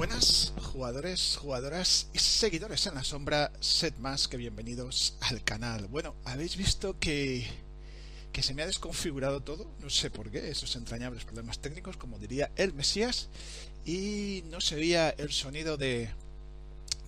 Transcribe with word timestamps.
Buenas 0.00 0.54
jugadores, 0.72 1.36
jugadoras 1.36 2.08
y 2.14 2.18
seguidores 2.20 2.86
en 2.86 2.94
la 2.94 3.04
sombra, 3.04 3.52
sed 3.60 3.92
más 3.98 4.28
que 4.28 4.38
bienvenidos 4.38 5.18
al 5.20 5.44
canal. 5.44 5.88
Bueno, 5.88 6.14
habéis 6.24 6.56
visto 6.56 6.98
que, 6.98 7.46
que 8.32 8.42
se 8.42 8.54
me 8.54 8.62
ha 8.62 8.66
desconfigurado 8.66 9.42
todo, 9.42 9.70
no 9.78 9.90
sé 9.90 10.10
por 10.10 10.30
qué, 10.30 10.48
esos 10.48 10.74
entrañables 10.76 11.26
problemas 11.26 11.58
técnicos, 11.58 11.98
como 11.98 12.18
diría 12.18 12.50
el 12.56 12.72
Mesías, 12.72 13.28
y 13.84 14.42
no 14.46 14.62
se 14.62 14.76
veía 14.76 15.10
el 15.10 15.32
sonido 15.32 15.76
de, 15.76 16.08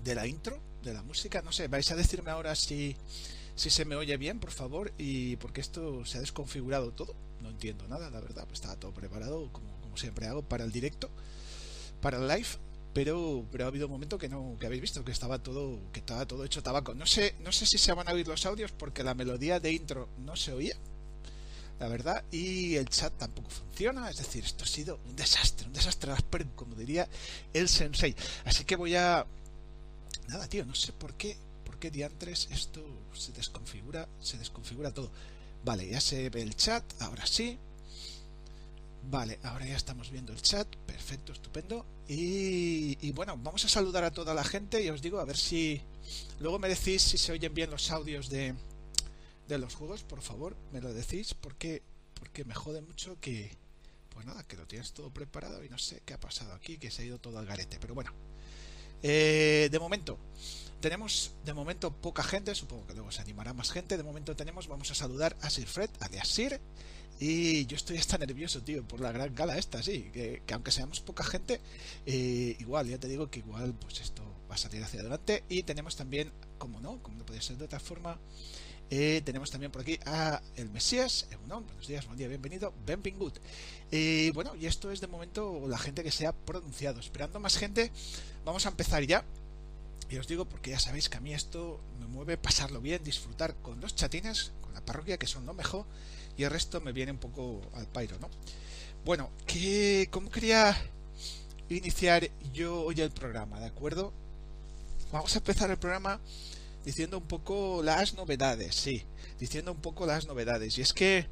de 0.05 0.15
la 0.15 0.27
intro, 0.27 0.61
de 0.85 0.93
la 0.93 1.03
música, 1.03 1.41
no 1.41 1.51
sé, 1.51 1.69
vais 1.69 1.91
a 1.91 1.97
decirme 1.97 2.31
ahora 2.31 2.55
si, 2.55 2.95
si 3.57 3.71
se 3.71 3.87
me 3.87 3.97
oye 3.97 4.19
bien, 4.19 4.39
por 4.39 4.51
favor, 4.51 4.93
y 4.99 5.37
porque 5.37 5.63
esto 5.63 6.05
se 6.05 6.19
ha 6.19 6.21
desconfigurado 6.21 6.93
todo, 6.93 7.15
no 7.41 7.49
entiendo 7.49 7.89
nada, 7.89 8.11
la 8.11 8.21
verdad, 8.21 8.45
pues 8.45 8.57
estaba 8.61 8.77
todo 8.77 8.93
preparado, 8.93 9.51
como, 9.51 9.81
como 9.81 9.97
siempre 9.97 10.27
hago, 10.27 10.43
para 10.43 10.65
el 10.65 10.73
directo, 10.73 11.09
para 12.03 12.19
el 12.19 12.29
live, 12.29 12.49
pero, 12.95 13.47
pero 13.51 13.65
ha 13.65 13.69
habido 13.69 13.87
un 13.87 13.93
momento 13.93 14.19
que 14.19 14.29
no 14.29 14.57
que 14.59 14.67
habéis 14.67 14.83
visto 14.83 15.05
que 15.05 15.13
estaba 15.13 15.39
todo 15.39 15.79
que 15.93 16.01
estaba 16.01 16.27
todo 16.27 16.45
hecho 16.45 16.63
tabaco. 16.63 16.95
No 16.95 17.07
sé 17.07 17.35
no 17.41 17.53
sé 17.53 17.67
si 17.67 17.79
se 17.79 17.93
van 17.93 18.09
a 18.09 18.13
oír 18.13 18.29
los 18.29 18.45
audios 18.47 18.73
porque 18.73 19.03
la 19.03 19.15
melodía 19.15 19.61
de 19.61 19.73
intro 19.73 20.09
no 20.19 20.37
se 20.37 20.53
oía 20.53 20.77
la 21.81 21.89
verdad 21.89 22.23
y 22.31 22.77
el 22.77 22.89
chat 22.89 23.13
tampoco 23.17 23.49
funciona. 23.51 24.11
Es 24.11 24.19
decir 24.19 24.45
esto 24.45 24.65
ha 24.65 24.67
sido 24.67 24.99
un 25.07 25.17
desastre 25.17 25.67
un 25.67 25.73
desastre 25.73 26.13
como 26.55 26.75
diría 26.75 27.09
el 27.53 27.69
sensei. 27.69 28.15
Así 28.45 28.65
que 28.65 28.77
voy 28.77 28.95
a 28.95 29.27
nada 30.29 30.47
tío 30.49 30.67
no 30.67 30.75
sé 30.75 30.93
por 30.93 31.15
qué 31.15 31.37
por 31.65 31.79
qué 31.79 31.91
diantres 31.91 32.49
esto 32.51 32.85
se 33.15 33.33
desconfigura 33.33 34.07
se 34.21 34.37
desconfigura 34.37 34.93
todo. 34.93 35.11
Vale 35.65 35.89
ya 35.89 36.01
se 36.01 36.29
ve 36.29 36.43
el 36.43 36.57
chat 36.57 36.85
ahora 37.01 37.27
sí 37.27 37.59
Vale, 39.05 39.41
ahora 39.43 39.67
ya 39.67 39.77
estamos 39.77 40.11
viendo 40.11 40.33
el 40.33 40.41
chat, 40.41 40.69
perfecto, 40.87 41.33
estupendo. 41.33 41.85
Y, 42.09 43.11
bueno, 43.13 43.37
vamos 43.37 43.65
a 43.65 43.69
saludar 43.69 44.05
a 44.05 44.11
toda 44.11 44.35
la 44.35 44.45
gente 44.45 44.83
y 44.83 44.91
os 44.91 45.03
digo 45.03 45.19
a 45.19 45.25
ver 45.25 45.37
si 45.37 45.81
luego 46.41 46.59
me 46.59 46.69
decís 46.69 47.03
si 47.03 47.19
se 47.19 47.33
oyen 47.33 47.53
bien 47.53 47.71
los 47.71 47.91
audios 47.91 48.29
de, 48.29 48.55
de 49.49 49.59
los 49.59 49.75
juegos, 49.75 50.03
por 50.03 50.23
favor, 50.23 50.57
me 50.73 50.81
lo 50.81 50.93
decís 50.93 51.35
porque, 51.35 51.83
porque 52.15 52.45
me 52.45 52.55
jode 52.55 52.81
mucho 52.81 53.19
que, 53.21 53.57
pues 54.11 54.27
nada, 54.27 54.45
que 54.45 54.57
lo 54.57 54.67
tienes 54.67 54.93
todo 54.93 55.11
preparado 55.11 55.65
y 55.65 55.69
no 55.69 55.79
sé 55.79 56.03
qué 56.05 56.15
ha 56.15 56.21
pasado 56.21 56.53
aquí, 56.55 56.79
que 56.79 56.91
se 56.91 57.03
ha 57.03 57.05
ido 57.07 57.19
todo 57.19 57.39
al 57.39 57.47
garete. 57.47 57.79
Pero 57.81 57.95
bueno, 57.95 58.13
eh, 59.03 59.69
de 59.71 59.79
momento, 59.79 60.19
tenemos 60.81 61.33
de 61.45 61.55
momento 61.55 61.93
poca 61.93 62.23
gente, 62.23 62.55
supongo 62.55 62.87
que 62.87 62.95
luego 62.95 63.11
se 63.11 63.21
animará 63.21 63.53
más 63.53 63.71
gente. 63.71 63.97
De 63.97 64.03
momento 64.03 64.37
tenemos, 64.37 64.69
vamos 64.69 64.91
a 64.91 64.95
saludar 64.95 65.37
a 65.41 65.51
Sir 65.51 65.67
Fred, 65.67 65.91
alias 66.01 66.29
Sir. 66.29 66.61
Y 67.25 67.67
yo 67.67 67.77
estoy 67.77 67.99
hasta 67.99 68.19
nervioso, 68.19 68.63
tío, 68.63 68.83
por 68.83 68.99
la 68.99 69.13
gran 69.13 69.33
gala 69.33 69.57
esta, 69.57 69.81
sí. 69.81 70.11
Que, 70.13 70.43
aunque 70.53 70.73
seamos 70.73 70.99
poca 70.99 71.23
gente, 71.23 71.61
eh, 72.05 72.57
igual, 72.59 72.89
ya 72.89 72.99
te 72.99 73.07
digo 73.07 73.31
que 73.31 73.39
igual, 73.39 73.75
pues 73.75 74.01
esto 74.01 74.25
va 74.51 74.57
a 74.57 74.59
salir 74.59 74.83
hacia 74.83 74.99
adelante. 74.99 75.45
Y 75.49 75.63
tenemos 75.63 75.95
también, 75.95 76.33
como 76.59 76.81
no, 76.81 77.01
como 77.01 77.19
no 77.19 77.25
podía 77.25 77.41
ser 77.41 77.59
de 77.59 77.67
otra 77.67 77.79
forma, 77.79 78.19
eh, 78.91 79.23
tenemos 79.25 79.53
también 79.53 79.71
por 79.71 79.83
aquí 79.83 80.01
a 80.05 80.43
el 80.57 80.69
Mesías, 80.71 81.29
buenos 81.47 81.87
días, 81.87 82.05
buen 82.07 82.19
día, 82.19 82.27
bienvenido, 82.27 82.75
Benvingut. 82.85 83.39
Y 83.93 84.33
bueno, 84.33 84.57
y 84.57 84.67
esto 84.67 84.91
es 84.91 85.01
de 85.01 85.07
momento 85.07 85.69
la 85.69 85.79
gente 85.79 86.03
que 86.03 86.11
se 86.11 86.27
ha 86.27 86.33
pronunciado. 86.33 86.99
Esperando 86.99 87.39
más 87.39 87.57
gente, 87.57 87.93
vamos 88.45 88.67
a 88.67 88.71
empezar 88.71 89.01
ya. 89.05 89.25
Y 90.11 90.17
os 90.17 90.27
digo 90.27 90.45
porque 90.45 90.71
ya 90.71 90.81
sabéis 90.81 91.09
que 91.09 91.19
a 91.19 91.21
mí 91.21 91.33
esto 91.33 91.79
me 92.01 92.09
mueve 92.09 92.37
pasarlo 92.37 92.81
bien, 92.81 93.05
disfrutar 93.05 93.55
con 93.63 93.81
los 93.81 93.95
chatines, 93.95 94.51
con 94.61 94.75
la 94.75 94.85
parroquia, 94.85 95.19
que 95.19 95.29
son 95.29 95.47
lo 95.47 95.55
mejor 95.55 95.87
y 96.37 96.45
el 96.45 96.51
resto 96.51 96.81
me 96.81 96.93
viene 96.93 97.13
un 97.13 97.19
poco 97.19 97.61
al 97.75 97.87
pairo, 97.87 98.19
¿no? 98.19 98.29
Bueno, 99.05 99.31
que 99.47 100.09
¿cómo 100.11 100.31
quería 100.31 100.77
iniciar 101.69 102.31
yo 102.53 102.83
hoy 102.83 103.01
el 103.01 103.11
programa, 103.11 103.59
¿de 103.61 103.67
acuerdo? 103.67 104.13
Vamos 105.11 105.35
a 105.35 105.39
empezar 105.39 105.71
el 105.71 105.79
programa 105.79 106.21
diciendo 106.85 107.19
un 107.19 107.27
poco 107.27 107.83
las 107.83 108.15
novedades, 108.15 108.75
sí, 108.75 109.05
diciendo 109.39 109.73
un 109.73 109.81
poco 109.81 110.07
las 110.07 110.27
novedades. 110.27 110.79
Y 110.79 110.83
es 110.83 110.93
que 110.93 111.27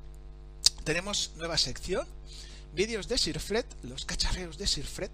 tenemos 0.85 1.33
nueva 1.37 1.57
sección, 1.59 2.07
vídeos 2.75 3.09
de 3.09 3.19
Sir 3.19 3.41
Fred, 3.41 3.65
los 3.83 4.05
cacharreos 4.05 4.59
de 4.59 4.67
Sir 4.67 4.87
Fred. 4.87 5.11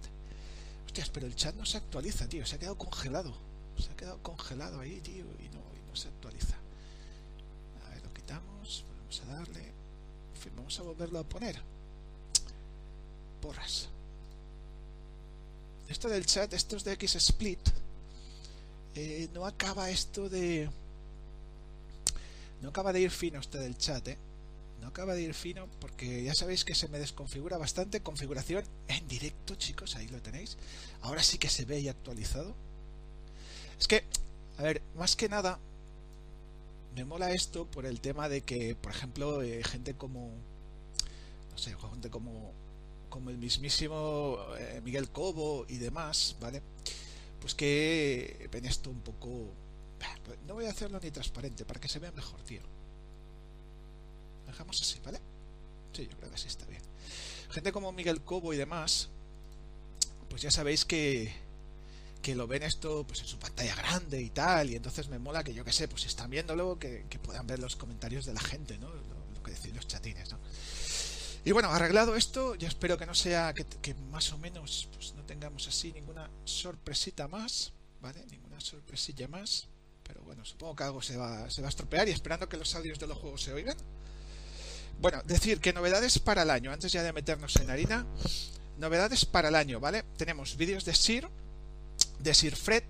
Hostias, 0.85 1.09
pero 1.09 1.27
el 1.27 1.35
chat 1.35 1.55
no 1.55 1.65
se 1.65 1.77
actualiza, 1.77 2.27
tío, 2.27 2.45
se 2.45 2.55
ha 2.55 2.59
quedado 2.59 2.77
congelado. 2.77 3.37
Se 3.77 3.91
ha 3.91 3.95
quedado 3.95 4.21
congelado 4.23 4.79
ahí, 4.79 4.99
tío, 5.01 5.25
y 5.39 5.49
no, 5.49 5.61
y 5.75 5.89
no 5.89 5.95
se 5.95 6.07
actualiza. 6.07 6.55
A 7.85 7.89
ver, 7.91 8.03
lo 8.03 8.13
quitamos, 8.13 8.83
vamos 8.97 9.21
a 9.21 9.25
darle 9.37 9.76
vamos 10.55 10.79
a 10.79 10.83
volverlo 10.83 11.19
a 11.19 11.23
poner. 11.23 11.61
Porras. 13.41 13.89
Esto 15.89 16.09
del 16.09 16.25
chat, 16.25 16.51
estos 16.53 16.83
de 16.83 16.93
X-Split, 16.93 17.59
eh, 18.95 19.29
no 19.33 19.45
acaba 19.45 19.89
esto 19.89 20.27
de... 20.27 20.69
No 22.61 22.69
acaba 22.69 22.91
de 22.91 23.01
ir 23.01 23.11
fino 23.11 23.39
este 23.39 23.59
del 23.59 23.77
chat, 23.77 24.07
¿eh? 24.07 24.17
No 24.81 24.87
acaba 24.87 25.13
de 25.13 25.21
ir 25.21 25.33
fino 25.33 25.67
porque 25.79 26.23
ya 26.23 26.33
sabéis 26.33 26.65
que 26.65 26.75
se 26.75 26.87
me 26.87 26.99
desconfigura 26.99 27.57
bastante. 27.57 28.01
Configuración 28.01 28.63
en 28.87 29.07
directo, 29.07 29.55
chicos, 29.55 29.95
ahí 29.95 30.07
lo 30.07 30.21
tenéis. 30.21 30.57
Ahora 31.01 31.23
sí 31.23 31.37
que 31.37 31.49
se 31.49 31.65
ve 31.65 31.79
y 31.79 31.89
actualizado. 31.89 32.55
Es 33.79 33.87
que, 33.87 34.03
a 34.57 34.63
ver, 34.63 34.81
más 34.95 35.15
que 35.15 35.29
nada, 35.29 35.59
me 36.97 37.05
mola 37.05 37.31
esto 37.31 37.67
por 37.67 37.85
el 37.85 38.01
tema 38.01 38.27
de 38.27 38.41
que, 38.41 38.75
por 38.75 38.91
ejemplo, 38.91 39.43
eh, 39.43 39.63
gente 39.63 39.93
como, 39.93 40.31
no 41.51 41.57
sé, 41.57 41.75
gente 41.91 42.09
como, 42.09 42.51
como 43.07 43.29
el 43.29 43.37
mismísimo 43.37 44.39
eh, 44.57 44.81
Miguel 44.83 45.07
Cobo 45.09 45.67
y 45.69 45.77
demás, 45.77 46.35
¿vale? 46.41 46.63
Pues 47.39 47.53
que 47.53 48.49
ven 48.51 48.65
esto 48.65 48.89
un 48.89 49.01
poco... 49.01 49.53
Pues 50.25 50.39
no 50.47 50.55
voy 50.55 50.65
a 50.65 50.71
hacerlo 50.71 50.99
ni 50.99 51.11
transparente 51.11 51.65
para 51.65 51.79
que 51.79 51.87
se 51.87 51.99
vea 51.99 52.11
mejor, 52.13 52.41
tío. 52.41 52.61
Dejamos 54.47 54.81
así, 54.81 54.99
¿vale? 55.05 55.19
Sí, 55.93 56.07
yo 56.09 56.17
creo 56.17 56.29
que 56.29 56.35
así 56.35 56.47
está 56.47 56.65
bien. 56.65 56.81
Gente 57.51 57.71
como 57.71 57.91
Miguel 57.91 58.21
Cobo 58.21 58.53
y 58.53 58.57
demás, 58.57 59.09
pues 60.29 60.41
ya 60.41 60.49
sabéis 60.49 60.83
que 60.83 61.31
que 62.21 62.35
lo 62.35 62.47
ven 62.47 62.63
esto 62.63 63.05
pues 63.07 63.21
en 63.21 63.27
su 63.27 63.39
pantalla 63.39 63.75
grande 63.75 64.21
y 64.21 64.29
tal, 64.29 64.69
y 64.69 64.75
entonces 64.75 65.07
me 65.09 65.19
mola 65.19 65.43
que 65.43 65.53
yo 65.53 65.63
que 65.63 65.71
sé, 65.71 65.87
pues 65.87 66.01
si 66.01 66.07
están 66.07 66.29
viéndolo, 66.29 66.77
que, 66.79 67.05
que 67.09 67.19
puedan 67.19 67.47
ver 67.47 67.59
los 67.59 67.75
comentarios 67.75 68.25
de 68.25 68.33
la 68.33 68.41
gente, 68.41 68.77
¿no? 68.77 68.89
Lo, 68.89 69.43
que 69.43 69.51
decís 69.51 69.73
los 69.73 69.87
chatines, 69.87 70.31
¿no? 70.31 70.39
Y 71.45 71.53
bueno, 71.53 71.69
arreglado 71.69 72.17
esto, 72.17 72.55
yo 72.55 72.67
espero 72.67 72.97
que 72.97 73.05
no 73.05 73.15
sea, 73.15 73.53
que, 73.53 73.63
que, 73.63 73.93
más 73.93 74.33
o 74.33 74.37
menos 74.37 74.89
pues 74.91 75.13
no 75.13 75.23
tengamos 75.23 75.67
así 75.69 75.93
ninguna 75.93 76.29
sorpresita 76.43 77.29
más, 77.29 77.71
¿vale? 78.01 78.25
Ninguna 78.29 78.59
sorpresilla 78.59 79.29
más, 79.29 79.69
pero 80.03 80.21
bueno, 80.23 80.43
supongo 80.43 80.75
que 80.75 80.83
algo 80.83 81.01
se 81.01 81.15
va, 81.15 81.49
se 81.49 81.61
va 81.61 81.67
a 81.67 81.69
estropear 81.69 82.09
y 82.09 82.11
esperando 82.11 82.49
que 82.49 82.57
los 82.57 82.75
audios 82.75 82.99
de 82.99 83.07
los 83.07 83.17
juegos 83.17 83.41
se 83.43 83.53
oigan. 83.53 83.77
Bueno, 84.99 85.21
decir 85.25 85.59
que 85.59 85.73
novedades 85.73 86.19
para 86.19 86.41
el 86.41 86.49
año, 86.49 86.71
antes 86.71 86.91
ya 86.91 87.03
de 87.03 87.13
meternos 87.13 87.55
en 87.57 87.69
harina, 87.69 88.05
novedades 88.77 89.25
para 89.25 89.49
el 89.49 89.55
año, 89.55 89.79
¿vale? 89.79 90.03
Tenemos 90.17 90.57
vídeos 90.57 90.85
de 90.85 90.95
Sir, 90.95 91.29
de 92.19 92.33
Sir 92.33 92.55
Fred. 92.55 92.83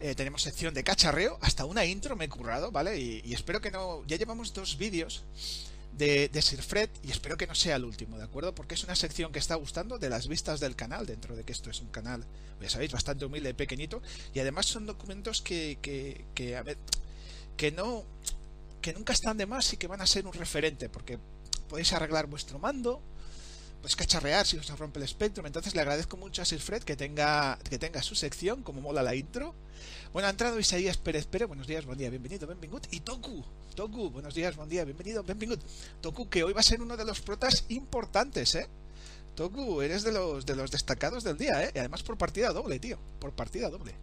Eh, 0.00 0.14
tenemos 0.14 0.42
sección 0.42 0.74
de 0.74 0.84
cacharreo, 0.84 1.38
hasta 1.40 1.64
una 1.64 1.84
intro 1.84 2.16
me 2.16 2.26
he 2.26 2.28
currado, 2.28 2.70
¿vale? 2.70 2.98
Y, 2.98 3.32
espero 3.32 3.60
que 3.60 3.70
no. 3.70 4.04
Ya 4.06 4.16
llevamos 4.16 4.52
dos 4.52 4.76
vídeos 4.76 5.24
de, 5.96 6.28
Sir 6.42 6.62
Fred 6.62 6.90
y 7.02 7.10
espero 7.10 7.36
que 7.36 7.46
no 7.46 7.54
sea 7.54 7.76
el 7.76 7.84
último, 7.84 8.18
¿de 8.18 8.24
acuerdo? 8.24 8.54
Porque 8.54 8.74
es 8.74 8.84
una 8.84 8.96
sección 8.96 9.32
que 9.32 9.38
está 9.38 9.54
gustando 9.54 9.98
de 9.98 10.10
las 10.10 10.28
vistas 10.28 10.60
del 10.60 10.76
canal, 10.76 11.06
dentro 11.06 11.36
de 11.36 11.44
que 11.44 11.52
esto 11.52 11.70
es 11.70 11.80
un 11.80 11.88
canal, 11.88 12.24
ya 12.60 12.68
sabéis, 12.68 12.92
bastante 12.92 13.24
humilde 13.24 13.54
pequeñito. 13.54 14.02
Y 14.34 14.40
además 14.40 14.66
son 14.66 14.86
documentos 14.86 15.40
que, 15.40 15.78
que, 15.80 16.24
que, 16.34 16.56
a 16.56 16.62
ver, 16.62 16.76
que 17.56 17.70
no. 17.70 18.04
que 18.82 18.92
nunca 18.92 19.12
están 19.12 19.38
de 19.38 19.46
más 19.46 19.72
y 19.72 19.76
que 19.76 19.86
van 19.86 20.00
a 20.00 20.06
ser 20.06 20.26
un 20.26 20.32
referente, 20.32 20.88
porque 20.88 21.18
podéis 21.68 21.92
arreglar 21.92 22.26
vuestro 22.26 22.58
mando, 22.58 23.00
pues 23.84 23.96
cacharrear 23.96 24.46
si 24.46 24.56
os 24.56 24.78
rompe 24.78 24.98
el 24.98 25.04
espectro. 25.04 25.46
Entonces 25.46 25.74
le 25.74 25.82
agradezco 25.82 26.16
mucho 26.16 26.40
a 26.40 26.46
Sir 26.46 26.58
Fred 26.58 26.84
que 26.84 26.96
tenga, 26.96 27.58
que 27.68 27.78
tenga 27.78 28.02
su 28.02 28.14
sección, 28.14 28.62
como 28.62 28.80
mola 28.80 29.02
la 29.02 29.14
intro. 29.14 29.54
Bueno, 30.10 30.26
ha 30.26 30.30
entrado 30.30 30.58
Isaías 30.58 30.96
Pérez 30.96 31.26
Pérez, 31.26 31.48
buenos 31.48 31.66
días, 31.66 31.84
buen 31.84 31.98
día, 31.98 32.08
bienvenido, 32.08 32.46
bienvenido. 32.46 32.80
Y 32.90 33.00
Toku, 33.00 33.44
Toku, 33.76 34.08
buenos 34.08 34.34
días, 34.34 34.56
buen 34.56 34.70
día, 34.70 34.86
bienvenido, 34.86 35.22
bienvenido. 35.22 35.58
Toku, 36.00 36.30
que 36.30 36.44
hoy 36.44 36.54
va 36.54 36.60
a 36.60 36.62
ser 36.62 36.80
uno 36.80 36.96
de 36.96 37.04
los 37.04 37.20
protas 37.20 37.66
importantes, 37.68 38.54
¿eh? 38.54 38.66
Toku, 39.34 39.82
eres 39.82 40.02
de 40.02 40.12
los, 40.12 40.46
de 40.46 40.56
los 40.56 40.70
destacados 40.70 41.22
del 41.22 41.36
día, 41.36 41.62
¿eh? 41.62 41.72
Y 41.74 41.78
además 41.78 42.02
por 42.02 42.16
partida 42.16 42.54
doble, 42.54 42.78
tío, 42.78 42.98
por 43.18 43.32
partida 43.32 43.68
doble. 43.68 43.94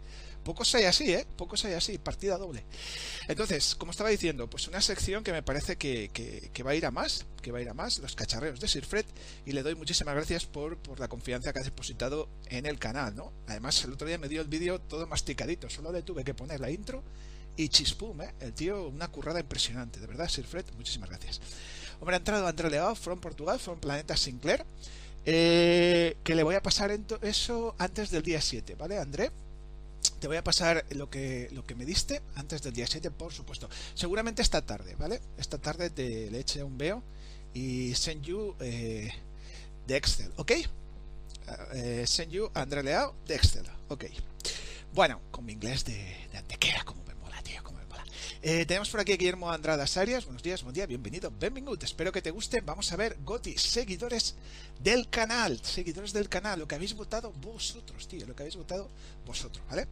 Pocos 0.44 0.74
hay 0.76 0.86
así, 0.86 1.14
¿eh? 1.14 1.26
Pocos 1.38 1.64
hay 1.66 1.74
así, 1.74 1.98
partida 1.98 2.38
doble. 2.38 2.64
Entonces, 3.28 3.76
como 3.76 3.92
estaba 3.92 4.10
diciendo, 4.10 4.50
pues 4.50 4.68
una 4.68 4.82
sección 4.82 5.24
que 5.24 5.32
me 5.32 5.44
parece 5.44 5.76
que, 5.76 6.10
que, 6.12 6.64
va 6.64 6.72
a 6.72 6.76
ir 6.76 6.86
a 6.86 6.92
más, 6.92 7.26
que 7.42 7.52
va 7.52 7.60
a 7.60 7.62
ir 7.62 7.70
a 7.70 7.74
más, 7.74 8.00
los 8.00 8.16
cacharreos 8.16 8.60
de 8.60 8.68
Sir 8.68 8.86
Fred, 8.86 9.06
y 9.46 9.52
le 9.52 9.64
doy 9.64 9.76
muchísimas 9.76 10.16
gracias 10.16 10.46
por, 10.46 10.78
por 10.78 11.00
la 11.00 11.08
confianza 11.08 11.54
que 11.54 11.60
ha 11.60 11.64
depositado 11.64 12.28
en 12.48 12.66
el 12.66 12.80
canal, 12.80 13.16
¿no? 13.16 13.32
Además, 13.48 13.84
el 13.84 13.94
otro 13.94 14.08
día 14.08 14.18
me 14.18 14.30
dio 14.30 14.42
el 14.42 14.48
vídeo 14.48 14.80
todo 14.80 15.06
masticadito, 15.08 15.70
solo 15.70 15.92
le 15.92 16.02
tuve 16.02 16.24
que 16.24 16.34
poner 16.34 16.60
la 16.60 16.72
intro 16.72 17.04
y 17.56 17.70
chispum, 17.70 18.22
¿eh? 18.22 18.34
El 18.40 18.54
tío, 18.54 18.88
una 18.88 19.10
currada 19.10 19.40
impresionante, 19.40 20.00
de 20.00 20.08
verdad, 20.08 20.28
Sir 20.28 20.46
Fred, 20.46 20.66
muchísimas 20.78 21.10
gracias. 21.10 21.42
Hombre, 22.00 22.16
ha 22.16 22.18
entrado 22.18 22.48
André 22.48 22.70
Leao, 22.70 22.96
from 22.96 23.20
Portugal, 23.20 23.60
from 23.60 23.80
Planeta 23.80 24.18
Sinclair. 24.18 24.66
Eh, 25.24 26.18
que 26.24 26.34
le 26.34 26.42
voy 26.42 26.56
a 26.56 26.64
pasar 26.64 26.98
eso 27.22 27.76
antes 27.78 28.10
del 28.10 28.24
día 28.24 28.42
7, 28.42 28.74
¿vale, 28.74 28.98
André? 28.98 29.30
Te 30.20 30.28
voy 30.28 30.38
a 30.38 30.44
pasar 30.44 30.86
lo 30.92 31.10
que, 31.10 31.50
lo 31.52 31.66
que 31.66 31.76
me 31.76 31.86
diste 31.86 32.22
antes 32.36 32.62
del 32.62 32.74
día 32.74 32.88
7, 32.88 33.12
por 33.12 33.34
supuesto. 33.34 33.70
Seguramente 33.94 34.42
esta 34.42 34.62
tarde, 34.62 34.96
¿vale? 34.96 35.22
Esta 35.38 35.58
tarde 35.58 35.90
te 35.90 36.30
le 36.30 36.40
eche 36.40 36.64
un 36.64 36.78
veo 36.78 37.04
y 37.54 37.94
send 37.96 38.24
you 38.24 38.56
eh, 38.60 39.12
de 39.88 39.98
Excel, 39.98 40.32
¿ok? 40.38 40.52
Eh, 41.74 42.04
send 42.08 42.32
you 42.32 42.50
André 42.54 42.84
Leao 42.84 43.16
de 43.28 43.36
Excel, 43.36 43.66
ok. 43.90 44.06
Bueno, 44.94 45.22
con 45.32 45.46
mi 45.46 45.54
inglés 45.54 45.86
de, 45.86 46.28
de 46.32 46.38
antequera, 46.38 46.84
como 46.84 47.04
me 47.04 47.16
mola, 47.16 47.42
tío, 47.44 47.64
como 47.64 47.80
me 47.80 47.86
mola. 47.86 48.04
Eh, 48.44 48.66
tenemos 48.66 48.90
por 48.90 49.00
aquí 49.00 49.12
a 49.12 49.18
Guillermo 49.18 49.52
Andradas 49.52 49.98
Arias. 49.98 50.26
Buenos 50.26 50.42
días, 50.42 50.64
buen 50.64 50.74
día, 50.74 50.88
bienvenido, 50.88 51.30
bienvenido. 51.30 51.78
Espero 51.80 52.12
que 52.12 52.24
te 52.24 52.32
guste. 52.32 52.62
Vamos 52.62 52.92
a 52.92 52.96
ver, 52.96 53.18
Goti, 53.24 53.56
seguidores 53.56 54.34
del 54.80 55.10
canal, 55.12 55.60
seguidores 55.64 56.12
del 56.12 56.28
canal, 56.28 56.58
lo 56.58 56.68
que 56.68 56.74
habéis 56.74 56.96
votado 56.96 57.32
vosotros, 57.34 58.08
tío, 58.08 58.26
lo 58.26 58.36
que 58.36 58.42
habéis 58.42 58.56
votado 58.56 58.90
vosotros, 59.28 59.64
¿vale? 59.70 59.88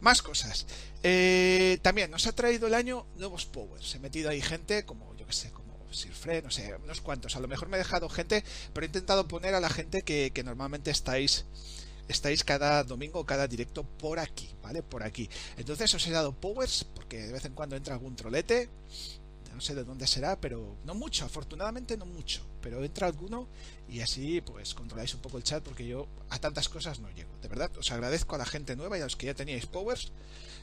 Más 0.00 0.22
cosas. 0.22 0.66
Eh, 1.02 1.80
también 1.82 2.12
nos 2.12 2.28
ha 2.28 2.32
traído 2.32 2.68
el 2.68 2.74
año 2.74 3.06
nuevos 3.16 3.44
powers. 3.44 3.92
He 3.96 3.98
metido 3.98 4.30
ahí 4.30 4.40
gente 4.40 4.84
como, 4.84 5.12
yo 5.16 5.26
que 5.26 5.32
sé, 5.32 5.50
como 5.50 5.74
Sirfred, 5.90 6.44
no 6.44 6.52
sé, 6.52 6.72
unos 6.84 7.00
cuantos. 7.00 7.34
A 7.34 7.40
lo 7.40 7.48
mejor 7.48 7.68
me 7.68 7.76
he 7.76 7.78
dejado 7.78 8.08
gente, 8.08 8.44
pero 8.72 8.84
he 8.84 8.86
intentado 8.86 9.26
poner 9.26 9.56
a 9.56 9.60
la 9.60 9.68
gente 9.68 10.02
que 10.02 10.42
normalmente 10.44 10.92
estáis 10.92 11.44
estáis 12.08 12.44
cada 12.44 12.84
domingo, 12.84 13.24
cada 13.26 13.46
directo 13.46 13.84
por 13.84 14.18
aquí, 14.18 14.48
¿vale? 14.62 14.82
Por 14.82 15.02
aquí. 15.02 15.28
Entonces 15.56 15.92
os 15.94 16.06
he 16.06 16.10
dado 16.10 16.32
powers, 16.32 16.84
porque 16.84 17.26
de 17.26 17.32
vez 17.32 17.44
en 17.44 17.54
cuando 17.54 17.76
entra 17.76 17.94
algún 17.94 18.16
trolete, 18.16 18.68
no 19.54 19.60
sé 19.60 19.74
de 19.74 19.84
dónde 19.84 20.06
será, 20.06 20.40
pero 20.40 20.76
no 20.84 20.94
mucho, 20.94 21.26
afortunadamente 21.26 21.96
no 21.98 22.06
mucho, 22.06 22.42
pero 22.62 22.82
entra 22.82 23.06
alguno 23.06 23.46
y 23.90 24.00
así 24.00 24.40
pues 24.40 24.72
controláis 24.72 25.14
un 25.14 25.20
poco 25.20 25.36
el 25.36 25.44
chat 25.44 25.62
porque 25.62 25.86
yo 25.86 26.06
a 26.30 26.38
tantas 26.38 26.70
cosas 26.70 27.00
no 27.00 27.10
llego. 27.10 27.30
De 27.42 27.48
verdad, 27.48 27.70
os 27.76 27.90
agradezco 27.92 28.34
a 28.34 28.38
la 28.38 28.46
gente 28.46 28.74
nueva 28.74 28.96
y 28.96 29.02
a 29.02 29.04
los 29.04 29.16
que 29.16 29.26
ya 29.26 29.34
teníais 29.34 29.66
powers. 29.66 30.12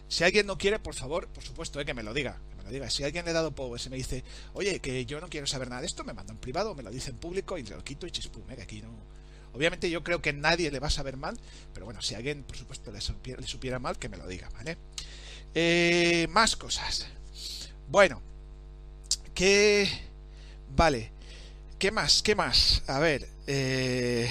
Si 0.08 0.24
alguien 0.24 0.48
no 0.48 0.58
quiere, 0.58 0.80
por 0.80 0.96
favor, 0.96 1.28
por 1.28 1.44
supuesto, 1.44 1.80
eh, 1.80 1.86
que 1.86 1.94
me 1.94 2.02
lo 2.02 2.14
diga, 2.14 2.40
que 2.50 2.56
me 2.56 2.64
lo 2.64 2.70
diga. 2.72 2.90
Si 2.90 3.04
alguien 3.04 3.26
le 3.26 3.32
ha 3.32 3.36
dado 3.36 3.54
powers 3.54 3.86
y 3.86 3.90
me 3.90 3.98
dice, 3.98 4.24
oye, 4.54 4.80
que 4.80 5.06
yo 5.06 5.22
no 5.22 5.30
quiero 5.30 5.46
saber 5.46 5.70
nada 5.70 5.82
de 5.82 5.88
esto, 5.88 6.04
me 6.04 6.14
manda 6.14 6.34
en 6.34 6.40
privado, 6.40 6.74
me 6.74 6.82
lo 6.82 6.90
dice 6.90 7.12
en 7.12 7.18
público 7.18 7.58
y 7.58 7.64
lo 7.64 7.84
quito 7.84 8.08
y 8.08 8.12
chispum, 8.12 8.50
eh, 8.50 8.56
que 8.56 8.64
aquí 8.64 8.82
no, 8.82 8.90
Obviamente 9.58 9.90
yo 9.90 10.04
creo 10.04 10.22
que 10.22 10.34
nadie 10.34 10.70
le 10.70 10.80
va 10.80 10.86
a 10.86 10.92
saber 10.92 11.18
mal, 11.18 11.36
pero 11.74 11.88
bueno, 11.88 12.00
si 12.04 12.14
alguien, 12.14 12.44
por 12.44 12.56
supuesto, 12.56 12.92
le 12.92 13.02
supiera, 13.02 13.80
mal, 13.80 13.98
que 13.98 14.08
me 14.08 14.16
lo 14.16 14.28
diga, 14.28 14.48
¿vale? 14.54 14.78
Eh, 15.56 16.28
más 16.30 16.56
cosas. 16.56 17.08
Bueno, 17.90 18.22
¿qué... 19.34 19.90
Vale, 20.76 21.10
¿qué 21.80 21.90
más? 21.90 22.22
¿Qué 22.22 22.36
más? 22.36 22.84
A 22.86 23.00
ver, 23.00 23.28
eh, 23.48 24.30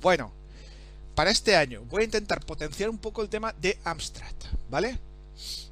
bueno, 0.00 0.32
para 1.14 1.30
este 1.30 1.54
año 1.54 1.84
voy 1.84 2.02
a 2.02 2.06
intentar 2.06 2.44
potenciar 2.44 2.90
un 2.90 2.98
poco 2.98 3.22
el 3.22 3.28
tema 3.28 3.54
de 3.60 3.78
Amstrad, 3.84 4.34
¿vale? 4.68 4.98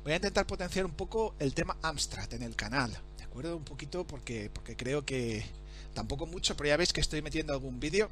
Voy 0.04 0.12
a 0.12 0.16
intentar 0.16 0.46
potenciar 0.46 0.86
un 0.86 0.92
poco 0.92 1.34
el 1.40 1.54
tema 1.54 1.76
Amstrad 1.82 2.32
en 2.34 2.44
el 2.44 2.54
canal, 2.54 2.96
¿de 3.18 3.24
acuerdo? 3.24 3.56
Un 3.56 3.64
poquito 3.64 4.06
porque, 4.06 4.48
porque 4.54 4.76
creo 4.76 5.04
que 5.04 5.44
tampoco 5.92 6.26
mucho, 6.26 6.56
pero 6.56 6.68
ya 6.68 6.76
veis 6.76 6.92
que 6.92 7.00
estoy 7.00 7.20
metiendo 7.20 7.52
algún 7.52 7.80
vídeo 7.80 8.08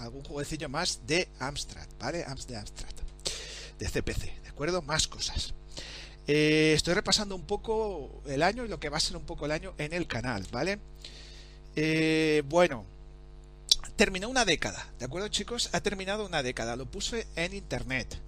algún 0.00 0.24
jueguecillo 0.24 0.68
más 0.68 1.00
de 1.06 1.28
Amstrad, 1.38 1.86
¿vale? 1.98 2.18
de 2.18 2.24
Amstrad, 2.24 2.64
de 3.78 3.86
CPC, 3.86 4.42
¿de 4.42 4.48
acuerdo? 4.48 4.82
Más 4.82 5.06
cosas. 5.06 5.54
Eh, 6.26 6.72
estoy 6.74 6.94
repasando 6.94 7.34
un 7.34 7.42
poco 7.42 8.22
el 8.26 8.42
año 8.42 8.64
y 8.64 8.68
lo 8.68 8.80
que 8.80 8.88
va 8.88 8.96
a 8.96 9.00
ser 9.00 9.16
un 9.16 9.24
poco 9.24 9.46
el 9.46 9.52
año 9.52 9.74
en 9.78 9.92
el 9.92 10.06
canal, 10.06 10.46
¿vale? 10.50 10.78
Eh, 11.76 12.42
bueno, 12.46 12.84
terminó 13.96 14.28
una 14.28 14.44
década, 14.44 14.86
¿de 14.98 15.04
acuerdo 15.04 15.28
chicos? 15.28 15.70
Ha 15.72 15.80
terminado 15.80 16.26
una 16.26 16.42
década, 16.42 16.76
lo 16.76 16.86
puse 16.86 17.26
en 17.36 17.54
internet, 17.54 18.18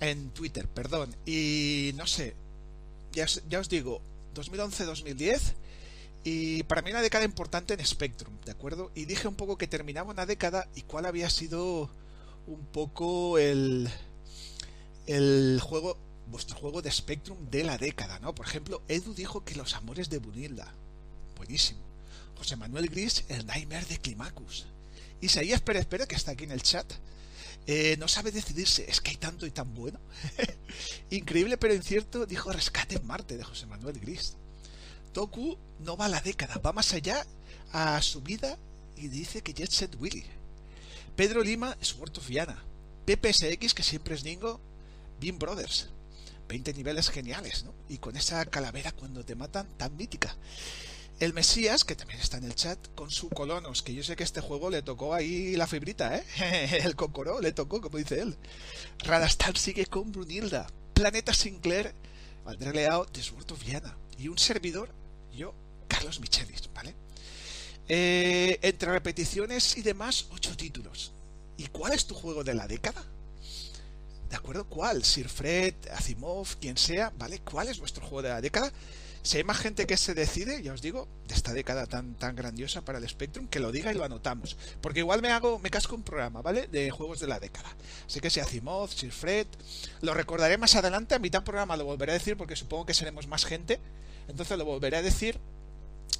en 0.00 0.30
Twitter, 0.30 0.66
perdón, 0.68 1.14
y 1.26 1.92
no 1.96 2.06
sé, 2.06 2.34
ya, 3.12 3.26
ya 3.48 3.60
os 3.60 3.68
digo, 3.68 4.00
2011-2010 4.34 5.54
y 6.24 6.62
para 6.64 6.82
mí 6.82 6.90
una 6.90 7.02
década 7.02 7.24
importante 7.24 7.74
en 7.74 7.84
Spectrum, 7.84 8.34
¿de 8.44 8.52
acuerdo? 8.52 8.90
Y 8.94 9.06
dije 9.06 9.28
un 9.28 9.36
poco 9.36 9.56
que 9.56 9.66
terminaba 9.66 10.10
una 10.10 10.26
década 10.26 10.68
y 10.74 10.82
cuál 10.82 11.06
había 11.06 11.30
sido 11.30 11.90
un 12.46 12.60
poco 12.66 13.38
el, 13.38 13.88
el 15.06 15.60
juego, 15.62 15.96
vuestro 16.26 16.56
juego 16.56 16.82
de 16.82 16.90
Spectrum 16.90 17.38
de 17.50 17.64
la 17.64 17.78
década, 17.78 18.18
¿no? 18.18 18.34
Por 18.34 18.46
ejemplo, 18.46 18.82
Edu 18.88 19.14
dijo 19.14 19.44
que 19.44 19.54
Los 19.54 19.74
Amores 19.74 20.10
de 20.10 20.18
Bunilda. 20.18 20.72
Buenísimo. 21.36 21.80
José 22.36 22.56
Manuel 22.56 22.88
Gris, 22.88 23.24
el 23.28 23.46
Nightmare 23.46 23.86
de 23.86 23.98
Climacus. 23.98 24.66
Isaías 25.20 25.60
Pérez 25.60 25.86
Pérez, 25.86 26.06
que 26.06 26.16
está 26.16 26.32
aquí 26.32 26.44
en 26.44 26.52
el 26.52 26.62
chat, 26.62 26.90
eh, 27.66 27.96
no 27.98 28.08
sabe 28.08 28.30
decidirse, 28.30 28.90
es 28.90 29.00
que 29.00 29.10
hay 29.10 29.16
tanto 29.16 29.46
y 29.46 29.50
tan 29.50 29.74
bueno. 29.74 30.00
Increíble 31.10 31.56
pero 31.58 31.74
incierto, 31.74 32.26
dijo 32.26 32.52
Rescate 32.52 32.96
en 32.96 33.06
Marte 33.06 33.36
de 33.36 33.44
José 33.44 33.66
Manuel 33.66 33.98
Gris. 34.00 34.36
Toku 35.12 35.58
no 35.80 35.96
va 35.96 36.06
a 36.06 36.08
la 36.08 36.20
década, 36.20 36.60
va 36.64 36.72
más 36.72 36.92
allá 36.92 37.26
a 37.72 38.00
su 38.02 38.20
vida 38.20 38.56
y 38.96 39.08
dice 39.08 39.42
que 39.42 39.54
Jet 39.54 39.70
Set 39.70 39.96
Willy. 39.98 40.24
Pedro 41.16 41.42
Lima, 41.42 41.76
Sword 41.80 42.18
of 42.18 42.28
Viana. 42.28 42.62
PPSX, 43.06 43.74
que 43.74 43.82
siempre 43.82 44.14
es 44.14 44.24
Ningo. 44.24 44.60
Beam 45.20 45.38
Brothers. 45.38 45.88
20 46.48 46.74
niveles 46.74 47.10
geniales, 47.10 47.64
¿no? 47.64 47.72
Y 47.88 47.98
con 47.98 48.16
esa 48.16 48.44
calavera 48.46 48.92
cuando 48.92 49.24
te 49.24 49.34
matan 49.34 49.66
tan 49.76 49.96
mítica. 49.96 50.34
El 51.20 51.34
Mesías, 51.34 51.84
que 51.84 51.94
también 51.94 52.20
está 52.20 52.38
en 52.38 52.44
el 52.44 52.54
chat, 52.54 52.78
con 52.94 53.10
su 53.10 53.28
Colonos, 53.28 53.82
que 53.82 53.94
yo 53.94 54.02
sé 54.02 54.16
que 54.16 54.24
este 54.24 54.40
juego 54.40 54.70
le 54.70 54.82
tocó 54.82 55.12
ahí 55.12 55.54
la 55.54 55.66
fibrita, 55.66 56.16
¿eh? 56.16 56.24
el 56.82 56.96
Cocoró 56.96 57.40
le 57.40 57.52
tocó, 57.52 57.80
como 57.80 57.98
dice 57.98 58.20
él. 58.20 58.36
Radastar 59.00 59.56
sigue 59.58 59.86
con 59.86 60.10
Brunilda. 60.12 60.66
Planeta 60.94 61.34
Sinclair, 61.34 61.94
André 62.46 62.72
Leao 62.72 63.04
de 63.04 63.22
Sword 63.22 63.52
of 63.52 63.64
Viana. 63.64 63.96
Y 64.18 64.28
un 64.28 64.38
servidor 64.38 64.90
yo, 65.36 65.54
Carlos 65.88 66.20
Michelis, 66.20 66.68
¿vale? 66.74 66.94
Eh, 67.88 68.58
entre 68.62 68.92
repeticiones 68.92 69.76
y 69.76 69.82
demás, 69.82 70.26
ocho 70.30 70.56
títulos. 70.56 71.12
¿Y 71.56 71.66
cuál 71.66 71.92
es 71.92 72.06
tu 72.06 72.14
juego 72.14 72.44
de 72.44 72.54
la 72.54 72.66
década? 72.68 73.04
¿De 74.30 74.36
acuerdo? 74.36 74.64
¿Cuál? 74.64 75.04
Sir 75.04 75.28
Fred, 75.28 75.74
Asimov, 75.92 76.56
quien 76.60 76.76
sea, 76.76 77.12
¿vale? 77.18 77.40
¿Cuál 77.40 77.68
es 77.68 77.80
vuestro 77.80 78.02
juego 78.02 78.22
de 78.22 78.28
la 78.28 78.40
década? 78.40 78.72
Si 79.22 79.36
hay 79.36 79.44
más 79.44 79.58
gente 79.58 79.86
que 79.86 79.96
se 79.96 80.14
decide, 80.14 80.62
ya 80.62 80.72
os 80.72 80.80
digo, 80.80 81.06
de 81.26 81.34
esta 81.34 81.52
década 81.52 81.86
tan, 81.86 82.14
tan 82.14 82.36
grandiosa 82.36 82.80
para 82.82 82.98
el 82.98 83.08
Spectrum, 83.08 83.48
que 83.48 83.60
lo 83.60 83.72
diga 83.72 83.92
y 83.92 83.96
lo 83.96 84.04
anotamos. 84.04 84.56
Porque 84.80 85.00
igual 85.00 85.20
me 85.20 85.30
hago, 85.30 85.58
me 85.58 85.68
casco 85.68 85.96
un 85.96 86.04
programa, 86.04 86.40
¿vale? 86.40 86.68
De 86.68 86.90
juegos 86.90 87.20
de 87.20 87.26
la 87.26 87.40
década. 87.40 87.68
Así 88.06 88.20
que 88.20 88.30
si 88.30 88.40
Asimov, 88.40 88.90
Sir 88.90 89.12
Fred, 89.12 89.46
lo 90.00 90.14
recordaré 90.14 90.56
más 90.56 90.76
adelante, 90.76 91.16
a 91.16 91.18
mitad 91.18 91.42
programa 91.42 91.76
lo 91.76 91.84
volveré 91.84 92.12
a 92.12 92.18
decir 92.18 92.36
porque 92.36 92.56
supongo 92.56 92.86
que 92.86 92.94
seremos 92.94 93.26
más 93.26 93.44
gente 93.44 93.80
entonces 94.30 94.56
lo 94.56 94.64
volveré 94.64 94.96
a 94.96 95.02
decir. 95.02 95.38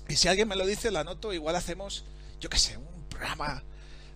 Y 0.08 0.16
si 0.16 0.28
alguien 0.28 0.48
me 0.48 0.56
lo 0.56 0.66
dice, 0.66 0.90
lo 0.90 0.98
anoto. 0.98 1.32
Igual 1.32 1.56
hacemos, 1.56 2.04
yo 2.40 2.50
qué 2.50 2.58
sé, 2.58 2.76
un 2.76 3.04
programa 3.08 3.62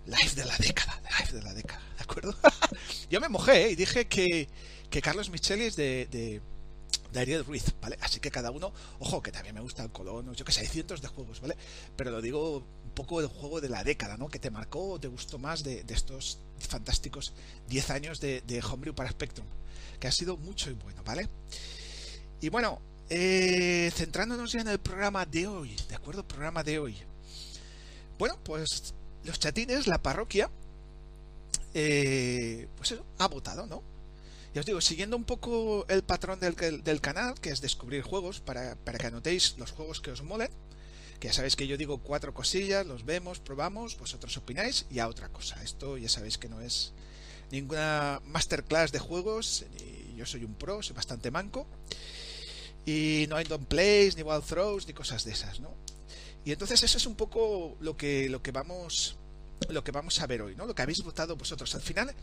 live 0.06 0.34
de 0.34 0.44
la 0.44 0.56
década. 0.58 1.00
Live 1.18 1.32
de 1.32 1.42
la 1.42 1.54
década, 1.54 1.80
¿de 1.96 2.02
acuerdo? 2.02 2.34
yo 3.10 3.20
me 3.20 3.28
mojé 3.28 3.66
¿eh? 3.66 3.70
y 3.70 3.76
dije 3.76 4.06
que, 4.06 4.48
que 4.90 5.00
Carlos 5.00 5.30
Micheli 5.30 5.64
es 5.64 5.76
de, 5.76 6.06
de, 6.10 6.40
de 7.12 7.20
Ariel 7.20 7.44
Ruiz, 7.44 7.64
¿vale? 7.80 7.96
Así 8.00 8.20
que 8.20 8.30
cada 8.30 8.50
uno, 8.50 8.72
ojo, 8.98 9.22
que 9.22 9.30
también 9.30 9.54
me 9.54 9.60
gusta 9.60 9.84
el 9.84 9.90
Colón, 9.90 10.34
yo 10.34 10.44
que 10.44 10.52
sé, 10.52 10.60
hay 10.60 10.66
cientos 10.66 11.00
de 11.00 11.08
juegos, 11.08 11.40
¿vale? 11.40 11.56
Pero 11.96 12.10
lo 12.10 12.20
digo 12.20 12.58
un 12.58 12.90
poco 12.94 13.20
del 13.20 13.30
juego 13.30 13.60
de 13.60 13.68
la 13.68 13.84
década, 13.84 14.16
¿no? 14.16 14.28
Que 14.28 14.38
te 14.38 14.50
marcó 14.50 14.92
o 14.92 15.00
te 15.00 15.08
gustó 15.08 15.38
más 15.38 15.62
de, 15.62 15.84
de 15.84 15.94
estos 15.94 16.38
fantásticos 16.58 17.32
10 17.68 17.90
años 17.90 18.20
de, 18.20 18.40
de 18.42 18.60
Homebrew 18.60 18.94
para 18.94 19.10
Spectrum, 19.10 19.46
que 20.00 20.08
ha 20.08 20.12
sido 20.12 20.36
mucho 20.36 20.70
y 20.70 20.74
bueno, 20.74 21.02
¿vale? 21.04 21.28
Y 22.40 22.48
bueno, 22.48 22.80
eh, 23.16 23.92
centrándonos 23.94 24.50
ya 24.50 24.60
en 24.60 24.66
el 24.66 24.80
programa 24.80 25.24
de 25.24 25.46
hoy, 25.46 25.76
¿de 25.88 25.94
acuerdo? 25.94 26.26
Programa 26.26 26.64
de 26.64 26.80
hoy. 26.80 26.96
Bueno, 28.18 28.36
pues 28.42 28.92
los 29.22 29.38
chatines, 29.38 29.86
la 29.86 30.02
parroquia, 30.02 30.50
eh, 31.74 32.66
pues 32.76 32.90
eso, 32.90 33.06
ha 33.18 33.28
votado, 33.28 33.66
¿no? 33.66 33.84
Ya 34.52 34.60
os 34.60 34.66
digo, 34.66 34.80
siguiendo 34.80 35.16
un 35.16 35.22
poco 35.22 35.86
el 35.88 36.02
patrón 36.02 36.40
del, 36.40 37.00
canal, 37.00 37.34
que 37.40 37.50
es 37.50 37.60
descubrir 37.60 38.02
juegos, 38.02 38.40
para, 38.40 38.74
para, 38.74 38.98
que 38.98 39.06
anotéis 39.06 39.54
los 39.58 39.70
juegos 39.70 40.00
que 40.00 40.10
os 40.10 40.24
molen, 40.24 40.50
que 41.20 41.28
ya 41.28 41.34
sabéis 41.34 41.54
que 41.54 41.68
yo 41.68 41.76
digo 41.76 41.98
cuatro 41.98 42.34
cosillas, 42.34 42.84
los 42.84 43.04
vemos, 43.04 43.38
probamos, 43.38 43.96
vosotros 43.96 44.36
opináis, 44.36 44.86
y 44.90 44.98
a 44.98 45.06
otra 45.06 45.28
cosa. 45.28 45.62
Esto 45.62 45.98
ya 45.98 46.08
sabéis 46.08 46.36
que 46.36 46.48
no 46.48 46.60
es 46.60 46.92
ninguna 47.52 48.20
masterclass 48.26 48.90
de 48.90 48.98
juegos, 48.98 49.66
yo 50.16 50.26
soy 50.26 50.44
un 50.44 50.54
pro, 50.54 50.82
soy 50.82 50.96
bastante 50.96 51.30
manco. 51.30 51.68
Y 52.86 53.26
no 53.28 53.36
hay 53.36 53.44
don't 53.44 53.66
plays, 53.66 54.16
ni 54.16 54.22
wild 54.22 54.44
throws, 54.44 54.86
ni 54.86 54.92
cosas 54.92 55.24
de 55.24 55.32
esas, 55.32 55.60
¿no? 55.60 55.74
Y 56.44 56.52
entonces 56.52 56.82
eso 56.82 56.98
es 56.98 57.06
un 57.06 57.14
poco 57.14 57.76
lo 57.80 57.96
que, 57.96 58.28
lo 58.28 58.42
que 58.42 58.50
vamos 58.50 59.16
lo 59.68 59.84
que 59.84 59.92
vamos 59.92 60.20
a 60.20 60.26
ver 60.26 60.42
hoy, 60.42 60.54
¿no? 60.56 60.66
Lo 60.66 60.74
que 60.74 60.82
habéis 60.82 61.02
votado 61.02 61.36
vosotros. 61.36 61.74
Al 61.74 61.80
final 61.80 62.14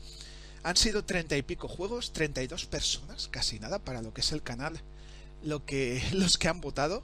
han 0.64 0.78
sido 0.78 1.04
treinta 1.04 1.36
y 1.38 1.42
pico 1.42 1.68
juegos, 1.68 2.14
32 2.14 2.66
personas, 2.66 3.28
casi 3.30 3.60
nada 3.60 3.80
para 3.80 4.02
lo 4.02 4.14
que 4.14 4.22
es 4.22 4.32
el 4.32 4.44
canal, 4.44 4.80
lo 5.44 5.66
que 5.66 6.04
los 6.14 6.38
que 6.38 6.48
han 6.48 6.62
votado. 6.62 7.04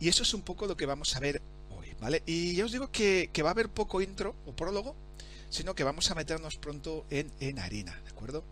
Y 0.00 0.08
eso 0.08 0.22
es 0.22 0.32
un 0.32 0.42
poco 0.42 0.66
lo 0.66 0.76
que 0.76 0.86
vamos 0.86 1.14
a 1.16 1.20
ver 1.20 1.42
hoy, 1.70 1.94
¿vale? 2.00 2.22
Y 2.24 2.54
ya 2.54 2.64
os 2.64 2.72
digo 2.72 2.90
que, 2.90 3.30
va 3.42 3.48
a 3.48 3.52
haber 3.52 3.68
poco 3.68 4.00
intro 4.00 4.34
o 4.46 4.54
prólogo, 4.54 4.94
sino 5.50 5.74
que 5.74 5.84
vamos 5.84 6.10
a 6.10 6.14
meternos 6.14 6.56
pronto 6.56 7.04
en, 7.10 7.30
en 7.40 7.58
harina, 7.58 8.00
¿de 8.04 8.10
acuerdo? 8.10 8.44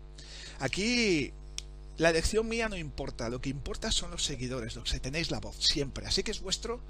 Aquí 0.59 1.31
la 1.97 2.09
elección 2.09 2.47
mía 2.47 2.69
no 2.69 2.75
importa, 2.75 3.29
lo 3.29 3.41
que 3.41 3.49
importa 3.49 3.91
son 3.91 4.11
los 4.11 4.23
seguidores, 4.23 4.75
los 4.75 4.91
que 4.91 4.99
tenéis 4.99 5.31
la 5.31 5.39
voz, 5.39 5.57
siempre. 5.57 6.05
Así 6.05 6.23
que 6.23 6.31
es 6.31 6.41
vuestro 6.41 6.81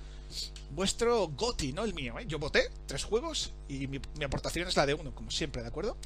vuestro 0.71 1.27
GOTI, 1.29 1.73
no 1.73 1.83
el 1.83 1.93
mío. 1.93 2.19
¿eh? 2.19 2.25
Yo 2.27 2.39
voté 2.39 2.69
tres 2.85 3.03
juegos 3.03 3.53
y 3.67 3.87
mi, 3.87 4.01
aportación 4.23 4.67
es 4.67 4.75
la 4.75 4.85
de 4.85 4.93
uno, 4.93 5.13
como 5.13 5.31
siempre, 5.31 5.61
¿de 5.61 5.69
acuerdo? 5.69 5.97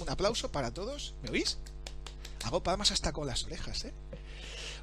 Un 0.00 0.10
aplauso 0.10 0.50
para 0.50 0.72
todos, 0.72 1.14
¿me 1.22 1.30
oís? 1.30 1.58
Hago 2.44 2.62
palmas 2.62 2.90
hasta 2.90 3.12
con 3.12 3.26
las 3.26 3.44
orejas, 3.44 3.84
¿eh? 3.84 3.92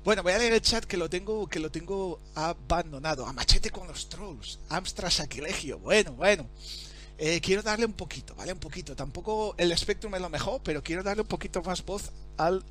Bueno, 0.06 0.24
voy 0.24 0.32
a 0.32 0.38
leer 0.38 0.54
el 0.54 0.62
chat 0.62 0.86
que 0.86 0.96
lo 0.96 1.10
tengo, 1.10 1.48
que 1.48 1.60
lo 1.60 1.70
tengo 1.70 2.22
abandonado. 2.34 3.26
A 3.26 3.34
machete 3.34 3.70
con 3.70 3.86
los 3.86 4.08
trolls. 4.08 4.60
Amstrad 4.70 5.10
sacrilegio. 5.10 5.78
Bueno, 5.80 6.14
bueno. 6.14 6.48
Eh, 7.18 7.42
quiero 7.42 7.62
darle 7.62 7.86
un 7.86 7.92
poquito, 7.92 8.34
¿vale? 8.34 8.54
Un 8.54 8.60
poquito. 8.60 8.96
Tampoco 8.96 9.56
el 9.58 9.78
Spectrum 9.78 10.16
es 10.16 10.22
lo 10.22 10.30
mejor, 10.30 10.62
pero 10.64 10.82
quiero 10.82 11.04
darle 11.04 11.24
un 11.24 11.28
poquito 11.28 11.62
más 11.64 11.84
voz 11.84 12.12
al 12.38 12.64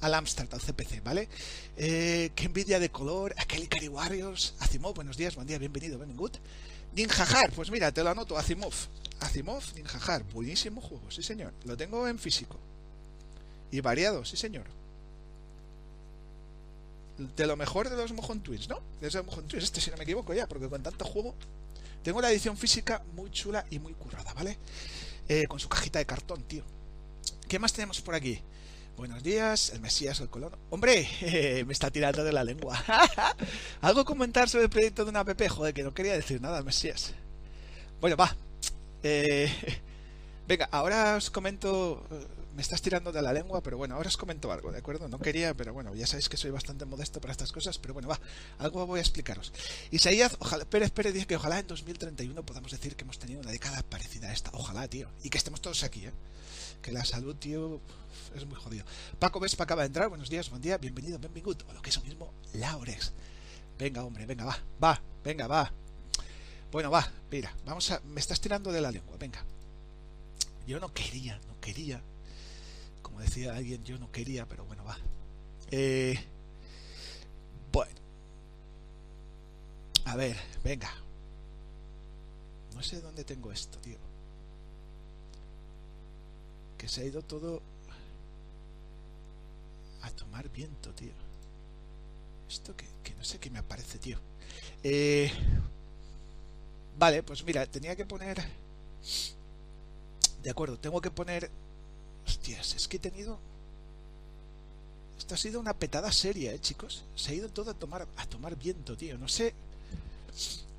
al 0.00 0.14
Amstrad, 0.14 0.48
al 0.52 0.60
CPC, 0.60 1.02
¿vale? 1.02 1.28
Eh, 1.76 2.30
qué 2.34 2.46
envidia 2.46 2.78
de 2.78 2.90
color, 2.90 3.34
aquel 3.36 3.62
Ikari 3.64 3.88
Warriors, 3.88 4.54
Asimov, 4.60 4.94
buenos 4.94 5.16
días, 5.16 5.34
buen 5.34 5.46
día, 5.46 5.58
bienvenido, 5.58 5.98
bienvenido. 5.98 6.30
Ninjajar, 6.94 7.52
pues 7.52 7.70
mira, 7.70 7.92
te 7.92 8.02
lo 8.02 8.10
anoto, 8.10 8.36
Asimov. 8.36 8.72
Asimov, 9.20 9.62
Ninjajar, 9.74 10.24
buenísimo 10.32 10.80
juego, 10.80 11.10
sí 11.10 11.22
señor. 11.22 11.52
Lo 11.64 11.76
tengo 11.76 12.08
en 12.08 12.18
físico. 12.18 12.56
Y 13.70 13.80
variado, 13.80 14.24
sí 14.24 14.36
señor. 14.36 14.64
De 17.36 17.46
lo 17.46 17.56
mejor 17.56 17.90
de 17.90 17.96
los 17.96 18.12
Mojon 18.12 18.40
Twins, 18.40 18.68
¿no? 18.68 18.80
De 19.00 19.10
los 19.10 19.24
Mojon 19.24 19.46
Twins, 19.46 19.64
este 19.64 19.80
si 19.80 19.90
no 19.90 19.96
me 19.98 20.04
equivoco 20.04 20.32
ya, 20.34 20.46
porque 20.46 20.68
con 20.68 20.82
tanto 20.82 21.04
juego... 21.04 21.34
Tengo 22.02 22.22
la 22.22 22.30
edición 22.30 22.56
física 22.56 23.02
muy 23.14 23.30
chula 23.30 23.66
y 23.68 23.78
muy 23.78 23.92
currada, 23.92 24.32
¿vale? 24.32 24.56
Eh, 25.28 25.46
con 25.46 25.60
su 25.60 25.68
cajita 25.68 25.98
de 25.98 26.06
cartón, 26.06 26.42
tío. 26.44 26.64
¿Qué 27.46 27.58
más 27.58 27.74
tenemos 27.74 28.00
por 28.00 28.14
aquí? 28.14 28.40
Buenos 28.96 29.22
días, 29.22 29.70
el 29.70 29.80
Mesías, 29.80 30.20
el 30.20 30.28
colono. 30.28 30.58
Hombre, 30.68 31.08
me 31.66 31.72
está 31.72 31.90
tirando 31.90 32.22
de 32.22 32.32
la 32.32 32.44
lengua. 32.44 32.82
¿Algo 33.80 34.04
comentar 34.04 34.48
sobre 34.48 34.64
el 34.64 34.70
proyecto 34.70 35.04
de 35.04 35.10
una 35.10 35.20
app? 35.20 35.48
Joder, 35.48 35.72
que 35.72 35.82
no 35.82 35.94
quería 35.94 36.12
decir 36.12 36.40
nada, 36.40 36.62
Mesías. 36.62 37.14
Bueno, 38.00 38.16
va. 38.16 38.36
Eh, 39.02 39.50
venga, 40.48 40.68
ahora 40.70 41.16
os 41.16 41.30
comento. 41.30 42.04
Me 42.54 42.62
estás 42.62 42.82
tirando 42.82 43.12
de 43.12 43.22
la 43.22 43.32
lengua, 43.32 43.62
pero 43.62 43.76
bueno, 43.76 43.94
ahora 43.94 44.08
os 44.08 44.16
comento 44.16 44.50
algo, 44.50 44.72
¿de 44.72 44.78
acuerdo? 44.78 45.08
No 45.08 45.20
quería, 45.20 45.54
pero 45.54 45.72
bueno, 45.72 45.94
ya 45.94 46.06
sabéis 46.06 46.28
que 46.28 46.36
soy 46.36 46.50
bastante 46.50 46.84
modesto 46.84 47.20
para 47.20 47.30
estas 47.30 47.52
cosas, 47.52 47.78
pero 47.78 47.94
bueno, 47.94 48.08
va, 48.08 48.18
algo 48.58 48.84
voy 48.86 48.98
a 48.98 49.02
explicaros. 49.02 49.52
Isaías, 49.92 50.36
ojalá, 50.40 50.64
Pérez 50.64 50.90
Pérez 50.90 51.14
dice 51.14 51.26
que 51.26 51.36
ojalá 51.36 51.60
en 51.60 51.68
2031 51.68 52.42
podamos 52.44 52.72
decir 52.72 52.96
que 52.96 53.04
hemos 53.04 53.18
tenido 53.18 53.40
una 53.40 53.52
década 53.52 53.82
parecida 53.82 54.28
a 54.28 54.32
esta. 54.32 54.50
Ojalá, 54.54 54.88
tío. 54.88 55.08
Y 55.22 55.30
que 55.30 55.38
estemos 55.38 55.60
todos 55.60 55.84
aquí, 55.84 56.06
¿eh? 56.06 56.12
Que 56.82 56.90
la 56.92 57.04
salud, 57.04 57.36
tío, 57.36 57.80
es 58.34 58.44
muy 58.46 58.56
jodido. 58.56 58.84
Paco 59.18 59.38
Vespa 59.38 59.64
acaba 59.64 59.82
de 59.82 59.86
entrar. 59.86 60.08
Buenos 60.08 60.28
días, 60.28 60.50
buen 60.50 60.62
día, 60.62 60.76
bienvenido, 60.78 61.18
bienvenido. 61.18 61.56
O 61.68 61.72
lo 61.72 61.82
que 61.82 61.90
es 61.90 61.96
lo 61.96 62.02
mismo, 62.02 62.32
Laurex. 62.54 63.12
Venga, 63.78 64.04
hombre, 64.04 64.26
venga, 64.26 64.44
va, 64.44 64.58
va, 64.82 65.00
venga, 65.22 65.46
va. 65.46 65.72
Bueno, 66.72 66.90
va, 66.90 67.10
mira, 67.30 67.54
vamos 67.64 67.90
a. 67.90 68.00
Me 68.00 68.20
estás 68.20 68.40
tirando 68.40 68.72
de 68.72 68.80
la 68.80 68.90
lengua, 68.90 69.16
venga. 69.18 69.44
Yo 70.66 70.80
no 70.80 70.92
quería, 70.92 71.40
no 71.48 71.60
quería. 71.60 72.02
Decía 73.20 73.54
alguien, 73.54 73.84
yo 73.84 73.98
no 73.98 74.10
quería, 74.10 74.46
pero 74.46 74.64
bueno, 74.64 74.84
va. 74.84 74.96
Eh, 75.70 76.18
bueno. 77.70 78.00
A 80.06 80.16
ver, 80.16 80.36
venga. 80.64 80.90
No 82.74 82.82
sé 82.82 83.00
dónde 83.00 83.24
tengo 83.24 83.52
esto, 83.52 83.78
tío. 83.78 83.98
Que 86.78 86.88
se 86.88 87.02
ha 87.02 87.04
ido 87.04 87.22
todo 87.22 87.60
a 90.02 90.10
tomar 90.10 90.48
viento, 90.48 90.92
tío. 90.94 91.12
Esto 92.48 92.74
que, 92.74 92.86
no 93.16 93.24
sé 93.24 93.38
qué 93.38 93.50
me 93.50 93.58
aparece, 93.58 93.98
tío. 93.98 94.18
Eh, 94.82 95.30
vale, 96.98 97.22
pues 97.22 97.44
mira, 97.44 97.66
tenía 97.66 97.94
que 97.94 98.06
poner... 98.06 98.42
De 100.42 100.50
acuerdo, 100.50 100.78
tengo 100.78 101.00
que 101.02 101.10
poner... 101.10 101.50
Hostias, 102.30 102.74
es 102.74 102.86
que 102.86 102.98
he 102.98 103.00
tenido... 103.00 103.38
Esto 105.18 105.34
ha 105.34 105.38
sido 105.38 105.60
una 105.60 105.74
petada 105.74 106.12
seria, 106.12 106.52
eh, 106.52 106.60
chicos. 106.60 107.04
Se 107.16 107.32
ha 107.32 107.34
ido 107.34 107.48
todo 107.48 107.72
a 107.72 107.74
tomar, 107.74 108.06
a 108.16 108.26
tomar 108.26 108.56
viento, 108.56 108.96
tío. 108.96 109.18
No 109.18 109.28
sé... 109.28 109.52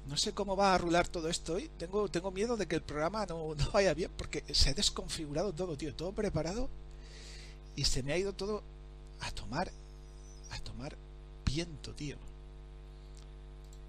No 0.08 0.18
sé 0.18 0.34
cómo 0.34 0.56
va 0.56 0.74
a 0.74 0.78
rular 0.78 1.08
todo 1.08 1.28
esto 1.30 1.54
hoy. 1.54 1.70
Tengo, 1.78 2.10
tengo 2.10 2.32
miedo 2.32 2.58
de 2.58 2.68
que 2.68 2.76
el 2.76 2.82
programa 2.82 3.26
no, 3.26 3.54
no 3.54 3.72
vaya 3.72 3.94
bien 3.94 4.12
porque 4.18 4.44
se 4.54 4.70
ha 4.70 4.74
desconfigurado 4.74 5.54
todo, 5.54 5.78
tío. 5.78 5.94
Todo 5.94 6.12
preparado 6.12 6.70
y 7.76 7.86
se 7.86 8.02
me 8.02 8.14
ha 8.14 8.18
ido 8.18 8.34
todo 8.34 8.64
a 9.20 9.32
tomar, 9.32 9.72
a 10.52 10.60
tomar 10.60 10.96
viento, 11.46 11.94
tío. 11.94 12.18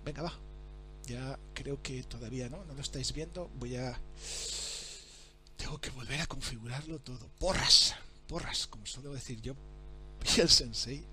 Venga, 0.04 0.22
va. 0.22 0.32
Ya 1.06 1.38
creo 1.54 1.80
que 1.82 2.02
todavía 2.02 2.48
no, 2.48 2.64
no 2.64 2.74
lo 2.74 2.80
estáis 2.80 3.12
viendo. 3.12 3.48
Voy 3.58 3.76
a... 3.76 3.98
Tengo 5.62 5.80
que 5.80 5.90
volver 5.90 6.20
a 6.20 6.26
configurarlo 6.26 6.98
todo. 6.98 7.28
Porras, 7.38 7.94
porras, 8.26 8.66
como 8.66 8.84
suelo 8.84 9.12
decir 9.12 9.40
yo. 9.40 9.54
Y 10.36 10.40
el 10.40 10.48
sensei. 10.48 11.04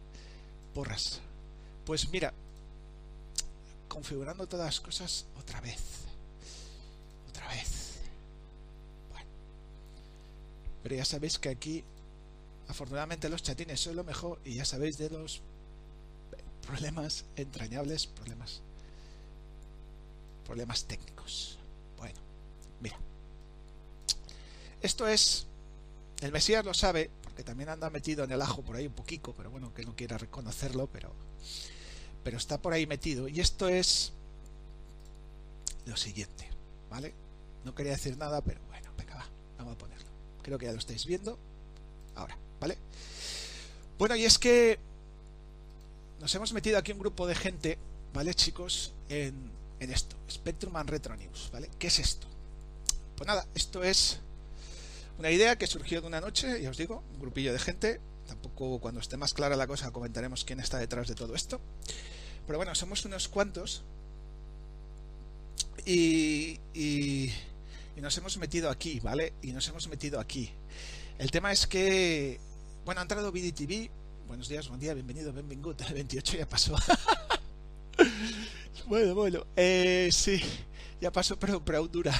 Porras. 0.73 1.21
Pues 1.85 2.09
mira, 2.09 2.33
configurando 3.87 4.47
todas 4.47 4.65
las 4.65 4.79
cosas 4.79 5.27
otra 5.37 5.61
vez. 5.61 5.79
Otra 7.29 7.47
vez. 7.49 7.99
Bueno. 9.11 9.29
Pero 10.81 10.95
ya 10.95 11.05
sabéis 11.05 11.37
que 11.37 11.49
aquí 11.49 11.83
Afortunadamente 12.69 13.29
los 13.29 13.41
chatines 13.41 13.79
son 13.79 13.95
lo 13.95 14.03
mejor 14.03 14.39
y 14.45 14.53
ya 14.53 14.63
sabéis 14.63 14.99
de 14.99 15.09
los 15.09 15.41
problemas 16.65 17.25
entrañables, 17.35 18.05
problemas 18.05 18.61
problemas 20.45 20.85
técnicos. 20.85 21.57
Bueno, 21.97 22.19
mira. 22.79 23.08
Esto 24.81 25.07
es 25.07 25.47
el 26.21 26.31
Mesías 26.31 26.65
lo 26.65 26.73
sabe, 26.73 27.09
porque 27.23 27.43
también 27.43 27.69
anda 27.69 27.89
metido 27.89 28.23
en 28.23 28.31
el 28.31 28.41
ajo 28.41 28.61
por 28.61 28.75
ahí 28.75 28.87
un 28.87 28.93
poquito, 28.93 29.33
pero 29.33 29.49
bueno, 29.49 29.73
que 29.73 29.85
no 29.85 29.95
quiera 29.95 30.17
reconocerlo, 30.17 30.87
pero 30.87 31.13
pero 32.23 32.37
está 32.37 32.61
por 32.61 32.73
ahí 32.73 32.85
metido 32.85 33.29
y 33.29 33.39
esto 33.39 33.69
es 33.69 34.11
lo 35.85 35.95
siguiente, 35.95 36.49
¿vale? 36.89 37.13
No 37.63 37.73
quería 37.73 37.93
decir 37.93 38.17
nada, 38.17 38.41
pero 38.41 38.59
bueno, 38.67 38.89
venga, 38.97 39.15
va, 39.15 39.25
vamos 39.57 39.75
a 39.75 39.77
ponerlo. 39.77 40.09
Creo 40.41 40.57
que 40.57 40.65
ya 40.65 40.73
lo 40.73 40.79
estáis 40.79 41.05
viendo. 41.05 41.39
Ahora. 42.15 42.37
¿vale? 42.59 42.77
Bueno, 43.97 44.15
y 44.15 44.25
es 44.25 44.37
que 44.37 44.79
nos 46.19 46.33
hemos 46.35 46.53
metido 46.53 46.77
aquí 46.77 46.91
un 46.91 46.99
grupo 46.99 47.27
de 47.27 47.35
gente, 47.35 47.77
¿vale, 48.13 48.33
chicos? 48.33 48.93
En, 49.07 49.51
en 49.79 49.91
esto, 49.91 50.15
Spectrum 50.29 50.75
and 50.75 50.89
Retro 50.89 51.15
News, 51.15 51.49
¿vale? 51.51 51.69
¿Qué 51.79 51.87
es 51.87 51.99
esto? 51.99 52.27
Pues 53.15 53.27
nada, 53.27 53.45
esto 53.55 53.83
es 53.83 54.19
una 55.19 55.31
idea 55.31 55.57
que 55.57 55.67
surgió 55.67 55.99
de 55.99 56.07
una 56.07 56.21
noche, 56.21 56.61
ya 56.61 56.69
os 56.69 56.77
digo, 56.77 57.03
un 57.13 57.19
grupillo 57.19 57.51
de 57.51 57.59
gente. 57.59 57.99
Tampoco 58.25 58.79
cuando 58.79 59.01
esté 59.01 59.17
más 59.17 59.33
clara 59.33 59.57
la 59.57 59.67
cosa 59.67 59.91
comentaremos 59.91 60.45
quién 60.45 60.61
está 60.61 60.77
detrás 60.77 61.09
de 61.09 61.15
todo 61.15 61.35
esto. 61.35 61.59
Pero 62.47 62.57
bueno, 62.57 62.73
somos 62.73 63.03
unos 63.03 63.27
cuantos. 63.27 63.83
Y, 65.85 66.59
nos 67.97 68.17
hemos 68.17 68.37
metido 68.37 68.69
aquí, 68.69 69.01
¿vale? 69.01 69.33
Y 69.41 69.51
nos 69.51 69.67
hemos 69.67 69.89
metido 69.89 70.21
aquí. 70.21 70.51
El 71.17 71.31
tema 71.31 71.51
es 71.51 71.67
que 71.67 72.39
bueno, 72.85 73.01
ha 73.01 73.03
entrado 73.03 73.31
BDTV. 73.31 73.89
Buenos 74.25 74.47
días, 74.47 74.69
buen 74.69 74.79
día, 74.79 74.93
bienvenido, 74.93 75.33
bienvenido. 75.33 75.75
El 75.89 75.93
28 75.95 76.37
ya 76.37 76.47
pasó. 76.47 76.77
bueno, 78.87 79.15
bueno. 79.15 79.45
Eh, 79.57 80.09
sí, 80.13 80.41
ya 81.01 81.11
pasó, 81.11 81.37
pero, 81.37 81.63
pero 81.65 81.85
dura. 81.89 82.13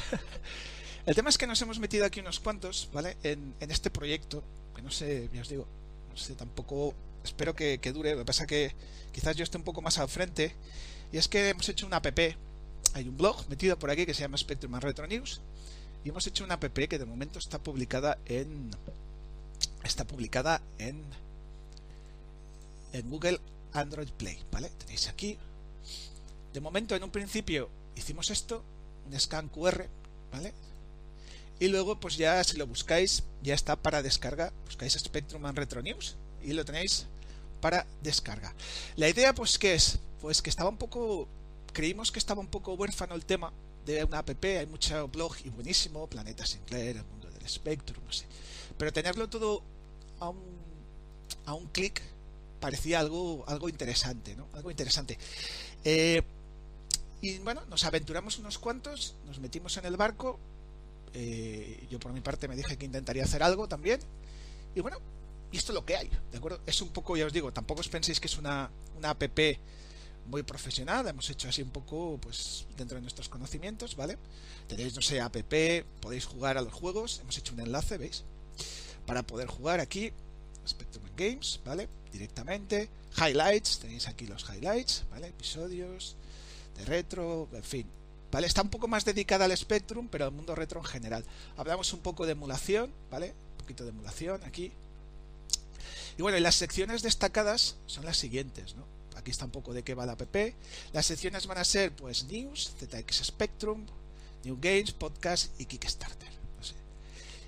El 1.10 1.16
tema 1.16 1.30
es 1.30 1.40
que 1.40 1.48
nos 1.48 1.60
hemos 1.64 1.80
metido 1.80 2.06
aquí 2.06 2.20
unos 2.20 2.40
cuantos, 2.40 2.88
¿vale? 2.94 3.18
En, 3.24 3.56
este 3.62 3.90
proyecto, 3.90 4.44
que 4.76 4.84
no 4.84 4.92
sé, 4.92 5.28
ya 5.34 5.42
os 5.42 5.50
digo, 5.50 5.66
no 6.12 6.16
sé, 6.16 6.36
tampoco 6.36 6.94
espero 7.24 7.56
que, 7.56 7.80
dure. 7.92 8.12
Lo 8.12 8.20
que 8.20 8.26
pasa 8.26 8.46
que 8.46 8.76
quizás 9.12 9.36
yo 9.36 9.44
esté 9.44 9.58
un 9.58 9.64
poco 9.64 9.82
más 9.82 9.98
al 9.98 10.08
frente. 10.08 10.54
Y 11.12 11.18
es 11.18 11.28
que 11.28 11.50
hemos 11.50 11.68
hecho 11.68 11.88
una 11.88 11.98
app, 11.98 12.20
hay 12.94 13.08
un 13.08 13.18
blog 13.18 13.50
metido 13.50 13.80
por 13.80 13.90
aquí 13.90 14.06
que 14.06 14.14
se 14.14 14.22
llama 14.22 14.38
Spectrum 14.38 14.76
Retro 14.76 15.08
News. 15.08 15.42
Y 16.06 16.10
hemos 16.10 16.28
hecho 16.28 16.44
una 16.44 16.54
app 16.54 16.78
que 16.78 17.00
de 17.00 17.06
momento 17.06 17.40
está 17.40 17.58
publicada 17.58 18.20
en 18.28 18.70
está 19.84 20.06
publicada 20.06 20.62
en, 20.78 21.02
en 22.94 23.10
Google 23.10 23.40
Android 23.74 24.10
Play, 24.10 24.38
¿vale? 24.52 24.70
Tenéis 24.78 25.08
aquí. 25.08 25.40
De 26.54 26.60
momento, 26.60 26.96
en 26.96 27.04
un 27.04 27.10
principio, 27.10 27.68
hicimos 27.96 28.30
esto, 28.30 28.64
un 29.08 29.20
scan 29.20 29.50
QR, 29.50 29.88
¿vale? 30.32 30.54
Y 31.60 31.68
luego, 31.68 32.00
pues 32.00 32.18
ya 32.18 32.44
si 32.44 32.58
lo 32.58 32.68
buscáis, 32.68 33.24
ya 33.44 33.54
está 33.54 33.76
para 33.76 34.02
descarga. 34.02 34.54
Buscáis 34.66 34.94
Spectrum 34.94 35.46
and 35.46 35.58
Retro 35.58 35.82
News 35.82 36.16
y 36.44 36.54
lo 36.54 36.64
tenéis 36.64 37.06
para 37.62 37.86
descarga. 38.02 38.54
La 38.96 39.10
idea, 39.10 39.34
pues, 39.34 39.58
¿qué 39.60 39.74
es? 39.74 40.00
Pues 40.22 40.42
que 40.42 40.50
estaba 40.50 40.70
un 40.70 40.78
poco 40.78 41.28
creímos 41.72 42.12
que 42.12 42.20
estaba 42.20 42.42
un 42.42 42.48
poco 42.48 42.74
huérfano 42.74 43.16
el 43.16 43.26
tema 43.26 43.54
de 43.86 44.04
una 44.04 44.20
app, 44.20 44.30
hay 44.44 44.66
mucho 44.66 45.08
blog 45.08 45.36
y 45.44 45.50
buenísimo, 45.50 46.08
Planeta 46.08 46.46
Sinclair, 46.46 46.98
el 46.98 47.06
mundo 47.06 47.30
del 47.30 47.48
Spectrum, 47.48 48.04
no 48.06 48.12
sé. 48.12 48.26
Pero 48.78 48.94
tenerlo 48.94 49.30
todo 49.30 49.64
a 50.20 50.30
un, 50.30 50.44
a 51.46 51.54
un 51.54 51.68
clic 51.68 52.02
parecía 52.60 53.00
algo, 53.00 53.44
algo 53.48 53.70
interesante, 53.70 54.36
¿no? 54.36 54.48
Algo 54.54 54.70
interesante. 54.70 55.18
Eh, 55.84 56.22
y 57.22 57.40
bueno, 57.40 57.62
nos 57.70 57.84
aventuramos 57.86 58.38
unos 58.40 58.60
cuantos, 58.60 59.16
nos 59.26 59.40
metimos 59.40 59.76
en 59.78 59.86
el 59.86 59.98
barco. 59.98 60.40
Eh, 61.14 61.88
yo 61.90 62.00
por 62.00 62.14
mi 62.14 62.22
parte 62.22 62.48
me 62.48 62.56
dije 62.56 62.78
que 62.78 62.86
intentaría 62.86 63.24
hacer 63.24 63.44
algo 63.44 63.68
también. 63.68 64.00
Y 64.76 64.82
bueno, 64.82 64.98
y 65.52 65.58
esto 65.58 65.72
es 65.72 65.76
lo 65.76 65.86
que 65.86 65.98
hay, 65.98 66.10
¿de 66.32 66.38
acuerdo? 66.38 66.60
Es 66.66 66.82
un 66.82 66.90
poco, 66.90 67.18
ya 67.18 67.26
os 67.26 67.34
digo, 67.34 67.52
tampoco 67.52 67.82
os 67.82 67.90
penséis 67.90 68.20
que 68.20 68.28
es 68.28 68.38
una, 68.38 68.70
una 68.98 69.10
app 69.12 69.24
muy 70.28 70.44
profesional, 70.44 71.08
hemos 71.08 71.28
hecho 71.30 71.50
así 71.50 71.64
un 71.64 71.72
poco, 71.72 72.20
pues, 72.22 72.68
dentro 72.78 72.96
de 72.96 73.02
nuestros 73.02 73.30
conocimientos, 73.30 73.96
¿vale? 73.96 74.18
Tenéis, 74.68 74.96
no 74.96 75.02
sé, 75.02 75.20
app, 75.20 75.36
podéis 76.02 76.26
jugar 76.26 76.58
a 76.58 76.62
los 76.62 76.72
juegos, 76.72 77.20
hemos 77.22 77.38
hecho 77.38 77.54
un 77.54 77.62
enlace, 77.62 77.98
¿veis? 77.98 78.24
Para 79.08 79.24
poder 79.24 79.48
jugar 79.48 79.80
aquí, 79.80 80.12
Spectrum 80.68 81.06
Games, 81.18 81.60
¿vale? 81.66 81.90
Directamente, 82.12 82.90
highlights, 83.18 83.80
tenéis 83.80 84.08
aquí 84.08 84.28
los 84.28 84.46
highlights, 84.48 85.06
¿vale? 85.10 85.28
Episodios 85.28 86.16
de 86.78 86.86
retro, 86.86 87.50
en 87.52 87.64
fin, 87.64 87.88
¿vale? 88.32 88.48
Está 88.48 88.62
un 88.62 88.70
poco 88.70 88.88
más 88.88 89.06
dedicada 89.06 89.46
al 89.46 89.56
Spectrum, 89.58 90.08
pero 90.10 90.26
al 90.26 90.32
mundo 90.32 90.56
retro 90.56 90.80
en 90.80 90.86
general. 90.86 91.26
Hablamos 91.58 91.94
un 91.94 92.00
poco 92.00 92.26
de 92.26 92.34
emulación, 92.34 92.92
¿vale? 93.10 93.34
Un 93.52 93.58
poquito 93.58 93.84
de 93.84 93.90
emulación 93.92 94.44
aquí. 94.44 94.72
Y 96.18 96.22
bueno, 96.22 96.38
y 96.38 96.42
las 96.42 96.56
secciones 96.56 97.02
destacadas 97.02 97.76
son 97.86 98.06
las 98.06 98.18
siguientes, 98.18 98.76
¿no? 98.76 98.86
Aquí 99.16 99.32
está 99.32 99.46
un 99.46 99.52
poco 99.52 99.74
de 99.74 99.84
qué 99.84 99.96
va 99.96 100.06
la 100.06 100.14
app. 100.14 100.36
Las 100.94 101.06
secciones 101.06 101.48
van 101.48 101.58
a 101.58 101.66
ser, 101.66 101.94
pues, 101.96 102.24
News, 102.26 102.74
ZX 102.80 103.26
Spectrum, 103.26 103.86
New 104.44 104.58
Games, 104.62 104.92
Podcast 104.92 105.60
y 105.60 105.66
Kickstarter. 105.66 106.30
No 106.58 106.64
sé. 106.64 106.76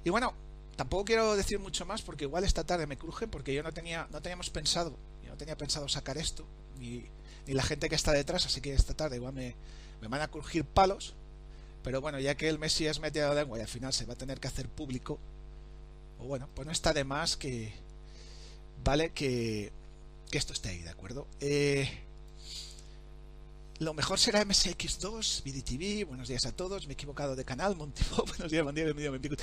Y 0.03 0.09
bueno, 0.09 0.33
tampoco 0.75 1.05
quiero 1.05 1.35
decir 1.35 1.59
mucho 1.59 1.85
más 1.85 2.01
porque 2.01 2.25
igual 2.25 2.43
esta 2.43 2.65
tarde 2.65 2.87
me 2.87 2.97
cruje 2.97 3.27
porque 3.27 3.53
yo 3.53 3.63
no 3.63 3.71
tenía, 3.71 4.07
no 4.11 4.21
teníamos 4.21 4.49
pensado, 4.49 4.97
yo 5.23 5.29
no 5.29 5.37
tenía 5.37 5.57
pensado 5.57 5.87
sacar 5.87 6.17
esto, 6.17 6.45
ni, 6.77 7.05
ni 7.47 7.53
la 7.53 7.63
gente 7.63 7.87
que 7.87 7.95
está 7.95 8.11
detrás, 8.11 8.45
así 8.45 8.61
que 8.61 8.73
esta 8.73 8.93
tarde 8.93 9.17
igual 9.17 9.33
me, 9.33 9.55
me 10.01 10.07
van 10.07 10.21
a 10.21 10.27
crujir 10.27 10.65
palos. 10.65 11.13
Pero 11.83 12.01
bueno, 12.01 12.19
ya 12.19 12.35
que 12.35 12.49
el 12.49 12.59
Mesías 12.59 12.99
mete 12.99 13.21
la 13.21 13.33
lengua 13.33 13.57
y 13.57 13.61
al 13.61 13.67
final 13.67 13.93
se 13.93 14.05
va 14.05 14.13
a 14.13 14.17
tener 14.17 14.39
que 14.39 14.47
hacer 14.47 14.67
público, 14.69 15.19
o 16.19 16.25
bueno, 16.25 16.47
pues 16.53 16.65
no 16.65 16.71
está 16.71 16.93
de 16.93 17.03
más 17.03 17.37
que, 17.37 17.73
vale, 18.83 19.11
que, 19.11 19.71
que 20.29 20.37
esto 20.37 20.53
esté 20.53 20.69
ahí, 20.69 20.81
¿de 20.83 20.89
acuerdo? 20.89 21.25
Eh, 21.39 21.89
lo 23.79 23.95
mejor 23.95 24.19
será 24.19 24.45
MSX2, 24.45 25.41
BDTV, 25.43 26.07
buenos 26.07 26.27
días 26.27 26.45
a 26.45 26.55
todos, 26.55 26.85
me 26.85 26.91
he 26.91 26.93
equivocado 26.93 27.35
de 27.35 27.43
canal, 27.43 27.75
Montipo, 27.75 28.23
buenos 28.27 28.51
días, 28.51 28.61
buen 28.63 28.75
día, 28.75 28.85
bienvenido, 28.93 29.35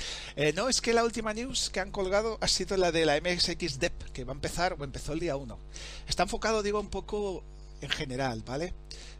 no, 0.55 0.69
es 0.69 0.79
que 0.79 0.93
la 0.93 1.03
última 1.03 1.33
news 1.33 1.69
que 1.69 1.81
han 1.81 1.91
colgado 1.91 2.37
ha 2.39 2.47
sido 2.47 2.77
la 2.77 2.93
de 2.93 3.05
la 3.05 3.19
MSX 3.19 3.79
DEP, 3.79 4.01
que 4.13 4.23
va 4.23 4.31
a 4.31 4.35
empezar, 4.35 4.77
o 4.79 4.83
empezó 4.85 5.11
el 5.11 5.19
día 5.19 5.35
1. 5.35 5.59
Está 6.07 6.23
enfocado, 6.23 6.63
digo, 6.63 6.79
un 6.79 6.89
poco 6.89 7.43
en 7.81 7.89
general, 7.89 8.43
¿vale? 8.45 8.73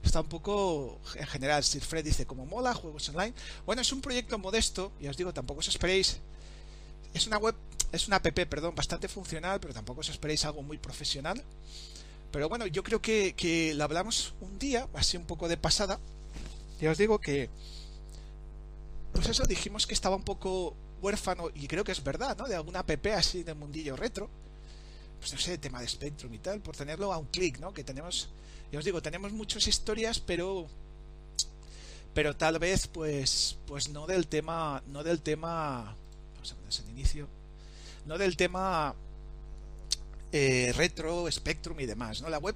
Está 0.03 0.21
un 0.21 0.29
poco 0.29 0.99
en 1.15 1.27
general, 1.27 1.63
Sir 1.63 1.83
Fred 1.83 2.03
dice, 2.03 2.25
como 2.25 2.45
mola, 2.45 2.73
juegos 2.73 3.09
online. 3.09 3.33
Bueno, 3.65 3.81
es 3.81 3.91
un 3.91 4.01
proyecto 4.01 4.37
modesto, 4.37 4.91
y 4.99 5.07
os 5.07 5.17
digo, 5.17 5.33
tampoco 5.33 5.59
os 5.59 5.67
esperéis. 5.67 6.19
Es 7.13 7.27
una 7.27 7.37
web, 7.37 7.55
es 7.91 8.07
una 8.07 8.17
app, 8.17 8.27
perdón, 8.27 8.75
bastante 8.75 9.07
funcional, 9.07 9.59
pero 9.59 9.73
tampoco 9.73 10.01
os 10.01 10.09
esperéis 10.09 10.45
algo 10.45 10.61
muy 10.61 10.77
profesional. 10.77 11.43
Pero 12.31 12.47
bueno, 12.47 12.67
yo 12.67 12.83
creo 12.83 13.01
que, 13.01 13.33
que 13.35 13.73
lo 13.73 13.83
hablamos 13.83 14.33
un 14.41 14.59
día, 14.59 14.87
así 14.93 15.17
un 15.17 15.25
poco 15.25 15.47
de 15.47 15.57
pasada. 15.57 15.99
Ya 16.79 16.91
os 16.91 16.97
digo 16.97 17.19
que. 17.19 17.49
Pues 19.13 19.27
eso, 19.27 19.45
dijimos 19.45 19.87
que 19.87 19.93
estaba 19.93 20.15
un 20.15 20.23
poco 20.23 20.75
huérfano, 21.01 21.49
y 21.53 21.67
creo 21.67 21.83
que 21.83 21.91
es 21.91 22.03
verdad, 22.03 22.37
¿no? 22.37 22.47
De 22.47 22.55
alguna 22.55 22.79
app 22.79 23.07
así 23.15 23.43
de 23.43 23.53
mundillo 23.53 23.95
retro. 23.95 24.29
Pues 25.19 25.33
no 25.33 25.39
sé, 25.39 25.57
tema 25.57 25.81
de 25.81 25.87
Spectrum 25.87 26.33
y 26.33 26.39
tal, 26.39 26.61
por 26.61 26.75
tenerlo 26.75 27.11
a 27.13 27.17
un 27.17 27.27
clic, 27.27 27.59
¿no? 27.59 27.73
Que 27.73 27.83
tenemos. 27.83 28.29
Ya 28.71 28.79
os 28.79 28.85
digo, 28.85 29.01
tenemos 29.01 29.31
muchas 29.31 29.67
historias, 29.67 30.19
pero. 30.19 30.67
Pero 32.13 32.35
tal 32.35 32.59
vez, 32.59 32.87
pues. 32.87 33.57
Pues 33.67 33.89
no 33.89 34.07
del 34.07 34.27
tema. 34.27 34.81
No 34.87 35.03
del 35.03 35.21
tema. 35.21 35.95
Vamos 36.35 36.51
a 36.51 36.55
ponerse 36.55 36.83
en 36.83 36.89
inicio. 36.91 37.27
No 38.05 38.17
del 38.17 38.37
tema 38.37 38.95
eh, 40.31 40.71
retro, 40.75 41.29
Spectrum 41.31 41.79
y 41.79 41.85
demás. 41.85 42.21
¿no? 42.21 42.29
La 42.29 42.37
web 42.37 42.55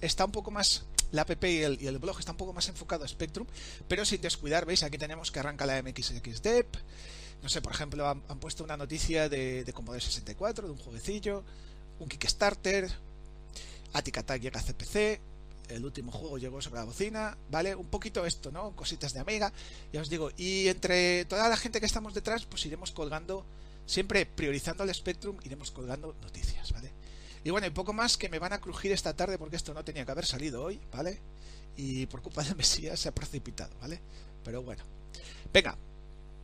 está 0.00 0.24
un 0.24 0.32
poco 0.32 0.50
más, 0.50 0.84
la 1.12 1.22
app 1.22 1.44
y 1.44 1.62
el, 1.62 1.98
blog 1.98 2.18
está 2.18 2.32
un 2.32 2.38
poco 2.38 2.52
más 2.52 2.68
enfocado 2.68 3.04
a 3.04 3.08
Spectrum, 3.08 3.46
pero 3.88 4.04
sin 4.04 4.20
descuidar, 4.20 4.64
veis, 4.64 4.82
aquí 4.82 4.98
tenemos 4.98 5.30
que 5.30 5.40
arranca 5.40 5.66
la 5.66 5.82
MXXDEP. 5.82 6.76
No 7.42 7.48
sé, 7.48 7.62
por 7.62 7.72
ejemplo, 7.72 8.06
han, 8.06 8.20
puesto 8.38 8.64
una 8.64 8.76
noticia 8.76 9.28
de, 9.28 9.64
de 9.64 9.72
Commodore 9.72 10.02
64, 10.02 10.66
de 10.66 10.72
un 10.72 10.78
jueguecillo, 10.78 11.42
un 12.00 12.08
Kickstarter, 12.08 12.90
Attic 13.92 14.18
Attack 14.18 14.40
llega 14.40 14.58
a 14.58 14.62
CPC, 14.62 15.20
el 15.68 15.84
último 15.84 16.10
juego 16.10 16.38
llegó 16.38 16.60
sobre 16.60 16.80
la 16.80 16.84
bocina, 16.84 17.36
¿vale? 17.50 17.74
Un 17.74 17.86
poquito 17.86 18.26
esto, 18.26 18.50
¿no? 18.50 18.74
Cositas 18.74 19.12
de 19.12 19.20
Amiga, 19.20 19.52
ya 19.92 20.00
os 20.00 20.10
digo. 20.10 20.30
Y 20.36 20.68
entre 20.68 21.24
toda 21.26 21.48
la 21.48 21.56
gente 21.56 21.78
que 21.78 21.86
estamos 21.86 22.14
detrás, 22.14 22.44
pues 22.44 22.66
iremos 22.66 22.90
colgando, 22.90 23.44
siempre 23.86 24.26
priorizando 24.26 24.82
el 24.82 24.92
Spectrum, 24.92 25.36
iremos 25.44 25.70
colgando 25.70 26.16
noticias, 26.22 26.72
¿vale? 26.72 26.90
Y 27.44 27.50
bueno, 27.50 27.66
y 27.66 27.70
poco 27.70 27.92
más 27.92 28.16
que 28.16 28.28
me 28.28 28.38
van 28.38 28.52
a 28.52 28.60
crujir 28.60 28.92
esta 28.92 29.14
tarde 29.14 29.38
porque 29.38 29.56
esto 29.56 29.72
no 29.72 29.84
tenía 29.84 30.04
que 30.04 30.10
haber 30.10 30.26
salido 30.26 30.64
hoy, 30.64 30.80
¿vale? 30.92 31.20
Y 31.76 32.06
por 32.06 32.20
culpa 32.22 32.42
de 32.42 32.54
Mesías 32.54 32.98
se 32.98 33.08
ha 33.08 33.14
precipitado, 33.14 33.74
¿vale? 33.80 34.00
Pero 34.44 34.62
bueno. 34.62 34.82
Venga, 35.52 35.76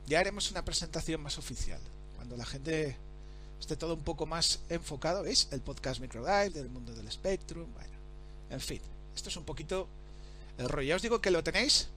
ya 0.07 0.21
haremos 0.21 0.51
una 0.51 0.65
presentación 0.65 1.21
más 1.21 1.39
oficial. 1.39 1.81
Cuando 2.17 2.37
la 2.37 2.47
gente 2.47 2.97
esté 3.61 3.77
todo 3.77 3.95
un 3.95 4.03
poco 4.03 4.27
más 4.27 4.61
enfocado, 4.69 5.23
¿veis? 5.23 5.49
El 5.51 5.61
podcast 5.61 6.01
Microdrive, 6.01 6.51
del 6.51 6.69
mundo 6.69 6.95
del 6.95 7.11
Spectrum, 7.11 7.73
bueno. 7.73 7.97
En 8.51 8.61
fin, 8.61 8.81
esto 9.15 9.29
es 9.29 9.37
un 9.37 9.45
poquito 9.45 9.89
el 10.59 10.69
rollo. 10.69 10.89
Ya 10.89 10.97
os 10.97 11.03
digo 11.03 11.21
que 11.21 11.31
lo 11.31 11.43
tenéis. 11.43 11.89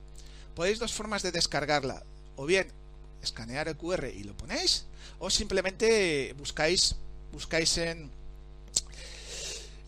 Podéis 0.56 0.80
dos 0.80 0.94
formas 0.94 1.22
de 1.24 1.32
descargarla. 1.32 2.04
O 2.36 2.46
bien 2.46 2.68
escanear 3.22 3.68
el 3.68 3.78
QR 3.78 4.08
y 4.08 4.24
lo 4.24 4.36
ponéis. 4.36 4.86
O 5.20 5.30
simplemente 5.30 6.34
buscáis, 6.38 6.96
buscáis 7.32 7.78
en 7.78 8.10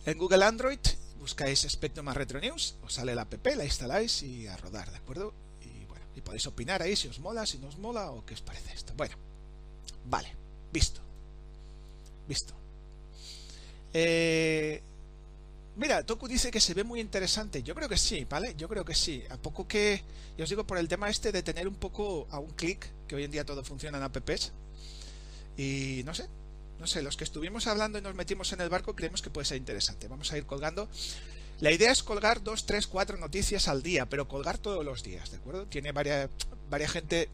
en 0.06 0.18
Google 0.18 0.44
Android 0.44 0.80
buscáis 1.22 1.62
Spectrum 1.70 2.06
más 2.06 2.18
Retro 2.18 2.40
News, 2.40 2.76
os 2.84 2.94
sale 2.94 3.14
la 3.14 3.22
app, 3.22 3.46
la 3.56 3.64
instaláis 3.64 4.24
y 4.24 4.48
a 4.48 4.58
rodar, 4.58 4.90
¿de 4.90 4.98
acuerdo? 4.98 5.34
Y 5.62 5.86
bueno, 5.86 6.04
y 6.16 6.22
podéis 6.22 6.48
opinar 6.48 6.82
ahí 6.82 6.96
si 6.96 7.08
os 7.08 7.20
mola, 7.20 7.46
si 7.46 7.60
no 7.60 7.68
os 7.68 7.78
mola 7.78 8.10
o 8.10 8.26
qué 8.26 8.34
os 8.34 8.42
parece 8.42 8.74
esto. 8.74 8.94
Bueno, 8.98 9.16
vale, 10.06 10.36
visto. 10.74 11.00
Visto. 12.28 12.54
Eh, 13.94 14.82
mira, 15.76 16.06
Toku 16.06 16.28
dice 16.28 16.52
que 16.52 16.62
se 16.62 16.74
ve 16.74 16.84
muy 16.84 17.00
interesante. 17.00 17.64
Yo 17.64 17.76
creo 17.76 17.90
que 17.90 17.98
sí, 17.98 18.26
¿vale? 18.30 18.56
Yo 18.58 18.68
creo 18.70 18.86
que 18.86 18.96
sí. 18.96 19.24
A 19.30 19.38
poco 19.38 19.68
que, 19.68 20.02
ya 20.38 20.44
os 20.44 20.50
digo, 20.50 20.66
por 20.66 20.78
el 20.78 20.88
tema 20.88 21.10
este 21.10 21.32
de 21.32 21.44
tener 21.44 21.68
un 21.68 21.76
poco 21.76 22.28
a 22.32 22.40
un 22.40 22.52
clic, 22.52 22.88
que 23.08 23.16
hoy 23.16 23.24
en 23.24 23.32
día 23.32 23.46
todo 23.46 23.64
funciona 23.64 23.98
en 23.98 24.04
apps. 24.04 24.52
Y 25.58 26.02
no 26.06 26.14
sé, 26.14 26.28
no 26.80 26.88
sé, 26.88 27.04
los 27.04 27.16
que 27.16 27.24
estuvimos 27.24 27.68
hablando 27.68 28.00
y 28.00 28.02
nos 28.02 28.16
metimos 28.16 28.52
en 28.54 28.62
el 28.62 28.70
barco 28.70 28.96
creemos 28.96 29.22
que 29.22 29.30
puede 29.30 29.46
ser 29.46 29.58
interesante. 29.58 30.08
Vamos 30.08 30.32
a 30.32 30.38
ir 30.38 30.46
colgando. 30.46 30.90
La 31.60 31.72
idea 31.72 31.92
es 31.92 32.02
colgar 32.02 32.42
dos, 32.42 32.66
tres, 32.66 32.88
cuatro 32.88 33.18
noticias 33.18 33.68
al 33.68 33.84
día, 33.84 34.08
pero 34.08 34.28
colgar 34.28 34.58
todos 34.58 34.84
los 34.84 35.04
días, 35.04 35.30
¿de 35.30 35.38
acuerdo? 35.38 35.68
Tiene 35.68 35.92
varias, 35.92 36.28
varias 36.72 36.92
gente, 36.92 37.30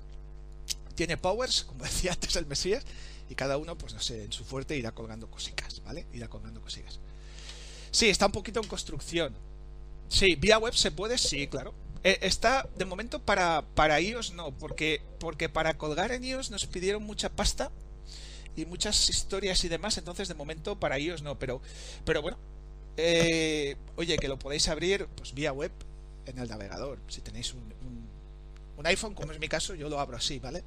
tiene 0.95 1.15
powers, 1.15 1.63
como 1.63 1.83
decía 1.85 2.11
antes 2.11 2.35
el 2.35 2.45
Mesías, 2.45 2.83
y 3.29 3.35
cada 3.35 3.57
uno, 3.57 3.77
pues 3.77 3.93
no 3.93 3.99
sé, 3.99 4.23
en 4.23 4.31
su 4.31 4.43
fuerte 4.43 4.77
irá 4.77 4.91
colgando 4.91 5.29
cositas, 5.29 5.81
¿vale? 5.83 6.05
Irá 6.13 6.27
colgando 6.27 6.61
cositas. 6.61 6.99
Sí, 7.91 8.09
está 8.09 8.27
un 8.27 8.31
poquito 8.31 8.61
en 8.61 8.67
construcción. 8.67 9.33
Sí, 10.09 10.35
vía 10.35 10.57
web 10.57 10.73
se 10.73 10.91
puede, 10.91 11.17
sí, 11.17 11.47
claro. 11.47 11.73
Eh, 12.03 12.19
está, 12.21 12.67
de 12.77 12.85
momento, 12.85 13.19
para, 13.19 13.63
para 13.75 13.99
iOS 13.99 14.33
no, 14.33 14.51
porque, 14.51 15.01
porque 15.19 15.49
para 15.49 15.77
colgar 15.77 16.11
en 16.11 16.23
iOS 16.23 16.51
nos 16.51 16.65
pidieron 16.65 17.03
mucha 17.03 17.29
pasta 17.29 17.71
y 18.55 18.65
muchas 18.65 19.09
historias 19.09 19.63
y 19.63 19.69
demás, 19.69 19.97
entonces 19.97 20.27
de 20.27 20.33
momento 20.33 20.79
para 20.79 20.97
ellos 20.97 21.21
no, 21.21 21.37
pero, 21.37 21.61
pero 22.05 22.21
bueno, 22.21 22.37
eh, 22.97 23.77
oye, 23.95 24.17
que 24.17 24.27
lo 24.27 24.39
podéis 24.39 24.67
abrir 24.67 25.07
pues 25.15 25.33
vía 25.33 25.53
web 25.53 25.71
en 26.25 26.39
el 26.39 26.49
navegador, 26.49 26.99
si 27.07 27.21
tenéis 27.21 27.53
un, 27.53 27.73
un, 28.77 28.85
iPhone, 28.85 29.13
como 29.13 29.31
es 29.33 29.39
mi 29.39 29.47
caso, 29.47 29.75
yo 29.75 29.89
lo 29.89 29.99
abro 29.99 30.17
así, 30.17 30.39
¿vale? 30.39 30.63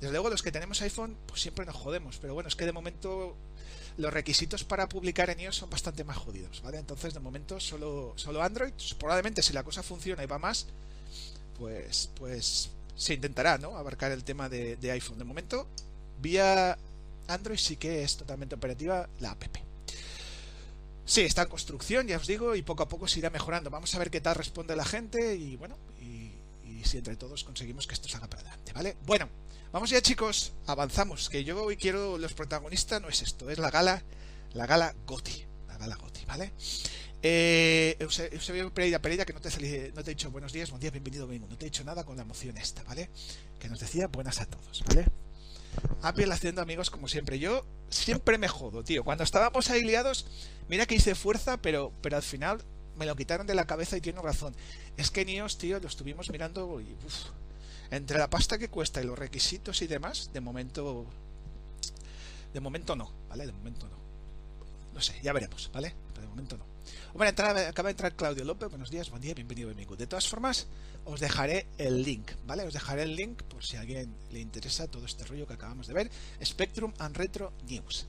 Desde 0.00 0.12
luego 0.12 0.30
los 0.30 0.42
que 0.42 0.52
tenemos 0.52 0.82
iPhone, 0.82 1.16
pues 1.26 1.40
siempre 1.40 1.64
nos 1.64 1.74
jodemos, 1.74 2.18
pero 2.18 2.34
bueno, 2.34 2.48
es 2.48 2.56
que 2.56 2.66
de 2.66 2.72
momento 2.72 3.34
los 3.96 4.12
requisitos 4.12 4.64
para 4.64 4.88
publicar 4.88 5.30
en 5.30 5.40
iOS 5.40 5.56
son 5.56 5.70
bastante 5.70 6.04
más 6.04 6.18
jodidos, 6.18 6.62
¿vale? 6.62 6.78
Entonces 6.78 7.14
de 7.14 7.20
momento 7.20 7.58
solo, 7.60 8.12
solo 8.16 8.42
Android, 8.42 8.72
probablemente 8.98 9.42
si 9.42 9.52
la 9.52 9.62
cosa 9.62 9.82
funciona 9.82 10.22
y 10.22 10.26
va 10.26 10.38
más, 10.38 10.66
pues, 11.58 12.10
pues 12.16 12.70
se 12.94 13.14
intentará, 13.14 13.56
¿no? 13.56 13.76
Abarcar 13.76 14.12
el 14.12 14.24
tema 14.24 14.48
de, 14.48 14.78
iPhone. 14.90 15.18
De 15.18 15.24
momento, 15.24 15.66
vía 16.20 16.76
Android 17.28 17.58
sí 17.58 17.76
que 17.76 18.02
es 18.02 18.16
totalmente 18.16 18.54
operativa 18.54 19.08
la 19.20 19.30
app. 19.30 19.44
Sí, 21.06 21.20
está 21.20 21.42
en 21.42 21.48
construcción, 21.48 22.06
ya 22.08 22.16
os 22.16 22.26
digo, 22.26 22.56
y 22.56 22.62
poco 22.62 22.82
a 22.82 22.88
poco 22.88 23.06
se 23.06 23.20
irá 23.20 23.30
mejorando. 23.30 23.70
Vamos 23.70 23.94
a 23.94 23.98
ver 23.98 24.10
qué 24.10 24.20
tal 24.20 24.34
responde 24.34 24.74
la 24.74 24.84
gente 24.84 25.36
y 25.36 25.56
bueno, 25.56 25.76
y 26.00 26.32
si 26.84 26.98
entre 26.98 27.16
todos 27.16 27.44
conseguimos 27.44 27.86
que 27.86 27.94
esto 27.94 28.08
salga 28.08 28.28
para 28.28 28.42
adelante, 28.42 28.72
¿vale? 28.72 28.96
Bueno, 29.06 29.28
vamos 29.76 29.90
ya 29.90 30.00
chicos, 30.00 30.54
avanzamos, 30.66 31.28
que 31.28 31.44
yo 31.44 31.62
hoy 31.62 31.76
quiero, 31.76 32.16
los 32.16 32.32
protagonistas 32.32 33.02
no 33.02 33.10
es 33.10 33.20
esto, 33.20 33.50
es 33.50 33.58
la 33.58 33.70
gala, 33.70 34.02
la 34.54 34.64
gala 34.64 34.94
Goti, 35.06 35.44
la 35.68 35.76
gala 35.76 35.96
Goti, 35.96 36.24
¿vale? 36.24 36.50
Eh, 37.22 37.94
Eusebio 37.98 38.72
Pereira, 38.72 39.02
Pereira, 39.02 39.26
que 39.26 39.34
no 39.34 39.40
te, 39.42 39.50
salí, 39.50 39.68
he 39.68 39.92
dicho 40.06 40.30
buenos 40.30 40.54
días, 40.54 40.70
buen 40.70 40.80
día, 40.80 40.90
bienvenido, 40.90 41.26
bienvenido. 41.26 41.50
No 41.50 41.58
te 41.58 41.66
he 41.66 41.68
dicho 41.68 41.84
nada 41.84 42.04
con 42.04 42.16
la 42.16 42.22
emoción 42.22 42.56
esta, 42.56 42.84
¿vale? 42.84 43.10
Que 43.58 43.68
nos 43.68 43.78
decía 43.78 44.06
buenas 44.06 44.40
a 44.40 44.46
todos, 44.46 44.82
¿vale? 44.88 45.08
Apple 46.00 46.32
haciendo 46.32 46.62
amigos 46.62 46.88
como 46.88 47.06
siempre. 47.06 47.38
Yo 47.38 47.66
siempre 47.90 48.38
me 48.38 48.48
jodo, 48.48 48.82
tío. 48.82 49.04
Cuando 49.04 49.24
estábamos 49.24 49.68
ahí 49.68 49.82
liados, 49.82 50.24
mira 50.70 50.86
que 50.86 50.94
hice 50.94 51.14
fuerza, 51.14 51.58
pero, 51.58 51.92
pero 52.00 52.16
al 52.16 52.22
final 52.22 52.62
me 52.96 53.04
lo 53.04 53.14
quitaron 53.14 53.46
de 53.46 53.54
la 53.54 53.66
cabeza 53.66 53.98
y 53.98 54.00
tiene 54.00 54.22
razón. 54.22 54.56
Es 54.96 55.10
que 55.10 55.26
Nios, 55.26 55.58
tío, 55.58 55.78
lo 55.80 55.86
estuvimos 55.86 56.30
mirando 56.30 56.80
y 56.80 56.96
entre 57.90 58.18
la 58.18 58.28
pasta 58.28 58.58
que 58.58 58.68
cuesta 58.68 59.02
y 59.02 59.06
los 59.06 59.18
requisitos 59.18 59.82
y 59.82 59.86
demás, 59.86 60.30
de 60.32 60.40
momento 60.40 61.06
de 62.52 62.60
momento 62.60 62.96
no, 62.96 63.10
¿vale? 63.28 63.46
De 63.46 63.52
momento 63.52 63.86
no. 63.88 63.96
No 64.94 65.00
sé, 65.02 65.14
ya 65.22 65.34
veremos, 65.34 65.70
¿vale? 65.74 65.94
Pero 66.14 66.22
de 66.22 66.28
momento 66.28 66.56
no. 66.56 66.64
Bueno, 67.12 67.30
acaba 67.30 67.52
de 67.54 67.90
entrar 67.90 68.14
Claudio 68.14 68.44
López, 68.44 68.68
buenos 68.70 68.90
días, 68.90 69.10
buen 69.10 69.22
día, 69.22 69.34
bienvenido, 69.34 69.68
bienvenido. 69.68 69.96
De 69.96 70.06
todas 70.06 70.28
formas, 70.28 70.66
os 71.04 71.20
dejaré 71.20 71.66
el 71.78 72.02
link, 72.02 72.30
¿vale? 72.46 72.62
Os 72.64 72.72
dejaré 72.72 73.02
el 73.02 73.14
link 73.14 73.42
por 73.42 73.64
si 73.64 73.76
a 73.76 73.80
alguien 73.80 74.14
le 74.32 74.40
interesa 74.40 74.86
todo 74.86 75.04
este 75.06 75.24
rollo 75.24 75.46
que 75.46 75.54
acabamos 75.54 75.86
de 75.86 75.94
ver. 75.94 76.10
Spectrum 76.44 76.92
and 76.98 77.16
Retro 77.16 77.52
News. 77.68 78.06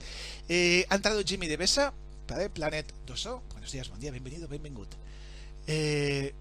Eh, 0.48 0.86
ha 0.90 0.96
entrado 0.96 1.22
Jimmy 1.26 1.48
de 1.48 1.58
Besa, 1.58 1.94
¿vale? 2.28 2.50
Planet 2.50 2.92
2O, 3.06 3.42
buenos 3.52 3.72
días, 3.72 3.90
buen 3.90 4.00
día, 4.00 4.12
bienvenido, 4.12 4.48
bienvenido. 4.48 4.88
Eh, 5.68 6.34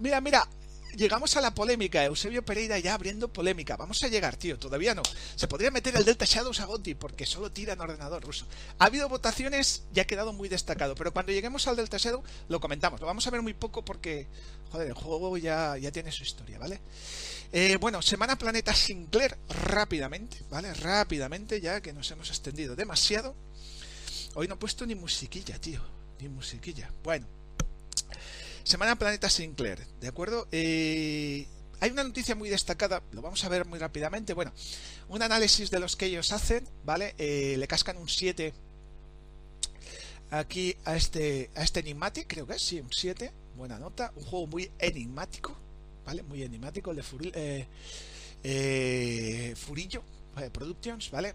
mira, 0.00 0.20
mira, 0.20 0.46
llegamos 0.96 1.36
a 1.36 1.40
la 1.40 1.54
polémica. 1.54 2.04
Eusebio 2.04 2.44
Pereira 2.44 2.78
ya 2.78 2.94
abriendo 2.94 3.32
polémica. 3.32 3.76
Vamos 3.76 4.02
a 4.02 4.08
llegar, 4.08 4.36
tío. 4.36 4.58
Todavía 4.58 4.94
no. 4.94 5.02
Se 5.36 5.48
podría 5.48 5.70
meter 5.70 5.96
el 5.96 6.04
Delta 6.04 6.24
Shadows 6.24 6.60
a 6.60 6.66
Gotti 6.66 6.94
porque 6.94 7.26
solo 7.26 7.50
tira 7.50 7.72
en 7.72 7.80
ordenador 7.80 8.22
ruso. 8.24 8.46
Ha 8.78 8.86
habido 8.86 9.08
votaciones 9.08 9.84
y 9.94 10.00
ha 10.00 10.06
quedado 10.06 10.32
muy 10.32 10.48
destacado. 10.48 10.94
Pero 10.94 11.12
cuando 11.12 11.32
lleguemos 11.32 11.66
al 11.66 11.76
Delta 11.76 11.98
Shadow 11.98 12.22
lo 12.48 12.60
comentamos. 12.60 13.00
Lo 13.00 13.06
vamos 13.06 13.26
a 13.26 13.30
ver 13.30 13.42
muy 13.42 13.54
poco 13.54 13.84
porque, 13.84 14.26
joder, 14.70 14.88
el 14.88 14.94
juego 14.94 15.36
ya, 15.36 15.76
ya 15.78 15.92
tiene 15.92 16.12
su 16.12 16.22
historia, 16.22 16.58
¿vale? 16.58 16.80
Eh, 17.52 17.78
bueno, 17.80 18.02
Semana 18.02 18.36
Planeta 18.36 18.74
Sinclair 18.74 19.38
rápidamente, 19.48 20.38
¿vale? 20.50 20.74
Rápidamente 20.74 21.60
ya 21.60 21.80
que 21.80 21.92
nos 21.92 22.10
hemos 22.10 22.28
extendido 22.28 22.76
demasiado. 22.76 23.34
Hoy 24.34 24.48
no 24.48 24.54
he 24.54 24.58
puesto 24.58 24.84
ni 24.86 24.94
musiquilla, 24.94 25.58
tío. 25.58 25.80
Ni 26.20 26.28
musiquilla. 26.28 26.90
Bueno. 27.02 27.37
Semana 28.68 28.96
Planeta 28.96 29.30
Sinclair, 29.30 29.78
¿de 29.98 30.08
acuerdo? 30.08 30.46
Eh, 30.52 31.46
hay 31.80 31.90
una 31.90 32.04
noticia 32.04 32.34
muy 32.34 32.50
destacada, 32.50 33.02
lo 33.12 33.22
vamos 33.22 33.42
a 33.42 33.48
ver 33.48 33.64
muy 33.64 33.78
rápidamente. 33.78 34.34
Bueno, 34.34 34.52
un 35.08 35.22
análisis 35.22 35.70
de 35.70 35.80
los 35.80 35.96
que 35.96 36.04
ellos 36.04 36.32
hacen, 36.32 36.68
¿vale? 36.84 37.14
Eh, 37.16 37.56
le 37.56 37.66
cascan 37.66 37.96
un 37.96 38.10
7 38.10 38.52
aquí 40.30 40.76
a 40.84 40.96
este, 40.96 41.48
a 41.54 41.62
este 41.62 41.80
Enigmatic, 41.80 42.26
creo 42.28 42.46
que 42.46 42.56
es, 42.56 42.62
sí, 42.62 42.78
un 42.78 42.92
7, 42.92 43.32
buena 43.56 43.78
nota. 43.78 44.12
Un 44.16 44.24
juego 44.24 44.46
muy 44.48 44.70
enigmático, 44.78 45.56
¿vale? 46.04 46.22
Muy 46.22 46.42
enigmático, 46.42 46.90
el 46.90 46.98
de 46.98 47.02
Furil, 47.02 47.32
eh, 47.34 47.66
eh, 48.44 49.54
Furillo 49.56 50.02
Productions, 50.52 51.10
¿vale? 51.10 51.34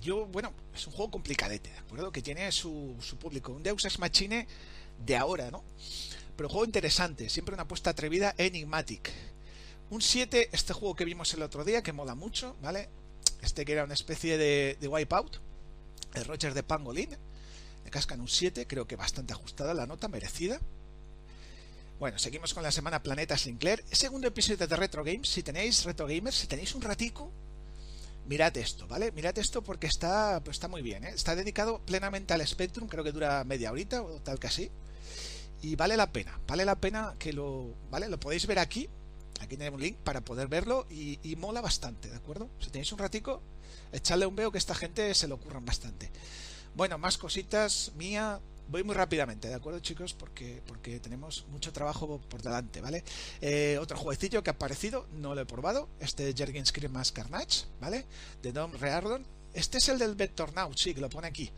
yo, 0.00 0.26
bueno, 0.26 0.52
es 0.72 0.86
un 0.86 0.92
juego 0.92 1.10
complicadete, 1.10 1.68
¿de 1.68 1.78
acuerdo? 1.78 2.12
Que 2.12 2.22
tiene 2.22 2.52
su, 2.52 2.94
su 3.00 3.16
público. 3.16 3.50
Un 3.50 3.64
Deus 3.64 3.84
Ex 3.84 3.98
Machine 3.98 4.46
de 5.04 5.16
ahora, 5.16 5.50
¿no? 5.50 5.62
Pero 6.36 6.48
juego 6.48 6.66
interesante, 6.66 7.28
siempre 7.30 7.54
una 7.54 7.62
apuesta 7.62 7.90
atrevida, 7.90 8.34
Enigmatic. 8.36 9.10
Un 9.88 10.02
7, 10.02 10.50
este 10.52 10.72
juego 10.74 10.94
que 10.94 11.04
vimos 11.04 11.32
el 11.32 11.42
otro 11.42 11.64
día, 11.64 11.82
que 11.82 11.92
mola 11.92 12.14
mucho, 12.14 12.56
¿vale? 12.60 12.88
Este 13.40 13.64
que 13.64 13.72
era 13.72 13.84
una 13.84 13.94
especie 13.94 14.36
de, 14.36 14.76
de 14.78 14.88
Wipeout, 14.88 15.38
el 16.14 16.24
Roger 16.24 16.52
de 16.52 16.62
Pangolin. 16.62 17.10
Le 17.84 17.90
cascan 17.90 18.20
un 18.20 18.28
7, 18.28 18.66
creo 18.66 18.86
que 18.86 18.96
bastante 18.96 19.32
ajustada 19.32 19.72
la 19.72 19.86
nota, 19.86 20.08
merecida. 20.08 20.60
Bueno, 21.98 22.18
seguimos 22.18 22.52
con 22.52 22.62
la 22.62 22.72
semana 22.72 23.02
Planeta 23.02 23.38
Sinclair. 23.38 23.82
Segundo 23.90 24.28
episodio 24.28 24.66
de 24.66 24.76
Retro 24.76 25.04
Games. 25.04 25.30
Si 25.30 25.42
tenéis 25.42 25.84
Retro 25.84 26.06
Gamers, 26.06 26.36
si 26.36 26.46
tenéis 26.46 26.74
un 26.74 26.82
ratico, 26.82 27.30
mirad 28.26 28.54
esto, 28.58 28.86
¿vale? 28.88 29.12
Mirad 29.12 29.38
esto 29.38 29.62
porque 29.62 29.86
está, 29.86 30.42
pues 30.44 30.56
está 30.56 30.68
muy 30.68 30.82
bien, 30.82 31.04
¿eh? 31.04 31.12
Está 31.14 31.34
dedicado 31.34 31.80
plenamente 31.86 32.34
al 32.34 32.46
Spectrum, 32.46 32.88
creo 32.88 33.04
que 33.04 33.12
dura 33.12 33.44
media 33.44 33.72
horita 33.72 34.02
o 34.02 34.20
tal 34.20 34.38
que 34.38 34.48
así 34.48 34.70
y 35.62 35.76
vale 35.76 35.96
la 35.96 36.12
pena, 36.12 36.38
vale 36.46 36.64
la 36.64 36.76
pena 36.76 37.14
que 37.18 37.32
lo, 37.32 37.74
¿vale? 37.90 38.08
Lo 38.08 38.20
podéis 38.20 38.46
ver 38.46 38.58
aquí, 38.58 38.88
aquí 39.40 39.56
tenemos 39.56 39.78
un 39.78 39.82
link 39.82 39.96
para 39.96 40.20
poder 40.20 40.48
verlo 40.48 40.86
y, 40.90 41.34
mola 41.36 41.60
bastante, 41.60 42.10
¿de 42.10 42.16
acuerdo? 42.16 42.48
Si 42.60 42.70
tenéis 42.70 42.92
un 42.92 42.98
ratico, 42.98 43.42
echadle 43.92 44.26
un 44.26 44.36
veo 44.36 44.52
que 44.52 44.58
esta 44.58 44.74
gente 44.74 45.14
se 45.14 45.28
lo 45.28 45.36
ocurran 45.36 45.64
bastante. 45.64 46.10
Bueno, 46.74 46.98
más 46.98 47.16
cositas 47.16 47.92
mía, 47.96 48.40
voy 48.68 48.84
muy 48.84 48.94
rápidamente, 48.94 49.48
¿de 49.48 49.54
acuerdo 49.54 49.80
chicos? 49.80 50.12
Porque, 50.12 50.62
porque 50.66 51.00
tenemos 51.00 51.46
mucho 51.48 51.72
trabajo 51.72 52.20
por 52.28 52.42
delante, 52.42 52.80
¿vale? 52.80 53.02
Eh, 53.40 53.78
otro 53.80 53.96
jueguecillo 53.96 54.42
que 54.42 54.50
ha 54.50 54.54
aparecido, 54.54 55.06
no 55.12 55.34
lo 55.34 55.40
he 55.40 55.46
probado, 55.46 55.88
este 56.00 56.34
Jergens 56.34 56.68
Scream 56.68 56.92
más 56.92 57.12
Carnage, 57.12 57.64
¿vale? 57.80 58.04
De 58.42 58.52
Dom 58.52 58.72
Reardon. 58.72 59.24
Este 59.54 59.78
es 59.78 59.88
el 59.88 59.98
del 59.98 60.14
Vector 60.16 60.54
Now, 60.54 60.70
sí, 60.74 60.92
que 60.92 61.00
lo 61.00 61.08
pone 61.08 61.28
aquí. 61.28 61.50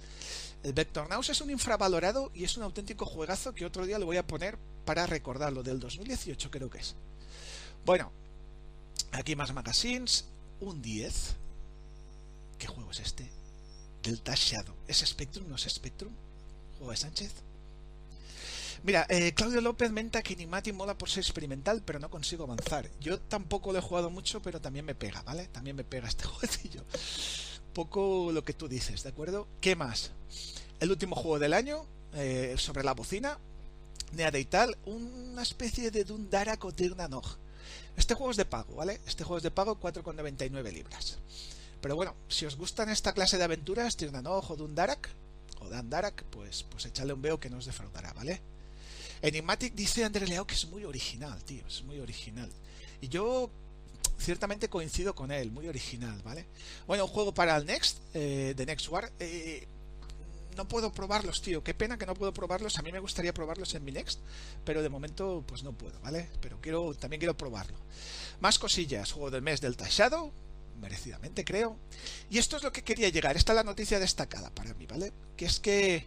El 0.62 0.72
Vectornaus 0.72 1.28
es 1.28 1.40
un 1.40 1.50
infravalorado 1.50 2.30
y 2.34 2.44
es 2.44 2.56
un 2.56 2.64
auténtico 2.64 3.06
juegazo 3.06 3.54
que 3.54 3.64
otro 3.64 3.86
día 3.86 3.98
lo 3.98 4.06
voy 4.06 4.16
a 4.16 4.26
poner 4.26 4.58
para 4.84 5.06
recordarlo, 5.06 5.62
del 5.62 5.78
2018 5.78 6.50
creo 6.50 6.68
que 6.68 6.78
es. 6.78 6.94
Bueno, 7.84 8.10
aquí 9.12 9.36
más 9.36 9.52
magazines, 9.54 10.24
un 10.60 10.82
10. 10.82 11.36
¿Qué 12.58 12.66
juego 12.66 12.90
es 12.90 13.00
este? 13.00 13.30
Delta 14.02 14.34
Shadow. 14.34 14.74
¿Es 14.88 14.98
Spectrum? 14.98 15.48
¿No 15.48 15.54
es 15.54 15.62
Spectrum? 15.62 16.12
¿Juego 16.78 16.90
de 16.90 16.96
Sánchez? 16.96 17.32
Mira, 18.82 19.06
eh, 19.08 19.32
Claudio 19.34 19.60
López 19.60 19.90
menta 19.90 20.22
que 20.22 20.34
Enigmatic 20.34 20.74
mola 20.74 20.96
por 20.96 21.08
ser 21.08 21.22
experimental, 21.22 21.82
pero 21.84 21.98
no 21.98 22.10
consigo 22.10 22.44
avanzar. 22.44 22.88
Yo 23.00 23.20
tampoco 23.20 23.72
lo 23.72 23.78
he 23.78 23.82
jugado 23.82 24.10
mucho, 24.10 24.40
pero 24.42 24.60
también 24.60 24.84
me 24.84 24.94
pega, 24.94 25.22
¿vale? 25.22 25.48
También 25.48 25.76
me 25.76 25.84
pega 25.84 26.08
este 26.08 26.24
jueguecillo 26.26 26.84
poco 27.78 28.32
lo 28.32 28.42
que 28.42 28.54
tú 28.54 28.66
dices, 28.66 29.04
¿de 29.04 29.10
acuerdo? 29.10 29.46
¿Qué 29.60 29.76
más? 29.76 30.10
El 30.80 30.90
último 30.90 31.14
juego 31.14 31.38
del 31.38 31.52
año, 31.52 31.86
eh, 32.12 32.56
sobre 32.58 32.82
la 32.82 32.92
bocina, 32.92 33.38
y 34.12 34.44
tal, 34.46 34.76
una 34.84 35.42
especie 35.42 35.92
de 35.92 36.02
Dundarak 36.02 36.64
o 36.64 36.72
Tirnanog. 36.72 37.24
Este 37.96 38.14
juego 38.14 38.32
es 38.32 38.36
de 38.36 38.46
pago, 38.46 38.74
¿vale? 38.74 39.00
Este 39.06 39.22
juego 39.22 39.36
es 39.36 39.44
de 39.44 39.52
pago 39.52 39.78
4,99 39.78 40.72
libras. 40.72 41.18
Pero 41.80 41.94
bueno, 41.94 42.16
si 42.26 42.46
os 42.46 42.56
gustan 42.56 42.88
esta 42.88 43.12
clase 43.12 43.38
de 43.38 43.44
aventuras, 43.44 43.96
Tirnanog 43.96 44.50
o 44.50 44.56
Dundarak, 44.56 45.08
o 45.60 45.68
Dandarak, 45.68 46.24
pues, 46.32 46.64
pues 46.64 46.84
echadle 46.86 47.12
un 47.12 47.22
veo 47.22 47.38
que 47.38 47.48
no 47.48 47.58
os 47.58 47.66
defraudará, 47.66 48.12
¿vale? 48.12 48.40
Enigmatic 49.22 49.74
dice 49.74 50.04
André 50.04 50.26
Leao 50.26 50.48
que 50.48 50.54
es 50.56 50.66
muy 50.66 50.82
original, 50.82 51.44
tío, 51.44 51.64
es 51.68 51.84
muy 51.84 52.00
original. 52.00 52.50
Y 53.00 53.06
yo 53.06 53.50
ciertamente 54.18 54.68
coincido 54.68 55.14
con 55.14 55.30
él, 55.30 55.50
muy 55.50 55.68
original, 55.68 56.20
¿vale? 56.22 56.46
Bueno, 56.86 57.04
un 57.04 57.10
juego 57.10 57.32
para 57.32 57.56
el 57.56 57.66
Next, 57.66 57.98
eh, 58.14 58.54
Next 58.66 58.88
War. 58.88 59.10
Eh, 59.18 59.66
no 60.56 60.66
puedo 60.66 60.92
probarlos, 60.92 61.40
tío. 61.40 61.62
Qué 61.62 61.72
pena 61.72 61.96
que 61.96 62.06
no 62.06 62.14
puedo 62.14 62.34
probarlos. 62.34 62.78
A 62.78 62.82
mí 62.82 62.90
me 62.90 62.98
gustaría 62.98 63.32
probarlos 63.32 63.74
en 63.74 63.84
mi 63.84 63.92
Next, 63.92 64.18
pero 64.64 64.82
de 64.82 64.88
momento 64.88 65.44
pues 65.46 65.62
no 65.62 65.72
puedo, 65.72 66.00
¿vale? 66.00 66.28
Pero 66.40 66.60
quiero 66.60 66.94
también 66.94 67.20
quiero 67.20 67.36
probarlo. 67.36 67.78
Más 68.40 68.58
cosillas. 68.58 69.12
Juego 69.12 69.30
del 69.30 69.42
mes 69.42 69.60
del 69.60 69.76
Shadow, 69.76 70.32
merecidamente 70.80 71.44
creo. 71.44 71.76
Y 72.28 72.38
esto 72.38 72.56
es 72.56 72.64
lo 72.64 72.72
que 72.72 72.82
quería 72.82 73.08
llegar. 73.08 73.36
Esta 73.36 73.52
es 73.52 73.56
la 73.56 73.62
noticia 73.62 74.00
destacada 74.00 74.50
para 74.50 74.74
mí, 74.74 74.86
¿vale? 74.86 75.12
Que 75.36 75.44
es 75.44 75.60
que 75.60 76.06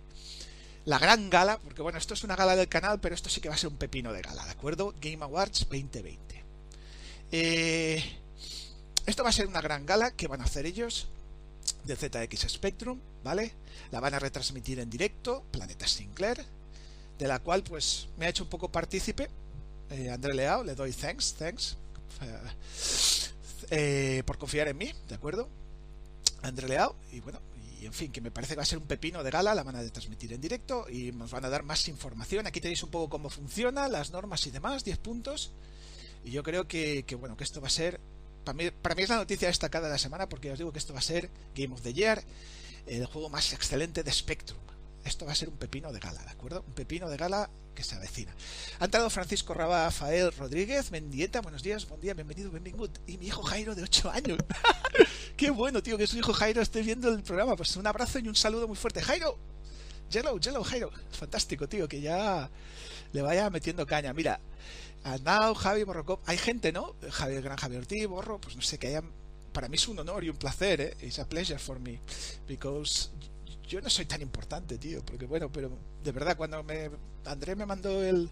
la 0.86 1.00
gran 1.00 1.30
gala, 1.30 1.60
porque 1.60 1.82
bueno, 1.82 1.98
esto 1.98 2.14
es 2.14 2.24
una 2.24 2.36
gala 2.36 2.56
del 2.56 2.68
canal, 2.68 3.00
pero 3.00 3.16
esto 3.16 3.30
sí 3.30 3.40
que 3.40 3.50
va 3.50 3.56
a 3.56 3.58
ser 3.58 3.70
un 3.70 3.78
pepino 3.78 4.12
de 4.12 4.22
gala, 4.22 4.44
¿de 4.46 4.52
acuerdo? 4.52 4.94
Game 5.00 5.24
Awards 5.24 5.68
2020. 5.70 6.31
Eh, 7.32 8.04
esto 9.06 9.24
va 9.24 9.30
a 9.30 9.34
ser 9.34 9.48
una 9.48 9.62
gran 9.62 9.86
gala 9.86 10.12
que 10.12 10.28
van 10.28 10.42
a 10.42 10.46
hacer 10.46 10.66
ellos 10.66 11.08
de 11.86 11.96
ZX 11.96 12.50
Spectrum, 12.50 13.00
¿vale? 13.24 13.54
La 13.92 14.00
van 14.00 14.14
a 14.14 14.20
retransmitir 14.20 14.80
en 14.80 14.90
directo, 14.90 15.44
Planeta 15.52 15.88
Sinclair, 15.88 16.46
de 17.18 17.28
la 17.28 17.40
cual 17.40 17.64
pues 17.64 18.08
me 18.18 18.26
ha 18.26 18.30
hecho 18.30 18.44
un 18.44 18.50
poco 18.50 18.72
partícipe 18.72 19.30
eh, 19.92 20.10
André 20.10 20.34
Leao, 20.34 20.64
le 20.64 20.74
doy 20.74 20.94
thanks, 20.94 21.34
thanks 21.34 21.76
eh, 23.70 24.24
por 24.26 24.38
confiar 24.38 24.70
en 24.70 24.78
mí, 24.78 24.92
¿de 25.10 25.16
acuerdo? 25.16 25.50
André 26.44 26.70
Leao, 26.70 26.96
y 27.12 27.20
bueno, 27.20 27.42
y 27.82 27.86
en 27.86 27.94
fin, 27.94 28.12
que 28.12 28.22
me 28.22 28.32
parece 28.32 28.54
que 28.54 28.58
va 28.58 28.64
a 28.64 28.66
ser 28.66 28.78
un 28.78 28.86
pepino 28.86 29.22
de 29.22 29.32
gala, 29.32 29.54
la 29.54 29.64
van 29.64 29.76
a 29.76 29.84
transmitir 29.90 30.32
en 30.32 30.40
directo 30.40 30.88
y 30.90 31.12
nos 31.12 31.32
van 31.32 31.44
a 31.44 31.50
dar 31.50 31.64
más 31.64 31.88
información. 31.90 32.48
Aquí 32.48 32.62
tenéis 32.62 32.84
un 32.84 32.90
poco 32.90 33.10
cómo 33.10 33.30
funciona, 33.30 33.88
las 33.90 34.12
normas 34.12 34.46
y 34.48 34.52
demás, 34.52 34.86
10 34.86 34.98
puntos. 35.00 35.52
Y 36.24 36.32
yo 36.32 36.44
creo 36.44 36.68
que, 36.68 37.04
bueno, 37.20 37.36
que 37.36 37.44
esto 37.44 37.62
va 37.62 37.68
a 37.68 37.72
ser, 37.72 38.00
para 38.44 38.58
mí, 38.58 38.72
para 38.72 38.96
mí 38.96 39.04
es 39.04 39.10
la 39.10 39.18
noticia 39.18 39.48
destacada 39.48 39.88
de 39.88 39.94
la 39.94 39.98
semana, 39.98 40.30
porque 40.30 40.52
os 40.52 40.58
digo 40.58 40.72
que 40.72 40.80
esto 40.80 40.94
va 40.94 41.00
a 41.00 41.04
ser 41.04 41.30
Game 41.56 41.74
of 41.74 41.82
the 41.82 41.94
Year. 41.94 42.24
el 42.88 43.06
juego 43.06 43.30
más 43.30 43.54
excelente 43.54 44.04
de 44.04 44.12
Spectrum. 44.12 44.60
Esto 45.04 45.26
va 45.26 45.32
a 45.32 45.36
ser 45.36 45.50
un 45.50 45.58
pepino 45.58 45.92
de 45.92 46.00
gala, 46.00 46.22
¿de 46.24 46.30
acuerdo? 46.30 46.64
Un 46.68 46.74
pepino 46.74 47.10
de 47.10 47.18
gala 47.18 47.50
que 47.74 47.84
se 47.84 47.96
avecina. 47.96 48.36
Ha 48.80 48.86
entrado 48.86 49.10
Francisco 49.10 49.54
Rafael 49.54 50.32
Rodríguez, 50.34 50.92
Mendieta, 50.92 51.42
buenos 51.42 51.64
días, 51.64 51.88
buen 51.88 52.02
día, 52.02 52.14
bienvenido, 52.14 52.52
bienvenido. 52.52 52.88
Y 53.08 53.18
mi 53.18 53.28
hijo 53.28 53.42
Jairo 53.42 53.74
de 53.74 53.84
8 53.84 54.12
años. 54.12 54.38
Qué 55.38 55.50
bueno, 55.50 55.82
tío, 55.82 55.98
que 55.98 56.06
su 56.06 56.18
hijo 56.18 56.34
Jairo 56.34 56.62
esté 56.62 56.84
viendo 56.84 57.10
el 57.10 57.24
programa. 57.24 57.56
Pues 57.56 57.76
un 57.78 57.88
abrazo 57.88 58.20
y 58.20 58.28
un 58.28 58.36
saludo 58.36 58.68
muy 58.68 58.78
fuerte. 58.78 59.02
Jairo, 59.02 59.40
Yellow, 60.12 60.40
Yellow, 60.40 60.64
Jairo. 60.64 60.92
Fantástico, 61.12 61.68
tío, 61.68 61.88
que 61.88 62.02
ya 62.02 62.50
le 63.12 63.22
vaya 63.22 63.50
metiendo 63.50 63.86
caña. 63.88 64.14
Mira, 64.14 64.40
Now, 65.04 65.54
Javi 65.56 65.84
Borrocop, 65.84 66.22
hay 66.28 66.38
gente, 66.38 66.72
¿no? 66.72 66.96
Javier 67.10 67.42
Gran 67.42 67.58
Javier 67.58 67.82
Ortiz, 67.82 68.08
Borro, 68.08 68.40
pues 68.40 68.56
no 68.56 68.62
sé, 68.62 68.78
que 68.78 68.88
hayan 68.88 69.12
para 69.52 69.68
mí 69.68 69.76
es 69.76 69.88
un 69.88 70.00
honor 70.00 70.24
y 70.24 70.30
un 70.30 70.38
placer, 70.38 70.82
¿eh? 70.82 70.98
It's 71.02 71.20
a 71.20 71.28
pleasure 71.28 71.60
for 71.60 71.80
me. 71.80 72.00
Because 72.48 73.10
yo 73.68 73.82
no 73.82 73.90
soy 73.90 74.06
tan 74.06 74.22
importante, 74.22 74.78
tío. 74.78 75.04
Porque 75.06 75.26
bueno, 75.26 75.52
pero 75.52 75.72
de 76.04 76.12
verdad, 76.12 76.38
cuando 76.38 76.64
me 76.64 76.90
André 77.26 77.56
me 77.56 77.66
mandó 77.66 78.04
el, 78.04 78.30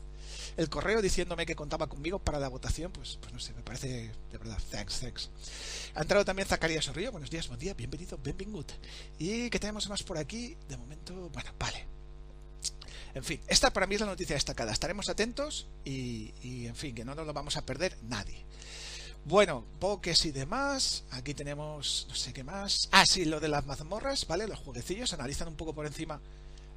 el 0.57 0.69
correo 0.69 1.01
diciéndome 1.01 1.45
que 1.45 1.55
contaba 1.55 1.87
conmigo 1.87 2.19
para 2.19 2.39
la 2.39 2.49
votación, 2.49 2.91
pues, 2.91 3.17
pues 3.21 3.33
no 3.33 3.39
sé, 3.39 3.53
me 3.53 3.61
parece 3.61 4.11
de 4.31 4.37
verdad, 4.37 4.57
thanks, 4.71 4.99
thanks. 4.99 5.29
Ha 5.95 6.01
entrado 6.01 6.25
también 6.25 6.47
Zacarías 6.47 6.85
Sorrillo, 6.85 7.11
buenos 7.11 7.29
días, 7.29 7.47
buen 7.47 7.59
día, 7.59 7.73
bienvenido, 7.73 8.17
bienvenido. 8.17 8.65
¿Y 9.17 9.49
qué 9.49 9.59
tenemos 9.59 9.87
más 9.89 10.03
por 10.03 10.17
aquí? 10.17 10.57
De 10.67 10.77
momento, 10.77 11.29
bueno, 11.29 11.51
vale. 11.59 11.98
En 13.13 13.23
fin, 13.23 13.41
esta 13.47 13.73
para 13.73 13.87
mí 13.87 13.95
es 13.95 14.01
la 14.01 14.07
noticia 14.07 14.35
destacada. 14.35 14.71
Estaremos 14.71 15.09
atentos 15.09 15.67
y, 15.83 16.31
en 16.67 16.75
fin, 16.75 16.93
que 16.93 17.05
no 17.05 17.15
nos 17.15 17.25
lo 17.25 17.33
vamos 17.33 17.57
a 17.57 17.65
perder 17.65 17.97
nadie. 18.03 18.45
Bueno, 19.25 19.65
pokés 19.79 20.25
y 20.25 20.31
demás. 20.31 21.03
Aquí 21.11 21.33
tenemos, 21.33 22.05
no 22.07 22.15
sé 22.15 22.33
qué 22.33 22.43
más. 22.43 22.87
Ah, 22.91 23.05
sí, 23.05 23.25
lo 23.25 23.39
de 23.39 23.47
las 23.47 23.65
mazmorras, 23.65 24.27
¿vale? 24.27 24.47
Los 24.47 24.59
jueguecillos. 24.59 25.13
Analizan 25.13 25.47
un 25.47 25.55
poco 25.55 25.73
por 25.73 25.85
encima 25.85 26.21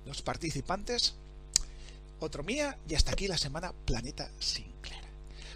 los 0.06 0.22
participantes. 0.22 1.14
Otro 2.18 2.42
mía. 2.42 2.78
Y 2.88 2.94
hasta 2.94 3.12
aquí 3.12 3.28
la 3.28 3.38
semana 3.38 3.72
Planeta 3.84 4.30
Sinclair. 4.40 5.04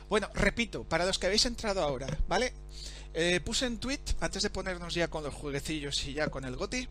Bueno, 0.09 0.29
repito, 0.35 0.85
para 0.85 1.05
los 1.05 1.19
que 1.19 1.27
habéis 1.27 1.47
entrado 1.47 1.83
ahora, 1.83 2.07
¿vale? 2.29 2.53
Eh, 3.15 3.41
puse 3.41 3.67
en 3.67 3.79
tweet, 3.79 4.01
antes 4.21 4.43
de 4.43 4.51
ponernos 4.51 4.95
ya 4.95 5.09
con 5.09 5.25
los 5.25 5.35
jueguecillos 5.35 6.05
y 6.07 6.13
ya 6.13 6.29
con 6.29 6.45
el 6.45 6.55
GOTI, 6.55 6.87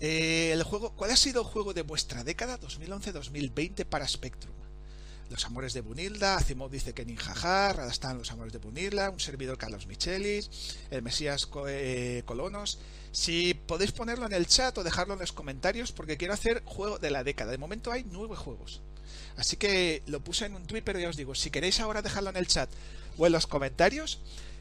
eh, 0.00 0.50
el 0.52 0.62
juego, 0.62 0.90
¿cuál 0.90 1.10
ha 1.10 1.16
sido 1.16 1.42
el 1.42 1.46
juego 1.46 1.74
de 1.74 1.82
vuestra 1.82 2.24
década 2.24 2.58
2011-2020 2.60 3.84
para 3.84 4.06
Spectrum? 4.06 4.54
Los 5.30 5.44
Amores 5.44 5.74
de 5.74 5.82
Bunilda, 5.82 6.36
Asimov 6.36 6.70
dice 6.70 6.94
que 6.94 7.04
Ninjajar, 7.04 7.78
ahora 7.78 7.92
están 7.92 8.16
Los 8.16 8.32
Amores 8.32 8.52
de 8.52 8.58
Bunilda, 8.58 9.10
un 9.10 9.20
servidor 9.20 9.58
Carlos 9.58 9.86
Michelis, 9.86 10.78
el 10.90 11.02
Mesías 11.02 11.48
eh, 11.68 12.22
Colonos. 12.24 12.78
Si 13.12 13.52
podéis 13.52 13.92
ponerlo 13.92 14.24
en 14.24 14.32
el 14.32 14.46
chat 14.46 14.76
o 14.78 14.84
dejarlo 14.84 15.14
en 15.14 15.20
los 15.20 15.32
comentarios, 15.32 15.92
porque 15.92 16.16
quiero 16.16 16.32
hacer 16.32 16.62
juego 16.64 16.98
de 16.98 17.10
la 17.10 17.24
década. 17.24 17.52
De 17.52 17.58
momento 17.58 17.92
hay 17.92 18.06
nueve 18.10 18.36
juegos. 18.36 18.80
Así 19.36 19.56
que 19.56 20.02
lo 20.06 20.20
puse 20.20 20.46
en 20.46 20.54
un 20.54 20.66
tweet, 20.66 20.82
pero 20.82 20.98
ya 20.98 21.10
os 21.10 21.16
digo, 21.16 21.34
si 21.34 21.50
queréis 21.50 21.78
ahora 21.80 22.00
dejarlo 22.00 22.30
en 22.30 22.36
el 22.36 22.46
chat 22.46 22.70
o 23.18 23.26
en 23.26 23.32
los 23.32 23.46
comentarios, 23.46 24.20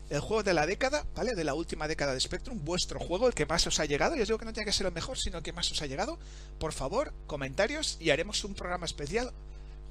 el 0.10 0.20
juego 0.22 0.44
de 0.44 0.54
la 0.54 0.66
década, 0.66 1.06
¿vale? 1.16 1.36
De 1.36 1.44
la 1.44 1.54
última 1.54 1.88
década 1.88 2.14
de 2.14 2.20
Spectrum, 2.20 2.64
vuestro 2.64 3.00
juego, 3.00 3.28
el 3.28 3.34
que 3.34 3.46
más 3.46 3.68
os 3.68 3.80
ha 3.80 3.86
llegado, 3.86 4.16
y 4.16 4.22
os 4.22 4.28
digo 4.28 4.40
que 4.40 4.46
no 4.46 4.54
tiene 4.54 4.66
que 4.66 4.74
ser 4.74 4.88
el 4.88 4.94
mejor, 4.94 5.18
sino 5.18 5.38
el 5.38 5.44
que 5.44 5.54
más 5.54 5.72
os 5.72 5.82
ha 5.82 5.86
llegado, 5.86 6.18
por 6.60 6.74
favor, 6.74 7.14
comentarios 7.28 7.98
y 8.00 8.10
haremos 8.10 8.44
un 8.44 8.54
programa 8.54 8.86
especial 8.86 9.34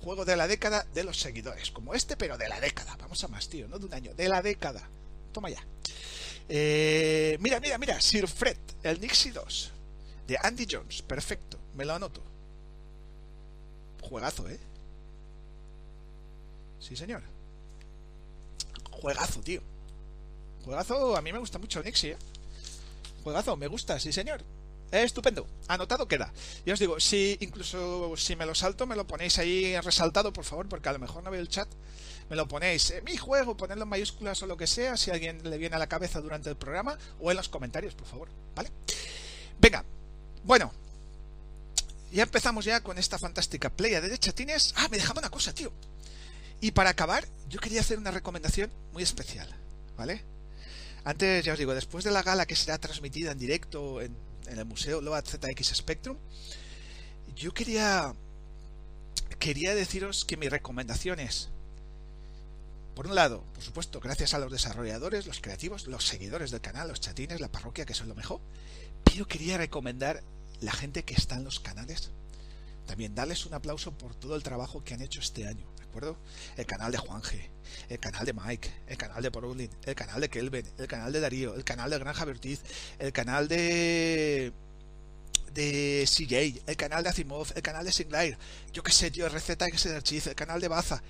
juego 0.02 0.24
de 0.24 0.36
la 0.36 0.46
década 0.46 0.86
de 0.94 1.04
los 1.04 1.20
seguidores, 1.20 1.70
como 1.70 1.94
este, 1.94 2.16
pero 2.16 2.38
de 2.38 2.48
la 2.48 2.60
década. 2.60 2.96
Vamos 2.98 3.22
a 3.24 3.28
más, 3.28 3.48
tío, 3.48 3.68
no 3.68 3.78
de 3.78 3.86
un 3.86 3.94
año, 3.94 4.14
de 4.14 4.28
la 4.28 4.40
década. 4.40 4.88
Toma 5.32 5.50
ya. 5.50 5.64
Eh, 6.48 7.36
mira, 7.40 7.60
mira, 7.60 7.76
mira, 7.76 8.00
Sir 8.00 8.28
Fred, 8.28 8.58
el 8.82 9.00
Nixie 9.00 9.32
2, 9.32 9.72
de 10.26 10.38
Andy 10.42 10.66
Jones, 10.70 11.02
perfecto, 11.02 11.58
me 11.74 11.84
lo 11.84 11.94
anoto. 11.94 12.22
Juegazo, 14.00 14.48
¿eh? 14.48 14.60
Sí, 16.78 16.96
señor. 16.96 17.22
Juegazo, 18.90 19.40
tío. 19.40 19.60
Juegazo, 20.66 21.16
a 21.16 21.22
mí 21.22 21.32
me 21.32 21.38
gusta 21.38 21.60
mucho 21.60 21.80
Nixie, 21.80 22.10
¿eh? 22.10 22.16
Juegazo, 23.22 23.56
me 23.56 23.68
gusta, 23.68 24.00
sí, 24.00 24.12
señor. 24.12 24.42
Estupendo, 24.90 25.46
anotado 25.68 26.08
queda. 26.08 26.32
Y 26.64 26.72
os 26.72 26.80
digo, 26.80 26.98
si 26.98 27.36
incluso 27.40 28.16
si 28.16 28.34
me 28.34 28.46
lo 28.46 28.52
salto, 28.52 28.84
me 28.84 28.96
lo 28.96 29.06
ponéis 29.06 29.38
ahí 29.38 29.78
resaltado, 29.80 30.32
por 30.32 30.44
favor, 30.44 30.68
porque 30.68 30.88
a 30.88 30.92
lo 30.92 30.98
mejor 30.98 31.22
no 31.22 31.30
veo 31.30 31.40
el 31.40 31.48
chat. 31.48 31.68
Me 32.28 32.34
lo 32.34 32.48
ponéis, 32.48 32.90
en 32.90 33.04
mi 33.04 33.16
juego, 33.16 33.56
ponedlo 33.56 33.84
en 33.84 33.88
mayúsculas 33.88 34.42
o 34.42 34.46
lo 34.46 34.56
que 34.56 34.66
sea, 34.66 34.96
si 34.96 35.12
alguien 35.12 35.48
le 35.48 35.56
viene 35.56 35.76
a 35.76 35.78
la 35.78 35.86
cabeza 35.86 36.20
durante 36.20 36.50
el 36.50 36.56
programa, 36.56 36.98
o 37.20 37.30
en 37.30 37.36
los 37.36 37.48
comentarios, 37.48 37.94
por 37.94 38.08
favor, 38.08 38.28
¿vale? 38.56 38.72
Venga, 39.60 39.84
bueno, 40.42 40.72
ya 42.10 42.24
empezamos 42.24 42.64
ya 42.64 42.80
con 42.80 42.98
esta 42.98 43.20
fantástica 43.20 43.70
playa 43.70 44.00
de 44.00 44.18
chatines. 44.18 44.74
Ah, 44.76 44.88
me 44.90 44.96
dejaba 44.96 45.20
una 45.20 45.30
cosa, 45.30 45.54
tío. 45.54 45.70
Y 46.60 46.72
para 46.72 46.90
acabar, 46.90 47.24
yo 47.48 47.60
quería 47.60 47.82
hacer 47.82 47.98
una 47.98 48.10
recomendación 48.10 48.68
muy 48.92 49.04
especial, 49.04 49.48
¿vale? 49.96 50.35
Antes, 51.06 51.44
ya 51.44 51.52
os 51.52 51.58
digo, 51.58 51.72
después 51.72 52.02
de 52.02 52.10
la 52.10 52.24
gala 52.24 52.46
que 52.46 52.56
será 52.56 52.78
transmitida 52.78 53.30
en 53.30 53.38
directo 53.38 54.02
en 54.02 54.12
el 54.48 54.64
Museo 54.64 55.00
Loat 55.00 55.28
ZX 55.28 55.68
Spectrum, 55.76 56.16
yo 57.36 57.54
quería, 57.54 58.12
quería 59.38 59.76
deciros 59.76 60.24
que 60.24 60.36
mi 60.36 60.48
recomendación 60.48 61.20
es, 61.20 61.48
por 62.96 63.06
un 63.06 63.14
lado, 63.14 63.44
por 63.54 63.62
supuesto, 63.62 64.00
gracias 64.00 64.34
a 64.34 64.40
los 64.40 64.50
desarrolladores, 64.50 65.28
los 65.28 65.40
creativos, 65.40 65.86
los 65.86 66.04
seguidores 66.04 66.50
del 66.50 66.60
canal, 66.60 66.88
los 66.88 67.00
chatines, 67.00 67.40
la 67.40 67.52
parroquia, 67.52 67.86
que 67.86 67.94
son 67.94 68.08
lo 68.08 68.16
mejor, 68.16 68.40
pero 69.04 69.28
quería 69.28 69.58
recomendar 69.58 70.24
la 70.60 70.72
gente 70.72 71.04
que 71.04 71.14
está 71.14 71.36
en 71.36 71.44
los 71.44 71.60
canales. 71.60 72.10
También 72.86 73.14
darles 73.14 73.46
un 73.46 73.54
aplauso 73.54 73.92
por 73.92 74.16
todo 74.16 74.34
el 74.34 74.42
trabajo 74.42 74.82
que 74.82 74.94
han 74.94 75.02
hecho 75.02 75.20
este 75.20 75.46
año, 75.46 75.66
¿de 75.75 75.75
acuerdo? 75.96 76.18
El 76.56 76.66
canal 76.66 76.92
de 76.92 76.98
Juan 76.98 77.22
G, 77.22 77.40
el 77.88 77.98
canal 77.98 78.26
de 78.26 78.32
Mike, 78.32 78.70
el 78.86 78.96
canal 78.96 79.22
de 79.22 79.30
Porolin, 79.30 79.70
el 79.84 79.94
canal 79.94 80.20
de 80.20 80.28
Kelvin, 80.28 80.66
el 80.78 80.86
canal 80.86 81.12
de 81.12 81.20
Darío, 81.20 81.54
el 81.54 81.64
canal 81.64 81.90
de 81.90 81.98
Granja 81.98 82.24
Vertiz, 82.24 82.60
el 82.98 83.12
canal 83.12 83.48
de 83.48 84.52
de 85.54 86.04
CJ, 86.06 86.62
el 86.66 86.76
canal 86.76 87.02
de 87.02 87.08
Asimov, 87.08 87.50
el 87.54 87.62
canal 87.62 87.84
de 87.84 87.90
Sinclair, 87.90 88.36
yo 88.74 88.82
qué 88.82 88.92
sé, 88.92 89.10
tío, 89.10 89.26
receta 89.30 89.66
que 89.70 89.78
se 89.78 89.96
el 89.96 90.34
canal 90.34 90.60
de 90.60 90.68
Baza 90.68 91.02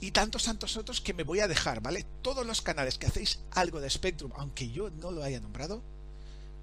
y 0.00 0.12
tantos 0.12 0.44
tantos 0.44 0.78
otros 0.78 1.02
que 1.02 1.12
me 1.12 1.22
voy 1.22 1.40
a 1.40 1.48
dejar, 1.48 1.82
¿vale? 1.82 2.06
Todos 2.22 2.46
los 2.46 2.62
canales 2.62 2.96
que 2.96 3.06
hacéis 3.06 3.40
algo 3.50 3.78
de 3.78 3.90
Spectrum, 3.90 4.32
aunque 4.36 4.70
yo 4.70 4.88
no 4.88 5.10
lo 5.10 5.22
haya 5.22 5.38
nombrado, 5.38 5.82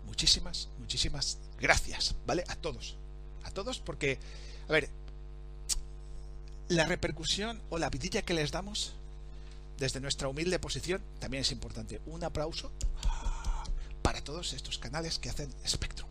muchísimas, 0.08 0.70
muchísimas 0.80 1.38
gracias, 1.60 2.16
¿vale? 2.26 2.44
A 2.48 2.56
todos, 2.56 2.98
a 3.44 3.52
todos 3.52 3.80
porque, 3.80 4.18
a 4.68 4.72
ver, 4.72 4.90
la 6.70 6.86
repercusión 6.86 7.62
o 7.70 7.78
la 7.78 7.90
vidilla 7.90 8.22
que 8.22 8.34
les 8.34 8.52
damos 8.52 8.94
desde 9.78 10.00
nuestra 10.00 10.28
humilde 10.28 10.60
posición 10.60 11.02
también 11.20 11.42
es 11.42 11.52
importante. 11.52 12.02
Un 12.08 12.24
aplauso 12.24 12.72
para 14.02 14.22
todos 14.22 14.54
estos 14.54 14.78
canales 14.78 15.20
que 15.20 15.30
hacen 15.30 15.54
Spectrum. 15.66 16.10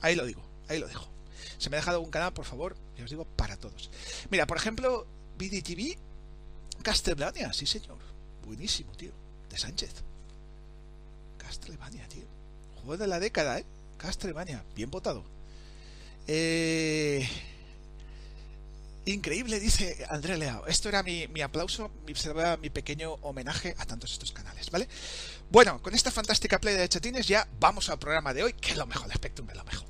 Ahí 0.00 0.14
lo 0.14 0.24
digo, 0.24 0.42
ahí 0.68 0.78
lo 0.78 0.86
dejo. 0.88 1.08
Se 1.58 1.70
me 1.70 1.76
ha 1.76 1.80
dejado 1.80 2.00
un 2.00 2.10
canal, 2.10 2.32
por 2.32 2.44
favor, 2.44 2.76
y 2.96 3.02
os 3.02 3.10
digo 3.10 3.24
para 3.24 3.56
todos. 3.56 3.90
Mira, 4.30 4.46
por 4.46 4.56
ejemplo, 4.56 5.06
BDTV 5.38 5.98
Castlevania, 6.82 7.52
sí 7.52 7.66
señor. 7.66 7.98
Buenísimo, 8.46 8.92
tío. 8.92 9.12
De 9.50 9.58
Sánchez. 9.58 9.90
Castlevania, 11.38 12.06
tío. 12.08 12.24
Juego 12.76 12.96
de 12.96 13.06
la 13.06 13.20
década, 13.20 13.58
¿eh? 13.58 13.64
Castlevania, 13.96 14.64
bien 14.74 14.90
votado. 14.90 15.24
Eh, 16.26 17.28
Increíble, 19.08 19.58
dice 19.58 20.04
André 20.10 20.36
Leao. 20.36 20.66
Esto 20.66 20.90
era 20.90 21.02
mi, 21.02 21.40
aplauso, 21.40 21.90
mi, 22.06 22.12
mi 22.60 22.68
pequeño 22.68 23.14
homenaje 23.22 23.74
a 23.78 23.86
tantos 23.86 24.12
estos 24.12 24.32
canales, 24.32 24.70
¿vale? 24.70 24.86
Bueno, 25.50 25.80
con 25.80 25.94
esta 25.94 26.10
fantástica 26.10 26.60
play 26.60 26.76
de 26.76 26.90
chatines 26.90 27.26
ya 27.26 27.48
vamos 27.58 27.88
al 27.88 27.98
programa 27.98 28.34
de 28.34 28.42
hoy, 28.42 28.52
que 28.52 28.72
es 28.72 28.76
lo 28.76 28.84
mejor, 28.84 29.06
el 29.06 29.14
Spectrum 29.14 29.48
es 29.48 29.56
lo 29.56 29.64
mejor. 29.64 29.88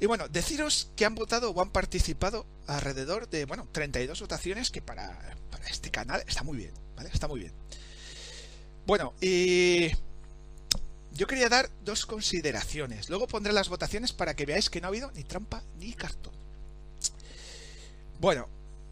Y 0.00 0.06
bueno, 0.06 0.26
deciros 0.26 0.88
que 0.96 1.04
han 1.04 1.14
votado 1.14 1.52
o 1.52 1.62
han 1.62 1.70
participado 1.70 2.44
alrededor 2.66 3.28
de, 3.28 3.44
bueno, 3.44 3.68
32 3.70 4.20
votaciones, 4.20 4.72
que 4.72 4.82
para, 4.82 5.36
para 5.52 5.68
este 5.68 5.92
canal 5.92 6.24
está 6.26 6.42
muy 6.42 6.56
bien, 6.56 6.72
¿vale? 6.96 7.10
Está 7.14 7.28
muy 7.28 7.38
bien. 7.38 7.52
Bueno, 8.86 9.14
y 9.20 9.92
yo 11.12 11.28
quería 11.28 11.48
dar 11.48 11.70
dos 11.84 12.06
consideraciones. 12.06 13.08
Luego 13.08 13.28
pondré 13.28 13.52
las 13.52 13.68
votaciones 13.68 14.12
para 14.12 14.34
que 14.34 14.46
veáis 14.46 14.68
que 14.68 14.80
no 14.80 14.88
ha 14.88 14.90
habido 14.90 15.12
ni 15.12 15.22
trampa 15.22 15.62
ni 15.78 15.92
cartón. 15.92 16.41
Bueno, 18.22 18.48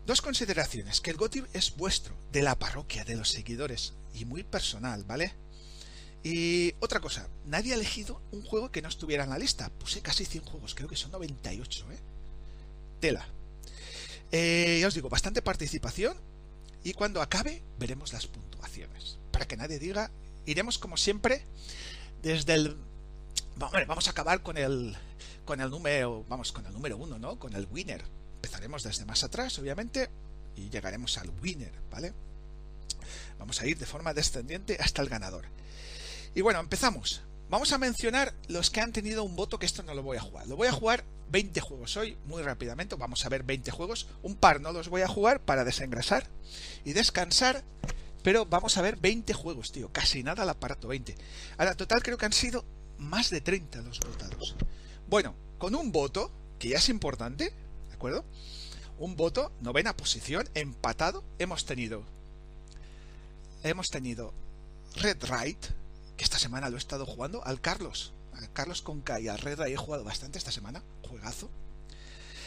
dos 0.07 0.23
consideraciones. 0.23 1.01
Que 1.01 1.13
el 1.13 1.17
GOTI 1.17 1.45
es 1.53 1.77
vuestro, 1.77 2.17
de 2.33 2.43
la 2.43 2.59
parroquia, 2.59 3.05
de 3.05 3.15
los 3.15 3.29
seguidores, 3.31 3.95
y 4.13 4.25
muy 4.25 4.43
personal, 4.43 5.05
¿vale? 5.05 5.33
Y 6.25 6.75
otra 6.81 6.99
cosa, 6.99 7.29
nadie 7.47 7.71
ha 7.71 7.77
elegido 7.77 8.21
un 8.33 8.43
juego 8.43 8.73
que 8.73 8.83
no 8.83 8.89
estuviera 8.89 9.23
en 9.23 9.31
la 9.31 9.39
lista. 9.39 9.71
Puse 9.79 10.03
casi 10.03 10.25
100 10.25 10.45
juegos, 10.47 10.75
creo 10.75 10.89
que 10.89 10.97
son 10.97 11.13
98, 11.13 11.93
¿eh? 11.93 11.99
Tela. 12.99 13.25
Eh, 14.33 14.79
ya 14.81 14.89
os 14.89 14.95
digo, 14.95 15.09
bastante 15.09 15.43
participación. 15.43 16.17
Y 16.83 16.95
cuando 16.95 17.23
acabe, 17.23 17.63
veremos 17.79 18.13
las 18.13 18.27
puntuaciones. 18.27 19.19
Para 19.31 19.47
que 19.47 19.57
nadie 19.57 19.79
diga, 19.79 20.11
iremos 20.45 20.77
como 20.77 20.97
siempre 20.97 21.45
desde 22.21 22.55
el 22.55 22.77
vamos 23.87 24.09
a 24.09 24.11
acabar 24.11 24.43
con 24.43 24.57
el, 24.57 24.97
con 25.45 25.61
el 25.61 25.71
número, 25.71 26.25
vamos, 26.29 26.51
con 26.51 26.67
el 26.67 26.73
número 26.73 26.97
uno, 26.97 27.21
¿no? 27.21 27.39
Con 27.39 27.55
el 27.55 27.69
winner. 27.71 28.03
Empezaremos 28.41 28.83
desde 28.83 29.05
más 29.05 29.23
atrás, 29.23 29.59
obviamente, 29.59 30.09
y 30.57 30.71
llegaremos 30.71 31.19
al 31.19 31.31
winner, 31.43 31.73
¿vale? 31.91 32.15
Vamos 33.39 33.61
a 33.61 33.67
ir 33.67 33.77
de 33.77 33.85
forma 33.85 34.15
descendiente 34.15 34.79
hasta 34.81 35.03
el 35.03 35.11
ganador. 35.11 35.45
Y 36.35 36.41
bueno, 36.41 36.59
empezamos. 36.59 37.21
Vamos 37.51 37.73
a 37.73 37.79
mencionar 37.79 38.33
los 38.49 38.71
que 38.71 38.81
han 38.81 38.93
tenido 38.93 39.25
un 39.25 39.37
voto, 39.37 39.59
que 39.59 39.67
esto 39.67 39.83
no 39.83 39.93
lo 39.93 40.03
voy 40.03 40.17
a 40.17 40.23
jugar. 40.23 40.47
Lo 40.47 40.57
voy 40.57 40.69
a 40.69 40.73
jugar 40.73 41.05
20 41.31 41.61
juegos 41.61 41.99
hoy, 41.99 42.17
muy 42.25 42.43
rápidamente. 42.43 42.97
Vamos 42.97 43.27
a 43.27 43.29
ver 43.29 43.43
20 43.43 43.71
juegos. 43.73 44.07
Un 44.23 44.37
par 44.37 44.63
no 44.63 44.73
los 44.73 44.89
voy 44.89 45.03
a 45.03 45.09
jugar 45.09 45.41
para 45.41 45.65
desengrasar 45.65 46.27
y 46.83 46.95
descansar. 46.95 47.63
Pero 48.23 48.47
vamos 48.47 48.79
a 48.79 48.83
ver 48.83 48.97
20 48.97 49.35
juegos, 49.35 49.71
tío. 49.71 49.93
Casi 49.93 50.23
nada 50.23 50.45
al 50.45 50.49
aparato 50.49 50.89
20. 50.89 51.15
Ahora, 51.59 51.75
total 51.75 52.03
creo 52.03 52.17
que 52.17 52.25
han 52.25 52.33
sido 52.33 52.65
más 52.97 53.29
de 53.29 53.43
30 53.43 53.83
los 53.83 54.01
votados. 54.01 54.57
Bueno, 55.11 55.35
con 55.59 55.75
un 55.75 55.93
voto, 55.93 56.31
que 56.59 56.69
ya 56.69 56.79
es 56.79 56.89
importante, 56.89 57.45
¿de 57.47 57.53
acuerdo? 58.01 58.25
Un 58.99 59.15
voto, 59.15 59.53
novena 59.61 59.95
posición, 59.95 60.49
empatado, 60.55 61.23
hemos 61.39 61.67
tenido. 61.67 62.03
Hemos 63.63 63.89
tenido 63.89 64.33
Red 64.97 65.19
Right, 65.25 65.63
que 66.17 66.25
esta 66.25 66.39
semana 66.39 66.71
lo 66.71 66.77
he 66.77 66.79
estado 66.79 67.05
jugando, 67.05 67.45
al 67.45 67.61
Carlos. 67.61 68.15
Al 68.33 68.51
Carlos 68.55 68.81
Conca 68.81 69.21
y 69.21 69.29
al 69.29 69.39
Red 69.39 69.59
Right 69.59 69.75
he 69.75 69.77
jugado 69.77 70.03
bastante 70.03 70.39
esta 70.39 70.51
semana, 70.51 70.83
juegazo. 71.07 71.51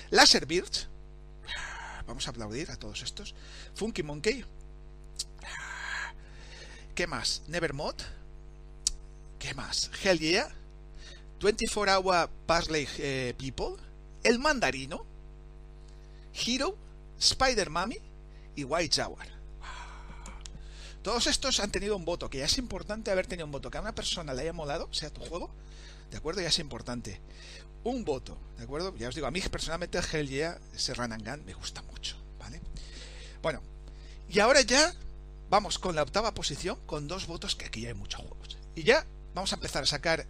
Laser 0.09 0.47
Birch, 0.47 0.87
vamos 2.07 2.25
a 2.25 2.31
aplaudir 2.31 2.71
a 2.71 2.75
todos 2.75 3.03
estos. 3.03 3.35
Funky 3.75 4.01
Monkey. 4.01 4.43
¿Qué 6.95 7.05
más? 7.05 7.43
Nevermod. 7.47 7.95
¿Qué 9.37 9.53
más? 9.53 9.91
Hell 10.03 10.17
Yeah. 10.17 10.49
24 11.39 11.99
Hour 11.99 12.29
Parley 12.47 12.87
eh, 12.97 13.35
People. 13.37 13.75
El 14.23 14.39
Mandarino. 14.39 15.12
Hero. 16.33 16.77
Spider 17.19 17.69
Mami. 17.69 17.97
Y 18.55 18.63
White 18.63 18.95
Jaguar. 18.95 19.27
Todos 21.03 21.27
estos 21.27 21.59
han 21.59 21.69
tenido 21.69 21.97
un 21.97 22.05
voto, 22.05 22.29
que 22.29 22.37
ya 22.37 22.45
es 22.45 22.57
importante 22.57 23.11
haber 23.11 23.27
tenido 23.27 23.45
un 23.45 23.51
voto. 23.51 23.69
Que 23.69 23.77
a 23.77 23.81
una 23.81 23.93
persona 23.93 24.33
le 24.33 24.43
haya 24.43 24.53
molado, 24.53 24.87
sea 24.93 25.09
tu 25.09 25.19
juego, 25.19 25.51
¿de 26.09 26.17
acuerdo? 26.17 26.41
Ya 26.41 26.47
es 26.47 26.59
importante. 26.59 27.19
Un 27.83 28.05
voto, 28.05 28.37
¿de 28.57 28.63
acuerdo? 28.63 28.95
Ya 28.95 29.09
os 29.09 29.15
digo, 29.15 29.27
a 29.27 29.31
mí 29.31 29.41
personalmente 29.41 29.97
el 29.97 30.05
Hell 30.09 30.29
Yeah, 30.29 30.57
ese 30.73 30.93
Run 30.93 31.11
and 31.11 31.27
Gun, 31.27 31.45
me 31.45 31.53
gusta 31.53 31.81
mucho, 31.81 32.15
¿vale? 32.39 32.61
Bueno, 33.41 33.61
y 34.29 34.39
ahora 34.39 34.61
ya 34.61 34.93
vamos 35.49 35.77
con 35.77 35.93
la 35.93 36.03
octava 36.03 36.33
posición, 36.33 36.79
con 36.85 37.09
dos 37.09 37.27
votos, 37.27 37.57
que 37.57 37.65
aquí 37.65 37.81
ya 37.81 37.89
hay 37.89 37.93
muchos 37.93 38.21
juegos. 38.21 38.57
Y 38.73 38.83
ya 38.83 39.05
vamos 39.35 39.51
a 39.51 39.55
empezar 39.55 39.83
a 39.83 39.85
sacar 39.85 40.25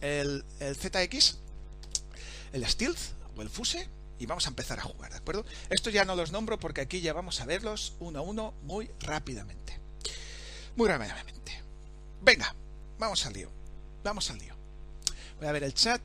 el, 0.00 0.44
ZX, 0.60 1.38
el 2.52 2.64
Stealth 2.66 3.00
o 3.36 3.42
el 3.42 3.50
Fuse, 3.50 3.88
y 4.24 4.26
vamos 4.26 4.46
a 4.46 4.48
empezar 4.48 4.78
a 4.78 4.82
jugar, 4.82 5.12
¿de 5.12 5.18
acuerdo? 5.18 5.44
Esto 5.68 5.90
ya 5.90 6.06
no 6.06 6.16
los 6.16 6.32
nombro 6.32 6.58
porque 6.58 6.80
aquí 6.80 7.02
ya 7.02 7.12
vamos 7.12 7.40
a 7.40 7.44
verlos 7.44 7.92
uno 8.00 8.20
a 8.20 8.22
uno 8.22 8.54
muy 8.62 8.90
rápidamente. 9.00 9.78
Muy 10.76 10.88
rápidamente. 10.88 11.62
Venga, 12.22 12.54
vamos 12.98 13.24
al 13.26 13.34
lío. 13.34 13.50
Vamos 14.02 14.30
al 14.30 14.38
lío. 14.38 14.54
Voy 15.38 15.46
a 15.46 15.52
ver 15.52 15.62
el 15.62 15.74
chat. 15.74 16.00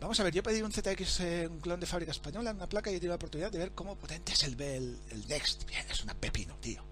Vamos 0.00 0.18
a 0.18 0.24
ver, 0.24 0.34
yo 0.34 0.42
pedí 0.42 0.62
un 0.62 0.72
ZX, 0.72 1.20
eh, 1.20 1.46
un 1.48 1.60
clon 1.60 1.78
de 1.78 1.86
fábrica 1.86 2.10
española, 2.10 2.50
una 2.50 2.68
placa 2.68 2.90
y 2.90 2.94
he 2.94 2.96
tenido 2.96 3.12
la 3.12 3.16
oportunidad 3.16 3.52
de 3.52 3.58
ver 3.58 3.70
cómo 3.70 3.94
potente 3.94 4.32
es 4.32 4.42
el, 4.42 4.60
el, 4.60 4.98
el 5.10 5.28
Next. 5.28 5.66
Bien, 5.66 5.86
es 5.88 6.02
una 6.02 6.14
pepino, 6.14 6.56
tío. 6.56 6.82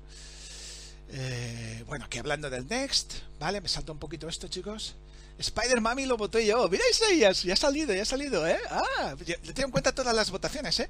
Eh, 1.09 1.83
bueno, 1.89 2.05
aquí 2.05 2.19
hablando 2.19 2.49
del 2.51 2.69
Next, 2.69 3.15
¿vale? 3.41 3.61
Me 3.61 3.69
salta 3.69 3.91
un 3.91 3.99
poquito 3.99 4.29
esto, 4.29 4.47
chicos. 4.47 4.95
Spider 5.39 5.81
Mami 5.81 6.07
lo 6.07 6.17
voté 6.17 6.45
yo. 6.45 6.69
Miráis 6.69 7.01
ahí, 7.03 7.21
ya, 7.21 7.31
ha 7.31 7.57
salido, 7.57 7.95
ya 7.95 8.03
ha 8.03 8.05
salido, 8.05 8.47
¿eh? 8.47 8.59
Ah, 8.71 9.15
le 9.27 9.53
tengo 9.53 9.67
en 9.67 9.71
cuenta 9.71 9.93
todas 9.93 10.15
las 10.15 10.31
votaciones, 10.31 10.81
¿eh? 10.81 10.89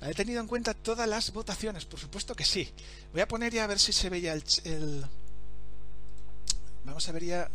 He 0.00 0.14
tenido 0.14 0.40
en 0.40 0.48
cuenta 0.48 0.74
todas 0.74 1.08
las 1.08 1.32
votaciones, 1.32 1.84
por 1.84 2.00
supuesto 2.00 2.34
que 2.34 2.44
sí. 2.44 2.72
Voy 3.12 3.20
a 3.20 3.28
poner 3.28 3.52
ya 3.52 3.64
a 3.64 3.66
ver 3.68 3.78
si 3.78 3.92
se 3.92 4.08
veía 4.08 4.32
el... 4.32 4.42
el... 4.64 5.04
Vamos 6.84 7.08
a 7.08 7.12
ver 7.12 7.24
ya... 7.24 7.50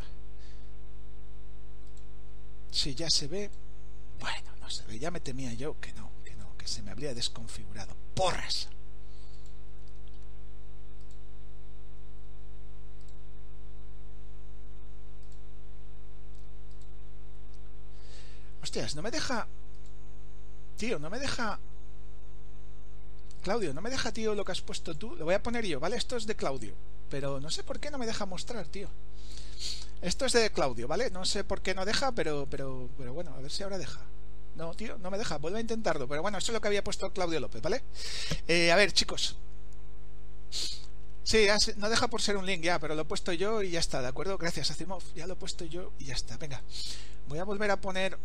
Si 2.72 2.96
ya 2.96 3.10
se 3.10 3.28
ve... 3.28 3.50
Bueno, 4.20 4.56
no 4.62 4.70
se 4.70 4.86
ve. 4.86 5.00
Ya 5.00 5.12
me 5.12 5.20
temía 5.20 5.52
yo 5.54 5.80
que 5.82 5.92
no, 5.94 6.12
que 6.24 6.36
no, 6.36 6.56
que 6.58 6.68
se 6.68 6.82
me 6.84 6.92
habría 6.92 7.14
desconfigurado. 7.14 7.96
¡Porras! 8.14 8.70
Hostias, 18.62 18.96
no 18.96 19.02
me 19.02 19.12
deja... 19.12 19.48
Tío, 20.78 21.00
no 21.00 21.10
me 21.10 21.20
deja... 21.20 21.60
Claudio, 23.42 23.74
no 23.74 23.82
me 23.82 23.90
deja, 23.90 24.12
tío, 24.12 24.36
lo 24.36 24.44
que 24.44 24.52
has 24.52 24.62
puesto 24.62 24.96
tú. 24.96 25.16
Lo 25.16 25.26
voy 25.26 25.36
a 25.36 25.42
poner 25.42 25.66
yo, 25.66 25.80
¿vale? 25.80 25.96
Esto 25.96 26.18
es 26.18 26.26
de 26.26 26.36
Claudio. 26.36 26.74
Pero 27.10 27.40
no 27.40 27.50
sé 27.50 27.64
por 27.64 27.80
qué 27.80 27.90
no 27.90 27.98
me 27.98 28.06
deja 28.06 28.26
mostrar, 28.26 28.68
tío. 28.68 28.90
Esto 30.02 30.26
es 30.26 30.34
de 30.34 30.52
Claudio, 30.52 30.88
¿vale? 30.88 31.10
No 31.10 31.26
sé 31.26 31.44
por 31.44 31.62
qué 31.62 31.74
no 31.74 31.86
deja, 31.86 32.12
pero, 32.12 32.48
pero, 32.50 32.90
pero 32.98 33.14
bueno, 33.14 33.34
a 33.34 33.42
ver 33.42 33.52
si 33.52 33.64
ahora 33.64 33.78
deja. 33.78 34.02
No, 34.56 34.74
tío, 34.74 34.98
no 34.98 35.10
me 35.10 35.18
deja. 35.18 35.38
Vuelvo 35.38 35.58
a 35.58 35.62
intentarlo. 35.62 36.08
Pero 36.08 36.22
bueno, 36.22 36.38
eso 36.38 36.52
es 36.52 36.54
lo 36.54 36.62
que 36.62 36.68
había 36.68 36.84
puesto 36.84 37.14
Claudio 37.14 37.40
López, 37.40 37.62
¿vale? 37.62 37.84
Eh, 38.48 38.72
a 38.72 38.76
ver, 38.76 38.92
chicos. 38.92 39.38
Sí, 41.24 41.48
no 41.78 41.90
deja 41.90 42.08
por 42.08 42.22
ser 42.22 42.38
un 42.38 42.46
link 42.46 42.64
ya, 42.64 42.80
pero 42.80 42.96
lo 42.96 43.02
he 43.02 43.06
puesto 43.06 43.34
yo 43.34 43.62
y 43.62 43.72
ya 43.72 43.80
está, 43.80 44.02
¿de 44.02 44.08
acuerdo? 44.08 44.38
Gracias, 44.38 44.72
Asimov. 44.72 45.04
Ya 45.14 45.28
lo 45.28 45.34
he 45.34 45.36
puesto 45.36 45.66
yo 45.66 45.92
y 46.00 46.06
ya 46.06 46.14
está. 46.14 46.38
Venga, 46.38 46.62
voy 47.28 47.40
a 47.40 47.44
volver 47.44 47.70
a 47.72 47.82
poner 47.82 48.18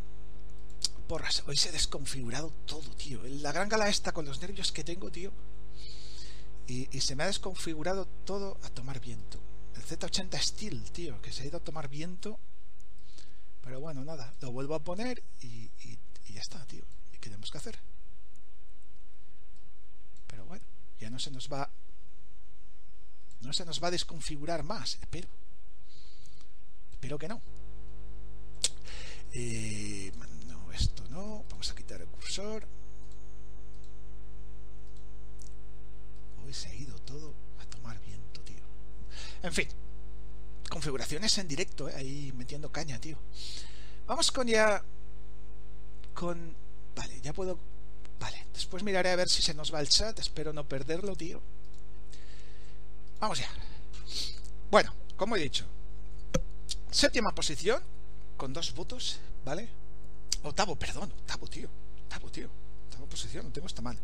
Hoy 1.47 1.59
se 1.59 1.69
ha 1.69 1.73
desconfigurado 1.73 2.51
todo, 2.65 2.89
tío. 2.97 3.21
La 3.25 3.53
gran 3.53 3.69
gala 3.69 3.91
esta 3.91 4.13
con 4.13 4.25
los 4.25 4.41
nervios 4.41 4.73
que 4.73 4.83
tengo, 4.83 5.11
tío. 5.13 5.31
Y, 6.67 6.87
se 7.01 7.15
me 7.15 7.25
ha 7.25 7.27
desconfigurado 7.27 8.07
todo 8.25 8.59
a 8.63 8.71
tomar 8.71 8.99
viento. 8.99 9.39
El 9.75 9.85
Z80 9.85 10.39
Steel, 10.41 10.91
tío, 10.91 11.21
que 11.21 11.31
se 11.31 11.43
ha 11.43 11.47
ido 11.47 11.59
a 11.59 11.65
tomar 11.65 11.91
viento. 11.91 12.39
Pero 13.61 13.79
bueno, 13.79 14.03
nada, 14.07 14.33
lo 14.41 14.53
vuelvo 14.53 14.75
a 14.75 14.83
poner 14.83 15.23
y, 15.43 15.69
ya 16.33 16.41
está, 16.41 16.65
tío. 16.65 16.85
¿Y 17.13 17.19
qué 17.19 17.29
tenemos 17.29 17.51
que 17.51 17.59
hacer? 17.59 17.79
Pero 20.29 20.47
bueno, 20.47 20.65
ya 20.99 21.11
no 21.11 21.19
se 21.19 21.31
nos 21.31 21.53
va... 21.53 21.69
No 23.43 23.53
se 23.53 23.67
nos 23.67 23.83
va 23.83 23.89
a 23.89 23.91
desconfigurar 23.91 24.63
más, 24.63 24.97
espero. 25.03 25.29
Espero 26.93 27.19
que 27.19 27.29
no. 27.29 27.43
Eh, 29.35 30.13
esto 30.73 31.05
no. 31.11 31.45
Vamos 31.51 31.71
a 31.71 31.75
quitar 31.75 32.01
el 32.01 32.09
cursor. 32.09 32.67
Hoy 36.45 36.53
se 36.53 36.69
ha 36.69 36.75
ido 36.75 36.99
todo 37.01 37.35
a 37.61 37.67
tomar 37.67 38.01
viento, 38.01 38.41
tío. 38.43 38.63
En 39.43 39.53
fin. 39.53 39.69
Configuraciones 40.69 41.37
en 41.39 41.49
directo, 41.49 41.89
¿eh? 41.89 41.95
ahí 41.97 42.33
metiendo 42.35 42.73
caña, 42.73 42.99
tío. 42.99 43.19
Vamos 44.07 44.33
con 44.33 44.47
ya... 44.47 44.83
Con... 46.15 46.57
Vale, 46.97 47.21
ya 47.21 47.33
puedo... 47.33 47.59
Vale, 48.19 48.47
después 48.53 48.83
miraré 48.83 49.11
a 49.11 49.17
ver 49.17 49.29
si 49.29 49.43
se 49.43 49.55
nos 49.55 49.73
va 49.73 49.81
el 49.81 49.89
chat. 49.89 50.19
Espero 50.19 50.53
no 50.53 50.67
perderlo, 50.67 51.15
tío. 51.15 51.43
Vamos 53.21 53.39
ya. 53.39 53.49
Bueno, 54.71 54.95
como 55.17 55.37
he 55.37 55.41
dicho. 55.41 55.67
Séptima 56.91 57.35
posición. 57.35 57.83
Con 58.37 58.53
dos 58.53 58.75
votos, 58.75 59.21
¿vale? 59.45 59.82
Octavo, 60.43 60.77
perdón, 60.77 61.13
octavo, 61.13 61.47
tío. 61.49 61.69
Octavo, 62.05 62.31
tío. 62.31 62.49
Octavo 62.85 63.07
posición, 63.07 63.47
no 63.47 63.53
tengo 63.53 63.67
esta 63.67 63.83
mal. 63.83 63.99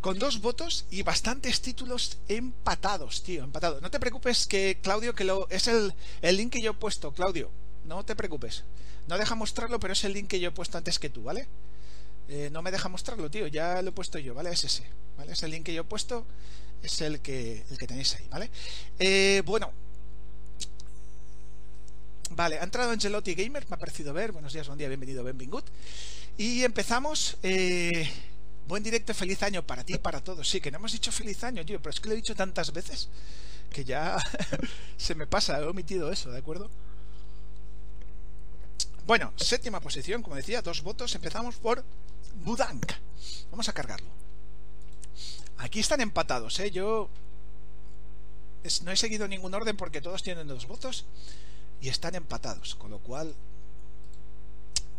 Con 0.00 0.18
dos 0.18 0.40
votos 0.40 0.86
y 0.90 1.02
bastantes 1.02 1.60
títulos 1.60 2.18
empatados, 2.28 3.22
tío, 3.22 3.42
empatados. 3.44 3.80
No 3.80 3.90
te 3.90 4.00
preocupes 4.00 4.46
que, 4.46 4.78
Claudio, 4.82 5.14
que 5.14 5.24
lo 5.24 5.48
es 5.50 5.66
el, 5.68 5.94
el 6.20 6.36
link 6.36 6.52
que 6.52 6.60
yo 6.60 6.72
he 6.72 6.74
puesto, 6.74 7.12
Claudio. 7.12 7.50
No 7.84 8.04
te 8.04 8.14
preocupes. 8.14 8.64
No 9.08 9.18
deja 9.18 9.34
mostrarlo, 9.34 9.78
pero 9.80 9.92
es 9.92 10.04
el 10.04 10.12
link 10.12 10.28
que 10.28 10.40
yo 10.40 10.48
he 10.48 10.52
puesto 10.52 10.78
antes 10.78 10.98
que 10.98 11.10
tú, 11.10 11.22
¿vale? 11.22 11.46
Eh, 12.28 12.48
no 12.50 12.62
me 12.62 12.70
deja 12.70 12.88
mostrarlo, 12.88 13.30
tío. 13.30 13.46
Ya 13.46 13.82
lo 13.82 13.90
he 13.90 13.92
puesto 13.92 14.18
yo, 14.18 14.34
¿vale? 14.34 14.50
Es 14.50 14.64
ese. 14.64 14.84
¿Vale? 15.16 15.32
Es 15.32 15.42
el 15.42 15.50
link 15.50 15.64
que 15.64 15.74
yo 15.74 15.82
he 15.82 15.84
puesto. 15.84 16.26
Es 16.82 17.00
el 17.00 17.20
que, 17.20 17.64
el 17.70 17.78
que 17.78 17.86
tenéis 17.86 18.14
ahí, 18.14 18.26
¿vale? 18.28 18.50
Eh, 18.98 19.42
bueno, 19.46 19.72
Vale, 22.30 22.58
ha 22.58 22.64
entrado 22.64 22.90
Angelotti 22.90 23.34
Gamer, 23.34 23.66
me 23.68 23.74
ha 23.74 23.78
parecido 23.78 24.12
ver. 24.12 24.32
Buenos 24.32 24.52
días, 24.52 24.66
buen 24.66 24.78
día, 24.78 24.88
bienvenido, 24.88 25.22
Benvingut. 25.22 25.66
Y 26.36 26.64
empezamos. 26.64 27.36
Eh, 27.42 28.10
buen 28.66 28.82
directo, 28.82 29.14
feliz 29.14 29.42
año 29.42 29.62
para 29.64 29.84
ti 29.84 29.98
para 29.98 30.22
todos. 30.22 30.48
Sí, 30.48 30.60
que 30.60 30.70
no 30.70 30.78
hemos 30.78 30.92
dicho 30.92 31.12
feliz 31.12 31.44
año, 31.44 31.64
tío, 31.64 31.80
pero 31.80 31.90
es 31.90 32.00
que 32.00 32.08
lo 32.08 32.14
he 32.14 32.16
dicho 32.16 32.34
tantas 32.34 32.72
veces 32.72 33.08
que 33.70 33.84
ya 33.84 34.16
se 34.96 35.14
me 35.14 35.26
pasa, 35.26 35.58
he 35.58 35.64
omitido 35.64 36.10
eso, 36.10 36.30
¿de 36.30 36.38
acuerdo? 36.38 36.70
Bueno, 39.06 39.32
séptima 39.36 39.80
posición, 39.80 40.22
como 40.22 40.36
decía, 40.36 40.62
dos 40.62 40.82
votos. 40.82 41.14
Empezamos 41.14 41.56
por 41.56 41.84
Budank. 42.42 42.90
Vamos 43.50 43.68
a 43.68 43.72
cargarlo. 43.72 44.08
Aquí 45.58 45.80
están 45.80 46.00
empatados, 46.00 46.58
¿eh? 46.60 46.70
Yo 46.70 47.10
no 48.82 48.90
he 48.90 48.96
seguido 48.96 49.28
ningún 49.28 49.54
orden 49.54 49.76
porque 49.76 50.00
todos 50.00 50.22
tienen 50.22 50.48
dos 50.48 50.66
votos 50.66 51.04
y 51.84 51.90
están 51.90 52.14
empatados, 52.14 52.76
con 52.76 52.90
lo 52.90 52.98
cual 52.98 53.34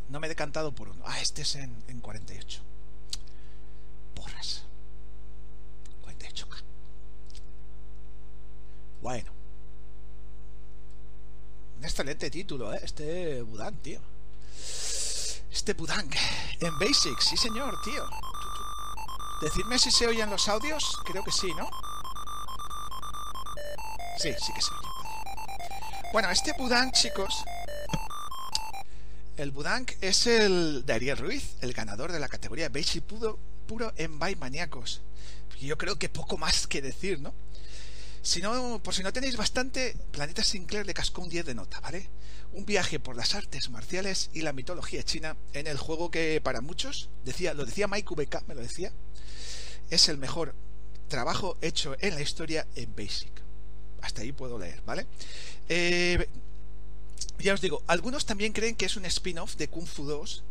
no 0.09 0.19
me 0.19 0.27
he 0.27 0.29
decantado 0.29 0.71
por 0.71 0.88
uno. 0.88 1.03
Ah, 1.07 1.19
este 1.19 1.41
es 1.41 1.55
en, 1.55 1.83
en 1.88 1.99
48. 1.99 2.61
Porras. 4.13 4.61
48K. 6.05 6.61
Bueno. 9.01 9.31
Un 11.79 11.86
excelente 11.86 12.29
título, 12.29 12.71
¿eh? 12.71 12.79
Este 12.83 13.41
Budang, 13.41 13.77
tío. 13.77 13.99
Este 15.51 15.73
Budang. 15.73 16.11
En 16.59 16.77
Basics, 16.77 17.25
sí 17.29 17.36
señor, 17.36 17.81
tío. 17.81 18.07
Decidme 19.41 19.79
si 19.79 19.89
se 19.89 20.05
oyen 20.05 20.29
los 20.29 20.47
audios. 20.49 20.99
Creo 21.03 21.23
que 21.23 21.31
sí, 21.31 21.51
¿no? 21.55 21.67
Sí, 24.19 24.31
sí 24.39 24.53
que 24.53 24.61
se 24.61 24.71
oye. 24.71 24.84
Bueno, 26.16 26.32
este 26.32 26.53
Budang, 26.53 26.93
chicos. 26.93 27.43
El 29.36 29.51
Budang 29.51 29.86
es 29.99 30.28
el 30.28 30.86
de 30.86 30.93
Ariel 30.93 31.18
Ruiz, 31.18 31.57
el 31.59 31.74
ganador 31.74 32.13
de 32.13 32.22
la 32.22 32.30
categoría 32.30 32.70
Basic 32.70 33.03
puro, 33.03 33.38
puro 33.68 33.91
en 33.97 34.18
By 34.18 34.38
Maníacos. 34.38 35.01
Yo 35.59 35.78
creo 35.78 35.99
que 35.99 36.07
poco 36.07 36.38
más 36.38 36.68
que 36.68 36.82
decir, 36.82 37.20
¿no? 37.20 37.34
Si 38.22 38.41
no, 38.41 38.82
por 38.82 38.93
si 38.93 39.03
no 39.03 39.11
tenéis 39.11 39.36
bastante, 39.36 39.97
Planeta 40.13 40.41
Sinclair 40.41 40.86
le 40.86 40.93
cascó 40.93 41.22
un 41.22 41.28
10 41.28 41.47
de 41.47 41.53
nota, 41.53 41.82
¿vale? 41.82 42.07
Un 42.53 42.66
viaje 42.66 42.97
por 42.97 43.18
las 43.18 43.36
artes 43.36 43.70
marciales 43.70 44.30
y 44.34 44.39
la 44.41 44.53
mitología 44.53 45.03
china 45.03 45.36
en 45.51 45.68
el 45.68 45.78
juego 45.78 46.11
que 46.11 46.39
para 46.41 46.61
muchos, 46.61 47.09
decía, 47.26 47.53
lo 47.53 47.66
decía 47.66 47.89
Mike 47.89 48.16
VK, 48.16 48.47
me 48.47 48.55
lo 48.55 48.61
decía, 48.61 48.93
es 49.89 50.07
el 50.07 50.18
mejor 50.18 50.55
trabajo 51.09 51.57
hecho 51.59 51.97
en 51.99 52.16
la 52.16 52.22
historia 52.22 52.66
en 52.76 52.95
Basic. 52.95 53.44
Hasta 54.05 54.21
ahí 54.21 54.31
puedo 54.31 54.59
leer, 54.59 54.83
¿vale? 54.85 55.07
Eh, 55.67 56.29
ya 57.39 57.55
os 57.55 57.61
digo, 57.61 57.81
algunos 57.87 58.27
también 58.27 58.53
creen 58.53 58.75
que 58.75 58.85
es 58.85 58.95
un 58.97 59.05
spin-off 59.05 59.55
de 59.55 59.67
Kung 59.67 59.87
Fu 59.87 60.05
2, 60.05 60.43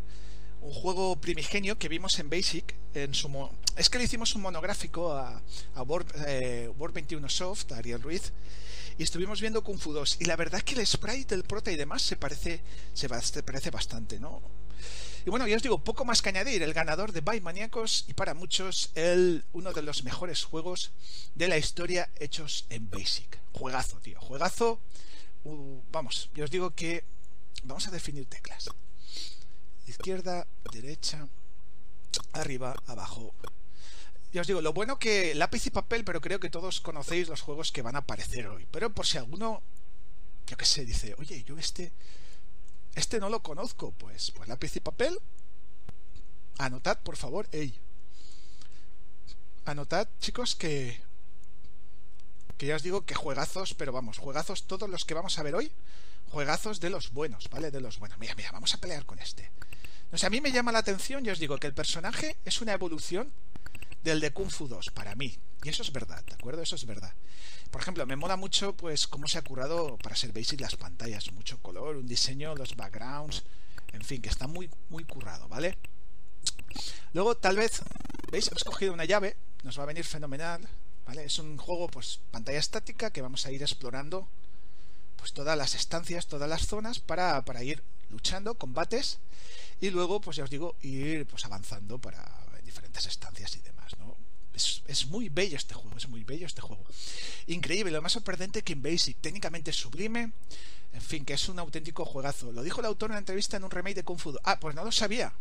un 0.63 0.73
juego 0.73 1.15
primigenio 1.15 1.79
que 1.79 1.89
vimos 1.89 2.19
en 2.19 2.29
Basic. 2.29 2.75
En 2.95 3.15
su 3.15 3.31
es 3.77 3.89
que 3.89 3.99
le 3.99 4.05
hicimos 4.05 4.35
un 4.35 4.43
monográfico 4.43 5.13
a, 5.13 5.41
World, 5.77 6.13
21 6.93 7.27
eh, 7.27 7.31
Soft, 7.31 7.71
a 7.71 7.77
Ariel 7.77 8.03
Ruiz, 8.03 8.33
y 8.99 9.05
estuvimos 9.05 9.41
viendo 9.41 9.63
Kung 9.63 9.79
Fu 9.79 9.93
2. 9.93 10.17
Y 10.21 10.25
la 10.25 10.35
verdad 10.35 10.59
es 10.59 10.65
que 10.65 10.75
el 10.75 10.85
sprite, 10.85 11.37
el 11.37 11.45
prota 11.45 11.71
y 11.71 11.77
demás 11.77 12.03
se 12.03 12.17
parece, 12.17 12.61
se 12.93 13.09
parece 13.09 13.71
bastante, 13.71 14.19
¿no? 14.19 14.43
Y 15.27 15.31
bueno, 15.31 15.47
ya 15.47 15.57
os 15.57 15.63
digo, 15.63 15.83
poco 15.83 16.05
más 16.05 16.21
que 16.21 16.29
añadir. 16.29 16.63
El 16.63 16.75
ganador 16.75 17.13
de 17.13 17.23
By 17.23 17.41
Maníacos 17.41 18.05
y 18.09 18.15
para 18.15 18.35
muchos 18.35 18.91
el, 18.95 19.45
uno 19.53 19.73
de 19.73 19.83
los 19.83 20.05
mejores 20.05 20.45
juegos 20.45 20.93
de 21.35 21.49
la 21.49 21.57
historia 21.57 22.11
hechos 22.17 22.67
en 22.69 22.91
Basic. 22.91 23.39
Juegazo, 23.53 23.99
tío. 24.01 24.21
Juegazo. 24.21 24.81
Uh, 25.45 25.81
vamos, 25.93 26.31
ya 26.35 26.45
os 26.45 26.51
digo 26.51 26.71
que 26.71 27.05
vamos 27.65 27.87
a 27.89 27.91
definir 27.91 28.27
teclas. 28.27 28.71
Izquierda, 29.87 30.47
derecha, 30.73 31.27
arriba, 32.33 32.75
abajo. 32.87 33.35
Ya 34.33 34.43
os 34.43 34.47
digo, 34.47 34.61
lo 34.61 34.73
bueno 34.73 34.99
que 34.99 35.35
lápiz 35.35 35.67
y 35.67 35.71
papel, 35.71 36.05
pero 36.05 36.21
creo 36.21 36.41
que 36.41 36.51
todos 36.51 36.81
conocéis 36.81 37.29
los 37.29 37.41
juegos 37.41 37.73
que 37.73 37.83
van 37.83 37.97
a 37.97 38.01
aparecer 38.01 38.47
hoy. 38.49 38.67
Pero 38.71 38.93
por 38.93 39.07
si 39.07 39.17
alguno, 39.17 39.63
yo 40.47 40.57
qué 40.57 40.65
sé, 40.65 40.85
dice, 40.85 41.15
oye, 41.19 41.45
yo 41.45 41.57
este 41.57 41.93
este 42.95 43.21
no 43.21 43.29
lo 43.29 43.43
conozco. 43.43 43.93
Pues, 43.93 44.31
pues 44.31 44.49
lápiz 44.49 44.77
y 44.77 44.81
papel. 44.81 45.19
Anotad, 46.59 46.99
por 47.03 47.17
favor. 47.17 47.49
Ey. 47.53 47.79
Anotad, 49.65 50.09
chicos, 50.21 50.55
que. 50.55 51.01
Que 52.59 52.67
ya 52.67 52.77
os 52.77 52.83
digo 52.83 53.05
que 53.05 53.15
juegazos, 53.15 53.75
pero 53.75 53.93
vamos, 53.93 54.19
juegazos 54.19 54.67
todos 54.67 54.89
los 54.89 55.05
que 55.05 55.15
vamos 55.15 55.39
a 55.39 55.43
ver 55.43 55.57
hoy. 55.57 55.73
Juegazos 56.31 56.81
de 56.81 56.91
los 56.91 57.13
buenos, 57.13 57.51
¿vale? 57.51 57.71
De 57.71 57.81
los 57.81 57.99
buenos. 57.99 58.19
Mira, 58.19 58.35
mira, 58.35 58.53
vamos 58.53 58.75
a 58.75 58.79
pelear 58.79 59.05
con 59.05 59.19
este. 59.19 59.51
O 60.13 60.19
sea, 60.19 60.29
a 60.29 60.31
mí 60.31 60.41
me 60.41 60.53
llama 60.53 60.71
la 60.71 60.79
atención, 60.79 61.25
ya 61.25 61.33
os 61.33 61.41
digo, 61.41 61.59
que 61.59 61.67
el 61.67 61.75
personaje 61.75 62.37
es 62.45 62.61
una 62.61 62.73
evolución 62.73 63.33
del 64.05 64.21
de 64.21 64.33
Kung 64.33 64.51
Fu 64.51 64.69
2, 64.69 64.91
para 64.91 65.15
mí. 65.15 65.37
Y 65.63 65.69
eso 65.71 65.83
es 65.83 65.91
verdad, 65.91 66.23
¿de 66.25 66.35
acuerdo? 66.35 66.63
Eso 66.63 66.77
es 66.77 66.85
verdad. 66.85 67.13
Por 67.71 67.81
ejemplo, 67.81 68.07
me 68.07 68.17
mola 68.17 68.37
mucho 68.37 68.77
pues 68.77 69.09
cómo 69.09 69.27
se 69.27 69.39
ha 69.39 69.43
currado 69.43 69.97
para 69.99 70.15
ser 70.15 70.33
basic 70.33 70.61
las 70.61 70.77
pantallas, 70.77 71.33
mucho 71.33 71.61
color, 71.63 71.97
un 71.97 72.07
diseño, 72.07 72.55
los 72.55 72.77
backgrounds, 72.77 73.43
en 73.93 74.05
fin, 74.05 74.21
que 74.21 74.29
está 74.29 74.47
muy 74.47 74.71
muy 74.91 75.05
currado, 75.05 75.49
¿vale? 75.49 75.79
Luego 77.15 77.37
tal 77.37 77.57
vez, 77.57 77.83
¿veis? 78.31 78.49
Hemos 78.49 78.65
cogido 78.65 78.93
una 78.93 79.07
llave, 79.07 79.37
nos 79.63 79.79
va 79.79 79.85
a 79.85 79.87
venir 79.87 80.05
fenomenal, 80.05 80.69
¿vale? 81.07 81.25
Es 81.25 81.39
un 81.39 81.57
juego 81.57 81.89
pues 81.89 82.21
pantalla 82.31 82.59
estática 82.59 83.11
que 83.11 83.23
vamos 83.23 83.47
a 83.47 83.53
ir 83.53 83.63
explorando 83.63 84.29
pues 85.17 85.33
todas 85.33 85.57
las 85.57 85.75
estancias, 85.75 86.27
todas 86.27 86.49
las 86.49 86.67
zonas 86.67 86.99
para, 86.99 87.43
para 87.47 87.63
ir 87.63 87.83
luchando, 88.11 88.55
combates 88.55 89.19
y 89.81 89.91
luego 89.91 90.21
pues 90.21 90.37
ya 90.37 90.45
os 90.45 90.51
digo 90.51 90.77
ir 90.83 91.27
pues 91.27 91.45
avanzando 91.47 91.99
para 91.99 92.45
diferentes 92.65 93.07
estancias 93.07 93.57
y 93.57 93.61
demás, 93.61 93.74
Es, 94.55 95.07
muy 95.07 95.29
bello 95.29 95.57
este 95.57 95.75
juego, 95.75 95.97
es 95.97 96.09
muy 96.09 96.25
bello 96.25 96.47
este 96.47 96.61
juego. 96.61 96.85
Increíble, 97.47 97.91
lo 97.91 98.03
más 98.03 98.13
sorprendente 98.13 98.63
que 98.63 98.73
en 98.75 98.83
técnicamente 99.21 99.73
sublime, 99.73 100.33
en 100.93 101.03
fin, 101.03 101.25
que 101.25 101.35
es 101.35 101.49
un 101.49 101.59
auténtico 101.59 102.05
juegazo. 102.05 102.53
Lo 102.53 102.63
dijo 102.63 102.81
el 102.81 102.87
autor 102.87 103.11
en 103.11 103.13
una 103.13 103.19
entrevista 103.19 103.57
en 103.57 103.65
un 103.65 103.71
remake 103.71 103.97
de 103.97 104.05
Kung 104.05 104.19
Fu. 104.19 104.37
Ah, 104.45 104.61
pues 104.61 104.75
no 104.75 104.85
lo 104.85 104.93
sabía. 104.93 105.33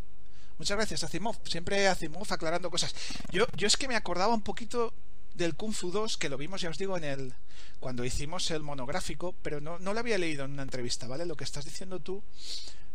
Muchas 0.58 0.76
gracias, 0.76 1.04
Asimov. 1.04 1.36
Siempre 1.44 1.86
Asimov 1.86 2.26
aclarando 2.32 2.70
cosas. 2.70 2.94
Yo, 3.30 3.46
yo 3.56 3.66
es 3.66 3.76
que 3.76 3.88
me 3.88 3.96
acordaba 3.96 4.34
un 4.34 4.42
poquito 4.42 4.92
del 5.34 5.54
Kung 5.54 5.72
Fu 5.72 5.90
2, 5.90 6.16
que 6.16 6.28
lo 6.28 6.36
vimos, 6.36 6.60
ya 6.60 6.70
os 6.70 6.78
digo, 6.78 6.96
en 6.96 7.04
el 7.04 7.34
cuando 7.80 8.04
hicimos 8.04 8.50
el 8.50 8.62
monográfico, 8.62 9.34
pero 9.42 9.60
no, 9.60 9.78
no 9.78 9.92
lo 9.92 10.00
había 10.00 10.16
leído 10.16 10.44
en 10.44 10.52
una 10.52 10.62
entrevista, 10.62 11.06
¿vale? 11.06 11.26
Lo 11.26 11.36
que 11.36 11.44
estás 11.44 11.64
diciendo 11.64 12.00
tú 12.00 12.22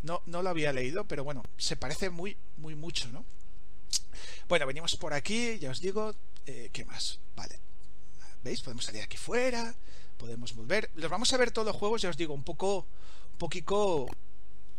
no, 0.04 0.22
no 0.26 0.42
lo 0.42 0.50
había 0.50 0.74
leído, 0.74 1.06
pero 1.06 1.24
bueno, 1.24 1.44
se 1.58 1.76
parece 1.76 2.10
muy, 2.10 2.38
muy 2.58 2.76
mucho, 2.76 3.10
¿no? 3.10 3.26
Bueno, 4.48 4.66
venimos 4.66 4.96
por 4.96 5.14
aquí, 5.14 5.60
ya 5.60 5.72
os 5.72 5.80
digo, 5.80 6.16
eh, 6.46 6.70
¿qué 6.74 6.86
más? 6.86 7.20
Vale. 7.36 7.60
¿Veis? 8.44 8.62
Podemos 8.62 8.86
salir 8.86 9.02
aquí 9.04 9.18
fuera, 9.18 9.76
podemos 10.18 10.56
volver. 10.56 10.90
Los 10.96 11.12
vamos 11.12 11.32
a 11.34 11.38
ver 11.38 11.52
todos 11.52 11.68
los 11.68 11.76
juegos, 11.76 12.02
ya 12.02 12.10
os 12.10 12.18
digo, 12.18 12.34
un 12.34 12.44
poco, 12.44 12.88
un 13.34 13.38
poquito, 13.38 14.08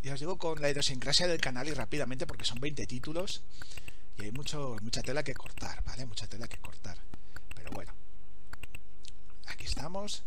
ya 0.02 0.14
os 0.14 0.20
digo, 0.20 0.38
con 0.38 0.60
la 0.60 0.70
idiosincrasia 0.70 1.26
del 1.26 1.40
canal 1.40 1.68
y 1.68 1.74
rápidamente, 1.74 2.26
porque 2.26 2.44
son 2.44 2.58
20 2.60 2.86
títulos 2.86 3.42
y 4.18 4.24
hay 4.24 4.32
mucho, 4.32 4.76
mucha 4.82 5.02
tela 5.02 5.22
que 5.22 5.34
cortar, 5.34 5.82
¿vale? 5.84 6.04
Mucha 6.06 6.26
tela 6.26 6.46
que 6.46 6.58
cortar. 6.58 6.98
Pero 7.54 7.70
bueno. 7.70 7.92
Aquí 9.46 9.64
estamos. 9.64 10.22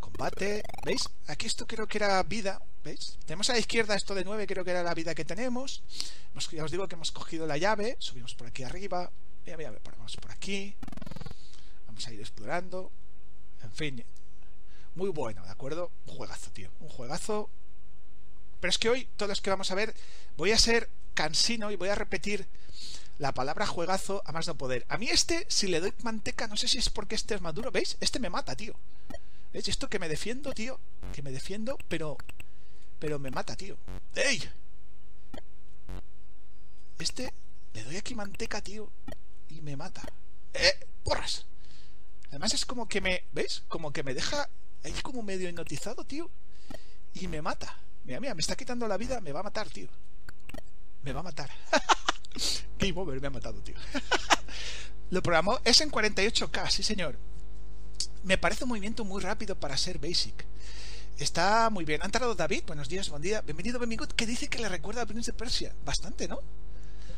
Combate. 0.00 0.62
¿Veis? 0.84 1.08
Aquí 1.26 1.46
esto 1.46 1.66
creo 1.66 1.86
que 1.86 1.98
era 1.98 2.22
vida, 2.22 2.62
¿Veis? 2.86 3.18
Tenemos 3.26 3.50
a 3.50 3.54
la 3.54 3.58
izquierda 3.58 3.96
esto 3.96 4.14
de 4.14 4.22
9, 4.22 4.46
creo 4.46 4.64
que 4.64 4.70
era 4.70 4.84
la 4.84 4.94
vida 4.94 5.12
que 5.12 5.24
tenemos. 5.24 5.82
Ya 6.52 6.62
os 6.62 6.70
digo 6.70 6.86
que 6.86 6.94
hemos 6.94 7.10
cogido 7.10 7.44
la 7.44 7.56
llave, 7.56 7.96
subimos 7.98 8.36
por 8.36 8.46
aquí 8.46 8.62
arriba. 8.62 9.10
Mira, 9.44 9.56
mira, 9.56 9.74
vamos 9.98 10.16
por 10.16 10.30
aquí. 10.30 10.76
Vamos 11.88 12.06
a 12.06 12.12
ir 12.12 12.20
explorando. 12.20 12.92
En 13.64 13.72
fin, 13.72 14.04
muy 14.94 15.10
bueno, 15.10 15.42
¿de 15.42 15.50
acuerdo? 15.50 15.90
Un 16.06 16.14
juegazo, 16.14 16.52
tío. 16.52 16.70
Un 16.78 16.88
juegazo. 16.88 17.50
Pero 18.60 18.70
es 18.70 18.78
que 18.78 18.88
hoy, 18.88 19.08
todos 19.16 19.30
los 19.30 19.40
que 19.40 19.50
vamos 19.50 19.72
a 19.72 19.74
ver, 19.74 19.92
voy 20.36 20.52
a 20.52 20.58
ser 20.58 20.88
cansino 21.14 21.72
y 21.72 21.76
voy 21.76 21.88
a 21.88 21.96
repetir 21.96 22.46
la 23.18 23.34
palabra 23.34 23.66
juegazo 23.66 24.22
a 24.26 24.30
más 24.30 24.46
no 24.46 24.56
poder. 24.56 24.86
A 24.88 24.96
mí 24.96 25.08
este, 25.08 25.44
si 25.48 25.66
le 25.66 25.80
doy 25.80 25.92
manteca, 26.04 26.46
no 26.46 26.56
sé 26.56 26.68
si 26.68 26.78
es 26.78 26.88
porque 26.88 27.16
este 27.16 27.34
es 27.34 27.40
maduro, 27.40 27.72
¿veis? 27.72 27.96
Este 27.98 28.20
me 28.20 28.30
mata, 28.30 28.54
tío. 28.54 28.76
¿Veis? 29.52 29.66
Esto 29.66 29.88
que 29.88 29.98
me 29.98 30.08
defiendo, 30.08 30.52
tío. 30.52 30.78
Que 31.12 31.22
me 31.22 31.32
defiendo, 31.32 31.78
pero 31.88 32.16
pero 32.98 33.18
me 33.18 33.30
mata, 33.30 33.56
tío. 33.56 33.76
¡Ey! 34.14 34.42
Este 36.98 37.32
le 37.74 37.84
doy 37.84 37.96
aquí 37.96 38.14
manteca, 38.14 38.60
tío, 38.62 38.90
y 39.48 39.60
me 39.60 39.76
mata. 39.76 40.02
¡Eh! 40.54 40.86
¡Porras! 41.04 41.44
Además 42.30 42.54
es 42.54 42.64
como 42.64 42.88
que 42.88 43.00
me... 43.00 43.24
¿Veis? 43.32 43.62
Como 43.68 43.92
que 43.92 44.02
me 44.02 44.14
deja 44.14 44.48
ahí 44.82 44.92
como 45.02 45.22
medio 45.22 45.48
hipnotizado, 45.48 46.04
tío. 46.04 46.30
Y 47.14 47.28
me 47.28 47.42
mata. 47.42 47.76
Mira, 48.04 48.20
mira, 48.20 48.34
me 48.34 48.40
está 48.40 48.56
quitando 48.56 48.88
la 48.88 48.96
vida, 48.96 49.20
me 49.20 49.32
va 49.32 49.40
a 49.40 49.44
matar, 49.44 49.68
tío. 49.68 49.88
Me 51.02 51.12
va 51.12 51.20
a 51.20 51.24
matar. 51.24 51.50
Game 52.78 52.98
over, 52.98 53.20
me 53.20 53.26
ha 53.26 53.30
matado, 53.30 53.60
tío. 53.62 53.74
Lo 55.10 55.22
programó, 55.22 55.60
es 55.64 55.80
en 55.80 55.90
48K, 55.90 56.70
sí 56.70 56.82
señor. 56.82 57.16
Me 58.24 58.38
parece 58.38 58.64
un 58.64 58.70
movimiento 58.70 59.04
muy 59.04 59.22
rápido 59.22 59.54
para 59.58 59.76
ser 59.76 59.98
basic. 59.98 60.44
Está 61.18 61.70
muy 61.70 61.86
bien. 61.86 62.02
Ha 62.02 62.04
entrado 62.04 62.34
David. 62.34 62.64
Buenos 62.66 62.90
días, 62.90 63.08
buen 63.08 63.22
día. 63.22 63.40
Bienvenido, 63.40 63.78
benvingut. 63.78 64.12
Que 64.12 64.26
dice 64.26 64.48
que 64.48 64.58
le 64.58 64.68
recuerda 64.68 65.00
a 65.00 65.06
Prince 65.06 65.32
de 65.32 65.38
Persia. 65.38 65.74
Bastante, 65.82 66.28
¿no? 66.28 66.42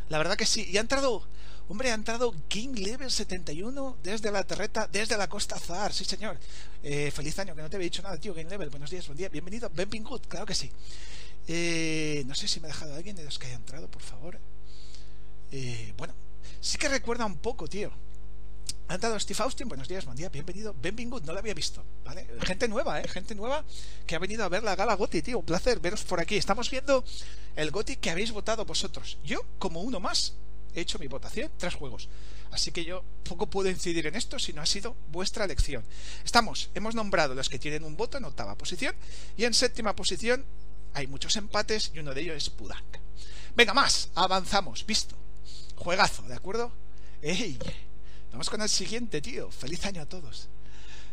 La 0.09 0.18
verdad 0.18 0.36
que 0.36 0.46
sí. 0.46 0.68
Y 0.70 0.76
ha 0.76 0.80
entrado, 0.80 1.26
hombre, 1.68 1.90
ha 1.90 1.94
entrado 1.94 2.32
King 2.46 2.74
Level 2.76 3.11
71 3.11 3.96
desde 4.05 4.30
la 4.30 4.44
terreta, 4.44 4.86
desde 4.86 5.16
la 5.16 5.28
costa 5.28 5.59
Zar. 5.59 5.92
Sí, 5.92 6.05
señor. 6.05 6.38
Eh, 6.84 7.11
feliz 7.11 7.36
año, 7.40 7.57
que 7.57 7.62
no 7.62 7.68
te 7.68 7.74
había 7.74 7.86
dicho 7.86 8.03
nada, 8.03 8.16
tío. 8.18 8.36
King 8.36 8.46
Level, 8.49 8.70
buenos 8.70 8.88
días, 8.88 9.05
buen 9.09 9.18
día. 9.18 9.28
Bienvenido, 9.30 9.68
benvingut. 9.74 10.28
Claro 10.28 10.46
que 10.46 10.55
sí. 10.55 10.70
Eh, 11.49 12.22
no 12.24 12.36
sé 12.36 12.46
si 12.46 12.61
me 12.61 12.68
ha 12.68 12.68
dejado 12.68 12.94
alguien 12.94 13.16
de 13.16 13.24
los 13.24 13.36
que 13.36 13.49
haya 13.49 13.57
entrado, 13.57 13.90
por 13.90 14.03
favor. 14.03 14.38
Eh, 15.51 15.92
bueno, 15.96 16.14
sí 16.61 16.78
que 16.78 16.88
recuerda 16.88 17.26
un 17.26 17.38
poco, 17.38 17.66
tío. 17.66 17.90
Ha 18.88 18.94
entrado 18.94 19.20
Steve 19.20 19.42
Austin, 19.42 19.68
buenos 19.68 19.86
días, 19.86 20.06
buen 20.06 20.16
día, 20.16 20.30
bienvenido, 20.30 20.74
Benvingut, 20.80 21.22
no 21.24 21.32
lo 21.34 21.38
había 21.38 21.52
visto. 21.52 21.84
Gente 22.40 22.68
nueva, 22.68 23.00
¿eh? 23.00 23.08
Gente 23.08 23.34
nueva 23.34 23.62
que 24.06 24.16
ha 24.16 24.18
venido 24.18 24.44
a 24.44 24.48
ver 24.48 24.62
la 24.62 24.76
gala 24.76 24.94
Goti, 24.94 25.20
tío, 25.20 25.40
un 25.40 25.44
placer 25.44 25.78
veros 25.78 26.04
por 26.04 26.20
aquí. 26.20 26.36
Estamos 26.36 26.70
viendo 26.70 27.04
el 27.54 27.70
Goti 27.70 27.96
que 27.96 28.10
habéis 28.10 28.32
votado 28.32 28.64
vosotros. 28.64 29.18
Yo, 29.24 29.44
como 29.58 29.82
uno 29.82 30.00
más, 30.00 30.32
he 30.74 30.80
hecho 30.80 30.98
mi 30.98 31.06
votación, 31.06 31.50
tres 31.58 31.74
juegos. 31.74 32.08
Así 32.50 32.70
que 32.70 32.84
yo 32.84 33.04
poco 33.24 33.46
puedo 33.46 33.68
incidir 33.68 34.06
en 34.06 34.16
esto 34.16 34.38
si 34.38 34.54
no 34.54 34.62
ha 34.62 34.66
sido 34.66 34.96
vuestra 35.12 35.44
elección. 35.44 35.84
Estamos, 36.24 36.70
hemos 36.74 36.94
nombrado 36.94 37.34
los 37.34 37.50
que 37.50 37.58
tienen 37.58 37.84
un 37.84 37.96
voto 37.96 38.16
en 38.16 38.24
octava 38.24 38.56
posición 38.56 38.94
y 39.36 39.44
en 39.44 39.52
séptima 39.52 39.94
posición 39.94 40.46
hay 40.94 41.06
muchos 41.06 41.36
empates 41.36 41.92
y 41.94 41.98
uno 41.98 42.14
de 42.14 42.22
ellos 42.22 42.36
es 42.36 42.50
Pudank. 42.50 42.96
Venga, 43.54 43.74
más, 43.74 44.08
avanzamos, 44.14 44.86
visto. 44.86 45.14
Juegazo, 45.76 46.22
¿de 46.22 46.34
acuerdo? 46.34 46.72
¡Ey! 47.20 47.58
Vamos 48.30 48.50
con 48.50 48.60
el 48.60 48.68
siguiente, 48.68 49.20
tío. 49.20 49.50
Feliz 49.50 49.84
año 49.86 50.02
a 50.02 50.06
todos. 50.06 50.48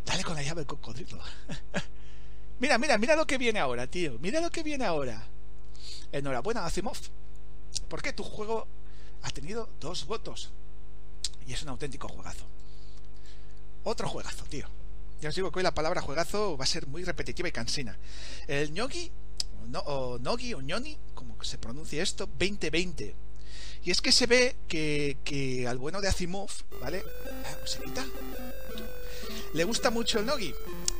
Dale 0.05 0.23
con 0.23 0.35
la 0.35 0.43
llave 0.43 0.61
el 0.61 0.67
cocodrilo. 0.67 1.19
mira, 2.59 2.77
mira, 2.77 2.97
mira 2.97 3.15
lo 3.15 3.25
que 3.25 3.37
viene 3.37 3.59
ahora, 3.59 3.87
tío. 3.87 4.17
Mira 4.19 4.39
lo 4.39 4.51
que 4.51 4.63
viene 4.63 4.85
ahora. 4.85 5.23
Enhorabuena, 6.11 6.65
Asimov. 6.65 6.97
¿Por 7.87 8.01
qué 8.01 8.13
tu 8.13 8.23
juego 8.23 8.67
ha 9.23 9.29
tenido 9.31 9.69
dos 9.79 10.05
votos? 10.05 10.51
Y 11.47 11.53
es 11.53 11.63
un 11.63 11.69
auténtico 11.69 12.07
juegazo. 12.07 12.45
Otro 13.83 14.07
juegazo, 14.07 14.45
tío. 14.45 14.67
Ya 15.21 15.29
os 15.29 15.35
digo 15.35 15.51
que 15.51 15.59
hoy 15.59 15.63
la 15.63 15.73
palabra 15.73 16.01
juegazo 16.01 16.57
va 16.57 16.63
a 16.65 16.67
ser 16.67 16.87
muy 16.87 17.03
repetitiva 17.03 17.47
y 17.49 17.51
cansina. 17.51 17.97
El 18.47 18.71
ñogi, 18.71 19.11
o, 19.85 20.19
Nogi, 20.19 20.53
o 20.53 20.61
ñoni, 20.61 20.97
como 21.13 21.41
se 21.43 21.57
pronuncia 21.57 22.03
esto, 22.03 22.27
2020. 22.27 23.15
Y 23.85 23.91
es 23.91 24.01
que 24.01 24.11
se 24.11 24.25
ve 24.25 24.55
que, 24.67 25.17
que 25.23 25.67
al 25.67 25.77
bueno 25.77 26.01
de 26.01 26.07
Asimov, 26.07 26.49
¿vale? 26.81 27.03
Ah, 27.45 28.05
Le 29.53 29.63
gusta 29.63 29.91
mucho 29.91 30.19
el 30.19 30.25
Nogi, 30.25 30.53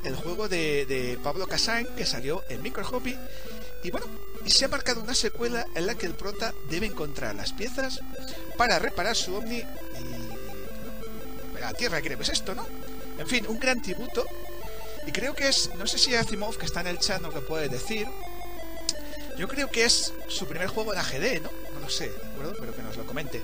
el 0.04 0.16
juego 0.16 0.48
de, 0.48 0.86
de 0.86 1.18
Pablo 1.24 1.48
Cassain 1.48 1.88
que 1.98 2.06
salió 2.06 2.44
en 2.48 2.62
Micro 2.62 2.86
Hobby. 2.86 3.18
Y 3.84 3.90
bueno, 3.90 4.06
se 4.46 4.66
ha 4.66 4.68
marcado 4.68 5.02
una 5.02 5.16
secuela 5.16 5.66
en 5.76 5.88
la 5.88 5.96
que 5.96 6.06
el 6.06 6.14
prota 6.14 6.54
debe 6.70 6.86
encontrar 6.86 7.36
las 7.36 7.54
piezas 7.54 8.02
para 8.58 8.78
reparar 8.78 9.16
su 9.16 9.36
ovni 9.36 9.58
y 9.58 11.60
la 11.60 11.74
Tierra 11.74 12.02
que 12.02 12.14
es 12.14 12.30
esto, 12.30 12.54
¿no? 12.54 12.68
En 13.18 13.28
fin, 13.28 13.46
un 13.48 13.60
gran 13.60 13.82
tributo. 13.82 14.26
Y 15.08 15.12
creo 15.12 15.34
que 15.34 15.48
es, 15.48 15.72
no 15.76 15.88
sé 15.88 15.98
si 15.98 16.16
Asimov, 16.16 16.58
que 16.58 16.66
está 16.66 16.82
en 16.82 16.88
el 16.88 17.00
chat, 17.00 17.22
nos 17.22 17.34
lo 17.34 17.46
puede 17.46 17.68
decir. 17.68 18.08
Yo 19.38 19.48
creo 19.48 19.70
que 19.70 19.86
es 19.86 20.14
su 20.28 20.46
primer 20.46 20.68
juego 20.68 20.94
en 20.94 21.00
AGD, 21.00 21.42
¿no? 21.42 21.65
Lo 21.86 21.92
sé, 21.92 22.10
¿de 22.10 22.26
acuerdo? 22.26 22.56
Pero 22.60 22.76
que 22.76 22.82
nos 22.82 22.98
lo 22.98 23.06
comente. 23.06 23.44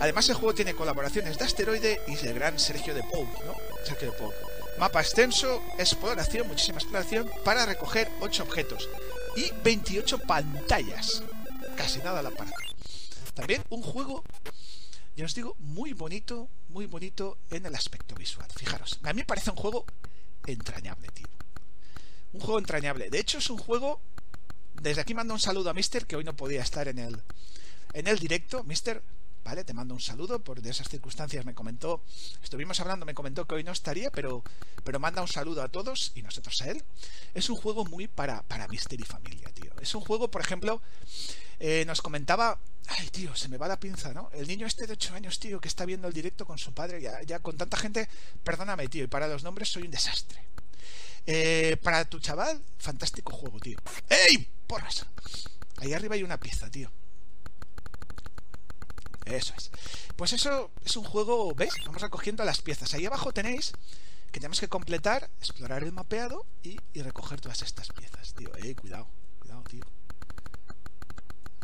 Además, 0.00 0.28
el 0.28 0.34
juego 0.34 0.52
tiene 0.52 0.74
colaboraciones 0.74 1.38
de 1.38 1.44
Asteroide 1.44 2.00
y 2.08 2.16
del 2.16 2.34
gran 2.34 2.58
Sergio 2.58 2.92
de 2.92 3.04
Paul, 3.04 3.28
¿no? 3.46 3.54
Sergio 3.84 4.10
de 4.10 4.18
Paul. 4.18 4.34
Mapa 4.80 5.00
extenso, 5.00 5.62
exploración, 5.78 6.48
muchísima 6.48 6.78
exploración, 6.78 7.30
para 7.44 7.64
recoger 7.64 8.10
8 8.20 8.42
objetos 8.42 8.88
y 9.36 9.52
28 9.62 10.18
pantallas. 10.18 11.22
Casi 11.76 12.00
nada 12.00 12.18
a 12.18 12.24
la 12.24 12.32
parte. 12.32 12.52
También 13.32 13.62
un 13.70 13.80
juego, 13.80 14.24
ya 15.14 15.24
os 15.24 15.32
digo, 15.32 15.54
muy 15.60 15.92
bonito, 15.92 16.48
muy 16.68 16.86
bonito 16.86 17.38
en 17.48 17.64
el 17.64 17.76
aspecto 17.76 18.16
visual. 18.16 18.48
Fijaros, 18.56 18.98
a 19.04 19.12
mí 19.12 19.20
me 19.20 19.24
parece 19.24 19.50
un 19.50 19.56
juego 19.56 19.84
entrañable, 20.46 21.06
tío. 21.14 21.28
Un 22.32 22.40
juego 22.40 22.58
entrañable. 22.58 23.08
De 23.08 23.20
hecho, 23.20 23.38
es 23.38 23.48
un 23.50 23.58
juego. 23.58 24.00
Desde 24.82 25.00
aquí 25.00 25.14
mando 25.14 25.32
un 25.32 25.38
saludo 25.38 25.70
a 25.70 25.74
Mister, 25.74 26.06
que 26.06 26.16
hoy 26.16 26.24
no 26.24 26.34
podía 26.34 26.60
estar 26.60 26.88
en 26.88 26.98
el, 26.98 27.22
en 27.92 28.08
el 28.08 28.18
directo. 28.18 28.64
Mister, 28.64 29.00
¿vale? 29.44 29.62
Te 29.62 29.72
mando 29.72 29.94
un 29.94 30.00
saludo, 30.00 30.40
por 30.40 30.60
de 30.60 30.70
esas 30.70 30.88
circunstancias 30.88 31.46
me 31.46 31.54
comentó, 31.54 32.02
estuvimos 32.42 32.80
hablando, 32.80 33.06
me 33.06 33.14
comentó 33.14 33.46
que 33.46 33.54
hoy 33.54 33.62
no 33.62 33.70
estaría, 33.70 34.10
pero, 34.10 34.42
pero 34.82 34.98
manda 34.98 35.22
un 35.22 35.28
saludo 35.28 35.62
a 35.62 35.68
todos 35.68 36.10
y 36.16 36.22
nosotros 36.22 36.60
a 36.62 36.70
él. 36.70 36.82
Es 37.32 37.48
un 37.48 37.54
juego 37.54 37.84
muy 37.84 38.08
para, 38.08 38.42
para 38.42 38.66
Mister 38.66 39.00
y 39.00 39.04
familia, 39.04 39.48
tío. 39.54 39.70
Es 39.80 39.94
un 39.94 40.00
juego, 40.00 40.32
por 40.32 40.40
ejemplo, 40.40 40.82
eh, 41.60 41.84
nos 41.86 42.02
comentaba, 42.02 42.58
ay 42.88 43.08
tío, 43.10 43.36
se 43.36 43.48
me 43.48 43.58
va 43.58 43.68
la 43.68 43.78
pinza, 43.78 44.12
¿no? 44.12 44.30
El 44.32 44.48
niño 44.48 44.66
este 44.66 44.88
de 44.88 44.94
8 44.94 45.14
años, 45.14 45.38
tío, 45.38 45.60
que 45.60 45.68
está 45.68 45.86
viendo 45.86 46.08
el 46.08 46.12
directo 46.12 46.44
con 46.44 46.58
su 46.58 46.74
padre, 46.74 47.00
ya, 47.00 47.22
ya 47.22 47.38
con 47.38 47.56
tanta 47.56 47.76
gente, 47.76 48.08
perdóname, 48.42 48.88
tío, 48.88 49.04
y 49.04 49.06
para 49.06 49.28
los 49.28 49.44
nombres 49.44 49.68
soy 49.68 49.84
un 49.84 49.92
desastre. 49.92 50.42
Eh, 51.26 51.76
para 51.82 52.04
tu 52.04 52.18
chaval, 52.18 52.62
fantástico 52.78 53.32
juego, 53.32 53.58
tío. 53.60 53.78
¡Ey! 54.08 54.48
Porras. 54.66 55.06
Ahí 55.78 55.92
arriba 55.92 56.14
hay 56.14 56.22
una 56.22 56.38
pieza, 56.38 56.70
tío. 56.70 56.90
Eso 59.24 59.54
es. 59.56 59.70
Pues 60.16 60.32
eso 60.32 60.70
es 60.84 60.96
un 60.96 61.04
juego, 61.04 61.54
¿veis? 61.54 61.72
Vamos 61.86 62.02
recogiendo 62.02 62.44
las 62.44 62.60
piezas. 62.60 62.92
Ahí 62.94 63.06
abajo 63.06 63.32
tenéis 63.32 63.72
que 64.30 64.40
tenemos 64.40 64.60
que 64.60 64.68
completar, 64.68 65.30
explorar 65.38 65.84
el 65.84 65.92
mapeado 65.92 66.46
y, 66.62 66.78
recoger 66.94 67.40
todas 67.40 67.62
estas 67.62 67.88
piezas, 67.88 68.34
tío. 68.34 68.50
Eh, 68.56 68.74
cuidado, 68.74 69.08
cuidado, 69.38 69.62
tío. 69.64 69.84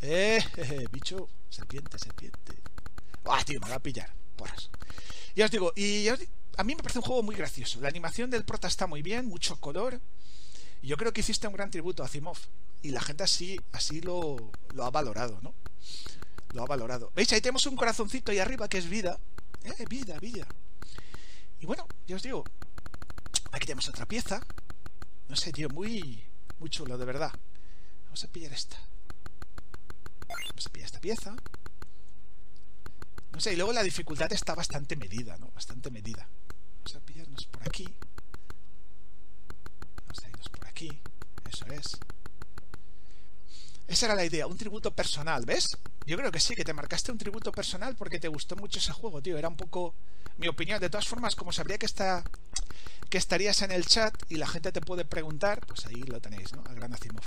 Eh, 0.02 0.42
bicho, 0.92 1.28
serpiente, 1.48 1.98
serpiente. 1.98 2.54
¡Ah, 3.24 3.42
tío! 3.44 3.60
Me 3.60 3.70
va 3.70 3.76
a 3.76 3.82
pillar. 3.82 4.12
Porras. 4.36 4.70
Ya 5.34 5.46
os 5.46 5.50
digo, 5.50 5.72
y 5.76 6.08
a 6.58 6.64
mí 6.64 6.74
me 6.74 6.82
parece 6.82 6.98
un 6.98 7.04
juego 7.04 7.22
muy 7.22 7.34
gracioso. 7.34 7.80
La 7.80 7.88
animación 7.88 8.28
del 8.30 8.44
prota 8.44 8.68
está 8.68 8.86
muy 8.86 9.00
bien, 9.00 9.26
mucho 9.26 9.58
color. 9.58 10.00
Y 10.82 10.88
yo 10.88 10.96
creo 10.96 11.12
que 11.12 11.20
hiciste 11.20 11.46
un 11.46 11.54
gran 11.54 11.70
tributo 11.70 12.02
a 12.02 12.06
Asimov. 12.06 12.36
Y 12.82 12.90
la 12.90 13.00
gente 13.00 13.24
así, 13.24 13.58
así 13.72 14.00
lo, 14.00 14.36
lo 14.74 14.84
ha 14.84 14.90
valorado, 14.90 15.40
¿no? 15.40 15.54
lo 16.52 16.62
ha 16.62 16.66
valorado. 16.66 17.12
¿Veis? 17.14 17.32
Ahí 17.32 17.40
tenemos 17.40 17.66
un 17.66 17.76
corazoncito 17.76 18.32
ahí 18.32 18.38
arriba 18.38 18.68
que 18.68 18.78
es 18.78 18.88
vida. 18.88 19.18
Eh, 19.64 19.84
vida, 19.88 20.18
vida. 20.18 20.46
Y 21.60 21.66
bueno, 21.66 21.86
ya 22.06 22.16
os 22.16 22.22
digo, 22.22 22.44
aquí 23.52 23.66
tenemos 23.66 23.88
otra 23.88 24.06
pieza. 24.06 24.40
No 25.28 25.36
sé, 25.36 25.52
tío, 25.52 25.68
muy, 25.68 26.24
muy 26.58 26.70
chulo, 26.70 26.96
de 26.96 27.04
verdad. 27.04 27.32
Vamos 28.04 28.24
a 28.24 28.28
pillar 28.28 28.52
esta. 28.52 28.78
Vamos 30.28 30.66
a 30.66 30.70
pillar 30.70 30.86
esta 30.86 31.00
pieza. 31.00 31.36
No 33.32 33.40
sé, 33.40 33.52
y 33.52 33.56
luego 33.56 33.72
la 33.72 33.82
dificultad 33.82 34.32
está 34.32 34.54
bastante 34.54 34.96
medida, 34.96 35.36
¿no? 35.38 35.50
Bastante 35.52 35.90
medida. 35.90 36.28
Por 37.46 37.62
aquí. 37.62 37.86
A 40.08 40.28
irnos 40.28 40.48
por 40.48 40.66
aquí. 40.66 41.00
Eso 41.50 41.66
es. 41.66 41.98
Esa 43.86 44.06
era 44.06 44.14
la 44.14 44.24
idea, 44.24 44.46
un 44.46 44.56
tributo 44.58 44.94
personal, 44.94 45.44
¿ves? 45.46 45.78
Yo 46.06 46.16
creo 46.16 46.30
que 46.30 46.40
sí, 46.40 46.54
que 46.54 46.64
te 46.64 46.74
marcaste 46.74 47.10
un 47.10 47.18
tributo 47.18 47.52
personal 47.52 47.96
porque 47.96 48.18
te 48.18 48.28
gustó 48.28 48.54
mucho 48.56 48.78
ese 48.78 48.92
juego, 48.92 49.22
tío. 49.22 49.38
Era 49.38 49.48
un 49.48 49.56
poco 49.56 49.94
mi 50.36 50.48
opinión. 50.48 50.80
De 50.80 50.90
todas 50.90 51.08
formas, 51.08 51.34
como 51.34 51.52
sabría 51.52 51.78
que 51.78 51.86
está 51.86 52.22
que 53.08 53.18
estarías 53.18 53.62
en 53.62 53.72
el 53.72 53.86
chat 53.86 54.14
y 54.28 54.36
la 54.36 54.46
gente 54.46 54.72
te 54.72 54.80
puede 54.80 55.04
preguntar, 55.04 55.64
pues 55.66 55.86
ahí 55.86 56.02
lo 56.02 56.20
tenéis, 56.20 56.52
¿no? 56.52 56.62
Al 56.66 56.74
gran 56.74 56.92
Asimov. 56.92 57.24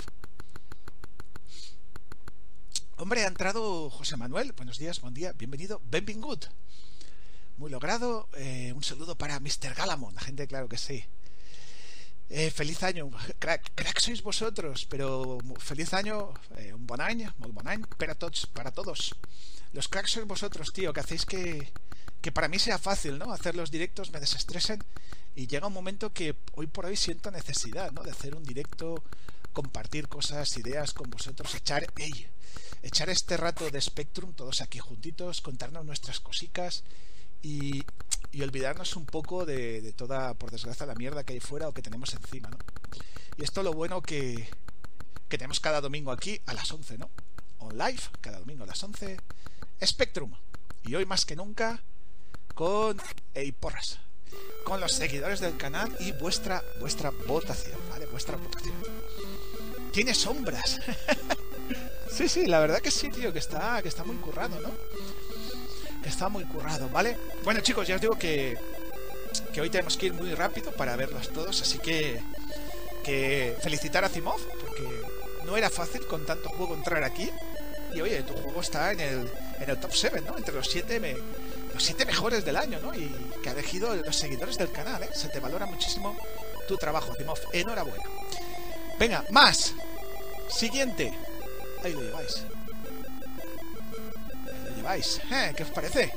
Hombre, 2.96 3.24
ha 3.24 3.26
entrado 3.26 3.90
José 3.90 4.16
Manuel. 4.16 4.52
Buenos 4.52 4.78
días, 4.78 5.00
buen 5.00 5.14
día, 5.14 5.32
bienvenido. 5.32 5.80
Benvingut. 5.84 6.46
Muy 7.56 7.70
logrado. 7.70 8.28
Eh, 8.34 8.72
un 8.74 8.82
saludo 8.82 9.16
para 9.16 9.38
Mr. 9.38 9.74
Galamon. 9.74 10.14
La 10.14 10.20
gente, 10.20 10.46
claro 10.46 10.68
que 10.68 10.78
sí. 10.78 11.04
Eh, 12.34 12.50
feliz 12.50 12.82
año, 12.82 13.10
crack, 13.38 13.72
crack 13.74 14.00
sois 14.00 14.22
vosotros, 14.22 14.86
pero 14.88 15.36
feliz 15.58 15.92
año, 15.92 16.32
eh, 16.56 16.72
un 16.72 16.86
buen 16.86 17.02
año, 17.02 17.34
muy 17.36 17.50
buen 17.50 17.68
año 17.68 17.86
para 17.98 18.14
todos, 18.14 18.46
para 18.46 18.70
todos. 18.70 19.14
Los 19.74 19.88
cracks 19.88 20.12
sois 20.12 20.26
vosotros, 20.26 20.72
tío, 20.72 20.94
que 20.94 21.00
hacéis 21.00 21.26
que, 21.26 21.70
que 22.22 22.32
para 22.32 22.48
mí 22.48 22.58
sea 22.58 22.78
fácil, 22.78 23.18
¿no? 23.18 23.32
Hacer 23.32 23.54
los 23.54 23.70
directos, 23.70 24.12
me 24.12 24.20
desestresen 24.20 24.82
y 25.34 25.46
llega 25.46 25.66
un 25.66 25.74
momento 25.74 26.14
que 26.14 26.34
hoy 26.54 26.68
por 26.68 26.86
hoy 26.86 26.96
siento 26.96 27.30
necesidad, 27.30 27.92
¿no? 27.92 28.02
De 28.02 28.12
hacer 28.12 28.34
un 28.34 28.44
directo, 28.44 29.04
compartir 29.52 30.08
cosas, 30.08 30.56
ideas 30.56 30.94
con 30.94 31.10
vosotros, 31.10 31.54
echar, 31.54 31.84
echar 32.82 33.10
este 33.10 33.36
rato 33.36 33.68
de 33.68 33.80
Spectrum 33.80 34.32
todos 34.32 34.62
aquí 34.62 34.78
juntitos, 34.78 35.42
contarnos 35.42 35.84
nuestras 35.84 36.20
cositas 36.20 36.82
y, 37.42 37.84
y 38.32 38.42
olvidarnos 38.42 38.96
un 38.96 39.04
poco 39.04 39.44
de, 39.44 39.92
toda, 39.96 40.34
por 40.34 40.50
desgracia, 40.50 40.86
la 40.86 40.94
mierda 40.94 41.24
que 41.24 41.34
hay 41.34 41.40
fuera 41.40 41.68
o 41.68 41.74
que 41.74 41.82
tenemos 41.82 42.14
encima, 42.14 42.48
¿no? 42.48 42.58
Y 43.36 43.44
esto 43.44 43.62
lo 43.62 43.72
bueno 43.72 44.00
que, 44.02 44.48
que 45.28 45.38
tenemos 45.38 45.60
cada 45.60 45.80
domingo 45.80 46.12
aquí 46.12 46.40
a 46.46 46.54
las 46.54 46.70
11, 46.70 46.98
¿no? 46.98 47.10
On 47.58 47.76
live, 47.76 48.00
cada 48.20 48.38
domingo 48.38 48.64
a 48.64 48.66
las 48.66 48.82
11, 48.82 49.18
Spectrum. 49.84 50.32
Y 50.84 50.94
hoy 50.94 51.06
más 51.06 51.24
que 51.24 51.36
nunca 51.36 51.82
con 52.54 53.00
Ey 53.34 53.52
Porras, 53.52 53.98
con 54.64 54.80
los 54.80 54.92
seguidores 54.92 55.40
del 55.40 55.56
canal 55.56 55.94
y 56.00 56.12
vuestra 56.12 56.62
vuestra 56.80 57.10
votación, 57.26 57.78
¿vale? 57.90 58.06
Vuestra 58.06 58.36
votación. 58.36 58.74
Tiene 59.92 60.14
sombras. 60.14 60.80
sí, 62.10 62.28
sí, 62.28 62.46
la 62.46 62.60
verdad 62.60 62.80
que 62.80 62.90
sí, 62.90 63.10
tío, 63.10 63.32
que 63.32 63.38
está 63.38 63.80
que 63.82 63.88
está 63.88 64.04
muy 64.04 64.16
currado, 64.16 64.60
¿no? 64.60 64.70
Está 66.08 66.28
muy 66.28 66.44
currado, 66.44 66.88
¿vale? 66.88 67.16
Bueno 67.44 67.60
chicos, 67.60 67.86
ya 67.86 67.96
os 67.96 68.00
digo 68.00 68.16
que, 68.16 68.58
que 69.52 69.60
hoy 69.60 69.70
tenemos 69.70 69.96
que 69.96 70.06
ir 70.06 70.14
muy 70.14 70.34
rápido 70.34 70.72
para 70.72 70.96
verlos 70.96 71.30
todos, 71.30 71.60
así 71.62 71.78
que, 71.78 72.20
que 73.04 73.56
felicitar 73.62 74.04
a 74.04 74.08
Zimov, 74.08 74.40
porque 74.60 74.88
no 75.44 75.56
era 75.56 75.70
fácil 75.70 76.06
con 76.06 76.24
tanto 76.26 76.48
juego 76.50 76.74
entrar 76.74 77.02
aquí. 77.04 77.30
y 77.94 78.00
oye, 78.00 78.22
tu 78.22 78.34
juego 78.34 78.60
está 78.60 78.92
en 78.92 79.00
el, 79.00 79.30
en 79.60 79.70
el 79.70 79.78
top 79.78 79.92
7, 79.92 80.22
¿no? 80.22 80.36
Entre 80.36 80.54
los 80.54 80.68
7 80.68 81.00
me, 81.00 81.16
los 81.72 81.82
siete 81.82 82.04
mejores 82.04 82.44
del 82.44 82.56
año, 82.56 82.78
¿no? 82.80 82.94
Y 82.94 83.10
que 83.42 83.48
ha 83.48 83.52
elegido 83.52 83.94
los 83.94 84.16
seguidores 84.16 84.58
del 84.58 84.70
canal, 84.70 85.02
¿eh? 85.02 85.10
Se 85.14 85.28
te 85.28 85.40
valora 85.40 85.66
muchísimo 85.66 86.16
tu 86.68 86.76
trabajo, 86.76 87.14
Timov. 87.14 87.38
Enhorabuena. 87.52 88.04
Venga, 88.98 89.24
más. 89.30 89.74
Siguiente. 90.48 91.12
Ahí 91.82 91.92
lo 91.92 92.02
lleváis. 92.02 92.44
¿Eh? 94.90 95.52
¿Qué 95.56 95.62
os 95.62 95.70
parece? 95.70 96.12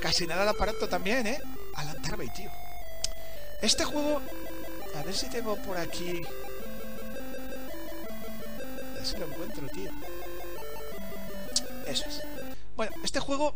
Casi 0.00 0.26
nada 0.26 0.42
el 0.42 0.48
aparato 0.48 0.88
también, 0.88 1.26
¿eh? 1.26 1.40
Alan 1.74 2.00
Tarbey, 2.02 2.28
tío. 2.30 2.50
Este 3.60 3.84
juego... 3.84 4.20
A 4.96 5.02
ver 5.02 5.14
si 5.14 5.28
tengo 5.28 5.56
por 5.56 5.76
aquí... 5.76 6.22
A 8.90 8.94
ver 8.94 9.06
si 9.06 9.16
lo 9.18 9.26
encuentro, 9.26 9.68
tío. 9.68 9.90
Eso 11.86 12.06
es. 12.08 12.22
Bueno, 12.76 12.96
este 13.04 13.20
juego... 13.20 13.54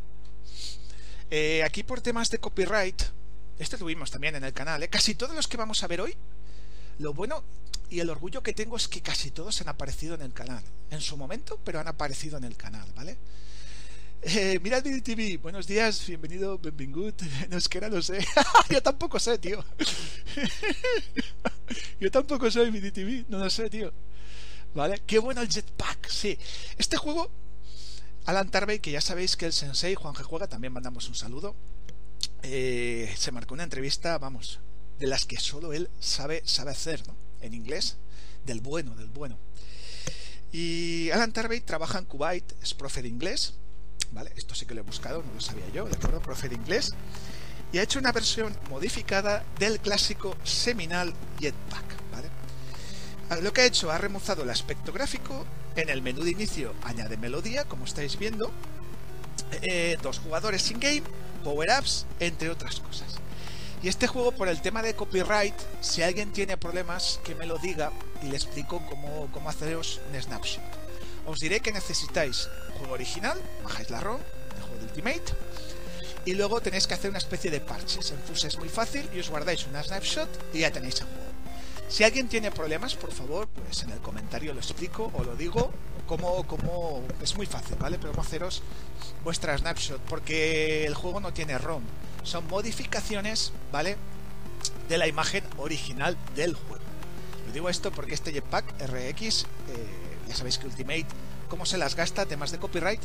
Eh, 1.30 1.62
aquí 1.64 1.82
por 1.82 2.00
temas 2.00 2.30
de 2.30 2.38
copyright... 2.38 3.02
Este 3.58 3.78
tuvimos 3.78 4.10
también 4.10 4.36
en 4.36 4.44
el 4.44 4.52
canal, 4.52 4.82
¿eh? 4.82 4.88
Casi 4.88 5.14
todos 5.14 5.34
los 5.34 5.48
que 5.48 5.56
vamos 5.56 5.82
a 5.82 5.86
ver 5.86 6.02
hoy... 6.02 6.16
Lo 6.98 7.14
bueno 7.14 7.42
y 7.90 8.00
el 8.00 8.10
orgullo 8.10 8.42
que 8.42 8.52
tengo 8.52 8.76
es 8.76 8.86
que 8.86 9.00
casi 9.00 9.30
todos 9.30 9.60
han 9.60 9.68
aparecido 9.68 10.14
en 10.14 10.22
el 10.22 10.32
canal. 10.32 10.62
En 10.90 11.00
su 11.00 11.16
momento, 11.16 11.58
pero 11.64 11.80
han 11.80 11.88
aparecido 11.88 12.36
en 12.36 12.44
el 12.44 12.56
canal, 12.56 12.86
¿vale? 12.94 13.16
Eh, 14.26 14.58
mira 14.62 14.78
el 14.78 15.02
TV, 15.02 15.36
buenos 15.36 15.66
días, 15.66 16.06
bienvenido, 16.06 16.58
benvingut. 16.58 17.20
No 17.50 17.58
es 17.58 17.68
que 17.68 17.76
era, 17.76 17.90
no 17.90 18.00
sé. 18.00 18.26
Yo 18.70 18.82
tampoco 18.82 19.20
sé, 19.20 19.36
tío. 19.36 19.62
Yo 22.00 22.10
tampoco 22.10 22.50
soy 22.50 22.90
TV, 22.90 23.26
no 23.28 23.36
lo 23.36 23.50
sé, 23.50 23.68
tío. 23.68 23.92
¿Vale? 24.74 25.02
Qué 25.06 25.18
bueno 25.18 25.42
el 25.42 25.50
jetpack, 25.50 26.08
sí. 26.08 26.38
Este 26.78 26.96
juego, 26.96 27.30
Alan 28.24 28.50
Tarbey, 28.50 28.78
que 28.78 28.92
ya 28.92 29.02
sabéis 29.02 29.36
que 29.36 29.44
el 29.44 29.52
sensei, 29.52 29.94
Juan 29.94 30.14
G. 30.14 30.22
Juega, 30.22 30.48
también 30.48 30.72
mandamos 30.72 31.06
un 31.06 31.14
saludo. 31.14 31.54
Eh, 32.42 33.14
se 33.18 33.30
marcó 33.30 33.52
una 33.52 33.64
entrevista, 33.64 34.16
vamos, 34.16 34.58
de 34.98 35.06
las 35.06 35.26
que 35.26 35.38
solo 35.38 35.74
él 35.74 35.90
sabe, 36.00 36.40
sabe 36.46 36.70
hacer, 36.70 37.06
¿no? 37.06 37.14
En 37.42 37.52
inglés, 37.52 37.98
del 38.46 38.62
bueno, 38.62 38.96
del 38.96 39.10
bueno. 39.10 39.38
Y 40.50 41.10
Alan 41.10 41.34
Tarbey 41.34 41.60
trabaja 41.60 41.98
en 41.98 42.06
Kuwait, 42.06 42.50
es 42.62 42.72
profe 42.72 43.02
de 43.02 43.08
inglés 43.08 43.54
¿vale? 44.12 44.32
Esto 44.36 44.54
sí 44.54 44.66
que 44.66 44.74
lo 44.74 44.80
he 44.80 44.84
buscado, 44.84 45.22
no 45.22 45.34
lo 45.34 45.40
sabía 45.40 45.68
yo, 45.72 45.84
¿de 45.84 45.96
acuerdo? 45.96 46.20
Profe 46.20 46.48
de 46.48 46.56
inglés. 46.56 46.94
Y 47.72 47.78
ha 47.78 47.82
hecho 47.82 47.98
una 47.98 48.12
versión 48.12 48.56
modificada 48.70 49.44
del 49.58 49.80
clásico 49.80 50.36
seminal 50.44 51.12
Jetpack, 51.40 51.84
¿vale? 52.12 52.28
Ah, 53.30 53.36
lo 53.36 53.52
que 53.52 53.62
ha 53.62 53.66
hecho, 53.66 53.90
ha 53.90 53.98
remozado 53.98 54.42
el 54.42 54.50
aspecto 54.50 54.92
gráfico, 54.92 55.44
en 55.76 55.88
el 55.88 56.02
menú 56.02 56.22
de 56.22 56.30
inicio 56.30 56.74
añade 56.84 57.16
melodía, 57.16 57.64
como 57.64 57.84
estáis 57.84 58.18
viendo, 58.18 58.52
eh, 59.62 59.98
dos 60.02 60.20
jugadores 60.20 60.70
in-game, 60.70 61.02
power-ups, 61.42 62.06
entre 62.20 62.50
otras 62.50 62.80
cosas. 62.80 63.16
Y 63.82 63.88
este 63.88 64.06
juego, 64.06 64.32
por 64.32 64.48
el 64.48 64.62
tema 64.62 64.82
de 64.82 64.94
copyright, 64.94 65.54
si 65.80 66.02
alguien 66.02 66.32
tiene 66.32 66.56
problemas, 66.56 67.20
que 67.24 67.34
me 67.34 67.44
lo 67.44 67.58
diga 67.58 67.92
y 68.22 68.28
le 68.28 68.36
explico 68.36 68.80
cómo, 68.88 69.28
cómo 69.32 69.50
haceros 69.50 70.00
un 70.10 70.22
snapshot. 70.22 70.83
Os 71.26 71.40
diré 71.40 71.60
que 71.60 71.72
necesitáis 71.72 72.48
juego 72.78 72.94
original, 72.94 73.40
bajáis 73.62 73.90
la 73.90 74.00
ROM, 74.00 74.20
el 74.20 74.62
juego 74.62 74.78
de 74.78 74.84
Ultimate, 74.84 75.32
y 76.24 76.34
luego 76.34 76.60
tenéis 76.60 76.86
que 76.86 76.94
hacer 76.94 77.10
una 77.10 77.18
especie 77.18 77.50
de 77.50 77.60
parches. 77.60 78.10
En 78.10 78.18
Fuse 78.18 78.48
es 78.48 78.58
muy 78.58 78.68
fácil 78.68 79.08
y 79.14 79.20
os 79.20 79.30
guardáis 79.30 79.66
una 79.66 79.82
snapshot 79.82 80.28
y 80.54 80.60
ya 80.60 80.70
tenéis 80.70 81.00
el 81.00 81.06
juego. 81.06 81.34
Si 81.88 82.02
alguien 82.02 82.28
tiene 82.28 82.50
problemas, 82.50 82.94
por 82.94 83.12
favor, 83.12 83.46
pues 83.48 83.82
en 83.82 83.90
el 83.90 83.98
comentario 83.98 84.54
lo 84.54 84.60
explico 84.60 85.10
o 85.14 85.22
lo 85.22 85.36
digo 85.36 85.70
como, 86.06 87.02
es 87.22 87.36
muy 87.36 87.46
fácil, 87.46 87.76
¿vale? 87.78 87.98
Pero 87.98 88.18
haceros 88.20 88.62
vuestra 89.22 89.56
snapshot 89.56 90.00
porque 90.00 90.86
el 90.86 90.94
juego 90.94 91.20
no 91.20 91.32
tiene 91.32 91.58
ROM. 91.58 91.82
Son 92.22 92.46
modificaciones, 92.48 93.52
¿vale? 93.70 93.96
De 94.88 94.98
la 94.98 95.06
imagen 95.06 95.44
original 95.58 96.16
del 96.34 96.54
juego. 96.54 96.84
Lo 97.46 97.52
digo 97.52 97.68
esto 97.68 97.92
porque 97.92 98.14
este 98.14 98.32
Jetpack 98.32 98.64
RX, 98.80 99.44
eh, 99.44 99.46
ya 100.28 100.34
sabéis 100.34 100.58
que 100.58 100.66
Ultimate 100.66 101.06
cómo 101.48 101.66
se 101.66 101.78
las 101.78 101.94
gasta, 101.94 102.26
temas 102.26 102.50
de 102.50 102.58
copyright, 102.58 103.00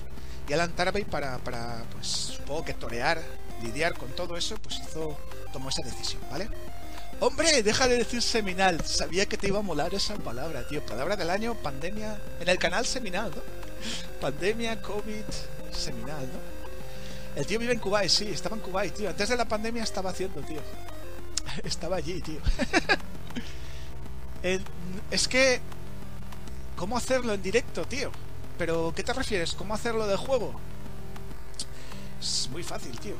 y 0.47 0.53
Alan 0.53 0.71
Tarbey 0.71 1.03
para, 1.03 1.37
para, 1.39 1.83
pues 1.91 2.07
supongo 2.07 2.65
que 2.65 2.73
torear, 2.73 3.21
lidiar 3.61 3.95
con 3.95 4.09
todo 4.09 4.37
eso, 4.37 4.57
pues 4.57 4.79
hizo, 4.79 5.17
tomó 5.53 5.69
esa 5.69 5.83
decisión, 5.83 6.21
¿vale? 6.31 6.49
Hombre, 7.19 7.61
deja 7.61 7.87
de 7.87 7.97
decir 7.97 8.21
seminal, 8.21 8.83
sabía 8.85 9.27
que 9.27 9.37
te 9.37 9.47
iba 9.49 9.59
a 9.59 9.61
molar 9.61 9.93
esa 9.93 10.15
palabra, 10.15 10.67
tío, 10.67 10.83
palabra 10.85 11.15
del 11.15 11.29
año, 11.29 11.53
pandemia, 11.53 12.19
en 12.39 12.49
el 12.49 12.57
canal 12.57 12.85
seminal, 12.85 13.31
¿no? 13.35 13.41
Pandemia, 14.21 14.81
COVID, 14.81 15.25
seminal, 15.71 16.21
¿no? 16.21 17.39
El 17.39 17.45
tío 17.45 17.59
vive 17.59 17.73
en 17.73 17.79
Kuwait, 17.79 18.09
sí, 18.09 18.29
estaba 18.29 18.55
en 18.55 18.61
Kuwait, 18.61 18.93
tío, 18.93 19.09
antes 19.09 19.29
de 19.29 19.37
la 19.37 19.45
pandemia 19.45 19.83
estaba 19.83 20.09
haciendo, 20.09 20.41
tío. 20.41 20.61
Estaba 21.63 21.97
allí, 21.97 22.21
tío. 22.21 22.39
es 25.11 25.27
que... 25.27 25.61
¿Cómo 26.79 26.95
hacerlo 26.95 27.33
en 27.33 27.41
directo, 27.41 27.83
tío? 27.83 28.09
Pero, 28.57 28.93
¿qué 28.95 29.03
te 29.03 29.11
refieres? 29.11 29.51
¿Cómo 29.51 29.73
hacerlo 29.73 30.07
de 30.07 30.15
juego? 30.15 30.57
Es 32.21 32.47
muy 32.53 32.63
fácil, 32.63 32.97
tío. 32.97 33.15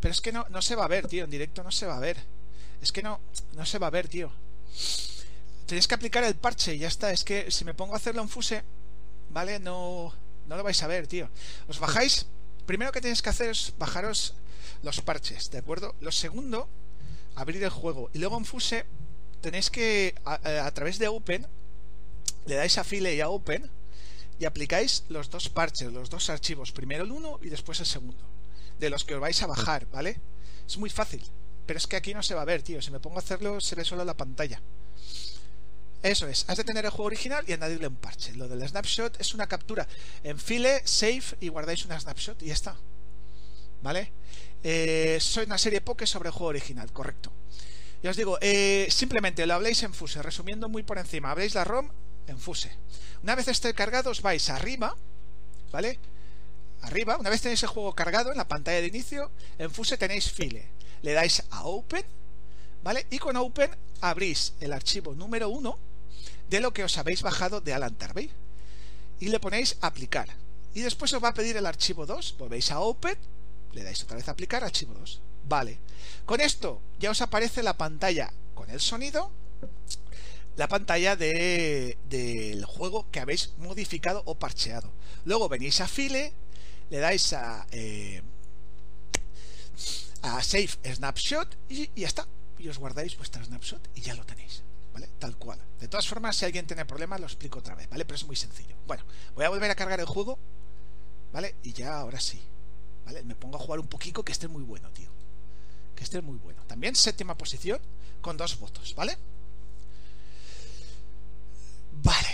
Pero 0.00 0.12
es 0.12 0.20
que 0.20 0.30
no, 0.30 0.46
no 0.50 0.62
se 0.62 0.76
va 0.76 0.84
a 0.84 0.88
ver, 0.88 1.08
tío. 1.08 1.24
En 1.24 1.30
directo 1.30 1.64
no 1.64 1.72
se 1.72 1.84
va 1.84 1.96
a 1.96 2.00
ver. 2.00 2.16
Es 2.80 2.92
que 2.92 3.02
no, 3.02 3.18
no 3.56 3.66
se 3.66 3.80
va 3.80 3.88
a 3.88 3.90
ver, 3.90 4.06
tío. 4.06 4.30
Tenéis 5.66 5.88
que 5.88 5.96
aplicar 5.96 6.22
el 6.22 6.36
parche 6.36 6.76
y 6.76 6.78
ya 6.78 6.86
está. 6.86 7.10
Es 7.10 7.24
que 7.24 7.50
si 7.50 7.64
me 7.64 7.74
pongo 7.74 7.94
a 7.94 7.96
hacerlo 7.96 8.22
en 8.22 8.28
Fuse, 8.28 8.62
¿vale? 9.30 9.58
No, 9.58 10.14
no 10.46 10.56
lo 10.56 10.62
vais 10.62 10.80
a 10.80 10.86
ver, 10.86 11.08
tío. 11.08 11.28
Os 11.66 11.80
bajáis. 11.80 12.26
Primero 12.66 12.92
que 12.92 13.00
tenéis 13.00 13.20
que 13.20 13.30
hacer 13.30 13.50
es 13.50 13.74
bajaros 13.76 14.34
los 14.84 15.00
parches, 15.00 15.50
¿de 15.50 15.58
acuerdo? 15.58 15.96
Lo 16.00 16.12
segundo, 16.12 16.68
abrir 17.34 17.64
el 17.64 17.70
juego. 17.70 18.10
Y 18.14 18.20
luego 18.20 18.38
en 18.38 18.44
Fuse 18.44 18.86
tenéis 19.40 19.70
que, 19.70 20.14
a, 20.24 20.66
a 20.66 20.70
través 20.70 21.00
de 21.00 21.08
Open, 21.08 21.48
le 22.46 22.54
dais 22.54 22.78
a 22.78 22.84
File 22.84 23.14
y 23.14 23.20
a 23.20 23.28
Open 23.28 23.70
y 24.38 24.44
aplicáis 24.44 25.04
los 25.08 25.30
dos 25.30 25.48
parches, 25.48 25.92
los 25.92 26.10
dos 26.10 26.30
archivos, 26.30 26.72
primero 26.72 27.04
el 27.04 27.12
uno 27.12 27.38
y 27.42 27.48
después 27.48 27.80
el 27.80 27.86
segundo, 27.86 28.22
de 28.78 28.90
los 28.90 29.04
que 29.04 29.14
os 29.14 29.20
vais 29.20 29.42
a 29.42 29.46
bajar, 29.46 29.86
¿vale? 29.90 30.20
Es 30.66 30.76
muy 30.78 30.90
fácil, 30.90 31.22
pero 31.66 31.78
es 31.78 31.86
que 31.86 31.96
aquí 31.96 32.14
no 32.14 32.22
se 32.22 32.34
va 32.34 32.42
a 32.42 32.46
ver, 32.46 32.62
tío. 32.62 32.80
Si 32.80 32.90
me 32.90 33.00
pongo 33.00 33.16
a 33.16 33.20
hacerlo, 33.20 33.60
se 33.60 33.74
ve 33.74 33.84
solo 33.84 34.04
la 34.04 34.16
pantalla. 34.16 34.60
Eso 36.02 36.28
es, 36.28 36.44
has 36.48 36.56
de 36.56 36.64
tener 36.64 36.84
el 36.84 36.90
juego 36.90 37.06
original 37.06 37.44
y 37.48 37.52
añadirle 37.52 37.88
un 37.88 37.96
parche. 37.96 38.34
Lo 38.34 38.46
del 38.46 38.66
snapshot 38.68 39.20
es 39.20 39.34
una 39.34 39.48
captura. 39.48 39.88
En 40.22 40.38
file, 40.38 40.82
save 40.84 41.24
y 41.40 41.48
guardáis 41.48 41.84
una 41.84 41.98
snapshot 41.98 42.42
y 42.42 42.46
ya 42.46 42.52
está. 42.54 42.76
¿Vale? 43.82 44.12
Eh, 44.62 45.18
soy 45.20 45.46
una 45.46 45.58
serie 45.58 45.80
poke 45.80 46.06
sobre 46.06 46.28
el 46.28 46.32
juego 46.32 46.50
original, 46.50 46.92
correcto. 46.92 47.32
Ya 48.02 48.10
os 48.10 48.16
digo, 48.16 48.38
eh, 48.40 48.86
simplemente 48.90 49.46
lo 49.46 49.54
habléis 49.54 49.82
en 49.82 49.92
Fuse, 49.94 50.22
resumiendo 50.22 50.68
muy 50.68 50.82
por 50.82 50.98
encima. 50.98 51.30
Habréis 51.30 51.54
la 51.54 51.64
ROM 51.64 51.90
en 52.26 52.38
Fuse. 52.38 52.70
Una 53.22 53.34
vez 53.34 53.48
esté 53.48 53.74
cargado, 53.74 54.10
os 54.10 54.22
vais 54.22 54.48
arriba, 54.50 54.96
¿vale? 55.72 55.98
Arriba, 56.82 57.16
una 57.16 57.30
vez 57.30 57.40
tenéis 57.40 57.62
el 57.62 57.68
juego 57.68 57.94
cargado 57.94 58.30
en 58.30 58.36
la 58.36 58.48
pantalla 58.48 58.80
de 58.80 58.86
inicio, 58.86 59.30
en 59.58 59.70
Fuse 59.70 59.96
tenéis 59.96 60.30
File. 60.30 60.68
Le 61.02 61.12
dais 61.12 61.42
a 61.50 61.64
Open, 61.64 62.04
¿vale? 62.82 63.06
Y 63.10 63.18
con 63.18 63.36
Open 63.36 63.70
abrís 64.00 64.54
el 64.60 64.72
archivo 64.72 65.14
número 65.14 65.48
1 65.48 65.78
de 66.50 66.60
lo 66.60 66.72
que 66.72 66.84
os 66.84 66.98
habéis 66.98 67.22
bajado 67.22 67.60
de 67.60 67.74
Alan 67.74 67.94
Tarbey 67.94 68.30
y 69.20 69.28
le 69.28 69.40
ponéis 69.40 69.76
aplicar. 69.80 70.28
Y 70.74 70.80
después 70.82 71.12
os 71.12 71.22
va 71.22 71.28
a 71.28 71.34
pedir 71.34 71.56
el 71.56 71.66
archivo 71.66 72.06
2, 72.06 72.36
volvéis 72.38 72.70
a 72.70 72.80
Open, 72.80 73.16
le 73.72 73.82
dais 73.82 74.02
otra 74.02 74.16
vez 74.16 74.28
a 74.28 74.32
aplicar, 74.32 74.62
archivo 74.62 74.94
2. 74.94 75.20
Vale. 75.48 75.78
Con 76.24 76.40
esto 76.40 76.80
ya 76.98 77.10
os 77.10 77.22
aparece 77.22 77.62
la 77.62 77.76
pantalla 77.76 78.32
con 78.54 78.70
el 78.70 78.80
sonido 78.80 79.30
la 80.56 80.68
pantalla 80.68 81.16
del 81.16 81.96
de, 82.08 82.64
juego 82.66 83.10
que 83.10 83.20
habéis 83.20 83.52
modificado 83.58 84.22
o 84.24 84.34
parcheado. 84.34 84.90
Luego 85.24 85.48
venís 85.48 85.80
a 85.80 85.88
File, 85.88 86.32
le 86.90 86.98
dais 86.98 87.32
a, 87.32 87.66
eh, 87.70 88.22
a 90.22 90.42
Save 90.42 90.70
Snapshot 90.84 91.56
y, 91.68 91.90
ya 92.00 92.08
está. 92.08 92.26
Y 92.58 92.68
os 92.68 92.78
guardáis 92.78 93.16
vuestra 93.18 93.44
snapshot 93.44 93.90
y 93.94 94.00
ya 94.00 94.14
lo 94.14 94.24
tenéis. 94.24 94.62
¿Vale? 94.94 95.10
Tal 95.18 95.36
cual. 95.36 95.60
De 95.78 95.88
todas 95.88 96.08
formas, 96.08 96.36
si 96.36 96.46
alguien 96.46 96.66
tiene 96.66 96.86
problemas, 96.86 97.20
lo 97.20 97.26
explico 97.26 97.58
otra 97.58 97.74
vez, 97.74 97.88
¿vale? 97.90 98.06
Pero 98.06 98.16
es 98.16 98.24
muy 98.24 98.36
sencillo. 98.36 98.76
Bueno, 98.86 99.04
voy 99.34 99.44
a 99.44 99.50
volver 99.50 99.70
a 99.70 99.74
cargar 99.74 100.00
el 100.00 100.06
juego, 100.06 100.38
¿vale? 101.34 101.56
Y 101.62 101.74
ya 101.74 101.98
ahora 101.98 102.18
sí. 102.18 102.40
¿Vale? 103.04 103.22
Me 103.24 103.34
pongo 103.34 103.56
a 103.56 103.60
jugar 103.60 103.78
un 103.78 103.88
poquito 103.88 104.24
que 104.24 104.32
esté 104.32 104.48
muy 104.48 104.62
bueno, 104.62 104.90
tío. 104.92 105.10
Que 105.94 106.02
esté 106.02 106.22
muy 106.22 106.38
bueno. 106.38 106.62
También 106.66 106.94
séptima 106.94 107.36
posición 107.36 107.78
con 108.22 108.38
dos 108.38 108.58
votos, 108.58 108.94
¿vale? 108.94 109.18
Vale. 112.06 112.28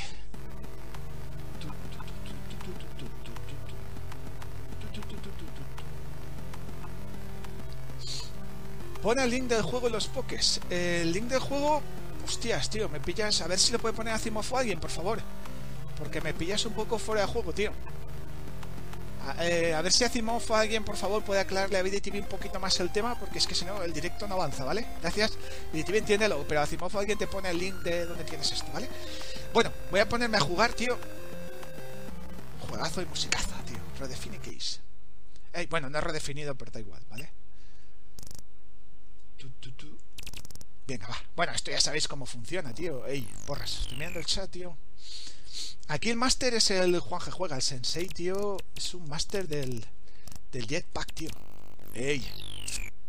Pon 9.03 9.19
el 9.19 9.31
link 9.31 9.49
del 9.49 9.63
juego 9.63 9.87
en 9.87 9.95
los 9.95 10.09
pokés. 10.09 10.61
El 10.69 11.11
link 11.13 11.29
del 11.29 11.41
juego. 11.41 11.81
Hostias, 12.25 12.69
tío, 12.69 12.89
me 12.91 13.01
pillas. 13.01 13.41
A 13.41 13.49
ver 13.49 13.59
si 13.59 13.73
lo 13.73 13.79
puede 13.79 13.95
poner 13.95 14.13
a 14.13 14.19
Cimofo 14.19 14.59
alguien, 14.59 14.79
por 14.79 14.91
favor. 14.91 15.21
Porque 15.99 16.21
me 16.21 16.35
pillas 16.35 16.67
un 16.67 16.75
poco 16.75 16.99
fuera 16.99 17.23
de 17.23 17.29
juego, 17.29 17.55
tío. 17.55 17.73
A, 19.27 19.47
eh, 19.47 19.73
a 19.73 19.81
ver 19.83 19.93
si 19.93 20.05
Asimov 20.05 20.43
o 20.49 20.55
alguien, 20.55 20.85
por 20.85 20.97
favor, 20.97 21.23
puede 21.23 21.41
aclararle 21.41 21.79
a 21.79 21.83
BDTV 21.83 22.19
un 22.19 22.27
poquito 22.27 22.59
más 22.59 22.79
el 22.81 22.91
tema, 22.91 23.19
porque 23.19 23.39
es 23.39 23.47
que 23.47 23.55
si 23.55 23.65
no, 23.65 23.83
el 23.83 23.93
directo 23.93 24.27
no 24.27 24.35
avanza, 24.35 24.65
¿vale? 24.65 24.85
Gracias. 25.01 25.33
BDTV 25.73 25.97
entiéndelo, 25.99 26.45
pero 26.49 26.61
Asimov 26.61 26.95
o 26.95 26.99
alguien 26.99 27.17
te 27.17 27.29
pone 27.29 27.49
el 27.51 27.59
link 27.59 27.77
de 27.83 28.05
donde 28.05 28.25
tienes 28.25 28.51
esto, 28.51 28.67
¿vale? 28.73 28.89
Bueno, 29.53 29.71
voy 29.91 30.01
a 30.01 30.09
ponerme 30.09 30.39
a 30.39 30.41
jugar, 30.41 30.73
tío. 30.73 30.99
Juegazo 32.69 33.03
y 33.03 33.07
musicaza, 33.07 33.63
tío. 33.65 33.79
Redefine 33.99 34.39
Case. 34.39 34.81
Bueno, 35.69 35.91
no 35.91 35.99
he 35.99 36.01
redefinido, 36.01 36.55
pero 36.55 36.71
da 36.71 36.81
igual, 36.81 37.03
¿vale? 37.11 37.31
Tu. 39.37 39.99
Venga, 40.87 41.07
va. 41.07 41.17
Bueno, 41.37 41.53
esto 41.53 41.71
ya 41.71 41.81
sabéis 41.81 42.09
cómo 42.09 42.25
funciona, 42.27 42.73
tío. 42.73 43.07
Ey, 43.07 43.29
porras, 43.47 43.81
estoy 43.83 43.99
mirando 43.99 44.19
el 44.19 44.27
chat, 44.27 44.51
tío. 44.51 44.77
Aquí 45.89 46.11
el 46.11 46.17
máster 46.17 46.55
es 46.55 46.71
el 46.71 46.99
Juan 47.01 47.21
que 47.23 47.31
juega, 47.31 47.57
el 47.57 47.63
sensei, 47.63 48.09
tío. 48.09 48.57
Es 48.75 48.95
un 48.95 49.09
máster 49.09 49.47
del, 49.47 49.85
del 50.51 50.67
jetpack, 50.67 51.13
tío. 51.13 51.31
Ey, 51.95 52.27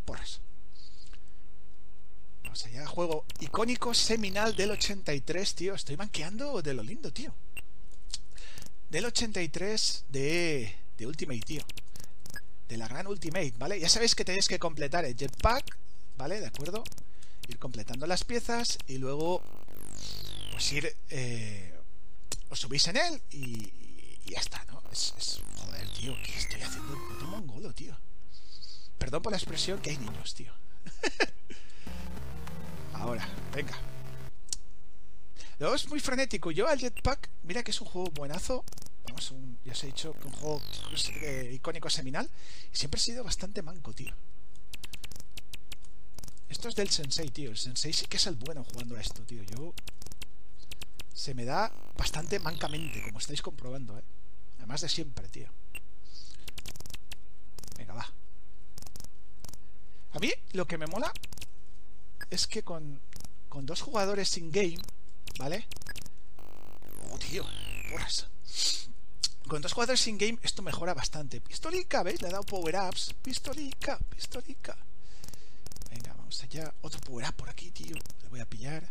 porras. 0.05 0.41
Vamos 2.53 2.65
allá, 2.67 2.85
juego 2.85 3.25
icónico 3.39 3.95
seminal 3.95 4.55
del 4.55 4.69
83, 4.69 5.55
tío. 5.55 5.73
Estoy 5.73 5.95
banqueando 5.95 6.61
de 6.61 6.75
lo 6.75 6.83
lindo, 6.83 7.11
tío. 7.11 7.33
Del 8.91 9.05
83 9.05 10.05
de, 10.09 10.75
Ultimate, 10.99 11.39
tío. 11.39 11.63
De 12.69 12.77
la 12.77 12.87
gran 12.87 13.07
Ultimate, 13.07 13.55
¿vale? 13.57 13.79
Ya 13.79 13.89
sabéis 13.89 14.13
que 14.13 14.23
tenéis 14.23 14.47
que 14.47 14.59
completar 14.59 15.03
el 15.03 15.15
jetpack, 15.15 15.79
¿vale? 16.15 16.41
¿De 16.41 16.45
acuerdo? 16.45 16.83
Ir 17.47 17.57
completando 17.57 18.05
las 18.05 18.23
piezas 18.23 18.77
y 18.85 18.99
luego 18.99 19.41
pues 20.51 20.71
ir... 20.73 20.95
Eh, 21.09 21.73
os 22.51 22.59
subís 22.59 22.87
en 22.87 22.97
él 22.97 23.19
y, 23.31 23.73
y 24.25 24.29
ya 24.29 24.39
está, 24.39 24.63
¿no? 24.65 24.83
Es, 24.91 25.15
es, 25.17 25.41
Joder, 25.57 25.89
tío, 25.89 26.15
¿qué 26.23 26.37
estoy 26.37 26.61
haciendo? 26.61 26.93
Puto 27.09 27.25
mongolo, 27.25 27.73
tío. 27.73 27.97
Perdón 28.99 29.23
por 29.23 29.31
la 29.31 29.39
expresión 29.39 29.81
que 29.81 29.89
hay 29.89 29.97
niños, 29.97 30.35
tío. 30.35 30.53
Ahora, 32.93 33.27
venga. 33.53 33.77
Luego 35.59 35.75
es 35.75 35.87
muy 35.89 35.99
frenético. 35.99 36.51
Yo 36.51 36.67
al 36.67 36.79
Jetpack, 36.79 37.29
mira 37.43 37.63
que 37.63 37.71
es 37.71 37.81
un 37.81 37.87
juego 37.87 38.09
buenazo. 38.11 38.63
Vamos, 39.05 39.33
ya 39.63 39.71
os 39.71 39.83
he 39.83 39.87
dicho 39.87 40.13
que 40.13 40.27
un 40.27 40.33
juego 40.33 40.61
eh, 41.21 41.51
icónico 41.53 41.89
seminal. 41.89 42.29
Y 42.73 42.77
siempre 42.77 42.99
he 42.99 43.03
sido 43.03 43.23
bastante 43.23 43.61
manco, 43.61 43.93
tío. 43.93 44.13
Esto 46.49 46.69
es 46.69 46.75
del 46.75 46.89
Sensei, 46.89 47.29
tío. 47.29 47.51
El 47.51 47.57
Sensei 47.57 47.93
sí 47.93 48.05
que 48.05 48.17
es 48.17 48.27
el 48.27 48.35
bueno 48.35 48.63
jugando 48.63 48.95
a 48.95 49.01
esto, 49.01 49.23
tío. 49.23 49.43
Yo 49.43 49.73
se 51.13 51.33
me 51.33 51.45
da 51.45 51.71
bastante 51.97 52.39
mancamente, 52.39 53.01
como 53.03 53.19
estáis 53.19 53.41
comprobando, 53.41 53.97
¿eh? 53.97 54.03
Además 54.57 54.81
de 54.81 54.89
siempre, 54.89 55.27
tío. 55.29 55.47
Venga, 57.77 57.93
va. 57.93 58.07
A 60.13 60.19
mí 60.19 60.31
lo 60.53 60.65
que 60.67 60.77
me 60.77 60.87
mola 60.87 61.11
es 62.29 62.47
que 62.47 62.63
con, 62.63 63.01
con 63.49 63.65
dos 63.65 63.81
jugadores 63.81 64.37
in-game, 64.37 64.79
¿vale? 65.39 65.67
Oh, 67.11 67.17
tío, 67.17 67.45
porras. 67.91 68.27
Con 69.47 69.61
dos 69.61 69.73
jugadores 69.73 70.07
in-game 70.07 70.39
esto 70.41 70.61
mejora 70.61 70.93
bastante. 70.93 71.41
Pistolica, 71.41 72.03
¿veis? 72.03 72.21
Le 72.21 72.29
he 72.29 72.31
dado 72.31 72.43
power-ups. 72.43 73.13
Pistolica, 73.21 73.99
pistolica. 74.09 74.77
Venga, 75.91 76.13
vamos 76.13 76.41
allá. 76.43 76.73
Otro 76.81 76.99
power-up 77.01 77.35
por 77.35 77.49
aquí, 77.49 77.71
tío. 77.71 77.95
Le 78.21 78.29
voy 78.29 78.39
a 78.39 78.49
pillar. 78.49 78.89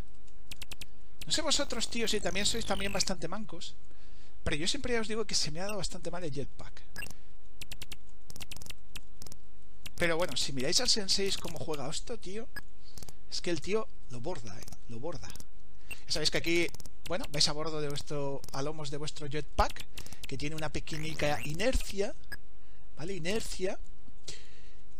No 1.25 1.31
sé 1.31 1.41
vosotros, 1.41 1.89
tío, 1.89 2.07
si 2.07 2.19
también 2.19 2.45
sois 2.45 2.65
también 2.65 2.93
bastante 2.93 3.27
mancos. 3.27 3.75
Pero 4.43 4.57
yo 4.57 4.67
siempre 4.67 4.93
ya 4.93 5.01
os 5.01 5.07
digo 5.07 5.25
que 5.25 5.35
se 5.35 5.51
me 5.51 5.59
ha 5.59 5.63
dado 5.63 5.77
bastante 5.77 6.11
mal 6.11 6.23
el 6.23 6.31
jetpack. 6.31 6.83
Pero 9.95 10.17
bueno, 10.17 10.35
si 10.35 10.51
miráis 10.51 10.81
al 10.81 10.89
Sensei 10.89 11.31
como 11.41 11.59
juega 11.59 11.89
esto, 11.89 12.19
tío, 12.19 12.47
es 13.33 13.41
que 13.41 13.49
el 13.49 13.59
tío 13.59 13.87
lo 14.09 14.21
borda, 14.21 14.57
¿eh? 14.57 14.65
Lo 14.87 14.99
borda. 14.99 15.27
Ya 15.89 16.13
sabéis 16.13 16.31
que 16.31 16.37
aquí, 16.37 16.67
bueno, 17.07 17.25
vais 17.31 17.47
a 17.47 17.51
bordo 17.51 17.81
de 17.81 17.89
vuestro, 17.89 18.41
a 18.53 18.61
lomos 18.61 18.89
de 18.89 18.97
vuestro 18.97 19.27
jetpack, 19.27 19.85
que 20.27 20.37
tiene 20.37 20.55
una 20.55 20.69
pequeñica 20.69 21.39
inercia, 21.43 22.15
¿vale? 22.95 23.13
Inercia. 23.13 23.77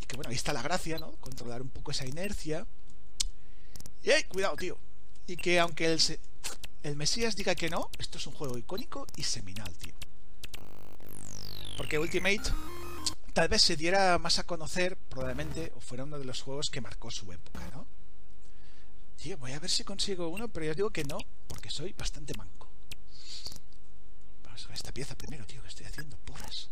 Y 0.01 0.05
que 0.05 0.17
bueno, 0.17 0.29
ahí 0.29 0.36
está 0.36 0.51
la 0.51 0.61
gracia, 0.61 0.99
¿no? 0.99 1.11
Controlar 1.13 1.61
un 1.61 1.69
poco 1.69 1.91
esa 1.91 2.05
inercia. 2.05 2.67
Y 4.03 4.11
¡ay! 4.11 4.23
Cuidado, 4.25 4.57
tío 4.57 4.77
y 5.27 5.38
que 5.38 5.59
aunque 5.59 5.86
el, 5.86 6.01
el 6.84 6.95
Mesías 6.95 7.36
diga 7.36 7.55
que 7.55 7.69
no, 7.69 7.89
esto 7.97 8.17
es 8.17 8.27
un 8.27 8.34
juego 8.34 8.57
icónico 8.57 9.07
y 9.15 9.23
seminal, 9.23 9.73
tío. 9.77 9.93
Porque 11.77 11.97
Ultimate 11.97 12.41
tal 13.34 13.47
vez 13.47 13.61
se 13.61 13.75
diera 13.75 14.17
más 14.19 14.38
a 14.39 14.43
conocer, 14.43 14.97
probablemente, 15.09 15.71
o 15.75 15.79
fuera 15.79 16.03
uno 16.03 16.19
de 16.19 16.25
los 16.25 16.41
juegos 16.41 16.69
que 16.69 16.81
marcó 16.81 17.09
su 17.09 17.31
época, 17.31 17.67
¿no? 17.71 17.88
Tío, 19.22 19.38
voy 19.38 19.53
a 19.53 19.59
ver 19.59 19.70
si 19.70 19.84
consigo 19.84 20.28
uno, 20.28 20.47
pero 20.47 20.66
yo 20.66 20.74
digo 20.74 20.89
que 20.89 21.03
no, 21.03 21.18
porque 21.47 21.70
soy 21.70 21.93
bastante 21.93 22.34
manco. 22.38 22.70
Vamos 24.43 24.68
a 24.70 24.74
esta 24.74 24.91
pieza 24.91 25.16
primero, 25.16 25.45
tío, 25.45 25.61
que 25.61 25.70
estoy 25.70 25.86
haciendo 25.86 26.18
porras. 26.18 26.70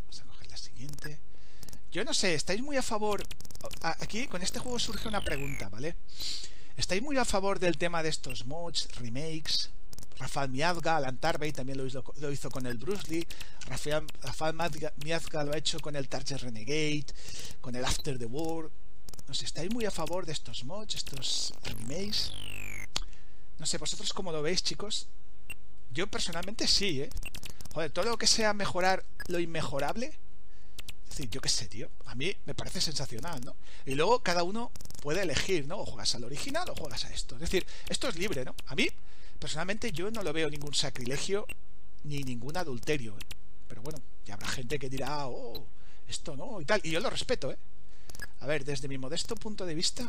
Vamos 0.00 0.20
a 0.20 0.24
coger 0.24 0.50
la 0.50 0.56
siguiente. 0.56 1.20
Yo 1.92 2.04
no 2.04 2.14
sé, 2.14 2.34
¿estáis 2.34 2.62
muy 2.62 2.76
a 2.76 2.82
favor 2.82 3.22
aquí 3.82 4.26
con 4.26 4.42
este 4.42 4.58
juego 4.58 4.78
surge 4.78 5.08
una 5.08 5.22
pregunta, 5.22 5.68
¿vale? 5.68 5.96
¿Estáis 6.76 7.02
muy 7.02 7.16
a 7.16 7.24
favor 7.24 7.58
del 7.58 7.78
tema 7.78 8.02
de 8.02 8.08
estos 8.08 8.46
mods, 8.46 8.88
remakes? 8.98 9.70
Rafael 10.18 10.50
Miazga, 10.50 10.96
Alan 10.96 11.18
Tarbey 11.18 11.52
también 11.52 11.78
lo 11.78 11.86
hizo, 11.86 12.04
lo 12.20 12.30
hizo, 12.30 12.50
con 12.50 12.66
el 12.66 12.78
Bruce 12.78 13.08
Lee. 13.08 13.26
Rafael, 13.66 14.04
Rafael 14.22 14.54
Miazga 15.04 15.44
lo 15.44 15.52
ha 15.52 15.56
hecho 15.56 15.80
con 15.80 15.96
el 15.96 16.08
Target 16.08 16.38
Renegade, 16.38 17.06
con 17.60 17.74
el 17.74 17.84
After 17.84 18.18
the 18.18 18.26
War. 18.26 18.70
No 19.26 19.34
sé, 19.34 19.44
¿estáis 19.46 19.72
muy 19.72 19.84
a 19.84 19.90
favor 19.90 20.26
de 20.26 20.32
estos 20.32 20.64
mods, 20.64 20.94
estos 20.94 21.52
remakes? 21.62 22.32
No 23.58 23.66
sé, 23.66 23.78
¿vosotros 23.78 24.12
cómo 24.12 24.32
lo 24.32 24.42
veis, 24.42 24.62
chicos? 24.62 25.08
Yo 25.92 26.06
personalmente 26.06 26.66
sí, 26.66 27.02
¿eh? 27.02 27.10
Joder, 27.72 27.90
todo 27.90 28.04
lo 28.06 28.18
que 28.18 28.26
sea 28.26 28.52
mejorar 28.52 29.04
lo 29.28 29.40
inmejorable, 29.40 30.12
decir, 31.08 31.30
yo 31.30 31.40
qué 31.40 31.48
sé, 31.48 31.66
tío. 31.66 31.88
A 32.06 32.14
mí 32.14 32.34
me 32.44 32.54
parece 32.54 32.80
sensacional, 32.80 33.40
¿no? 33.44 33.56
Y 33.86 33.94
luego 33.94 34.20
cada 34.20 34.42
uno 34.42 34.70
puede 35.02 35.22
elegir, 35.22 35.66
¿no? 35.66 35.78
O 35.78 35.86
juegas 35.86 36.14
al 36.14 36.24
original 36.24 36.68
o 36.70 36.74
juegas 36.74 37.04
a 37.04 37.10
esto. 37.12 37.36
Es 37.36 37.42
decir, 37.42 37.66
esto 37.88 38.08
es 38.08 38.16
libre, 38.16 38.44
¿no? 38.44 38.54
A 38.66 38.74
mí, 38.74 38.88
personalmente, 39.38 39.92
yo 39.92 40.10
no 40.10 40.22
lo 40.22 40.32
veo 40.32 40.50
ningún 40.50 40.74
sacrilegio 40.74 41.46
ni 42.04 42.22
ningún 42.22 42.56
adulterio. 42.56 43.16
¿eh? 43.16 43.24
Pero 43.68 43.82
bueno, 43.82 44.00
ya 44.24 44.34
habrá 44.34 44.48
gente 44.48 44.78
que 44.78 44.90
dirá, 44.90 45.26
oh, 45.26 45.64
esto 46.08 46.36
no, 46.36 46.60
y 46.60 46.64
tal. 46.64 46.80
Y 46.82 46.90
yo 46.90 47.00
lo 47.00 47.10
respeto, 47.10 47.52
¿eh? 47.52 47.58
A 48.40 48.46
ver, 48.46 48.64
desde 48.64 48.88
mi 48.88 48.98
modesto 48.98 49.36
punto 49.36 49.64
de 49.66 49.74
vista, 49.74 50.06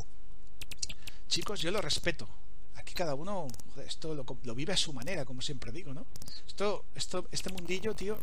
chicos, 1.27 1.61
yo 1.61 1.71
lo 1.71 1.81
respeto. 1.81 2.27
Aquí 2.75 2.93
cada 2.93 3.15
uno, 3.15 3.47
esto 3.85 4.13
lo, 4.13 4.25
lo, 4.43 4.55
vive 4.55 4.73
a 4.73 4.77
su 4.77 4.93
manera, 4.93 5.25
como 5.25 5.41
siempre 5.41 5.71
digo, 5.71 5.93
¿no? 5.93 6.05
Esto, 6.45 6.85
esto, 6.95 7.27
este 7.31 7.49
mundillo, 7.51 7.95
tío, 7.95 8.17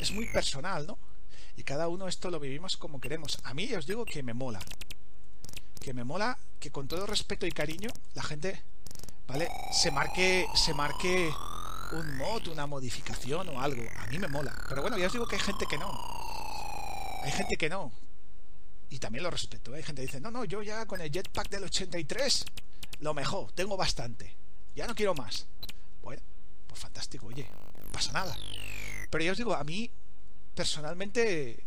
es 0.00 0.12
muy 0.12 0.26
personal, 0.26 0.86
¿no? 0.86 0.98
y 1.56 1.64
cada 1.64 1.88
uno 1.88 2.08
esto 2.08 2.30
lo 2.30 2.40
vivimos 2.40 2.76
como 2.76 3.00
queremos. 3.00 3.38
A 3.44 3.54
mí 3.54 3.72
os 3.74 3.86
digo 3.86 4.04
que 4.04 4.22
me 4.22 4.34
mola. 4.34 4.60
Que 5.80 5.92
me 5.92 6.04
mola 6.04 6.38
que 6.60 6.70
con 6.70 6.88
todo 6.88 7.06
respeto 7.06 7.46
y 7.46 7.50
cariño 7.50 7.90
la 8.14 8.22
gente, 8.22 8.62
¿vale? 9.26 9.48
Se 9.72 9.90
marque, 9.90 10.46
se 10.54 10.74
marque 10.74 11.32
un 11.92 12.16
mod, 12.16 12.48
una 12.48 12.66
modificación 12.66 13.48
o 13.48 13.60
algo. 13.60 13.82
A 13.98 14.06
mí 14.06 14.18
me 14.18 14.28
mola. 14.28 14.54
Pero 14.68 14.82
bueno, 14.82 14.96
ya 14.96 15.06
os 15.06 15.12
digo 15.12 15.26
que 15.26 15.36
hay 15.36 15.42
gente 15.42 15.66
que 15.66 15.78
no. 15.78 15.90
Hay 17.22 17.32
gente 17.32 17.56
que 17.56 17.68
no. 17.68 17.92
Y 18.92 18.98
también 18.98 19.24
lo 19.24 19.30
respeto. 19.30 19.72
¿eh? 19.72 19.78
Hay 19.78 19.82
gente 19.82 20.02
que 20.02 20.06
dice, 20.06 20.20
no, 20.20 20.30
no, 20.30 20.44
yo 20.44 20.62
ya 20.62 20.84
con 20.84 21.00
el 21.00 21.10
jetpack 21.10 21.48
del 21.48 21.64
83, 21.64 22.44
lo 23.00 23.14
mejor, 23.14 23.50
tengo 23.52 23.74
bastante. 23.74 24.36
Ya 24.76 24.86
no 24.86 24.94
quiero 24.94 25.14
más. 25.14 25.46
Bueno, 26.02 26.20
pues 26.66 26.78
fantástico, 26.78 27.26
oye, 27.28 27.48
no 27.82 27.90
pasa 27.90 28.12
nada. 28.12 28.36
Pero 29.10 29.24
ya 29.24 29.32
os 29.32 29.38
digo, 29.38 29.54
a 29.54 29.64
mí 29.64 29.90
personalmente 30.54 31.64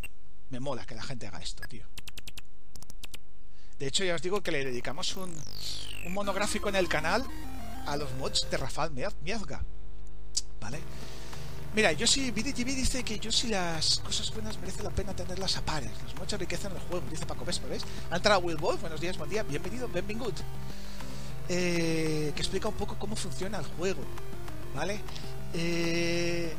me 0.52 0.60
mola 0.60 0.86
que 0.86 0.94
la 0.94 1.02
gente 1.02 1.26
haga 1.26 1.42
esto, 1.42 1.68
tío. 1.68 1.88
De 3.80 3.88
hecho, 3.88 4.04
ya 4.04 4.14
os 4.14 4.22
digo 4.22 4.44
que 4.44 4.52
le 4.52 4.64
dedicamos 4.64 5.16
un, 5.16 5.36
un 6.06 6.14
monográfico 6.14 6.70
en 6.70 6.76
el 6.76 6.88
canal 6.88 7.26
a 7.88 7.98
los 7.98 8.14
mods 8.14 8.48
de 8.52 8.58
Rafael 8.58 8.92
Miazga. 8.92 9.64
¿Vale? 10.62 10.80
Mira, 11.76 11.92
yo 11.92 12.08
sí, 12.08 12.32
BDTV 12.32 12.74
dice 12.74 13.04
que 13.04 13.20
yo 13.20 13.34
sí 13.34 13.50
las 13.50 14.00
cosas 14.00 14.32
buenas 14.34 14.58
merece 14.60 14.82
la 14.82 14.92
pena 14.92 15.14
tenerlas 15.14 15.58
a 15.58 15.62
pares. 15.66 15.92
Los 16.04 16.16
mods 16.16 16.32
enriquecen 16.32 16.72
el 16.72 16.80
juego, 16.80 17.06
dice 17.12 17.26
Paco 17.26 17.44
Vespa, 17.44 17.68
¿ves? 17.68 17.84
Ha 18.10 18.16
entrado 18.16 18.40
Will 18.40 18.56
Wolf, 18.56 18.80
buenos 18.80 19.02
días, 19.02 19.18
buen 19.18 19.30
día, 19.30 19.44
bienvenido, 19.44 19.90
good 19.90 20.34
Eh, 21.50 22.32
que 22.34 22.42
explica 22.42 22.70
un 22.70 22.76
poco 22.76 22.96
cómo 22.98 23.18
funciona 23.18 23.58
el 23.58 23.66
juego. 23.66 24.00
¿Vale? 24.74 25.02
Eh, 25.54 26.54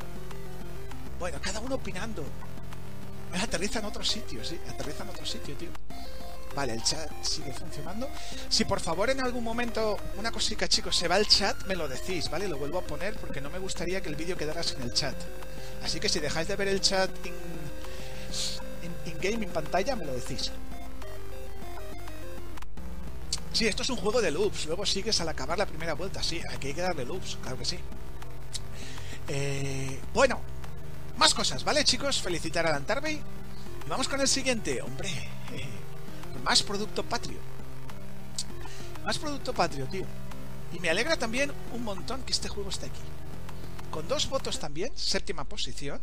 bueno, 1.19 1.39
cada 1.41 1.61
uno 1.61 1.77
opinando. 1.77 2.23
Aterriza 3.33 3.79
en 3.79 3.87
otro 3.87 4.05
sitio, 4.05 4.45
sí, 4.45 4.61
aterriza 4.69 5.03
en 5.05 5.09
otro 5.09 5.25
sitio, 5.25 5.57
tío. 5.57 5.71
Vale, 6.57 6.73
el 6.73 6.83
chat 6.83 7.11
sigue 7.23 7.53
funcionando. 7.53 8.09
Si 8.49 8.65
por 8.65 8.81
favor 8.81 9.11
en 9.11 9.21
algún 9.21 9.45
momento, 9.45 9.99
una 10.17 10.33
cosita 10.33 10.67
chicos, 10.67 10.97
se 10.97 11.07
va 11.07 11.19
el 11.19 11.27
chat, 11.29 11.67
me 11.67 11.77
lo 11.77 11.87
decís, 11.87 12.31
¿vale? 12.31 12.49
Lo 12.49 12.57
vuelvo 12.57 12.79
a 12.79 12.83
poner 12.83 13.15
porque 13.17 13.43
no 13.43 13.51
me 13.51 13.59
gustaría 13.59 14.01
que 14.01 14.09
el 14.09 14.17
vídeo 14.17 14.39
quedara 14.39 14.63
sin 14.63 14.81
el 14.81 14.95
chat. 14.95 15.15
Así 15.85 16.01
que 16.01 16.09
si 16.09 16.19
dejáis 16.19 16.49
de 16.49 16.57
ver 16.57 16.69
el 16.69 16.81
chat 16.81 17.11
in, 17.27 17.35
in, 19.05 19.19
game, 19.21 19.45
en 19.45 19.53
pantalla, 19.53 19.95
me 19.97 20.07
lo 20.07 20.15
decís. 20.15 20.51
Sí, 23.53 23.67
esto 23.67 23.83
es 23.83 23.91
un 23.91 23.97
juego 23.97 24.23
de 24.23 24.31
loops. 24.31 24.65
Luego 24.65 24.87
sigues 24.87 25.21
al 25.21 25.29
acabar 25.29 25.59
la 25.59 25.67
primera 25.67 25.93
vuelta. 25.93 26.23
Sí, 26.23 26.41
aquí 26.51 26.69
hay 26.69 26.75
que 26.75 26.81
darle 26.81 27.05
loops, 27.05 27.37
claro 27.43 27.59
que 27.59 27.67
sí. 27.67 27.79
Eh, 29.29 30.01
bueno, 30.15 30.41
más 31.19 31.35
cosas, 31.35 31.65
¿vale, 31.65 31.85
chicos? 31.85 32.23
Felicitar 32.23 32.67
a 32.67 32.71
Lantarby. 32.71 33.21
Vamos 33.89 34.09
con 34.09 34.21
el 34.21 34.29
siguiente. 34.29 34.81
Hombre, 34.81 35.11
más 36.47 36.63
producto 36.63 37.03
patrio. 37.03 37.39
Más 39.05 39.19
producto 39.19 39.53
patrio, 39.53 39.87
tío. 39.87 40.07
Y 40.73 40.79
me 40.79 40.89
alegra 40.89 41.17
también 41.17 41.53
un 41.73 41.83
montón 41.83 42.23
que 42.23 42.33
este 42.33 42.49
juego 42.49 42.71
esté 42.71 42.87
aquí. 42.87 43.01
Con 43.91 44.07
dos 44.07 44.29
votos 44.29 44.61
también, 44.61 44.93
séptima 44.95 45.43
posición. 45.43 46.01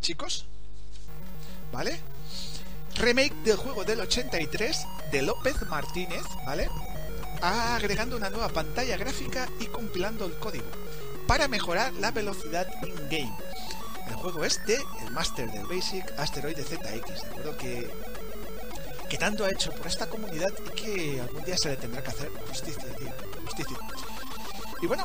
Chicos, 0.00 0.46
¿vale? 1.72 2.00
Remake 2.94 3.34
del 3.44 3.56
juego 3.56 3.84
del 3.84 4.00
83 4.00 4.86
de 5.12 5.22
López 5.22 5.60
Martínez, 5.68 6.22
¿vale? 6.46 6.70
Agregando 7.42 8.16
una 8.16 8.30
nueva 8.30 8.48
pantalla 8.48 8.96
gráfica 8.96 9.46
y 9.60 9.66
compilando 9.66 10.24
el 10.24 10.38
código 10.38 10.70
para 11.26 11.48
mejorar 11.48 11.92
la 11.94 12.12
velocidad 12.12 12.66
in-game. 12.82 13.36
El 14.08 14.14
juego 14.14 14.44
es 14.44 14.58
el 14.68 15.10
Master 15.10 15.50
del 15.50 15.66
Basic 15.66 16.18
Asteroid 16.18 16.56
ZX, 16.56 17.22
¿de 17.22 17.28
acuerdo? 17.28 17.56
Que, 17.58 17.90
que 19.08 19.18
tanto 19.18 19.44
ha 19.44 19.50
hecho 19.50 19.72
por 19.72 19.86
esta 19.86 20.08
comunidad 20.08 20.52
y 20.66 20.70
que 20.70 21.20
algún 21.20 21.44
día 21.44 21.56
se 21.56 21.70
le 21.70 21.76
tendrá 21.76 22.02
que 22.02 22.10
hacer 22.10 22.30
justicia, 22.48 22.94
tío. 22.94 23.12
Justicia. 23.44 23.76
Y 24.82 24.86
bueno, 24.86 25.04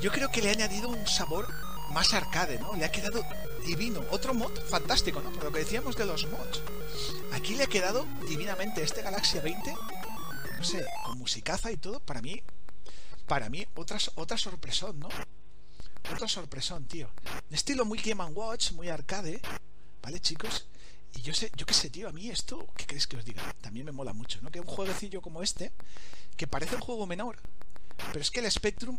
yo 0.00 0.10
creo 0.10 0.30
que 0.30 0.42
le 0.42 0.50
ha 0.50 0.52
añadido 0.52 0.88
un 0.88 1.06
sabor 1.06 1.48
más 1.92 2.14
arcade, 2.14 2.58
¿no? 2.58 2.74
Le 2.74 2.84
ha 2.84 2.92
quedado 2.92 3.24
divino. 3.66 4.02
Otro 4.10 4.34
mod 4.34 4.52
fantástico, 4.68 5.20
¿no? 5.20 5.30
Por 5.32 5.44
lo 5.44 5.52
que 5.52 5.60
decíamos 5.60 5.96
de 5.96 6.06
los 6.06 6.26
mods. 6.28 6.62
Aquí 7.32 7.54
le 7.54 7.64
ha 7.64 7.66
quedado 7.66 8.06
divinamente 8.28 8.82
este 8.82 9.02
Galaxia 9.02 9.40
20. 9.40 9.74
No 10.58 10.64
sé, 10.64 10.84
con 11.04 11.18
musicaza 11.18 11.70
y 11.72 11.76
todo. 11.76 12.00
Para 12.00 12.20
mí, 12.20 12.42
para 13.26 13.48
mí, 13.48 13.66
otra, 13.74 13.98
otra 14.16 14.36
sorpresón, 14.36 14.98
¿no? 15.00 15.08
Otro 16.12 16.28
sorpresón, 16.28 16.84
tío. 16.86 17.10
De 17.48 17.56
estilo 17.56 17.84
muy 17.84 17.98
Game 17.98 18.24
Watch, 18.24 18.72
muy 18.72 18.88
arcade. 18.88 19.40
¿Vale, 20.02 20.20
chicos? 20.20 20.66
Y 21.14 21.22
yo 21.22 21.34
sé, 21.34 21.50
yo 21.56 21.66
qué 21.66 21.74
sé, 21.74 21.90
tío, 21.90 22.08
a 22.08 22.12
mí 22.12 22.30
esto, 22.30 22.66
¿qué 22.76 22.86
queréis 22.86 23.06
que 23.06 23.16
os 23.16 23.24
diga? 23.24 23.42
También 23.60 23.86
me 23.86 23.92
mola 23.92 24.12
mucho, 24.12 24.40
¿no? 24.42 24.50
Que 24.50 24.60
un 24.60 24.66
jueguecillo 24.66 25.20
como 25.20 25.42
este, 25.42 25.72
que 26.36 26.46
parece 26.46 26.76
un 26.76 26.80
juego 26.80 27.06
menor, 27.06 27.36
pero 28.08 28.20
es 28.20 28.30
que 28.30 28.40
el 28.40 28.50
Spectrum, 28.50 28.98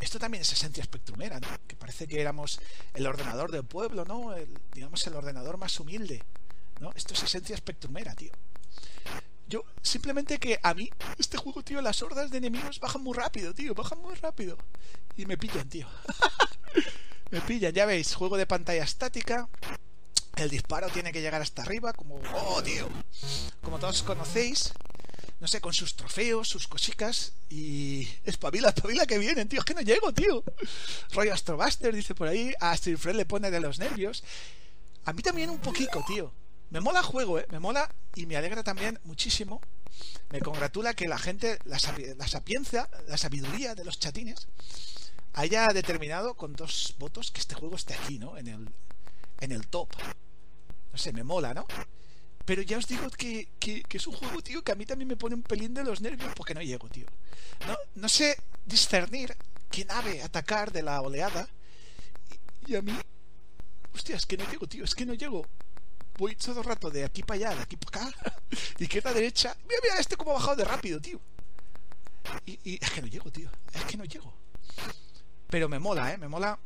esto 0.00 0.18
también 0.18 0.42
es 0.42 0.52
esencia 0.52 0.82
Spectrumera, 0.84 1.38
¿no? 1.40 1.48
Que 1.66 1.76
parece 1.76 2.06
que 2.06 2.20
éramos 2.20 2.60
el 2.94 3.06
ordenador 3.06 3.50
del 3.52 3.64
pueblo, 3.64 4.04
¿no? 4.04 4.34
Digamos 4.72 5.06
el 5.06 5.14
ordenador 5.14 5.56
más 5.58 5.78
humilde, 5.78 6.22
¿no? 6.80 6.92
Esto 6.94 7.14
es 7.14 7.22
esencia 7.22 7.56
Spectrumera, 7.56 8.14
tío. 8.14 8.32
Yo, 9.48 9.64
simplemente 9.82 10.38
que 10.38 10.60
a 10.62 10.74
mí, 10.74 10.90
este 11.18 11.36
juego, 11.36 11.62
tío, 11.64 11.82
las 11.82 12.02
hordas 12.02 12.30
de 12.30 12.38
enemigos 12.38 12.78
bajan 12.78 13.02
muy 13.02 13.16
rápido, 13.16 13.52
tío, 13.52 13.74
bajan 13.74 14.00
muy 14.00 14.14
rápido. 14.14 14.56
Y 15.16 15.26
me 15.26 15.36
pillan, 15.36 15.68
tío. 15.68 15.88
me 17.30 17.40
pillan, 17.40 17.72
ya 17.72 17.84
veis, 17.84 18.14
juego 18.14 18.36
de 18.36 18.46
pantalla 18.46 18.84
estática. 18.84 19.48
El 20.36 20.48
disparo 20.48 20.88
tiene 20.88 21.12
que 21.12 21.20
llegar 21.20 21.42
hasta 21.42 21.62
arriba, 21.62 21.92
como... 21.92 22.20
¡Oh, 22.34 22.62
tío! 22.62 22.88
Como 23.60 23.78
todos 23.78 24.02
conocéis, 24.02 24.72
no 25.40 25.48
sé, 25.48 25.60
con 25.60 25.72
sus 25.72 25.96
trofeos, 25.96 26.48
sus 26.48 26.68
cositas 26.68 27.32
y 27.48 28.08
espabila, 28.24 28.68
espabila 28.68 29.06
que 29.06 29.18
vienen, 29.18 29.48
tío, 29.48 29.60
es 29.60 29.64
que 29.64 29.74
no 29.74 29.80
llego, 29.80 30.12
tío. 30.12 30.44
Rollo 31.12 31.32
Astrobuster 31.32 31.94
dice 31.94 32.14
por 32.14 32.28
ahí, 32.28 32.52
a 32.60 32.76
Fred 32.76 33.14
le 33.14 33.24
pone 33.24 33.50
de 33.50 33.60
los 33.60 33.78
nervios. 33.78 34.22
A 35.04 35.12
mí 35.12 35.22
también 35.22 35.50
un 35.50 35.58
poquito, 35.58 36.04
tío. 36.06 36.32
Me 36.68 36.80
mola 36.80 37.00
el 37.00 37.06
juego, 37.06 37.38
eh, 37.38 37.46
me 37.50 37.58
mola 37.58 37.92
y 38.14 38.26
me 38.26 38.36
alegra 38.36 38.62
también 38.62 39.00
muchísimo. 39.04 39.60
Me 40.30 40.40
congratula 40.40 40.94
que 40.94 41.08
la 41.08 41.18
gente, 41.18 41.58
la, 41.64 41.78
la 42.16 42.88
la 43.08 43.16
sabiduría 43.16 43.74
de 43.74 43.84
los 43.84 43.98
chatines 43.98 44.46
haya 45.32 45.66
determinado 45.68 46.34
con 46.34 46.54
dos 46.54 46.94
votos 46.98 47.30
que 47.30 47.40
este 47.40 47.54
juego 47.54 47.76
esté 47.76 47.94
aquí, 47.94 48.18
¿no? 48.18 48.36
En 48.36 48.46
el, 48.46 48.68
en 49.40 49.52
el 49.52 49.66
top. 49.68 49.88
No 50.92 50.98
sé, 50.98 51.12
me 51.12 51.24
mola, 51.24 51.54
¿no? 51.54 51.66
Pero 52.44 52.62
ya 52.62 52.78
os 52.78 52.86
digo 52.86 53.08
que, 53.10 53.48
es 53.88 54.06
un 54.06 54.14
juego, 54.14 54.42
tío, 54.42 54.62
que 54.62 54.72
a 54.72 54.74
mí 54.74 54.86
también 54.86 55.08
me 55.08 55.16
pone 55.16 55.34
un 55.34 55.42
pelín 55.42 55.74
de 55.74 55.84
los 55.84 56.00
nervios 56.00 56.32
porque 56.34 56.54
no 56.54 56.62
llego, 56.62 56.88
tío. 56.88 57.06
No, 57.66 57.76
no 57.94 58.08
sé 58.08 58.36
discernir 58.64 59.36
qué 59.70 59.84
nave 59.84 60.22
atacar 60.22 60.72
de 60.72 60.82
la 60.82 61.00
oleada. 61.00 61.48
Y, 62.66 62.74
a 62.74 62.82
mí... 62.82 62.92
Hostia, 63.94 64.16
es 64.16 64.26
que 64.26 64.36
no 64.36 64.50
llego, 64.50 64.66
tío, 64.66 64.84
es 64.84 64.94
que 64.94 65.06
no 65.06 65.14
llego. 65.14 65.46
Voy 66.18 66.36
todo 66.36 66.60
el 66.60 66.66
rato 66.66 66.90
de 66.90 67.04
aquí 67.04 67.22
para 67.22 67.50
allá, 67.50 67.56
de 67.56 67.62
aquí 67.62 67.76
para 67.76 68.08
acá, 68.08 68.34
izquierda, 68.78 69.12
derecha. 69.12 69.56
Mira, 69.68 69.80
mira, 69.82 70.00
este 70.00 70.16
como 70.16 70.32
ha 70.32 70.34
bajado 70.34 70.56
de 70.56 70.64
rápido, 70.64 71.00
tío. 71.00 71.20
Y, 72.46 72.58
y 72.64 72.78
es 72.82 72.90
que 72.90 73.00
no 73.00 73.06
llego, 73.06 73.30
tío. 73.30 73.50
Es 73.72 73.84
que 73.84 73.96
no 73.96 74.04
llego. 74.04 74.34
Pero 75.48 75.68
me 75.68 75.78
mola, 75.78 76.12
¿eh? 76.12 76.18
Me 76.18 76.28
mola. 76.28 76.58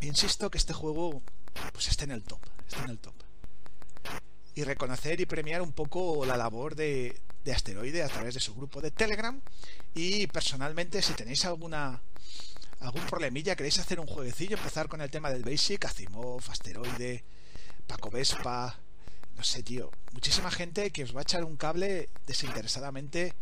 Insisto 0.00 0.50
que 0.50 0.58
este 0.58 0.72
juego 0.72 1.22
pues 1.72 1.88
esté 1.88 2.04
en 2.04 2.12
el 2.12 2.22
top. 2.22 2.40
Está 2.66 2.84
en 2.84 2.90
el 2.90 2.98
top 2.98 3.14
y 4.54 4.64
reconocer 4.64 5.20
y 5.20 5.26
premiar 5.26 5.62
un 5.62 5.72
poco 5.72 6.24
la 6.26 6.36
labor 6.36 6.74
de, 6.74 7.20
de 7.44 7.52
Asteroide 7.52 8.02
a 8.02 8.08
través 8.08 8.34
de 8.34 8.40
su 8.40 8.54
grupo 8.54 8.80
de 8.80 8.90
Telegram. 8.90 9.40
Y 9.94 10.26
personalmente, 10.28 11.02
si 11.02 11.14
tenéis 11.14 11.44
alguna 11.44 12.00
algún 12.80 13.04
problemilla, 13.06 13.56
queréis 13.56 13.78
hacer 13.78 14.00
un 14.00 14.06
jueguecillo, 14.06 14.56
empezar 14.56 14.88
con 14.88 15.02
el 15.02 15.10
tema 15.10 15.30
del 15.30 15.44
Basic, 15.44 15.84
Asimov, 15.84 16.42
Asteroide, 16.50 17.24
Paco 17.86 18.10
Vespa, 18.10 18.74
no 19.36 19.44
sé, 19.44 19.62
tío, 19.62 19.90
muchísima 20.12 20.50
gente 20.50 20.90
que 20.90 21.04
os 21.04 21.14
va 21.14 21.20
a 21.20 21.22
echar 21.22 21.44
un 21.44 21.56
cable 21.56 22.08
desinteresadamente, 22.26 23.34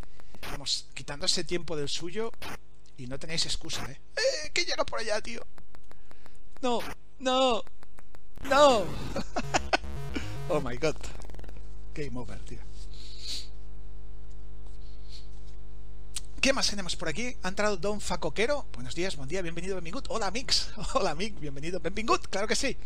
vamos, 0.51 0.89
quitando 0.93 1.27
ese 1.27 1.45
tiempo 1.45 1.77
del 1.77 1.89
suyo 1.89 2.33
y 2.97 3.07
no 3.07 3.19
tenéis 3.21 3.47
excusa, 3.47 3.89
¿eh? 3.89 4.01
¡Eh! 4.17 4.51
¡Que 4.53 4.65
llega 4.65 4.85
por 4.85 4.99
allá, 4.99 5.21
tío! 5.21 5.47
No, 6.61 6.81
no, 7.21 7.63
no. 8.45 8.85
Oh 10.51 10.63
my 10.63 10.79
god. 10.79 10.97
Game 11.95 12.19
over, 12.19 12.39
tío. 12.39 12.59
¿Qué 16.41 16.55
más 16.55 16.71
tenemos 16.71 16.97
por 16.97 17.09
aquí? 17.09 17.37
Ha 17.43 17.49
entrado 17.49 17.77
Don 17.77 18.01
Facoquero. 18.01 18.65
Buenos 18.73 18.95
días, 18.95 19.17
buen 19.17 19.29
día, 19.29 19.43
bienvenido, 19.43 19.75
benvingut. 19.75 20.07
Hola, 20.09 20.31
Mix. 20.31 20.71
Hola, 20.95 21.15
Mix, 21.15 21.39
bienvenido, 21.39 21.81
benvingut. 21.81 22.29
Claro 22.29 22.49
que 22.49 22.57
sí. 22.57 22.77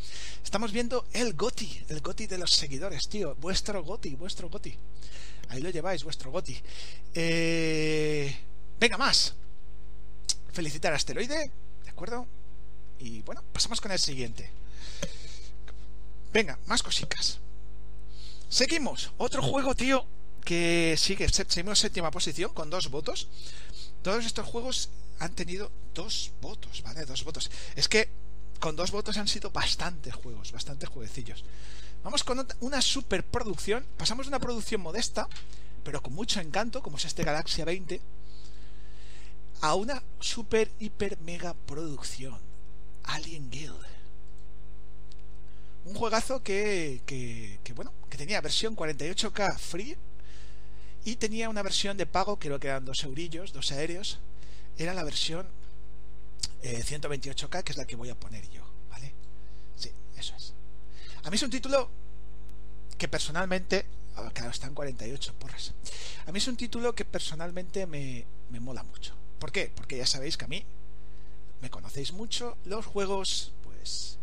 Estamos 0.42 0.72
viendo 0.72 1.06
el 1.12 1.34
Goti, 1.34 1.84
el 1.88 2.00
Goti 2.00 2.26
de 2.26 2.38
los 2.38 2.50
seguidores, 2.50 3.08
tío. 3.08 3.36
Vuestro 3.36 3.84
Goti, 3.84 4.16
vuestro 4.16 4.48
Goti. 4.48 4.74
Ahí 5.50 5.60
lo 5.60 5.70
lleváis, 5.70 6.02
vuestro 6.02 6.32
Goti. 6.32 6.58
Eh... 7.14 8.36
Venga, 8.80 8.98
más. 8.98 9.34
Felicitar 10.52 10.92
a 10.94 10.96
Asteroide, 10.96 11.52
¿de 11.84 11.90
acuerdo? 11.90 12.26
Y 12.98 13.22
bueno, 13.22 13.44
pasamos 13.52 13.80
con 13.80 13.92
el 13.92 14.00
siguiente. 14.00 14.50
Venga, 16.32 16.58
más 16.66 16.82
cositas. 16.82 17.38
Seguimos. 18.48 19.12
Otro 19.18 19.42
juego, 19.42 19.74
tío, 19.74 20.06
que 20.44 20.96
sigue 20.98 21.28
seguimos 21.28 21.78
séptima 21.78 22.10
posición 22.10 22.52
con 22.52 22.70
dos 22.70 22.90
votos. 22.90 23.28
Todos 24.02 24.24
estos 24.24 24.46
juegos 24.46 24.88
han 25.18 25.34
tenido 25.34 25.70
dos 25.94 26.32
votos, 26.40 26.82
¿vale? 26.82 27.04
Dos 27.04 27.24
votos. 27.24 27.50
Es 27.76 27.88
que 27.88 28.08
con 28.60 28.76
dos 28.76 28.90
votos 28.90 29.16
han 29.18 29.28
sido 29.28 29.50
bastantes 29.50 30.14
juegos, 30.14 30.52
bastantes 30.52 30.88
jueguecillos. 30.88 31.44
Vamos 32.02 32.24
con 32.24 32.46
una 32.60 32.80
superproducción. 32.80 33.86
Pasamos 33.96 34.26
de 34.26 34.30
una 34.30 34.40
producción 34.40 34.80
modesta, 34.80 35.28
pero 35.84 36.02
con 36.02 36.14
mucho 36.14 36.40
encanto, 36.40 36.82
como 36.82 36.96
es 36.96 37.04
este 37.04 37.24
Galaxia 37.24 37.64
20, 37.64 38.00
a 39.60 39.74
una 39.74 40.02
super, 40.18 40.70
hiper, 40.80 41.18
mega 41.20 41.54
producción. 41.54 42.38
Alien 43.04 43.50
Guild 43.50 43.91
un 45.84 45.94
juegazo 45.94 46.42
que, 46.42 47.02
que, 47.06 47.72
bueno, 47.74 47.92
que 48.08 48.16
tenía 48.16 48.40
versión 48.40 48.76
48K 48.76 49.58
free 49.58 49.96
y 51.04 51.16
tenía 51.16 51.48
una 51.48 51.62
versión 51.62 51.96
de 51.96 52.06
pago, 52.06 52.38
creo 52.38 52.60
que 52.60 52.68
eran 52.68 52.84
dos 52.84 53.02
eurillos, 53.04 53.52
dos 53.52 53.72
aéreos. 53.72 54.20
Era 54.78 54.94
la 54.94 55.02
versión 55.02 55.46
128K, 56.62 57.58
eh, 57.58 57.62
que 57.64 57.72
es 57.72 57.78
la 57.78 57.86
que 57.86 57.96
voy 57.96 58.10
a 58.10 58.14
poner 58.14 58.48
yo, 58.50 58.62
¿vale? 58.90 59.12
Sí, 59.76 59.90
eso 60.16 60.34
es. 60.36 60.54
A 61.24 61.30
mí 61.30 61.36
es 61.36 61.42
un 61.42 61.50
título 61.50 61.90
que 62.96 63.08
personalmente, 63.08 63.84
ah, 64.16 64.30
claro, 64.32 64.50
están 64.50 64.74
48 64.74 65.34
porras. 65.34 65.74
A 66.26 66.32
mí 66.32 66.38
es 66.38 66.46
un 66.46 66.56
título 66.56 66.94
que 66.94 67.04
personalmente 67.04 67.86
me, 67.86 68.24
me 68.50 68.60
mola 68.60 68.84
mucho. 68.84 69.14
¿Por 69.40 69.50
qué? 69.50 69.72
Porque 69.74 69.96
ya 69.96 70.06
sabéis 70.06 70.36
que 70.36 70.44
a 70.44 70.48
mí 70.48 70.64
me 71.60 71.70
conocéis 71.70 72.12
mucho, 72.12 72.56
los 72.64 72.86
juegos, 72.86 73.52
pues 73.64 74.18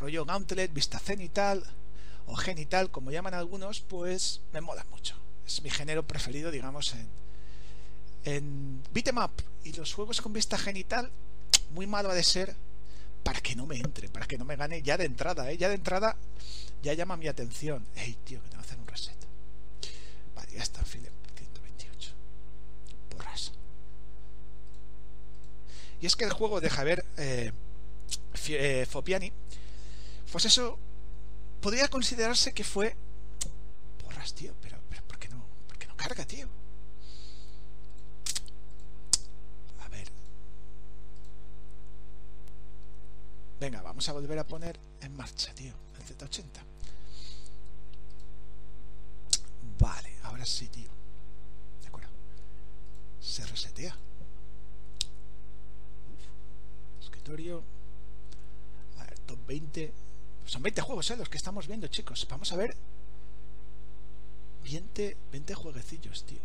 rollo 0.00 0.24
Gauntlet, 0.24 0.72
Vista 0.72 0.98
Cenital 0.98 1.62
o 2.26 2.34
Genital, 2.34 2.90
como 2.90 3.10
llaman 3.10 3.34
algunos, 3.34 3.80
pues 3.80 4.40
me 4.52 4.60
mola 4.60 4.84
mucho. 4.90 5.14
Es 5.46 5.62
mi 5.62 5.70
género 5.70 6.06
preferido, 6.06 6.50
digamos, 6.50 6.94
en, 6.94 7.08
en 8.24 8.82
beat'em 8.92 9.18
up. 9.18 9.32
Y 9.64 9.72
los 9.72 9.92
juegos 9.92 10.20
con 10.20 10.32
vista 10.32 10.56
genital, 10.56 11.10
muy 11.74 11.86
malo 11.86 12.10
ha 12.10 12.14
de 12.14 12.24
ser 12.24 12.56
para 13.22 13.40
que 13.40 13.54
no 13.54 13.66
me 13.66 13.76
entre, 13.76 14.08
para 14.08 14.26
que 14.26 14.38
no 14.38 14.44
me 14.44 14.56
gane 14.56 14.82
ya 14.82 14.96
de 14.96 15.04
entrada, 15.04 15.50
¿eh? 15.50 15.58
Ya 15.58 15.68
de 15.68 15.74
entrada 15.74 16.16
ya 16.82 16.94
llama 16.94 17.16
mi 17.16 17.28
atención. 17.28 17.84
Ey, 17.94 18.16
tío, 18.24 18.42
que 18.42 18.48
tengo 18.48 18.62
que 18.62 18.68
hacer 18.68 18.78
un 18.78 18.86
reset. 18.86 19.16
Vale, 20.34 20.52
ya 20.52 20.62
está, 20.62 20.82
Philip. 20.82 21.12
128. 21.36 22.12
Porras. 23.10 23.52
Y 26.00 26.06
es 26.06 26.16
que 26.16 26.24
el 26.24 26.32
juego 26.32 26.60
de 26.60 26.70
Javier 26.70 27.04
eh, 27.18 27.52
eh, 28.48 28.86
Fopiani, 28.88 29.32
pues 30.30 30.44
eso 30.44 30.78
podría 31.60 31.88
considerarse 31.88 32.52
que 32.52 32.64
fue. 32.64 32.96
Porras, 34.02 34.34
tío, 34.34 34.54
pero, 34.60 34.78
pero 34.88 35.02
¿por, 35.04 35.18
qué 35.18 35.28
no, 35.28 35.44
¿por 35.66 35.78
qué 35.78 35.86
no 35.86 35.96
carga, 35.96 36.24
tío? 36.24 36.48
A 39.80 39.88
ver. 39.88 40.08
Venga, 43.58 43.82
vamos 43.82 44.08
a 44.08 44.12
volver 44.12 44.38
a 44.38 44.46
poner 44.46 44.78
en 45.00 45.16
marcha, 45.16 45.52
tío, 45.54 45.74
el 45.96 46.04
Z80. 46.04 46.44
Vale, 49.78 50.14
ahora 50.22 50.46
sí, 50.46 50.68
tío. 50.68 50.90
De 51.80 51.88
acuerdo. 51.88 52.10
Se 53.20 53.46
resetea. 53.46 53.96
escritorio. 57.00 57.62
A 58.98 59.04
ver, 59.04 59.18
top 59.20 59.38
20. 59.46 60.09
Son 60.46 60.62
20 60.62 60.80
juegos, 60.80 61.10
¿eh? 61.10 61.16
Los 61.16 61.28
que 61.28 61.36
estamos 61.36 61.66
viendo, 61.66 61.86
chicos. 61.88 62.26
Vamos 62.28 62.52
a 62.52 62.56
ver. 62.56 62.76
20, 64.64 65.16
20 65.32 65.54
jueguecillos, 65.54 66.24
tío. 66.24 66.40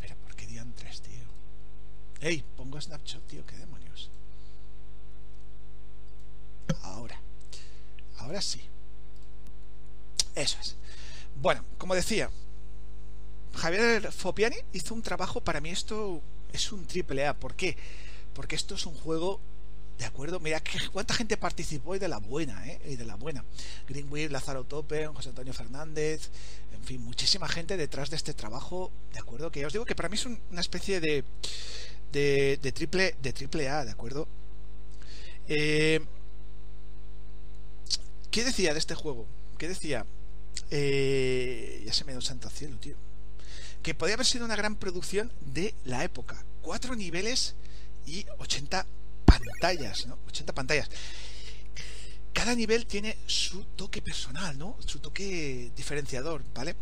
Pero, 0.00 0.16
¿por 0.16 0.34
qué 0.36 0.46
diantres, 0.46 1.00
tío? 1.02 1.24
¡Ey! 2.20 2.44
Pongo 2.56 2.80
Snapchat, 2.80 3.22
tío. 3.26 3.44
¿Qué 3.46 3.56
demonios? 3.56 4.10
Ahora. 6.82 7.20
Ahora 8.18 8.40
sí. 8.40 8.60
Eso 10.34 10.58
es. 10.60 10.76
Bueno, 11.40 11.64
como 11.78 11.94
decía, 11.94 12.30
Javier 13.56 14.12
Fopiani 14.12 14.56
hizo 14.72 14.94
un 14.94 15.02
trabajo, 15.02 15.40
para 15.40 15.60
mí 15.60 15.70
esto 15.70 16.22
es 16.52 16.72
un 16.72 16.86
triple 16.86 17.26
A. 17.26 17.34
¿Por 17.34 17.54
qué? 17.54 17.76
Porque 18.34 18.56
esto 18.56 18.74
es 18.74 18.86
un 18.86 18.94
juego, 18.94 19.40
¿de 19.98 20.04
acuerdo? 20.04 20.40
Mira 20.40 20.62
cuánta 20.92 21.14
gente 21.14 21.36
participó 21.36 21.94
y 21.96 21.98
de 21.98 22.08
la 22.08 22.18
buena, 22.18 22.66
¿eh? 22.66 22.80
Y 22.86 22.96
de 22.96 23.04
la 23.04 23.16
buena. 23.16 23.44
Greenway, 23.88 24.28
Lázaro 24.28 24.64
Tope, 24.64 25.06
José 25.06 25.30
Antonio 25.30 25.54
Fernández, 25.54 26.30
en 26.74 26.84
fin, 26.84 27.02
muchísima 27.02 27.48
gente 27.48 27.76
detrás 27.76 28.10
de 28.10 28.16
este 28.16 28.34
trabajo, 28.34 28.92
¿de 29.12 29.18
acuerdo? 29.18 29.50
Que 29.50 29.60
ya 29.60 29.66
os 29.66 29.72
digo 29.72 29.84
que 29.84 29.94
para 29.94 30.08
mí 30.08 30.16
es 30.16 30.26
una 30.26 30.60
especie 30.60 31.00
de, 31.00 31.24
de, 32.12 32.58
de, 32.62 32.72
triple, 32.72 33.16
de 33.22 33.32
triple 33.32 33.68
A, 33.68 33.84
¿de 33.84 33.90
acuerdo? 33.90 34.28
Eh, 35.48 36.00
¿Qué 38.30 38.44
decía 38.44 38.72
de 38.74 38.78
este 38.78 38.94
juego? 38.94 39.26
¿Qué 39.56 39.68
decía? 39.68 40.04
Eh, 40.70 41.82
ya 41.86 41.92
se 41.92 42.04
me 42.04 42.12
dio 42.12 42.20
santo 42.20 42.50
cielo, 42.50 42.76
tío 42.78 42.96
que 43.86 43.94
podría 43.94 44.14
haber 44.14 44.26
sido 44.26 44.44
una 44.44 44.56
gran 44.56 44.74
producción 44.74 45.32
de 45.42 45.72
la 45.84 46.02
época. 46.02 46.44
Cuatro 46.60 46.96
niveles 46.96 47.54
y 48.04 48.26
80 48.38 48.84
pantallas, 49.24 50.08
¿no? 50.08 50.18
80 50.26 50.52
pantallas. 50.52 50.90
Cada 52.32 52.56
nivel 52.56 52.86
tiene 52.86 53.16
su 53.28 53.62
toque 53.62 54.02
personal, 54.02 54.58
¿no? 54.58 54.76
Su 54.84 54.98
toque 54.98 55.70
diferenciador, 55.76 56.42
¿vale? 56.52 56.74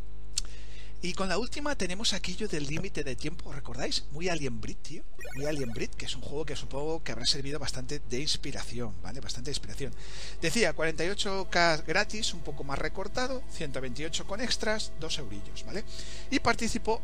Y 1.05 1.13
con 1.13 1.29
la 1.29 1.37
última 1.37 1.77
tenemos 1.77 2.15
aquello 2.15 2.49
del 2.49 2.67
límite 2.67 3.05
de 3.05 3.15
tiempo, 3.15 3.53
¿recordáis? 3.53 4.07
Muy 4.13 4.31
Alien 4.31 4.59
Breed, 4.59 4.79
tío. 4.79 5.03
Muy 5.35 5.45
Alien 5.45 5.71
Breed, 5.71 5.91
que 5.91 6.07
es 6.07 6.17
un 6.17 6.23
juego 6.23 6.47
que 6.47 6.57
supongo 6.57 7.05
que 7.05 7.13
habrá 7.13 7.27
servido 7.27 7.59
bastante 7.59 8.01
de 8.09 8.21
inspiración, 8.21 8.95
¿vale? 9.03 9.21
Bastante 9.21 9.51
de 9.51 9.53
inspiración. 9.53 9.93
Decía, 10.41 10.75
48K 10.75 11.85
gratis, 11.85 12.33
un 12.33 12.41
poco 12.41 12.65
más 12.65 12.79
recortado, 12.79 13.43
128 13.51 14.27
con 14.27 14.41
extras, 14.41 14.93
2 14.99 15.19
eurillos, 15.19 15.67
¿vale? 15.67 15.85
Y 16.31 16.39
participó 16.39 17.03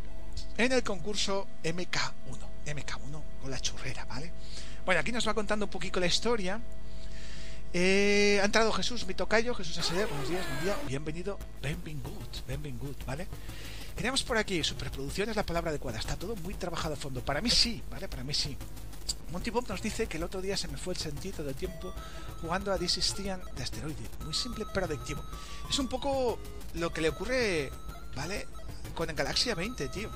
en 0.56 0.72
el 0.72 0.82
concurso 0.82 1.46
MK1. 1.62 2.38
MK1 2.68 3.22
con 3.42 3.50
la 3.50 3.60
churrera, 3.60 4.06
¿vale? 4.06 4.32
Bueno, 4.86 5.02
aquí 5.02 5.12
nos 5.12 5.28
va 5.28 5.34
contando 5.34 5.66
un 5.66 5.70
poquito 5.70 6.00
la 6.00 6.06
historia. 6.06 6.58
Eh, 7.74 8.38
ha 8.40 8.46
entrado 8.46 8.72
Jesús, 8.72 9.06
mi 9.06 9.12
tocayo, 9.12 9.54
Jesús 9.54 9.76
S.D. 9.76 10.06
Buenos 10.06 10.30
días, 10.30 10.46
buen 10.46 10.64
día, 10.64 10.76
bienvenido, 10.88 11.38
benvingut, 11.60 12.46
benvingut, 12.46 13.04
¿vale? 13.04 13.28
Tenemos 14.00 14.22
por 14.22 14.38
aquí, 14.38 14.64
superproducción 14.64 15.28
es 15.28 15.36
la 15.36 15.44
palabra 15.44 15.68
adecuada. 15.68 15.98
Está 15.98 16.16
todo 16.16 16.34
muy 16.36 16.54
trabajado 16.54 16.94
a 16.94 16.96
fondo. 16.96 17.22
Para 17.22 17.42
mí 17.42 17.50
sí, 17.50 17.82
¿vale? 17.90 18.08
Para 18.08 18.24
mí 18.24 18.32
sí. 18.32 18.56
Monty 19.30 19.50
Bob 19.50 19.68
nos 19.68 19.82
dice 19.82 20.06
que 20.06 20.16
el 20.16 20.22
otro 20.22 20.40
día 20.40 20.56
se 20.56 20.68
me 20.68 20.78
fue 20.78 20.94
el 20.94 20.98
sentido 20.98 21.44
del 21.44 21.54
tiempo 21.54 21.92
jugando 22.40 22.72
a 22.72 22.78
Disistian 22.78 23.42
de 23.54 23.62
asteroide. 23.62 24.08
Muy 24.24 24.32
simple 24.32 24.64
pero 24.72 24.86
adictivo. 24.86 25.22
Es 25.68 25.78
un 25.78 25.86
poco 25.86 26.38
lo 26.76 26.90
que 26.94 27.02
le 27.02 27.10
ocurre, 27.10 27.70
¿vale? 28.16 28.48
Con 28.94 29.10
el 29.10 29.16
Galaxia 29.16 29.54
20, 29.54 29.88
tío. 29.88 30.08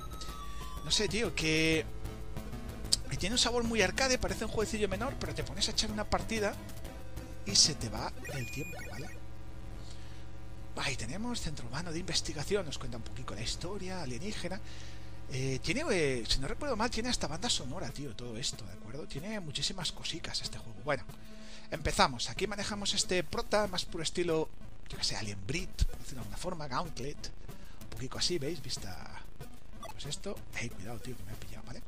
No 0.83 0.91
sé, 0.91 1.07
tío, 1.07 1.35
que... 1.35 1.85
que 3.11 3.19
tiene 3.19 3.35
un 3.35 3.39
sabor 3.39 3.65
muy 3.65 3.83
arcade, 3.83 4.17
parece 4.17 4.47
un 4.47 4.51
jueguecillo 4.51 4.89
menor, 4.89 5.13
pero 5.21 5.35
te 5.35 5.45
pones 5.45 5.69
a 5.69 5.73
echar 5.73 5.91
una 5.91 6.05
partida 6.05 6.55
y 7.45 7.55
se 7.55 7.75
te 7.75 7.91
va 7.91 8.11
el 8.33 8.51
tiempo, 8.51 8.79
¿vale? 8.91 9.14
Ahí 10.77 10.97
tenemos 10.97 11.41
Centro 11.41 11.67
Urbano 11.67 11.93
de 11.93 11.99
Investigación, 11.99 12.67
nos 12.67 12.79
cuenta 12.79 12.97
un 12.97 13.05
poquito 13.05 13.35
la 13.35 13.43
historia 13.43 14.03
alienígena. 14.03 14.61
Eh, 15.33 15.59
tiene, 15.63 15.85
eh, 15.91 16.25
si 16.29 16.39
no 16.41 16.49
recuerdo 16.49 16.77
mal, 16.77 16.91
tiene 16.91 17.09
hasta 17.09 17.27
banda 17.27 17.49
sonora, 17.49 17.89
tío, 17.91 18.15
todo 18.15 18.37
esto, 18.37 18.65
¿de 18.67 18.73
acuerdo? 18.73 19.07
Tiene 19.07 19.41
muchísimas 19.41 19.93
cositas 19.93 20.43
este 20.43 20.59
juego. 20.59 20.79
Bueno, 20.85 21.05
empezamos. 21.71 22.29
Aquí 22.29 22.47
manejamos 22.47 22.93
este 22.95 23.23
prota 23.23 23.67
más 23.69 23.85
puro 23.85 24.03
estilo, 24.03 24.49
yo 24.89 24.99
que 24.99 25.05
sé, 25.05 25.17
Alien 25.17 25.39
Breed, 25.47 25.69
por 25.69 25.99
decirlo 25.99 26.17
de 26.17 26.21
alguna 26.21 26.37
forma, 26.37 26.69
Gauntlet. 26.69 27.31
Un 27.85 27.89
poquito 27.91 28.19
así, 28.19 28.39
¿veis? 28.39 28.61
Vista. 28.63 29.23
Pues 29.93 30.07
esto. 30.07 30.37
Hey, 30.57 30.71
cuidado, 30.71 30.99
tío, 30.99 31.17
que 31.17 31.23
me 31.23 31.33
he 31.33 31.37
pillado, 31.37 31.65
¿vale? 31.67 31.81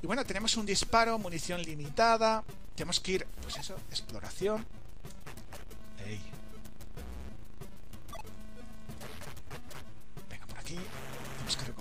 Y 0.00 0.06
bueno, 0.06 0.24
tenemos 0.24 0.56
un 0.56 0.64
disparo, 0.64 1.18
munición 1.18 1.60
limitada. 1.62 2.44
Tenemos 2.76 3.00
que 3.00 3.12
ir, 3.12 3.26
pues 3.42 3.56
eso, 3.56 3.74
exploración. 3.90 4.64
Hey, 5.98 6.20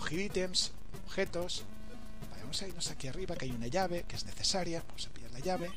Recoger 0.05 0.25
ítems, 0.25 0.71
objetos. 1.07 1.63
vamos 2.39 2.61
a 2.61 2.67
irnos 2.67 2.91
aquí 2.91 3.07
arriba, 3.07 3.35
que 3.35 3.45
hay 3.45 3.51
una 3.51 3.65
llave 3.65 4.05
que 4.07 4.15
es 4.15 4.23
necesaria. 4.23 4.83
Vamos 4.87 5.07
a 5.07 5.09
pillar 5.09 5.31
la 5.31 5.39
llave. 5.39 5.69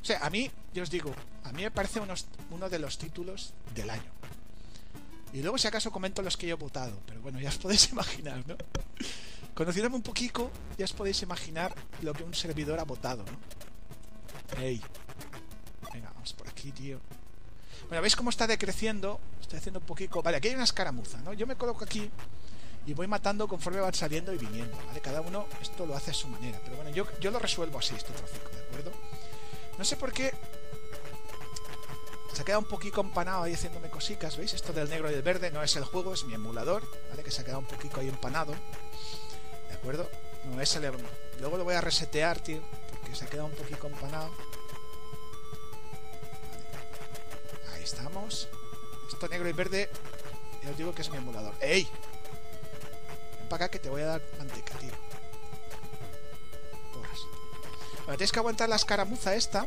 O 0.00 0.04
sea, 0.04 0.24
a 0.24 0.30
mí, 0.30 0.48
yo 0.72 0.84
os 0.84 0.90
digo, 0.90 1.12
a 1.42 1.50
mí 1.50 1.64
me 1.64 1.70
parece 1.72 2.00
uno 2.00 2.68
de 2.68 2.78
los 2.78 2.96
títulos 2.96 3.54
del 3.74 3.90
año. 3.90 4.12
Y 5.32 5.42
luego, 5.42 5.58
si 5.58 5.66
acaso, 5.66 5.90
comento 5.90 6.22
los 6.22 6.36
que 6.36 6.46
yo 6.46 6.54
he 6.54 6.58
votado. 6.58 6.96
Pero 7.06 7.20
bueno, 7.22 7.40
ya 7.40 7.48
os 7.48 7.58
podéis 7.58 7.90
imaginar, 7.90 8.46
¿no? 8.46 8.56
Conociéndome 9.52 9.96
un 9.96 10.02
poquito, 10.02 10.52
ya 10.78 10.84
os 10.84 10.92
podéis 10.92 11.22
imaginar 11.22 11.74
lo 12.02 12.12
que 12.12 12.22
un 12.22 12.34
servidor 12.34 12.78
ha 12.78 12.84
votado, 12.84 13.24
¿no? 13.24 14.62
¡Ey! 14.62 14.80
Venga, 15.92 16.12
vamos 16.14 16.32
por 16.34 16.46
aquí, 16.48 16.70
tío. 16.70 17.00
Bueno, 17.88 18.02
¿veis 18.02 18.16
cómo 18.16 18.30
está 18.30 18.46
decreciendo? 18.46 19.20
Estoy 19.40 19.58
haciendo 19.58 19.78
un 19.78 19.86
poquito... 19.86 20.20
Vale, 20.22 20.38
aquí 20.38 20.48
hay 20.48 20.54
una 20.54 20.64
escaramuza, 20.64 21.18
¿no? 21.18 21.32
Yo 21.32 21.46
me 21.46 21.54
coloco 21.54 21.84
aquí 21.84 22.10
y 22.84 22.94
voy 22.94 23.06
matando 23.06 23.46
conforme 23.46 23.80
van 23.80 23.94
saliendo 23.94 24.32
y 24.32 24.38
viniendo, 24.38 24.76
¿vale? 24.86 25.00
Cada 25.00 25.20
uno 25.20 25.46
esto 25.60 25.86
lo 25.86 25.96
hace 25.96 26.10
a 26.10 26.14
su 26.14 26.26
manera. 26.28 26.60
Pero 26.64 26.76
bueno, 26.76 26.90
yo, 26.90 27.06
yo 27.20 27.30
lo 27.30 27.38
resuelvo 27.38 27.78
así, 27.78 27.94
este 27.94 28.12
trófico, 28.12 28.48
¿de 28.50 28.60
acuerdo? 28.60 28.92
No 29.78 29.84
sé 29.84 29.96
por 29.96 30.12
qué... 30.12 30.32
Se 32.32 32.42
ha 32.42 32.44
quedado 32.44 32.60
un 32.60 32.68
poquito 32.68 33.00
empanado 33.00 33.44
ahí 33.44 33.54
haciéndome 33.54 33.88
cositas, 33.88 34.36
¿veis? 34.36 34.52
Esto 34.52 34.72
del 34.72 34.90
negro 34.90 35.10
y 35.10 35.14
el 35.14 35.22
verde 35.22 35.50
no 35.50 35.62
es 35.62 35.74
el 35.76 35.84
juego, 35.84 36.12
es 36.12 36.24
mi 36.24 36.34
emulador, 36.34 36.82
¿vale? 37.10 37.22
Que 37.22 37.30
se 37.30 37.40
ha 37.40 37.44
quedado 37.44 37.60
un 37.60 37.66
poquito 37.66 38.00
ahí 38.00 38.08
empanado. 38.08 38.52
¿De 39.68 39.74
acuerdo? 39.74 40.10
No 40.44 40.60
es 40.60 40.74
el... 40.76 40.92
Luego 41.40 41.56
lo 41.56 41.64
voy 41.64 41.74
a 41.74 41.80
resetear, 41.80 42.40
tío, 42.40 42.60
porque 42.90 43.14
se 43.14 43.24
ha 43.24 43.28
quedado 43.28 43.46
un 43.46 43.54
poquito 43.54 43.86
empanado. 43.86 44.30
Estamos. 47.86 48.48
Esto 49.08 49.28
negro 49.28 49.48
y 49.48 49.52
verde, 49.52 49.88
ya 50.62 50.70
os 50.70 50.76
digo 50.76 50.94
que 50.94 51.02
es 51.02 51.10
mi 51.10 51.16
emulador. 51.16 51.54
¡Ey! 51.60 51.88
Ven 53.38 53.48
para 53.48 53.66
acá 53.66 53.70
que 53.70 53.78
te 53.78 53.88
voy 53.88 54.02
a 54.02 54.06
dar 54.06 54.22
manteca, 54.38 54.76
tío. 54.78 54.90
Porras. 56.92 57.20
Bueno, 58.04 58.16
tienes 58.18 58.32
que 58.32 58.38
aguantar 58.40 58.68
la 58.68 58.76
escaramuza 58.76 59.34
esta. 59.34 59.64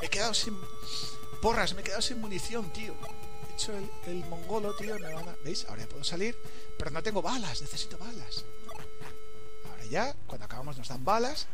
Me 0.00 0.06
he 0.06 0.08
quedado 0.08 0.32
sin... 0.32 0.58
Porras, 1.42 1.74
me 1.74 1.82
he 1.82 1.84
quedado 1.84 2.00
sin 2.00 2.20
munición, 2.20 2.72
tío. 2.72 2.94
He 3.50 3.52
hecho 3.52 3.72
el, 4.06 4.24
mongolo, 4.24 4.74
tío. 4.76 4.98
Me 4.98 5.12
van 5.12 5.28
a... 5.28 5.36
¿Veis? 5.44 5.66
Ahora 5.68 5.82
ya 5.82 5.88
puedo 5.88 6.04
salir. 6.04 6.36
Pero 6.78 6.90
no 6.90 7.02
tengo 7.02 7.20
balas, 7.20 7.60
necesito 7.60 7.98
balas. 7.98 8.44
Ahora 9.68 9.84
ya, 9.84 10.14
cuando 10.26 10.46
acabamos 10.46 10.78
nos 10.78 10.88
dan 10.88 11.04
balas. 11.04 11.46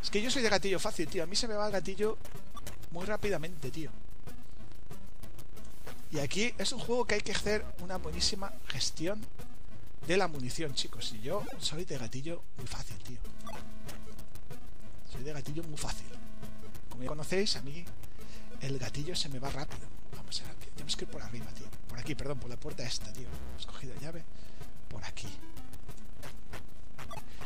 Es 0.00 0.10
que 0.10 0.22
yo 0.22 0.30
soy 0.30 0.42
de 0.42 0.50
gatillo 0.50 0.78
fácil, 0.78 1.08
tío. 1.08 1.24
A 1.24 1.26
mí 1.26 1.34
se 1.34 1.48
me 1.48 1.54
va 1.54 1.66
el 1.66 1.72
gatillo 1.72 2.16
muy 2.92 3.04
rápidamente, 3.06 3.72
tío. 3.72 3.90
Y 6.14 6.20
aquí 6.20 6.54
es 6.58 6.70
un 6.70 6.78
juego 6.78 7.04
que 7.04 7.16
hay 7.16 7.22
que 7.22 7.32
hacer 7.32 7.66
una 7.80 7.96
buenísima 7.96 8.52
gestión 8.68 9.20
de 10.06 10.16
la 10.16 10.28
munición, 10.28 10.72
chicos. 10.72 11.12
Y 11.12 11.20
yo 11.20 11.42
soy 11.58 11.84
de 11.84 11.98
gatillo 11.98 12.40
muy 12.56 12.68
fácil, 12.68 12.96
tío. 12.98 13.18
Soy 15.10 15.24
de 15.24 15.32
gatillo 15.32 15.64
muy 15.64 15.76
fácil. 15.76 16.06
Como 16.88 17.02
ya 17.02 17.08
conocéis, 17.08 17.56
a 17.56 17.62
mí 17.62 17.84
el 18.60 18.78
gatillo 18.78 19.16
se 19.16 19.28
me 19.28 19.40
va 19.40 19.50
rápido. 19.50 19.88
Vamos 20.16 20.40
a 20.40 20.44
ver, 20.44 20.54
tenemos 20.76 20.94
que 20.94 21.04
ir 21.04 21.10
por 21.10 21.20
arriba, 21.20 21.46
tío. 21.46 21.66
Por 21.88 21.98
aquí, 21.98 22.14
perdón, 22.14 22.38
por 22.38 22.48
la 22.48 22.60
puerta 22.60 22.84
esta, 22.84 23.12
tío. 23.12 23.26
Hemos 23.50 23.66
cogido 23.66 23.92
llave. 24.00 24.22
Por 24.88 25.04
aquí. 25.04 25.26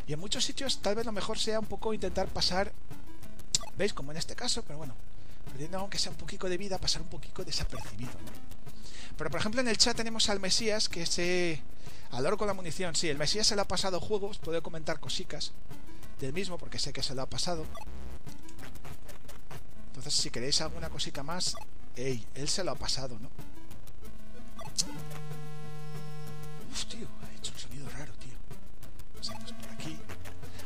Y 0.06 0.12
en 0.12 0.20
muchos 0.20 0.44
sitios 0.44 0.82
tal 0.82 0.94
vez 0.94 1.06
lo 1.06 1.12
mejor 1.12 1.38
sea 1.38 1.58
un 1.58 1.66
poco 1.66 1.94
intentar 1.94 2.28
pasar, 2.28 2.70
¿veis? 3.78 3.94
Como 3.94 4.12
en 4.12 4.18
este 4.18 4.36
caso, 4.36 4.62
pero 4.62 4.76
bueno, 4.76 4.94
perdiendo 5.46 5.78
aunque 5.78 5.98
sea 5.98 6.12
un 6.12 6.18
poquito 6.18 6.50
de 6.50 6.58
vida, 6.58 6.76
pasar 6.76 7.00
un 7.00 7.08
poquito 7.08 7.42
desapercibido, 7.42 8.12
¿no? 8.12 8.57
Pero 9.18 9.30
por 9.30 9.40
ejemplo 9.40 9.60
en 9.60 9.68
el 9.68 9.76
chat 9.76 9.96
tenemos 9.96 10.28
al 10.30 10.38
Mesías 10.38 10.88
que 10.88 11.04
se... 11.04 11.60
Al 12.12 12.24
oro 12.24 12.38
con 12.38 12.46
la 12.46 12.54
munición, 12.54 12.94
sí, 12.94 13.08
el 13.08 13.18
Mesías 13.18 13.48
se 13.48 13.56
le 13.56 13.60
ha 13.60 13.68
pasado 13.68 14.00
juegos, 14.00 14.38
puede 14.38 14.62
comentar 14.62 14.98
cositas 15.00 15.52
del 16.20 16.32
mismo 16.32 16.56
porque 16.56 16.78
sé 16.78 16.92
que 16.92 17.02
se 17.02 17.14
lo 17.14 17.22
ha 17.22 17.26
pasado. 17.26 17.66
Entonces 19.88 20.14
si 20.14 20.30
queréis 20.30 20.60
alguna 20.60 20.88
cosita 20.88 21.22
más, 21.22 21.56
ey, 21.96 22.24
él 22.34 22.48
se 22.48 22.64
lo 22.64 22.70
ha 22.70 22.76
pasado, 22.76 23.18
¿no? 23.18 23.28
Uf, 26.70 26.84
tío, 26.86 27.08
ha 27.22 27.36
hecho 27.36 27.52
un 27.52 27.58
sonido 27.58 27.90
raro, 27.90 28.12
tío. 28.14 28.34
Pasamos 29.18 29.52
por 29.52 29.70
aquí. 29.72 29.98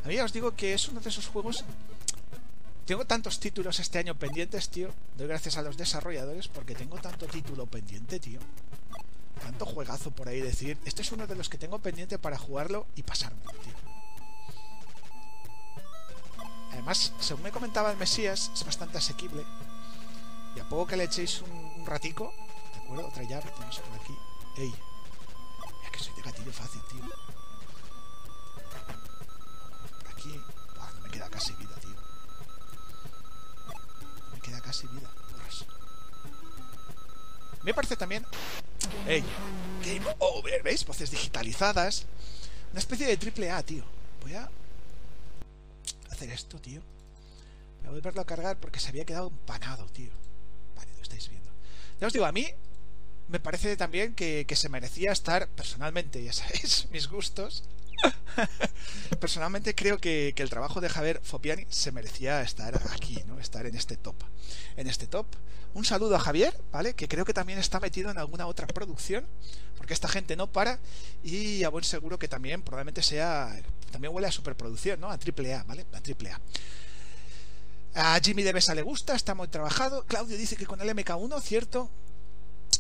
A 0.05 0.09
mí 0.09 0.15
ya 0.15 0.25
os 0.25 0.33
digo 0.33 0.55
que 0.55 0.75
es 0.75 0.89
uno 0.89 1.01
de 1.01 1.09
esos 1.09 1.27
juegos 1.27 1.65
tengo 2.87 3.05
tantos 3.07 3.39
títulos 3.39 3.78
este 3.80 3.99
año 3.99 4.14
pendientes, 4.14 4.68
tío. 4.68 4.93
Doy 5.16 5.28
gracias 5.28 5.57
a 5.57 5.62
los 5.62 5.76
desarrolladores 5.76 6.49
porque 6.49 6.74
tengo 6.74 6.99
tanto 6.99 7.26
título 7.26 7.66
pendiente, 7.66 8.18
tío. 8.18 8.41
Tanto 9.41 9.66
juegazo 9.66 10.11
por 10.11 10.28
ahí 10.28 10.41
decir. 10.41 10.78
Este 10.85 11.03
es 11.03 11.12
uno 11.12 11.26
de 11.26 11.35
los 11.35 11.49
que 11.49 11.59
tengo 11.59 11.78
pendiente 11.78 12.18
para 12.18 12.39
jugarlo 12.39 12.87
y 12.97 13.03
pasarme, 13.03 13.41
tío. 13.64 13.93
Además, 16.72 17.12
según 17.20 17.45
me 17.45 17.53
comentaba 17.53 17.91
el 17.93 17.97
Mesías, 17.97 18.51
es 18.55 18.64
bastante 18.64 18.99
asequible. 18.99 19.45
Y 20.57 20.61
a 20.61 20.68
poco 20.68 20.87
que 20.87 20.97
le 20.97 21.05
echéis 21.05 21.43
un, 21.43 21.87
ratico, 21.87 22.33
¿de 22.74 22.80
acuerdo? 22.80 23.09
Otra 23.09 23.22
llave, 23.22 23.51
tenemos 23.53 23.78
por 23.78 24.01
aquí. 24.01 24.14
Ey, 24.57 24.74
es 25.85 25.91
que 25.91 25.99
soy 25.99 26.14
de 26.14 26.22
gatillo 26.22 26.53
fácil, 26.53 26.83
tío. 26.91 27.03
Por 29.99 30.09
aquí, 30.11 30.41
no 30.95 31.01
me 31.03 31.11
queda 31.11 31.30
casi 31.30 31.53
vida, 31.55 31.72
casi 34.73 34.87
vida. 34.87 35.11
Me 37.62 37.75
parece 37.75 37.95
también... 37.95 38.25
¡Ey! 39.07 39.23
Game 39.85 40.16
over, 40.18 40.62
¿veis? 40.62 40.85
Voces 40.87 41.11
digitalizadas. 41.11 42.07
Una 42.70 42.81
especie 42.81 43.07
de 43.07 43.16
triple 43.18 43.51
A, 43.51 43.62
tío. 43.62 43.85
Voy 44.23 44.35
a... 44.35 44.49
Hacer 46.11 46.31
esto, 46.31 46.59
tío. 46.59 46.81
Voy 47.81 47.89
a 47.89 47.91
volverlo 47.91 48.23
a 48.23 48.25
cargar 48.27 48.59
porque 48.59 48.81
se 48.81 48.89
había 48.89 49.05
quedado 49.05 49.29
empanado, 49.29 49.85
tío. 49.87 50.11
Vale, 50.75 50.91
lo 50.97 51.03
estáis 51.03 51.29
viendo. 51.29 51.51
Ya 52.01 52.07
os 52.07 52.12
digo, 52.12 52.25
a 52.25 52.33
mí 52.33 52.49
me 53.29 53.41
parece 53.41 53.77
también 53.77 54.14
que, 54.14 54.47
que 54.49 54.57
se 54.57 54.70
merecía 54.70 55.12
estar, 55.12 55.49
personalmente, 55.49 56.25
ya 56.25 56.33
sabéis, 56.33 56.89
mis 56.93 57.09
gustos, 57.09 57.62
Personalmente 59.21 59.75
creo 59.75 59.99
que, 59.99 60.35
el 60.37 60.51
trabajo 60.51 60.81
de 60.81 60.89
Javier 60.89 61.21
Fopiani 61.23 61.67
se 61.69 61.93
merecía 61.93 62.43
estar 62.43 62.81
aquí, 62.93 63.23
¿no? 63.27 63.39
Estar 63.39 63.67
en 63.67 63.77
este 63.77 63.97
top. 63.97 64.17
En 64.77 64.87
este 64.87 65.07
top. 65.07 65.27
Un 65.75 65.85
saludo 65.85 66.17
a 66.17 66.19
Javier, 66.19 66.55
¿vale? 66.71 66.95
Que 66.95 67.09
creo 67.09 67.25
que 67.25 67.33
también 67.33 67.59
está 67.59 67.81
metido 67.81 68.11
en 68.11 68.19
alguna 68.19 68.47
otra 68.47 68.67
producción, 68.67 69.27
porque 69.77 69.95
esta 69.95 70.09
gente 70.09 70.37
no 70.37 70.53
para, 70.53 70.79
y 71.23 71.65
a 71.65 71.71
buen 71.71 71.85
seguro 71.85 72.19
que 72.19 72.29
también 72.29 72.63
probablemente 72.63 73.03
sea. 73.03 73.57
También 73.91 74.15
huele 74.15 74.29
a 74.29 74.33
superproducción, 74.33 75.01
¿no? 75.01 75.11
A 75.11 75.19
triple 75.19 75.55
A, 75.55 75.63
¿vale? 75.65 75.87
A 75.93 76.01
triple 76.01 76.31
A. 76.31 76.41
A 77.95 78.19
Jimmy 78.21 78.43
Devesa 78.43 78.75
le 78.75 78.83
gusta, 78.83 79.15
está 79.15 79.35
muy 79.35 79.49
trabajado. 79.49 80.05
Claudio 80.07 80.37
dice 80.37 80.57
que 80.57 80.67
con 80.67 80.81
el 80.81 80.89
MK1, 80.89 81.41
cierto, 81.43 81.91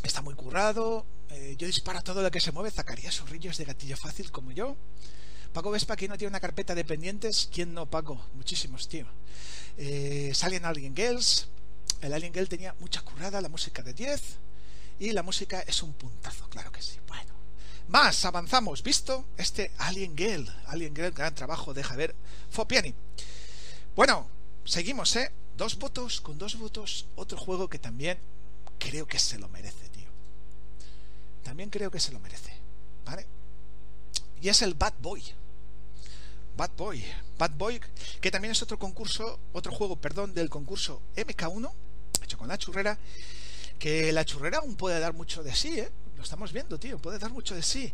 está 0.08 0.22
muy 0.22 0.34
currado. 0.34 1.06
Eh, 1.30 1.56
yo 1.58 1.66
disparo 1.66 2.02
todo 2.02 2.22
lo 2.22 2.30
que 2.30 2.40
se 2.40 2.52
mueve. 2.52 2.70
Zacarías 2.70 3.20
Urrillo 3.22 3.50
de 3.52 3.64
gatillo 3.64 3.96
fácil 3.96 4.30
como 4.30 4.52
yo. 4.52 4.76
Paco 5.52 5.70
Vespa, 5.70 5.96
¿quién 5.96 6.10
no 6.10 6.16
tiene 6.16 6.30
una 6.30 6.40
carpeta 6.40 6.74
de 6.74 6.84
pendientes? 6.84 7.48
¿Quién 7.52 7.74
no, 7.74 7.86
Paco? 7.86 8.20
Muchísimos, 8.34 8.88
tío. 8.88 9.06
Eh, 9.76 10.32
Salen 10.34 10.64
Alien 10.64 10.96
Girls. 10.96 11.48
El 12.00 12.12
Alien 12.12 12.32
Girl 12.32 12.48
tenía 12.48 12.74
mucha 12.80 13.02
currada, 13.02 13.40
la 13.40 13.48
música 13.48 13.82
de 13.82 13.92
10. 13.92 14.22
Y 15.00 15.12
la 15.12 15.22
música 15.22 15.60
es 15.60 15.82
un 15.82 15.92
puntazo, 15.92 16.48
claro 16.48 16.72
que 16.72 16.82
sí. 16.82 16.98
Bueno. 17.06 17.32
Más, 17.88 18.24
avanzamos. 18.24 18.82
¿Visto? 18.82 19.26
Este 19.36 19.72
Alien 19.78 20.16
Girl. 20.16 20.48
Alien 20.66 20.94
Girl, 20.94 21.12
gran 21.12 21.34
trabajo 21.34 21.74
de 21.74 21.84
Javier 21.84 22.14
Fopiani. 22.50 22.94
Bueno, 23.94 24.26
seguimos, 24.64 25.14
¿eh? 25.16 25.30
Dos 25.56 25.78
votos 25.78 26.20
con 26.20 26.38
dos 26.38 26.58
votos. 26.58 27.06
Otro 27.14 27.36
juego 27.36 27.68
que 27.68 27.78
también 27.78 28.18
creo 28.78 29.06
que 29.06 29.18
se 29.18 29.38
lo 29.38 29.48
merece. 29.48 29.91
También 31.42 31.70
creo 31.70 31.90
que 31.90 32.00
se 32.00 32.12
lo 32.12 32.20
merece. 32.20 32.52
¿Vale? 33.04 33.26
Y 34.40 34.48
es 34.48 34.62
el 34.62 34.74
Bad 34.74 34.94
Boy. 35.00 35.22
Bad 36.56 36.70
Boy. 36.76 37.04
Bad 37.38 37.52
Boy, 37.52 37.80
que 38.20 38.30
también 38.30 38.52
es 38.52 38.62
otro 38.62 38.78
concurso, 38.78 39.38
otro 39.52 39.72
juego, 39.72 39.96
perdón, 39.96 40.34
del 40.34 40.50
concurso 40.50 41.00
MK1, 41.16 41.72
hecho 42.22 42.38
con 42.38 42.48
la 42.48 42.58
churrera, 42.58 42.98
que 43.78 44.12
la 44.12 44.24
churrera 44.24 44.58
aún 44.58 44.76
puede 44.76 45.00
dar 45.00 45.12
mucho 45.12 45.42
de 45.42 45.54
sí, 45.54 45.80
¿eh? 45.80 45.90
Lo 46.16 46.22
estamos 46.22 46.52
viendo, 46.52 46.78
tío, 46.78 46.98
puede 46.98 47.18
dar 47.18 47.32
mucho 47.32 47.54
de 47.54 47.62
sí. 47.62 47.92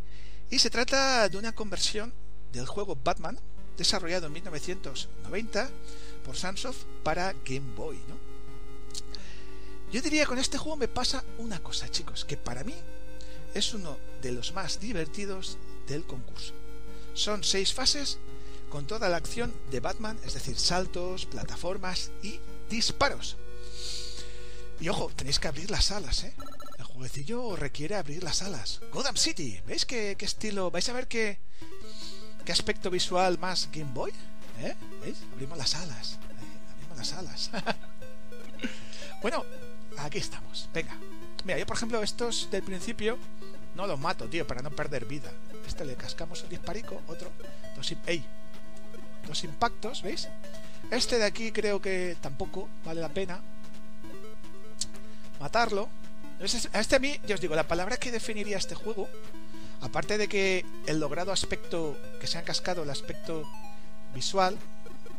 Y 0.51 0.59
se 0.59 0.69
trata 0.69 1.27
de 1.29 1.37
una 1.37 1.53
conversión 1.53 2.13
del 2.51 2.67
juego 2.67 2.97
Batman, 3.03 3.39
desarrollado 3.77 4.27
en 4.27 4.33
1990 4.33 5.69
por 6.25 6.35
Sunsoft 6.35 6.83
para 7.03 7.33
Game 7.45 7.73
Boy, 7.75 7.97
¿no? 8.07 8.17
Yo 9.91 10.01
diría 10.01 10.27
con 10.27 10.37
este 10.37 10.57
juego 10.57 10.77
me 10.77 10.87
pasa 10.87 11.23
una 11.39 11.59
cosa, 11.59 11.89
chicos, 11.89 12.23
que 12.25 12.37
para 12.37 12.63
mí 12.63 12.75
es 13.53 13.73
uno 13.73 13.97
de 14.21 14.31
los 14.31 14.53
más 14.53 14.79
divertidos 14.79 15.57
del 15.87 16.05
concurso. 16.05 16.53
Son 17.13 17.43
seis 17.43 17.73
fases 17.73 18.19
con 18.69 18.85
toda 18.85 19.09
la 19.09 19.17
acción 19.17 19.53
de 19.71 19.79
Batman, 19.79 20.19
es 20.25 20.33
decir, 20.33 20.57
saltos, 20.57 21.25
plataformas 21.25 22.11
y 22.21 22.39
disparos. 22.69 23.37
Y 24.79 24.87
ojo, 24.87 25.11
tenéis 25.15 25.39
que 25.39 25.47
abrir 25.47 25.69
las 25.69 25.91
alas, 25.91 26.23
¿eh? 26.23 26.33
El 26.77 26.85
jueguecillo 26.85 27.55
requiere 27.55 27.95
abrir 27.95 28.23
las 28.23 28.41
alas. 28.41 28.79
Gotham 28.93 29.17
City, 29.17 29.59
¿veis 29.65 29.85
qué, 29.85 30.15
estilo? 30.19 30.71
¿Vais 30.71 30.87
a 30.87 30.93
ver 30.93 31.07
qué, 31.07 31.39
qué 32.45 32.51
aspecto 32.51 32.89
visual 32.89 33.37
más 33.39 33.69
Game 33.71 33.91
Boy? 33.93 34.11
¿Eh? 34.59 34.75
¿Veis? 35.01 35.17
Abrimos 35.33 35.57
las 35.57 35.75
alas. 35.75 36.13
¿eh? 36.13 36.73
Abrimos 36.75 36.97
las 36.97 37.13
alas. 37.13 37.51
bueno, 39.21 39.43
aquí 39.97 40.19
estamos. 40.19 40.69
Venga. 40.73 40.97
Mira, 41.45 41.57
yo 41.57 41.65
por 41.65 41.77
ejemplo 41.77 42.03
estos 42.03 42.49
del 42.51 42.63
principio 42.63 43.17
no 43.75 43.87
los 43.87 43.99
mato, 43.99 44.27
tío, 44.27 44.45
para 44.45 44.61
no 44.61 44.71
perder 44.71 45.05
vida. 45.05 45.31
Este 45.65 45.85
le 45.85 45.95
cascamos 45.95 46.43
un 46.43 46.49
disparico, 46.49 47.01
otro. 47.07 47.31
Dos, 47.75 47.93
¡Ey! 48.05 48.25
dos 49.27 49.43
impactos, 49.43 50.01
¿veis? 50.01 50.27
Este 50.91 51.17
de 51.17 51.25
aquí 51.25 51.51
creo 51.51 51.81
que 51.81 52.17
tampoco 52.19 52.67
vale 52.83 52.99
la 52.99 53.09
pena 53.09 53.39
matarlo. 55.39 55.87
Este 56.39 56.95
a 56.95 56.99
mí, 56.99 57.19
ya 57.25 57.35
os 57.35 57.41
digo, 57.41 57.55
la 57.55 57.67
palabra 57.67 57.97
que 57.97 58.11
definiría 58.11 58.57
este 58.57 58.75
juego, 58.75 59.07
aparte 59.81 60.17
de 60.17 60.27
que 60.27 60.65
el 60.87 60.99
logrado 60.99 61.31
aspecto, 61.31 61.97
que 62.19 62.27
se 62.27 62.37
han 62.37 62.45
cascado 62.45 62.83
el 62.83 62.89
aspecto 62.89 63.43
visual, 64.13 64.57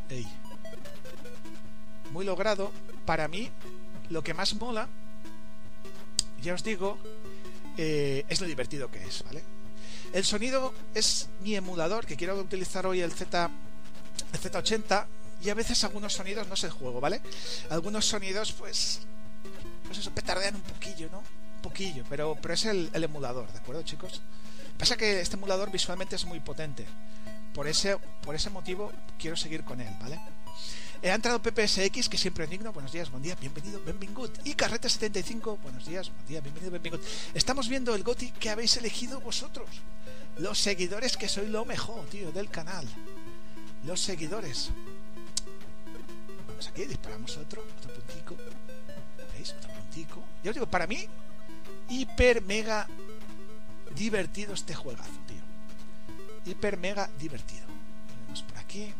ey, 0.09 0.27
muy 2.11 2.25
logrado, 2.25 2.73
para 3.05 3.29
mí 3.29 3.51
lo 4.09 4.23
que 4.23 4.35
más 4.35 4.55
mola, 4.55 4.89
ya 6.41 6.55
os 6.55 6.65
digo, 6.65 6.99
eh, 7.77 8.25
es 8.29 8.41
lo 8.41 8.47
divertido 8.47 8.91
que 8.91 9.03
es, 9.03 9.23
¿vale? 9.25 9.43
El 10.13 10.25
sonido 10.25 10.75
es 10.95 11.29
mi 11.43 11.55
emulador, 11.55 12.07
que 12.07 12.17
quiero 12.17 12.39
utilizar 12.39 12.87
hoy 12.87 13.01
el 13.01 13.13
Z 13.13 13.51
el 14.33 14.41
Z80 14.41 15.07
y 15.43 15.49
a 15.51 15.55
veces 15.55 15.83
algunos 15.85 16.13
sonidos 16.13 16.47
no 16.49 16.57
sé 16.57 16.67
el 16.67 16.73
juego, 16.73 17.01
¿vale? 17.01 17.21
Algunos 17.71 18.07
sonidos 18.07 18.53
pues 18.53 19.01
pues 19.85 19.99
eso 19.99 20.11
petardean 20.13 20.57
un 20.57 20.63
poquillo, 20.63 21.09
¿no? 21.11 21.19
Un 21.19 21.63
poquillo, 21.63 22.05
pero 22.09 22.37
pero 22.41 22.55
es 22.55 22.65
el, 22.65 22.91
el 22.93 23.05
emulador, 23.05 23.51
¿de 23.53 23.59
acuerdo, 23.59 23.83
chicos? 23.83 24.21
Pasa 24.79 24.97
que 24.97 25.21
este 25.21 25.37
emulador 25.37 25.71
visualmente 25.71 26.17
es 26.17 26.25
muy 26.25 26.41
potente. 26.41 26.87
Por 27.55 27.67
ese 27.69 27.97
por 28.23 28.35
ese 28.35 28.51
motivo 28.51 28.93
quiero 29.19 29.37
seguir 29.37 29.65
con 29.65 29.81
él, 29.81 29.95
¿vale? 30.01 30.21
Ha 31.03 31.15
entrado 31.15 31.41
PPSX, 31.41 32.11
que 32.11 32.19
siempre 32.19 32.45
es 32.45 32.51
digno. 32.51 32.75
Buenos 32.75 32.93
días, 32.93 33.11
buen 33.11 33.23
día, 33.23 33.35
bienvenido, 33.35 33.81
benvingut. 33.83 34.47
Y 34.47 34.55
Carreta75, 34.55 35.59
buenos 35.63 35.87
días, 35.87 36.11
buen 36.11 36.27
día, 36.27 36.43
bienvenido, 36.43 36.71
benvingut. 36.73 37.03
Estamos 37.33 37.71
viendo 37.71 37.95
el 37.95 38.03
GOTI 38.03 38.33
que 38.33 38.51
habéis 38.51 38.77
elegido 38.77 39.19
vosotros. 39.21 39.67
Los 40.37 40.59
seguidores 40.59 41.17
que 41.17 41.27
soy 41.27 41.49
lo 41.49 41.65
mejor, 41.65 42.05
tío, 42.09 42.31
del 42.33 42.51
canal. 42.51 42.87
Los 43.85 44.03
seguidores. 44.03 44.71
Venimos 46.47 46.69
aquí, 46.69 46.85
disparamos 46.85 47.35
otro, 47.39 47.65
otro 47.79 47.95
puntico. 47.95 48.37
¿Veis? 49.35 49.55
Otro 49.57 49.71
puntico. 49.71 50.23
Ya 50.45 50.51
os 50.51 50.55
digo, 50.55 50.67
para 50.67 50.87
mí, 50.87 51.07
hiper 51.89 52.43
mega 52.43 52.87
divertido 53.97 54.53
este 54.53 54.75
juegazo, 54.75 55.19
tío. 55.27 56.53
Hiper 56.53 56.77
mega 56.77 57.09
divertido. 57.19 57.65
Venimos 58.19 58.43
por 58.43 58.59
aquí. 58.59 58.93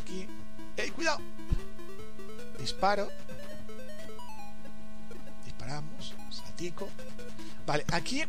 Aquí. 0.00 0.26
¡Ey, 0.76 0.90
cuidado! 0.90 1.20
Disparo. 2.58 3.08
Disparamos. 5.44 6.14
Saltico. 6.30 6.88
Vale, 7.66 7.84
aquí. 7.92 8.22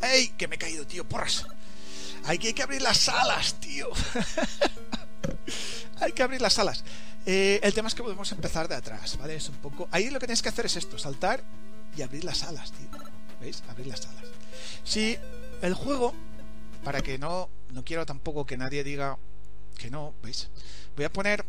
¡Ey! 0.00 0.28
Que 0.36 0.48
me 0.48 0.56
he 0.56 0.58
caído, 0.58 0.86
tío. 0.86 1.04
Porras. 1.04 1.46
Aquí 2.24 2.48
hay 2.48 2.54
que 2.54 2.62
abrir 2.62 2.82
las 2.82 3.08
alas, 3.08 3.54
tío. 3.54 3.88
hay 6.00 6.12
que 6.12 6.22
abrir 6.22 6.40
las 6.40 6.58
alas. 6.58 6.84
Eh, 7.26 7.60
el 7.62 7.74
tema 7.74 7.88
es 7.88 7.94
que 7.94 8.02
podemos 8.02 8.30
empezar 8.32 8.68
de 8.68 8.74
atrás, 8.74 9.16
¿vale? 9.18 9.36
Es 9.36 9.48
un 9.48 9.56
poco. 9.56 9.88
Ahí 9.90 10.10
lo 10.10 10.18
que 10.18 10.26
tenéis 10.26 10.42
que 10.42 10.48
hacer 10.48 10.66
es 10.66 10.76
esto: 10.76 10.98
saltar 10.98 11.42
y 11.96 12.02
abrir 12.02 12.24
las 12.24 12.42
alas, 12.44 12.72
tío. 12.72 12.88
¿Veis? 13.40 13.62
Abrir 13.68 13.88
las 13.88 14.06
alas. 14.06 14.24
Si 14.84 15.16
el 15.62 15.74
juego, 15.74 16.14
para 16.84 17.00
que 17.00 17.18
no. 17.18 17.48
No 17.72 17.84
quiero 17.84 18.04
tampoco 18.04 18.44
que 18.44 18.58
nadie 18.58 18.84
diga 18.84 19.16
que 19.82 19.90
no, 19.90 20.14
¿veis? 20.22 20.48
Voy 20.94 21.04
a 21.04 21.12
poner. 21.12 21.44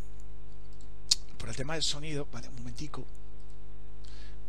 Por 1.38 1.50
el 1.50 1.56
tema 1.56 1.74
del 1.74 1.84
sonido, 1.84 2.28
¿vale? 2.32 2.48
Un 2.50 2.56
momentico. 2.56 3.06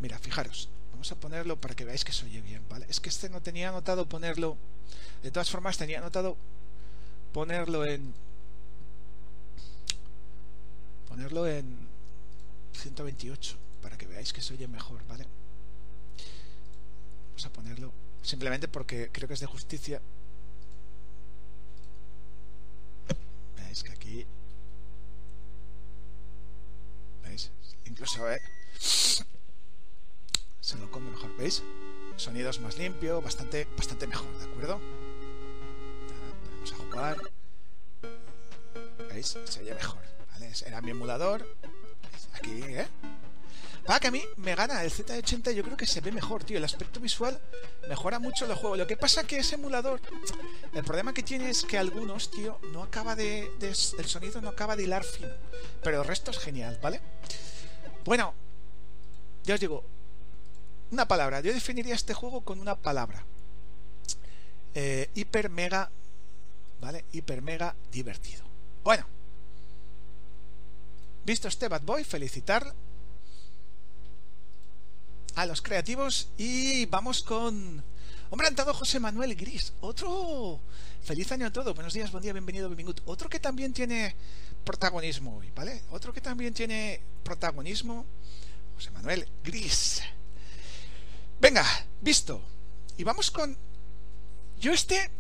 Mira, 0.01 0.19
fijaros. 0.19 0.71
Vamos 0.93 1.13
a 1.13 1.17
ponerlo 1.17 1.61
para 1.61 1.75
que 1.75 1.85
veáis 1.85 2.03
que 2.03 2.13
se 2.13 2.25
oye 2.25 2.41
bien, 2.41 2.63
¿vale? 2.71 2.87
Es 2.89 2.99
que 3.01 3.11
este 3.11 3.29
no 3.29 3.43
tenía 3.43 3.69
anotado 3.69 4.09
ponerlo. 4.09 4.57
De 5.23 5.31
todas 5.31 5.51
formas, 5.51 5.77
tenía 5.77 5.99
anotado 5.99 6.37
ponerlo 7.33 7.85
en. 7.85 8.15
Ponerlo 11.09 11.47
en 11.47 11.87
128 12.73 13.57
para 13.83 13.99
que 13.99 14.07
veáis 14.07 14.33
que 14.33 14.41
se 14.41 14.55
oye 14.55 14.67
mejor, 14.67 15.07
¿vale? 15.07 15.27
Vamos 17.29 17.45
a 17.45 17.51
ponerlo 17.51 17.93
simplemente 18.23 18.67
porque 18.67 19.11
creo 19.13 19.29
que 19.29 19.35
es 19.35 19.41
de 19.41 19.47
justicia. 19.47 20.01
Veis 23.75 23.83
que 23.83 23.93
aquí. 23.93 24.27
¿Veis? 27.25 27.51
Incluso, 27.87 28.31
¿eh? 28.31 28.41
se 30.61 30.79
lo 30.79 30.89
come 30.93 31.11
mejor, 31.11 31.37
¿veis? 31.37 31.61
Sonidos 32.15 32.61
más 32.61 32.79
limpio, 32.79 33.21
bastante, 33.21 33.67
bastante 33.77 34.07
mejor, 34.07 34.29
¿de 34.39 34.45
acuerdo? 34.45 34.81
Vamos 36.55 36.73
a 36.73 36.77
jugar. 36.77 37.19
¿Veis? 39.11 39.37
Se 39.45 39.61
oye 39.63 39.75
mejor, 39.75 40.03
¿vale? 40.31 40.53
Era 40.65 40.81
mi 40.81 40.93
emulador. 40.93 41.45
Aquí, 42.35 42.63
¿eh? 42.63 42.87
Para 43.87 44.01
que 44.01 44.09
a 44.09 44.11
mí 44.11 44.23
me 44.37 44.55
gana 44.55 44.83
el 44.83 44.91
Z80, 44.91 45.53
yo 45.53 45.63
creo 45.63 45.77
que 45.77 45.87
se 45.87 46.01
ve 46.01 46.11
mejor, 46.11 46.43
tío. 46.43 46.57
El 46.57 46.65
aspecto 46.65 47.01
visual 47.01 47.39
mejora 47.89 48.19
mucho 48.19 48.47
el 48.47 48.55
juego. 48.55 48.77
Lo 48.77 48.87
que 48.87 48.97
pasa 48.97 49.25
que 49.25 49.39
ese 49.39 49.57
emulador, 49.57 50.01
el 50.73 50.85
problema 50.85 51.13
que 51.13 51.23
tiene 51.23 51.51
es 51.51 51.65
que 51.65 51.77
algunos, 51.77 52.31
tío, 52.31 52.59
no 52.73 52.83
acaba 52.83 53.15
de, 53.15 53.51
de 53.59 53.69
el 53.69 54.07
sonido 54.07 54.41
no 54.41 54.49
acaba 54.49 54.75
de 54.75 54.85
hilar 54.85 55.05
fino. 55.05 55.29
Pero 55.83 56.01
el 56.01 56.09
resto 56.09 56.31
es 56.31 56.39
genial, 56.39 56.79
¿vale? 56.83 57.01
Bueno, 58.07 58.35
ya 59.45 59.55
os 59.55 59.61
digo, 59.61 59.85
una 60.91 61.07
palabra. 61.07 61.41
Yo 61.41 61.53
definiría 61.53 61.95
este 61.95 62.15
juego 62.15 62.41
con 62.41 62.61
una 62.61 62.77
palabra. 62.77 63.23
Eh, 64.75 65.11
hiper 65.15 65.51
mega. 65.51 65.91
¿Vale? 66.81 67.05
Hiper 67.13 67.43
mega 67.43 67.75
divertido. 67.93 68.45
Bueno. 68.83 69.07
Visto 71.25 71.49
este 71.49 71.69
Bad 71.69 71.83
Boy, 71.83 72.05
felicitar 72.05 72.75
a 75.35 75.47
los 75.47 75.63
creativos 75.63 76.29
y 76.39 76.87
vamos 76.87 77.23
con. 77.23 77.83
Hombre, 78.31 78.49
entrado 78.49 78.75
José 78.75 79.01
Manuel 79.01 79.35
Gris. 79.35 79.73
Otro. 79.81 80.61
Feliz 81.03 81.31
año 81.33 81.47
a 81.47 81.53
todo. 81.53 81.75
Buenos 81.75 81.93
días, 81.93 82.11
buen 82.11 82.23
día, 82.23 82.33
bienvenido, 82.33 82.69
bienvenido. 82.69 83.03
Otro 83.07 83.29
que 83.29 83.39
también 83.39 83.73
tiene 83.73 84.15
protagonismo 84.65 85.37
hoy, 85.37 85.51
¿vale? 85.55 85.83
Otro 85.91 86.13
que 86.13 86.21
también 86.21 86.55
tiene 86.55 87.01
protagonismo. 87.23 88.07
José 88.75 88.91
Manuel 88.91 89.29
Gris. 89.45 90.03
Venga, 91.41 91.65
visto. 92.01 92.41
Y 92.97 93.05
vamos 93.05 93.31
con... 93.31 93.57
Yo 94.59 94.73
este... 94.73 95.11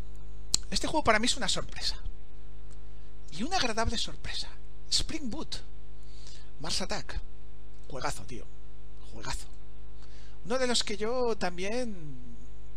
Este 0.70 0.86
juego 0.86 1.04
para 1.04 1.18
mí 1.18 1.26
es 1.26 1.36
una 1.36 1.48
sorpresa. 1.48 1.96
Y 3.32 3.42
una 3.42 3.58
agradable 3.58 3.98
sorpresa. 3.98 4.48
Spring 4.90 5.28
Boot. 5.28 5.56
Mars 6.60 6.80
Attack. 6.80 7.20
Juegazo, 7.88 8.22
tío. 8.24 8.46
Juegazo. 9.12 9.53
Uno 10.44 10.58
de 10.58 10.66
los 10.66 10.84
que 10.84 10.96
yo 10.96 11.36
también... 11.36 12.22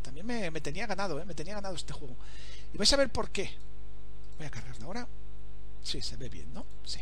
También 0.01 0.25
me, 0.25 0.51
me 0.51 0.61
tenía 0.61 0.87
ganado, 0.87 1.19
¿eh? 1.19 1.25
Me 1.25 1.33
tenía 1.33 1.55
ganado 1.55 1.75
este 1.75 1.93
juego. 1.93 2.15
Y 2.73 2.77
vais 2.77 2.91
a 2.93 2.97
ver 2.97 3.09
por 3.09 3.29
qué. 3.29 3.51
Voy 4.37 4.47
a 4.47 4.51
cargarlo 4.51 4.85
ahora. 4.85 5.07
Sí, 5.83 6.01
se 6.01 6.15
ve 6.15 6.29
bien, 6.29 6.53
¿no? 6.53 6.65
Sí. 6.85 6.99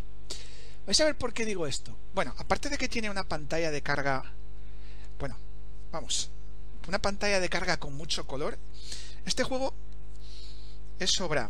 Vais 0.86 1.00
a 1.02 1.06
ver 1.06 1.18
por 1.18 1.34
qué 1.34 1.46
digo 1.46 1.68
esto. 1.68 1.96
Bueno, 2.14 2.34
aparte 2.38 2.70
de 2.70 2.78
que 2.78 2.90
tiene 2.90 3.10
una 3.10 3.24
pantalla 3.24 3.72
de 3.72 3.82
carga... 3.82 4.24
Bueno, 5.20 5.38
vamos, 5.92 6.30
una 6.88 7.00
pantalla 7.00 7.40
de 7.40 7.50
carga 7.50 7.78
con 7.78 7.94
mucho 7.94 8.28
color. 8.28 8.58
Este 9.26 9.44
juego 9.44 9.74
es 11.00 11.20
obra 11.20 11.50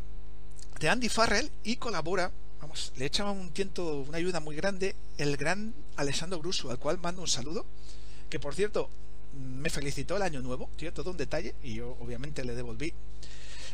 de 0.80 0.90
Andy 0.90 1.10
Farrell 1.10 1.52
y 1.64 1.78
colabora, 1.78 2.32
vamos, 2.62 2.94
le 2.96 3.06
echa 3.06 3.30
un 3.30 3.52
tiento, 3.52 4.02
una 4.02 4.18
ayuda 4.18 4.40
muy 4.40 4.56
grande, 4.56 4.96
el 5.18 5.38
gran 5.38 5.74
Alessandro 5.98 6.40
Grusso, 6.40 6.72
al 6.72 6.80
cual 6.80 7.00
mando 7.00 7.22
un 7.22 7.28
saludo, 7.28 7.66
que 8.30 8.40
por 8.40 8.56
cierto 8.56 8.90
me 9.36 9.70
felicitó 9.70 10.16
el 10.16 10.22
año 10.22 10.42
nuevo, 10.42 10.70
tío, 10.78 10.94
todo 10.94 11.12
un 11.12 11.18
detalle, 11.18 11.56
y 11.64 11.76
yo 11.76 11.98
obviamente 12.00 12.44
le 12.44 12.56
devolví 12.56 12.94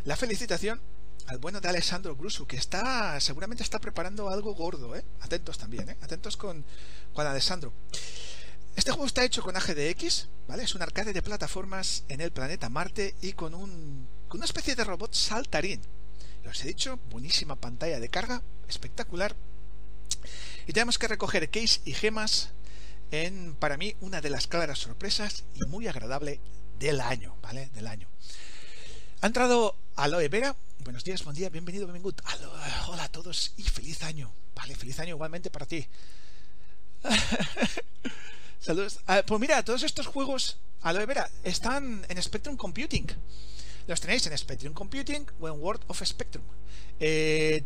la 0.05 0.15
felicitación 0.15 0.81
al 1.27 1.37
bueno 1.37 1.61
de 1.61 1.69
Alessandro 1.69 2.15
Grusso, 2.15 2.47
que 2.47 2.57
está, 2.57 3.19
seguramente 3.19 3.63
está 3.63 3.79
preparando 3.79 4.29
algo 4.29 4.53
gordo, 4.55 4.95
¿eh? 4.95 5.03
Atentos 5.21 5.57
también, 5.57 5.89
¿eh? 5.89 5.97
Atentos 6.01 6.35
con, 6.35 6.65
con 7.13 7.27
Alessandro. 7.27 7.71
Este 8.75 8.91
juego 8.91 9.05
está 9.05 9.23
hecho 9.23 9.43
con 9.43 9.55
AGDX, 9.55 10.27
¿vale? 10.47 10.63
Es 10.63 10.75
un 10.75 10.81
arcade 10.81 11.13
de 11.13 11.21
plataformas 11.21 12.03
en 12.07 12.21
el 12.21 12.31
planeta 12.31 12.69
Marte 12.69 13.15
y 13.21 13.33
con, 13.33 13.53
un, 13.53 14.07
con 14.27 14.39
una 14.39 14.45
especie 14.45 14.75
de 14.75 14.83
robot 14.83 15.13
saltarín. 15.13 15.81
Os 16.49 16.63
he 16.63 16.69
dicho, 16.69 16.99
buenísima 17.09 17.55
pantalla 17.55 17.99
de 17.99 18.09
carga, 18.09 18.41
espectacular. 18.67 19.35
Y 20.67 20.73
tenemos 20.73 20.97
que 20.97 21.07
recoger 21.07 21.49
case 21.49 21.81
y 21.85 21.93
gemas 21.93 22.49
en, 23.11 23.55
para 23.55 23.77
mí, 23.77 23.95
una 24.01 24.21
de 24.21 24.29
las 24.29 24.47
claras 24.47 24.79
sorpresas 24.79 25.43
y 25.53 25.65
muy 25.67 25.87
agradable 25.87 26.39
del 26.79 27.01
año, 27.01 27.35
¿vale? 27.41 27.69
Del 27.73 27.87
año. 27.87 28.07
Ha 29.21 29.27
entrado 29.27 29.75
Aloe 29.97 30.29
Vera. 30.29 30.55
Buenos 30.79 31.03
días, 31.03 31.23
buen 31.23 31.35
día, 31.35 31.49
bienvenido, 31.49 31.85
bienvenido. 31.85 32.15
Hola 32.87 33.03
a 33.03 33.09
todos 33.09 33.53
y 33.57 33.63
feliz 33.63 34.01
año. 34.03 34.31
Vale, 34.55 34.75
feliz 34.75 34.99
año 34.99 35.15
igualmente 35.15 35.51
para 35.51 35.65
ti. 35.65 35.85
Saludos. 38.59 38.99
Ah, 39.07 39.23
pues 39.25 39.39
mira, 39.39 39.63
todos 39.63 39.83
estos 39.83 40.07
juegos, 40.07 40.57
aloe 40.81 41.05
vera, 41.05 41.29
están 41.43 42.05
en 42.07 42.21
Spectrum 42.21 42.55
Computing. 42.55 43.07
Los 43.87 43.99
tenéis 43.99 44.25
en 44.27 44.37
Spectrum 44.37 44.73
Computing 44.73 45.27
o 45.39 45.47
en 45.47 45.59
World 45.59 45.83
of 45.87 46.01
Spectrum. 46.03 46.43
Eh, 46.99 47.63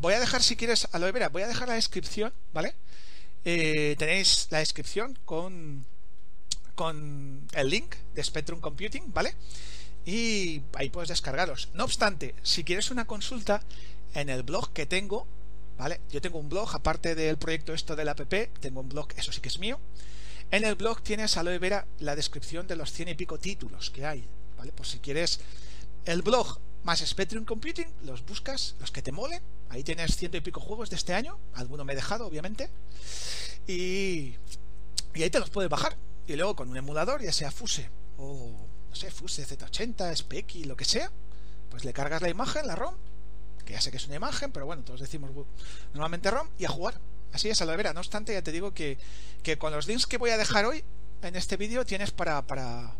voy 0.00 0.14
a 0.14 0.20
dejar, 0.20 0.42
si 0.42 0.54
quieres, 0.54 0.86
aloe 0.92 1.12
vera, 1.12 1.28
voy 1.28 1.42
a 1.42 1.48
dejar 1.48 1.68
la 1.68 1.74
descripción, 1.74 2.32
¿vale? 2.52 2.74
Eh, 3.44 3.94
tenéis 3.98 4.48
la 4.50 4.58
descripción 4.58 5.18
con, 5.24 5.84
con 6.74 7.46
el 7.52 7.68
link 7.68 7.94
de 8.14 8.24
Spectrum 8.24 8.60
Computing, 8.60 9.12
¿vale? 9.12 9.34
Y 10.06 10.62
ahí 10.74 10.90
puedes 10.90 11.08
descargarlos. 11.08 11.70
No 11.74 11.84
obstante, 11.84 12.34
si 12.42 12.64
quieres 12.64 12.90
una 12.90 13.06
consulta, 13.06 13.62
en 14.14 14.28
el 14.28 14.42
blog 14.42 14.72
que 14.72 14.86
tengo, 14.86 15.26
¿vale? 15.76 16.00
Yo 16.10 16.20
tengo 16.20 16.38
un 16.38 16.48
blog, 16.48 16.74
aparte 16.74 17.14
del 17.14 17.36
proyecto 17.36 17.74
esto 17.74 17.96
del 17.96 18.08
app, 18.08 18.20
tengo 18.60 18.80
un 18.80 18.88
blog, 18.88 19.08
eso 19.16 19.32
sí 19.32 19.40
que 19.40 19.48
es 19.48 19.58
mío, 19.58 19.78
en 20.50 20.64
el 20.64 20.76
blog 20.76 21.02
tienes, 21.02 21.36
aloe 21.36 21.58
vera, 21.58 21.86
la 21.98 22.16
descripción 22.16 22.66
de 22.66 22.76
los 22.76 22.92
cien 22.92 23.08
y 23.08 23.14
pico 23.14 23.38
títulos 23.38 23.90
que 23.90 24.06
hay, 24.06 24.24
¿vale? 24.56 24.72
Pues 24.72 24.90
si 24.90 24.98
quieres 25.00 25.40
el 26.04 26.22
blog 26.22 26.60
más 26.84 27.00
Spectrum 27.00 27.44
Computing, 27.44 27.92
los 28.02 28.24
buscas, 28.24 28.76
los 28.78 28.92
que 28.92 29.02
te 29.02 29.10
molen. 29.10 29.42
Ahí 29.70 29.82
tienes 29.82 30.16
ciento 30.16 30.36
y 30.36 30.40
pico 30.40 30.60
juegos 30.60 30.90
de 30.90 30.96
este 30.96 31.14
año. 31.14 31.38
Alguno 31.54 31.84
me 31.84 31.94
he 31.94 31.96
dejado, 31.96 32.26
obviamente. 32.26 32.70
Y, 33.66 34.34
y 35.14 35.22
ahí 35.22 35.30
te 35.30 35.40
los 35.40 35.50
puedes 35.50 35.70
bajar. 35.70 35.96
Y 36.26 36.36
luego 36.36 36.54
con 36.54 36.68
un 36.68 36.76
emulador, 36.76 37.22
ya 37.22 37.32
sea 37.32 37.50
Fuse 37.50 37.90
o, 38.18 38.66
no 38.88 38.94
sé, 38.96 39.10
Fuse 39.10 39.46
Z80, 39.46 40.14
Speccy, 40.14 40.64
lo 40.64 40.76
que 40.76 40.84
sea, 40.84 41.10
pues 41.70 41.84
le 41.84 41.92
cargas 41.92 42.22
la 42.22 42.28
imagen, 42.28 42.66
la 42.66 42.76
ROM, 42.76 42.94
que 43.64 43.72
ya 43.72 43.80
sé 43.80 43.90
que 43.90 43.96
es 43.96 44.06
una 44.06 44.16
imagen, 44.16 44.52
pero 44.52 44.66
bueno, 44.66 44.84
todos 44.84 45.00
decimos 45.00 45.30
normalmente 45.92 46.30
ROM, 46.30 46.48
y 46.58 46.64
a 46.64 46.68
jugar. 46.68 47.00
Así 47.32 47.48
es, 47.48 47.60
aloe 47.60 47.76
vera. 47.76 47.92
No 47.92 48.00
obstante, 48.00 48.32
ya 48.32 48.42
te 48.42 48.52
digo 48.52 48.72
que, 48.72 48.98
que 49.42 49.58
con 49.58 49.72
los 49.72 49.88
links 49.88 50.06
que 50.06 50.18
voy 50.18 50.30
a 50.30 50.38
dejar 50.38 50.66
hoy 50.66 50.84
en 51.22 51.34
este 51.34 51.56
vídeo 51.56 51.84
tienes 51.84 52.10
para, 52.10 52.46
para... 52.46 52.92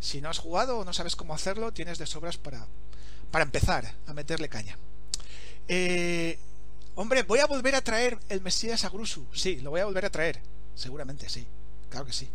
Si 0.00 0.20
no 0.20 0.30
has 0.30 0.38
jugado 0.38 0.78
o 0.78 0.84
no 0.84 0.92
sabes 0.92 1.14
cómo 1.14 1.34
hacerlo, 1.34 1.72
tienes 1.72 1.98
de 1.98 2.06
sobras 2.06 2.38
para, 2.38 2.66
para 3.30 3.44
empezar 3.44 3.94
a 4.06 4.14
meterle 4.14 4.48
caña. 4.48 4.78
Eh, 5.68 6.38
Hombre, 7.00 7.22
voy 7.22 7.38
a 7.38 7.46
volver 7.46 7.74
a 7.74 7.80
traer 7.80 8.18
el 8.28 8.42
Mesías 8.42 8.84
a 8.84 8.90
Grusu. 8.90 9.26
Sí, 9.32 9.60
lo 9.60 9.70
voy 9.70 9.80
a 9.80 9.86
volver 9.86 10.04
a 10.04 10.10
traer. 10.10 10.38
Seguramente 10.74 11.30
sí. 11.30 11.46
Claro 11.88 12.04
que 12.04 12.12
sí. 12.12 12.28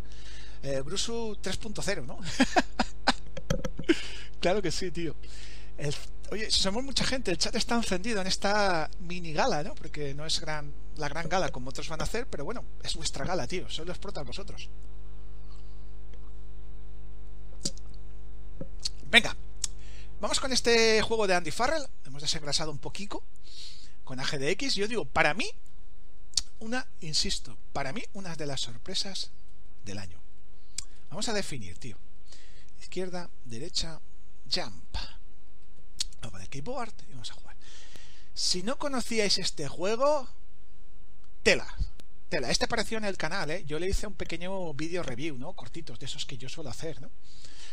Eh, 0.62 0.82
Grusu 0.84 1.36
3.0, 1.40 2.04
¿no? 2.04 2.18
claro 4.40 4.60
que 4.60 4.72
sí, 4.72 4.90
tío. 4.90 5.14
oye, 6.32 6.50
somos 6.50 6.82
mucha 6.82 7.04
gente, 7.04 7.30
el 7.30 7.38
chat 7.38 7.54
está 7.54 7.76
encendido 7.76 8.20
en 8.20 8.26
esta 8.26 8.90
mini 8.98 9.32
gala, 9.32 9.62
¿no? 9.62 9.72
Porque 9.76 10.14
no 10.14 10.26
es 10.26 10.40
gran, 10.40 10.74
la 10.96 11.08
gran 11.08 11.28
gala 11.28 11.50
como 11.50 11.70
otros 11.70 11.88
van 11.88 12.00
a 12.00 12.04
hacer, 12.04 12.26
pero 12.26 12.44
bueno, 12.44 12.64
es 12.82 12.96
vuestra 12.96 13.24
gala, 13.24 13.46
tío. 13.46 13.68
Sois 13.68 13.86
los 13.86 13.98
protas 13.98 14.26
vosotros. 14.26 14.68
Venga, 19.08 19.36
vamos 20.20 20.40
con 20.40 20.52
este 20.52 21.02
juego 21.02 21.26
de 21.26 21.34
Andy 21.34 21.50
Farrell. 21.50 21.86
Hemos 22.04 22.22
desengrasado 22.22 22.70
un 22.70 22.78
poquito 22.78 23.22
con 24.04 24.20
AGDX. 24.20 24.74
Yo 24.74 24.88
digo, 24.88 25.04
para 25.04 25.34
mí, 25.34 25.50
una, 26.60 26.86
insisto, 27.00 27.56
para 27.72 27.92
mí, 27.92 28.02
una 28.14 28.34
de 28.34 28.46
las 28.46 28.60
sorpresas 28.60 29.30
del 29.84 29.98
año. 29.98 30.20
Vamos 31.10 31.28
a 31.28 31.32
definir, 31.32 31.78
tío. 31.78 31.96
Izquierda, 32.80 33.30
derecha, 33.44 34.00
jump. 34.52 34.96
Vamos 36.22 36.40
de 36.40 36.48
keyboard 36.48 36.94
y 37.08 37.12
vamos 37.12 37.30
a 37.30 37.34
jugar. 37.34 37.56
Si 38.34 38.62
no 38.62 38.78
conocíais 38.78 39.38
este 39.38 39.68
juego, 39.68 40.28
tela. 41.42 41.66
Tela. 42.28 42.50
Este 42.50 42.64
apareció 42.64 42.98
en 42.98 43.04
el 43.04 43.16
canal, 43.16 43.50
¿eh? 43.50 43.64
Yo 43.66 43.78
le 43.78 43.88
hice 43.88 44.06
un 44.06 44.14
pequeño 44.14 44.74
vídeo 44.74 45.02
review, 45.02 45.38
¿no? 45.38 45.52
Cortitos, 45.54 45.98
de 45.98 46.06
esos 46.06 46.26
que 46.26 46.36
yo 46.36 46.48
suelo 46.48 46.70
hacer, 46.70 47.00
¿no? 47.00 47.10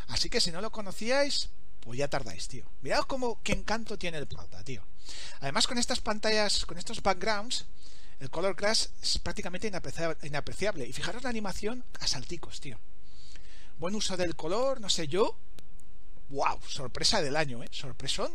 Así 0.07 0.29
que 0.29 0.39
si 0.41 0.51
no 0.51 0.61
lo 0.61 0.71
conocíais, 0.71 1.49
pues 1.83 1.99
ya 1.99 2.07
tardáis, 2.07 2.47
tío. 2.47 2.65
Mirad 2.81 3.01
cómo, 3.01 3.41
qué 3.43 3.51
encanto 3.51 3.97
tiene 3.97 4.17
el 4.17 4.27
prota, 4.27 4.63
tío. 4.63 4.83
Además, 5.41 5.67
con 5.67 5.77
estas 5.77 5.99
pantallas, 5.99 6.65
con 6.65 6.77
estos 6.77 7.03
backgrounds, 7.03 7.65
el 8.19 8.29
color 8.29 8.55
class 8.55 8.91
es 9.01 9.19
prácticamente 9.19 9.67
inapreciable. 9.67 10.87
Y 10.87 10.93
fijaros 10.93 11.23
la 11.23 11.29
animación 11.29 11.83
a 11.99 12.07
salticos, 12.07 12.61
tío. 12.61 12.79
Buen 13.79 13.95
uso 13.95 14.15
del 14.15 14.35
color, 14.35 14.79
no 14.79 14.89
sé 14.89 15.07
yo. 15.09 15.37
¡Wow! 16.29 16.59
Sorpresa 16.67 17.21
del 17.21 17.35
año, 17.35 17.61
¿eh? 17.63 17.67
Sorpresón 17.71 18.31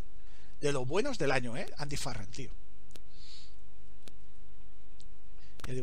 de 0.61 0.73
los 0.73 0.87
buenos 0.87 1.17
del 1.17 1.33
año, 1.33 1.57
¿eh? 1.57 1.67
Andy 1.79 1.97
Farrell, 1.97 2.29
tío. 2.29 2.51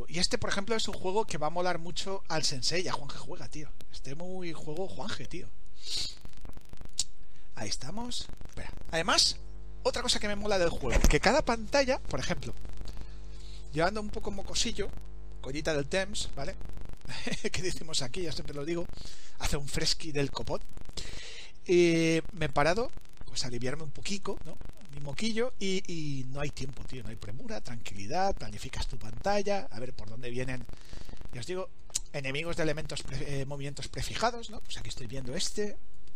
y 0.07 0.17
este, 0.17 0.39
por 0.39 0.49
ejemplo, 0.49 0.75
es 0.75 0.87
un 0.87 0.95
juego 0.95 1.25
que 1.25 1.37
va 1.37 1.47
a 1.47 1.51
molar 1.51 1.77
mucho 1.77 2.23
al 2.27 2.43
Sensei, 2.43 2.87
a 2.87 2.93
Juanje 2.93 3.19
juega, 3.19 3.47
tío. 3.47 3.69
Este 3.91 4.15
muy 4.15 4.51
juego 4.51 4.87
Juanje, 4.87 5.25
tío. 5.27 5.47
Ahí 7.55 7.69
estamos. 7.69 8.27
Además, 8.91 9.37
otra 9.83 10.01
cosa 10.01 10.19
que 10.19 10.27
me 10.27 10.35
mola 10.35 10.57
del 10.57 10.69
juego, 10.69 10.99
que 11.09 11.19
cada 11.19 11.43
pantalla, 11.43 11.99
por 11.99 12.19
ejemplo, 12.19 12.53
llevando 13.73 14.01
un 14.01 14.09
poco 14.09 14.31
mocosillo, 14.31 14.89
collita 15.41 15.73
del 15.73 15.87
Thames, 15.87 16.29
¿vale? 16.35 16.55
que 17.51 17.61
decimos 17.61 18.01
aquí, 18.01 18.23
ya 18.23 18.31
siempre 18.31 18.55
lo 18.55 18.65
digo, 18.65 18.85
hace 19.39 19.57
un 19.57 19.67
fresqui 19.67 20.11
del 20.11 20.31
copot. 20.31 20.61
Y 21.67 22.19
me 22.33 22.45
he 22.45 22.49
parado, 22.49 22.91
pues 23.25 23.45
aliviarme 23.45 23.83
un 23.83 23.91
poquito, 23.91 24.37
¿no? 24.45 24.57
Mi 24.93 25.01
moquillo 25.01 25.53
y, 25.59 26.25
no 26.29 26.39
hay 26.39 26.49
tiempo, 26.49 26.83
tío, 26.83 27.03
no 27.03 27.09
hay 27.09 27.15
premura, 27.15 27.61
tranquilidad, 27.61 28.35
planificas 28.35 28.87
tu 28.87 28.97
pantalla, 28.97 29.67
a 29.71 29.79
ver 29.79 29.93
por 29.93 30.09
dónde 30.09 30.29
vienen, 30.29 30.65
ya 31.33 31.41
os 31.41 31.47
digo, 31.47 31.69
enemigos 32.13 32.55
de 32.55 32.63
elementos, 32.63 33.03
eh, 33.11 33.45
movimientos 33.45 33.87
prefijados, 33.87 34.49
¿no? 34.49 34.61
Pues 34.61 34.77
aquí 34.77 34.89
estoy 34.89 35.07
viendo 35.07 35.35
este, 35.35 35.75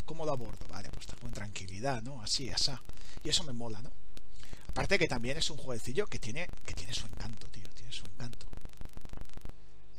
¿cómo 0.10 0.26
lo 0.26 0.32
abordo? 0.32 0.66
Vale, 0.70 0.90
pues 0.90 1.06
con 1.22 1.32
tranquilidad, 1.32 2.02
¿no? 2.02 2.20
Así, 2.24 2.50
así. 2.50 2.72
Y 3.24 3.30
eso 3.30 3.44
me 3.44 3.54
mola, 3.54 3.80
¿no? 3.84 3.92
Aparte 4.70 4.98
que 4.98 5.08
también 5.08 5.38
es 5.38 5.52
un 5.52 5.58
jueguecillo 5.58 6.08
que 6.08 6.18
tiene, 6.18 6.50
que 6.66 6.74
tiene 6.74 6.96
su 6.96 7.06
encanto, 7.06 7.46
tío, 7.50 7.70
tiene 7.76 7.92
su 7.92 8.06
encanto. 8.08 8.48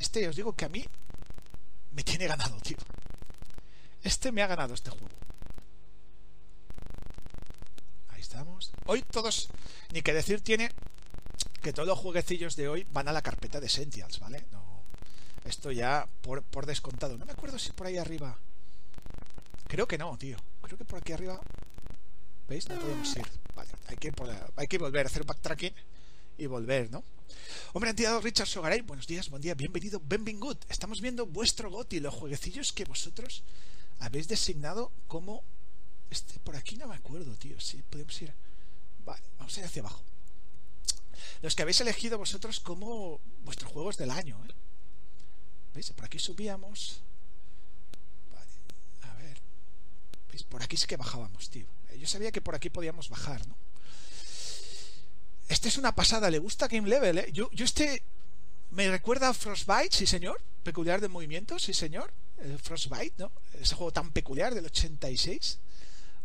Este, 0.00 0.26
os 0.26 0.34
digo 0.34 0.52
que 0.52 0.64
a 0.64 0.68
mí 0.68 0.84
me 1.92 2.02
tiene 2.02 2.26
ganado, 2.26 2.58
tío. 2.58 2.76
Este 4.02 4.32
me 4.32 4.42
ha 4.42 4.48
ganado 4.48 4.74
este 4.74 4.90
juego. 4.90 5.14
Ahí 8.08 8.20
estamos. 8.20 8.72
Hoy 8.86 9.02
todos, 9.02 9.48
ni 9.92 10.02
que 10.02 10.12
decir 10.12 10.40
tiene 10.40 10.72
que 11.62 11.72
todos 11.72 11.86
los 11.86 12.00
jueguecillos 12.00 12.56
de 12.56 12.66
hoy 12.66 12.84
van 12.90 13.06
a 13.06 13.12
la 13.12 13.22
carpeta 13.22 13.60
de 13.60 13.66
Essentials, 13.66 14.18
¿vale? 14.18 14.44
No, 14.50 14.82
esto 15.44 15.70
ya 15.70 16.08
por, 16.20 16.42
por 16.42 16.66
descontado. 16.66 17.16
No 17.16 17.26
me 17.26 17.32
acuerdo 17.32 17.60
si 17.60 17.70
por 17.70 17.86
ahí 17.86 17.96
arriba. 17.96 18.36
Creo 19.70 19.86
que 19.86 19.96
no, 19.96 20.18
tío. 20.18 20.36
Creo 20.62 20.76
que 20.76 20.84
por 20.84 20.98
aquí 20.98 21.12
arriba. 21.12 21.40
¿Veis? 22.48 22.68
No 22.68 22.78
podemos 22.78 23.16
ir. 23.16 23.26
Vale, 23.54 23.70
hay 23.86 23.96
que, 23.96 24.12
hay 24.56 24.66
que 24.66 24.78
volver 24.78 25.06
hacer 25.06 25.24
backtracking 25.24 25.72
y 26.38 26.46
volver, 26.46 26.90
¿no? 26.90 27.04
Hombre, 27.72 27.90
antiado 27.90 28.20
Richard 28.20 28.48
Sogaray, 28.48 28.80
buenos 28.80 29.06
días, 29.06 29.30
buen 29.30 29.40
día, 29.40 29.54
bienvenido, 29.54 30.00
benvingut. 30.04 30.58
Estamos 30.68 31.00
viendo 31.00 31.26
vuestro 31.26 31.70
GOTI, 31.70 32.00
los 32.00 32.14
jueguecillos 32.14 32.72
que 32.72 32.84
vosotros 32.84 33.44
habéis 34.00 34.26
designado 34.26 34.90
como. 35.06 35.44
Este, 36.10 36.40
por 36.40 36.56
aquí 36.56 36.76
no 36.76 36.88
me 36.88 36.96
acuerdo, 36.96 37.36
tío. 37.36 37.60
Si 37.60 37.80
podemos 37.82 38.20
ir. 38.22 38.34
Vale, 39.04 39.22
vamos 39.38 39.56
a 39.56 39.60
ir 39.60 39.66
hacia 39.66 39.82
abajo. 39.82 40.02
Los 41.42 41.54
que 41.54 41.62
habéis 41.62 41.80
elegido 41.80 42.18
vosotros 42.18 42.58
como 42.58 43.20
vuestros 43.44 43.70
juegos 43.70 43.96
del 43.96 44.10
año, 44.10 44.36
¿eh? 44.48 44.52
¿Veis? 45.72 45.90
Por 45.92 46.04
aquí 46.04 46.18
subíamos. 46.18 47.00
Vale, 48.32 48.50
a 49.02 49.14
ver. 49.14 49.38
¿Veis? 50.30 50.42
Por 50.44 50.62
aquí 50.62 50.76
sí 50.76 50.86
que 50.86 50.96
bajábamos, 50.96 51.50
tío. 51.50 51.66
Yo 51.98 52.06
sabía 52.06 52.32
que 52.32 52.40
por 52.40 52.54
aquí 52.54 52.70
podíamos 52.70 53.08
bajar, 53.08 53.46
¿no? 53.46 53.56
Este 55.48 55.68
es 55.68 55.76
una 55.76 55.94
pasada, 55.94 56.30
le 56.30 56.38
gusta 56.38 56.68
Game 56.68 56.88
Level, 56.88 57.18
¿eh? 57.18 57.30
Yo, 57.32 57.50
yo 57.52 57.64
este 57.64 58.02
me 58.70 58.88
recuerda 58.88 59.28
a 59.28 59.34
Frostbite, 59.34 59.90
sí 59.90 60.06
señor. 60.06 60.40
Peculiar 60.62 61.00
de 61.00 61.08
movimiento, 61.08 61.58
sí 61.58 61.74
señor. 61.74 62.12
Frostbite, 62.62 63.14
¿no? 63.18 63.32
Ese 63.60 63.74
juego 63.74 63.92
tan 63.92 64.12
peculiar 64.12 64.54
del 64.54 64.66
86. 64.66 65.58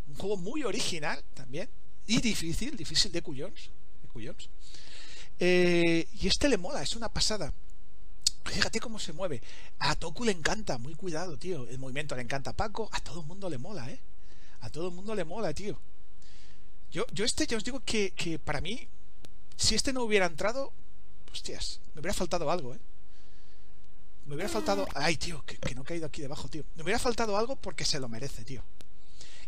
Un 0.08 0.16
juego 0.16 0.38
muy 0.38 0.64
original 0.64 1.24
también. 1.34 1.68
Y 2.08 2.22
difícil, 2.22 2.78
difícil 2.78 3.12
de 3.12 3.22
cuyons. 3.22 3.72
De. 4.14 4.50
Eh, 5.40 6.08
y 6.14 6.28
este 6.28 6.48
le 6.48 6.58
mola, 6.58 6.82
es 6.82 6.96
una 6.96 7.10
pasada. 7.10 7.52
Fíjate 8.46 8.80
cómo 8.80 9.00
se 9.00 9.12
mueve. 9.14 9.42
A 9.80 9.96
Toku 9.96 10.24
le 10.24 10.32
encanta, 10.32 10.78
muy 10.78 10.96
cuidado, 10.96 11.38
tío. 11.38 11.68
El 11.68 11.80
movimiento 11.80 12.16
le 12.16 12.22
encanta 12.22 12.52
a 12.52 12.54
Paco, 12.54 12.90
a 12.92 13.00
todo 13.00 13.22
el 13.22 13.26
mundo 13.26 13.50
le 13.50 13.58
mola, 13.58 13.90
¿eh? 13.90 14.00
A 14.62 14.70
todo 14.70 14.88
el 14.88 14.94
mundo 14.94 15.14
le 15.16 15.26
mola, 15.26 15.54
tío. 15.54 15.78
Yo, 16.92 17.06
yo 17.12 17.26
este, 17.26 17.46
ya 17.48 17.58
os 17.58 17.64
digo 17.64 17.82
que, 17.82 18.12
que 18.12 18.40
para 18.40 18.62
mí, 18.62 18.88
si 19.58 19.76
este 19.76 19.92
no 19.92 20.04
hubiera 20.04 20.28
entrado, 20.28 20.72
hostias, 21.32 21.82
me 21.94 22.02
hubiera 22.02 22.14
faltado 22.14 22.50
algo, 22.50 22.74
¿eh? 22.74 22.80
Me 24.26 24.36
hubiera 24.36 24.50
faltado... 24.50 24.88
Ay, 24.94 25.18
tío, 25.18 25.44
que, 25.46 25.58
que 25.58 25.76
no 25.76 25.82
he 25.82 25.86
caído 25.86 26.06
aquí 26.06 26.22
debajo, 26.22 26.48
tío. 26.48 26.64
Me 26.76 26.84
hubiera 26.84 27.00
faltado 27.00 27.38
algo 27.38 27.56
porque 27.56 27.86
se 27.86 28.00
lo 28.00 28.10
merece, 28.10 28.44
tío. 28.44 28.64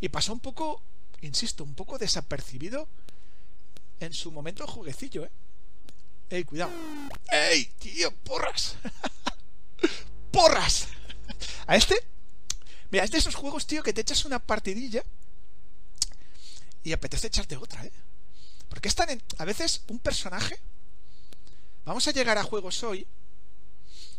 Y 0.02 0.10
pasó 0.10 0.34
un 0.34 0.40
poco, 0.40 0.82
insisto, 1.22 1.64
un 1.64 1.74
poco 1.74 1.98
desapercibido 1.98 2.88
en 4.00 4.14
su 4.14 4.32
momento 4.32 4.64
el 4.64 4.70
jueguecillo, 4.70 5.26
¿eh? 5.26 5.32
¡Ey, 6.30 6.44
cuidado! 6.44 6.72
¡Ey, 7.32 7.66
tío! 7.80 8.12
¡Porras! 8.24 8.76
¡Porras! 10.32 10.88
A 11.66 11.76
este. 11.76 11.96
Mira, 12.92 13.06
es 13.06 13.12
de 13.12 13.18
esos 13.18 13.36
juegos, 13.36 13.66
tío, 13.66 13.82
que 13.82 13.94
te 13.94 14.02
echas 14.02 14.26
una 14.26 14.40
partidilla 14.40 15.04
y 16.84 16.92
apetece 16.94 17.28
echarte 17.28 17.56
otra, 17.56 17.86
¿eh? 17.86 17.92
Porque 18.70 18.90
están 18.90 19.10
en. 19.10 19.22
A 19.38 19.46
veces 19.46 19.84
un 19.88 20.00
personaje. 20.00 20.60
Vamos 21.86 22.06
a 22.08 22.12
llegar 22.12 22.38
a 22.38 22.44
juegos 22.44 22.84
hoy. 22.84 23.08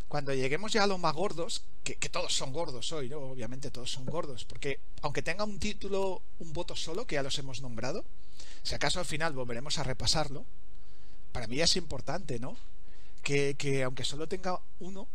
Cuando 0.07 0.33
lleguemos 0.33 0.71
ya 0.71 0.83
a 0.83 0.87
los 0.87 0.97
más 0.97 1.13
gordos, 1.13 1.63
que, 1.83 1.95
que 1.95 2.09
todos 2.09 2.35
son 2.35 2.51
gordos 2.51 2.91
hoy, 2.91 3.09
¿no? 3.09 3.19
Obviamente 3.19 3.69
todos 3.69 3.91
son 3.91 4.05
gordos. 4.05 4.45
Porque 4.45 4.79
aunque 5.03 5.21
tenga 5.21 5.43
un 5.43 5.59
título, 5.59 6.23
un 6.39 6.53
voto 6.53 6.75
solo, 6.75 7.05
que 7.05 7.15
ya 7.15 7.23
los 7.23 7.37
hemos 7.37 7.61
nombrado, 7.61 8.03
si 8.63 8.73
acaso 8.73 8.99
al 8.99 9.05
final 9.05 9.33
volveremos 9.33 9.77
a 9.77 9.83
repasarlo 9.83 10.45
para 11.31 11.47
mí 11.47 11.59
es 11.59 11.75
importante, 11.75 12.39
¿no? 12.39 12.57
Que, 13.23 13.55
que 13.55 13.83
aunque 13.83 14.03
solo 14.03 14.27
tenga 14.27 14.59
uno, 14.79 15.07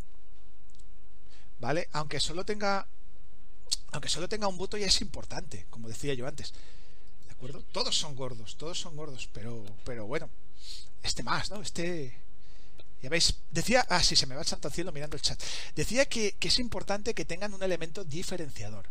¿vale? 1.61 1.89
Aunque 1.93 2.20
solo 2.20 2.45
tenga 2.45 2.86
aunque 3.93 4.09
solo 4.09 4.28
tenga 4.28 4.49
un 4.49 4.57
voto 4.57 4.77
ya 4.77 4.86
es 4.86 5.01
importante, 5.01 5.66
como 5.70 5.89
decía 5.89 6.15
yo 6.15 6.27
antes. 6.27 6.53
¿De 7.27 7.32
acuerdo? 7.32 7.62
Todos 7.73 7.97
son 7.97 8.16
gordos, 8.16 8.57
todos 8.57 8.78
son 8.78 8.97
gordos, 8.97 9.28
pero 9.32 9.65
pero 9.85 10.07
bueno, 10.07 10.28
este 11.03 11.23
más, 11.23 11.51
¿no? 11.51 11.62
Este 11.62 12.16
ya 13.05 13.11
veis, 13.11 13.36
decía, 13.51 13.85
ah, 13.91 14.03
sí, 14.03 14.16
se 14.16 14.27
me 14.27 14.35
va 14.35 14.41
el 14.41 14.47
santo 14.47 14.70
cielo 14.70 14.91
mirando 14.91 15.15
el 15.16 15.23
chat. 15.23 15.39
Decía 15.77 16.07
que, 16.07 16.36
que, 16.39 16.49
es 16.49 16.59
importante 16.59 17.12
que 17.12 17.27
tengan 17.27 17.53
un 17.53 17.62
elemento 17.62 18.03
diferenciador. 18.03 18.86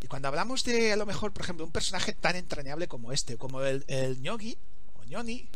Y 0.00 0.06
cuando 0.06 0.28
hablamos 0.28 0.62
de, 0.62 0.92
a 0.92 0.96
lo 0.96 1.06
mejor, 1.06 1.32
por 1.32 1.42
ejemplo, 1.42 1.64
un 1.66 1.72
personaje 1.72 2.12
tan 2.12 2.36
entrañable 2.36 2.86
como 2.86 3.10
este, 3.10 3.36
como 3.36 3.62
el, 3.62 3.84
el 3.88 4.22
Ñogi, 4.22 4.56
o 4.94 5.04
Ñoni, 5.06 5.48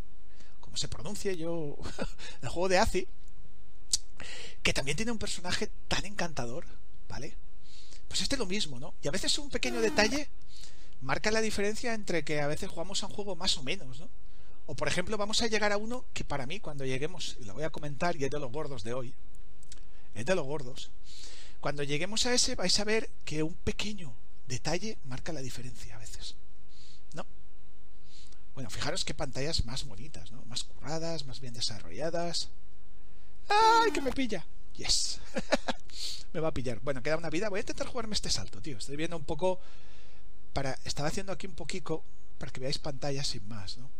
se 0.74 0.88
pronuncie 0.88 1.36
yo, 1.36 1.76
el 2.42 2.48
juego 2.48 2.68
de 2.68 2.78
Azi, 2.78 3.08
que 4.62 4.72
también 4.72 4.96
tiene 4.96 5.12
un 5.12 5.18
personaje 5.18 5.70
tan 5.88 6.04
encantador, 6.04 6.64
¿vale? 7.08 7.36
Pues 8.08 8.20
este 8.22 8.36
es 8.36 8.38
lo 8.38 8.46
mismo, 8.46 8.78
¿no? 8.78 8.94
Y 9.02 9.08
a 9.08 9.10
veces 9.10 9.38
un 9.38 9.50
pequeño 9.50 9.80
detalle 9.80 10.28
marca 11.00 11.30
la 11.30 11.40
diferencia 11.40 11.94
entre 11.94 12.24
que 12.24 12.40
a 12.40 12.46
veces 12.46 12.70
jugamos 12.70 13.02
a 13.02 13.06
un 13.06 13.12
juego 13.12 13.34
más 13.36 13.56
o 13.58 13.62
menos, 13.62 14.00
¿no? 14.00 14.08
O 14.66 14.74
por 14.74 14.86
ejemplo, 14.86 15.16
vamos 15.16 15.42
a 15.42 15.48
llegar 15.48 15.72
a 15.72 15.76
uno 15.76 16.04
que 16.12 16.24
para 16.24 16.46
mí, 16.46 16.60
cuando 16.60 16.84
lleguemos, 16.84 17.36
lo 17.40 17.54
voy 17.54 17.64
a 17.64 17.70
comentar, 17.70 18.16
y 18.16 18.24
es 18.24 18.30
de 18.30 18.38
los 18.38 18.52
gordos 18.52 18.84
de 18.84 18.94
hoy, 18.94 19.14
es 20.14 20.24
de 20.24 20.34
los 20.34 20.46
gordos. 20.46 20.90
Cuando 21.60 21.82
lleguemos 21.82 22.26
a 22.26 22.34
ese 22.34 22.54
vais 22.54 22.78
a 22.78 22.84
ver 22.84 23.10
que 23.24 23.42
un 23.42 23.54
pequeño 23.54 24.14
detalle 24.46 24.98
marca 25.04 25.32
la 25.32 25.40
diferencia 25.40 25.96
a 25.96 25.98
veces. 25.98 26.36
¿No? 28.52 28.54
Bueno, 28.54 28.70
fijaros 28.70 29.04
qué 29.04 29.14
pantallas 29.14 29.64
más 29.64 29.84
bonitas, 29.86 30.30
¿no? 30.30 30.44
Más 30.44 30.64
curradas, 30.64 31.26
más 31.26 31.40
bien 31.40 31.54
desarrolladas. 31.54 32.50
¡Ay, 33.48 33.92
que 33.92 34.02
me 34.02 34.12
pilla! 34.12 34.44
Yes. 34.74 35.20
me 36.32 36.40
va 36.40 36.48
a 36.48 36.54
pillar. 36.54 36.80
Bueno, 36.80 37.02
queda 37.02 37.16
una 37.16 37.30
vida. 37.30 37.48
Voy 37.48 37.58
a 37.58 37.62
intentar 37.62 37.86
jugarme 37.86 38.14
este 38.14 38.30
salto, 38.30 38.60
tío. 38.60 38.78
Estoy 38.78 38.96
viendo 38.96 39.16
un 39.16 39.24
poco 39.24 39.60
para 40.52 40.78
estaba 40.84 41.08
haciendo 41.08 41.32
aquí 41.32 41.46
un 41.46 41.54
poquito 41.54 42.04
para 42.38 42.52
que 42.52 42.60
veáis 42.60 42.78
pantalla 42.78 43.24
sin 43.24 43.46
más, 43.48 43.78
¿no? 43.78 43.90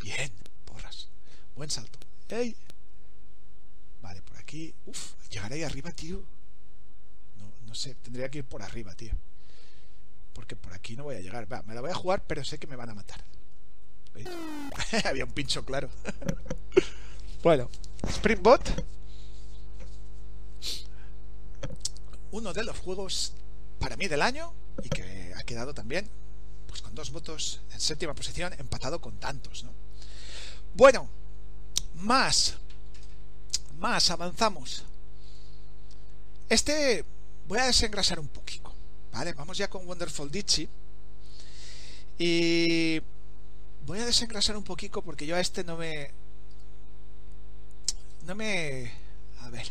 Bien, 0.00 0.32
porras. 0.64 1.08
Buen 1.54 1.70
salto. 1.70 1.98
¡Ey! 2.28 2.56
Vale, 4.00 4.22
por 4.22 4.36
aquí. 4.36 4.74
Uf, 4.86 5.28
llegaré 5.30 5.56
ahí 5.56 5.62
arriba, 5.62 5.90
tío. 5.92 6.22
No, 7.36 7.52
no 7.66 7.74
sé, 7.74 7.94
tendría 7.96 8.30
que 8.30 8.38
ir 8.38 8.44
por 8.44 8.62
arriba, 8.62 8.94
tío. 8.94 9.12
Porque 10.32 10.56
por 10.56 10.72
aquí 10.72 10.96
no 10.96 11.04
voy 11.04 11.16
a 11.16 11.20
llegar. 11.20 11.50
Va, 11.52 11.62
me 11.62 11.74
la 11.74 11.80
voy 11.82 11.90
a 11.90 11.94
jugar, 11.94 12.24
pero 12.26 12.44
sé 12.44 12.58
que 12.58 12.66
me 12.66 12.76
van 12.76 12.90
a 12.90 12.94
matar. 12.94 13.22
Había 15.04 15.24
un 15.24 15.32
pincho 15.32 15.64
claro. 15.64 15.88
bueno, 17.42 17.68
Springbot. 18.10 18.84
Uno 22.30 22.52
de 22.52 22.64
los 22.64 22.78
juegos 22.78 23.32
para 23.78 23.96
mí 23.96 24.08
del 24.08 24.22
año 24.22 24.52
y 24.82 24.88
que 24.88 25.34
ha 25.36 25.42
quedado 25.42 25.74
también 25.74 26.08
pues 26.66 26.80
con 26.80 26.94
dos 26.94 27.10
votos 27.10 27.60
en 27.72 27.80
séptima 27.80 28.14
posición, 28.14 28.54
empatado 28.58 29.00
con 29.00 29.18
tantos, 29.18 29.64
¿no? 29.64 29.70
Bueno, 30.74 31.08
más, 31.96 32.56
más, 33.78 34.10
avanzamos. 34.10 34.84
Este 36.48 37.04
voy 37.46 37.58
a 37.58 37.66
desengrasar 37.66 38.18
un 38.18 38.28
poquito, 38.28 38.72
¿vale? 39.12 39.34
Vamos 39.34 39.58
ya 39.58 39.68
con 39.68 39.86
Wonderful 39.86 40.30
Ditchy. 40.30 40.68
Y 42.18 43.02
voy 43.86 43.98
a 43.98 44.06
desengrasar 44.06 44.56
un 44.56 44.64
poquito 44.64 45.02
porque 45.02 45.26
yo 45.26 45.36
a 45.36 45.40
este 45.40 45.64
no 45.64 45.76
me... 45.76 46.10
No 48.26 48.34
me... 48.34 48.92
A 49.40 49.50
ver. 49.50 49.66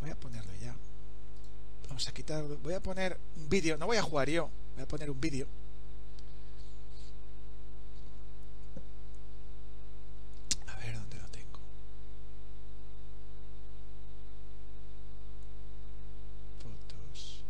Voy 0.00 0.10
a 0.10 0.16
ponerlo 0.16 0.52
ya. 0.60 0.74
Vamos 1.88 2.08
a 2.08 2.12
quitar... 2.12 2.42
Voy 2.62 2.74
a 2.74 2.80
poner 2.80 3.18
un 3.36 3.48
vídeo. 3.48 3.76
No 3.78 3.86
voy 3.86 3.96
a 3.96 4.02
jugar 4.02 4.28
yo. 4.28 4.50
Voy 4.74 4.82
a 4.82 4.88
poner 4.88 5.10
un 5.10 5.20
vídeo. 5.20 5.46
A 10.66 10.76
ver 10.76 10.94
dónde 10.96 11.16
lo 11.18 11.28
tengo. 11.28 11.60
Fotos. 16.62 17.44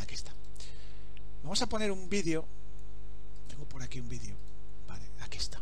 Aquí 0.00 0.14
está. 0.14 0.32
Vamos 1.46 1.62
a 1.62 1.68
poner 1.68 1.92
un 1.92 2.08
vídeo. 2.08 2.44
Tengo 3.46 3.66
por 3.66 3.80
aquí 3.80 4.00
un 4.00 4.08
vídeo. 4.08 4.34
Vale, 4.88 5.04
aquí 5.20 5.38
está. 5.38 5.60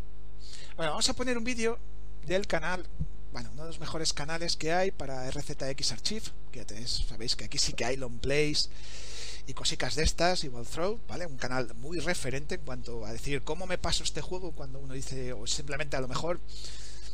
Bueno, 0.77 0.93
vamos 0.93 1.07
a 1.11 1.13
poner 1.13 1.37
un 1.37 1.45
vídeo 1.45 1.79
del 2.27 2.47
canal 2.47 2.87
bueno, 3.35 3.51
uno 3.53 3.65
de 3.65 3.69
los 3.69 3.81
mejores 3.81 4.15
canales 4.15 4.57
que 4.57 4.73
hay 4.73 4.93
para 4.93 5.29
RZX 5.29 5.93
Archive, 5.93 6.27
que 6.53 6.61
ya 6.61 6.65
tenéis, 6.65 7.05
sabéis 7.07 7.35
que 7.37 7.45
aquí 7.45 7.59
sí 7.59 7.73
que 7.73 7.85
hay 7.85 7.97
long 7.97 8.19
plays 8.19 8.71
y 9.47 9.53
cositas 9.53 9.97
de 9.97 10.05
estas, 10.05 10.45
igual 10.45 10.65
throw, 10.65 11.01
¿vale? 11.09 11.27
Un 11.27 11.37
canal 11.37 11.75
muy 11.75 11.99
referente 11.99 12.55
en 12.55 12.61
cuanto 12.61 13.05
a 13.05 13.13
decir 13.13 13.43
cómo 13.43 13.67
me 13.67 13.77
paso 13.77 14.05
este 14.05 14.21
juego 14.21 14.53
cuando 14.53 14.79
uno 14.79 14.95
dice, 14.95 15.33
o 15.33 15.49
simplemente 15.49 15.97
a 15.97 16.01
lo 16.01 16.07
mejor, 16.07 16.41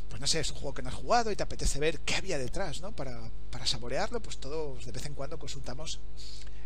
pues 0.09 0.21
no 0.21 0.27
sé, 0.27 0.39
es 0.39 0.51
un 0.51 0.57
juego 0.57 0.75
que 0.75 0.83
no 0.83 0.89
has 0.89 0.95
jugado 0.95 1.31
y 1.31 1.35
te 1.35 1.43
apetece 1.43 1.79
ver 1.79 1.99
qué 2.01 2.15
había 2.15 2.37
detrás, 2.37 2.79
¿no? 2.81 2.95
Para, 2.95 3.19
para 3.49 3.65
saborearlo, 3.65 4.21
pues 4.21 4.37
todos 4.37 4.85
de 4.85 4.91
vez 4.93 5.07
en 5.07 5.15
cuando 5.15 5.39
consultamos 5.39 5.99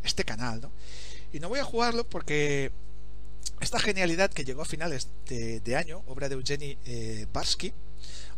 este 0.03 0.23
canal, 0.23 0.61
¿no? 0.61 0.72
Y 1.34 1.40
no 1.40 1.50
voy 1.50 1.60
a 1.60 1.64
jugarlo 1.64 2.08
porque 2.08 2.72
esta 3.60 3.80
genialidad 3.80 4.32
que 4.32 4.46
llegó 4.46 4.62
a 4.62 4.66
finales 4.66 5.10
de, 5.28 5.76
año, 5.76 6.04
obra 6.08 6.30
de 6.30 6.36
Eugeni 6.36 6.78
eh, 6.86 7.28
Barsky, 7.32 7.74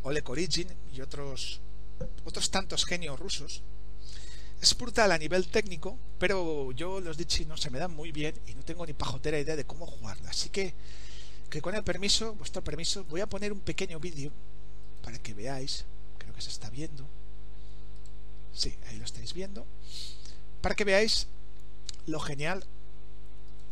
Oleg 0.04 0.30
Origin 0.30 0.68
y 0.94 1.02
otros, 1.02 1.60
otros 2.26 2.50
tantos 2.50 2.86
genios 2.86 3.20
rusos, 3.20 3.62
es 4.62 4.76
brutal 4.76 5.12
a 5.12 5.18
nivel 5.18 5.48
técnico, 5.48 5.98
pero 6.18 6.72
yo 6.72 7.00
los 7.00 7.18
no 7.46 7.58
se 7.58 7.70
me 7.70 7.80
dan 7.80 7.96
muy 7.96 8.12
bien 8.12 8.34
y 8.48 8.56
no 8.56 8.64
tengo 8.64 8.86
ni 8.86 8.94
pajotera 8.94 9.40
idea 9.40 9.56
de 9.56 9.66
cómo 9.66 9.86
jugarla. 9.86 10.30
Así 10.30 10.50
que, 10.50 10.74
que 11.50 11.62
con 11.62 11.76
el 11.76 11.84
permiso, 11.84 12.34
vuestro 12.36 12.64
permiso, 12.64 13.04
voy 13.06 13.22
a 13.22 13.28
poner 13.28 13.54
un 13.54 13.60
pequeño 13.60 14.00
vídeo 14.00 14.32
para 15.04 15.20
que 15.20 15.34
veáis, 15.34 15.86
creo 16.18 16.34
que 16.34 16.42
se 16.42 16.50
está 16.50 16.70
viendo. 16.70 17.08
Sí, 18.54 18.76
ahí 18.88 18.98
lo 18.98 19.06
estáis 19.06 19.34
viendo. 19.34 19.66
Para 20.62 20.74
que 20.74 20.84
veáis 20.84 21.28
lo 22.08 22.20
genial, 22.20 22.66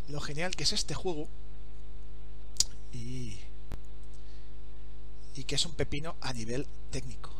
lo 0.09 0.19
genial 0.21 0.55
que 0.55 0.63
es 0.63 0.73
este 0.73 0.93
juego. 0.93 1.27
Y 2.93 3.39
y 5.35 5.43
que 5.43 5.55
es 5.55 5.65
un 5.65 5.73
pepino 5.73 6.15
a 6.21 6.33
nivel 6.33 6.65
técnico. 6.91 7.31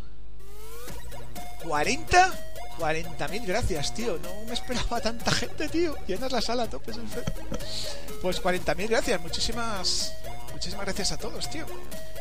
¿40? 1.64 2.34
40.000 2.78 3.46
gracias, 3.46 3.94
tío. 3.94 4.20
No 4.22 4.30
me 4.46 4.54
esperaba 4.54 5.00
tanta 5.00 5.32
gente, 5.32 5.70
tío. 5.70 5.96
Llenas 6.06 6.32
la 6.32 6.42
sala 6.42 6.64
a 6.64 6.70
tope, 6.70 6.92
Pues 8.22 8.44
40.000 8.44 8.90
gracias. 8.90 9.22
Muchísimas 9.22 10.14
muchísimas 10.52 10.86
gracias 10.86 11.14
a 11.14 11.18
todos, 11.18 11.50
tío. 11.50 11.66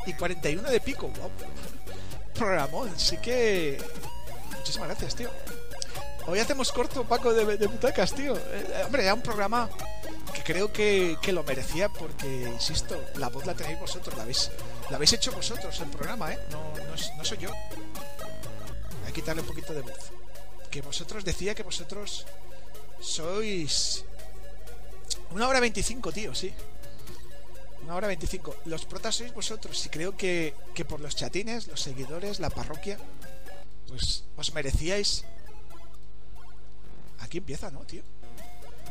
Y 0.07 0.12
41 0.12 0.71
de 0.71 0.81
pico. 0.81 1.09
Wow. 1.09 1.31
Programón. 2.35 2.93
Sí 2.97 3.16
que... 3.19 3.83
Muchísimas 4.57 4.89
gracias, 4.89 5.16
tío. 5.16 5.31
Hoy 6.27 6.39
hacemos 6.39 6.73
corto, 6.73 7.05
Paco, 7.05 7.35
de, 7.35 7.59
de 7.59 7.66
butacas, 7.66 8.15
tío. 8.15 8.37
Eh, 8.37 8.83
hombre, 8.87 9.05
ya 9.05 9.15
un 9.15 9.23
programa 9.23 9.69
que 10.33 10.43
creo 10.43 10.73
que, 10.73 11.17
que, 11.21 11.33
lo 11.33 11.43
merecía 11.45 11.89
porque, 11.89 12.43
insisto, 12.43 13.03
la 13.17 13.29
voz 13.29 13.47
la 13.47 13.55
tenéis 13.55 13.79
vosotros, 13.81 14.17
la 14.17 14.23
habéis, 14.23 14.51
la 14.91 14.97
habéis 14.97 15.13
hecho 15.13 15.33
vosotros 15.33 15.79
el 15.81 15.89
programa, 15.89 16.33
¿eh? 16.33 16.39
No, 16.51 16.73
no, 17.17 17.25
soy 17.25 17.39
yo. 17.39 17.51
Voy 17.51 19.09
a 19.09 19.13
quitarle 19.13 19.43
un 19.43 19.49
poquito 19.49 19.75
de 19.75 19.83
voz. 19.83 20.11
Que 20.71 20.83
vosotros 20.83 21.25
decía 21.25 21.55
que 21.55 21.63
vosotros 21.63 22.27
sois... 23.01 24.05
Una 25.31 25.49
hora 25.49 25.61
veinticinco, 25.61 26.13
tío, 26.13 26.35
sí. 26.35 26.53
Una 27.83 27.97
hora 27.97 28.07
veinticinco. 28.07 28.57
Los 28.65 28.87
protas 28.87 29.17
sois 29.17 29.33
vosotros 29.35 29.85
y 29.87 29.89
creo 29.89 30.17
que, 30.17 30.55
que 30.75 30.85
por 30.85 31.01
los 31.01 31.17
chatines, 31.17 31.69
los 31.69 31.81
seguidores, 31.81 32.41
la 32.41 32.51
parroquia, 32.51 32.99
pues 33.89 34.25
os 34.37 34.55
merecíais... 34.55 35.25
Aquí 37.21 37.39
empieza, 37.39 37.71
¿no, 37.71 37.81
tío? 37.81 38.03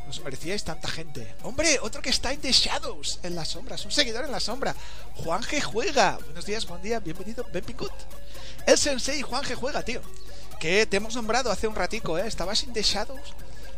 Os 0.10 0.20
merecíais 0.22 0.64
tanta 0.64 0.88
gente. 0.88 1.36
Hombre, 1.44 1.80
otro 1.82 2.02
que 2.02 2.10
está 2.10 2.34
en 2.34 2.42
The 2.42 2.52
Shadows, 2.52 3.20
en 3.24 3.36
las 3.36 3.50
sombras, 3.50 3.86
un 3.86 3.92
seguidor 3.92 4.26
en 4.26 4.32
la 4.32 4.40
sombra. 4.40 4.76
Juan 5.16 5.42
G. 5.42 5.62
Juega. 5.62 6.20
Buenos 6.26 6.46
días, 6.46 6.68
buen 6.68 6.82
día, 6.82 7.00
bienvenido, 7.00 7.48
Ben 7.52 7.64
Picut. 7.64 7.92
El 8.68 8.78
sensei 8.78 9.22
Juan 9.22 9.44
G. 9.44 9.56
Juega, 9.56 9.84
tío. 9.84 10.02
Que 10.60 10.86
te 10.86 10.98
hemos 10.98 11.16
nombrado 11.16 11.52
hace 11.52 11.68
un 11.68 11.76
ratico, 11.76 12.18
¿eh? 12.18 12.28
Estabas 12.28 12.64
en 12.64 12.74
The 12.74 12.84
Shadows, 12.84 13.34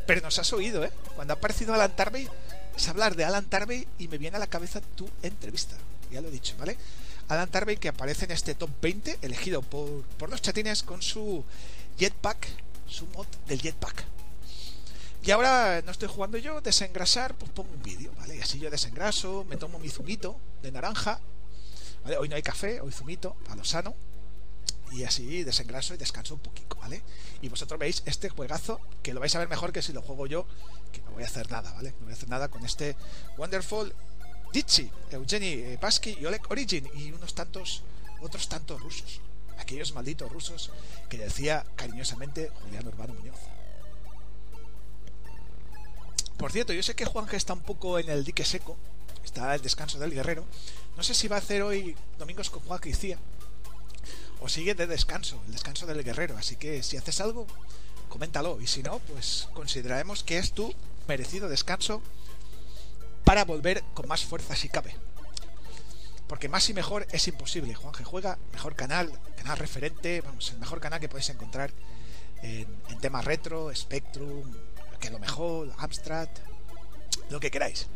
pero 0.05 0.21
nos 0.21 0.37
has 0.39 0.51
oído, 0.51 0.83
¿eh? 0.83 0.91
Cuando 1.15 1.33
ha 1.33 1.37
aparecido 1.37 1.73
Alan 1.73 1.95
Tarvey, 1.95 2.27
es 2.75 2.87
hablar 2.89 3.15
de 3.15 3.23
Alan 3.23 3.45
Tarvey 3.45 3.87
y 3.97 4.07
me 4.07 4.17
viene 4.17 4.37
a 4.37 4.39
la 4.39 4.47
cabeza 4.47 4.81
tu 4.81 5.09
entrevista. 5.21 5.75
Ya 6.11 6.21
lo 6.21 6.27
he 6.27 6.31
dicho, 6.31 6.55
¿vale? 6.59 6.77
Alan 7.27 7.49
Tarvey 7.49 7.77
que 7.77 7.89
aparece 7.89 8.25
en 8.25 8.31
este 8.31 8.55
top 8.55 8.69
20, 8.81 9.19
elegido 9.21 9.61
por, 9.61 10.03
por 10.17 10.29
los 10.29 10.41
chatines 10.41 10.83
con 10.83 11.01
su 11.01 11.43
jetpack, 11.97 12.47
su 12.87 13.05
mod 13.07 13.27
del 13.47 13.61
jetpack. 13.61 14.14
Y 15.25 15.31
ahora 15.31 15.81
no 15.83 15.91
estoy 15.91 16.07
jugando 16.07 16.37
yo, 16.37 16.61
desengrasar, 16.61 17.33
pues 17.33 17.51
pongo 17.51 17.71
un 17.73 17.81
vídeo, 17.81 18.11
¿vale? 18.15 18.35
Y 18.35 18.41
así 18.41 18.59
yo 18.59 18.69
desengraso, 18.69 19.43
me 19.49 19.57
tomo 19.57 19.79
mi 19.79 19.89
zumito 19.89 20.39
de 20.61 20.71
naranja, 20.71 21.19
¿vale? 22.03 22.17
Hoy 22.17 22.29
no 22.29 22.35
hay 22.35 22.43
café, 22.43 22.79
hoy 22.79 22.91
zumito, 22.91 23.35
a 23.49 23.55
lo 23.55 23.63
sano. 23.63 23.95
Y 24.91 25.03
así 25.03 25.43
desengraso 25.43 25.95
y 25.95 25.97
descanso 25.97 26.35
un 26.35 26.41
poquito, 26.41 26.75
¿vale? 26.75 27.01
Y 27.41 27.49
vosotros 27.49 27.79
veis 27.79 28.03
este 28.05 28.29
juegazo, 28.29 28.79
que 29.01 29.15
lo 29.15 29.19
vais 29.19 29.35
a 29.35 29.39
ver 29.39 29.49
mejor 29.49 29.73
que 29.73 29.81
si 29.81 29.93
lo 29.93 30.03
juego 30.03 30.27
yo, 30.27 30.45
que 30.91 31.01
no 31.01 31.09
voy 31.13 31.23
a 31.23 31.25
hacer 31.25 31.49
nada, 31.49 31.73
¿vale? 31.73 31.95
No 31.99 32.05
voy 32.05 32.11
a 32.11 32.15
hacer 32.15 32.29
nada 32.29 32.49
con 32.49 32.63
este 32.63 32.95
Wonderful 33.35 33.95
Ditchy, 34.53 34.91
Eugeni 35.09 35.75
Pasky 35.77 36.17
y 36.21 36.25
Oleg 36.27 36.43
Origin 36.51 36.87
y 36.93 37.11
unos 37.11 37.33
tantos, 37.33 37.81
otros 38.21 38.47
tantos 38.47 38.79
rusos. 38.79 39.21
Aquellos 39.57 39.91
malditos 39.95 40.31
rusos 40.31 40.69
que 41.09 41.17
decía 41.17 41.65
cariñosamente 41.75 42.51
Julián 42.61 42.85
Urbano 42.85 43.15
Muñoz. 43.15 43.54
Por 46.37 46.51
cierto, 46.51 46.73
yo 46.73 46.83
sé 46.83 46.95
que 46.95 47.05
Juanje 47.05 47.37
está 47.37 47.53
un 47.53 47.61
poco 47.61 47.97
en 47.97 48.09
el 48.09 48.23
dique 48.23 48.43
seco. 48.43 48.75
Está 49.23 49.55
el 49.55 49.61
descanso 49.61 49.97
del 49.99 50.13
guerrero. 50.13 50.45
No 50.97 51.03
sé 51.03 51.13
si 51.13 51.27
va 51.27 51.37
a 51.37 51.39
hacer 51.39 51.61
hoy 51.61 51.95
domingos 52.19 52.49
con 52.49 52.61
Juan 52.63 52.79
Cía. 52.81 53.17
O 54.41 54.49
sigue 54.49 54.75
de 54.75 54.85
descanso, 54.85 55.41
el 55.45 55.53
descanso 55.53 55.85
del 55.85 56.03
guerrero. 56.03 56.37
Así 56.37 56.57
que 56.57 56.83
si 56.83 56.97
haces 56.97 57.21
algo, 57.21 57.47
coméntalo. 58.09 58.59
Y 58.61 58.67
si 58.67 58.83
no, 58.83 58.99
pues 58.99 59.47
consideraremos 59.53 60.23
que 60.23 60.37
es 60.37 60.51
tu 60.51 60.73
merecido 61.07 61.47
descanso 61.47 62.01
para 63.23 63.45
volver 63.45 63.83
con 63.93 64.07
más 64.07 64.25
fuerza 64.25 64.55
si 64.55 64.69
cabe. 64.69 64.95
Porque 66.27 66.49
más 66.49 66.69
y 66.69 66.73
mejor 66.73 67.07
es 67.11 67.27
imposible. 67.27 67.75
Juan 67.75 67.93
juega, 68.03 68.37
mejor 68.51 68.75
canal, 68.75 69.11
canal 69.37 69.57
referente, 69.57 70.21
vamos, 70.21 70.51
el 70.51 70.59
mejor 70.59 70.81
canal 70.81 70.99
que 70.99 71.09
podéis 71.09 71.29
encontrar 71.29 71.71
en, 72.41 72.67
en 72.89 72.99
temas 72.99 73.25
retro, 73.25 73.73
Spectrum, 73.73 74.53
lo 75.09 75.19
mejor, 75.19 75.73
Amstrad, 75.77 76.29
lo 77.29 77.39
que 77.39 77.51
queráis. 77.51 77.87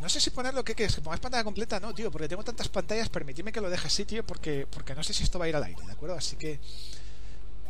No 0.00 0.08
sé 0.08 0.20
si 0.20 0.30
poner 0.30 0.54
lo 0.54 0.64
que 0.64 0.74
quieres, 0.74 0.94
que 0.94 1.00
pongas 1.00 1.18
pantalla 1.18 1.42
completa, 1.42 1.80
no, 1.80 1.92
tío, 1.92 2.10
porque 2.10 2.28
tengo 2.28 2.44
tantas 2.44 2.68
pantallas, 2.68 3.08
permitidme 3.08 3.50
que 3.50 3.60
lo 3.60 3.68
deje 3.68 3.88
así, 3.88 4.04
tío, 4.04 4.24
porque, 4.24 4.66
porque 4.70 4.94
no 4.94 5.02
sé 5.02 5.12
si 5.12 5.24
esto 5.24 5.38
va 5.38 5.46
a 5.46 5.48
ir 5.48 5.56
al 5.56 5.64
aire, 5.64 5.84
¿de 5.84 5.92
acuerdo? 5.92 6.16
Así 6.16 6.36
que 6.36 6.60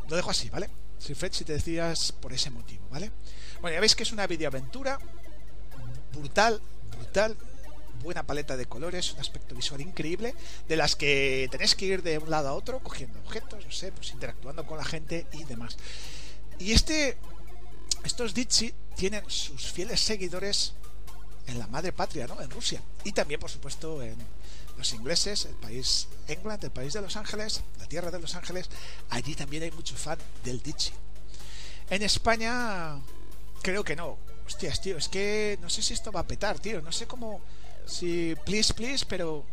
lo 0.09 0.17
dejo 0.17 0.31
así, 0.31 0.51
¿vale? 0.51 0.69
Si 0.99 1.15
Fred, 1.15 1.33
si 1.33 1.45
te 1.45 1.55
decías 1.55 2.13
por 2.13 2.33
ese 2.33 2.51
motivo, 2.51 2.87
¿vale? 2.91 3.11
Bueno, 3.61 3.75
ya 3.75 3.81
veis 3.81 3.95
que 3.95 4.03
es 4.03 4.13
una 4.13 4.27
videoaventura 4.27 4.99
brutal, 6.13 6.61
brutal, 6.97 7.37
buena 8.03 8.27
paleta 8.27 8.57
de 8.57 8.67
colores, 8.67 9.13
un 9.13 9.21
aspecto 9.21 9.55
visual 9.55 9.81
increíble, 9.81 10.35
de 10.69 10.77
las 10.77 10.97
que 10.97 11.49
tenéis 11.51 11.75
que 11.75 11.87
ir 11.87 12.03
de 12.03 12.19
un 12.19 12.31
lado 12.31 12.49
a 12.49 12.53
otro, 12.55 12.81
cogiendo 12.81 13.19
objetos, 13.21 13.65
no 13.65 13.73
sé, 13.73 13.93
pues 13.93 14.13
interactuando 14.13 14.67
con 14.67 14.79
la 14.79 14.85
gente 14.85 15.27
y 15.33 15.45
demás. 15.45 15.77
Y 16.59 16.73
este, 16.73 17.17
estos 18.05 18.35
Ditchy 18.35 18.75
tienen 18.97 19.23
sus 19.29 19.71
fieles 19.73 20.01
seguidores 20.01 20.75
en 21.47 21.59
la 21.59 21.67
madre 21.67 21.93
patria, 21.93 22.27
¿no? 22.27 22.41
En 22.41 22.51
Rusia. 22.51 22.83
Y 23.05 23.13
también, 23.13 23.41
por 23.41 23.51
supuesto, 23.51 24.03
en 24.03 24.17
los 24.77 24.93
ingleses, 24.93 25.47
el 25.47 25.55
país 25.55 26.09
England, 26.29 26.63
el 26.65 26.71
país 26.71 26.93
de 26.93 27.01
Los 27.01 27.17
Ángeles, 27.17 27.63
la 27.79 27.87
tierra 27.87 28.11
de 28.11 28.21
Los 28.21 28.35
Ángeles. 28.35 28.69
Allí 29.11 29.35
también 29.35 29.63
hay 29.63 29.71
mucho 29.71 29.97
fan 29.97 30.19
del 30.45 30.63
Ditchy. 30.63 30.93
En 31.91 32.03
España, 32.03 33.01
creo 33.63 33.83
que 33.83 33.97
no. 33.97 34.19
Hostias, 34.47 34.81
tío, 34.81 34.97
es 34.97 35.09
que 35.09 35.59
no 35.61 35.69
sé 35.69 35.83
si 35.83 35.95
esto 35.95 36.13
va 36.13 36.21
a 36.21 36.27
petar, 36.27 36.59
tío. 36.59 36.81
No 36.81 36.93
sé 36.93 37.07
cómo. 37.07 37.41
Si. 37.89 38.37
Please, 38.45 38.75
please, 38.75 39.05
pero. 39.09 39.45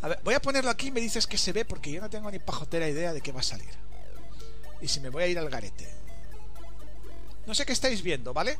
A 0.00 0.08
ver, 0.08 0.20
voy 0.24 0.34
a 0.34 0.40
ponerlo 0.40 0.70
aquí 0.70 0.88
y 0.88 0.90
me 0.90 1.00
dices 1.00 1.26
que 1.26 1.36
se 1.36 1.52
ve 1.52 1.64
porque 1.64 1.92
yo 1.92 2.00
no 2.00 2.08
tengo 2.08 2.30
ni 2.30 2.38
pajotera 2.38 2.88
idea 2.88 3.12
de 3.12 3.20
qué 3.20 3.32
va 3.32 3.40
a 3.40 3.44
salir. 3.44 3.70
Y 4.80 4.88
si 4.88 5.00
me 5.00 5.10
voy 5.10 5.24
a 5.24 5.26
ir 5.26 5.38
al 5.38 5.50
garete. 5.50 5.88
No 7.46 7.54
sé 7.54 7.66
qué 7.66 7.72
estáis 7.72 8.02
viendo, 8.02 8.32
¿vale? 8.32 8.58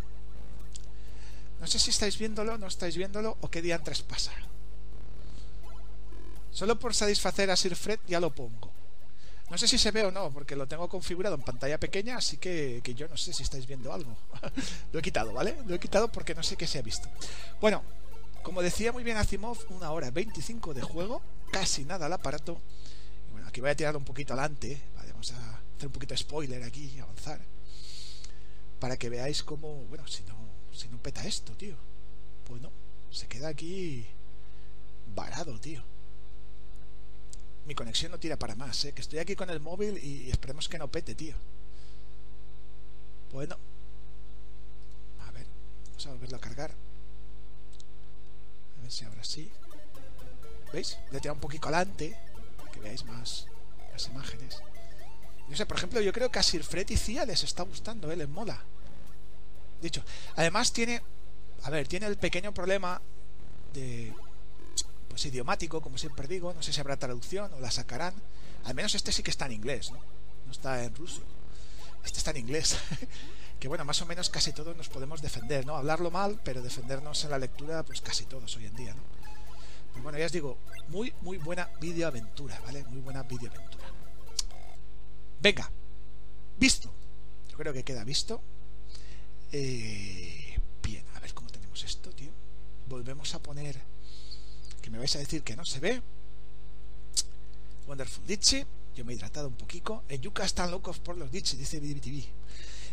No 1.61 1.67
sé 1.67 1.79
si 1.79 1.91
estáis 1.91 2.19
viéndolo, 2.19 2.59
no 2.59 2.67
estáis 2.67 2.97
viéndolo 2.97 3.37
o 3.41 3.51
qué 3.51 3.63
día 3.63 3.79
tres 3.79 4.03
pasa. 4.03 4.33
Solo 6.51 6.79
por 6.79 6.95
satisfacer 6.95 7.51
a 7.51 7.57
Sir 7.57 7.77
Fred 7.77 8.01
ya 8.07 8.21
lo 8.21 8.35
pongo. 8.35 8.78
No 9.51 9.57
sé 9.57 9.67
si 9.67 9.79
se 9.79 9.91
ve 9.91 10.05
o 10.05 10.11
no, 10.11 10.31
porque 10.31 10.55
lo 10.57 10.67
tengo 10.67 10.89
configurado 10.89 11.35
en 11.35 11.43
pantalla 11.43 11.79
pequeña, 11.79 12.17
así 12.17 12.37
que, 12.37 12.81
que 12.85 12.95
yo 12.95 13.09
no 13.09 13.17
sé 13.17 13.33
si 13.33 13.43
estáis 13.43 13.67
viendo 13.67 13.93
algo. 13.93 14.17
lo 14.93 14.99
he 14.99 15.03
quitado, 15.03 15.33
¿vale? 15.33 15.57
Lo 15.67 15.75
he 15.75 15.81
quitado 15.81 16.09
porque 16.09 16.35
no 16.35 16.43
sé 16.43 16.57
qué 16.57 16.67
se 16.67 16.79
ha 16.79 16.83
visto. 16.83 17.09
Bueno, 17.61 17.83
como 18.43 18.63
decía 18.63 18.93
muy 18.93 19.05
bien 19.05 19.17
Asimov, 19.17 19.59
una 19.71 19.91
hora 19.91 20.11
25 20.11 20.75
de 20.75 20.83
juego, 20.83 21.23
casi 21.51 21.85
nada 21.85 22.07
al 22.07 22.13
aparato. 22.13 22.61
Y 23.29 23.33
bueno, 23.33 23.49
aquí 23.49 23.61
voy 23.61 23.71
a 23.71 23.77
tirar 23.77 23.97
un 23.97 24.05
poquito 24.05 24.35
adelante, 24.35 24.81
¿vale? 24.95 25.13
vamos 25.13 25.33
a 25.33 25.61
hacer 25.77 25.87
un 25.87 25.93
poquito 25.93 26.15
de 26.15 26.19
spoiler 26.19 26.63
aquí 26.63 26.93
y 26.97 27.01
avanzar. 27.01 27.41
Para 28.79 28.97
que 28.97 29.09
veáis 29.09 29.43
cómo, 29.43 29.85
bueno, 29.87 30.07
si 30.07 30.23
no 30.25 30.39
si 30.79 30.89
no 30.89 30.99
peta 30.99 31.27
esto, 31.27 31.53
tío. 31.55 31.75
Pues 32.47 32.63
no, 32.63 32.71
se 33.11 33.27
queda 33.27 33.49
aquí 33.49 34.07
varado, 35.15 35.59
tío. 35.59 35.83
Mi 37.69 37.75
conexión 37.75 38.11
no 38.11 38.19
tira 38.19 38.39
para 38.39 38.55
más, 38.55 38.83
¿eh? 38.87 38.95
Que 38.95 39.03
estoy 39.03 39.19
aquí 39.19 39.37
con 39.37 39.51
el 39.51 39.61
móvil 39.61 40.03
y 40.03 40.31
esperemos 40.31 40.71
que 40.71 40.79
no 40.79 40.89
pete, 40.89 41.15
tío. 41.15 41.35
Bueno. 43.31 43.59
A 45.21 45.31
ver, 45.33 45.47
vamos 45.89 46.07
a 46.07 46.11
volverlo 46.13 46.37
a 46.39 46.41
cargar. 46.41 46.71
A 48.79 48.83
ver 48.83 48.91
si 48.91 49.05
ahora 49.05 49.23
sí. 49.23 49.51
¿Veis? 50.73 50.97
Le 51.11 51.21
tira 51.21 51.35
un 51.35 51.41
poquito 51.41 51.69
adelante 51.69 52.17
para 52.57 52.73
que 52.73 52.81
veáis 52.81 53.05
más 53.05 53.47
las 53.93 54.09
imágenes. 54.09 54.63
No 55.47 55.55
sé, 55.55 55.67
por 55.67 55.77
ejemplo, 55.77 56.01
yo 56.01 56.13
creo 56.15 56.31
que 56.31 56.39
a 56.39 56.43
Sir 56.43 56.65
Fred 56.65 56.89
y 56.89 56.97
Cia 56.97 57.27
les 57.27 57.45
está 57.45 57.65
gustando, 57.65 58.11
¿eh? 58.11 58.17
Les 58.17 58.31
mola 58.31 58.65
dicho. 59.83 60.03
Además 60.37 60.73
tiene, 60.73 61.03
a 61.65 61.69
ver, 61.69 61.87
tiene 61.87 62.07
el 62.07 62.17
pequeño 62.17 62.55
problema 62.55 62.99
de, 63.75 64.15
idiomático, 65.25 65.81
como 65.81 65.99
siempre 65.99 66.27
digo. 66.27 66.53
No 66.55 66.63
sé 66.63 66.73
si 66.73 66.81
habrá 66.81 66.97
traducción 66.97 67.53
o 67.55 67.61
la 67.61 67.71
sacarán. 67.71 68.15
Al 68.65 68.75
menos 68.75 68.95
este 68.95 69.13
sí 69.13 69.23
que 69.23 69.31
está 69.31 69.47
en 69.47 69.53
inglés, 69.53 69.91
¿no? 69.91 69.99
No 70.47 70.53
está 70.53 70.83
en 70.85 70.95
ruso. 70.95 71.23
Este 72.05 72.19
está 72.19 72.31
en 72.31 72.39
inglés. 72.39 72.77
que 73.61 73.69
bueno, 73.69 73.85
más 73.85 74.01
o 74.03 74.07
menos 74.07 74.31
casi 74.31 74.53
todos 74.53 74.77
nos 74.77 74.89
podemos 74.89 75.21
defender, 75.21 75.67
¿no? 75.67 75.77
Hablarlo 75.77 76.11
mal, 76.11 76.41
pero 76.45 76.63
defendernos 76.63 77.25
en 77.25 77.31
la 77.31 77.39
lectura, 77.39 77.83
pues 77.83 78.01
casi 78.01 78.25
todos 78.25 78.57
hoy 78.57 78.67
en 78.67 78.77
día, 78.77 78.95
¿no? 78.95 79.03
Pues 79.93 80.03
bueno, 80.03 80.19
ya 80.19 80.27
os 80.27 80.33
digo, 80.33 80.59
muy, 80.89 81.13
muy 81.23 81.39
buena 81.39 81.69
videoaventura, 81.81 82.61
¿vale? 82.65 82.85
Muy 82.85 83.01
buena 83.01 83.23
videoaventura. 83.25 83.87
Venga, 85.41 85.71
visto. 86.59 86.93
Yo 87.51 87.57
creo 87.57 87.73
que 87.73 87.85
queda 87.85 88.05
visto. 88.05 88.41
Eh, 89.53 90.59
bien, 90.83 91.05
a 91.15 91.21
ver 91.21 91.35
cómo 91.35 91.49
tenemos 91.51 91.83
esto, 91.83 92.11
tío. 92.11 92.31
Volvemos 92.89 93.35
a 93.35 93.43
poner. 93.43 93.81
Me 94.91 94.99
vais 94.99 95.17
a 95.17 95.19
decir 95.19 95.43
que 95.43 95.57
no 95.57 95.65
se 95.65 95.81
ve. 95.81 96.03
Wonderful 97.87 98.27
Ditchy. 98.27 98.65
Yo 98.97 99.05
me 99.05 99.13
he 99.13 99.17
hidratado 99.17 99.49
un 99.49 99.55
poquito. 99.55 100.03
En 100.09 100.21
Yuka 100.21 100.45
están 100.45 100.71
locos 100.71 100.99
por 100.99 101.17
los 101.17 101.31
Ditchy, 101.31 101.57
dice 101.57 101.81
BBTV. 101.81 102.25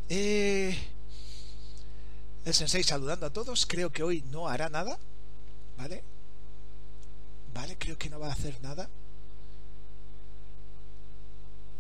Eh, 0.10 0.78
el 2.46 2.54
sensei 2.54 2.84
saludando 2.84 3.26
a 3.26 3.32
todos. 3.32 3.66
Creo 3.66 3.92
que 3.92 4.04
hoy 4.04 4.24
no 4.32 4.48
hará 4.48 4.70
nada. 4.70 5.00
¿Vale? 5.78 6.04
Vale, 7.54 7.78
creo 7.78 7.98
que 7.98 8.10
no 8.10 8.20
va 8.20 8.28
a 8.28 8.34
hacer 8.34 8.62
nada. 8.62 8.90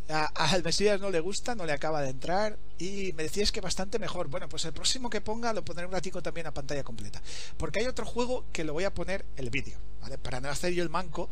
Al 0.07 0.64
Mesías 0.64 1.02
no 1.02 1.10
le 1.10 1.19
gusta, 1.19 1.56
no 1.56 1.65
le 1.65 1.73
acaba 1.73 2.02
de 2.02 2.10
entrar 2.10 2.60
y 2.77 3.11
me 3.14 3.23
decías 3.23 3.52
que 3.52 3.60
bastante 3.60 3.98
mejor. 3.98 4.27
Bueno, 4.27 4.48
pues 4.48 4.65
el 4.65 4.73
próximo 4.73 5.10
que 5.10 5.22
ponga 5.22 5.52
lo 5.52 5.65
pondré 5.65 5.86
un 5.86 5.91
ratico 5.91 6.22
también 6.22 6.45
a 6.45 6.53
pantalla 6.53 6.84
completa. 6.84 7.22
Porque 7.57 7.80
hay 7.80 7.88
otro 7.88 8.06
juego 8.06 8.45
que 8.52 8.64
lo 8.64 8.73
voy 8.73 8.84
a 8.84 8.94
poner 8.94 9.26
el 9.36 9.49
vídeo, 9.49 9.80
¿vale? 10.02 10.18
Para 10.19 10.40
no 10.40 10.49
hacer 10.49 10.73
yo 10.73 10.84
el 10.84 10.90
manco. 10.90 11.30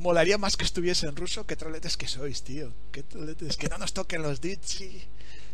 Molaría 0.00 0.36
más 0.36 0.56
que 0.56 0.64
estuviese 0.64 1.06
en 1.06 1.14
ruso. 1.14 1.46
Qué 1.46 1.54
troletes 1.54 1.96
que 1.96 2.08
sois, 2.08 2.42
tío. 2.42 2.72
Qué 2.90 3.04
troletes. 3.04 3.56
Que 3.56 3.68
no 3.68 3.78
nos 3.78 3.92
toquen 3.92 4.22
los 4.22 4.40
Ditchy, 4.40 5.04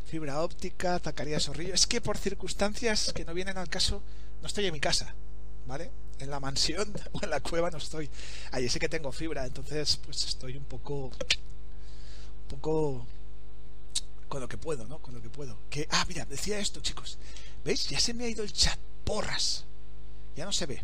fibra 0.07 0.43
óptica, 0.43 0.99
Zacarías 0.99 1.45
Zorrillo. 1.45 1.75
Es 1.75 1.87
que 1.87 2.01
por 2.01 2.17
circunstancias 2.17 3.13
que 3.13 3.27
no 3.27 3.35
vienen 3.35 3.59
al 3.59 3.69
caso, 3.69 4.03
no 4.41 4.47
estoy 4.47 4.65
en 4.67 4.73
mi 4.73 4.81
casa, 4.81 5.15
¿vale? 5.67 5.91
En 6.19 6.31
la 6.31 6.41
mansión 6.41 6.91
o 7.13 7.21
en 7.23 7.29
la 7.29 7.41
cueva 7.41 7.71
no 7.71 7.77
estoy. 7.77 8.09
Ahí 8.53 8.71
sí 8.71 8.79
que 8.79 8.89
tengo 8.89 9.13
fibra, 9.13 9.45
entonces 9.45 9.99
pues 9.99 10.25
estoy 10.25 10.57
un 10.57 10.65
poco 10.65 11.11
poco 12.51 13.07
con 14.29 14.41
lo 14.41 14.49
que 14.49 14.59
puedo, 14.59 14.87
¿no? 14.87 14.99
Con 14.99 15.15
lo 15.15 15.23
que 15.23 15.31
puedo. 15.31 15.57
Que, 15.71 15.89
ah, 15.91 16.05
mira, 16.09 16.25
decía 16.25 16.59
esto, 16.59 16.81
chicos. 16.81 17.19
¿Veis? 17.65 17.89
Ya 17.89 17.99
se 17.99 18.13
me 18.13 18.25
ha 18.25 18.29
ido 18.29 18.43
el 18.43 18.53
chat. 18.53 18.79
Porras. 19.05 19.65
Ya 20.37 20.45
no 20.45 20.53
se 20.53 20.67
ve. 20.67 20.83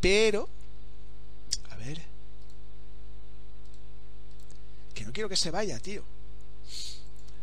Pero, 0.00 0.48
a 1.70 1.76
ver. 1.76 2.00
Que 4.94 5.04
no 5.04 5.12
quiero 5.12 5.28
que 5.28 5.36
se 5.36 5.50
vaya, 5.50 5.78
tío. 5.80 6.02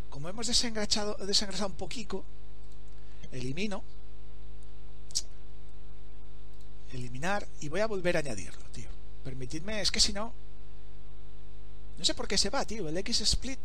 Como 0.10 0.30
hemos 0.30 0.48
desengrasado, 0.48 1.16
desengrasado 1.26 1.70
un 1.70 1.76
poquito, 1.76 2.24
elimino. 3.32 3.84
Eliminar 6.92 7.48
y 7.62 7.70
voy 7.70 7.82
a 7.82 7.88
volver 7.88 8.18
a 8.18 8.20
añadirlo, 8.20 8.64
tío. 8.72 8.90
Permitidme, 9.24 9.82
es 9.82 9.92
que 9.92 10.00
si 10.00 10.12
no, 10.12 10.34
no 12.00 12.06
sé 12.06 12.14
por 12.14 12.28
qué 12.28 12.38
se 12.38 12.50
va, 12.50 12.66
tío. 12.66 12.88
El 12.88 12.98
X 12.98 13.22
split. 13.22 13.60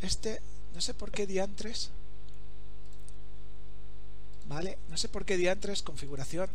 Este. 0.00 0.40
No 0.74 0.80
sé 0.80 0.94
por 0.94 1.10
qué 1.10 1.26
diantres. 1.26 1.90
Vale. 4.46 4.78
No 4.88 4.96
sé 4.96 5.08
por 5.08 5.24
qué 5.24 5.36
diantres. 5.36 5.82
Configuración. 5.82 6.48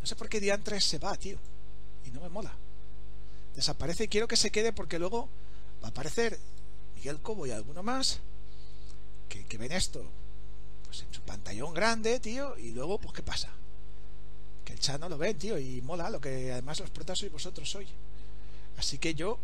No 0.00 0.06
sé 0.06 0.16
por 0.16 0.28
qué 0.28 0.40
diantres 0.40 0.84
se 0.84 0.98
va, 0.98 1.16
tío. 1.16 1.38
Y 2.04 2.10
no 2.10 2.20
me 2.20 2.28
mola. 2.28 2.52
Desaparece 3.56 4.04
y 4.04 4.08
quiero 4.08 4.28
que 4.28 4.36
se 4.36 4.50
quede 4.50 4.72
porque 4.72 4.98
luego 4.98 5.28
va 5.82 5.88
a 5.88 5.90
aparecer 5.90 6.38
Miguel 6.96 7.20
Cobo 7.20 7.46
y 7.46 7.50
alguno 7.50 7.82
más 7.82 8.18
que, 9.28 9.44
que 9.46 9.58
ven 9.58 9.72
esto 9.72 10.04
pues 10.88 11.02
en 11.02 11.12
su 11.12 11.20
pantallón 11.20 11.74
grande, 11.74 12.18
tío, 12.18 12.56
y 12.56 12.70
luego, 12.70 12.98
pues, 12.98 13.12
¿qué 13.12 13.22
pasa? 13.22 13.48
Que 14.68 14.74
el 14.74 14.80
chat 14.80 15.00
no 15.00 15.08
lo 15.08 15.16
ve, 15.16 15.32
tío, 15.32 15.58
y 15.58 15.80
mola, 15.80 16.10
lo 16.10 16.20
que 16.20 16.52
además 16.52 16.78
los 16.78 16.90
protas 16.90 17.18
sois 17.18 17.32
vosotros 17.32 17.74
hoy. 17.74 17.86
Así 18.76 18.98
que 18.98 19.14
yo 19.14 19.38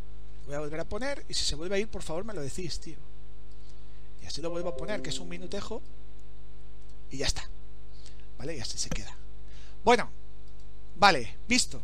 voy 0.45 0.55
a 0.55 0.59
volver 0.59 0.81
a 0.81 0.85
poner, 0.85 1.25
y 1.31 1.33
si 1.33 1.47
se 1.47 1.55
vuelve 1.55 1.77
a 1.77 1.79
ir, 1.79 1.89
por 1.89 2.03
favor 2.03 2.25
me 2.25 2.35
lo 2.35 2.43
decís, 2.43 2.79
tío. 2.79 2.99
Y 4.23 4.27
así 4.27 4.43
lo 4.43 4.51
vuelvo 4.51 4.69
a 4.69 4.77
poner, 4.77 5.01
que 5.01 5.09
es 5.09 5.19
un 5.19 5.31
minutejo, 5.31 5.81
y 7.11 7.17
ya 7.17 7.27
está. 7.27 7.49
¿Vale? 8.37 8.55
Y 8.55 8.61
así 8.61 8.77
se 8.77 8.91
queda. 8.91 9.17
Bueno, 9.83 10.11
vale, 10.97 11.39
visto. 11.49 11.81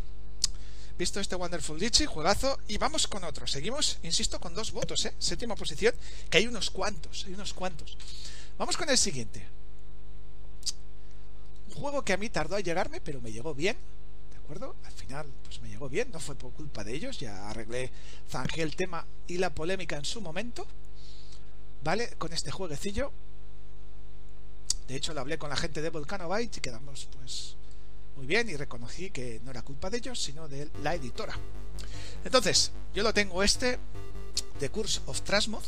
visto 0.98 1.18
este 1.18 1.34
Wonderful 1.34 1.78
Litchi, 1.78 2.04
juegazo, 2.04 2.58
y 2.68 2.76
vamos 2.76 3.06
con 3.06 3.24
otro. 3.24 3.46
Seguimos, 3.46 4.00
insisto, 4.02 4.38
con 4.38 4.52
dos 4.52 4.70
votos, 4.70 5.06
¿eh? 5.06 5.14
Séptima 5.18 5.56
posición, 5.56 5.94
que 6.28 6.36
hay 6.36 6.46
unos 6.46 6.68
cuantos, 6.68 7.24
hay 7.24 7.32
unos 7.32 7.54
cuantos. 7.54 7.96
Vamos 8.58 8.76
con 8.76 8.90
el 8.90 8.98
siguiente. 8.98 9.59
Un 11.70 11.76
juego 11.80 12.04
que 12.04 12.12
a 12.12 12.16
mí 12.16 12.28
tardó 12.28 12.56
a 12.56 12.60
llegarme, 12.60 13.00
pero 13.00 13.20
me 13.20 13.32
llegó 13.32 13.54
bien, 13.54 13.76
¿de 14.30 14.36
acuerdo? 14.36 14.74
Al 14.84 14.92
final, 14.92 15.26
pues 15.44 15.60
me 15.60 15.68
llegó 15.68 15.88
bien, 15.88 16.10
no 16.10 16.18
fue 16.18 16.34
por 16.34 16.52
culpa 16.52 16.84
de 16.84 16.94
ellos, 16.94 17.18
ya 17.18 17.48
arreglé, 17.48 17.90
zanjé 18.28 18.62
el 18.62 18.76
tema 18.76 19.06
y 19.26 19.38
la 19.38 19.50
polémica 19.54 19.96
en 19.96 20.04
su 20.04 20.20
momento, 20.20 20.66
¿vale? 21.82 22.10
Con 22.18 22.32
este 22.32 22.50
jueguecillo. 22.50 23.12
De 24.88 24.96
hecho, 24.96 25.14
lo 25.14 25.20
hablé 25.20 25.38
con 25.38 25.50
la 25.50 25.56
gente 25.56 25.80
de 25.80 25.90
Volcano 25.90 26.28
y 26.40 26.48
quedamos, 26.48 27.08
pues, 27.16 27.56
muy 28.16 28.26
bien 28.26 28.48
y 28.48 28.56
reconocí 28.56 29.10
que 29.10 29.40
no 29.44 29.52
era 29.52 29.62
culpa 29.62 29.88
de 29.88 29.98
ellos, 29.98 30.20
sino 30.20 30.48
de 30.48 30.68
la 30.82 30.94
editora. 30.94 31.34
Entonces, 32.24 32.72
yo 32.92 33.04
lo 33.04 33.14
tengo 33.14 33.42
este, 33.44 33.78
The 34.58 34.68
Curse 34.70 35.02
of 35.06 35.22
Trasmoth. 35.22 35.64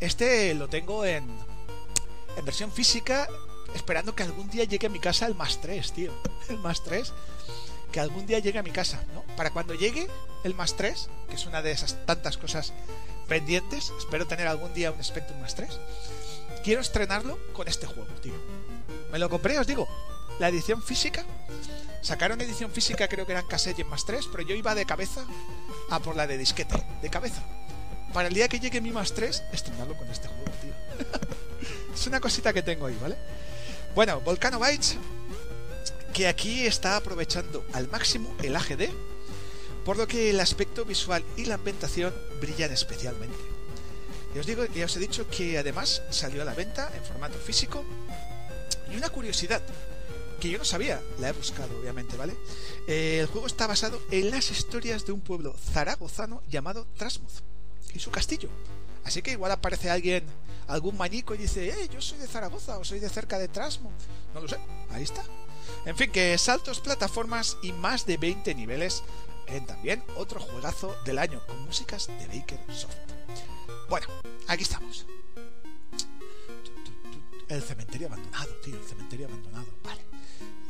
Este 0.00 0.54
lo 0.54 0.68
tengo 0.68 1.04
en, 1.04 1.24
en 2.36 2.44
versión 2.44 2.72
física, 2.72 3.28
esperando 3.74 4.14
que 4.14 4.22
algún 4.22 4.48
día 4.48 4.64
llegue 4.64 4.86
a 4.86 4.90
mi 4.90 5.00
casa 5.00 5.26
el 5.26 5.34
más 5.34 5.60
3, 5.60 5.92
tío. 5.92 6.12
El 6.48 6.58
más 6.58 6.82
3. 6.82 7.12
Que 7.92 8.00
algún 8.00 8.26
día 8.26 8.38
llegue 8.38 8.58
a 8.58 8.62
mi 8.62 8.70
casa, 8.70 9.02
¿no? 9.14 9.22
Para 9.36 9.50
cuando 9.50 9.74
llegue 9.74 10.08
el 10.44 10.54
más 10.54 10.76
3, 10.76 11.08
que 11.28 11.36
es 11.36 11.46
una 11.46 11.62
de 11.62 11.70
esas 11.70 12.04
tantas 12.06 12.36
cosas 12.36 12.72
pendientes, 13.28 13.92
espero 13.98 14.26
tener 14.26 14.46
algún 14.46 14.74
día 14.74 14.90
un 14.90 15.02
Spectrum 15.02 15.40
más 15.40 15.54
3. 15.54 15.70
Quiero 16.62 16.80
estrenarlo 16.80 17.38
con 17.52 17.68
este 17.68 17.86
juego, 17.86 18.12
tío. 18.22 18.34
Me 19.12 19.18
lo 19.18 19.30
compré, 19.30 19.58
os 19.58 19.66
digo, 19.66 19.88
la 20.38 20.48
edición 20.48 20.82
física. 20.82 21.24
Sacaron 22.02 22.40
edición 22.40 22.70
física, 22.70 23.08
creo 23.08 23.24
que 23.26 23.32
eran 23.32 23.46
cassette 23.46 23.78
y 23.78 23.84
más 23.84 24.04
3, 24.04 24.26
pero 24.30 24.42
yo 24.42 24.54
iba 24.54 24.74
de 24.74 24.84
cabeza 24.84 25.24
a 25.90 26.00
por 26.00 26.16
la 26.16 26.26
de 26.26 26.36
disquete, 26.36 26.82
de 27.00 27.10
cabeza. 27.10 27.42
Para 28.12 28.28
el 28.28 28.34
día 28.34 28.48
que 28.48 28.60
llegue 28.60 28.80
mi 28.80 28.92
más 28.92 29.14
3, 29.14 29.44
estrenarlo 29.52 29.96
con 29.96 30.08
este 30.10 30.28
juego, 30.28 30.50
tío. 30.60 30.74
es 31.94 32.06
una 32.06 32.20
cosita 32.20 32.52
que 32.52 32.62
tengo 32.62 32.86
ahí, 32.86 32.98
¿vale? 33.00 33.16
Bueno, 33.94 34.20
Volcano 34.22 34.58
Bytes, 34.58 34.96
que 36.12 36.26
aquí 36.26 36.66
está 36.66 36.96
aprovechando 36.96 37.64
al 37.74 37.88
máximo 37.88 38.34
el 38.42 38.56
AGD, 38.56 38.88
por 39.84 39.96
lo 39.96 40.08
que 40.08 40.30
el 40.30 40.40
aspecto 40.40 40.84
visual 40.84 41.24
y 41.36 41.44
la 41.44 41.54
ambientación 41.54 42.12
brillan 42.40 42.72
especialmente. 42.72 43.38
Y 44.34 44.38
os 44.40 44.46
digo, 44.46 44.64
ya 44.66 44.86
os 44.86 44.96
he 44.96 44.98
dicho 44.98 45.28
que 45.28 45.58
además 45.58 46.02
salió 46.10 46.42
a 46.42 46.44
la 46.44 46.54
venta 46.54 46.90
en 46.96 47.04
formato 47.04 47.38
físico. 47.38 47.84
Y 48.92 48.96
una 48.96 49.10
curiosidad, 49.10 49.62
que 50.40 50.50
yo 50.50 50.58
no 50.58 50.64
sabía, 50.64 51.00
la 51.20 51.28
he 51.28 51.32
buscado 51.32 51.78
obviamente, 51.78 52.16
¿vale? 52.16 52.34
Eh, 52.88 53.18
el 53.20 53.26
juego 53.28 53.46
está 53.46 53.68
basado 53.68 54.02
en 54.10 54.32
las 54.32 54.50
historias 54.50 55.06
de 55.06 55.12
un 55.12 55.20
pueblo 55.20 55.54
zaragozano 55.72 56.42
llamado 56.50 56.84
Trasmoz 56.96 57.44
y 57.94 58.00
su 58.00 58.10
castillo. 58.10 58.48
Así 59.04 59.22
que 59.22 59.32
igual 59.32 59.52
aparece 59.52 59.90
alguien, 59.90 60.24
algún 60.66 60.96
manico 60.96 61.34
y 61.34 61.38
dice, 61.38 61.68
eh, 61.68 61.88
yo 61.92 62.00
soy 62.00 62.18
de 62.18 62.26
Zaragoza 62.26 62.78
o 62.78 62.84
soy 62.84 63.00
de 63.00 63.08
cerca 63.08 63.38
de 63.38 63.48
Trasmoz. 63.48 63.92
No 64.32 64.40
lo 64.40 64.48
sé, 64.48 64.58
ahí 64.90 65.02
está. 65.02 65.22
En 65.86 65.96
fin, 65.96 66.10
que 66.10 66.36
saltos, 66.38 66.80
plataformas 66.80 67.56
y 67.62 67.72
más 67.72 68.06
de 68.06 68.16
20 68.16 68.54
niveles 68.54 69.02
en 69.46 69.66
también 69.66 70.02
otro 70.16 70.40
juegazo 70.40 70.94
del 71.04 71.18
año 71.18 71.44
con 71.46 71.62
músicas 71.64 72.06
de 72.06 72.26
Baker 72.26 72.60
Soft. 72.74 72.96
Bueno, 73.88 74.06
aquí 74.48 74.62
estamos. 74.62 75.06
El 77.48 77.62
cementerio 77.62 78.06
abandonado, 78.06 78.54
tío, 78.56 78.76
el 78.76 78.84
cementerio 78.84 79.26
abandonado. 79.26 79.66
Vale. 79.82 80.02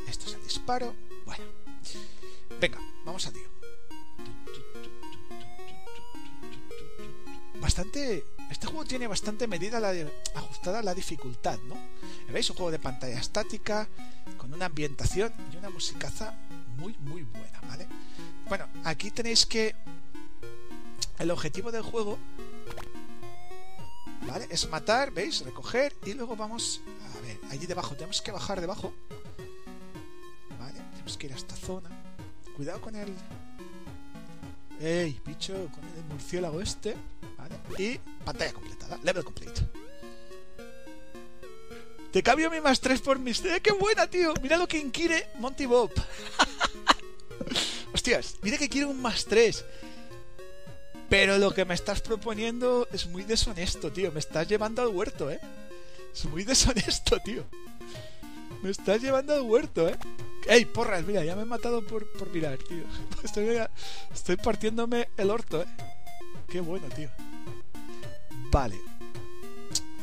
Esto 0.08 0.26
es 0.26 0.34
el 0.34 0.42
disparo. 0.42 0.94
Bueno. 1.24 1.44
Venga, 2.60 2.78
vamos 3.04 3.26
al 3.26 3.34
lío. 3.34 3.48
Bastante. 7.64 8.24
Este 8.50 8.66
juego 8.66 8.84
tiene 8.84 9.06
bastante 9.06 9.46
medida 9.48 9.80
ajustada 10.34 10.80
a 10.80 10.82
la 10.82 10.94
dificultad, 10.94 11.58
¿no? 11.66 11.76
¿Veis? 12.30 12.50
Un 12.50 12.56
juego 12.56 12.70
de 12.70 12.78
pantalla 12.78 13.18
estática, 13.18 13.88
con 14.36 14.52
una 14.52 14.66
ambientación 14.66 15.32
y 15.50 15.56
una 15.56 15.70
musicaza 15.70 16.34
muy, 16.76 16.94
muy 16.98 17.22
buena, 17.22 17.60
¿vale? 17.66 17.86
Bueno, 18.48 18.68
aquí 18.84 19.10
tenéis 19.10 19.46
que. 19.46 19.74
El 21.18 21.30
objetivo 21.30 21.72
del 21.72 21.82
juego. 21.82 22.18
¿Vale? 24.28 24.46
Es 24.50 24.68
matar, 24.68 25.10
¿veis? 25.10 25.40
Recoger 25.40 25.96
y 26.04 26.12
luego 26.12 26.36
vamos. 26.36 26.82
A 27.16 27.20
ver, 27.26 27.38
allí 27.50 27.66
debajo. 27.66 27.94
Tenemos 27.94 28.20
que 28.20 28.30
bajar 28.30 28.60
debajo 28.60 28.92
tenemos 31.04 31.18
que 31.18 31.26
ir 31.26 31.32
a 31.34 31.36
esta 31.36 31.54
zona. 31.54 31.90
Cuidado 32.56 32.80
con 32.80 32.96
el... 32.96 33.12
¡Ey, 34.80 35.20
bicho! 35.26 35.52
Con 35.52 35.84
el 35.84 36.04
murciélago 36.08 36.62
este. 36.62 36.96
Y 37.78 37.98
pantalla 38.24 38.52
completada. 38.52 38.98
Level 39.02 39.24
complete. 39.24 39.62
Te 42.14 42.22
cambio 42.22 42.48
mi 42.48 42.60
más 42.60 42.80
3 42.80 43.00
por 43.00 43.18
mis... 43.18 43.44
¡Eh, 43.44 43.60
qué 43.60 43.72
buena, 43.72 44.06
tío! 44.06 44.34
Mira 44.40 44.56
lo 44.56 44.68
que 44.68 44.78
inquiere 44.78 45.26
Monty 45.40 45.66
Bob. 45.66 45.90
Hostias, 47.92 48.36
mira 48.42 48.56
que 48.56 48.68
quiero 48.68 48.88
un 48.88 49.02
más 49.02 49.24
3. 49.24 49.64
Pero 51.08 51.38
lo 51.38 51.52
que 51.52 51.64
me 51.64 51.74
estás 51.74 52.00
proponiendo 52.00 52.86
es 52.92 53.06
muy 53.06 53.24
deshonesto, 53.24 53.90
tío. 53.90 54.12
Me 54.12 54.20
estás 54.20 54.46
llevando 54.46 54.80
al 54.82 54.88
huerto, 54.88 55.30
¿eh? 55.30 55.40
Es 56.12 56.24
muy 56.26 56.44
deshonesto, 56.44 57.18
tío. 57.18 57.44
Me 58.62 58.70
estás 58.70 59.02
llevando 59.02 59.34
al 59.34 59.42
huerto, 59.42 59.88
¿eh? 59.88 59.98
¡Ey, 60.46 60.66
porras! 60.66 61.04
Mira, 61.04 61.24
ya 61.24 61.34
me 61.34 61.42
he 61.42 61.46
matado 61.46 61.84
por, 61.84 62.10
por 62.12 62.30
mirar, 62.30 62.58
tío. 62.58 62.84
Estoy, 63.24 63.58
estoy 64.12 64.36
partiéndome 64.36 65.08
el 65.16 65.30
orto, 65.30 65.62
¿eh? 65.62 65.66
Qué 66.48 66.60
bueno, 66.60 66.86
tío. 66.94 67.10
Vale. 68.54 68.80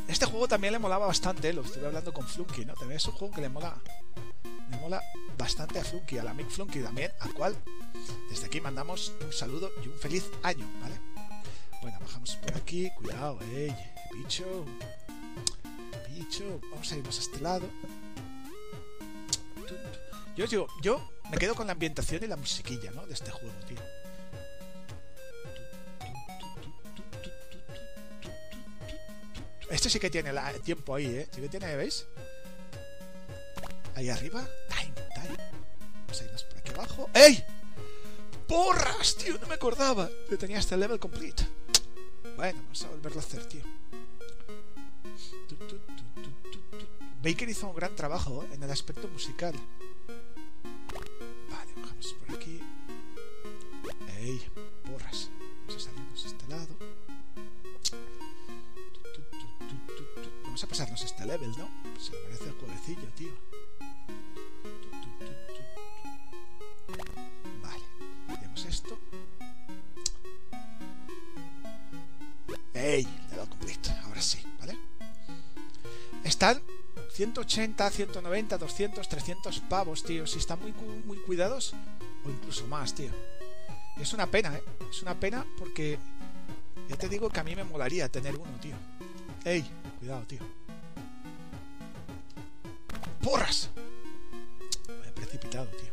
Este 0.06 0.26
juego 0.26 0.46
también 0.46 0.74
le 0.74 0.78
molaba 0.78 1.06
bastante, 1.06 1.54
lo 1.54 1.62
estuve 1.62 1.86
hablando 1.86 2.12
con 2.12 2.28
Flunky, 2.28 2.66
¿no? 2.66 2.74
También 2.74 2.98
es 2.98 3.06
un 3.06 3.14
juego 3.14 3.32
que 3.34 3.40
le 3.40 3.48
mola. 3.48 3.80
Le 4.70 4.76
mola 4.76 5.02
bastante 5.38 5.78
a 5.78 5.84
Flunky, 5.84 6.18
a 6.18 6.22
la 6.22 6.34
Mick 6.34 6.50
Flunky 6.50 6.80
también, 6.80 7.10
al 7.20 7.32
cual 7.32 7.56
desde 8.28 8.44
aquí 8.44 8.60
mandamos 8.60 9.14
un 9.24 9.32
saludo 9.32 9.70
y 9.82 9.88
un 9.88 9.98
feliz 9.98 10.30
año, 10.42 10.70
¿vale? 10.82 11.00
Bueno, 11.80 11.98
bajamos 11.98 12.36
por 12.36 12.54
aquí, 12.54 12.90
cuidado, 12.90 13.38
ey, 13.54 13.74
bicho. 14.18 14.66
Bicho, 16.10 16.60
vamos 16.72 16.92
a 16.92 16.96
irnos 16.98 17.16
a 17.16 17.20
este 17.22 17.40
lado. 17.40 17.66
Yo 20.36 20.46
digo, 20.46 20.66
yo 20.82 21.10
me 21.30 21.38
quedo 21.38 21.54
con 21.54 21.66
la 21.66 21.72
ambientación 21.72 22.22
y 22.22 22.26
la 22.26 22.36
musiquilla, 22.36 22.90
¿no? 22.90 23.06
De 23.06 23.14
este 23.14 23.30
juego, 23.30 23.54
tío. 23.66 23.78
Este 29.72 29.88
sí 29.88 29.98
que 29.98 30.10
tiene 30.10 30.28
el 30.28 30.60
tiempo 30.60 30.94
ahí, 30.94 31.06
¿eh? 31.06 31.28
Sí 31.34 31.40
que 31.40 31.48
tiene, 31.48 31.74
¿veis? 31.74 32.04
Ahí 33.94 34.10
arriba. 34.10 34.46
Time, 34.68 34.92
time. 35.14 35.36
Vamos 36.02 36.20
a 36.20 36.24
irnos 36.24 36.44
por 36.44 36.58
aquí 36.58 36.72
abajo. 36.72 37.10
¡Ey! 37.14 37.42
¡Porras, 38.46 39.16
tío! 39.16 39.38
No 39.40 39.46
me 39.46 39.54
acordaba. 39.54 40.10
Yo 40.30 40.36
tenía 40.36 40.58
este 40.58 40.76
level 40.76 41.00
complete. 41.00 41.48
Bueno, 42.36 42.60
vamos 42.64 42.84
a 42.84 42.88
volverlo 42.88 43.18
a 43.18 43.22
hacer, 43.22 43.46
tío. 43.46 43.62
Baker 47.22 47.48
hizo 47.48 47.66
un 47.66 47.74
gran 47.74 47.96
trabajo 47.96 48.44
¿eh? 48.44 48.54
en 48.54 48.62
el 48.62 48.70
aspecto 48.70 49.08
musical. 49.08 49.54
por 52.26 52.36
aquí. 52.36 52.60
¡Ey! 54.18 54.42
A 60.62 60.66
pasarnos 60.66 61.02
este 61.02 61.26
level, 61.26 61.50
¿no? 61.58 61.68
Se 62.00 62.12
me 62.12 62.18
parece 62.18 62.44
el 62.44 62.52
jueguecillo, 62.52 63.08
tío. 63.16 63.32
Vale. 67.60 67.82
Hacemos 68.28 68.64
esto. 68.66 68.96
¡Ey! 72.72 73.08
Level 73.30 73.48
complete. 73.48 73.90
Ahora 74.04 74.22
sí, 74.22 74.38
¿vale? 74.60 74.78
Están 76.22 76.62
180, 77.12 77.90
190, 77.90 78.56
200, 78.56 79.08
300 79.08 79.60
pavos, 79.68 80.04
tío. 80.04 80.28
Si 80.28 80.38
están 80.38 80.60
muy, 80.60 80.72
muy 81.04 81.16
cuidados, 81.18 81.74
o 82.24 82.30
incluso 82.30 82.68
más, 82.68 82.94
tío. 82.94 83.10
Es 84.00 84.12
una 84.12 84.28
pena, 84.28 84.54
¿eh? 84.54 84.62
Es 84.88 85.02
una 85.02 85.18
pena 85.18 85.44
porque 85.58 85.98
ya 86.88 86.96
te 86.96 87.08
digo 87.08 87.28
que 87.30 87.40
a 87.40 87.44
mí 87.44 87.56
me 87.56 87.64
molaría 87.64 88.08
tener 88.08 88.36
uno, 88.36 88.52
tío. 88.60 88.76
Ey, 89.44 89.68
cuidado, 89.98 90.22
tío. 90.28 90.38
¡Porras! 93.20 93.70
Me 94.86 95.08
he 95.08 95.12
precipitado, 95.12 95.66
tío. 95.66 95.92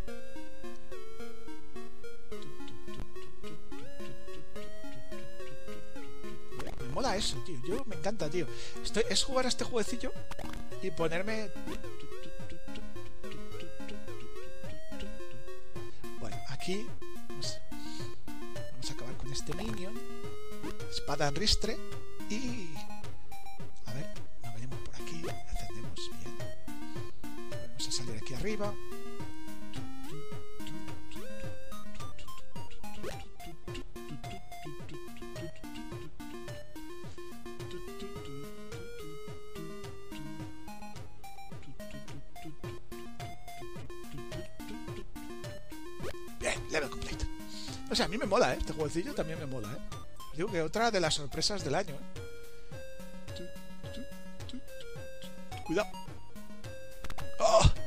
Me 6.80 6.94
mola 6.94 7.16
eso, 7.16 7.38
tío. 7.38 7.60
Yo 7.68 7.84
me 7.86 7.96
encanta, 7.96 8.30
tío. 8.30 8.46
Estoy, 8.84 9.04
es 9.10 9.24
jugar 9.24 9.46
a 9.46 9.50
este 9.50 9.64
jueguecillo 9.64 10.14
y 10.84 10.92
ponerme... 10.92 11.50
Bueno, 16.20 16.38
aquí... 16.50 16.86
Vamos, 17.30 17.58
vamos 18.28 18.90
a 18.92 18.94
acabar 18.94 19.18
con 19.18 19.32
este 19.32 19.56
minion. 19.56 20.00
Espada 20.92 21.30
en 21.30 21.36
ristre 21.36 21.78
y... 22.30 22.76
arriba. 28.40 28.74
Bien, 46.40 46.72
level 46.72 46.90
complete. 46.90 47.26
O 47.92 47.96
sea, 47.96 48.06
a 48.06 48.08
mí 48.08 48.18
me 48.18 48.26
mola, 48.26 48.54
¿eh? 48.54 48.58
Este 48.60 48.72
jueguecillo 48.74 49.14
también 49.14 49.40
me 49.40 49.46
mola, 49.46 49.74
¿eh? 49.74 49.78
Digo 50.36 50.50
que 50.50 50.62
otra 50.62 50.92
de 50.92 51.02
las 51.02 51.16
sorpresas 51.16 51.64
del 51.66 51.76
año, 51.76 51.96
¿eh? 51.96 52.20
Cuidado. 55.66 55.90
¡Oh! 57.40 57.79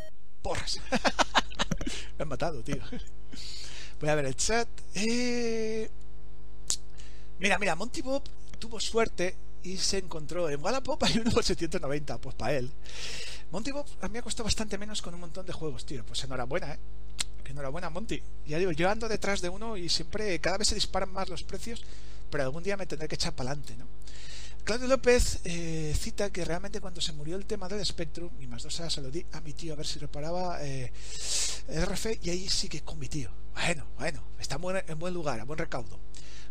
¡Porras! 0.43 0.81
me 2.19 2.23
han 2.23 2.28
matado, 2.28 2.62
tío. 2.62 2.82
Voy 4.01 4.09
a 4.09 4.14
ver 4.14 4.27
el 4.27 4.36
chat. 4.36 4.69
Eh... 4.94 5.89
Mira, 7.39 7.59
mira, 7.59 7.74
Monty 7.74 8.02
Bob 8.02 8.23
tuvo 8.59 8.78
suerte 8.78 9.36
y 9.62 9.77
se 9.77 9.98
encontró 9.98 10.48
en 10.48 10.62
Wallapop 10.62 11.02
hay 11.05 11.19
uno 11.19 11.31
por 11.31 11.44
790, 11.44 12.19
pues 12.19 12.35
para 12.35 12.55
él. 12.55 12.70
Monty 13.51 13.70
Bob 13.70 13.86
a 14.01 14.06
mí 14.09 14.14
me 14.14 14.19
ha 14.20 14.23
costado 14.23 14.44
bastante 14.44 14.78
menos 14.78 15.02
con 15.02 15.14
un 15.14 15.20
montón 15.20 15.47
de 15.47 15.52
juegos, 15.52 15.85
tío. 15.85 16.05
Pues 16.05 16.23
enhorabuena, 16.24 16.73
¿eh? 16.73 16.78
Enhorabuena, 17.44 17.90
Monty. 17.90 18.23
Ya 18.47 18.59
digo, 18.59 18.73
yo 18.73 18.89
ando 18.89 19.09
detrás 19.09 19.40
de 19.40 19.48
uno 19.48 19.77
y 19.77 19.89
siempre, 19.89 20.39
cada 20.40 20.59
vez 20.59 20.69
se 20.69 20.74
disparan 20.74 21.12
más 21.12 21.28
los 21.28 21.43
precios, 21.43 21.82
pero 22.31 22.44
algún 22.44 22.62
día 22.62 22.77
me 22.77 22.86
tendré 22.86 23.09
que 23.09 23.14
echar 23.14 23.35
para 23.35 23.51
adelante, 23.51 23.77
¿no? 23.77 23.86
Claudio 24.64 24.86
López 24.86 25.40
eh, 25.43 25.93
cita 25.98 26.30
que 26.30 26.44
realmente 26.44 26.80
cuando 26.80 27.01
se 27.01 27.12
murió 27.12 27.36
el 27.36 27.47
tema 27.47 27.68
del 27.68 27.84
Spectrum, 27.84 28.30
y 28.40 28.47
más 28.47 28.62
dos 28.62 28.74
se 28.74 29.01
lo 29.01 29.10
di 29.10 29.26
a 29.32 29.40
mi 29.40 29.52
tío 29.55 29.72
a 29.72 29.76
ver 29.76 29.86
si 29.86 29.98
reparaba 29.98 30.64
eh, 30.64 30.93
el 31.66 31.82
RF, 31.82 32.18
y 32.22 32.30
ahí 32.30 32.48
sí 32.48 32.68
que 32.68 32.80
con 32.82 32.97
mi 33.01 33.09
tío. 33.09 33.28
Bueno, 33.55 33.84
bueno, 33.98 34.22
está 34.39 34.55
en 34.55 34.62
buen, 34.62 34.84
en 34.86 34.98
buen 35.01 35.12
lugar, 35.12 35.40
a 35.40 35.44
buen 35.44 35.59
recaudo. 35.59 35.98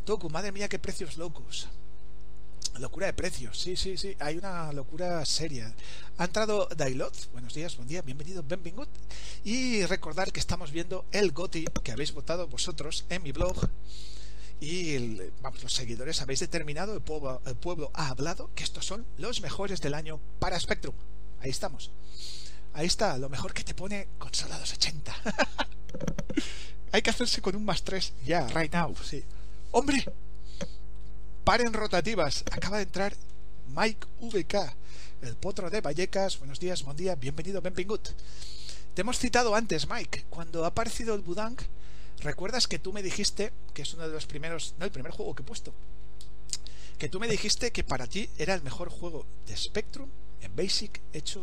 Toku, 0.04 0.30
madre 0.30 0.52
mía, 0.52 0.68
qué 0.68 0.78
precios 0.78 1.16
locos. 1.18 1.70
Locura 2.80 3.06
de 3.08 3.14
precios, 3.14 3.58
sí, 3.58 3.78
sí, 3.78 3.96
sí, 3.96 4.16
hay 4.20 4.38
una 4.38 4.74
locura 4.74 5.24
seria. 5.26 5.74
Ha 6.18 6.26
entrado 6.26 6.68
Dailot, 6.76 7.32
buenos 7.32 7.54
días, 7.54 7.78
buen 7.78 7.88
día, 7.88 8.02
bienvenido, 8.02 8.44
benvingut. 8.44 8.90
Y 9.46 9.86
recordar 9.86 10.34
que 10.34 10.42
estamos 10.42 10.72
viendo 10.72 11.06
el 11.14 11.32
GOTI 11.32 11.66
que 11.82 11.94
habéis 11.94 12.14
votado 12.14 12.48
vosotros 12.50 13.06
en 13.10 13.24
mi 13.24 13.32
blog. 13.32 13.70
Y 14.62 15.18
vamos, 15.42 15.64
los 15.64 15.74
seguidores 15.74 16.22
habéis 16.22 16.40
determinado, 16.40 16.94
el 16.94 17.02
pueblo, 17.02 17.42
el 17.48 17.56
pueblo 17.56 17.90
ha 17.96 18.10
hablado, 18.10 18.52
que 18.54 18.64
estos 18.64 18.86
son 18.86 19.08
los 19.18 19.42
mejores 19.42 19.82
del 19.82 19.96
año 19.96 20.20
para 20.38 20.60
Spectrum. 20.60 20.94
Ahí 21.40 21.50
estamos. 21.50 21.90
Ahí 22.74 22.86
está, 22.86 23.18
lo 23.18 23.28
mejor 23.28 23.56
que 23.56 23.64
te 23.64 23.74
pone 23.74 24.08
consola 24.20 24.60
280. 24.60 25.16
hay 26.92 27.02
que 27.02 27.10
hacerse 27.10 27.42
con 27.42 27.56
un 27.56 27.66
más 27.66 27.82
3 27.82 28.14
ya, 28.24 28.48
right 28.50 28.72
now, 28.72 28.96
sí. 29.04 29.24
¡Hombre! 29.72 30.06
Paren 31.44 31.74
rotativas. 31.74 32.44
Acaba 32.52 32.78
de 32.78 32.84
entrar 32.84 33.16
Mike 33.76 34.06
VK, 34.20 34.56
el 35.24 35.38
potro 35.38 35.72
de 35.72 35.82
Vallecas. 35.82 36.38
Buenos 36.38 36.60
días, 36.60 36.84
buen 36.84 36.96
día, 36.96 37.16
bienvenido, 37.16 37.62
benvingut. 37.62 38.10
Te 38.94 39.02
hemos 39.02 39.18
citado 39.18 39.56
antes, 39.56 39.90
Mike, 39.90 40.26
cuando 40.30 40.66
ha 40.66 40.68
aparecido 40.68 41.16
el 41.16 41.22
Budang. 41.22 41.58
¿Recuerdas 42.22 42.68
que 42.68 42.78
tú 42.78 42.94
me 42.94 43.02
dijiste, 43.02 43.52
que 43.74 43.82
es 43.82 43.94
uno 43.94 44.08
de 44.08 44.14
los 44.14 44.28
primeros, 44.28 44.76
no, 44.78 44.86
el 44.86 44.92
primer 44.92 45.12
juego 45.12 45.34
que 45.34 45.42
he 45.42 45.46
puesto, 45.46 45.74
que 47.00 47.10
tú 47.10 47.20
me 47.20 47.28
dijiste 47.28 47.72
que 47.72 47.84
para 47.84 48.06
ti 48.06 48.30
era 48.38 48.54
el 48.54 48.62
mejor 48.62 48.90
juego 48.90 49.26
de 49.48 49.58
Spectrum 49.58 50.08
en 50.42 50.56
Basic 50.56 51.02
hecho 51.14 51.42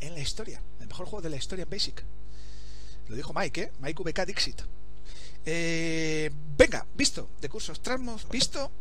en 0.00 0.14
la 0.14 0.20
historia? 0.20 0.60
El 0.80 0.88
mejor 0.88 1.06
juego 1.06 1.22
de 1.22 1.30
la 1.30 1.36
historia 1.36 1.62
en 1.62 1.70
Basic. 1.70 2.02
Lo 3.08 3.14
dijo 3.14 3.32
Mike, 3.32 3.60
¿eh? 3.60 3.72
Mike 3.80 4.02
VK 4.02 4.26
Dixit. 4.26 4.62
Eh, 5.46 6.30
venga, 6.56 6.84
visto, 6.96 7.28
de 7.40 7.48
cursos 7.48 7.80
tramos, 7.80 8.28
visto. 8.28 8.72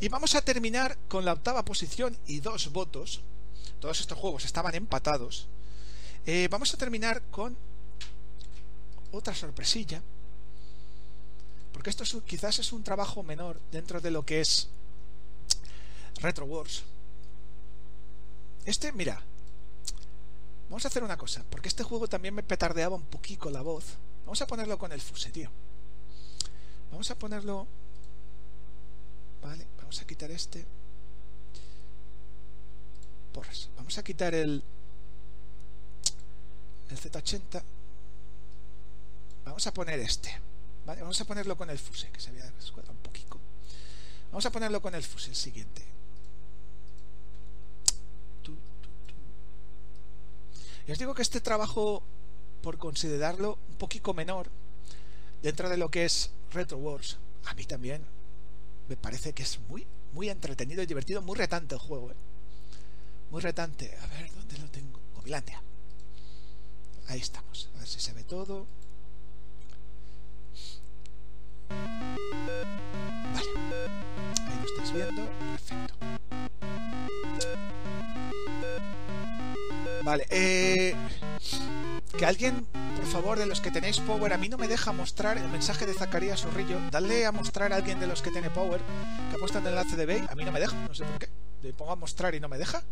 Y 0.00 0.08
vamos 0.08 0.34
a 0.36 0.40
terminar 0.40 0.96
con 1.08 1.24
la 1.24 1.32
octava 1.32 1.64
posición 1.64 2.16
y 2.26 2.38
dos 2.38 2.72
votos. 2.72 3.20
Todos 3.80 4.00
estos 4.00 4.16
juegos 4.16 4.44
estaban 4.44 4.74
empatados. 4.76 5.48
Eh, 6.26 6.48
vamos 6.48 6.72
a 6.72 6.76
terminar 6.76 7.22
con 7.30 7.56
otra 9.10 9.34
sorpresilla. 9.34 10.00
Porque 11.80 11.88
esto 11.88 12.02
es, 12.02 12.14
quizás 12.26 12.58
es 12.58 12.74
un 12.74 12.84
trabajo 12.84 13.22
menor 13.22 13.58
dentro 13.72 14.02
de 14.02 14.10
lo 14.10 14.22
que 14.22 14.42
es 14.42 14.68
Retro 16.16 16.44
Wars. 16.44 16.82
Este, 18.66 18.92
mira. 18.92 19.18
Vamos 20.68 20.84
a 20.84 20.88
hacer 20.88 21.02
una 21.02 21.16
cosa. 21.16 21.42
Porque 21.48 21.68
este 21.68 21.82
juego 21.82 22.06
también 22.06 22.34
me 22.34 22.42
petardeaba 22.42 22.96
un 22.96 23.04
poquito 23.04 23.48
la 23.48 23.62
voz. 23.62 23.96
Vamos 24.26 24.42
a 24.42 24.46
ponerlo 24.46 24.76
con 24.76 24.92
el 24.92 25.00
fuse, 25.00 25.30
tío. 25.30 25.48
Vamos 26.90 27.10
a 27.10 27.18
ponerlo... 27.18 27.66
Vale, 29.40 29.66
vamos 29.78 30.02
a 30.02 30.06
quitar 30.06 30.30
este. 30.30 30.66
Porras. 33.32 33.70
Vamos 33.78 33.96
a 33.96 34.04
quitar 34.04 34.34
el... 34.34 34.62
El 36.90 36.98
Z80. 36.98 37.62
Vamos 39.46 39.66
a 39.66 39.72
poner 39.72 39.98
este. 40.00 40.50
Vamos 40.98 41.20
a 41.20 41.24
ponerlo 41.24 41.56
con 41.56 41.70
el 41.70 41.78
fuse, 41.78 42.10
que 42.10 42.20
se 42.20 42.30
había 42.30 42.50
descuadrado 42.50 42.92
un 42.92 43.02
poquito. 43.02 43.38
Vamos 44.30 44.46
a 44.46 44.50
ponerlo 44.50 44.80
con 44.80 44.94
el 44.94 45.02
fuse, 45.02 45.30
el 45.30 45.36
siguiente. 45.36 45.84
Y 50.86 50.92
os 50.92 50.98
digo 50.98 51.14
que 51.14 51.22
este 51.22 51.40
trabajo, 51.40 52.02
por 52.62 52.78
considerarlo 52.78 53.58
un 53.68 53.76
poquito 53.76 54.12
menor, 54.12 54.48
dentro 55.42 55.68
de 55.68 55.76
lo 55.76 55.88
que 55.88 56.04
es 56.04 56.30
Retro 56.52 56.78
Wars, 56.78 57.16
a 57.46 57.54
mí 57.54 57.64
también 57.64 58.02
me 58.88 58.96
parece 58.96 59.32
que 59.32 59.44
es 59.44 59.60
muy, 59.68 59.86
muy 60.12 60.28
entretenido 60.28 60.82
y 60.82 60.86
divertido, 60.86 61.22
muy 61.22 61.36
retante 61.36 61.76
el 61.76 61.80
juego, 61.80 62.10
¿eh? 62.10 62.16
Muy 63.30 63.40
retante. 63.40 63.96
A 64.02 64.06
ver, 64.08 64.34
¿dónde 64.34 64.58
lo 64.58 64.68
tengo? 64.68 64.98
Gomilandia. 65.14 65.62
Ahí 67.06 67.20
estamos. 67.20 67.68
A 67.76 67.78
ver 67.78 67.86
si 67.86 68.00
se 68.00 68.12
ve 68.12 68.24
todo. 68.24 68.66
Vale. 73.34 73.50
Ahí 74.48 74.56
lo 74.60 74.66
estáis 74.66 74.92
viendo. 74.92 75.26
Perfecto. 75.52 75.94
Vale, 80.02 80.26
eh... 80.30 80.94
Que 82.18 82.26
alguien, 82.26 82.66
por 82.96 83.06
favor, 83.06 83.38
de 83.38 83.46
los 83.46 83.60
que 83.60 83.70
tenéis 83.70 83.98
Power, 84.00 84.32
a 84.32 84.36
mí 84.36 84.48
no 84.48 84.58
me 84.58 84.68
deja 84.68 84.92
mostrar 84.92 85.38
el 85.38 85.48
mensaje 85.48 85.86
de 85.86 85.94
Zacarías 85.94 86.42
Zorrillo. 86.42 86.78
Dale 86.90 87.24
a 87.24 87.32
mostrar 87.32 87.72
a 87.72 87.76
alguien 87.76 87.98
de 88.00 88.06
los 88.06 88.20
que 88.20 88.30
tiene 88.30 88.50
Power, 88.50 88.80
que 89.30 89.36
ha 89.36 89.38
puesto 89.38 89.58
el 89.58 89.66
enlace 89.66 89.96
de 89.96 90.06
Bay. 90.06 90.26
A 90.28 90.34
mí 90.34 90.44
no 90.44 90.52
me 90.52 90.60
deja, 90.60 90.76
no 90.86 90.94
sé 90.94 91.04
por 91.04 91.18
qué. 91.18 91.28
Le 91.62 91.72
pongo 91.72 91.92
a 91.92 91.96
mostrar 91.96 92.34
y 92.34 92.40
no 92.40 92.48
me 92.48 92.58
deja. 92.58 92.82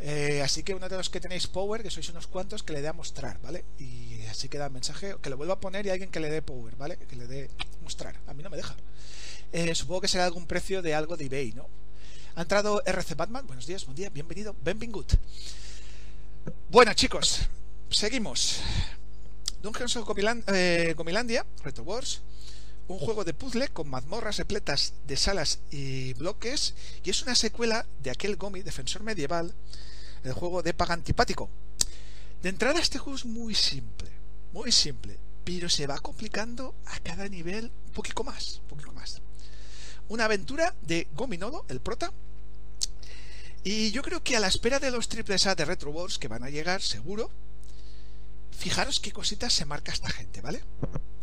Eh, 0.00 0.42
así 0.44 0.62
que 0.62 0.74
uno 0.74 0.88
de 0.88 0.96
los 0.96 1.10
que 1.10 1.20
tenéis 1.20 1.46
Power, 1.46 1.82
que 1.82 1.90
sois 1.90 2.08
unos 2.10 2.26
cuantos, 2.26 2.62
que 2.62 2.72
le 2.72 2.82
dé 2.82 2.88
a 2.88 2.92
mostrar, 2.92 3.40
¿vale? 3.42 3.64
Y 3.78 4.24
así 4.26 4.48
queda 4.48 4.66
el 4.66 4.72
mensaje, 4.72 5.16
que 5.20 5.30
lo 5.30 5.36
vuelva 5.36 5.54
a 5.54 5.60
poner 5.60 5.86
y 5.86 5.90
alguien 5.90 6.10
que 6.10 6.20
le 6.20 6.30
dé 6.30 6.42
Power, 6.42 6.76
¿vale? 6.76 6.96
Que 6.96 7.16
le 7.16 7.26
dé 7.26 7.50
mostrar. 7.82 8.14
A 8.26 8.34
mí 8.34 8.42
no 8.42 8.50
me 8.50 8.56
deja. 8.56 8.76
Eh, 9.52 9.74
supongo 9.74 10.02
que 10.02 10.08
será 10.08 10.24
algún 10.24 10.46
precio 10.46 10.82
de 10.82 10.94
algo 10.94 11.16
de 11.16 11.24
eBay, 11.24 11.52
¿no? 11.52 11.68
Ha 12.36 12.42
entrado 12.42 12.82
RC 12.86 13.14
Batman. 13.14 13.46
Buenos 13.46 13.66
días, 13.66 13.84
buen 13.84 13.96
día, 13.96 14.10
bienvenido, 14.10 14.54
benvingut. 14.62 15.14
Bueno, 16.70 16.94
chicos, 16.94 17.40
seguimos. 17.90 18.60
Dungeons 19.62 19.96
of 19.96 20.08
eh, 20.48 20.94
Gomilandia, 20.96 21.44
Retro 21.64 21.82
Wars, 21.82 22.20
un 22.86 22.98
juego 22.98 23.24
de 23.24 23.34
puzzle 23.34 23.68
con 23.68 23.88
mazmorras 23.88 24.38
repletas 24.38 24.94
de 25.06 25.16
salas 25.16 25.58
y 25.70 26.12
bloques, 26.14 26.74
y 27.02 27.10
es 27.10 27.22
una 27.22 27.34
secuela 27.34 27.84
de 28.02 28.10
aquel 28.10 28.36
Gomi, 28.36 28.62
Defensor 28.62 29.02
Medieval, 29.02 29.52
el 30.24 30.32
juego 30.32 30.62
de 30.62 30.74
Paga 30.74 30.94
Antipático. 30.94 31.48
De 32.42 32.48
entrada, 32.48 32.80
este 32.80 32.98
juego 32.98 33.16
es 33.16 33.24
muy 33.24 33.54
simple, 33.54 34.10
muy 34.52 34.72
simple, 34.72 35.18
pero 35.44 35.68
se 35.68 35.86
va 35.86 35.98
complicando 35.98 36.74
a 36.86 37.00
cada 37.00 37.28
nivel 37.28 37.70
un 37.86 37.92
poquito 37.92 38.22
más, 38.24 38.60
un 38.62 38.68
poquito 38.68 38.92
más. 38.92 39.20
Una 40.08 40.24
aventura 40.24 40.74
de 40.82 41.08
Gominodo, 41.14 41.66
el 41.68 41.80
prota, 41.80 42.12
y 43.64 43.90
yo 43.90 44.02
creo 44.02 44.22
que 44.22 44.36
a 44.36 44.40
la 44.40 44.48
espera 44.48 44.78
de 44.78 44.90
los 44.90 45.08
triples 45.08 45.46
A 45.46 45.54
de 45.54 45.64
Retro 45.64 45.90
Wars 45.90 46.18
que 46.18 46.28
van 46.28 46.44
a 46.44 46.50
llegar, 46.50 46.80
seguro, 46.80 47.30
fijaros 48.50 49.00
qué 49.00 49.12
cositas 49.12 49.52
se 49.52 49.64
marca 49.64 49.92
esta 49.92 50.08
gente, 50.08 50.40
¿vale? 50.40 50.62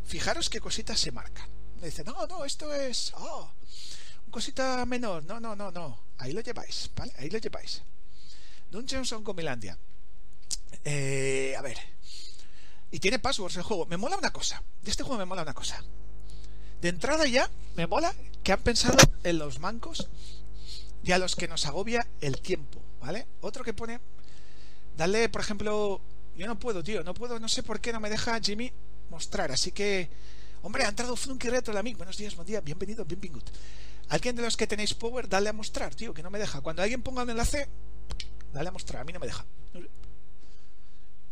Fijaros 0.05 0.49
qué 0.49 0.59
cositas 0.59 0.99
se 0.99 1.11
marcan. 1.11 1.49
Me 1.79 1.87
dice, 1.87 2.03
no, 2.03 2.27
no, 2.27 2.45
esto 2.45 2.73
es. 2.73 3.13
Oh, 3.17 3.51
cosita 4.29 4.85
menor. 4.85 5.23
No, 5.25 5.39
no, 5.39 5.55
no, 5.55 5.71
no. 5.71 5.99
Ahí 6.17 6.33
lo 6.33 6.41
lleváis, 6.41 6.91
¿vale? 6.95 7.13
Ahí 7.17 7.29
lo 7.29 7.37
lleváis. 7.39 7.81
Dungeons 8.71 9.11
on 9.13 9.23
Comilandia. 9.23 9.77
Eh, 10.83 11.55
a 11.57 11.61
ver. 11.61 11.77
Y 12.91 12.99
tiene 12.99 13.19
passwords 13.19 13.57
el 13.57 13.63
juego. 13.63 13.85
Me 13.85 13.97
mola 13.97 14.17
una 14.17 14.31
cosa. 14.31 14.63
De 14.81 14.91
este 14.91 15.03
juego 15.03 15.17
me 15.17 15.25
mola 15.25 15.41
una 15.41 15.53
cosa. 15.53 15.83
De 16.81 16.89
entrada 16.89 17.25
ya, 17.25 17.49
me 17.75 17.87
mola 17.87 18.13
que 18.43 18.51
han 18.51 18.61
pensado 18.61 18.97
en 19.23 19.39
los 19.39 19.59
mancos 19.59 20.07
y 21.03 21.11
a 21.11 21.17
los 21.17 21.35
que 21.35 21.47
nos 21.47 21.65
agobia 21.65 22.07
el 22.21 22.41
tiempo, 22.41 22.81
¿vale? 22.99 23.27
Otro 23.41 23.63
que 23.63 23.73
pone, 23.73 23.99
dale, 24.97 25.29
por 25.29 25.41
ejemplo, 25.41 26.01
yo 26.35 26.47
no 26.47 26.59
puedo, 26.59 26.83
tío, 26.83 27.03
no 27.03 27.13
puedo, 27.13 27.39
no 27.39 27.47
sé 27.47 27.63
por 27.63 27.79
qué 27.79 27.93
no 27.93 27.99
me 27.99 28.09
deja 28.09 28.39
Jimmy 28.39 28.71
mostrar, 29.09 29.51
así 29.51 29.71
que, 29.71 30.09
hombre, 30.63 30.83
ha 30.83 30.89
entrado 30.89 31.15
Flunky 31.15 31.49
Retro 31.49 31.73
la 31.73 31.79
amigo, 31.79 31.97
buenos 31.97 32.17
días, 32.17 32.35
buen 32.35 32.47
día, 32.47 32.59
bienvenido, 32.61 33.05
bienvenido. 33.05 33.41
Alguien 34.09 34.35
de 34.35 34.41
los 34.43 34.57
que 34.57 34.67
tenéis 34.67 34.93
power, 34.93 35.29
dale 35.29 35.49
a 35.49 35.53
mostrar, 35.53 35.93
tío, 35.95 36.13
que 36.13 36.21
no 36.21 36.29
me 36.29 36.39
deja. 36.39 36.61
Cuando 36.61 36.81
alguien 36.81 37.01
ponga 37.01 37.23
un 37.23 37.29
enlace, 37.29 37.67
dale 38.55 38.69
a 38.69 38.71
mostrar, 38.71 39.01
a 39.01 39.05
mí 39.05 39.11
no 39.11 39.19
me 39.19 39.27
deja. 39.27 39.45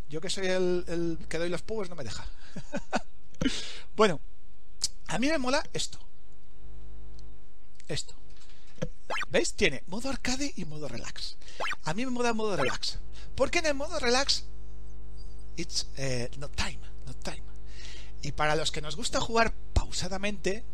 Yo 0.10 0.20
que 0.22 0.30
soy 0.30 0.48
el, 0.48 1.18
que 1.30 1.38
doy 1.38 1.50
los 1.50 1.62
powers, 1.62 1.90
no 1.90 1.96
me 1.96 2.04
deja. 2.04 2.28
bueno, 3.96 4.20
a 5.08 5.18
mí 5.18 5.28
me 5.28 5.38
mola 5.38 5.64
esto. 5.74 5.98
Esto. 7.88 8.14
¿Veis? 9.30 9.54
Tiene 9.54 9.84
modo 9.88 10.10
arcade 10.10 10.54
y 10.56 10.66
modo 10.66 10.88
relax. 10.88 11.38
A 11.86 11.94
mí 11.94 12.06
me 12.06 12.12
mola 12.12 12.34
modo 12.34 12.58
relax. 12.58 13.00
Porque 13.36 13.60
en 13.60 13.68
el 13.68 13.74
modo 13.74 13.98
relax, 14.00 14.44
it's 15.56 15.88
eh, 15.96 16.30
not 16.38 16.54
time, 16.56 16.80
not 17.06 17.18
time. 17.24 17.44
Y 18.22 18.34
para 18.34 18.56
los 18.56 18.72
que 18.72 18.82
nos 18.82 18.96
gusta 18.96 19.22
jugar 19.22 19.54
pausadamente, 19.74 20.66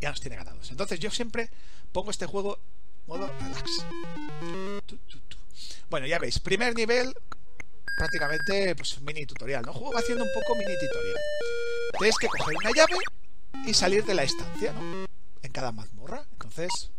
ya 0.00 0.08
nos 0.08 0.20
tiene 0.20 0.36
ganados. 0.36 0.70
Entonces 0.70 0.98
yo 0.98 1.10
siempre 1.10 1.50
pongo 1.92 2.10
este 2.10 2.26
juego 2.26 2.58
modo 3.06 3.30
relax. 3.40 3.84
Bueno, 5.88 6.06
ya 6.06 6.18
veis, 6.18 6.38
primer 6.40 6.74
nivel, 6.74 7.14
prácticamente 7.96 8.74
pues 8.74 9.00
mini 9.02 9.24
tutorial, 9.24 9.62
¿no? 9.62 9.72
Juego 9.72 9.96
haciendo 9.96 10.24
un 10.24 10.30
poco 10.34 10.54
mini 10.56 10.74
tutorial. 10.78 11.16
Tenéis 11.98 12.16
que 12.18 12.28
coger 12.28 12.56
una 12.56 12.70
llave 12.72 12.98
y 13.66 13.74
salir 13.74 14.04
de 14.04 14.14
la 14.14 14.24
estancia, 14.24 14.72
¿no? 14.72 15.06
En 15.42 15.52
cada 15.52 15.72
mazmorra. 15.72 16.26
Entonces, 16.32 16.90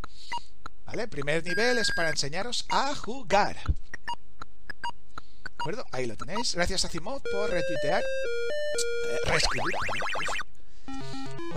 ¿vale? 0.85 1.07
Primer 1.07 1.43
nivel 1.43 1.77
es 1.77 1.91
para 1.95 2.09
enseñaros 2.09 2.65
a 2.69 2.95
jugar. 2.95 3.57
¿De 3.57 5.53
acuerdo? 5.59 5.85
Ahí 5.91 6.05
lo 6.05 6.15
tenéis. 6.15 6.55
Gracias 6.55 6.85
a 6.85 6.89
Cimod 6.89 7.21
por 7.31 7.49
retuitear. 7.49 8.01
Eh, 8.01 9.17
reescribir, 9.25 9.75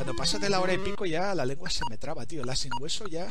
Cuando 0.00 0.16
paso 0.16 0.38
de 0.38 0.48
la 0.48 0.62
hora 0.62 0.72
y 0.72 0.78
pico 0.78 1.04
ya 1.04 1.34
la 1.34 1.44
lengua 1.44 1.68
se 1.68 1.84
me 1.90 1.98
traba, 1.98 2.24
tío. 2.24 2.42
La 2.42 2.56
sin 2.56 2.72
hueso 2.80 3.06
ya 3.06 3.28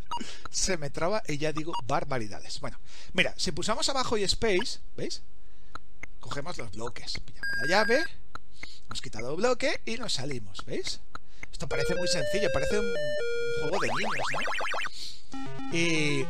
se 0.50 0.78
me 0.78 0.88
traba 0.88 1.22
y 1.28 1.36
ya 1.36 1.52
digo 1.52 1.74
barbaridades. 1.84 2.58
Bueno, 2.60 2.80
mira, 3.12 3.34
si 3.36 3.52
pulsamos 3.52 3.86
abajo 3.90 4.16
y 4.16 4.22
space, 4.22 4.80
¿veis? 4.96 5.20
Cogemos 6.18 6.56
los 6.56 6.72
bloques. 6.72 7.20
Pillamos 7.20 7.50
la 7.60 7.68
llave. 7.68 8.04
Hemos 8.86 9.02
quitado 9.02 9.28
el 9.32 9.36
bloque 9.36 9.82
y 9.84 9.98
nos 9.98 10.14
salimos, 10.14 10.64
¿veis? 10.64 11.00
Esto 11.52 11.68
parece 11.68 11.94
muy 11.94 12.08
sencillo, 12.08 12.48
parece 12.50 12.78
un, 12.78 12.94
juego 13.60 13.78
de 13.78 13.88
niños, 13.88 14.26
¿no? 14.32 15.76
Y... 15.76 16.26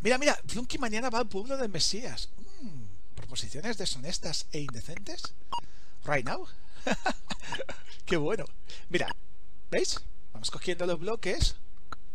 Mira, 0.00 0.16
mira, 0.16 0.38
Flunky 0.46 0.78
mañana 0.78 1.10
va 1.10 1.18
al 1.18 1.28
pueblo 1.28 1.56
de 1.56 1.66
Mesías. 1.66 2.28
Mm, 2.60 2.84
¿Proposiciones 3.16 3.78
deshonestas 3.78 4.46
e 4.52 4.60
indecentes? 4.60 5.34
Right 6.04 6.24
now. 6.24 6.46
Qué 8.06 8.16
bueno. 8.16 8.44
Mira, 8.88 9.14
¿veis? 9.70 10.00
Vamos 10.32 10.50
cogiendo 10.50 10.86
los 10.86 10.98
bloques. 10.98 11.56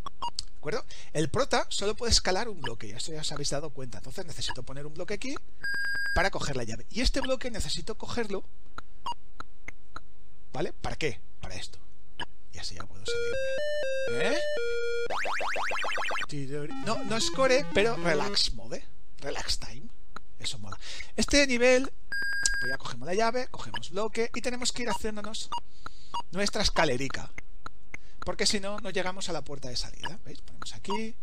¿De 0.04 0.58
acuerdo? 0.58 0.84
El 1.12 1.28
prota 1.28 1.66
solo 1.68 1.94
puede 1.94 2.12
escalar 2.12 2.48
un 2.48 2.60
bloque, 2.60 2.88
ya 2.88 2.98
ya 2.98 3.20
os 3.20 3.32
habéis 3.32 3.50
dado 3.50 3.70
cuenta. 3.70 3.98
Entonces 3.98 4.26
necesito 4.26 4.62
poner 4.62 4.86
un 4.86 4.94
bloque 4.94 5.14
aquí 5.14 5.34
para 6.14 6.30
coger 6.30 6.56
la 6.56 6.64
llave. 6.64 6.86
Y 6.90 7.02
este 7.02 7.20
bloque 7.20 7.50
necesito 7.50 7.96
cogerlo. 7.96 8.44
¿Vale? 10.52 10.72
¿Para 10.72 10.96
qué? 10.96 11.20
Para 11.40 11.54
esto. 11.54 11.78
Y 12.52 12.58
así 12.58 12.74
ya 12.74 12.84
puedo 12.86 13.04
salir. 13.04 13.34
¿Eh? 14.22 14.38
No, 16.84 17.02
no 17.04 17.16
es 17.16 17.30
core, 17.30 17.66
pero 17.72 17.96
relax 17.96 18.52
mode. 18.54 18.84
Relax 19.20 19.58
time. 19.58 19.88
Eso 20.38 20.58
mola. 20.58 20.78
Este 21.14 21.46
nivel 21.46 21.92
ya 22.66 22.78
cogemos 22.78 23.06
la 23.06 23.14
llave, 23.14 23.48
cogemos 23.48 23.90
bloque 23.90 24.30
y 24.34 24.40
tenemos 24.40 24.72
que 24.72 24.82
ir 24.82 24.90
haciéndonos 24.90 25.50
nuestra 26.32 26.62
escalerica. 26.62 27.30
Porque 28.24 28.46
si 28.46 28.60
no, 28.60 28.78
no 28.80 28.90
llegamos 28.90 29.28
a 29.28 29.32
la 29.32 29.42
puerta 29.42 29.68
de 29.68 29.76
salida. 29.76 30.18
¿Veis? 30.24 30.40
Ponemos 30.40 30.74
aquí, 30.74 31.14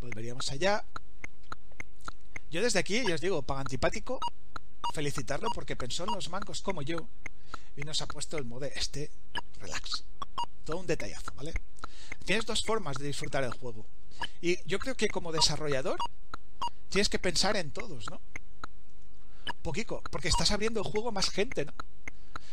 volveríamos 0.00 0.50
allá. 0.50 0.84
Yo 2.50 2.62
desde 2.62 2.78
aquí, 2.78 3.02
ya 3.06 3.14
os 3.14 3.20
digo, 3.20 3.42
para 3.42 3.60
antipático, 3.60 4.18
felicitarlo 4.94 5.48
porque 5.54 5.76
pensó 5.76 6.04
en 6.04 6.14
los 6.14 6.28
mancos 6.30 6.62
como 6.62 6.82
yo 6.82 7.08
y 7.76 7.82
nos 7.82 8.02
ha 8.02 8.06
puesto 8.06 8.38
el 8.38 8.44
modo 8.44 8.66
este 8.66 9.10
relax. 9.58 10.04
Todo 10.64 10.78
un 10.78 10.86
detallazo, 10.86 11.32
¿vale? 11.34 11.52
Tienes 12.24 12.46
dos 12.46 12.62
formas 12.62 12.96
de 12.96 13.06
disfrutar 13.06 13.44
el 13.44 13.52
juego. 13.52 13.86
Y 14.40 14.58
yo 14.66 14.78
creo 14.78 14.96
que 14.96 15.08
como 15.08 15.32
desarrollador 15.32 15.98
tienes 16.88 17.08
que 17.08 17.18
pensar 17.18 17.56
en 17.56 17.70
todos, 17.70 18.08
¿no? 18.10 18.20
Poquito, 19.62 20.02
porque 20.10 20.28
estás 20.28 20.50
abriendo 20.50 20.80
el 20.80 20.86
juego 20.86 21.08
a 21.08 21.12
más 21.12 21.30
gente, 21.30 21.64
¿no? 21.64 21.72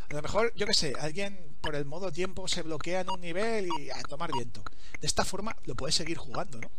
A 0.10 0.14
lo 0.14 0.22
mejor, 0.22 0.54
yo 0.56 0.66
qué 0.66 0.74
sé, 0.74 0.94
alguien 1.00 1.58
por 1.60 1.76
el 1.76 1.86
modo 1.86 2.12
tiempo 2.12 2.48
se 2.48 2.62
bloquea 2.62 3.02
en 3.02 3.10
un 3.10 3.20
nivel 3.20 3.68
y 3.78 3.90
a 3.90 4.02
tomar 4.04 4.32
viento. 4.32 4.64
De 5.02 5.08
esta 5.08 5.26
forma 5.26 5.56
lo 5.66 5.76
puedes 5.76 5.96
seguir 5.96 6.18
jugando, 6.18 6.62
¿no? 6.62 6.72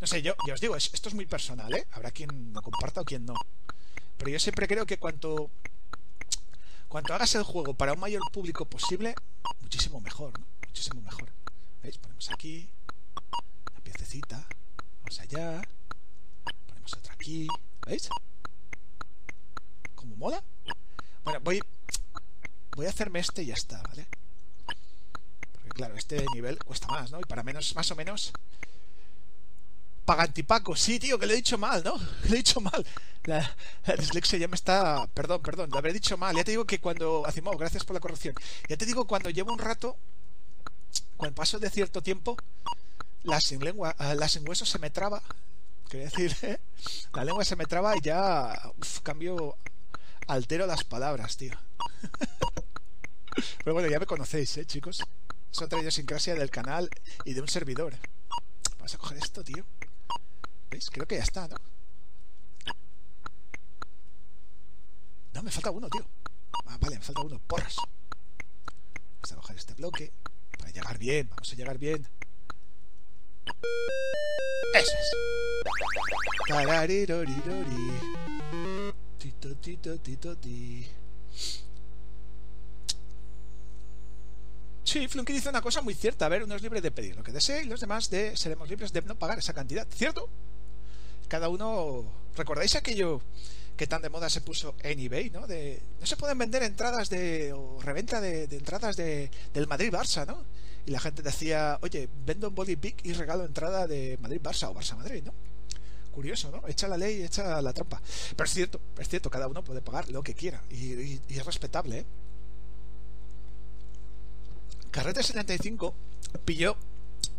No 0.00 0.06
sé, 0.06 0.22
yo, 0.22 0.34
yo 0.46 0.54
os 0.54 0.60
digo, 0.60 0.74
esto 0.74 1.08
es 1.08 1.14
muy 1.14 1.26
personal, 1.26 1.72
¿eh? 1.74 1.86
Habrá 1.92 2.10
quien 2.10 2.52
lo 2.52 2.62
comparta 2.62 3.02
o 3.02 3.04
quien 3.04 3.26
no. 3.26 3.34
Pero 4.16 4.30
yo 4.30 4.38
siempre 4.38 4.66
creo 4.66 4.86
que 4.86 4.98
cuanto, 4.98 5.50
cuanto 6.88 7.14
hagas 7.14 7.34
el 7.34 7.42
juego 7.42 7.74
para 7.74 7.92
un 7.92 8.00
mayor 8.00 8.22
público 8.32 8.64
posible, 8.64 9.14
muchísimo 9.60 10.00
mejor, 10.00 10.38
¿no? 10.38 10.46
Muchísimo 10.66 11.02
mejor. 11.02 11.28
¿Veis? 11.82 11.98
Ponemos 11.98 12.30
aquí 12.30 12.70
la 13.74 13.80
piececita, 13.80 14.46
vamos 15.02 15.20
allá, 15.20 15.62
ponemos 16.66 16.94
otra 16.94 17.12
aquí, 17.12 17.46
¿veis? 17.86 18.08
Mola. 20.06 20.42
Bueno, 21.24 21.40
voy, 21.40 21.62
voy 22.76 22.86
a 22.86 22.90
hacerme 22.90 23.20
este 23.20 23.42
y 23.42 23.46
ya 23.46 23.54
está, 23.54 23.82
¿vale? 23.82 24.06
Porque 25.52 25.68
claro, 25.68 25.96
este 25.96 26.24
nivel 26.34 26.58
cuesta 26.58 26.86
más, 26.88 27.10
¿no? 27.10 27.20
Y 27.20 27.24
para 27.24 27.42
menos, 27.42 27.74
más 27.74 27.90
o 27.90 27.96
menos... 27.96 28.32
Pagantipaco, 30.04 30.74
sí, 30.74 30.98
tío, 30.98 31.16
que 31.16 31.26
lo 31.26 31.32
he 31.32 31.36
dicho 31.36 31.58
mal, 31.58 31.84
¿no? 31.84 31.96
Lo 32.28 32.34
he 32.34 32.38
dicho 32.38 32.60
mal. 32.60 32.84
La, 33.22 33.56
dislexia 33.96 34.36
ya 34.38 34.48
me 34.48 34.56
está... 34.56 35.06
Perdón, 35.14 35.40
perdón, 35.42 35.70
lo 35.70 35.78
habré 35.78 35.92
dicho 35.92 36.16
mal. 36.16 36.34
Ya 36.34 36.42
te 36.42 36.50
digo 36.50 36.64
que 36.64 36.80
cuando... 36.80 37.24
Hacemos, 37.24 37.56
gracias 37.56 37.84
por 37.84 37.94
la 37.94 38.00
corrección. 38.00 38.34
Ya 38.68 38.76
te 38.76 38.84
digo, 38.84 39.06
cuando 39.06 39.30
llevo 39.30 39.52
un 39.52 39.60
rato, 39.60 39.96
cuando 41.16 41.36
paso 41.36 41.60
de 41.60 41.70
cierto 41.70 42.02
tiempo, 42.02 42.36
la 43.22 43.40
sin 43.40 43.60
lengua, 43.64 43.94
ah, 43.98 44.14
la 44.14 44.28
sin 44.28 44.48
hueso 44.48 44.64
se 44.64 44.78
me 44.78 44.90
traba. 44.90 45.22
Quiero 45.88 46.04
decir, 46.06 46.36
¿eh? 46.42 46.58
la 47.14 47.24
lengua 47.24 47.44
se 47.44 47.56
me 47.56 47.66
traba 47.66 47.96
y 47.96 48.00
ya 48.00 48.60
uf, 48.80 49.00
cambio 49.00 49.56
altero 50.26 50.66
las 50.66 50.84
palabras, 50.84 51.36
tío. 51.36 51.52
Pero 53.64 53.74
bueno, 53.74 53.88
ya 53.88 53.98
me 53.98 54.06
conocéis, 54.06 54.56
¿eh, 54.58 54.66
chicos? 54.66 55.02
Es 55.50 55.62
otra 55.62 55.80
idiosincrasia 55.80 56.34
del 56.34 56.50
canal 56.50 56.90
y 57.24 57.34
de 57.34 57.40
un 57.40 57.48
servidor. 57.48 57.94
Vamos 58.78 58.94
a 58.94 58.98
coger 58.98 59.18
esto, 59.18 59.44
tío. 59.44 59.64
¿Veis? 60.70 60.90
Creo 60.90 61.06
que 61.06 61.16
ya 61.16 61.22
está, 61.22 61.48
¿no? 61.48 61.56
No, 65.34 65.42
me 65.42 65.50
falta 65.50 65.70
uno, 65.70 65.88
tío. 65.88 66.04
Ah, 66.66 66.76
vale, 66.80 66.98
me 66.98 67.04
falta 67.04 67.22
uno. 67.22 67.38
Porras. 67.46 67.76
Vamos 67.76 69.32
a 69.32 69.36
coger 69.36 69.56
este 69.56 69.74
bloque. 69.74 70.12
Para 70.58 70.70
llegar 70.70 70.98
bien, 70.98 71.28
vamos 71.30 71.52
a 71.52 71.56
llegar 71.56 71.78
bien. 71.78 72.06
Eso 74.74 74.92
es. 74.92 75.12
Sí, 84.84 85.08
Flunky 85.08 85.32
dice 85.32 85.48
una 85.48 85.62
cosa 85.62 85.80
muy 85.80 85.94
cierta. 85.94 86.26
A 86.26 86.28
ver, 86.28 86.42
uno 86.42 86.54
es 86.54 86.62
libre 86.62 86.80
de 86.80 86.90
pedir 86.90 87.16
lo 87.16 87.22
que 87.22 87.32
desee 87.32 87.62
y 87.62 87.66
los 87.66 87.80
demás 87.80 88.10
de 88.10 88.36
seremos 88.36 88.68
libres 88.68 88.92
de 88.92 89.02
no 89.02 89.14
pagar 89.14 89.38
esa 89.38 89.52
cantidad. 89.52 89.86
¿Cierto? 89.94 90.28
Cada 91.28 91.48
uno... 91.48 92.04
¿Recordáis 92.36 92.74
aquello 92.76 93.20
que 93.76 93.86
tan 93.86 94.02
de 94.02 94.08
moda 94.08 94.28
se 94.28 94.40
puso 94.40 94.74
en 94.82 94.98
eBay, 94.98 95.30
¿no? 95.30 95.46
De, 95.46 95.80
no 96.00 96.06
se 96.06 96.16
pueden 96.16 96.36
vender 96.36 96.62
entradas 96.62 97.08
de... 97.08 97.52
o 97.52 97.80
reventa 97.80 98.20
de, 98.20 98.44
entradas 98.44 98.96
de, 98.96 99.30
del 99.54 99.66
Madrid-Barça, 99.66 100.26
¿no? 100.26 100.44
Y 100.84 100.90
la 100.90 101.00
gente 101.00 101.22
decía, 101.22 101.78
oye, 101.82 102.08
vendo 102.26 102.48
un 102.48 102.54
body 102.54 102.76
pick 102.76 103.06
y 103.06 103.12
regalo 103.12 103.44
entrada 103.44 103.86
de 103.86 104.18
Madrid-Barça 104.20 104.68
o 104.68 104.74
Barça-Madrid, 104.74 105.22
¿no? 105.22 105.32
Curioso, 106.12 106.50
¿no? 106.50 106.62
Echa 106.68 106.86
la 106.86 106.96
ley, 106.96 107.22
echa 107.22 107.60
la 107.60 107.72
trampa. 107.72 108.00
Pero 108.36 108.46
es 108.46 108.54
cierto, 108.54 108.80
es 108.98 109.08
cierto, 109.08 109.30
cada 109.30 109.48
uno 109.48 109.64
puede 109.64 109.80
pagar 109.80 110.08
lo 110.10 110.22
que 110.22 110.34
quiera 110.34 110.62
y, 110.70 111.20
es 111.28 111.44
respetable, 111.44 111.98
¿eh? 111.98 112.04
Carrete 114.92 115.22
75 115.22 115.94
pilló, 116.44 116.76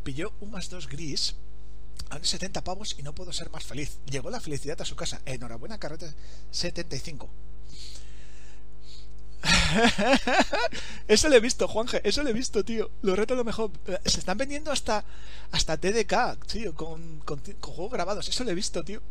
pilló 0.03 0.33
un 0.41 0.51
más 0.51 0.69
dos 0.69 0.89
gris 0.89 1.35
a 2.09 2.21
70 2.21 2.63
pavos 2.63 2.95
y 2.97 3.03
no 3.03 3.13
puedo 3.13 3.31
ser 3.31 3.49
más 3.51 3.63
feliz. 3.63 3.99
Llegó 4.09 4.29
la 4.29 4.41
felicidad 4.41 4.81
a 4.81 4.85
su 4.85 4.95
casa. 4.95 5.21
Enhorabuena, 5.25 5.77
Carrete 5.77 6.13
75. 6.51 7.29
eso 11.07 11.29
lo 11.29 11.35
he 11.35 11.39
visto, 11.39 11.67
Juanje, 11.67 12.01
eso 12.03 12.23
lo 12.23 12.29
he 12.29 12.33
visto, 12.33 12.63
tío. 12.63 12.91
Lo 13.01 13.15
reto 13.15 13.35
lo 13.35 13.43
mejor. 13.43 13.71
Se 14.05 14.19
están 14.19 14.37
vendiendo 14.37 14.71
hasta 14.71 15.03
hasta 15.51 15.77
TDK, 15.77 16.45
tío, 16.47 16.73
con, 16.73 17.19
con, 17.19 17.41
juegos 17.61 17.91
grabados. 17.91 18.27
Eso 18.27 18.43
lo 18.43 18.51
he 18.51 18.55
visto, 18.55 18.83
tío. 18.83 19.01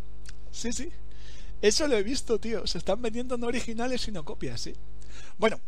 Sí, 0.50 0.72
sí. 0.72 0.90
Eso 1.60 1.86
lo 1.86 1.96
he 1.96 2.02
visto, 2.02 2.38
tío. 2.40 2.66
Se 2.66 2.78
están 2.78 3.00
vendiendo 3.02 3.36
no 3.36 3.46
originales, 3.46 4.00
sino 4.02 4.24
copias, 4.24 4.60
sí. 4.60 4.74
Bueno, 5.38 5.60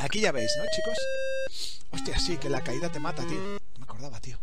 aquí 0.00 0.20
ya 0.20 0.32
veis, 0.32 0.50
¿no, 0.58 0.64
chicos? 0.74 1.86
Hostia, 1.90 2.18
sí, 2.18 2.36
que 2.38 2.48
la 2.48 2.64
caída 2.64 2.90
te 2.90 2.98
mata, 2.98 3.22
tío. 3.26 3.38
No 3.38 3.78
me 3.78 3.84
acordaba, 3.84 4.20
tío. 4.20 4.38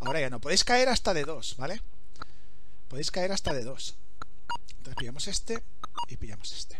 Ahora 0.00 0.20
ya 0.20 0.30
no. 0.30 0.40
Podéis 0.40 0.64
caer 0.64 0.88
hasta 0.88 1.14
de 1.14 1.24
dos, 1.24 1.56
¿vale? 1.58 1.80
Podéis 2.88 3.10
caer 3.10 3.32
hasta 3.32 3.52
de 3.52 3.64
dos. 3.64 3.96
Entonces 4.78 4.94
pillamos 4.96 5.26
este 5.28 5.62
y 6.08 6.16
pillamos 6.16 6.52
este. 6.52 6.78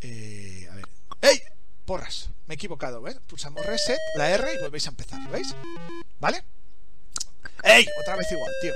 Eh, 0.00 0.68
a 0.70 0.74
ver. 0.74 0.88
¡Ey! 1.22 1.40
Porras. 1.84 2.30
Me 2.46 2.54
he 2.54 2.56
equivocado, 2.56 3.02
¿ves? 3.02 3.18
Pulsamos 3.26 3.64
reset, 3.64 3.98
la 4.16 4.30
R 4.30 4.54
y 4.54 4.58
volvéis 4.62 4.86
a 4.86 4.90
empezar, 4.90 5.28
¿veis? 5.30 5.54
¿Vale? 6.18 6.44
¡Ey! 7.62 7.86
Otra 8.00 8.16
vez 8.16 8.30
igual, 8.32 8.52
tío. 8.60 8.72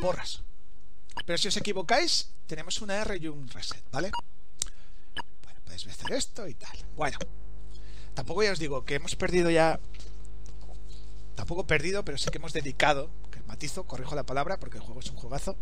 Porras. 0.00 0.42
Pero 1.24 1.38
si 1.38 1.48
os 1.48 1.56
equivocáis, 1.56 2.30
tenemos 2.46 2.80
una 2.82 3.00
R 3.00 3.16
y 3.16 3.28
un 3.28 3.48
reset, 3.48 3.82
¿vale? 3.90 4.10
Bueno, 5.42 5.60
podéis 5.64 5.86
hacer 5.86 6.12
esto 6.12 6.46
y 6.48 6.54
tal. 6.54 6.76
Bueno. 6.96 7.18
Tampoco 8.14 8.42
ya 8.42 8.52
os 8.52 8.58
digo 8.58 8.84
que 8.84 8.96
hemos 8.96 9.16
perdido 9.16 9.50
ya... 9.50 9.80
Tampoco 11.34 11.66
perdido, 11.66 12.04
pero 12.04 12.16
sí 12.16 12.30
que 12.30 12.38
hemos 12.38 12.52
dedicado, 12.52 13.10
que 13.32 13.40
matizo, 13.40 13.84
corrijo 13.84 14.14
la 14.14 14.24
palabra 14.24 14.58
porque 14.60 14.78
el 14.78 14.84
juego 14.84 15.00
es 15.00 15.10
un 15.10 15.16
juegazo 15.16 15.56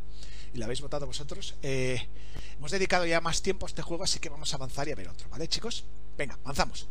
y 0.54 0.58
lo 0.58 0.64
habéis 0.64 0.80
votado 0.80 1.06
vosotros. 1.06 1.54
Eh, 1.62 2.08
hemos 2.56 2.70
dedicado 2.70 3.06
ya 3.06 3.20
más 3.20 3.42
tiempo 3.42 3.66
a 3.66 3.68
este 3.68 3.82
juego, 3.82 4.04
así 4.04 4.18
que 4.18 4.28
vamos 4.28 4.52
a 4.52 4.56
avanzar 4.56 4.88
y 4.88 4.92
a 4.92 4.94
ver 4.94 5.08
otro, 5.08 5.28
¿vale, 5.30 5.48
chicos? 5.48 5.84
Venga, 6.16 6.38
avanzamos. 6.44 6.88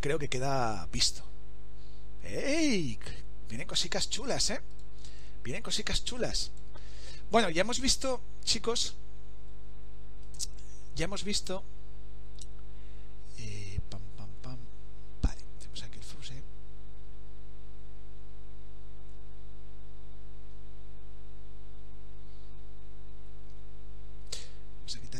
Creo 0.00 0.18
que 0.18 0.28
queda 0.28 0.86
visto. 0.92 1.22
¡Ey! 2.22 2.98
Vienen 3.48 3.66
cositas 3.66 4.08
chulas, 4.08 4.50
¿eh? 4.50 4.60
Vienen 5.42 5.62
cositas 5.62 6.04
chulas. 6.04 6.50
Bueno, 7.30 7.50
ya 7.50 7.62
hemos 7.62 7.80
visto, 7.80 8.20
chicos. 8.44 8.94
Ya 10.94 11.04
hemos 11.04 11.24
visto 11.24 11.64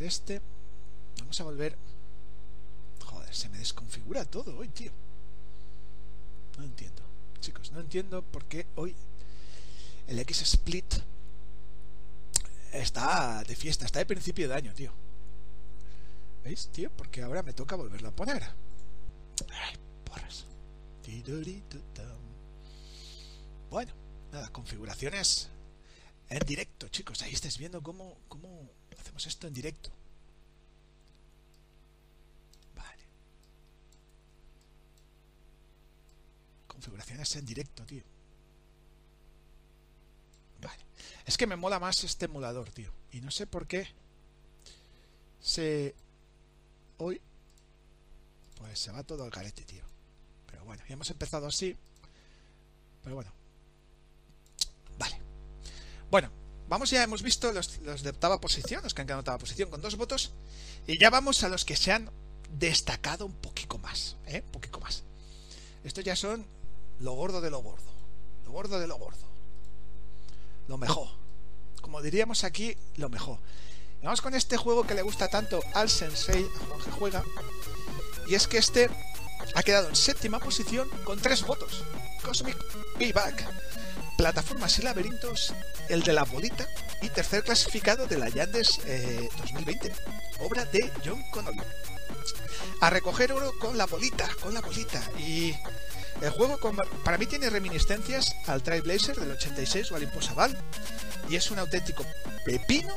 este. 0.06 0.40
Vamos 1.18 1.40
a 1.40 1.44
volver. 1.44 1.76
Joder, 3.04 3.34
se 3.34 3.48
me 3.48 3.58
desconfigura 3.58 4.24
todo 4.24 4.56
hoy, 4.56 4.68
tío. 4.68 4.92
No 6.56 6.64
entiendo. 6.64 7.02
Chicos, 7.40 7.72
no 7.72 7.80
entiendo 7.80 8.22
por 8.22 8.44
qué 8.44 8.66
hoy 8.76 8.94
el 10.08 10.18
X-Split 10.20 10.94
está 12.72 13.44
de 13.44 13.54
fiesta, 13.54 13.84
está 13.84 14.00
de 14.00 14.06
principio 14.06 14.48
de 14.48 14.54
año, 14.54 14.74
tío. 14.74 14.92
¿Veis, 16.44 16.68
tío? 16.68 16.90
Porque 16.96 17.22
ahora 17.22 17.42
me 17.42 17.52
toca 17.52 17.76
volverlo 17.76 18.08
a 18.08 18.12
poner. 18.16 18.42
Ay, 18.42 19.76
porras. 20.04 20.46
Bueno, 23.70 23.92
nada, 24.32 24.48
configuraciones 24.50 25.48
en 26.28 26.40
directo, 26.40 26.88
chicos. 26.88 27.22
Ahí 27.22 27.32
estáis 27.32 27.58
viendo 27.58 27.82
cómo, 27.82 28.16
cómo 28.28 28.70
hacemos 29.08 29.26
esto 29.26 29.46
en 29.46 29.54
directo. 29.54 29.90
Vale. 32.74 33.02
Configuraciones 36.66 37.36
en 37.36 37.46
directo, 37.46 37.86
tío. 37.86 38.02
Vale. 40.60 40.84
Es 41.24 41.38
que 41.38 41.46
me 41.46 41.56
mola 41.56 41.80
más 41.80 42.04
este 42.04 42.26
emulador, 42.26 42.70
tío. 42.70 42.92
Y 43.12 43.22
no 43.22 43.30
sé 43.30 43.46
por 43.46 43.66
qué 43.66 43.88
se... 45.40 45.94
Hoy... 46.98 47.20
Pues 48.56 48.78
se 48.78 48.92
va 48.92 49.02
todo 49.04 49.24
al 49.24 49.30
carete, 49.30 49.64
tío. 49.64 49.84
Pero 50.50 50.64
bueno, 50.66 50.84
ya 50.86 50.92
hemos 50.92 51.08
empezado 51.10 51.46
así. 51.46 51.74
Pero 53.02 53.14
bueno. 53.14 53.32
Vale. 54.98 55.18
Bueno, 56.10 56.30
vamos 56.68 56.90
ya, 56.90 57.02
hemos 57.02 57.22
visto 57.22 57.52
los, 57.52 57.80
de 58.02 58.10
octava 58.10 58.40
posición, 58.40 58.82
los 58.82 58.94
que 58.94 59.00
han 59.00 59.06
quedado 59.06 59.20
en 59.20 59.22
octava 59.22 59.38
posición 59.38 59.70
con 59.70 59.80
dos 59.80 59.96
votos, 59.96 60.32
y 60.86 60.98
ya 60.98 61.10
vamos 61.10 61.42
a 61.42 61.48
los 61.48 61.64
que 61.64 61.76
se 61.76 61.92
han 61.92 62.10
destacado 62.50 63.26
un 63.26 63.34
poquito 63.34 63.78
más, 63.78 64.16
¿eh? 64.26 64.42
Un 64.46 64.52
poquito 64.52 64.80
más. 64.80 65.02
Estos 65.84 66.04
ya 66.04 66.16
son 66.16 66.44
lo 67.00 67.12
gordo 67.12 67.40
de 67.40 67.50
lo 67.50 67.60
gordo, 67.60 67.92
lo 68.44 68.52
gordo 68.52 68.78
de 68.78 68.86
lo 68.86 68.96
gordo, 68.96 69.26
lo 70.68 70.78
mejor. 70.78 71.08
Como 71.80 72.02
diríamos 72.02 72.44
aquí, 72.44 72.76
lo 72.96 73.08
mejor. 73.08 73.38
vamos 74.02 74.20
con 74.20 74.34
este 74.34 74.56
juego 74.56 74.86
que 74.86 74.94
le 74.94 75.02
gusta 75.02 75.28
tanto 75.28 75.60
al 75.74 75.88
Sensei, 75.88 76.44
a 76.44 76.66
Juan 76.66 76.80
que 76.84 76.90
juega, 76.90 77.24
y 78.28 78.34
es 78.34 78.46
que 78.46 78.58
este 78.58 78.90
ha 79.54 79.62
quedado 79.62 79.88
en 79.88 79.96
séptima 79.96 80.38
posición 80.38 80.88
con 81.04 81.18
tres 81.20 81.46
votos. 81.46 81.82
Cosmic 82.22 82.56
Payback 82.98 83.77
Plataformas 84.18 84.76
y 84.80 84.82
laberintos, 84.82 85.54
el 85.88 86.02
de 86.02 86.12
la 86.12 86.24
bolita 86.24 86.68
y 87.02 87.08
tercer 87.08 87.44
clasificado 87.44 88.08
de 88.08 88.18
la 88.18 88.28
Yandes 88.28 88.80
2020, 89.38 89.86
eh, 89.86 89.94
obra 90.40 90.64
de 90.64 90.90
John 91.04 91.22
Connolly. 91.30 91.62
A 92.80 92.90
recoger 92.90 93.32
oro 93.32 93.52
con 93.60 93.78
la 93.78 93.86
bolita, 93.86 94.28
con 94.42 94.54
la 94.54 94.60
bolita. 94.60 95.00
Y 95.20 95.54
el 96.20 96.30
juego 96.30 96.58
para 97.04 97.16
mí 97.16 97.26
tiene 97.26 97.48
reminiscencias 97.48 98.34
al 98.48 98.60
Trailblazer 98.60 99.14
del 99.14 99.30
86 99.30 99.92
o 99.92 99.94
al 99.94 100.02
Imposaval 100.02 100.58
y 101.28 101.36
es 101.36 101.48
un 101.52 101.60
auténtico 101.60 102.04
pepino 102.44 102.92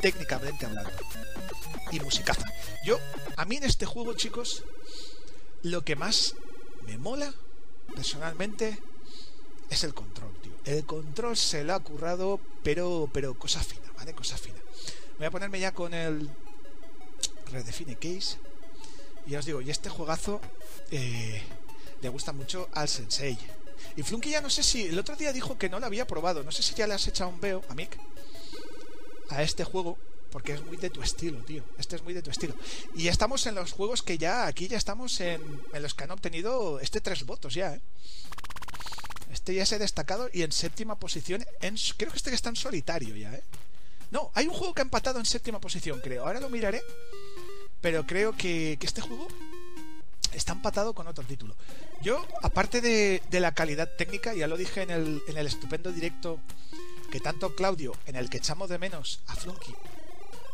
técnicamente 0.00 0.64
hablando. 0.64 0.90
Y 1.92 2.00
musicaza. 2.00 2.46
Yo, 2.82 2.98
a 3.36 3.44
mí 3.44 3.56
en 3.56 3.64
este 3.64 3.84
juego, 3.84 4.14
chicos, 4.14 4.64
lo 5.62 5.84
que 5.84 5.96
más 5.96 6.34
me 6.86 6.96
mola 6.96 7.34
personalmente 7.94 8.78
es 9.70 9.84
el 9.84 9.94
control, 9.94 10.32
tío. 10.42 10.52
El 10.64 10.84
control 10.84 11.36
se 11.36 11.64
lo 11.64 11.74
ha 11.74 11.80
currado, 11.80 12.40
pero, 12.62 13.08
pero 13.12 13.34
cosa 13.34 13.62
fina, 13.62 13.90
¿vale? 13.96 14.14
Cosa 14.14 14.36
fina. 14.38 14.58
Voy 15.18 15.26
a 15.26 15.30
ponerme 15.30 15.60
ya 15.60 15.72
con 15.72 15.94
el 15.94 16.28
Redefine 17.50 17.96
Case. 17.96 18.36
Y 19.26 19.30
ya 19.30 19.38
os 19.38 19.46
digo, 19.46 19.60
y 19.60 19.70
este 19.70 19.88
juegazo 19.88 20.40
eh, 20.90 21.42
le 22.02 22.08
gusta 22.08 22.32
mucho 22.32 22.68
al 22.72 22.88
Sensei. 22.88 23.38
Y 23.96 24.02
Flunky 24.02 24.30
ya 24.30 24.40
no 24.40 24.50
sé 24.50 24.62
si. 24.62 24.86
El 24.86 24.98
otro 24.98 25.16
día 25.16 25.32
dijo 25.32 25.56
que 25.56 25.68
no 25.68 25.78
lo 25.78 25.86
había 25.86 26.06
probado. 26.06 26.42
No 26.42 26.52
sé 26.52 26.62
si 26.62 26.74
ya 26.74 26.86
le 26.86 26.94
has 26.94 27.06
echado 27.06 27.30
un 27.30 27.40
veo, 27.40 27.62
a 27.68 27.74
Mick, 27.74 27.96
a 29.30 29.42
este 29.42 29.64
juego. 29.64 29.98
Porque 30.30 30.54
es 30.54 30.64
muy 30.64 30.76
de 30.76 30.90
tu 30.90 31.00
estilo, 31.00 31.38
tío. 31.44 31.62
Este 31.78 31.94
es 31.94 32.02
muy 32.02 32.12
de 32.12 32.20
tu 32.20 32.30
estilo. 32.30 32.54
Y 32.96 33.06
estamos 33.06 33.46
en 33.46 33.54
los 33.54 33.70
juegos 33.72 34.02
que 34.02 34.18
ya. 34.18 34.46
Aquí 34.46 34.66
ya 34.66 34.76
estamos 34.76 35.20
en, 35.20 35.40
en 35.72 35.82
los 35.82 35.94
que 35.94 36.04
han 36.04 36.10
obtenido 36.10 36.80
este 36.80 37.00
tres 37.00 37.24
votos 37.24 37.54
ya, 37.54 37.74
¿eh? 37.74 37.80
Este 39.34 39.52
ya 39.52 39.66
se 39.66 39.74
ha 39.74 39.78
destacado 39.80 40.30
y 40.32 40.42
en 40.42 40.52
séptima 40.52 40.94
posición. 40.94 41.44
Creo 41.96 42.10
que 42.12 42.16
este 42.16 42.30
ya 42.30 42.36
está 42.36 42.50
en 42.50 42.56
solitario 42.56 43.16
ya, 43.16 43.34
¿eh? 43.34 43.42
No, 44.12 44.30
hay 44.32 44.46
un 44.46 44.54
juego 44.54 44.72
que 44.72 44.82
ha 44.82 44.84
empatado 44.84 45.18
en 45.18 45.26
séptima 45.26 45.60
posición, 45.60 46.00
creo. 46.00 46.24
Ahora 46.24 46.38
lo 46.38 46.48
miraré. 46.48 46.80
Pero 47.80 48.06
creo 48.06 48.36
que, 48.36 48.78
este 48.80 49.00
juego 49.00 49.26
está 50.32 50.52
empatado 50.52 50.94
con 50.94 51.08
otro 51.08 51.24
título. 51.24 51.56
Yo, 52.00 52.24
aparte 52.42 52.80
de, 52.80 53.40
la 53.40 53.52
calidad 53.52 53.90
técnica, 53.98 54.34
ya 54.34 54.46
lo 54.46 54.56
dije 54.56 54.82
en 54.82 54.90
el, 54.90 55.20
en 55.26 55.36
el 55.36 55.48
estupendo 55.48 55.90
directo 55.90 56.38
que 57.10 57.18
tanto 57.18 57.56
Claudio, 57.56 57.92
en 58.06 58.14
el 58.14 58.30
que 58.30 58.36
echamos 58.36 58.68
de 58.68 58.78
menos 58.78 59.20
a 59.26 59.34
Flunky, 59.34 59.74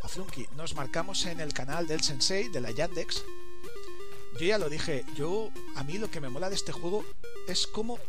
a 0.01 0.07
Flunky, 0.07 0.47
nos 0.57 0.73
marcamos 0.73 1.27
en 1.27 1.39
el 1.39 1.53
canal 1.53 1.85
del 1.85 2.01
Sensei, 2.01 2.49
de 2.49 2.61
la 2.61 2.71
Yandex. 2.71 3.23
Yo 4.39 4.47
ya 4.47 4.57
lo 4.57 4.69
dije, 4.69 5.05
yo, 5.15 5.51
a 5.75 5.83
mí 5.83 5.99
lo 5.99 6.09
que 6.09 6.19
me 6.19 6.29
mola 6.29 6.49
de 6.49 6.55
este 6.55 6.71
juego 6.71 7.05
es 7.47 7.67
cómo 7.67 7.99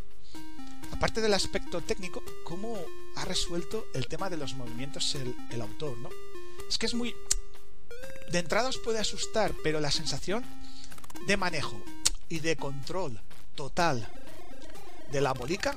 aparte 0.93 1.20
del 1.20 1.35
aspecto 1.35 1.81
técnico, 1.81 2.23
cómo 2.44 2.78
ha 3.16 3.24
resuelto 3.24 3.86
el 3.94 4.06
tema 4.06 4.31
de 4.31 4.36
los 4.36 4.55
movimientos 4.55 5.14
el, 5.14 5.60
autor, 5.60 5.98
¿no? 5.98 6.10
Es 6.69 6.78
que 6.78 6.86
es 6.86 6.94
muy... 6.94 7.14
De 8.31 8.39
entrada 8.39 8.69
os 8.69 8.78
puede 8.78 8.98
asustar, 8.98 9.52
pero 9.62 9.81
la 9.81 9.90
sensación 9.90 10.44
de 11.27 11.36
manejo 11.36 11.82
y 12.28 12.40
de 12.40 12.56
control 12.56 13.20
total 13.55 14.09
de 15.10 15.20
la 15.20 15.32
bolica, 15.32 15.77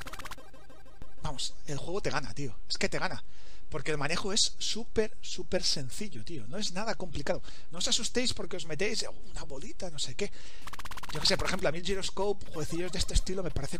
vamos, 1.22 1.54
el 1.68 1.78
juego 1.78 2.02
te 2.02 2.10
gana, 2.10 2.34
tío. 2.34 2.56
Es 2.70 2.78
que 2.78 2.88
te 2.88 3.00
gana. 3.00 3.24
Porque 3.70 3.92
el 3.92 3.98
manejo 3.98 4.32
es 4.32 4.56
súper, 4.58 5.18
súper 5.20 5.64
sencillo, 5.64 6.24
tío. 6.24 6.48
No 6.48 6.58
es 6.58 6.72
nada 6.72 6.96
complicado. 6.96 7.42
No 7.72 7.80
os 7.80 7.88
asustéis 7.88 8.34
porque 8.34 8.56
os 8.56 8.66
metéis 8.66 9.06
una 9.32 9.44
bolita, 9.44 9.90
no 9.90 10.00
sé 10.00 10.16
qué. 10.16 10.32
Yo 11.12 11.20
qué 11.20 11.28
sé, 11.28 11.38
por 11.38 11.48
ejemplo, 11.48 11.68
a 11.68 11.72
mí 11.72 11.80
el 11.80 11.84
Gyroscope, 11.84 12.46
jueguecillos 12.54 12.92
de 12.92 13.00
este 13.00 13.14
estilo, 13.16 13.44
me 13.44 13.52
parece, 13.52 13.80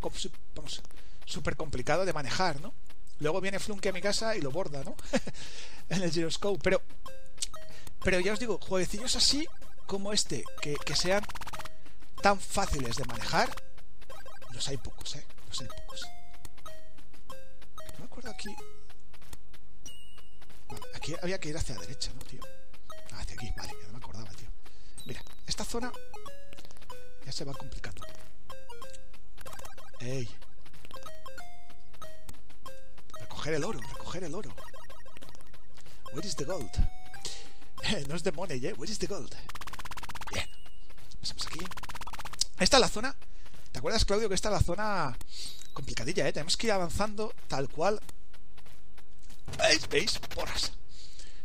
vamos, 0.54 0.82
súper 1.26 1.56
complicado 1.56 2.06
de 2.06 2.14
manejar, 2.14 2.62
¿no? 2.62 2.74
Luego 3.20 3.42
viene 3.42 3.60
Flunky 3.60 3.90
a 3.90 3.94
mi 3.94 4.02
casa 4.02 4.36
y 4.36 4.42
lo 4.42 4.52
borda, 4.52 4.84
¿no? 4.84 4.96
en 5.90 6.04
el 6.04 6.12
gyroscope. 6.12 6.60
Pero 6.62 6.82
Pero 8.04 8.20
ya 8.20 8.34
os 8.34 8.40
digo, 8.40 8.60
jueguecillos 8.62 9.16
así 9.16 9.48
como 9.88 10.14
este, 10.14 10.44
que, 10.62 10.76
que 10.76 10.96
sean 10.96 11.24
tan 12.22 12.40
fáciles 12.40 12.96
de 12.96 13.06
manejar, 13.06 13.50
los 14.52 14.68
hay 14.68 14.78
pocos, 14.78 15.16
¿eh? 15.16 15.26
Los 15.48 15.62
hay 15.62 15.68
pocos. 15.68 16.02
No 17.94 18.00
me 18.00 18.06
acuerdo 18.06 18.30
aquí... 18.32 18.56
Vale, 20.70 20.86
aquí 20.96 21.16
había 21.22 21.40
que 21.40 21.50
ir 21.50 21.58
hacia 21.58 21.76
la 21.76 21.82
derecha, 21.82 22.12
¿no, 22.14 22.22
tío? 22.22 22.42
Ah, 23.12 23.20
hacia 23.20 23.36
aquí, 23.36 23.54
vale, 23.56 23.74
ya 23.80 23.88
no 23.88 23.94
me 23.94 23.98
acordaba, 23.98 24.30
tío. 24.32 24.50
Mira, 25.06 25.22
esta 25.46 25.64
zona 25.64 25.92
ya 27.26 27.32
se 27.32 27.44
va 27.44 27.54
complicando. 27.54 28.02
¡Ey! 30.00 30.30
Recoger 33.46 33.58
el 33.58 33.64
oro, 33.64 33.80
recoger 33.80 34.24
el 34.24 34.34
oro. 34.34 34.56
Where 36.14 36.28
is 36.28 36.36
the 36.36 36.46
gold? 36.46 36.72
no 38.08 38.16
es 38.16 38.24
de 38.24 38.32
money, 38.32 38.66
¿eh? 38.66 38.74
Where 38.74 38.92
is 38.92 38.98
the 38.98 39.06
gold? 39.06 39.36
Bien. 40.34 40.50
Pasamos 41.22 41.46
aquí. 41.46 41.60
Esta 42.58 42.78
es 42.78 42.82
la 42.82 42.90
zona. 42.90 43.16
¿Te 43.72 43.78
acuerdas, 43.78 44.04
Claudio, 44.04 44.30
que 44.30 44.34
esta 44.34 44.50
es 44.50 44.54
la 44.54 44.62
zona 44.62 45.18
complicadilla, 45.74 46.28
eh? 46.28 46.34
Tenemos 46.34 46.58
que 46.58 46.66
ir 46.66 46.74
avanzando 46.74 47.36
tal 47.48 47.70
cual. 47.70 48.02
¿Veis? 49.60 49.88
¿Veis? 49.90 50.18
Porras. 50.34 50.72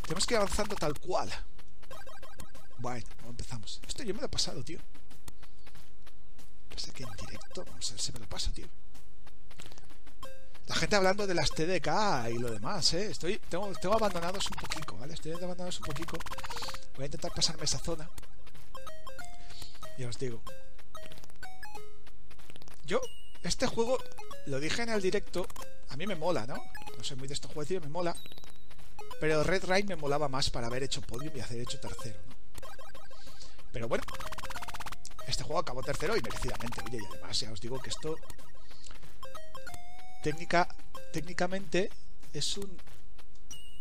Tenemos 0.01 0.25
que 0.25 0.33
ir 0.33 0.39
avanzando 0.39 0.77
tal 0.77 0.99
cual. 1.01 1.31
Bueno, 2.79 3.07
empezamos. 3.29 3.79
Esto 3.87 4.05
yo 4.05 4.15
me 4.15 4.21
lo 4.21 4.27
he 4.27 4.31
pasado, 4.31 4.65
tío. 4.65 4.79
Parece 6.71 6.93
que 6.93 7.03
en 7.03 7.11
directo. 7.11 7.63
Vamos 7.67 7.91
a 7.91 7.93
ver 7.93 8.01
si 8.01 8.13
me 8.13 8.21
lo 8.21 8.27
paso, 8.27 8.51
tío. 8.53 8.69
La 10.71 10.77
gente 10.77 10.95
hablando 10.95 11.27
de 11.27 11.35
las 11.35 11.51
TDK 11.51 12.31
y 12.31 12.39
lo 12.39 12.49
demás, 12.49 12.95
¿eh? 12.95 13.11
Estoy, 13.11 13.41
tengo, 13.49 13.73
tengo 13.83 13.97
abandonados 13.97 14.47
un 14.53 14.57
poquito, 14.57 14.97
¿vale? 14.97 15.15
Estoy 15.15 15.33
abandonados 15.33 15.81
un 15.81 15.87
poquito. 15.87 16.17
Voy 16.95 17.03
a 17.03 17.07
intentar 17.07 17.33
pasarme 17.35 17.65
esa 17.65 17.81
zona. 17.81 18.09
Ya 19.99 20.07
os 20.07 20.17
digo. 20.17 20.41
Yo, 22.85 23.01
este 23.43 23.67
juego, 23.67 23.99
lo 24.47 24.61
dije 24.61 24.83
en 24.83 24.91
el 24.91 25.03
directo, 25.03 25.49
a 25.89 25.97
mí 25.97 26.07
me 26.07 26.15
mola, 26.15 26.47
¿no? 26.47 26.63
No 26.97 27.03
soy 27.03 27.17
muy 27.17 27.27
de 27.27 27.35
estos 27.35 27.53
juegos, 27.53 27.83
me 27.83 27.89
mola. 27.89 28.15
Pero 29.19 29.43
Red 29.43 29.65
Rain 29.65 29.87
me 29.87 29.97
molaba 29.97 30.29
más 30.29 30.51
para 30.51 30.69
haber 30.69 30.85
hecho 30.85 31.01
podium 31.01 31.37
y 31.37 31.41
hacer 31.41 31.59
hecho 31.59 31.81
tercero, 31.81 32.21
¿no? 32.29 32.37
Pero 33.73 33.89
bueno, 33.89 34.05
este 35.27 35.43
juego 35.43 35.59
acabó 35.59 35.83
tercero 35.83 36.17
y 36.17 36.21
merecidamente. 36.21 36.81
Oye, 36.87 36.99
y 37.03 37.07
además 37.07 37.41
ya 37.41 37.51
os 37.51 37.61
digo 37.61 37.81
que 37.81 37.91
esto 37.91 38.15
técnica, 40.23 40.69
técnicamente 41.13 41.91
es 42.33 42.57
un 42.57 42.79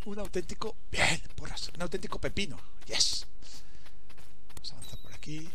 un 0.06 0.20
auténtico 0.20 0.76
bien, 0.92 1.22
porras, 1.36 1.70
un 1.76 1.82
auténtico 1.82 2.20
pepino. 2.20 2.58
Yes. 2.86 3.26
Vamos 4.56 4.72
a 4.72 4.76
avanzar 4.76 5.00
por 5.00 5.14
aquí. 5.14 5.50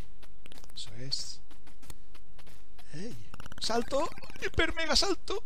Eso 0.74 0.90
es. 0.94 1.40
¡Ey! 2.93 3.16
Salto, 3.61 4.09
hiper 4.44 4.74
mega 4.74 4.94
salto. 4.94 5.43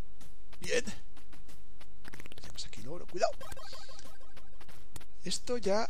Bien. 0.61 0.85
Tenemos 2.41 2.67
aquí 2.67 2.81
el 2.81 2.89
oro, 2.89 3.07
cuidado. 3.07 3.33
Esto 5.25 5.59
ya 5.59 5.87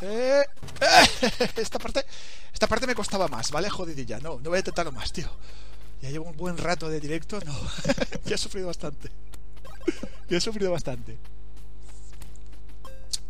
eh, 0.00 0.44
eh, 0.80 1.50
esta 1.56 1.78
parte 1.78 2.04
esta 2.52 2.66
parte 2.66 2.86
me 2.86 2.94
costaba 2.94 3.26
más, 3.28 3.50
¿vale? 3.50 3.68
Jodidilla, 3.68 4.18
no, 4.20 4.38
no 4.40 4.50
voy 4.50 4.56
a 4.56 4.58
intentarlo 4.60 4.92
más, 4.92 5.12
tío. 5.12 5.28
Ya 6.02 6.10
llevo 6.10 6.26
un 6.26 6.36
buen 6.36 6.56
rato 6.56 6.88
de 6.88 7.00
directo, 7.00 7.40
no. 7.44 7.54
ya 8.24 8.34
he 8.34 8.38
sufrido 8.38 8.68
bastante. 8.68 9.10
ya 10.28 10.38
he 10.38 10.40
sufrido 10.40 10.70
bastante. 10.70 11.18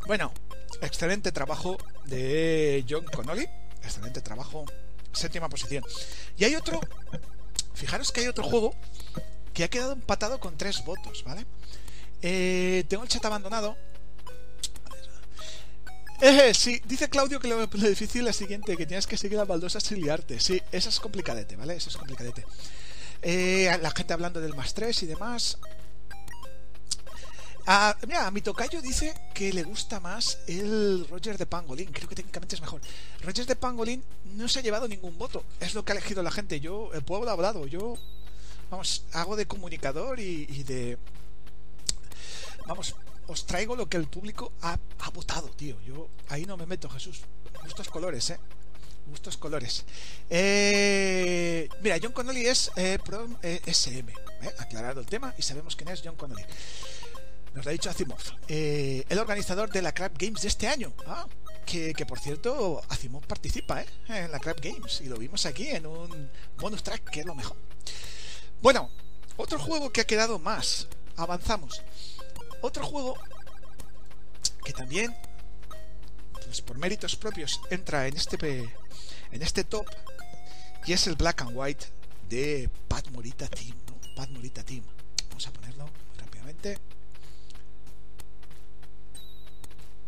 Bueno, 0.07 0.33
excelente 0.81 1.33
trabajo 1.33 1.77
de 2.07 2.85
John 2.89 3.05
Connolly. 3.05 3.47
Excelente 3.83 4.21
trabajo. 4.21 4.65
Séptima 5.13 5.49
posición. 5.49 5.85
Y 6.37 6.45
hay 6.45 6.55
otro. 6.55 6.81
Fijaros 7.75 8.13
que 8.13 8.21
hay 8.21 8.27
otro 8.29 8.45
juego 8.45 8.75
que 9.55 9.65
ha 9.65 9.69
quedado 9.69 9.93
empatado 9.93 10.41
con 10.41 10.57
tres 10.57 10.85
votos, 10.85 11.25
¿vale? 11.25 11.47
Eh, 12.23 12.85
tengo 12.89 13.05
el 13.05 13.09
chat 13.09 13.25
abandonado 13.25 13.77
eh, 16.21 16.53
sí, 16.55 16.81
dice 16.85 17.09
Claudio 17.09 17.39
que 17.39 17.49
lo, 17.49 17.67
difícil 17.67 18.23
es 18.23 18.27
la 18.27 18.33
siguiente, 18.33 18.77
que 18.77 18.87
tienes 18.87 19.07
que 19.07 19.17
seguir 19.17 19.39
las 19.39 19.47
baldosas 19.47 19.91
y 19.93 19.97
liarte. 19.97 20.41
Sí, 20.41 20.61
eso 20.73 20.89
es 20.89 20.99
complicadete, 21.01 21.57
¿vale? 21.57 21.77
Eso 21.77 21.91
es 21.91 21.97
complicadete. 21.97 22.45
Eh, 23.23 23.77
la 23.81 23.91
gente 23.91 24.13
hablando 24.13 24.41
del 24.41 24.55
más 24.55 24.75
3 24.75 25.03
y 25.03 25.07
demás. 25.07 25.59
Ah, 27.67 27.97
mira, 28.07 28.27
a 28.27 28.31
mi 28.31 28.41
tocayo 28.41 28.81
dice 28.81 29.15
que 29.35 29.53
le 29.53 29.63
gusta 29.63 30.01
más 30.01 30.39
el 30.47 31.07
Roger 31.09 31.37
de 31.37 31.47
Pangolin. 31.47 31.93
Creo 31.93 32.09
que 32.09 32.15
técnicamente 32.15 32.57
es 32.57 32.63
mejor. 32.63 32.81
Roger 33.23 33.47
de 33.47 33.57
Pangolin 33.57 34.03
no 34.35 34.49
se 34.49 34.61
ha 34.61 34.63
llevado 34.63 34.89
ningún 34.89 35.19
voto. 35.19 35.45
Es 35.61 35.75
lo 35.75 35.85
que 35.85 35.93
ha 35.93 35.97
elegido 35.97 36.23
la 36.23 36.31
gente. 36.31 36.61
Yo, 36.61 36.91
el 36.95 37.03
pueblo 37.03 37.29
ha 37.29 37.35
hablado. 37.35 37.67
Yo, 37.67 37.95
vamos, 38.71 39.05
hago 39.13 39.37
de 39.37 39.47
comunicador 39.47 40.19
y 40.19 40.63
de. 40.63 40.99
Vamos, 42.67 42.95
os 43.29 43.45
traigo 43.45 43.77
lo 43.77 43.89
que 43.89 43.97
el 43.97 44.09
público 44.09 44.53
ha, 44.63 44.79
votado, 45.13 45.49
tío. 45.51 45.81
Yo 45.83 46.09
ahí 46.29 46.45
no 46.47 46.57
me 46.57 46.67
meto, 46.67 46.89
Jesús. 46.89 47.21
Gustos 47.63 47.89
colores, 47.89 48.31
¿eh? 48.31 48.39
Gustos 49.07 49.37
colores. 49.37 49.85
Eh, 50.29 51.69
mira, 51.83 51.99
John 52.03 52.13
Connolly 52.13 52.47
es 52.47 52.71
eh, 52.77 52.99
eh, 53.43 53.61
SM. 53.67 54.13
¿eh? 54.13 54.55
Aclarado 54.59 55.01
el 55.01 55.07
tema 55.07 55.35
y 55.39 55.43
sabemos 55.43 55.77
quién 55.77 55.89
es 55.91 56.03
John 56.03 56.17
Connolly. 56.17 56.45
Nos 57.55 57.65
lo 57.65 57.71
ha 57.71 57.73
dicho 57.73 57.91
Asimov. 57.91 58.21
el 58.49 59.19
organizador 59.19 59.71
de 59.71 59.83
la 59.83 59.93
Crab 59.93 60.13
Games 60.19 60.43
de 60.43 60.49
este 60.49 60.69
año. 60.69 60.93
Ah, 61.07 61.27
que, 61.67 61.93
que, 61.93 62.07
por 62.07 62.19
cierto, 62.19 62.83
Asimov 62.89 63.27
participa 63.27 63.85
en 64.09 64.33
la 64.33 64.39
Crab 64.39 64.61
Games. 64.61 65.03
Y 65.03 65.05
lo 65.05 65.17
vimos 65.17 65.45
aquí 65.45 65.69
en 65.69 65.87
un 65.87 66.31
bonus 66.59 66.83
track, 66.83 67.11
que 67.11 67.21
es 67.21 67.27
lo 67.27 67.35
mejor. 67.35 67.57
Bueno, 68.63 68.91
otro 69.37 69.59
juego 69.59 69.91
que 69.91 70.01
ha 70.01 70.07
quedado 70.07 70.39
más. 70.39 70.87
Avanzamos. 71.17 71.83
Otro 72.61 72.85
juego 72.85 73.17
que 74.65 74.73
también, 74.73 75.15
pues 76.33 76.61
por 76.61 76.79
méritos 76.79 77.17
propios, 77.17 77.61
entra 77.71 78.07
en 78.07 78.17
este, 78.17 78.37
en 79.33 79.43
este 79.43 79.65
top 79.65 79.87
y 80.87 80.93
es 80.93 81.07
el 81.07 81.17
Black 81.17 81.43
and 81.43 81.53
White 81.55 81.87
de 82.29 82.71
Pat 82.89 83.09
Morita 83.11 83.47
Team. 83.49 83.77
¿no? 83.87 84.15
Pat 84.15 84.31
Morita 84.31 84.63
Team. 84.63 84.83
Vamos 85.29 85.47
a 85.47 85.53
ponerlo 85.53 85.89
rápidamente. 86.19 86.79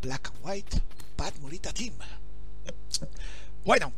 Black 0.03 0.29
and 0.29 0.47
White, 0.47 0.83
Pat 1.17 1.37
Morita 1.39 1.73
Team. 1.73 1.95
Bueno, 3.65 3.93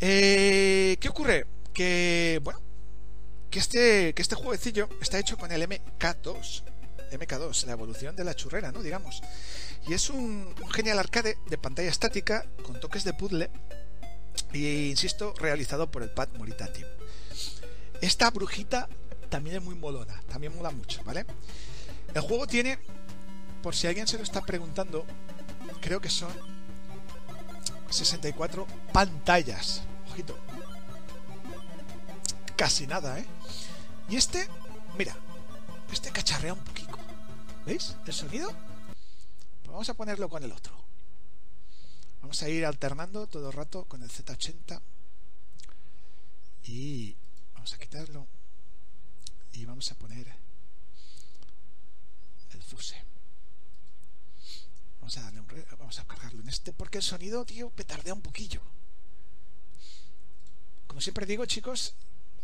eh, 0.00 0.96
¿qué 0.98 1.08
ocurre? 1.10 1.46
Que, 1.74 2.40
bueno, 2.42 2.58
que 3.50 3.58
este, 3.58 4.14
que 4.14 4.22
este 4.22 4.34
jueguecillo 4.34 4.88
está 5.00 5.18
hecho 5.18 5.36
con 5.36 5.52
el 5.52 5.62
MK2. 5.68 6.62
MK2, 7.10 7.66
la 7.66 7.72
evolución 7.72 8.16
de 8.16 8.24
la 8.24 8.34
churrera, 8.34 8.72
¿no? 8.72 8.82
Digamos. 8.82 9.22
Y 9.86 9.94
es 9.94 10.10
un, 10.10 10.54
genial 10.72 10.98
arcade 10.98 11.38
de 11.46 11.58
pantalla 11.58 11.88
estática 11.88 12.44
con 12.64 12.80
toques 12.80 13.04
de 13.04 13.12
puzzle 13.12 13.50
y, 14.52 14.90
insisto, 14.90 15.34
realizado 15.38 15.90
por 15.90 16.02
el 16.02 16.10
Pad 16.10 16.28
Morita 16.38 16.72
Team. 16.72 16.88
Esta 18.00 18.30
brujita 18.30 18.88
también 19.28 19.56
es 19.56 19.62
muy 19.62 19.74
molona, 19.74 20.20
también 20.28 20.54
mola 20.56 20.70
mucho, 20.70 21.02
¿vale? 21.04 21.24
El 22.14 22.20
juego 22.22 22.46
tiene, 22.46 22.78
por 23.62 23.74
si 23.74 23.86
alguien 23.86 24.06
se 24.06 24.16
lo 24.16 24.22
está 24.22 24.42
preguntando, 24.42 25.04
creo 25.80 26.00
que 26.00 26.10
son 26.10 26.30
64 27.90 28.66
pantallas. 28.92 29.82
Ojito. 30.10 30.36
Casi 32.56 32.86
nada, 32.86 33.18
¿eh? 33.18 33.26
Y 34.08 34.16
este, 34.16 34.48
mira, 34.96 35.14
este 35.92 36.10
cacharrea 36.10 36.52
un 36.52 36.60
poquito. 36.60 36.95
¿Veis 37.66 37.96
el 38.06 38.12
sonido? 38.12 38.48
Pues 38.48 39.72
vamos 39.72 39.88
a 39.88 39.94
ponerlo 39.94 40.28
con 40.28 40.40
el 40.44 40.52
otro. 40.52 40.72
Vamos 42.22 42.40
a 42.42 42.48
ir 42.48 42.64
alternando 42.64 43.26
todo 43.26 43.48
el 43.48 43.52
rato 43.52 43.84
con 43.86 44.04
el 44.04 44.08
Z80. 44.08 44.80
Y 46.62 47.16
vamos 47.54 47.72
a 47.74 47.78
quitarlo. 47.78 48.28
Y 49.52 49.64
vamos 49.64 49.90
a 49.90 49.96
poner 49.96 50.32
el 52.52 52.62
fuse. 52.62 53.02
Vamos 55.00 55.18
a 55.18 55.22
darle 55.22 55.40
un 55.40 55.46
vamos 55.76 55.98
a 55.98 56.04
cargarlo 56.04 56.42
en 56.42 56.48
este 56.48 56.72
porque 56.72 56.98
el 56.98 57.04
sonido, 57.04 57.44
tío, 57.44 57.70
petardea 57.70 58.14
un 58.14 58.22
poquillo. 58.22 58.60
Como 60.86 61.00
siempre 61.00 61.26
digo, 61.26 61.44
chicos, 61.46 61.94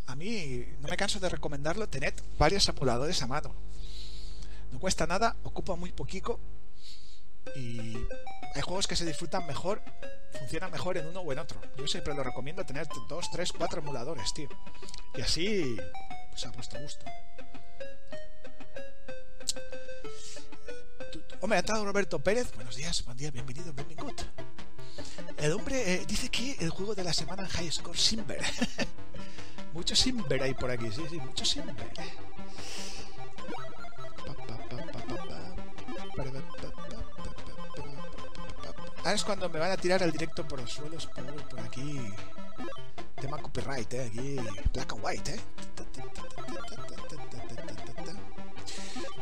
a 0.07 0.17
mí 0.17 0.67
no 0.81 0.89
me 0.89 0.97
canso 0.97 1.21
de 1.21 1.29
recomendarlo, 1.29 1.89
tened 1.89 2.15
varios 2.39 2.69
emuladores 2.69 3.23
a 3.23 3.29
mano. 3.29 3.55
No 4.73 4.81
cuesta 4.81 5.07
nada, 5.07 5.37
ocupa 5.45 5.77
muy 5.77 5.93
poquito 5.93 6.41
y 7.55 7.95
hay 8.55 8.63
juegos 8.63 8.87
que 8.87 8.97
se 8.97 9.05
disfrutan 9.05 9.47
mejor, 9.47 9.83
funcionan 10.39 10.71
mejor 10.71 10.97
en 10.97 11.07
uno 11.07 11.21
o 11.21 11.33
en 11.33 11.39
otro. 11.39 11.61
Yo 11.77 11.87
siempre 11.87 12.15
lo 12.15 12.25
recomiendo 12.25 12.65
tener 12.65 12.89
dos, 13.09 13.31
tres, 13.31 13.53
cuatro 13.53 13.81
emuladores, 13.81 14.33
tío. 14.33 14.49
Y 15.15 15.21
así, 15.21 15.77
pues 16.31 16.47
a 16.47 16.51
vuestro 16.53 16.81
gusto. 16.81 17.05
Hombre, 21.41 21.57
ha 21.57 21.61
entrado 21.61 21.85
Roberto 21.85 22.19
Pérez. 22.19 22.55
Buenos 22.55 22.77
días, 22.77 23.05
buen 23.05 23.17
día, 23.19 23.31
bienvenido, 23.31 23.73
bienvenido. 23.75 24.11
El 25.37 25.53
hombre 25.53 25.95
eh, 25.95 26.05
dice 26.07 26.31
que 26.31 26.57
el 26.61 26.71
juego 26.71 26.95
de 26.95 27.05
la 27.05 27.13
semana 27.13 27.47
High 27.47 27.71
Score 27.73 27.99
Simber. 27.99 28.41
mucho 29.75 29.95
Simber 29.95 30.43
hay 30.43 30.55
por 30.55 30.71
aquí, 30.71 30.91
sí, 30.91 31.03
sí, 31.11 31.17
mucho 31.17 31.45
Simber. 31.45 31.93
Ahora 38.99 39.15
es 39.15 39.25
cuando 39.25 39.49
me 39.49 39.59
van 39.59 39.73
a 39.73 39.77
tirar 39.77 40.03
el 40.03 40.13
directo 40.13 40.47
por 40.47 40.61
los 40.61 40.71
suelos 40.71 41.07
por, 41.07 41.61
aquí. 41.61 42.01
Tema 43.21 43.39
copyright, 43.39 43.93
¿eh? 43.95 44.07
Aquí, 44.07 44.37
black 44.73 44.93
and 44.93 45.05
white, 45.05 45.35
¿eh? 45.35 45.41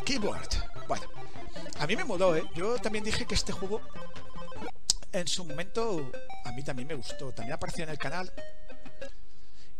Keyboard. 0.04 0.48
Bueno, 0.88 1.06
a 1.78 1.86
mí 1.86 1.96
me 1.96 2.04
mudó, 2.04 2.36
¿eh? 2.36 2.44
Yo 2.54 2.78
también 2.78 3.04
dije 3.04 3.24
que 3.24 3.34
este 3.34 3.52
juego 3.52 3.80
en 5.12 5.26
su 5.26 5.44
momento 5.44 6.10
a 6.44 6.52
mí 6.52 6.62
también 6.62 6.88
me 6.88 6.94
gustó. 6.94 7.32
También 7.32 7.54
apareció 7.54 7.84
en 7.84 7.90
el 7.90 7.98
canal. 7.98 8.32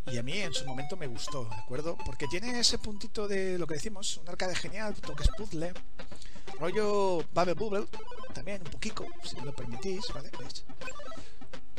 Y 0.07 0.19
a 0.19 0.23
mí 0.23 0.39
en 0.39 0.53
su 0.53 0.65
momento 0.65 0.97
me 0.97 1.07
gustó, 1.07 1.45
¿de 1.45 1.55
acuerdo? 1.57 1.97
Porque 2.05 2.27
tiene 2.27 2.59
ese 2.59 2.79
puntito 2.79 3.29
de 3.29 3.59
lo 3.59 3.67
que 3.67 3.75
decimos, 3.75 4.17
un 4.17 4.29
arcade 4.29 4.55
genial, 4.55 4.95
toques 4.95 5.29
puzzle, 5.37 5.73
rollo 6.59 7.25
Bubble 7.33 7.55
Bubble, 7.55 7.87
también 8.33 8.63
un 8.63 8.71
poquito, 8.71 9.07
si 9.23 9.37
me 9.37 9.45
lo 9.47 9.55
permitís, 9.55 10.07
¿vale? 10.13 10.31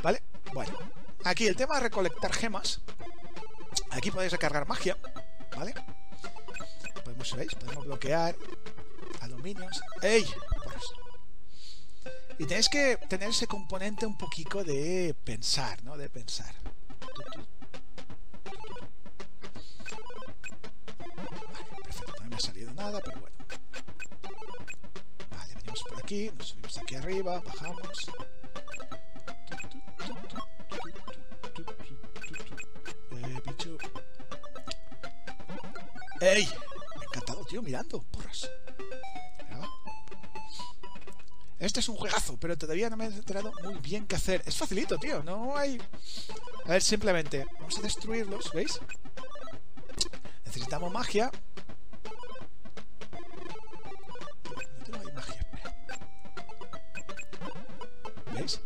¿Vale? 0.02 0.24
Bueno, 0.54 0.78
aquí 1.24 1.48
el 1.48 1.56
tema 1.56 1.76
de 1.76 1.82
recolectar 1.82 2.34
gemas. 2.34 2.82
Aquí 3.92 4.12
podéis 4.12 4.32
recargar 4.32 4.68
magia, 4.68 4.98
¿vale? 5.56 5.74
Podemos, 7.04 7.36
¿veis? 7.36 7.54
Podemos 7.56 7.86
bloquear 7.86 8.36
aluminios. 9.22 9.82
¡Ey! 10.02 10.26
Y 12.40 12.46
tenéis 12.46 12.70
que 12.70 12.98
tener 13.08 13.30
ese 13.30 13.46
componente 13.48 14.06
un 14.06 14.18
poquito 14.18 14.64
de 14.64 15.16
pensar, 15.24 15.84
¿no? 15.84 15.96
De 15.96 16.10
pensar. 16.10 16.54
Vale, 21.06 21.84
perfecto, 21.84 22.14
no 22.24 22.30
me 22.30 22.36
ha 22.36 22.40
salido 22.40 22.74
nada, 22.74 23.00
pero 23.04 23.20
bueno. 23.20 23.31
Nos 26.12 26.50
subimos 26.50 26.78
aquí 26.78 26.96
arriba, 26.96 27.40
bajamos. 27.40 28.12
Eh, 33.12 33.42
bicho. 33.48 33.78
¡Ey! 36.20 36.46
Me 36.46 37.02
ha 37.02 37.06
encantado, 37.06 37.46
tío, 37.46 37.62
mirando, 37.62 38.04
porras. 38.04 38.50
Este 41.60 41.80
es 41.80 41.88
un 41.88 41.96
juegazo, 41.96 42.38
pero 42.38 42.58
todavía 42.58 42.90
no 42.90 42.98
me 42.98 43.06
he 43.06 43.08
enterado 43.08 43.54
muy 43.64 43.76
bien 43.76 44.06
qué 44.06 44.18
hacer. 44.18 44.44
Es 44.46 44.58
facilito, 44.58 44.98
tío. 44.98 45.24
No 45.24 45.56
hay... 45.56 45.82
A 46.66 46.72
ver, 46.72 46.82
simplemente... 46.82 47.46
Vamos 47.58 47.78
a 47.80 47.84
destruirlos, 47.84 48.52
¿veis? 48.52 48.82
Necesitamos 50.44 50.92
magia. 50.92 51.32
¿Veis? 58.42 58.60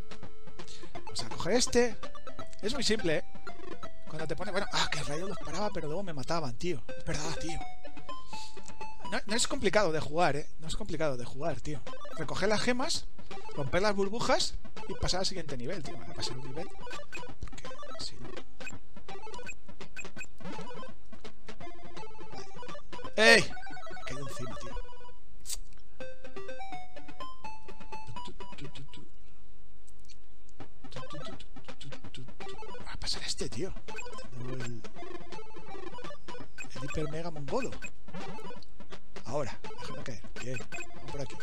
Vamos 1.04 1.24
a 1.24 1.30
coger 1.30 1.54
este. 1.54 1.98
Es 2.62 2.74
muy 2.74 2.84
simple, 2.84 3.18
¿eh? 3.18 3.24
Cuando 4.08 4.26
te 4.26 4.36
pone... 4.36 4.52
Bueno, 4.52 4.68
ah, 4.72 4.88
que 4.90 5.00
el 5.00 5.06
rayo 5.06 5.28
los 5.28 5.38
paraba, 5.38 5.70
pero 5.74 5.88
luego 5.88 6.02
me 6.02 6.14
mataban, 6.14 6.56
tío. 6.56 6.82
Es 6.98 7.04
verdad, 7.04 7.38
tío. 7.42 7.60
No, 9.12 9.36
es 9.36 9.48
complicado 9.48 9.92
de 9.92 10.00
jugar, 10.00 10.38
¿eh? 10.38 10.48
No 10.60 10.68
es 10.68 10.78
complicado 10.78 11.18
de 11.18 11.26
jugar, 11.26 11.60
tío. 11.60 11.82
Recoger 12.18 12.48
las 12.48 12.62
gemas, 12.62 13.08
romper 13.54 13.82
las 13.82 13.94
burbujas 13.94 14.56
y 14.88 14.94
pasar 14.94 15.20
al 15.20 15.26
siguiente 15.26 15.58
nivel, 15.58 15.84
tío. 15.84 15.98
Vale, 15.98 16.14
pasar 16.14 16.38
un 16.38 16.48
nivel. 16.48 16.68
Porque 16.70 17.64
si 18.00 18.16
no... 18.16 18.30
¡Ey! 23.18 23.52
Este, 33.36 33.50
tío. 33.50 33.74
El, 34.48 34.82
el 36.74 36.84
hiper 36.86 37.12
mega 37.12 37.30
mongolo. 37.30 37.70
Ahora, 39.26 39.60
déjame 39.82 40.04
caer. 40.04 40.22
Bien, 40.42 40.58
vamos 40.96 41.12
por 41.12 41.22
aquí. 41.22 41.36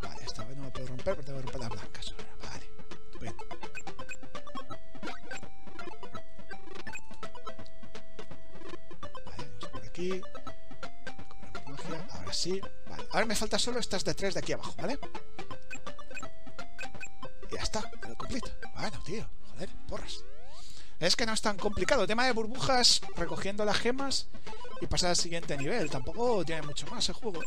Vale, 0.00 0.24
esta 0.24 0.44
vez 0.44 0.56
no 0.56 0.62
me 0.62 0.70
puedo 0.70 0.86
romper, 0.86 1.16
pero 1.16 1.24
tengo 1.24 1.38
que 1.40 1.44
romper 1.44 1.60
las 1.60 1.70
blancas. 1.70 2.14
Vale, 2.40 2.66
estupendo. 3.04 3.44
Vale, 9.26 9.44
vamos 9.50 9.68
por 9.72 9.84
aquí. 9.84 10.22
Ahora 12.12 12.32
sí. 12.32 12.60
Vale, 12.88 13.04
ahora 13.10 13.26
me 13.26 13.34
falta 13.34 13.58
solo 13.58 13.80
estas 13.80 14.04
de 14.04 14.14
tres 14.14 14.34
de 14.34 14.40
aquí 14.40 14.52
abajo, 14.52 14.72
¿vale? 14.78 15.00
Bueno, 18.82 18.98
tío, 19.04 19.24
joder, 19.52 19.70
porras. 19.86 20.24
Es 20.98 21.14
que 21.14 21.24
no 21.24 21.32
es 21.32 21.40
tan 21.40 21.56
complicado. 21.56 22.04
tema 22.04 22.26
de 22.26 22.32
burbujas, 22.32 23.00
recogiendo 23.14 23.64
las 23.64 23.78
gemas 23.78 24.26
y 24.80 24.88
pasar 24.88 25.10
al 25.10 25.16
siguiente 25.16 25.56
nivel. 25.56 25.88
Tampoco 25.88 26.44
tiene 26.44 26.62
mucho 26.62 26.88
más 26.88 27.08
el 27.08 27.14
juego. 27.14 27.40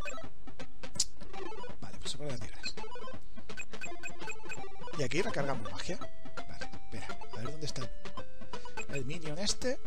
Vale, 1.82 1.98
pues 1.98 2.12
se 2.12 2.18
pueden 2.18 2.40
tirar. 2.40 2.62
Y 4.98 5.04
aquí 5.04 5.22
recargamos 5.22 5.70
magia. 5.70 6.00
Vale, 6.48 6.70
espera, 6.72 7.08
a 7.34 7.36
ver 7.36 7.52
dónde 7.52 7.66
está 7.66 7.82
el 8.94 9.04
minion 9.04 9.38
este. 9.38 9.78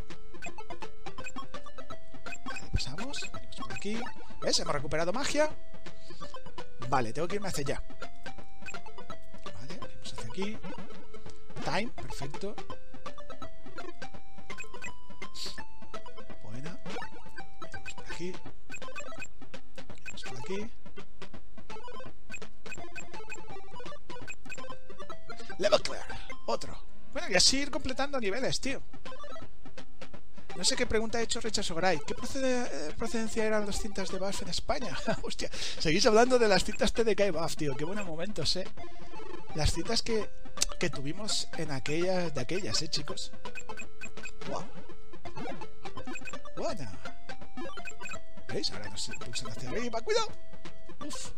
Vale, 2.44 2.70
pasamos. 2.74 3.22
Venimos 3.32 3.56
por 3.56 3.72
aquí. 3.72 3.98
¿Ves? 4.42 4.60
Hemos 4.60 4.74
recuperado 4.74 5.14
magia. 5.14 5.48
Vale, 6.90 7.14
tengo 7.14 7.26
que 7.26 7.36
irme 7.36 7.48
hacia 7.48 7.62
allá. 7.62 7.82
Vale, 9.54 9.78
venimos 9.80 10.12
hacia 10.12 10.26
aquí. 10.30 10.58
Time, 11.68 11.90
perfecto. 11.90 12.54
aquí. 18.18 18.32
Vamos 20.06 20.22
por 20.24 20.38
aquí. 20.38 20.70
Level 25.58 25.82
clear. 25.82 26.06
Otro. 26.46 26.76
Bueno, 27.12 27.28
y 27.30 27.34
así 27.34 27.58
ir 27.58 27.70
completando 27.70 28.18
niveles, 28.18 28.58
tío. 28.60 28.82
No 30.56 30.64
sé 30.64 30.74
qué 30.74 30.86
pregunta 30.86 31.18
ha 31.18 31.20
hecho 31.20 31.40
Richard 31.40 31.64
Sogaray. 31.64 32.00
¿Qué 32.06 32.14
eh, 32.36 32.94
procedencia 32.96 33.44
eran 33.44 33.66
las 33.66 33.78
cintas 33.78 34.10
de 34.10 34.18
Buff 34.18 34.40
en 34.40 34.48
España? 34.48 34.96
Hostia, 35.22 35.50
seguís 35.52 36.06
hablando 36.06 36.38
de 36.38 36.48
las 36.48 36.64
cintas 36.64 36.94
TDK 36.94 37.30
Buff, 37.30 37.56
tío. 37.56 37.76
Qué 37.76 37.84
buenos 37.84 38.06
momentos, 38.06 38.56
eh. 38.56 38.66
Las 39.54 39.72
cintas 39.72 40.02
que, 40.02 40.28
que 40.78 40.90
tuvimos 40.90 41.48
en 41.56 41.70
aquellas, 41.72 42.34
de 42.34 42.40
aquellas, 42.40 42.80
eh, 42.82 42.88
chicos. 42.88 43.32
Wow. 44.48 44.64
¿Veis? 48.48 48.70
Ahora 48.72 48.88
nos 48.88 49.08
impulsan 49.08 49.50
hacia 49.50 49.70
arriba. 49.70 50.00
¡Cuidado! 50.00 50.28
Uf. 51.06 51.30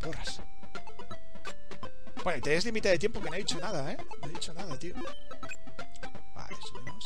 Porras. 0.00 0.40
Bueno, 2.22 2.38
y 2.38 2.42
tenéis 2.42 2.64
límite 2.64 2.88
de 2.88 2.98
tiempo 2.98 3.20
que 3.20 3.30
no 3.30 3.36
he 3.36 3.38
dicho 3.38 3.58
nada, 3.58 3.92
¿eh? 3.92 3.96
No 4.20 4.28
he 4.28 4.30
dicho 4.30 4.52
nada, 4.52 4.78
tío. 4.78 4.94
Vale, 6.34 6.56
subimos. 6.68 7.04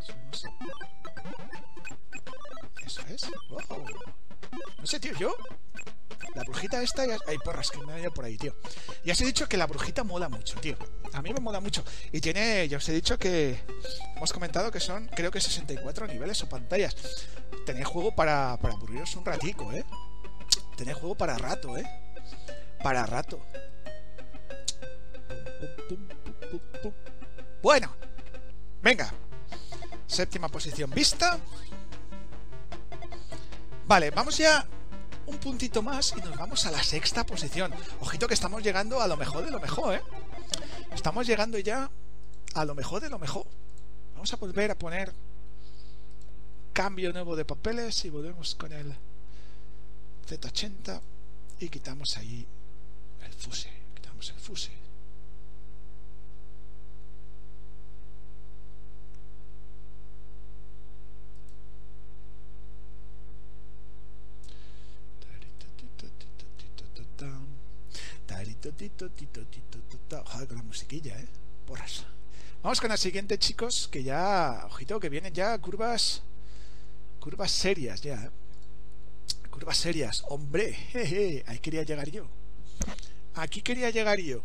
Subimos. 0.00 0.44
Eso 2.84 3.02
es. 3.08 3.30
Wow. 3.50 3.86
No 4.78 4.86
sé, 4.86 4.98
tío, 4.98 5.12
yo 5.14 5.36
la 6.34 6.44
brujita 6.44 6.82
esta... 6.82 7.06
Ya... 7.06 7.18
Hay 7.26 7.38
porras 7.38 7.70
que 7.70 7.78
me 7.78 7.92
han 7.92 8.00
ido 8.00 8.12
por 8.12 8.24
ahí, 8.24 8.36
tío. 8.36 8.54
Ya 9.04 9.12
os 9.12 9.20
he 9.20 9.24
dicho 9.24 9.48
que 9.48 9.56
la 9.56 9.66
brujita 9.66 10.04
mola 10.04 10.28
mucho, 10.28 10.58
tío. 10.60 10.76
A 11.12 11.22
mí 11.22 11.32
me 11.32 11.40
mola 11.40 11.60
mucho. 11.60 11.84
Y 12.10 12.20
tiene... 12.20 12.68
Ya 12.68 12.78
os 12.78 12.88
he 12.88 12.92
dicho 12.92 13.18
que... 13.18 13.60
Hemos 14.16 14.32
comentado 14.32 14.70
que 14.70 14.80
son, 14.80 15.08
creo 15.08 15.30
que 15.30 15.40
64 15.40 16.06
niveles 16.06 16.42
o 16.42 16.48
pantallas. 16.48 16.96
Tenéis 17.66 17.86
juego 17.86 18.14
para, 18.14 18.56
para 18.60 18.74
aburriros 18.74 19.14
un 19.16 19.24
ratico, 19.24 19.72
¿eh? 19.72 19.84
Tenéis 20.76 20.96
juego 20.96 21.14
para 21.14 21.36
rato, 21.36 21.76
¿eh? 21.76 21.84
Para 22.82 23.04
rato. 23.06 23.44
Bueno. 27.62 27.94
Venga. 28.82 29.12
Séptima 30.06 30.48
posición 30.48 30.90
vista. 30.90 31.38
Vale, 33.86 34.10
vamos 34.10 34.38
ya 34.38 34.66
un 35.26 35.38
puntito 35.38 35.82
más 35.82 36.14
y 36.16 36.20
nos 36.20 36.36
vamos 36.36 36.66
a 36.66 36.70
la 36.70 36.82
sexta 36.82 37.24
posición. 37.24 37.72
Ojito 38.00 38.26
que 38.26 38.34
estamos 38.34 38.62
llegando 38.62 39.00
a 39.00 39.06
lo 39.06 39.16
mejor 39.16 39.44
de 39.44 39.50
lo 39.50 39.60
mejor, 39.60 39.94
¿eh? 39.94 40.02
Estamos 40.92 41.26
llegando 41.26 41.58
ya 41.58 41.90
a 42.54 42.64
lo 42.64 42.74
mejor 42.74 43.00
de 43.00 43.10
lo 43.10 43.18
mejor. 43.18 43.46
Vamos 44.14 44.32
a 44.32 44.36
volver 44.36 44.70
a 44.70 44.78
poner 44.78 45.12
cambio 46.72 47.12
nuevo 47.12 47.36
de 47.36 47.44
papeles 47.44 48.04
y 48.04 48.10
volvemos 48.10 48.54
con 48.54 48.72
el 48.72 48.94
Z80 50.28 51.00
y 51.60 51.68
quitamos 51.68 52.16
ahí 52.16 52.46
el 53.24 53.32
fuse. 53.32 53.70
Quitamos 53.94 54.30
el 54.30 54.36
fuse. 54.36 54.81
Joder, 70.24 70.48
con 70.48 70.56
la 70.56 70.62
musiquilla, 70.62 71.18
¿eh? 71.18 71.26
Porras. 71.66 72.04
Vamos 72.62 72.80
con 72.80 72.90
la 72.90 72.96
siguiente, 72.96 73.38
chicos, 73.38 73.88
que 73.90 74.02
ya, 74.02 74.64
ojito, 74.66 75.00
que 75.00 75.08
vienen 75.08 75.32
ya 75.32 75.58
curvas, 75.58 76.22
curvas 77.20 77.50
serias 77.50 78.00
ya, 78.02 78.14
¿eh? 78.24 78.30
Curvas 79.50 79.76
serias, 79.76 80.24
hombre, 80.28 80.72
jeje, 80.72 81.44
ahí 81.46 81.58
quería 81.58 81.82
llegar 81.82 82.08
yo. 82.10 82.26
Aquí 83.34 83.62
quería 83.62 83.90
llegar 83.90 84.18
yo. 84.20 84.42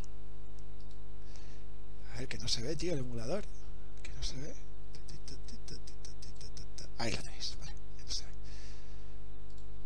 A 2.14 2.20
ver, 2.20 2.28
que 2.28 2.38
no 2.38 2.48
se 2.48 2.62
ve, 2.62 2.76
tío, 2.76 2.94
el 2.94 3.00
emulador. 3.00 3.44
Que 4.02 4.12
no 4.14 4.24
se 4.24 4.36
ve. 4.38 4.54
Ahí 6.98 7.12
lo 7.12 7.22
tenéis, 7.22 7.56
vale. 7.60 7.74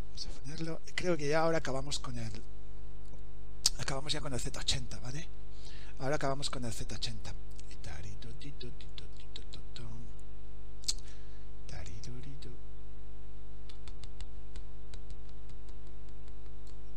Vamos 0.06 0.26
a 0.26 0.40
ponerlo. 0.40 0.80
Creo 0.94 1.16
que 1.16 1.28
ya 1.28 1.40
ahora 1.40 1.58
acabamos 1.58 1.98
con 1.98 2.18
el. 2.18 2.42
Acabamos 3.78 4.12
ya 4.12 4.20
con 4.20 4.32
el 4.32 4.40
Z80, 4.40 5.00
¿vale? 5.00 5.28
Ahora 5.98 6.16
acabamos 6.16 6.50
con 6.50 6.64
el 6.64 6.72
Z80. 6.72 7.34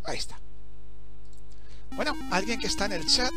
Ahí 0.07 0.17
está. 0.17 0.39
Bueno, 1.95 2.15
alguien 2.31 2.59
que 2.59 2.67
está 2.67 2.85
en 2.85 2.93
el 2.93 3.07
chat. 3.07 3.33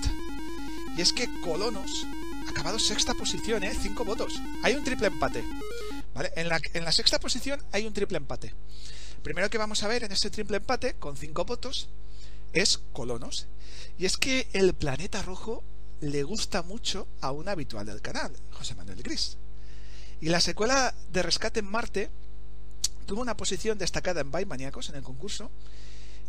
Y 0.96 1.00
es 1.00 1.12
que 1.12 1.28
Colonos 1.42 2.06
acabado 2.48 2.78
sexta 2.78 3.14
posición, 3.14 3.62
¿eh? 3.62 3.72
Cinco 3.80 4.04
votos. 4.04 4.40
Hay 4.62 4.74
un 4.74 4.84
triple 4.84 5.06
empate. 5.06 5.44
¿Vale? 6.14 6.32
En 6.34 6.48
la, 6.48 6.60
en 6.74 6.84
la 6.84 6.92
sexta 6.92 7.20
posición 7.20 7.62
hay 7.72 7.86
un 7.86 7.92
triple 7.92 8.18
empate. 8.18 8.52
Primero 9.22 9.48
que 9.48 9.58
vamos 9.58 9.82
a 9.82 9.88
ver 9.88 10.04
en 10.04 10.12
este 10.12 10.30
triple 10.30 10.56
empate, 10.56 10.94
con 10.94 11.16
cinco 11.16 11.44
votos, 11.44 11.88
es 12.52 12.80
Colonos. 12.92 13.46
Y 13.98 14.06
es 14.06 14.16
que 14.16 14.48
el 14.52 14.74
planeta 14.74 15.22
rojo 15.22 15.62
le 16.00 16.22
gusta 16.22 16.62
mucho 16.62 17.08
a 17.20 17.32
un 17.32 17.48
habitual 17.48 17.86
del 17.86 18.00
canal, 18.00 18.32
José 18.52 18.74
Manuel 18.74 19.02
Gris. 19.02 19.36
Y 20.20 20.28
la 20.28 20.40
secuela 20.40 20.94
de 21.12 21.22
Rescate 21.22 21.60
en 21.60 21.70
Marte 21.70 22.10
tuvo 23.06 23.20
una 23.20 23.36
posición 23.36 23.78
destacada 23.78 24.20
en 24.20 24.30
By 24.30 24.46
en 24.50 24.94
el 24.94 25.02
concurso. 25.02 25.50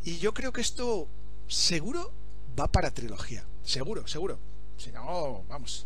Y 0.03 0.17
yo 0.17 0.33
creo 0.33 0.53
que 0.53 0.61
esto 0.61 1.07
seguro 1.47 2.11
va 2.59 2.71
para 2.71 2.91
trilogía. 2.91 3.43
Seguro, 3.63 4.07
seguro. 4.07 4.39
Si 4.77 4.91
no, 4.91 5.43
vamos. 5.49 5.85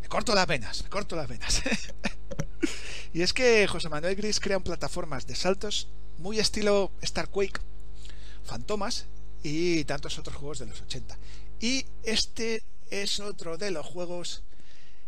Me 0.00 0.08
corto 0.08 0.34
las 0.34 0.46
venas, 0.46 0.82
me 0.82 0.88
corto 0.88 1.16
las 1.16 1.28
venas. 1.28 1.62
y 3.12 3.22
es 3.22 3.32
que 3.32 3.66
José 3.66 3.88
Manuel 3.88 4.16
Gris 4.16 4.40
crea 4.40 4.60
plataformas 4.60 5.26
de 5.26 5.34
saltos 5.34 5.88
muy 6.18 6.38
estilo 6.38 6.92
Starquake, 7.02 7.60
Fantomas 8.44 9.06
y 9.44 9.84
tantos 9.84 10.18
otros 10.18 10.36
juegos 10.36 10.58
de 10.58 10.66
los 10.66 10.80
80. 10.80 11.16
Y 11.60 11.86
este 12.02 12.64
es 12.90 13.20
otro 13.20 13.56
de 13.56 13.70
los 13.70 13.86
juegos 13.86 14.42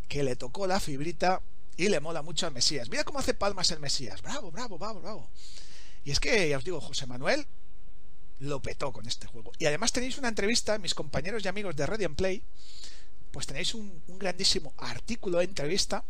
que 0.08 0.22
le 0.22 0.36
tocó 0.36 0.66
la 0.66 0.78
fibrita 0.78 1.42
y 1.76 1.88
le 1.88 2.00
mola 2.00 2.22
mucho 2.22 2.46
al 2.46 2.52
Mesías. 2.52 2.88
Mira 2.90 3.02
cómo 3.02 3.18
hace 3.18 3.34
palmas 3.34 3.70
el 3.70 3.80
Mesías. 3.80 4.22
Bravo, 4.22 4.50
bravo, 4.52 4.78
bravo, 4.78 5.00
bravo. 5.00 5.30
Y 6.04 6.10
es 6.10 6.20
que, 6.20 6.48
ya 6.48 6.58
os 6.58 6.64
digo, 6.64 6.80
José 6.80 7.06
Manuel 7.06 7.46
lo 8.40 8.60
petó 8.60 8.92
con 8.92 9.08
este 9.08 9.26
juego. 9.26 9.52
Y 9.58 9.64
además 9.64 9.92
tenéis 9.92 10.18
una 10.18 10.28
entrevista, 10.28 10.78
mis 10.78 10.94
compañeros 10.94 11.42
y 11.44 11.48
amigos 11.48 11.74
de 11.74 11.86
Radiant 11.86 12.16
Play, 12.16 12.42
pues 13.30 13.46
tenéis 13.46 13.74
un, 13.74 14.02
grandísimo 14.06 14.74
artículo 14.76 15.38
de 15.38 15.44
entrevista 15.44 16.04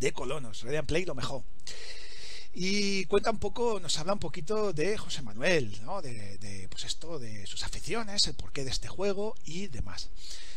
de 0.00 0.12
Colonos. 0.12 0.62
Radiant 0.62 0.88
Play 0.88 1.04
lo 1.04 1.14
mejor. 1.14 1.42
Y 2.58 3.04
cuenta 3.04 3.30
un 3.30 3.38
poco, 3.38 3.80
nos 3.80 3.98
habla 3.98 4.14
un 4.14 4.18
poquito 4.18 4.72
de 4.72 4.96
José 4.96 5.20
Manuel, 5.20 5.78
¿no? 5.84 6.00
De, 6.00 6.66
pues 6.70 6.84
esto, 6.84 7.18
de 7.18 7.46
sus 7.46 7.64
aficiones, 7.64 8.26
el 8.26 8.34
porqué 8.34 8.64
de 8.64 8.70
este 8.70 8.88
juego 8.88 9.34
y 9.44 9.66
demás. 9.66 10.08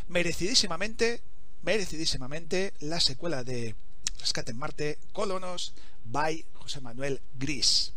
Merecidísimamente, 0.08 1.22
merecidísimamente 1.62 2.74
la 2.80 3.02
secuela 3.02 3.44
de 3.44 3.76
Rescate 4.18 4.52
en 4.52 4.58
Marte, 4.58 4.98
Colonos, 5.12 5.74
by 6.06 6.46
José 6.54 6.80
Manuel 6.80 7.22
Gris. 7.38 7.92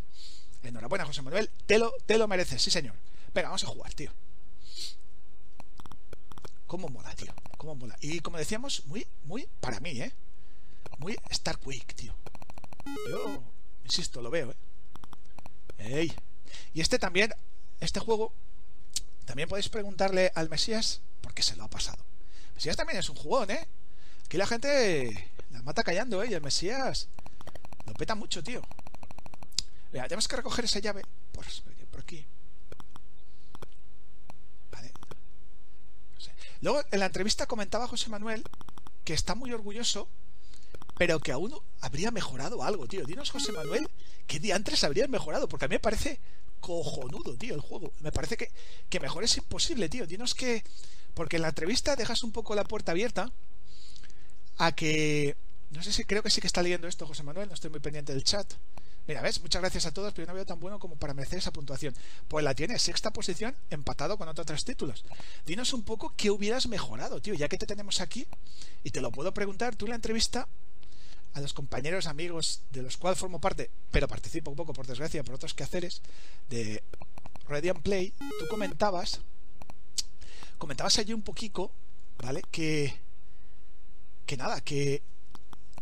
Enhorabuena, 0.65 1.07
José 1.07 1.23
Manuel. 1.23 1.49
Te 1.67 1.79
lo, 1.79 1.93
te 2.05 2.19
lo 2.19 2.27
mereces, 2.27 2.61
sí, 2.61 2.73
señor. 2.73 2.97
Venga, 3.33 3.51
vamos 3.51 3.63
a 3.63 3.69
jugar, 3.69 3.95
tío. 3.95 4.11
Cómo 6.67 6.89
mola, 6.89 7.15
tío. 7.15 7.33
Cómo 7.57 7.77
mola. 7.77 7.97
Y 8.01 8.19
como 8.19 8.37
decíamos, 8.37 8.85
muy, 8.87 9.07
muy 9.27 9.47
para 9.61 9.79
mí, 9.79 9.91
¿eh? 9.91 10.13
Muy 10.99 11.17
Star 11.31 11.61
Quick, 11.61 11.95
tío. 11.95 12.17
Yo, 13.09 13.52
insisto, 13.85 14.23
lo 14.23 14.31
veo, 14.31 14.51
¿eh? 14.51 14.57
¡Ey! 15.79 16.13
Y 16.75 16.81
este 16.81 16.99
también, 16.99 17.33
este 17.81 18.01
juego, 18.01 18.33
también 19.25 19.49
podéis 19.49 19.69
preguntarle 19.69 20.33
al 20.35 20.49
Mesías 20.49 21.01
por 21.21 21.35
qué 21.35 21.43
se 21.43 21.57
lo 21.57 21.65
ha 21.65 21.69
pasado. 21.69 22.05
Mesías 22.55 22.77
también 22.77 22.99
es 22.99 23.09
un 23.09 23.17
jugón, 23.17 23.51
¿eh? 23.51 23.67
Aquí 24.25 24.37
la 24.37 24.47
gente 24.47 25.31
la 25.51 25.63
mata 25.63 25.83
callando, 25.83 26.23
¿eh? 26.23 26.29
Y 26.31 26.35
el 26.35 26.43
Mesías 26.43 27.09
lo 27.87 27.95
peta 27.95 28.15
mucho, 28.15 28.43
tío. 28.43 28.63
Mira, 29.93 30.05
tenemos 30.05 30.29
que 30.29 30.37
recoger 30.37 30.65
esa 30.65 30.79
llave 30.79 31.03
por, 31.33 31.45
por 31.91 32.01
aquí. 32.01 32.27
Vale. 34.71 34.93
Luego, 36.61 36.83
en 36.91 37.01
la 37.01 37.07
entrevista 37.07 37.47
comentaba 37.47 37.89
José 37.89 38.09
Manuel 38.09 38.45
que 39.05 39.15
está 39.15 39.35
muy 39.35 39.53
orgulloso, 39.53 40.09
pero 40.97 41.21
que 41.21 41.33
aún 41.33 41.55
habría 41.81 42.11
mejorado 42.11 42.63
algo, 42.63 42.87
tío. 42.87 43.05
Dinos, 43.05 43.31
José 43.31 43.53
Manuel, 43.53 43.89
¿qué 44.27 44.39
diantres 44.39 44.85
habrían 44.85 45.11
mejorado? 45.11 45.49
Porque 45.49 45.65
a 45.65 45.69
mí 45.69 45.75
me 45.75 45.81
parece 45.81 46.21
cojonudo, 46.61 47.37
tío, 47.37 47.55
el 47.55 47.61
juego. 47.61 47.93
Me 48.01 48.13
parece 48.13 48.37
que, 48.37 48.51
que 48.89 49.01
mejor 49.01 49.25
es 49.25 49.37
imposible, 49.37 49.89
tío. 49.89 50.07
Dinos 50.07 50.35
que... 50.35 50.63
Porque 51.15 51.37
en 51.37 51.43
la 51.43 51.49
entrevista 51.49 51.97
dejas 51.97 52.23
un 52.23 52.33
poco 52.33 52.55
la 52.55 52.65
puerta 52.65 52.93
abierta 52.93 53.31
a 54.59 54.73
que... 54.73 55.37
No 55.71 55.83
sé 55.83 55.93
si 55.93 56.05
creo 56.05 56.23
que 56.23 56.31
sí 56.31 56.41
que 56.41 56.47
está 56.47 56.63
leyendo 56.63 56.87
esto 56.87 57.07
José 57.07 57.23
Manuel, 57.23 57.49
no 57.49 57.55
estoy 57.55 57.71
muy 57.71 57.81
pendiente 57.81 58.13
del 58.13 58.25
chat. 58.25 58.53
Mira, 59.07 59.21
¿ves? 59.21 59.41
Muchas 59.41 59.61
gracias 59.61 59.87
a 59.87 59.93
todos, 59.93 60.13
pero 60.13 60.27
yo 60.27 60.29
no 60.29 60.35
veo 60.37 60.47
tan 60.47 60.61
bueno 60.61 60.79
como 60.79 60.97
para 60.97 61.13
merecer 61.13 61.39
esa 61.39 61.53
puntuación. 61.53 61.95
Pues 62.29 62.45
la 62.45 62.55
tiene 62.55 62.79
sexta 62.79 63.13
posición, 63.13 63.57
empatado 63.71 64.17
con 64.17 64.29
otros 64.29 64.47
tres 64.47 64.65
títulos. 64.65 65.05
Dinos 65.45 65.73
un 65.73 65.83
poco 65.83 66.15
qué 66.17 66.31
hubieras 66.31 66.69
mejorado, 66.69 67.21
tío, 67.21 67.35
ya 67.35 67.49
que 67.49 67.59
te 67.59 67.67
tenemos 67.67 68.01
aquí, 68.01 68.27
y 68.85 68.91
te 68.91 69.01
lo 69.01 69.11
puedo 69.11 69.35
preguntar 69.35 69.75
tú 69.75 69.87
en 69.87 69.91
la 69.91 69.97
entrevista 69.97 70.47
a 71.35 71.41
los 71.41 71.53
compañeros, 71.53 72.07
amigos 72.07 72.63
de 72.73 72.83
los 72.83 72.97
cuales 72.97 73.19
formo 73.19 73.41
parte, 73.41 73.71
pero 73.91 74.09
participo 74.09 74.51
un 74.51 74.57
poco, 74.57 74.73
por 74.73 74.87
desgracia, 74.87 75.25
por 75.25 75.35
otros 75.35 75.55
quehaceres, 75.55 76.03
de 76.51 76.83
Radiant 77.49 77.83
Play, 77.83 78.13
tú 78.39 78.47
comentabas, 78.49 79.21
comentabas 80.59 80.99
allí 80.99 81.13
un 81.13 81.23
poquito, 81.23 81.71
¿vale? 82.19 82.43
Que, 82.51 82.95
que 84.27 84.37
nada, 84.37 84.61
que 84.61 85.03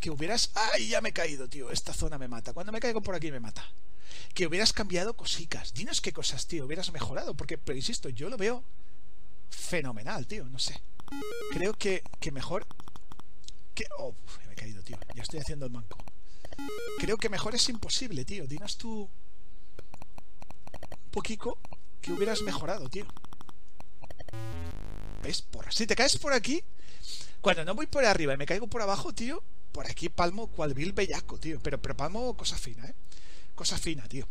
que 0.01 0.11
hubieras... 0.11 0.51
¡Ay, 0.55 0.89
ya 0.89 1.01
me 1.01 1.11
he 1.11 1.13
caído, 1.13 1.49
tío! 1.49 1.71
Esta 1.71 1.93
zona 1.93 2.19
me 2.19 2.27
mata. 2.27 2.53
Cuando 2.53 2.73
me 2.73 2.81
caigo 2.81 3.03
por 3.03 3.15
aquí 3.15 3.31
me 3.31 3.39
mata. 3.39 3.65
Que 4.35 4.47
hubieras 4.47 4.73
cambiado 4.73 5.15
cositas. 5.15 5.75
Dinos 5.75 6.01
qué 6.01 6.13
cosas, 6.13 6.47
tío, 6.47 6.65
hubieras 6.65 6.91
mejorado. 6.93 7.35
Porque, 7.35 7.59
pero 7.59 7.77
insisto, 7.77 8.09
yo 8.09 8.31
lo 8.31 8.37
veo 8.37 8.65
fenomenal, 9.51 10.27
tío. 10.27 10.47
No 10.47 10.59
sé. 10.59 10.81
Creo 11.53 11.75
que, 11.75 12.03
que 12.19 12.33
mejor... 12.33 12.67
Que... 13.75 13.85
Oh, 13.99 14.15
caído, 14.61 14.82
tío. 14.82 14.99
Ya 15.15 15.23
estoy 15.23 15.41
haciendo 15.41 15.66
el 15.66 15.73
manco. 15.73 15.97
Creo 16.99 17.16
que 17.16 17.28
mejor 17.28 17.55
es 17.55 17.69
imposible, 17.69 18.24
tío. 18.24 18.47
Dinos 18.47 18.77
tú... 18.77 19.09
Un 20.93 21.11
poquito 21.11 21.59
que 22.01 22.12
hubieras 22.12 22.43
mejorado, 22.43 22.89
tío. 22.89 23.07
¿Ves? 25.23 25.43
Por... 25.43 25.73
Si 25.73 25.87
te 25.87 25.97
caes 25.97 26.19
por 26.19 26.32
aquí... 26.32 26.62
Cuando 27.41 27.65
no 27.65 27.74
voy 27.74 27.87
por 27.87 28.05
arriba 28.05 28.35
y 28.35 28.37
me 28.37 28.45
caigo 28.45 28.66
por 28.66 28.82
abajo, 28.82 29.15
tío, 29.15 29.43
por 29.73 29.87
aquí 29.87 30.11
palmo 30.11 30.49
cual 30.49 30.74
vil 30.74 30.93
bellaco, 30.93 31.39
tío. 31.39 31.59
Pero, 31.62 31.81
pero 31.81 31.97
palmo 31.97 32.37
cosa 32.37 32.59
fina, 32.59 32.85
¿eh? 32.87 32.95
Cosa 33.55 33.78
fina, 33.78 34.07
tío. 34.07 34.28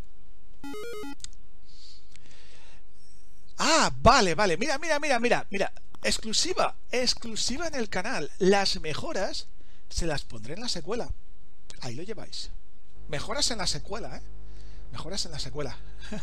Ah, 3.57 3.91
vale, 3.99 4.35
vale. 4.35 4.57
Mira, 4.57 4.77
mira, 4.77 4.99
mira, 4.99 5.19
mira. 5.19 5.47
Mira. 5.49 5.73
Exclusiva. 6.03 6.75
Exclusiva 6.91 7.67
en 7.67 7.75
el 7.75 7.89
canal. 7.89 8.29
Las 8.37 8.79
mejoras 8.79 9.47
se 9.89 10.05
las 10.05 10.23
pondré 10.23 10.53
en 10.53 10.61
la 10.61 10.69
secuela. 10.69 11.11
Ahí 11.81 11.95
lo 11.95 12.03
lleváis. 12.03 12.51
Mejoras 13.07 13.51
en 13.51 13.57
la 13.57 13.67
secuela, 13.67 14.17
¿eh? 14.17 14.21
Mejoras 14.91 15.25
en 15.25 15.31
la 15.31 15.39
secuela. 15.39 15.77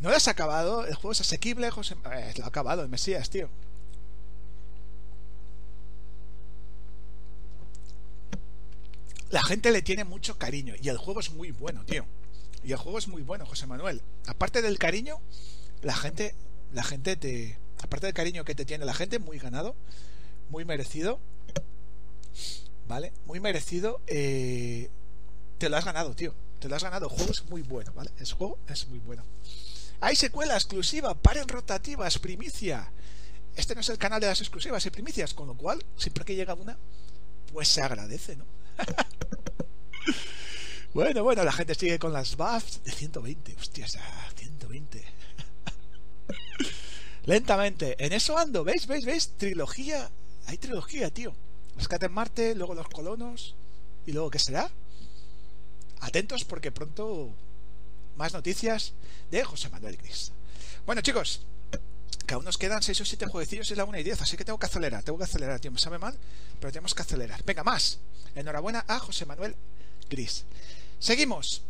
¿No 0.00 0.10
lo 0.10 0.16
has 0.16 0.28
acabado? 0.28 0.84
El 0.86 0.94
juego 0.94 1.12
es 1.12 1.20
asequible, 1.20 1.70
José... 1.70 1.96
Eh, 2.12 2.34
lo 2.36 2.44
ha 2.44 2.48
acabado, 2.48 2.82
el 2.82 2.88
Mesías, 2.88 3.30
tío. 3.30 3.48
la 9.30 9.42
gente 9.42 9.70
le 9.70 9.82
tiene 9.82 10.04
mucho 10.04 10.38
cariño 10.38 10.74
y 10.80 10.88
el 10.88 10.98
juego 10.98 11.20
es 11.20 11.30
muy 11.30 11.50
bueno, 11.50 11.84
tío. 11.84 12.06
Y 12.64 12.72
el 12.72 12.78
juego 12.78 12.98
es 12.98 13.08
muy 13.08 13.22
bueno, 13.22 13.46
José 13.46 13.66
Manuel. 13.66 14.00
Aparte 14.26 14.62
del 14.62 14.78
cariño, 14.78 15.20
la 15.82 15.94
gente, 15.94 16.34
la 16.72 16.82
gente 16.82 17.16
te, 17.16 17.58
aparte 17.86 18.06
del 18.06 18.14
cariño 18.14 18.44
que 18.44 18.54
te 18.54 18.64
tiene 18.64 18.84
la 18.84 18.94
gente, 18.94 19.18
muy 19.18 19.38
ganado, 19.38 19.74
muy 20.50 20.64
merecido, 20.64 21.20
¿vale? 22.88 23.12
Muy 23.26 23.40
merecido. 23.40 24.00
Eh, 24.06 24.90
te 25.58 25.68
lo 25.68 25.76
has 25.76 25.84
ganado, 25.84 26.14
tío. 26.14 26.34
Te 26.58 26.68
lo 26.68 26.76
has 26.76 26.82
ganado. 26.82 27.06
El 27.06 27.16
juego 27.16 27.32
es 27.32 27.44
muy 27.48 27.62
bueno, 27.62 27.92
¿vale? 27.94 28.10
El 28.18 28.30
juego 28.30 28.58
es 28.68 28.88
muy 28.88 28.98
bueno. 28.98 29.24
Hay 30.00 30.16
secuela 30.16 30.54
exclusiva, 30.54 31.14
paren 31.14 31.48
rotativas, 31.48 32.18
primicia. 32.18 32.90
Este 33.54 33.74
no 33.74 33.80
es 33.80 33.88
el 33.88 33.98
canal 33.98 34.20
de 34.20 34.26
las 34.26 34.40
exclusivas 34.40 34.84
y 34.84 34.90
primicias, 34.90 35.32
con 35.32 35.46
lo 35.46 35.56
cual, 35.56 35.82
siempre 35.96 36.24
que 36.24 36.34
llega 36.34 36.54
una, 36.54 36.76
pues 37.52 37.68
se 37.68 37.80
agradece, 37.80 38.36
¿no? 38.36 38.44
bueno, 40.94 41.22
bueno, 41.22 41.42
la 41.42 41.52
gente 41.52 41.74
sigue 41.74 41.98
con 41.98 42.12
las 42.12 42.36
buffs 42.36 42.82
de 42.84 42.92
120. 42.92 43.56
Hostias, 43.58 43.98
120. 44.36 45.15
Lentamente. 47.26 47.96
En 48.04 48.12
eso 48.12 48.38
ando, 48.38 48.64
¿veis? 48.64 48.86
¿Veis? 48.86 49.04
¿Veis? 49.04 49.30
Trilogía. 49.36 50.08
Hay 50.46 50.58
trilogía, 50.58 51.10
tío. 51.10 51.34
Rescate 51.76 52.06
en 52.06 52.12
Marte, 52.12 52.54
luego 52.54 52.74
los 52.74 52.88
colonos. 52.88 53.54
¿Y 54.06 54.12
luego 54.12 54.30
qué 54.30 54.38
será? 54.38 54.70
Atentos 56.00 56.44
porque 56.44 56.70
pronto 56.70 57.30
más 58.16 58.32
noticias 58.32 58.92
de 59.30 59.44
José 59.44 59.68
Manuel 59.68 59.96
Gris. 59.96 60.32
Bueno, 60.86 61.02
chicos, 61.02 61.40
que 62.26 62.34
aún 62.34 62.44
nos 62.44 62.58
quedan 62.58 62.82
6 62.82 63.00
o 63.00 63.04
7 63.04 63.26
jueguecillos 63.26 63.70
y 63.70 63.74
la 63.74 63.84
1 63.84 63.98
y 63.98 64.02
10, 64.04 64.22
así 64.22 64.36
que 64.36 64.44
tengo 64.44 64.58
que 64.58 64.66
acelerar, 64.66 65.02
tengo 65.02 65.18
que 65.18 65.24
acelerar, 65.24 65.58
tío, 65.58 65.72
me 65.72 65.78
sabe 65.78 65.98
mal, 65.98 66.16
pero 66.60 66.72
tenemos 66.72 66.94
que 66.94 67.02
acelerar. 67.02 67.42
Venga, 67.44 67.64
más. 67.64 67.98
Enhorabuena 68.34 68.84
a 68.86 68.98
José 69.00 69.26
Manuel 69.26 69.56
Gris. 70.08 70.44
Seguimos. 71.00 71.62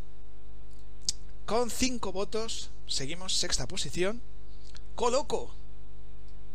Con 1.46 1.70
5 1.70 2.12
votos, 2.12 2.70
seguimos 2.86 3.36
sexta 3.36 3.66
posición. 3.66 4.20
Coloco. 4.96 5.54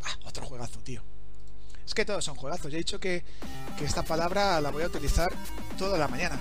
Ah, 0.03 0.17
otro 0.25 0.45
juegazo, 0.45 0.79
tío. 0.79 1.01
Es 1.85 1.93
que 1.93 2.05
todos 2.05 2.25
son 2.25 2.35
juegazos. 2.35 2.71
Ya 2.71 2.77
he 2.77 2.79
dicho 2.79 2.99
que, 2.99 3.23
que 3.77 3.85
esta 3.85 4.03
palabra 4.03 4.59
la 4.59 4.71
voy 4.71 4.83
a 4.83 4.87
utilizar 4.87 5.31
toda 5.77 5.97
la 5.97 6.07
mañana. 6.07 6.39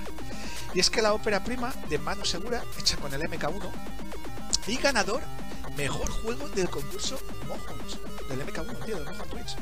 Y 0.75 0.81
es 0.81 0.91
que 0.91 1.03
la 1.03 1.13
ópera 1.13 1.45
prima 1.45 1.73
de 1.89 1.99
mano 1.99 2.25
segura, 2.25 2.65
hecha 2.79 2.97
con 2.97 3.13
el 3.13 3.21
MK1, 3.23 3.71
y 4.67 4.77
ganador 4.77 5.21
mejor 5.77 6.09
juego 6.09 6.49
del 6.51 6.71
concurso 6.71 7.19
Mojons, 7.49 7.99
del 8.29 8.47
MK1, 8.47 8.85
tío, 8.85 8.97
del 8.97 9.05
Mojon 9.05 9.29
Twitch. 9.29 9.57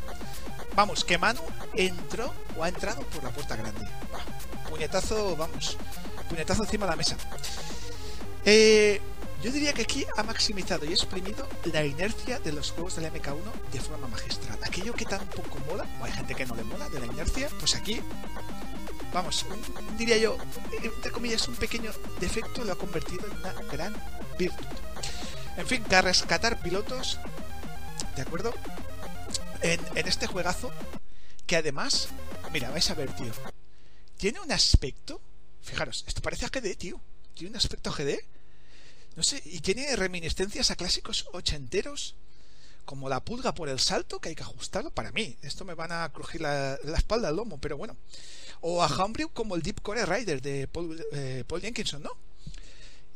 Vamos, 0.74 1.04
que 1.04 1.18
Manu 1.18 1.40
entró 1.74 2.32
o 2.56 2.62
ha 2.62 2.68
entrado 2.68 3.02
por 3.02 3.24
la 3.24 3.30
puerta 3.30 3.56
grande. 3.56 3.86
puñetazo, 4.68 5.34
vamos, 5.36 5.76
puñetazo 6.28 6.62
encima 6.62 6.86
de 6.86 6.90
la 6.90 6.96
mesa. 6.96 7.16
Eh, 8.44 9.00
yo 9.42 9.52
diría 9.52 9.72
que 9.72 9.82
aquí 9.82 10.04
ha 10.16 10.22
maximizado 10.24 10.84
y 10.84 10.92
exprimido 10.92 11.46
la 11.72 11.84
inercia 11.84 12.40
de 12.40 12.52
los 12.52 12.72
juegos 12.72 12.96
del 12.96 13.12
MK1 13.12 13.70
de 13.72 13.80
forma 13.80 14.08
magistral. 14.08 14.58
Aquello 14.62 14.92
que 14.94 15.04
tampoco 15.04 15.58
mola, 15.68 15.86
o 16.00 16.04
hay 16.04 16.12
gente 16.12 16.34
que 16.34 16.44
no 16.44 16.56
le 16.56 16.64
mola 16.64 16.88
de 16.88 16.98
la 16.98 17.06
inercia, 17.06 17.48
pues 17.60 17.76
aquí, 17.76 18.00
vamos, 19.12 19.46
diría 19.96 20.16
yo, 20.16 20.36
entre 20.82 21.12
comillas, 21.12 21.46
un 21.46 21.54
pequeño 21.54 21.92
defecto 22.18 22.64
lo 22.64 22.72
ha 22.72 22.78
convertido 22.78 23.26
en 23.26 23.38
una 23.38 23.52
gran 23.70 23.94
virtud. 24.38 24.66
En 25.56 25.66
fin, 25.66 25.84
que 25.84 26.02
rescatar 26.02 26.60
pilotos, 26.60 27.18
¿de 28.16 28.22
acuerdo? 28.22 28.52
En, 29.62 29.80
este 29.94 30.26
juegazo, 30.26 30.72
que 31.46 31.56
además, 31.56 32.08
mira, 32.52 32.70
vais 32.70 32.90
a 32.90 32.94
ver, 32.94 33.14
tío, 33.14 33.32
tiene 34.16 34.40
un 34.40 34.50
aspecto, 34.50 35.20
fijaros, 35.62 36.04
esto 36.08 36.22
parece 36.22 36.46
a 36.46 36.48
GD, 36.48 36.76
tío, 36.76 37.00
tiene 37.34 37.50
un 37.50 37.56
aspecto 37.56 37.92
GD, 37.92 38.18
no 39.18 39.22
sé, 39.22 39.42
y 39.44 39.60
tiene 39.60 39.94
reminiscencias 39.96 40.70
a 40.70 40.76
clásicos 40.76 41.26
ochenteros, 41.32 42.14
como 42.86 43.10
la 43.10 43.22
pulga 43.22 43.52
por 43.52 43.68
el 43.68 43.80
salto, 43.80 44.18
que 44.18 44.30
hay 44.30 44.34
que 44.34 44.42
ajustarlo, 44.44 44.90
para 44.90 45.12
mí, 45.12 45.36
esto 45.42 45.66
me 45.66 45.74
van 45.74 45.92
a 45.92 46.08
crujir 46.10 46.40
la, 46.40 46.78
espalda 46.96 47.28
al 47.28 47.36
lomo, 47.36 47.58
pero 47.58 47.76
bueno, 47.76 47.98
o 48.62 48.82
a 48.82 48.86
Homebrew 48.86 49.28
como 49.34 49.56
el 49.56 49.62
Deep 49.62 49.82
Core 49.82 50.06
Rider 50.06 50.40
de 50.40 50.66
Paul, 50.68 51.04
eh, 51.12 51.44
Paul 51.46 51.60
Jenkinson, 51.60 52.02
¿no? 52.02 52.12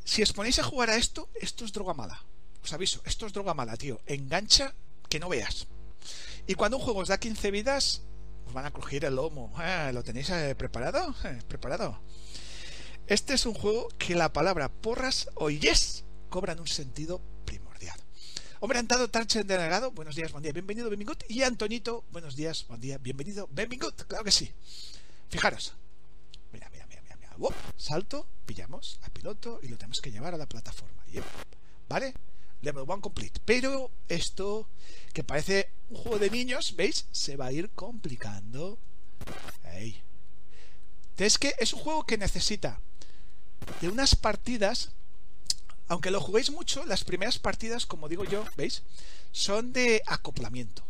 Si 0.05 0.23
os 0.23 0.35
ponéis 0.35 0.59
a 0.59 0.63
jugar 0.63 0.91
a 0.91 0.97
esto, 0.97 1.31
esto 1.41 1.65
es 1.65 1.73
droga 1.73 1.95
mala 1.95 2.23
os 2.63 2.73
aviso, 2.73 3.03
esto 3.05 3.27
es 3.27 3.33
droga 3.33 3.55
mala, 3.55 3.77
tío. 3.77 4.01
Engancha 4.07 4.75
que 5.09 5.19
no 5.19 5.29
veas. 5.29 5.67
Y 6.47 6.55
cuando 6.55 6.77
un 6.77 6.83
juego 6.83 7.01
os 7.01 7.09
da 7.09 7.19
15 7.19 7.51
vidas, 7.51 8.03
os 8.47 8.53
van 8.53 8.67
a 8.67 8.71
crujir 8.71 9.05
el 9.05 9.17
lomo. 9.17 9.53
Ah, 9.57 9.91
¿Lo 9.93 10.03
tenéis 10.03 10.31
eh, 10.31 10.55
preparado? 10.55 11.15
Eh, 11.25 11.43
¿Preparado? 11.47 12.01
Este 13.09 13.35
es 13.35 13.47
un 13.47 13.55
juego 13.55 13.89
que 13.99 14.15
la 14.15 14.33
palabra 14.33 14.71
porras 14.71 15.29
o 15.35 15.51
yes 15.51 16.05
cobran 16.31 16.61
un 16.61 16.69
sentido 16.69 17.21
primordial. 17.45 17.99
Hombre, 18.61 18.79
Antado 18.79 19.11
Tarchen 19.11 19.45
Delegado, 19.45 19.91
buenos 19.91 20.15
días, 20.15 20.31
buen 20.31 20.43
día, 20.43 20.53
bienvenido, 20.53 20.89
benvingut. 20.89 21.25
Y 21.29 21.43
Antonito, 21.43 22.05
buenos 22.13 22.37
días, 22.37 22.65
buen 22.69 22.81
día, 22.81 22.99
bienvenido, 22.99 23.49
benvingut. 23.51 24.03
Claro 24.05 24.23
que 24.23 24.31
sí. 24.31 24.53
Fijaros. 25.29 25.75
Mira, 26.53 26.71
mira, 26.71 26.87
mira, 26.87 27.03
mira. 27.03 27.17
mira. 27.19 27.57
salto, 27.77 28.29
pillamos 28.47 29.01
a 29.03 29.11
piloto 29.11 29.59
y 29.63 29.69
lo 29.69 29.77
tenemos 29.77 30.01
que 30.01 30.13
llevar 30.13 30.35
a 30.35 30.39
la 30.39 30.47
plataforma. 30.47 31.03
¿Vale? 31.89 32.15
Level 32.61 32.85
1 32.85 33.01
complete. 33.01 33.41
Pero 33.45 33.91
esto, 34.09 34.69
que 35.13 35.25
parece 35.25 35.71
un 35.91 35.97
juego 35.97 36.19
de 36.21 36.31
niños, 36.31 36.77
¿veis? 36.77 37.07
Se 37.11 37.37
va 37.37 37.47
a 37.47 37.53
ir 37.53 37.71
complicando. 37.71 38.79
Es 41.23 41.39
que 41.39 41.55
es 41.59 41.73
un 41.73 41.81
juego 41.81 42.05
que 42.05 42.19
necesita 42.19 42.81
de 43.81 43.89
unas 43.89 44.17
partidas, 44.17 44.91
aunque 45.89 46.11
lo 46.11 46.21
juguéis 46.21 46.51
mucho, 46.51 46.85
las 46.87 47.05
primeras 47.05 47.39
partidas, 47.39 47.87
como 47.87 48.09
digo 48.09 48.25
yo, 48.25 48.45
¿veis? 48.57 48.83
Son 49.33 49.73
de 49.73 50.03
acoplamiento. 50.07 50.83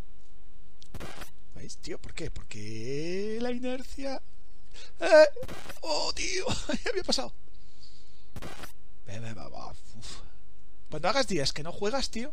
¿Veis, 1.55 1.77
tío? 1.79 1.99
¿Por 1.99 2.15
qué? 2.15 2.31
Porque 2.31 3.39
la 3.41 3.51
inercia... 3.51 4.21
¡Eh! 5.01 5.25
¡Oh, 5.83 6.13
tío! 6.15 6.47
¿Qué 6.83 6.89
había 6.91 7.05
pasado? 7.05 7.33
Cuando 10.91 11.09
hagas 11.09 11.27
días 11.27 11.53
que 11.53 11.63
no 11.63 11.73
juegas, 11.73 12.11
tío, 12.11 12.33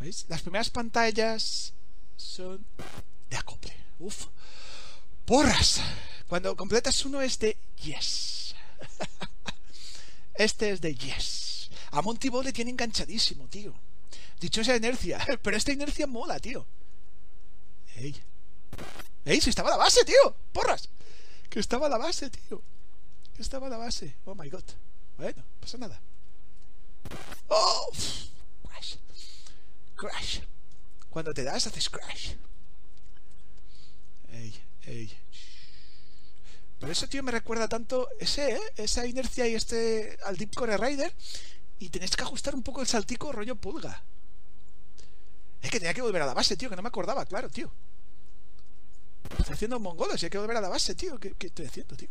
¿veis? 0.00 0.26
Las 0.28 0.42
primeras 0.42 0.70
pantallas 0.70 1.72
son 2.16 2.64
de 3.30 3.36
acople. 3.36 3.72
Uf. 4.00 4.26
Porras. 5.24 5.80
Cuando 6.28 6.56
completas 6.56 7.04
uno 7.04 7.22
es 7.22 7.38
de 7.38 7.56
yes. 7.84 8.41
Este 10.34 10.70
es 10.70 10.80
de 10.80 10.94
yes. 10.94 11.70
A 11.90 12.00
Monty 12.00 12.28
Ball 12.28 12.44
le 12.44 12.52
tiene 12.52 12.70
enganchadísimo, 12.70 13.48
tío. 13.48 13.74
Dicho 14.40 14.62
esa 14.62 14.74
inercia. 14.76 15.24
Pero 15.42 15.56
esta 15.56 15.72
inercia 15.72 16.06
mola, 16.06 16.38
tío. 16.40 16.66
Ey. 17.96 18.16
Ey, 19.24 19.40
si 19.40 19.50
estaba 19.50 19.70
la 19.70 19.76
base, 19.76 20.04
tío. 20.04 20.34
Porras. 20.52 20.88
Que 21.50 21.60
estaba 21.60 21.88
la 21.88 21.98
base, 21.98 22.30
tío. 22.30 22.62
Que 23.36 23.42
estaba 23.42 23.68
la 23.68 23.76
base. 23.76 24.16
Oh 24.24 24.34
my 24.34 24.48
god. 24.48 24.64
Bueno, 25.18 25.44
pasa 25.60 25.78
nada. 25.78 26.00
¡Oh! 27.48 27.90
Crash. 28.64 28.96
Crash. 29.94 30.40
Cuando 31.10 31.34
te 31.34 31.44
das, 31.44 31.66
haces 31.66 31.90
crash. 31.90 32.32
Ey, 34.32 34.54
ey. 34.86 35.12
Pero 36.82 36.90
eso, 36.90 37.08
tío, 37.08 37.22
me 37.22 37.30
recuerda 37.30 37.68
tanto 37.68 38.08
ese, 38.18 38.56
¿eh? 38.56 38.60
esa 38.74 39.06
inercia 39.06 39.46
y 39.46 39.54
este 39.54 40.18
al 40.24 40.36
Deep 40.36 40.52
Core 40.52 40.76
Rider. 40.76 41.14
Y 41.78 41.90
tenéis 41.90 42.16
que 42.16 42.24
ajustar 42.24 42.56
un 42.56 42.64
poco 42.64 42.80
el 42.80 42.88
saltico 42.88 43.30
rollo 43.30 43.54
pulga. 43.54 44.02
Es 45.62 45.70
que 45.70 45.78
tenía 45.78 45.94
que 45.94 46.02
volver 46.02 46.22
a 46.22 46.26
la 46.26 46.34
base, 46.34 46.56
tío, 46.56 46.68
que 46.68 46.74
no 46.74 46.82
me 46.82 46.88
acordaba, 46.88 47.24
claro, 47.24 47.48
tío. 47.48 47.70
Estoy 49.38 49.54
haciendo 49.54 49.78
mongolos 49.78 50.20
y 50.20 50.26
hay 50.26 50.30
que 50.30 50.38
volver 50.38 50.56
a 50.56 50.60
la 50.60 50.68
base, 50.70 50.96
tío. 50.96 51.20
¿Qué, 51.20 51.34
qué 51.38 51.46
estoy 51.46 51.66
haciendo, 51.66 51.96
tío? 51.96 52.08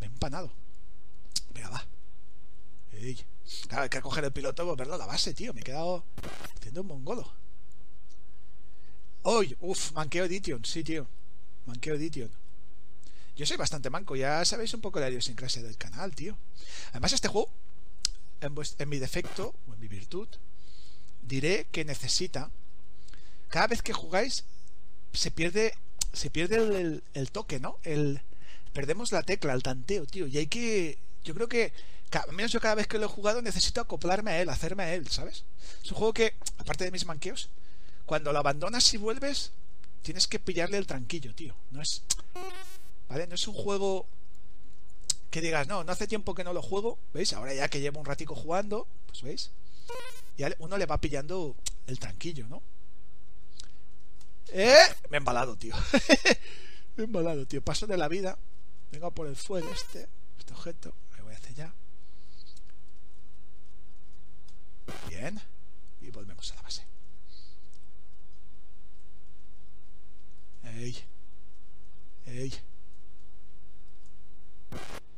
Me 0.00 0.06
he 0.06 0.08
empanado. 0.08 0.50
Venga, 1.52 1.68
va. 1.68 1.86
Ey. 2.92 3.22
Claro, 3.68 3.82
hay 3.82 3.90
que 3.90 4.00
coger 4.00 4.24
el 4.24 4.32
piloto 4.32 4.62
y 4.62 4.66
volverlo 4.66 4.94
a 4.94 4.98
la 4.98 5.06
base, 5.06 5.34
tío. 5.34 5.52
Me 5.52 5.60
he 5.60 5.64
quedado 5.64 6.06
haciendo 6.56 6.80
un 6.80 6.86
mongolo. 6.86 7.30
Hoy, 9.24 9.54
uff, 9.60 9.92
manqueo 9.92 10.24
Edition, 10.24 10.64
sí, 10.64 10.82
tío. 10.82 11.06
Manqueo 11.66 11.96
Edition. 11.96 12.47
Yo 13.38 13.46
soy 13.46 13.56
bastante 13.56 13.88
manco, 13.88 14.16
ya 14.16 14.44
sabéis 14.44 14.74
un 14.74 14.80
poco 14.80 14.98
la 14.98 15.08
idiosincrasia 15.08 15.62
del 15.62 15.76
canal, 15.76 16.12
tío. 16.12 16.36
Además, 16.90 17.12
este 17.12 17.28
juego, 17.28 17.48
en, 18.40 18.88
mi 18.88 18.98
defecto, 18.98 19.54
o 19.68 19.74
en 19.74 19.78
mi 19.78 19.86
virtud, 19.86 20.26
diré 21.22 21.68
que 21.70 21.84
necesita. 21.84 22.50
Cada 23.48 23.68
vez 23.68 23.80
que 23.80 23.92
jugáis, 23.92 24.44
se 25.12 25.30
pierde. 25.30 25.72
Se 26.12 26.30
pierde 26.30 26.56
el, 26.56 27.04
el 27.14 27.30
toque, 27.30 27.60
¿no? 27.60 27.78
El. 27.84 28.22
Perdemos 28.72 29.12
la 29.12 29.22
tecla, 29.22 29.52
el 29.52 29.62
tanteo, 29.62 30.04
tío. 30.04 30.26
Y 30.26 30.38
hay 30.38 30.48
que. 30.48 30.98
Yo 31.22 31.32
creo 31.32 31.48
que 31.48 31.72
al 32.10 32.32
menos 32.32 32.50
yo 32.50 32.60
cada 32.60 32.74
vez 32.74 32.88
que 32.88 32.98
lo 32.98 33.04
he 33.04 33.08
jugado 33.08 33.40
necesito 33.40 33.80
acoplarme 33.80 34.32
a 34.32 34.40
él, 34.42 34.48
hacerme 34.48 34.82
a 34.82 34.94
él, 34.94 35.06
¿sabes? 35.08 35.44
Es 35.84 35.92
un 35.92 35.98
juego 35.98 36.12
que, 36.12 36.34
aparte 36.56 36.84
de 36.84 36.90
mis 36.90 37.06
manqueos, 37.06 37.50
cuando 38.04 38.32
lo 38.32 38.38
abandonas 38.40 38.92
y 38.94 38.96
vuelves, 38.96 39.52
tienes 40.02 40.26
que 40.26 40.40
pillarle 40.40 40.78
el 40.78 40.86
tranquillo, 40.86 41.34
tío. 41.34 41.54
No 41.70 41.82
es. 41.82 42.02
¿Vale? 43.08 43.26
No 43.26 43.34
es 43.34 43.48
un 43.48 43.54
juego 43.54 44.06
que 45.30 45.40
digas, 45.40 45.66
no, 45.68 45.84
no 45.84 45.92
hace 45.92 46.06
tiempo 46.06 46.34
que 46.34 46.44
no 46.44 46.52
lo 46.52 46.62
juego, 46.62 46.98
¿veis? 47.12 47.32
Ahora 47.32 47.54
ya 47.54 47.68
que 47.68 47.80
llevo 47.80 48.00
un 48.00 48.06
ratico 48.06 48.34
jugando, 48.34 48.86
pues 49.06 49.22
veis, 49.22 49.50
y 50.36 50.44
uno 50.58 50.78
le 50.78 50.86
va 50.86 51.00
pillando 51.00 51.56
el 51.86 51.98
tranquillo, 51.98 52.46
¿no? 52.48 52.62
¡Eh! 54.52 54.86
Me 55.10 55.16
he 55.16 55.18
embalado, 55.18 55.56
tío. 55.56 55.74
me 56.96 57.02
he 57.02 57.06
embalado, 57.06 57.46
tío. 57.46 57.62
Paso 57.62 57.86
de 57.86 57.96
la 57.96 58.08
vida. 58.08 58.38
Vengo 58.92 59.10
por 59.10 59.26
el 59.26 59.36
fuego 59.36 59.68
este, 59.70 60.08
este 60.38 60.52
objeto. 60.52 60.94
Me 61.16 61.22
voy 61.22 61.34
a 61.34 61.36
hacer 61.36 61.54
ya. 61.54 61.74
Bien. 65.08 65.40
Y 66.00 66.10
volvemos 66.10 66.50
a 66.52 66.54
la 66.54 66.62
base. 66.62 66.86
¡Ey! 70.64 70.96
¡Ey! 72.26 72.52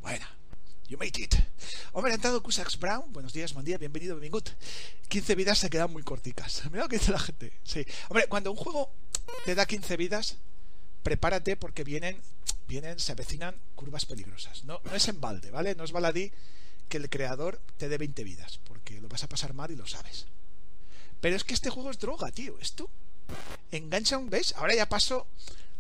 Buena. 0.00 0.28
You 0.88 0.98
made 0.98 1.20
it. 1.20 1.34
Hombre, 1.92 2.12
entrado 2.12 2.42
Cusax 2.42 2.78
Brown. 2.78 3.12
Buenos 3.12 3.32
días, 3.32 3.52
buen 3.52 3.64
día, 3.64 3.78
bienvenido, 3.78 4.18
bienvenido. 4.18 4.52
15 5.08 5.34
vidas 5.34 5.58
se 5.58 5.70
quedan 5.70 5.92
muy 5.92 6.02
corticas. 6.02 6.62
Mira 6.70 6.84
lo 6.84 6.88
que 6.88 6.98
dice 6.98 7.12
la 7.12 7.18
gente. 7.18 7.52
Sí. 7.64 7.84
Hombre, 8.08 8.26
cuando 8.28 8.50
un 8.50 8.56
juego 8.56 8.92
te 9.44 9.54
da 9.54 9.66
15 9.66 9.96
vidas, 9.96 10.36
prepárate 11.02 11.56
porque 11.56 11.84
vienen, 11.84 12.20
vienen, 12.68 12.98
se 12.98 13.12
avecinan 13.12 13.56
curvas 13.74 14.06
peligrosas. 14.06 14.64
No, 14.64 14.80
no 14.84 14.94
es 14.94 15.08
en 15.08 15.20
balde, 15.20 15.50
¿vale? 15.50 15.74
No 15.74 15.84
es 15.84 15.92
baladí 15.92 16.32
que 16.88 16.96
el 16.98 17.08
creador 17.08 17.60
te 17.76 17.88
dé 17.88 17.98
20 17.98 18.24
vidas, 18.24 18.58
porque 18.64 19.00
lo 19.00 19.08
vas 19.08 19.22
a 19.24 19.28
pasar 19.28 19.54
mal 19.54 19.70
y 19.70 19.76
lo 19.76 19.86
sabes. 19.86 20.26
Pero 21.20 21.36
es 21.36 21.44
que 21.44 21.54
este 21.54 21.70
juego 21.70 21.90
es 21.90 21.98
droga, 21.98 22.30
tío. 22.32 22.58
Esto 22.60 22.90
engancha 23.70 24.18
un... 24.18 24.28
¿Ves? 24.30 24.54
Ahora 24.56 24.74
ya 24.74 24.88
paso... 24.88 25.26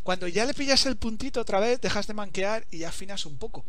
Cuando 0.02 0.28
ya 0.28 0.46
le 0.46 0.54
pillas 0.54 0.86
el 0.86 0.96
puntito 0.96 1.40
otra 1.40 1.60
vez, 1.60 1.80
dejas 1.80 2.06
de 2.06 2.14
manquear 2.14 2.66
y 2.70 2.78
ya 2.78 2.88
afinas 2.88 3.26
un 3.26 3.36
poco. 3.36 3.64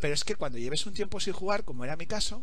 Pero 0.00 0.14
es 0.14 0.24
que 0.24 0.36
cuando 0.36 0.58
lleves 0.58 0.86
un 0.86 0.94
tiempo 0.94 1.20
sin 1.20 1.32
jugar, 1.32 1.64
como 1.64 1.84
era 1.84 1.96
mi 1.96 2.06
caso, 2.06 2.42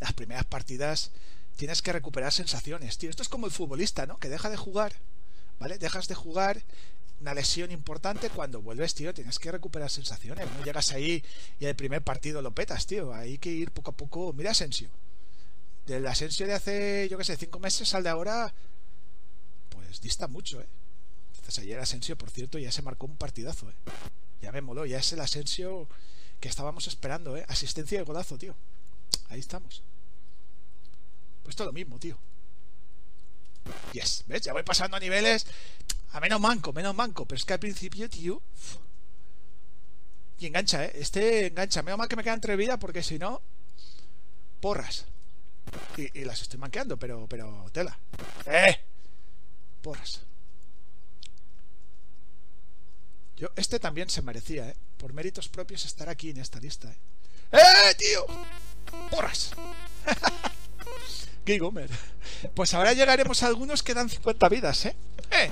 las 0.00 0.12
primeras 0.12 0.44
partidas 0.44 1.10
tienes 1.56 1.82
que 1.82 1.92
recuperar 1.92 2.32
sensaciones, 2.32 2.98
tío. 2.98 3.10
Esto 3.10 3.22
es 3.22 3.28
como 3.28 3.46
el 3.46 3.52
futbolista, 3.52 4.06
¿no? 4.06 4.18
Que 4.18 4.28
deja 4.28 4.50
de 4.50 4.56
jugar, 4.56 4.92
¿vale? 5.58 5.78
Dejas 5.78 6.08
de 6.08 6.14
jugar 6.14 6.62
una 7.20 7.34
lesión 7.34 7.72
importante 7.72 8.30
cuando 8.30 8.62
vuelves, 8.62 8.94
tío, 8.94 9.12
tienes 9.12 9.38
que 9.38 9.50
recuperar 9.50 9.90
sensaciones. 9.90 10.46
No 10.56 10.64
llegas 10.64 10.92
ahí 10.92 11.24
y 11.58 11.64
el 11.64 11.74
primer 11.74 12.02
partido 12.02 12.42
lo 12.42 12.54
petas, 12.54 12.86
tío. 12.86 13.12
Hay 13.12 13.38
que 13.38 13.50
ir 13.50 13.72
poco 13.72 13.90
a 13.90 13.96
poco. 13.96 14.32
Mira 14.32 14.52
Asensio. 14.52 14.88
Del 15.86 16.06
Asensio 16.06 16.46
de 16.46 16.54
hace, 16.54 17.08
yo 17.10 17.16
qué 17.18 17.24
sé, 17.24 17.36
cinco 17.36 17.58
meses 17.58 17.92
al 17.94 18.02
de 18.02 18.10
ahora, 18.10 18.52
pues 19.70 20.00
dista 20.00 20.28
mucho, 20.28 20.60
¿eh? 20.60 20.68
Entonces 21.48 21.64
ayer 21.64 21.80
Asensio, 21.80 22.18
por 22.18 22.28
cierto, 22.28 22.58
ya 22.58 22.70
se 22.70 22.82
marcó 22.82 23.06
un 23.06 23.16
partidazo, 23.16 23.70
¿eh? 23.70 23.74
Ya 24.42 24.52
me 24.52 24.60
moló, 24.60 24.84
ya 24.84 24.98
es 24.98 25.14
el 25.14 25.20
Asensio 25.20 25.88
que 26.40 26.48
estábamos 26.50 26.86
esperando, 26.88 27.38
¿eh? 27.38 27.46
Asistencia 27.48 27.98
de 27.98 28.04
golazo, 28.04 28.36
tío. 28.36 28.54
Ahí 29.30 29.40
estamos. 29.40 29.82
Pues 31.42 31.56
todo 31.56 31.68
lo 31.68 31.72
mismo, 31.72 31.98
tío. 31.98 32.18
Yes, 33.94 34.24
¿ves? 34.26 34.42
Ya 34.42 34.52
voy 34.52 34.62
pasando 34.62 34.98
a 34.98 35.00
niveles 35.00 35.46
a 36.12 36.20
menos 36.20 36.38
manco, 36.38 36.74
menos 36.74 36.94
manco. 36.94 37.24
Pero 37.24 37.38
es 37.38 37.46
que 37.46 37.54
al 37.54 37.60
principio, 37.60 38.10
tío... 38.10 38.42
Y 40.40 40.46
engancha, 40.48 40.84
¿eh? 40.84 40.92
Este 40.96 41.46
engancha. 41.46 41.82
Menos 41.82 41.96
mal 41.96 42.08
que 42.08 42.16
me 42.16 42.24
quedan 42.24 42.42
tres 42.42 42.58
vidas 42.58 42.76
porque 42.78 43.02
si 43.02 43.18
no... 43.18 43.40
Porras. 44.60 45.06
Y, 45.96 46.20
y, 46.20 46.24
las 46.26 46.42
estoy 46.42 46.60
manqueando, 46.60 46.98
pero, 46.98 47.26
pero 47.26 47.70
tela. 47.72 47.98
¡Eh! 48.44 48.78
Porras. 49.80 50.27
Yo, 53.38 53.48
este 53.56 53.78
también 53.78 54.10
se 54.10 54.20
merecía, 54.22 54.68
¿eh? 54.68 54.76
Por 54.96 55.12
méritos 55.12 55.48
propios 55.48 55.84
estar 55.84 56.08
aquí 56.08 56.30
en 56.30 56.38
esta 56.38 56.58
lista, 56.58 56.90
¿eh? 56.90 56.96
¡Eh, 57.52 57.94
tío! 57.96 58.26
¡Porras! 59.10 59.52
¡Qué 61.44 61.58
gomer! 61.58 61.88
Pues 62.54 62.74
ahora 62.74 62.92
llegaremos 62.92 63.42
a 63.42 63.46
algunos 63.46 63.82
que 63.82 63.94
dan 63.94 64.08
50 64.08 64.48
vidas, 64.48 64.86
¿eh? 64.86 64.96
¡Eh! 65.30 65.50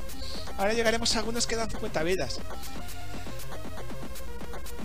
Ahora 0.58 0.72
llegaremos 0.72 1.14
a 1.14 1.20
algunos 1.20 1.46
que 1.46 1.56
dan 1.56 1.70
50 1.70 2.02
vidas. 2.02 2.40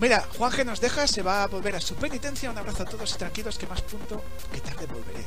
Mira, 0.02 0.26
Juanje 0.36 0.64
nos 0.64 0.80
deja, 0.80 1.06
se 1.06 1.22
va 1.22 1.44
a 1.44 1.46
volver 1.46 1.76
a 1.76 1.80
su 1.80 1.94
penitencia. 1.94 2.50
Un 2.50 2.58
abrazo 2.58 2.82
a 2.82 2.86
todos 2.86 3.14
y 3.14 3.18
tranquilos, 3.18 3.56
que 3.56 3.68
más 3.68 3.82
punto 3.82 4.20
que 4.52 4.60
tarde 4.60 4.86
volveré. 4.86 5.24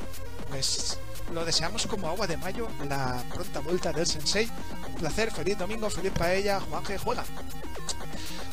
Pues 0.49 0.99
lo 1.33 1.45
deseamos 1.45 1.87
como 1.87 2.09
agua 2.09 2.27
de 2.27 2.35
mayo, 2.35 2.67
la 2.89 3.23
pronta 3.33 3.61
vuelta 3.61 3.93
del 3.93 4.05
Sensei. 4.05 4.51
Un 4.89 4.95
placer, 4.95 5.31
feliz 5.31 5.57
domingo, 5.57 5.89
feliz 5.89 6.11
paella, 6.11 6.59
Juanje 6.59 6.97
juega. 6.97 7.23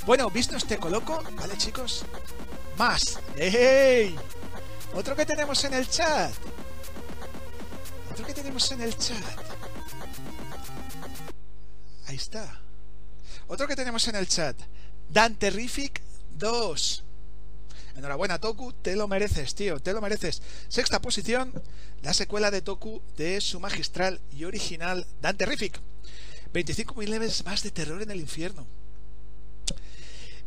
Bueno, 0.06 0.30
visto 0.30 0.56
este 0.56 0.78
coloco, 0.78 1.24
¿vale 1.32 1.58
chicos? 1.58 2.04
Más. 2.78 3.18
¡Ey! 3.36 4.16
Otro 4.94 5.16
que 5.16 5.26
tenemos 5.26 5.64
en 5.64 5.74
el 5.74 5.88
chat. 5.88 6.32
Otro 8.12 8.24
que 8.24 8.32
tenemos 8.32 8.70
en 8.70 8.80
el 8.80 8.96
chat. 8.96 9.18
Ahí 12.06 12.14
está. 12.14 12.60
Otro 13.48 13.66
que 13.66 13.74
tenemos 13.74 14.06
en 14.06 14.14
el 14.14 14.28
chat. 14.28 14.56
Dan 15.08 15.34
Terrific 15.34 16.11
2. 16.42 17.04
Enhorabuena, 17.96 18.40
Toku, 18.40 18.72
te 18.72 18.96
lo 18.96 19.06
mereces, 19.06 19.54
tío, 19.54 19.78
te 19.78 19.92
lo 19.92 20.00
mereces. 20.00 20.42
Sexta 20.68 21.00
posición, 21.00 21.52
la 22.02 22.12
secuela 22.12 22.50
de 22.50 22.62
Toku 22.62 23.00
de 23.16 23.40
su 23.40 23.60
magistral 23.60 24.20
y 24.32 24.44
original 24.44 25.06
Dan 25.20 25.36
Terrific. 25.36 25.78
25.000 26.52 27.08
levels 27.08 27.44
más 27.44 27.62
de 27.62 27.70
terror 27.70 28.02
en 28.02 28.10
el 28.10 28.20
infierno. 28.20 28.66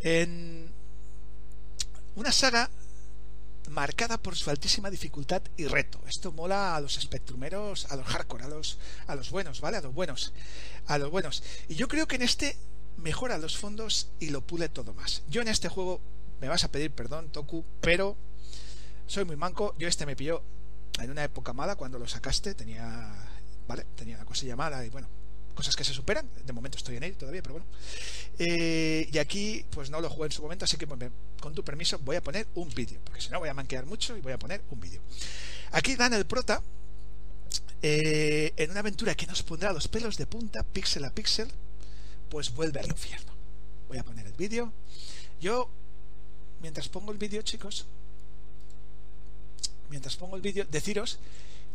En 0.02 0.70
una 2.16 2.32
saga 2.32 2.70
marcada 3.70 4.18
por 4.18 4.36
su 4.36 4.50
altísima 4.50 4.92
dificultad 4.92 5.42
y 5.56 5.66
reto. 5.66 6.00
Esto 6.08 6.32
mola 6.32 6.76
a 6.76 6.82
los 6.82 6.98
espectrumeros, 6.98 7.90
a 7.90 7.96
los 7.96 8.06
hardcore, 8.06 8.44
a 8.44 8.48
los, 8.50 8.78
a 9.08 9.16
los 9.16 9.32
buenos, 9.32 9.62
¿vale? 9.62 9.78
A 9.78 9.82
los 9.82 9.94
buenos. 9.94 10.34
A 10.88 10.98
los 10.98 11.10
buenos. 11.10 11.42
Y 11.70 11.76
yo 11.76 11.88
creo 11.88 12.08
que 12.08 12.18
en 12.18 12.24
este 12.24 12.58
mejora 12.98 13.38
los 13.38 13.58
fondos 13.58 14.10
y 14.20 14.30
lo 14.30 14.42
pule 14.42 14.70
todo 14.70 14.94
más. 14.94 15.24
Yo 15.30 15.42
en 15.42 15.48
este 15.48 15.70
juego 15.70 16.02
me 16.42 16.48
vas 16.48 16.64
a 16.64 16.72
pedir 16.72 16.92
perdón, 16.92 17.30
Toku, 17.30 17.64
pero 17.82 18.18
soy 19.08 19.26
muy 19.26 19.36
manco. 19.36 19.76
Yo 19.78 19.88
este 19.88 20.06
me 20.06 20.16
pilló 20.16 20.42
en 21.00 21.12
una 21.12 21.24
época 21.24 21.54
mala 21.54 21.76
cuando 21.76 22.00
lo 22.00 22.08
sacaste. 22.08 22.54
Tenía, 22.56 23.14
¿vale? 23.68 23.86
Tenía 23.96 24.16
una 24.16 24.26
cosilla 24.26 24.56
mala 24.56 24.86
y 24.86 24.90
bueno, 24.90 25.08
cosas 25.54 25.76
que 25.76 25.84
se 25.84 25.94
superan. 25.94 26.30
De 26.46 26.54
momento 26.54 26.78
estoy 26.78 26.98
en 26.98 27.04
ello 27.04 27.18
todavía, 27.18 27.42
pero 27.42 27.54
bueno. 27.56 27.68
Eh, 28.38 29.10
y 29.12 29.18
aquí, 29.18 29.66
pues 29.72 29.90
no 29.90 30.02
lo 30.02 30.10
jugué 30.10 30.28
en 30.28 30.32
su 30.32 30.42
momento, 30.42 30.66
así 30.66 30.78
que 30.78 30.86
pues, 30.86 31.12
con 31.40 31.54
tu 31.54 31.64
permiso 31.64 31.98
voy 32.00 32.18
a 32.18 32.24
poner 32.24 32.48
un 32.56 32.70
vídeo, 32.70 33.00
porque 33.04 33.22
si 33.22 33.30
no 33.30 33.40
voy 33.40 33.50
a 33.50 33.54
manquear 33.54 33.86
mucho 33.86 34.16
y 34.18 34.22
voy 34.22 34.34
a 34.34 34.40
poner 34.40 34.62
un 34.70 34.80
vídeo. 34.80 35.02
Aquí 35.72 35.96
dan 35.96 36.14
el 36.14 36.26
prota 36.26 36.62
eh, 37.82 38.54
en 38.58 38.72
una 38.72 38.82
aventura 38.82 39.16
que 39.16 39.26
nos 39.26 39.44
pondrá 39.44 39.72
los 39.72 39.88
pelos 39.88 40.18
de 40.18 40.26
punta, 40.26 40.64
píxel 40.64 41.06
a 41.06 41.10
píxel, 41.10 41.52
pues 42.36 42.54
vuelve 42.54 42.82
al 42.82 42.88
infierno. 42.88 43.32
Voy 43.88 43.98
a 43.98 44.04
poner 44.04 44.28
el 44.28 44.34
vídeo. 44.34 44.70
Yo, 45.40 45.70
mientras 46.62 46.90
pongo 46.90 47.14
el 47.14 47.18
vídeo, 47.18 47.42
chicos, 47.44 47.86
mientras 49.90 50.18
pongo 50.18 50.36
el 50.36 50.42
vídeo, 50.42 50.66
deciros 50.70 51.18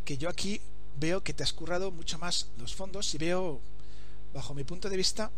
que 0.05 0.19
yo 0.19 0.29
aquí 0.29 0.61
veo 0.99 1.23
que 1.23 1.33
te 1.33 1.41
has 1.41 1.51
currado 1.51 1.89
mucho 1.89 2.19
más 2.19 2.45
los 2.59 2.75
fondos 2.75 3.11
y 3.15 3.17
veo, 3.17 3.59
bajo 4.35 4.53
mi 4.53 4.63
punto 4.63 4.87
de 4.87 4.97
vista, 4.97 5.31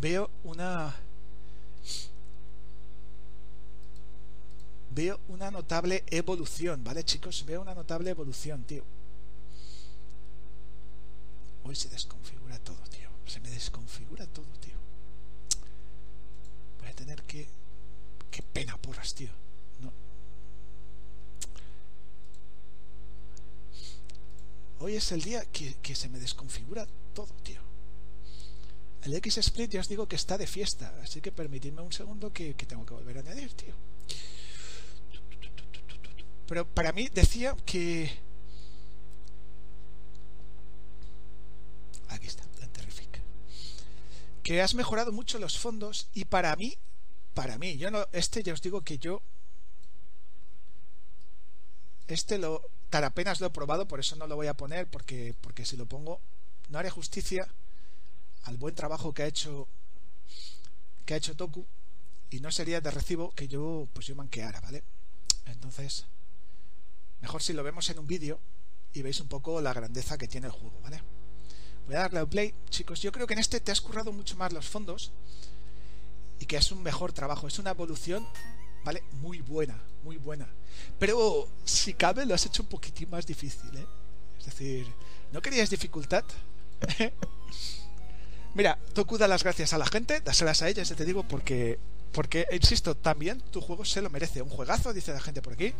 veo 0.00 0.30
una 0.44 0.96
veo 4.92 5.20
una 5.28 5.50
notable 5.50 6.04
evolución, 6.06 6.82
¿vale 6.82 7.04
chicos? 7.04 7.44
Veo 7.44 7.60
una 7.60 7.74
notable 7.74 8.08
evolución, 8.08 8.62
tío. 8.62 8.82
Hoy 11.64 11.76
se 11.76 11.90
desconfigura 11.90 12.58
todo. 12.60 12.79
Se 13.30 13.38
me 13.38 13.48
desconfigura 13.48 14.26
todo, 14.26 14.48
tío. 14.60 14.74
Voy 16.80 16.88
a 16.88 16.92
tener 16.92 17.22
que... 17.22 17.46
Qué 18.28 18.42
pena 18.42 18.76
porras, 18.76 19.14
tío. 19.14 19.30
Hoy 24.80 24.96
es 24.96 25.12
el 25.12 25.22
día 25.22 25.44
que, 25.44 25.94
se 25.94 26.08
me 26.08 26.18
desconfigura 26.18 26.88
todo, 27.14 27.32
tío. 27.44 27.60
El 29.04 29.14
X-Split 29.14 29.70
ya 29.70 29.80
os 29.80 29.88
digo 29.88 30.08
que 30.08 30.16
está 30.16 30.36
de 30.36 30.48
fiesta, 30.48 30.92
así 31.00 31.20
que 31.20 31.30
permitidme 31.30 31.82
un 31.82 31.92
segundo 31.92 32.32
que, 32.32 32.54
tengo 32.54 32.84
que 32.84 32.94
volver 32.94 33.18
a 33.18 33.20
añadir, 33.20 33.52
tío. 33.52 33.74
Pero 36.48 36.66
para 36.66 36.90
mí 36.90 37.08
decía 37.14 37.54
que... 37.64 38.10
Aquí 42.08 42.26
está. 42.26 42.49
Que 44.42 44.62
has 44.62 44.74
mejorado 44.74 45.12
mucho 45.12 45.38
los 45.38 45.58
fondos 45.58 46.08
y 46.14 46.24
para 46.24 46.54
mí, 46.56 46.76
para 47.34 47.58
mí, 47.58 47.76
yo 47.76 47.90
no, 47.90 48.06
este 48.12 48.42
ya 48.42 48.52
os 48.52 48.62
digo 48.62 48.82
que 48.82 48.98
yo... 48.98 49.22
Este 52.08 52.38
lo, 52.38 52.62
tan 52.90 53.04
apenas 53.04 53.40
lo 53.40 53.46
he 53.46 53.50
probado, 53.50 53.86
por 53.86 54.00
eso 54.00 54.16
no 54.16 54.26
lo 54.26 54.34
voy 54.34 54.48
a 54.48 54.54
poner, 54.54 54.88
porque, 54.88 55.34
porque 55.40 55.64
si 55.64 55.76
lo 55.76 55.86
pongo 55.86 56.20
no 56.70 56.78
haré 56.78 56.90
justicia 56.90 57.46
al 58.44 58.56
buen 58.56 58.74
trabajo 58.74 59.12
que 59.12 59.22
ha 59.22 59.26
hecho 59.26 59.68
que 61.04 61.14
ha 61.14 61.16
hecho 61.16 61.36
Toku 61.36 61.66
y 62.30 62.40
no 62.40 62.50
sería 62.52 62.80
de 62.80 62.90
recibo 62.90 63.32
que 63.32 63.48
yo 63.48 63.88
pues 63.92 64.06
yo 64.06 64.14
manqueara, 64.14 64.60
¿vale? 64.60 64.84
Entonces, 65.46 66.06
mejor 67.20 67.42
si 67.42 67.52
lo 67.52 67.64
vemos 67.64 67.90
en 67.90 67.98
un 67.98 68.06
vídeo 68.06 68.38
y 68.92 69.02
veis 69.02 69.20
un 69.20 69.28
poco 69.28 69.60
la 69.60 69.72
grandeza 69.72 70.16
que 70.16 70.28
tiene 70.28 70.46
el 70.46 70.52
juego, 70.52 70.80
¿vale? 70.80 71.02
Voy 71.90 71.96
a 71.96 72.02
darle 72.02 72.20
al 72.20 72.28
play. 72.28 72.54
Chicos, 72.68 73.02
yo 73.02 73.10
creo 73.10 73.26
que 73.26 73.32
en 73.32 73.40
este 73.40 73.58
te 73.58 73.72
has 73.72 73.80
currado 73.80 74.12
mucho 74.12 74.36
más 74.36 74.52
los 74.52 74.68
fondos 74.68 75.10
y 76.38 76.46
que 76.46 76.56
es 76.56 76.70
un 76.70 76.84
mejor 76.84 77.12
trabajo. 77.12 77.48
Es 77.48 77.58
una 77.58 77.70
evolución, 77.70 78.24
¿vale? 78.84 79.02
Muy 79.14 79.40
buena, 79.40 79.76
muy 80.04 80.16
buena. 80.16 80.46
Pero 81.00 81.48
si 81.64 81.94
cabe 81.94 82.24
lo 82.26 82.36
has 82.36 82.46
hecho 82.46 82.62
un 82.62 82.68
poquitín 82.68 83.10
más 83.10 83.26
difícil, 83.26 83.76
¿eh? 83.76 83.84
Es 84.38 84.44
decir, 84.44 84.86
¿no 85.32 85.42
querías 85.42 85.68
dificultad? 85.68 86.22
Mira, 88.54 88.78
Toku 88.94 89.18
da 89.18 89.26
las 89.26 89.42
gracias 89.42 89.72
a 89.72 89.78
la 89.78 89.86
gente, 89.86 90.20
dáselas 90.20 90.62
a 90.62 90.68
ellas, 90.68 90.94
te 90.96 91.04
digo, 91.04 91.24
porque, 91.24 91.80
porque, 92.12 92.46
insisto, 92.52 92.96
también 92.96 93.40
tu 93.50 93.60
juego 93.60 93.84
se 93.84 94.00
lo 94.00 94.10
merece. 94.10 94.42
Un 94.42 94.48
juegazo, 94.48 94.92
dice 94.92 95.12
la 95.12 95.18
gente 95.18 95.42
por 95.42 95.54
aquí. 95.54 95.74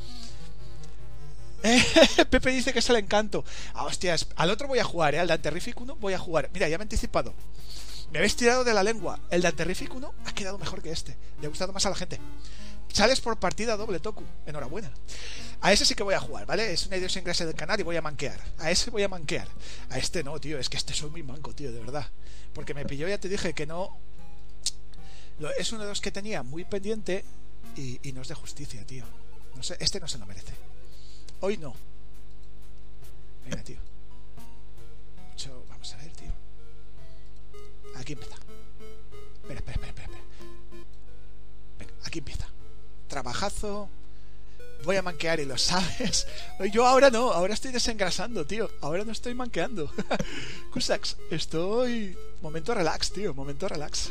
Pepe 2.30 2.50
dice 2.50 2.72
que 2.72 2.78
es 2.78 2.90
el 2.90 2.96
encanto. 2.96 3.44
Ah, 3.74 3.84
hostias, 3.84 4.26
al 4.36 4.50
otro 4.50 4.68
voy 4.68 4.78
a 4.78 4.84
jugar, 4.84 5.14
¿eh? 5.14 5.18
Al 5.18 5.28
de 5.28 5.38
Terrific 5.38 5.80
1 5.80 5.96
voy 5.96 6.14
a 6.14 6.18
jugar. 6.18 6.50
Mira, 6.52 6.68
ya 6.68 6.78
me 6.78 6.82
he 6.82 6.86
anticipado. 6.86 7.34
Me 8.10 8.18
habéis 8.18 8.36
tirado 8.36 8.64
de 8.64 8.74
la 8.74 8.82
lengua. 8.82 9.20
El 9.30 9.42
de 9.42 9.52
Terrific 9.52 9.94
1 9.94 10.14
ha 10.26 10.32
quedado 10.32 10.58
mejor 10.58 10.82
que 10.82 10.90
este. 10.90 11.16
Le 11.40 11.46
ha 11.46 11.50
gustado 11.50 11.72
más 11.72 11.84
a 11.86 11.90
la 11.90 11.96
gente. 11.96 12.18
Sales 12.92 13.20
por 13.20 13.38
partida 13.38 13.76
doble, 13.76 14.00
Toku. 14.00 14.24
Enhorabuena. 14.46 14.90
A 15.60 15.72
ese 15.72 15.84
sí 15.84 15.94
que 15.94 16.02
voy 16.02 16.14
a 16.14 16.20
jugar, 16.20 16.46
¿vale? 16.46 16.72
Es 16.72 16.86
una 16.86 16.96
idiosincrasia 16.96 17.46
del 17.46 17.54
canal 17.54 17.78
y 17.78 17.82
voy 17.82 17.96
a 17.96 18.02
manquear. 18.02 18.40
A 18.58 18.70
ese 18.70 18.90
voy 18.90 19.02
a 19.02 19.08
manquear. 19.08 19.46
A 19.90 19.98
este 19.98 20.24
no, 20.24 20.40
tío. 20.40 20.58
Es 20.58 20.68
que 20.68 20.76
este 20.76 20.94
soy 20.94 21.10
muy 21.10 21.22
manco, 21.22 21.54
tío, 21.54 21.70
de 21.70 21.78
verdad. 21.78 22.06
Porque 22.52 22.74
me 22.74 22.84
pilló, 22.84 23.06
ya 23.06 23.18
te 23.18 23.28
dije 23.28 23.52
que 23.52 23.66
no. 23.66 23.96
Es 25.58 25.72
uno 25.72 25.82
de 25.82 25.88
los 25.90 26.00
que 26.00 26.10
tenía 26.10 26.42
muy 26.42 26.64
pendiente 26.64 27.24
y, 27.76 28.00
y 28.08 28.12
no 28.12 28.22
es 28.22 28.28
de 28.28 28.34
justicia, 28.34 28.84
tío. 28.84 29.04
No 29.54 29.62
sé, 29.62 29.76
este 29.78 30.00
no 30.00 30.08
se 30.08 30.18
lo 30.18 30.26
merece. 30.26 30.52
Hoy 31.40 31.56
no. 31.56 31.74
Venga, 33.44 33.62
tío. 33.64 33.78
Vamos 35.70 35.94
a 35.94 35.96
ver, 35.96 36.12
tío. 36.12 36.32
Aquí 37.96 38.12
empieza. 38.12 38.34
Espera, 38.34 39.60
espera, 39.60 39.86
espera, 39.86 39.88
espera. 39.88 40.08
Venga, 41.78 41.92
aquí 42.04 42.18
empieza. 42.18 42.46
Trabajazo. 43.08 43.88
Voy 44.84 44.96
a 44.96 45.02
manquear 45.02 45.40
y 45.40 45.46
lo 45.46 45.56
sabes. 45.56 46.26
Yo 46.72 46.86
ahora 46.86 47.10
no, 47.10 47.32
ahora 47.32 47.54
estoy 47.54 47.72
desengrasando, 47.72 48.46
tío. 48.46 48.70
Ahora 48.82 49.04
no 49.04 49.12
estoy 49.12 49.34
manqueando. 49.34 49.90
Kusax, 50.72 51.16
estoy. 51.30 52.16
Momento 52.42 52.74
relax, 52.74 53.12
tío. 53.12 53.32
Momento 53.32 53.66
relax. 53.66 54.10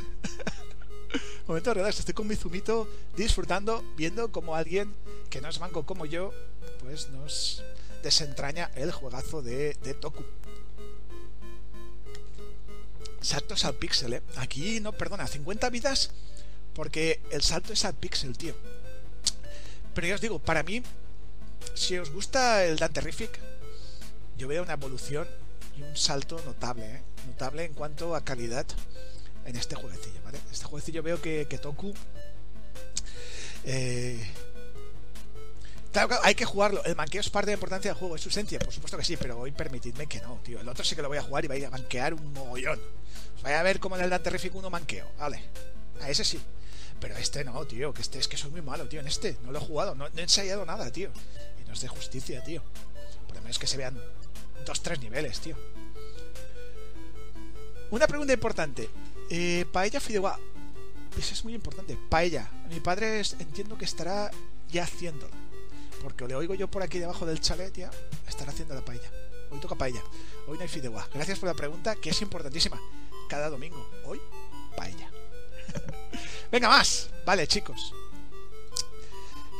Momento 1.47 1.73
relax. 1.75 1.99
Estoy 1.99 2.15
con 2.15 2.27
mi 2.27 2.35
zumito 2.35 2.87
disfrutando, 3.15 3.83
viendo 3.95 4.31
como 4.31 4.55
alguien 4.55 4.93
que 5.29 5.41
no 5.41 5.49
es 5.49 5.59
manco 5.59 5.85
como 5.85 6.05
yo, 6.05 6.33
pues 6.89 7.07
nos 7.09 7.63
desentraña 8.01 8.71
el 8.73 8.91
juegazo 8.91 9.43
de, 9.43 9.75
Toku. 10.01 10.23
Saltos 13.21 13.63
al 13.63 13.75
pixel, 13.75 14.13
¿eh? 14.13 14.21
Aquí 14.37 14.79
no, 14.79 14.91
perdona, 14.93 15.27
50 15.27 15.69
vidas 15.69 16.09
porque 16.73 17.21
el 17.29 17.43
salto 17.43 17.73
es 17.73 17.85
al 17.85 17.93
pixel, 17.93 18.35
tío. 18.35 18.55
Pero 19.93 20.07
ya 20.07 20.15
os 20.15 20.21
digo, 20.21 20.39
para 20.39 20.63
mí, 20.63 20.81
si 21.75 21.95
os 21.99 22.09
gusta 22.09 22.65
el 22.65 22.77
Dante 22.77 23.01
Rific, 23.01 23.39
yo 24.39 24.47
veo 24.47 24.63
una 24.63 24.73
evolución 24.73 25.27
y 25.77 25.83
un 25.83 25.95
salto 25.95 26.41
notable, 26.43 26.85
¿eh? 26.87 27.01
Notable 27.27 27.65
en 27.65 27.75
cuanto 27.75 28.15
a 28.15 28.25
calidad 28.25 28.65
en 29.45 29.55
este 29.55 29.75
jueguecillo, 29.75 30.23
¿vale? 30.23 30.39
Este 30.51 30.65
jueguecillo 30.65 31.03
veo 31.03 31.21
que, 31.21 31.45
que 31.47 31.59
Toku... 31.59 31.93
Eh, 33.65 34.25
Hay 36.23 36.35
que 36.35 36.45
jugarlo. 36.45 36.83
El 36.85 36.95
manqueo 36.95 37.21
es 37.21 37.29
parte 37.29 37.47
de 37.47 37.53
la 37.53 37.57
importancia 37.57 37.91
del 37.91 37.97
juego, 37.97 38.15
es 38.15 38.21
su 38.21 38.29
esencia, 38.29 38.59
por 38.59 38.71
supuesto 38.71 38.97
que 38.97 39.03
sí, 39.03 39.17
pero 39.17 39.39
hoy 39.39 39.51
permitidme 39.51 40.05
que 40.07 40.21
no, 40.21 40.39
tío. 40.43 40.59
El 40.59 40.69
otro 40.69 40.83
sí 40.83 40.95
que 40.95 41.01
lo 41.01 41.07
voy 41.07 41.17
a 41.17 41.23
jugar 41.23 41.45
y 41.45 41.47
voy 41.47 41.63
a 41.63 41.69
manquear 41.69 42.13
un 42.13 42.31
mogollón. 42.33 42.79
Vaya 43.41 43.59
a 43.59 43.63
ver 43.63 43.79
como 43.79 43.97
en 43.97 44.03
el 44.03 44.21
Terrific 44.21 44.53
1 44.53 44.69
manqueo, 44.69 45.11
vale. 45.17 45.41
A 46.01 46.09
ese 46.09 46.23
sí. 46.23 46.39
Pero 46.99 47.15
este 47.17 47.43
no, 47.43 47.65
tío, 47.65 47.93
que 47.93 48.01
este 48.01 48.19
es 48.19 48.27
que 48.27 48.37
soy 48.37 48.51
muy 48.51 48.61
malo, 48.61 48.87
tío. 48.87 48.99
En 48.99 49.07
este 49.07 49.37
no 49.43 49.51
lo 49.51 49.59
he 49.59 49.61
jugado, 49.61 49.95
no, 49.95 50.07
he 50.07 50.21
ensayado 50.21 50.65
nada, 50.65 50.91
tío. 50.91 51.09
Y 51.59 51.67
no 51.67 51.73
es 51.73 51.81
de 51.81 51.87
justicia, 51.87 52.43
tío. 52.43 52.61
Por 53.25 53.37
lo 53.37 53.41
menos 53.41 53.57
que 53.57 53.67
se 53.67 53.77
vean 53.77 53.99
dos, 54.65 54.83
tres 54.83 54.99
niveles, 54.99 55.39
tío. 55.39 55.57
Una 57.89 58.05
pregunta 58.05 58.33
importante. 58.33 58.89
Eh, 59.31 59.65
paella 59.71 59.99
Fideuá. 59.99 60.37
Eso 61.17 61.33
es 61.33 61.43
muy 61.43 61.55
importante. 61.55 61.97
Paella. 62.09 62.51
Mi 62.69 62.79
padre 62.79 63.21
entiendo 63.39 63.77
que 63.77 63.85
estará 63.85 64.29
ya 64.69 64.83
haciéndolo 64.83 65.48
porque 66.01 66.27
le 66.27 66.35
oigo 66.35 66.53
yo 66.53 66.69
por 66.69 66.81
aquí 66.81 66.99
debajo 66.99 67.25
del 67.25 67.39
chalet 67.39 67.75
ya 67.75 67.91
estar 68.27 68.49
haciendo 68.49 68.73
la 68.73 68.83
paella. 68.83 69.11
Hoy 69.51 69.59
toca 69.59 69.75
paella. 69.75 70.01
Hoy 70.47 70.57
no 70.57 70.61
hay 70.61 70.67
fideuá. 70.67 71.07
Gracias 71.13 71.39
por 71.39 71.47
la 71.47 71.55
pregunta, 71.55 71.95
que 71.95 72.09
es 72.09 72.21
importantísima. 72.21 72.79
Cada 73.27 73.49
domingo. 73.49 73.89
Hoy, 74.05 74.19
paella. 74.75 75.09
Venga, 76.51 76.69
más. 76.69 77.09
Vale, 77.25 77.47
chicos. 77.47 77.93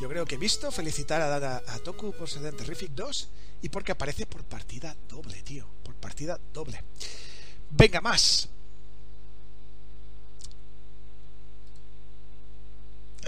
Yo 0.02 0.08
creo 0.08 0.26
que 0.26 0.36
he 0.36 0.38
visto 0.38 0.72
felicitar 0.72 1.22
a, 1.22 1.80
Toku 1.80 2.14
por 2.14 2.30
ser 2.30 2.56
Terrific 2.56 2.92
2 2.92 3.30
y 3.64 3.70
porque 3.70 3.92
aparece 3.92 4.26
por 4.26 4.44
partida 4.44 4.96
doble, 5.08 5.42
tío. 5.44 5.68
Por 5.84 5.96
partida 5.96 6.40
doble. 6.54 6.82
Venga, 7.72 8.00
más. 8.00 8.48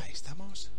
Ahí 0.02 0.12
estamos. 0.14 0.72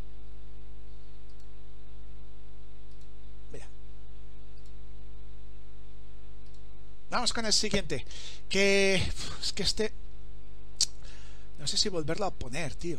Vamos 7.12 7.34
con 7.34 7.44
el 7.44 7.52
siguiente. 7.52 8.06
Que. 8.48 8.94
Es 9.42 9.52
que 9.52 9.62
este. 9.64 9.92
No 11.58 11.66
sé 11.66 11.76
si 11.76 11.90
volverlo 11.90 12.24
a 12.24 12.30
poner, 12.30 12.74
tío. 12.74 12.98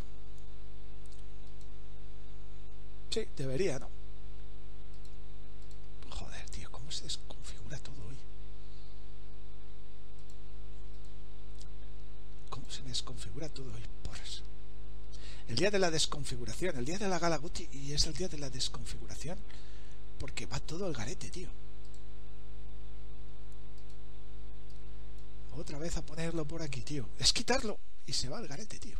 Sí, 3.09 3.27
debería, 3.35 3.79
¿no? 3.79 3.89
Joder, 6.11 6.47
tío, 6.51 6.71
¿cómo 6.71 6.91
se 6.91 7.05
desconfigura 7.05 7.79
todo 7.79 7.95
hoy? 8.07 8.17
¿Cómo 12.51 12.69
se 12.69 12.83
desconfigura 12.83 13.49
todo 13.49 13.65
hoy? 13.73 13.81
Por 14.03 14.17
eso. 14.17 14.43
El 15.47 15.55
día 15.55 15.71
de 15.71 15.79
la 15.79 15.89
desconfiguración, 15.89 16.77
el 16.77 16.85
día 16.85 16.99
de 16.99 17.07
la 17.07 17.17
Galaguti 17.17 17.67
y 17.71 17.93
es 17.93 18.05
el 18.05 18.13
día 18.13 18.27
de 18.27 18.37
la 18.37 18.51
desconfiguración. 18.51 19.39
Porque 20.19 20.45
va 20.45 20.59
todo 20.59 20.85
al 20.85 20.93
garete, 20.93 21.31
tío. 21.31 21.49
Otra 25.55 25.77
vez 25.77 25.95
a 25.97 26.01
ponerlo 26.01 26.45
por 26.45 26.61
aquí, 26.61 26.81
tío. 26.81 27.07
Es 27.19 27.31
quitarlo 27.31 27.77
y 28.05 28.13
se 28.13 28.27
va 28.29 28.37
al 28.39 28.47
garete, 28.47 28.79
tío. 28.79 28.97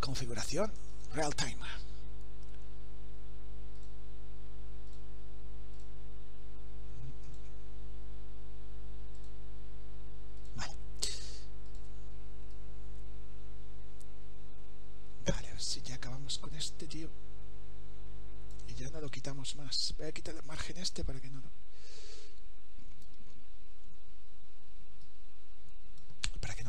Configuración 0.00 0.72
real 1.12 1.34
time. 1.34 1.56
Vale. 10.56 10.72
Vale, 15.26 15.48
a 15.50 15.58
ya 15.84 15.94
acabamos 15.96 16.38
con 16.38 16.54
este, 16.54 16.86
tío. 16.86 17.10
Y 18.66 18.74
ya 18.74 18.90
no 18.90 19.00
lo 19.00 19.10
quitamos 19.10 19.56
más. 19.56 19.94
Voy 19.98 20.06
a 20.06 20.12
quitar 20.12 20.34
el 20.34 20.42
margen 20.44 20.78
este 20.78 21.04
para 21.04 21.20
que 21.20 21.28
no 21.30 21.40
lo... 21.40 21.48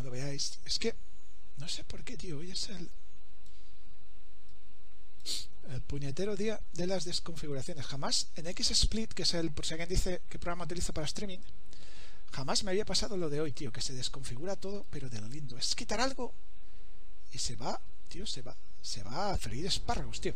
lo 0.03 0.11
veáis. 0.11 0.59
Es 0.65 0.79
que 0.79 0.95
no 1.57 1.67
sé 1.67 1.83
por 1.83 2.03
qué, 2.03 2.17
tío. 2.17 2.39
Hoy 2.39 2.51
es 2.51 2.69
el, 2.69 2.89
el 5.71 5.81
puñetero 5.81 6.35
día 6.35 6.59
de 6.73 6.87
las 6.87 7.05
desconfiguraciones. 7.05 7.85
Jamás 7.85 8.27
en 8.35 8.45
XSplit, 8.45 9.13
que 9.13 9.23
es 9.23 9.33
el, 9.33 9.51
por 9.51 9.65
si 9.65 9.73
alguien 9.73 9.89
dice 9.89 10.21
qué 10.29 10.39
programa 10.39 10.65
utiliza 10.65 10.93
para 10.93 11.05
streaming, 11.05 11.39
jamás 12.31 12.63
me 12.63 12.71
había 12.71 12.85
pasado 12.85 13.17
lo 13.17 13.29
de 13.29 13.41
hoy, 13.41 13.51
tío, 13.51 13.71
que 13.71 13.81
se 13.81 13.93
desconfigura 13.93 14.55
todo, 14.55 14.85
pero 14.89 15.09
de 15.09 15.19
lo 15.19 15.27
lindo. 15.27 15.57
Es 15.57 15.75
quitar 15.75 15.99
algo 15.99 16.33
y 17.31 17.37
se 17.37 17.55
va, 17.55 17.79
tío, 18.07 18.25
se 18.25 18.41
va, 18.41 18.55
se 18.81 19.03
va 19.03 19.33
a 19.33 19.37
freír 19.37 19.65
espárragos, 19.65 20.21
tío. 20.21 20.33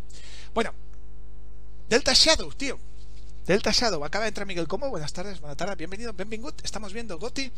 Bueno, 0.53 0.73
Delta 1.89 2.13
Shadow, 2.13 2.51
tío. 2.53 2.77
Delta 3.45 3.71
Shadow, 3.71 4.03
acaba 4.05 4.25
de 4.25 4.29
entrar 4.29 4.47
Miguel 4.47 4.67
Como. 4.67 4.89
Buenas 4.89 5.11
tardes, 5.13 5.39
buenas 5.39 5.57
tardes, 5.57 5.77
bienvenido, 5.77 6.13
bienvenido. 6.13 6.53
Estamos 6.63 6.93
viendo 6.93 7.17
Goti 7.17 7.51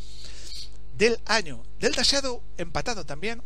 del 0.96 1.20
año. 1.26 1.62
Delta 1.78 2.02
Shadow 2.02 2.42
empatado 2.56 3.04
también 3.04 3.42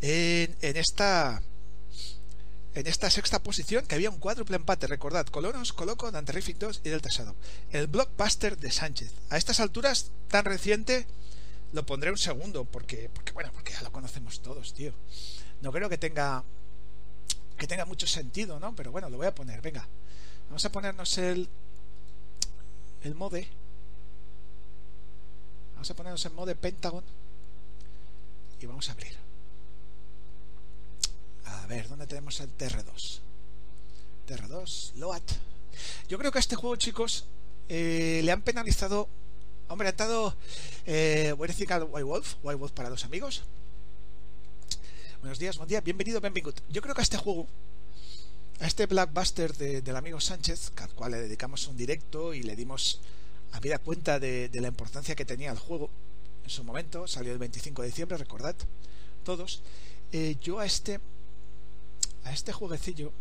en, 0.00 0.56
esta 0.60 1.42
en 2.74 2.86
esta 2.86 3.10
sexta 3.10 3.42
posición 3.42 3.86
que 3.86 3.94
había 3.94 4.10
un 4.10 4.18
cuádruple 4.18 4.56
empate. 4.56 4.86
Recordad, 4.86 5.26
Colonos, 5.26 5.72
Coloco, 5.72 6.10
Danterific 6.10 6.58
2 6.58 6.82
y 6.84 6.88
Delta 6.90 7.08
Shadow. 7.10 7.34
El 7.70 7.88
blockbuster 7.88 8.56
de 8.56 8.70
Sánchez. 8.70 9.12
A 9.30 9.36
estas 9.36 9.60
alturas, 9.60 10.10
tan 10.28 10.44
reciente, 10.44 11.06
lo 11.72 11.84
pondré 11.84 12.10
un 12.10 12.18
segundo, 12.18 12.64
porque, 12.64 13.10
porque 13.12 13.32
bueno, 13.32 13.50
porque 13.52 13.72
ya 13.72 13.82
lo 13.82 13.92
conocemos 13.92 14.40
todos, 14.40 14.74
tío. 14.74 14.92
No 15.60 15.72
creo 15.72 15.88
que 15.88 15.98
tenga 15.98 16.44
que 17.58 17.66
tenga 17.66 17.84
mucho 17.84 18.06
sentido, 18.06 18.60
¿no? 18.60 18.76
Pero 18.76 18.92
bueno, 18.92 19.10
lo 19.10 19.16
voy 19.16 19.26
a 19.26 19.34
poner, 19.34 19.60
venga. 19.60 19.88
Vamos 20.46 20.64
a 20.64 20.70
ponernos 20.70 21.18
el 21.18 21.48
el 23.02 23.14
mode. 23.16 23.48
Vamos 25.78 25.92
a 25.92 25.94
ponernos 25.94 26.26
en 26.26 26.34
mode 26.34 26.56
Pentagon 26.56 27.04
y 28.60 28.66
vamos 28.66 28.88
a 28.88 28.92
abrir. 28.92 29.14
A 31.44 31.66
ver, 31.68 31.88
¿dónde 31.88 32.08
tenemos 32.08 32.40
el 32.40 32.50
TR2? 32.58 33.20
TR2, 34.26 34.94
Loat. 34.96 35.22
Yo 36.08 36.18
creo 36.18 36.32
que 36.32 36.38
a 36.38 36.40
este 36.40 36.56
juego, 36.56 36.74
chicos, 36.74 37.26
eh, 37.68 38.22
le 38.24 38.32
han 38.32 38.42
penalizado. 38.42 39.08
Hombre, 39.68 39.86
ha 39.86 39.90
estado. 39.90 40.34
Eh, 40.84 41.32
voy 41.38 41.44
a 41.44 41.52
decir 41.52 41.68
White 41.70 42.02
Wolf, 42.02 42.34
White 42.42 42.58
Wolf 42.58 42.72
para 42.72 42.90
los 42.90 43.04
amigos. 43.04 43.44
Buenos 45.20 45.38
días, 45.38 45.58
buen 45.58 45.68
día, 45.68 45.80
bienvenido, 45.80 46.20
bienvenido. 46.20 46.54
Yo 46.70 46.82
creo 46.82 46.96
que 46.96 47.02
a 47.02 47.04
este 47.04 47.18
juego, 47.18 47.46
a 48.58 48.66
este 48.66 48.86
Blackbuster 48.86 49.54
del 49.56 49.94
amigo 49.94 50.20
Sánchez, 50.20 50.72
al 50.76 50.92
cual 50.94 51.12
le 51.12 51.18
dedicamos 51.18 51.68
un 51.68 51.76
directo 51.76 52.34
y 52.34 52.42
le 52.42 52.56
dimos 52.56 53.00
a 53.52 53.60
vida 53.60 53.78
cuenta 53.78 54.18
de, 54.18 54.48
de 54.48 54.60
la 54.60 54.68
importancia 54.68 55.14
que 55.14 55.24
tenía 55.24 55.50
el 55.50 55.58
juego 55.58 55.90
en 56.44 56.50
su 56.50 56.64
momento, 56.64 57.06
salió 57.06 57.32
el 57.32 57.38
25 57.38 57.82
de 57.82 57.88
diciembre, 57.88 58.16
recordad, 58.16 58.56
todos. 59.22 59.62
Eh, 60.12 60.36
yo 60.40 60.58
a 60.58 60.64
este 60.64 61.00
a 62.24 62.32
este 62.32 62.50
jueguecillo 62.52 63.12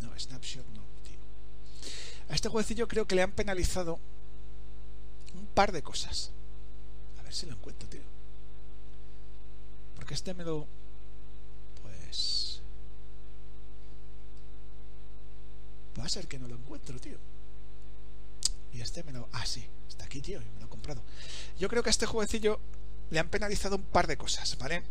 no 0.00 0.10
snapshot 0.18 0.66
no 0.74 0.82
tío. 1.04 1.20
A 2.28 2.34
este 2.34 2.48
jueguecillo 2.48 2.88
creo 2.88 3.06
que 3.06 3.14
le 3.14 3.22
han 3.22 3.30
penalizado 3.30 4.00
un 5.34 5.46
par 5.46 5.70
de 5.70 5.82
cosas. 5.82 6.32
A 7.20 7.22
ver 7.22 7.32
si 7.32 7.46
lo 7.46 7.52
encuentro 7.52 7.88
tío. 7.88 8.02
Porque 9.94 10.14
este 10.14 10.34
me 10.34 10.42
lo 10.42 10.66
pues 11.82 12.45
a 16.04 16.08
ser 16.08 16.28
que 16.28 16.38
no 16.38 16.48
lo 16.48 16.56
encuentro 16.56 16.98
tío 16.98 17.18
y 18.72 18.80
este 18.80 19.02
me 19.04 19.12
lo 19.12 19.28
ah 19.32 19.46
sí 19.46 19.64
está 19.88 20.04
aquí 20.04 20.20
tío 20.20 20.40
y 20.42 20.50
me 20.50 20.60
lo 20.60 20.66
he 20.66 20.68
comprado 20.68 21.02
yo 21.58 21.68
creo 21.68 21.82
que 21.82 21.88
a 21.88 21.90
este 21.90 22.06
jueguecillo 22.06 22.60
le 23.10 23.18
han 23.18 23.28
penalizado 23.28 23.76
un 23.76 23.84
par 23.84 24.06
de 24.06 24.16
cosas 24.16 24.56
vale 24.58 24.82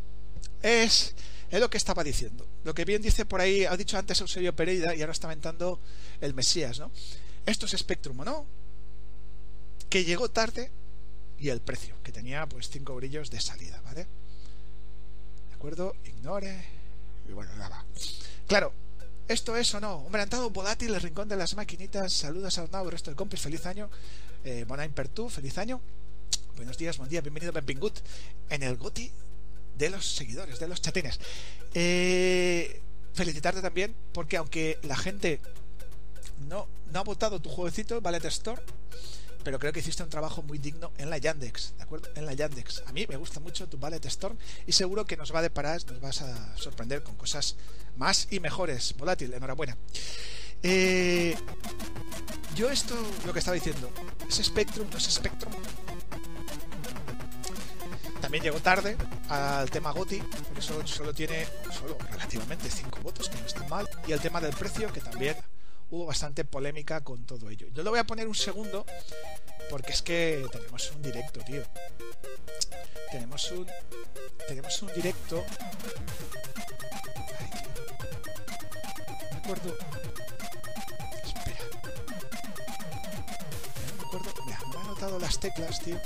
es, 0.62 1.14
es 1.50 1.60
lo 1.60 1.70
que 1.70 1.78
estaba 1.78 2.04
diciendo. 2.04 2.48
Lo 2.64 2.74
que 2.74 2.86
bien 2.86 3.02
dice 3.02 3.26
por 3.26 3.42
ahí, 3.42 3.66
ha 3.66 3.78
dicho 3.78 3.98
antes 3.98 4.20
Eusebio 4.22 4.56
Pereira 4.56 4.96
y 4.96 5.02
ahora 5.02 5.14
está 5.14 5.28
aventando 5.28 5.80
el 6.22 6.34
Mesías, 6.34 6.80
¿no? 6.80 6.92
Esto 7.46 7.66
es 7.66 7.74
Spectrum, 7.74 8.18
¿no? 8.24 8.46
Que 9.90 10.04
llegó 10.04 10.30
tarde 10.30 10.72
y 11.38 11.50
el 11.50 11.62
precio, 11.62 11.96
que 12.04 12.12
tenía 12.12 12.48
pues 12.48 12.70
5 12.70 12.96
brillos 12.96 13.30
de 13.30 13.40
salida, 13.40 13.80
¿vale? 13.82 14.08
¿De 15.50 15.56
acuerdo? 15.56 15.96
Ignore. 16.06 16.66
Y 17.30 17.34
bueno, 17.34 17.52
ya 17.58 17.70
va. 17.70 17.86
Claro, 18.48 18.74
¿esto 19.28 19.56
es 19.58 19.74
o 19.74 19.80
no? 19.80 19.96
Hombre, 19.98 20.22
han 20.22 20.30
dado 20.30 20.50
volátil 20.50 20.94
el 20.94 21.02
rincón 21.02 21.28
de 21.28 21.36
las 21.36 21.56
maquinitas. 21.56 22.14
Saludos 22.14 22.58
al 22.58 22.70
nuevo 22.72 22.90
resto 22.90 23.12
de 23.12 23.16
compis. 23.16 23.42
Feliz 23.42 23.66
año. 23.66 23.90
Eh, 24.44 24.66
Bonain 24.68 24.92
Pertu, 24.92 25.30
feliz 25.30 25.58
año. 25.58 25.82
Buenos 26.56 26.78
días, 26.78 26.98
buen 26.98 27.10
día, 27.10 27.22
bienvenido 27.22 27.50
a 27.50 27.54
Benvingut 27.54 27.98
en 28.50 28.64
el 28.64 28.78
GOTI 28.78 29.12
de 29.78 29.90
los 29.90 30.16
seguidores, 30.16 30.60
de 30.60 30.68
los 30.68 30.82
chatines. 30.82 31.20
Eh, 31.74 32.82
felicitarte 33.14 33.62
también 33.62 33.94
porque 34.14 34.38
aunque 34.38 34.80
la 34.84 34.96
gente 34.96 35.42
no, 36.48 36.68
no 36.94 37.00
ha 37.00 37.04
votado 37.04 37.42
tu 37.42 37.50
jueguecito, 37.50 38.00
Ballet 38.02 38.24
Store, 38.26 38.62
pero 39.46 39.60
creo 39.60 39.72
que 39.72 39.80
hiciste 39.80 40.02
un 40.02 40.10
trabajo 40.10 40.42
muy 40.42 40.58
digno 40.58 40.92
en 40.98 41.12
la 41.12 41.20
Yandex, 41.20 41.76
¿de 41.78 41.84
acuerdo? 41.84 42.10
En 42.16 42.26
la 42.26 42.34
Yandex. 42.34 42.82
A 42.88 42.92
mí 42.92 43.06
me 43.08 43.16
gusta 43.16 43.40
mucho 43.40 43.70
tu 43.70 43.78
Ballet 43.78 44.04
Storm 44.08 44.36
y 44.66 44.72
seguro 44.72 45.06
que 45.06 45.16
nos 45.16 45.34
va 45.34 45.40
a 45.40 45.42
deparar, 45.44 45.80
nos 45.86 46.02
vas 46.02 46.24
a 46.24 46.58
sorprender 46.58 47.04
con 47.04 47.16
cosas 47.16 47.56
más 47.96 48.28
y 48.32 48.40
mejores. 48.40 48.96
Volátil, 48.98 49.32
enhorabuena. 49.34 49.78
Eh, 50.64 51.38
yo 52.56 52.72
esto, 52.72 52.96
lo 53.28 53.34
que 53.34 53.40
estaba 53.40 53.54
diciendo, 53.54 53.92
es 54.28 54.44
Spectrum, 54.44 54.90
no 54.90 54.98
es 54.98 55.04
Spectrum, 55.04 55.54
también 58.20 58.44
llegó 58.44 58.60
tarde 58.60 58.98
al 59.30 59.70
tema 59.70 59.92
GOTI, 59.92 60.24
porque 60.48 60.62
solo, 60.64 60.88
solo 60.88 61.14
tiene 61.14 61.46
solo 61.72 61.96
relativamente 62.10 62.68
5 62.68 63.00
votos, 63.04 63.30
que 63.30 63.40
no 63.40 63.46
está 63.46 63.64
mal. 63.68 63.88
Y 64.08 64.14
el 64.14 64.20
tema 64.20 64.42
del 64.42 64.56
precio, 64.56 64.92
que 64.92 65.02
también 65.02 65.36
hubo 65.90 66.06
bastante 66.06 66.46
polémica 66.46 67.04
con 67.04 67.26
todo 67.26 67.50
ello. 67.50 67.68
Yo 67.74 67.84
lo 67.84 67.92
voy 67.92 68.00
a 68.00 68.06
poner 68.06 68.28
un 68.28 68.36
segundo, 68.36 68.86
porque 69.70 69.92
es 69.92 70.02
que 70.02 70.46
tenemos 70.52 70.92
un 70.92 71.02
directo, 71.02 71.40
tío. 71.42 71.64
Tenemos 73.12 73.52
un. 73.52 73.68
Tenemos 74.48 74.82
un 74.82 74.94
directo. 74.94 75.44
Ay, 77.40 77.50
tío. 77.52 77.70
me 79.32 79.38
acuerdo. 79.38 79.78
Espera. 81.24 81.60
No 83.88 83.96
me 83.96 84.04
acuerdo. 84.04 84.46
Mira, 84.46 84.60
me 84.68 84.76
he 84.76 84.80
anotado 84.80 85.20
las 85.20 85.40
teclas, 85.40 85.80
tío. 85.80 86.00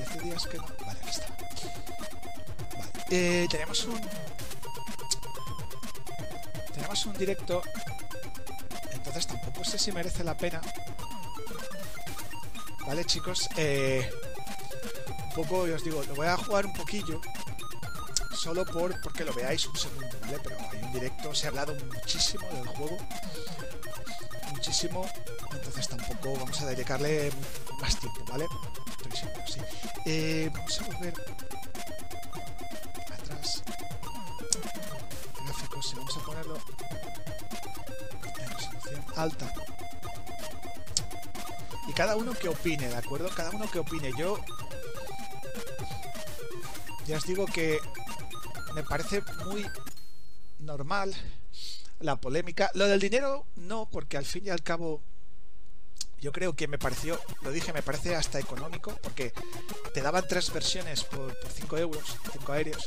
Hace 0.00 0.20
días 0.20 0.46
que 0.46 0.56
no. 0.58 0.66
Vale, 0.84 1.00
aquí 1.00 1.10
está. 1.10 1.26
Vale. 2.76 2.92
Eh, 3.10 3.46
tenemos 3.50 3.84
un. 3.84 4.00
Tenemos 6.74 7.06
un 7.06 7.12
directo. 7.18 7.62
Entonces 9.00 9.26
tampoco 9.26 9.64
sé 9.64 9.78
si 9.78 9.92
merece 9.92 10.22
la 10.22 10.36
pena. 10.36 10.60
Vale, 12.86 13.02
chicos. 13.06 13.48
Eh, 13.56 14.10
un 15.24 15.32
poco, 15.32 15.60
os 15.60 15.82
digo, 15.82 16.02
lo 16.06 16.14
voy 16.14 16.26
a 16.26 16.36
jugar 16.36 16.66
un 16.66 16.74
poquillo. 16.74 17.18
Solo 18.36 18.64
por 18.66 19.00
porque 19.00 19.24
lo 19.24 19.32
veáis 19.32 19.66
un 19.66 19.76
segundo, 19.76 20.16
¿vale? 20.20 20.38
Pero 20.42 20.56
hay 20.70 20.82
un 20.82 20.92
directo, 20.92 21.34
se 21.34 21.46
ha 21.46 21.48
hablado 21.48 21.74
muchísimo 21.94 22.46
del 22.48 22.66
juego. 22.68 22.98
Muchísimo. 24.52 25.10
Entonces 25.50 25.88
tampoco 25.88 26.34
vamos 26.34 26.60
a 26.60 26.66
dedicarle 26.66 27.32
más 27.80 27.98
tiempo, 27.98 28.22
¿vale? 28.28 28.46
Eh, 30.04 30.50
vamos 30.52 30.80
a 30.80 30.84
volver 30.84 31.14
atrás. 33.12 33.62
Gráficos, 35.42 35.94
vamos 35.96 36.16
a 36.16 36.20
ponerlo 36.20 36.58
alta. 39.16 39.52
Y 41.88 41.92
cada 41.92 42.16
uno 42.16 42.32
que 42.32 42.48
opine, 42.48 42.88
¿de 42.88 42.96
acuerdo? 42.96 43.28
Cada 43.34 43.50
uno 43.50 43.70
que 43.70 43.78
opine. 43.78 44.12
Yo 44.16 44.38
ya 47.06 47.16
os 47.16 47.26
digo 47.26 47.46
que 47.46 47.80
me 48.74 48.84
parece 48.84 49.22
muy 49.46 49.66
normal 50.60 51.14
la 51.98 52.16
polémica. 52.16 52.70
Lo 52.74 52.86
del 52.86 53.00
dinero 53.00 53.46
no, 53.56 53.88
porque 53.90 54.16
al 54.16 54.24
fin 54.24 54.46
y 54.46 54.50
al 54.50 54.62
cabo 54.62 55.02
yo 56.20 56.32
creo 56.32 56.54
que 56.54 56.68
me 56.68 56.78
pareció, 56.78 57.18
lo 57.42 57.50
dije, 57.50 57.72
me 57.72 57.82
parece 57.82 58.14
hasta 58.14 58.38
económico, 58.38 58.96
porque 59.02 59.32
te 59.94 60.02
daban 60.02 60.24
tres 60.28 60.52
versiones 60.52 61.04
por, 61.04 61.34
5 61.54 61.78
euros, 61.78 62.16
5 62.32 62.52
aéreos. 62.52 62.86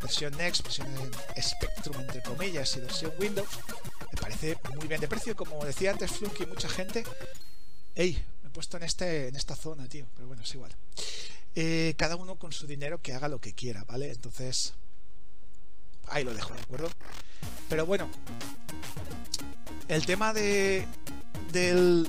Versión 0.00 0.36
Next, 0.36 0.62
versión 0.62 0.88
Spectrum 1.40 2.00
entre 2.00 2.22
comillas 2.22 2.76
y 2.76 2.80
versión 2.80 3.12
Windows. 3.18 3.48
Me 4.12 4.20
parece 4.20 4.58
muy 4.76 4.86
bien 4.88 5.00
de 5.00 5.08
precio, 5.08 5.34
como 5.34 5.64
decía 5.64 5.90
antes 5.90 6.12
Flunky, 6.12 6.46
mucha 6.46 6.68
gente. 6.68 7.02
Ey, 7.94 8.22
me 8.42 8.48
he 8.48 8.52
puesto 8.52 8.76
en 8.76 8.82
este 8.82 9.28
en 9.28 9.36
esta 9.36 9.56
zona, 9.56 9.88
tío, 9.88 10.06
pero 10.14 10.28
bueno, 10.28 10.42
es 10.42 10.54
igual. 10.54 10.74
Eh, 11.54 11.94
cada 11.96 12.16
uno 12.16 12.36
con 12.36 12.52
su 12.52 12.66
dinero 12.66 13.00
que 13.00 13.14
haga 13.14 13.28
lo 13.28 13.40
que 13.40 13.54
quiera, 13.54 13.84
¿vale? 13.84 14.10
Entonces, 14.10 14.74
ahí 16.08 16.24
lo 16.24 16.34
dejo, 16.34 16.54
¿de 16.54 16.60
acuerdo? 16.60 16.90
Pero 17.68 17.86
bueno, 17.86 18.10
el 19.88 20.04
tema 20.06 20.32
de 20.32 20.86
del 21.52 22.08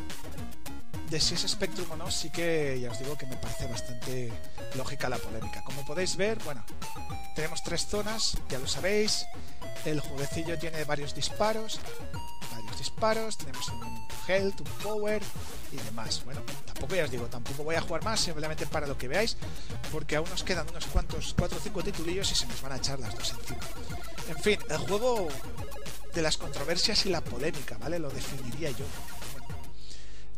de 1.09 1.19
si 1.19 1.35
es 1.35 1.41
Spectrum 1.41 1.91
o 1.91 1.95
no, 1.95 2.09
sí 2.09 2.32
que 2.32 2.80
ya 2.82 2.91
os 2.91 2.99
digo 2.99 3.17
que 3.17 3.25
me 3.27 3.38
parece 3.38 3.67
bastante 3.67 4.33
lógica 4.75 5.09
la 5.09 5.17
polémica. 5.17 5.64
Como 5.64 5.85
podéis 5.85 6.15
ver, 6.17 6.40
bueno, 6.43 6.65
tenemos 7.35 7.61
tres 7.64 7.85
zonas, 7.85 8.38
ya 8.49 8.59
lo 8.59 8.67
sabéis. 8.67 9.25
El 9.85 9.99
jueguecillo 9.99 10.57
tiene 10.57 10.83
varios 10.85 11.13
disparos, 11.13 11.79
varios 12.51 12.77
disparos, 12.77 13.37
tenemos 13.37 13.67
un 13.69 14.07
health, 14.27 14.61
un 14.61 14.83
power 14.83 15.21
y 15.71 15.77
demás. 15.77 16.23
Bueno, 16.23 16.41
tampoco 16.65 16.95
ya 16.95 17.03
os 17.03 17.11
digo, 17.11 17.25
tampoco 17.27 17.63
voy 17.63 17.75
a 17.75 17.81
jugar 17.81 18.03
más, 18.03 18.19
simplemente 18.19 18.65
para 18.65 18.87
lo 18.87 18.97
que 18.97 19.07
veáis, 19.07 19.35
porque 19.91 20.15
aún 20.15 20.29
nos 20.29 20.43
quedan 20.43 20.69
unos 20.69 20.85
cuantos, 20.85 21.35
cuatro 21.37 21.57
o 21.57 21.61
cinco 21.61 21.83
titulillos 21.83 22.31
y 22.31 22.35
se 22.35 22.47
nos 22.47 22.61
van 22.61 22.71
a 22.73 22.77
echar 22.77 22.99
las 22.99 23.13
dos 23.15 23.31
encima. 23.31 23.59
En 24.29 24.37
fin, 24.37 24.59
el 24.69 24.77
juego 24.77 25.27
de 26.13 26.21
las 26.21 26.37
controversias 26.37 27.05
y 27.05 27.09
la 27.09 27.21
polémica, 27.21 27.77
¿vale? 27.77 27.99
Lo 27.99 28.09
definiría 28.09 28.71
yo. 28.71 28.85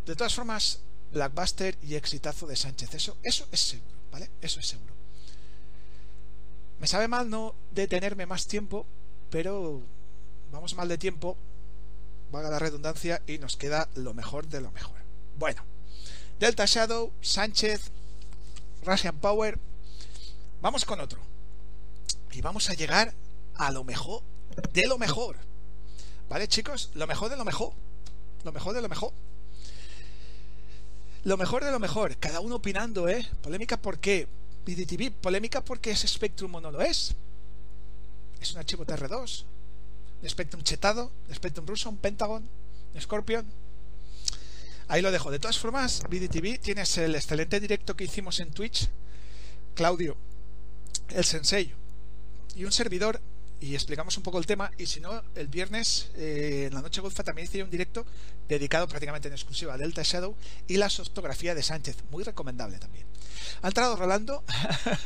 De 0.05 0.15
todas 0.15 0.33
formas, 0.33 0.79
Blackbuster 1.11 1.77
y 1.81 1.95
exitazo 1.95 2.47
de 2.47 2.55
Sánchez. 2.55 2.93
Eso, 2.93 3.17
eso 3.23 3.47
es 3.51 3.59
seguro, 3.59 3.97
¿vale? 4.11 4.31
Eso 4.41 4.59
es 4.59 4.67
seguro. 4.67 4.93
Me 6.79 6.87
sabe 6.87 7.07
mal 7.07 7.29
no 7.29 7.55
detenerme 7.71 8.25
más 8.25 8.47
tiempo, 8.47 8.85
pero 9.35 9.81
vamos 10.49 10.75
mal 10.75 10.87
de 10.87 10.97
tiempo, 10.97 11.35
valga 12.31 12.49
la 12.49 12.57
redundancia, 12.57 13.21
y 13.27 13.37
nos 13.37 13.57
queda 13.57 13.89
lo 13.93 14.13
mejor 14.13 14.47
de 14.47 14.61
lo 14.61 14.71
mejor. 14.71 14.95
Bueno, 15.37 15.61
Delta 16.39 16.63
Shadow, 16.65 17.11
Sánchez, 17.19 17.91
Russian 18.85 19.17
Power. 19.17 19.59
Vamos 20.61 20.85
con 20.85 21.01
otro. 21.01 21.19
Y 22.31 22.39
vamos 22.39 22.69
a 22.69 22.75
llegar 22.75 23.13
a 23.55 23.71
lo 23.71 23.83
mejor 23.83 24.21
de 24.71 24.87
lo 24.87 24.97
mejor. 24.97 25.35
¿Vale, 26.29 26.47
chicos? 26.47 26.91
Lo 26.93 27.05
mejor 27.05 27.29
de 27.29 27.35
lo 27.35 27.43
mejor. 27.43 27.73
Lo 28.45 28.53
mejor 28.53 28.73
de 28.73 28.81
lo 28.81 28.87
mejor. 28.87 29.11
Lo 31.25 31.35
mejor 31.35 31.65
de 31.65 31.71
lo 31.71 31.79
mejor. 31.79 32.15
Cada 32.19 32.39
uno 32.39 32.55
opinando, 32.55 33.09
¿eh? 33.09 33.29
Polémica 33.41 33.75
por 33.75 33.99
qué. 33.99 34.29
BDTV, 34.65 35.11
polémica 35.11 35.59
porque 35.59 35.91
es 35.91 36.07
Spectrum 36.07 36.55
o 36.55 36.61
no 36.61 36.71
lo 36.71 36.79
es. 36.79 37.13
Es 38.45 38.53
un 38.53 38.59
archivo 38.59 38.85
TR2. 38.85 39.43
Un 40.21 40.29
Spectrum 40.29 40.61
chetado. 40.61 41.11
Un 41.27 41.33
Spectrum 41.33 41.65
ruso, 41.65 41.89
un 41.89 41.97
Pentagon, 41.97 42.47
un 42.93 43.01
Scorpion. 43.01 43.43
Ahí 44.87 45.01
lo 45.01 45.09
dejo. 45.09 45.31
De 45.31 45.39
todas 45.39 45.57
formas, 45.57 46.03
BDTV, 46.07 46.59
tienes 46.59 46.95
el 46.99 47.15
excelente 47.15 47.59
directo 47.59 47.95
que 47.95 48.03
hicimos 48.03 48.39
en 48.39 48.51
Twitch. 48.51 48.87
Claudio, 49.73 50.15
el 51.09 51.25
sensei 51.25 51.73
y 52.55 52.65
un 52.65 52.71
servidor 52.71 53.19
y 53.59 53.73
explicamos 53.73 54.17
un 54.17 54.23
poco 54.23 54.37
el 54.37 54.45
tema. 54.45 54.71
Y 54.77 54.85
si 54.85 54.99
no, 54.99 55.23
el 55.35 55.47
viernes 55.47 56.11
eh, 56.15 56.65
en 56.67 56.73
la 56.73 56.81
noche 56.81 57.01
golfa 57.01 57.23
también 57.23 57.47
hice 57.47 57.63
un 57.63 57.69
directo 57.69 58.05
dedicado 58.47 58.87
prácticamente 58.87 59.27
en 59.27 59.33
exclusiva 59.33 59.73
a 59.73 59.77
Delta 59.77 60.01
Shadow 60.03 60.35
y 60.67 60.77
la 60.77 60.89
sostografía 60.89 61.55
de 61.55 61.63
Sánchez. 61.63 61.97
Muy 62.11 62.23
recomendable 62.23 62.77
también. 62.77 63.05
Ha 63.61 63.67
entrado 63.67 63.95
Rolando. 63.95 64.43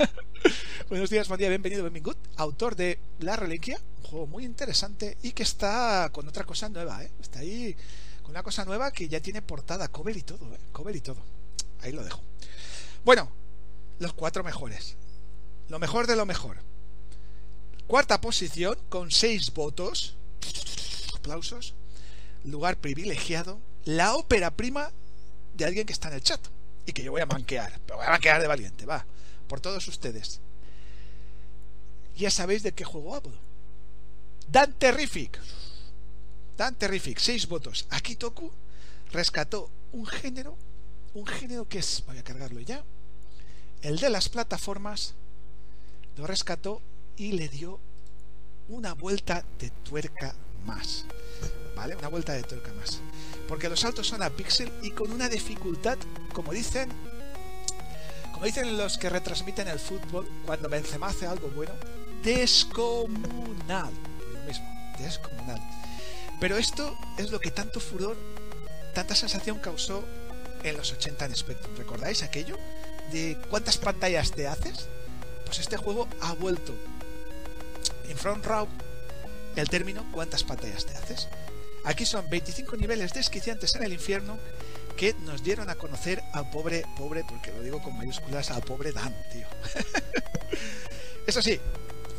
Buenos 0.90 1.10
días, 1.10 1.28
buen 1.28 1.38
día, 1.38 1.50
bienvenido, 1.50 1.84
bienvenido. 1.84 2.16
Autor 2.38 2.76
de 2.76 3.00
La 3.20 3.36
Reliquia, 3.36 3.80
un 3.98 4.04
juego 4.04 4.28
muy 4.28 4.44
interesante 4.44 5.18
y 5.22 5.32
que 5.34 5.44
está 5.44 6.10
con 6.12 6.28
otra 6.28 6.44
cosa 6.46 6.70
nueva. 6.70 7.04
¿eh? 7.04 7.12
Está 7.22 7.40
ahí 7.40 7.76
con 8.22 8.32
una 8.32 8.44
cosa 8.44 8.66
nueva 8.66 8.92
que 8.92 9.08
ya 9.08 9.20
tiene 9.20 9.42
portada, 9.42 9.88
cover 9.90 10.18
y 10.18 10.24
todo. 10.24 10.54
¿eh? 10.54 10.60
Cover 10.72 10.96
y 10.96 11.02
todo. 11.02 11.22
Ahí 11.82 11.92
lo 11.92 12.04
dejo. 12.04 12.22
Bueno, 13.06 13.32
los 14.00 14.14
cuatro 14.14 14.44
mejores. 14.44 14.96
Lo 15.68 15.80
mejor 15.80 16.08
de 16.08 16.16
lo 16.16 16.26
mejor. 16.26 16.69
Cuarta 17.90 18.22
posición 18.22 18.78
con 18.88 19.10
seis 19.10 19.52
votos. 19.52 20.14
Aplausos. 21.16 21.74
Lugar 22.44 22.78
privilegiado. 22.78 23.60
La 23.84 24.14
ópera 24.14 24.52
prima 24.52 24.92
de 25.56 25.66
alguien 25.66 25.88
que 25.88 25.94
está 25.94 26.10
en 26.10 26.14
el 26.14 26.22
chat. 26.22 26.40
Y 26.86 26.94
que 26.94 27.02
yo 27.02 27.10
voy 27.10 27.22
a 27.22 27.26
manquear. 27.26 27.82
Pero 27.88 27.98
voy 27.98 28.06
a 28.06 28.12
manquear 28.12 28.40
de 28.42 28.48
valiente, 28.48 28.86
va. 28.86 29.08
Por 29.48 29.60
todos 29.60 29.88
ustedes. 29.88 30.40
Ya 32.16 32.30
sabéis 32.30 32.62
de 32.62 32.74
qué 32.74 32.84
juego 32.84 33.16
hablo. 33.16 33.34
Dan 34.48 34.72
Terrific. 34.74 35.40
Dan 36.58 36.76
Terrific. 36.76 37.18
Seis 37.18 37.48
votos. 37.48 37.88
Aquí 37.90 38.16
Toku 38.16 38.52
rescató 39.12 39.72
un 39.94 40.06
género. 40.06 40.56
Un 41.16 41.26
género 41.26 41.68
que 41.68 41.80
es. 41.80 42.04
Voy 42.06 42.20
a 42.20 42.24
cargarlo 42.24 42.60
ya. 42.60 42.84
El 43.82 43.98
de 43.98 44.12
las 44.12 44.30
plataformas. 44.30 45.16
Lo 46.18 46.28
rescató 46.28 46.84
y 47.20 47.34
le 47.34 47.50
dio 47.50 47.80
una 48.70 48.94
vuelta 48.94 49.44
de 49.60 49.70
tuerca 49.70 50.34
más. 50.66 51.06
¿Vale? 51.76 51.96
Una 51.98 52.08
vuelta 52.08 52.34
de 52.34 52.44
tuerca 52.44 52.74
más. 52.74 53.02
Porque 53.48 53.68
los 53.68 53.82
saltos 53.82 54.08
son 54.08 54.24
a 54.24 54.30
píxel 54.30 54.72
y 54.82 54.92
con 54.92 55.12
una 55.12 55.28
dificultad, 55.28 55.98
como 56.34 56.54
dicen, 56.54 56.90
como 58.32 58.46
dicen 58.46 58.78
los 58.78 58.98
que 58.98 59.10
retransmiten 59.10 59.68
el 59.68 59.80
fútbol, 59.80 60.28
cuando 60.46 60.70
Benzema 60.70 61.08
hace 61.08 61.28
algo 61.28 61.50
bueno, 61.50 61.74
descomunal. 62.24 63.92
Lo 64.34 64.40
mismo, 64.46 64.66
descomunal. 64.98 65.62
Pero 66.40 66.58
esto 66.58 66.98
es 67.18 67.32
lo 67.32 67.40
que 67.40 67.52
tanto 67.52 67.82
furor, 67.82 68.18
tanta 68.94 69.14
sensación 69.14 69.60
causó 69.60 70.06
en 70.64 70.78
los 70.78 70.94
80 70.94 71.26
en 71.26 71.36
Spectrum. 71.36 71.76
¿Recordáis 71.76 72.24
aquello? 72.24 72.58
De 73.12 73.38
cuántas 73.50 73.78
pantallas 73.78 74.32
te 74.32 74.48
haces. 74.48 74.88
Pues 75.46 75.60
este 75.60 75.76
juego 75.76 76.08
ha 76.22 76.34
vuelto 76.34 76.74
en 78.10 78.18
Front 78.18 78.46
Row 78.46 78.68
el 79.56 79.70
término 79.70 80.06
cuántas 80.12 80.44
pantallas 80.44 80.86
te 80.86 80.96
haces. 80.96 81.28
Aquí 81.86 82.06
son 82.06 82.30
25 82.30 82.78
niveles 82.78 83.14
desquiciantes 83.14 83.76
en 83.76 83.84
el 83.84 83.94
infierno 83.94 84.38
que 84.98 85.14
nos 85.26 85.44
dieron 85.44 85.70
a 85.70 85.76
conocer 85.76 86.22
al 86.34 86.50
pobre, 86.50 86.86
pobre, 86.98 87.24
porque 87.24 87.52
lo 87.52 87.62
digo 87.62 87.82
con 87.82 87.98
mayúsculas, 87.98 88.52
al 88.52 88.62
pobre 88.64 88.92
Dan, 88.92 89.16
tío. 89.32 89.48
Eso 91.28 91.42
sí, 91.42 91.60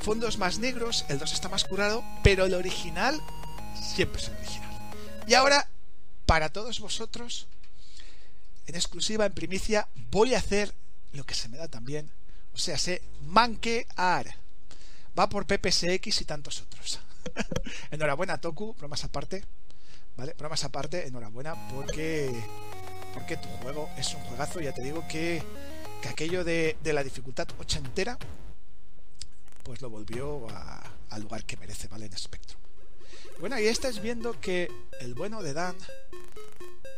fondos 0.01 0.39
más 0.39 0.59
negros, 0.59 1.05
el 1.09 1.19
2 1.19 1.33
está 1.33 1.49
más 1.49 1.65
curado, 1.65 2.03
pero 2.23 2.47
el 2.47 2.55
original 2.55 3.21
siempre 3.75 4.21
es 4.21 4.29
el 4.29 4.37
original. 4.37 4.71
Y 5.27 5.35
ahora, 5.35 5.69
para 6.27 6.49
todos 6.49 6.81
vosotros, 6.81 7.49
en 8.67 8.75
exclusiva, 8.77 9.27
en 9.27 9.33
primicia, 9.33 9.89
voy 10.11 10.35
a 10.35 10.39
hacer 10.39 10.73
lo 11.13 11.25
que 11.25 11.35
se 11.35 11.49
me 11.49 11.59
da 11.59 11.69
también, 11.69 12.11
o 12.55 12.59
sea, 12.59 12.79
sé 12.79 13.03
manquear 13.27 14.37
va 15.19 15.29
por 15.29 15.47
PPSX 15.47 16.21
y 16.21 16.25
tantos 16.25 16.63
otros. 16.63 17.01
enhorabuena, 17.91 18.41
Toku, 18.41 18.75
bromas 18.75 19.05
aparte. 19.05 19.45
¿Vale? 20.17 20.35
Bromas 20.37 20.65
aparte, 20.65 21.07
enhorabuena 21.07 21.55
porque 21.71 22.31
porque 23.15 23.37
tu 23.37 23.49
juego 23.63 23.89
es 23.97 24.15
un 24.15 24.21
juegazo. 24.23 24.61
Ya 24.61 24.73
te 24.73 24.83
digo 24.83 25.07
que, 25.09 25.43
que 26.03 26.09
aquello 26.09 26.45
de, 26.45 26.77
de, 26.83 26.93
la 26.93 27.03
dificultad 27.03 27.49
ochentera, 27.59 28.19
pues 29.63 29.81
lo 29.83 29.91
volvió 29.91 30.47
al 31.11 31.23
lugar 31.23 31.45
que 31.45 31.57
merece, 31.57 31.89
¿vale? 31.89 32.07
En 32.07 32.17
Spectrum. 32.17 32.61
Bueno, 33.41 33.59
y 33.59 33.67
estáis 33.67 34.01
viendo 34.01 34.39
que 34.41 34.71
el 35.01 35.15
bueno 35.15 35.43
de 35.43 35.55
Dan, 35.55 35.77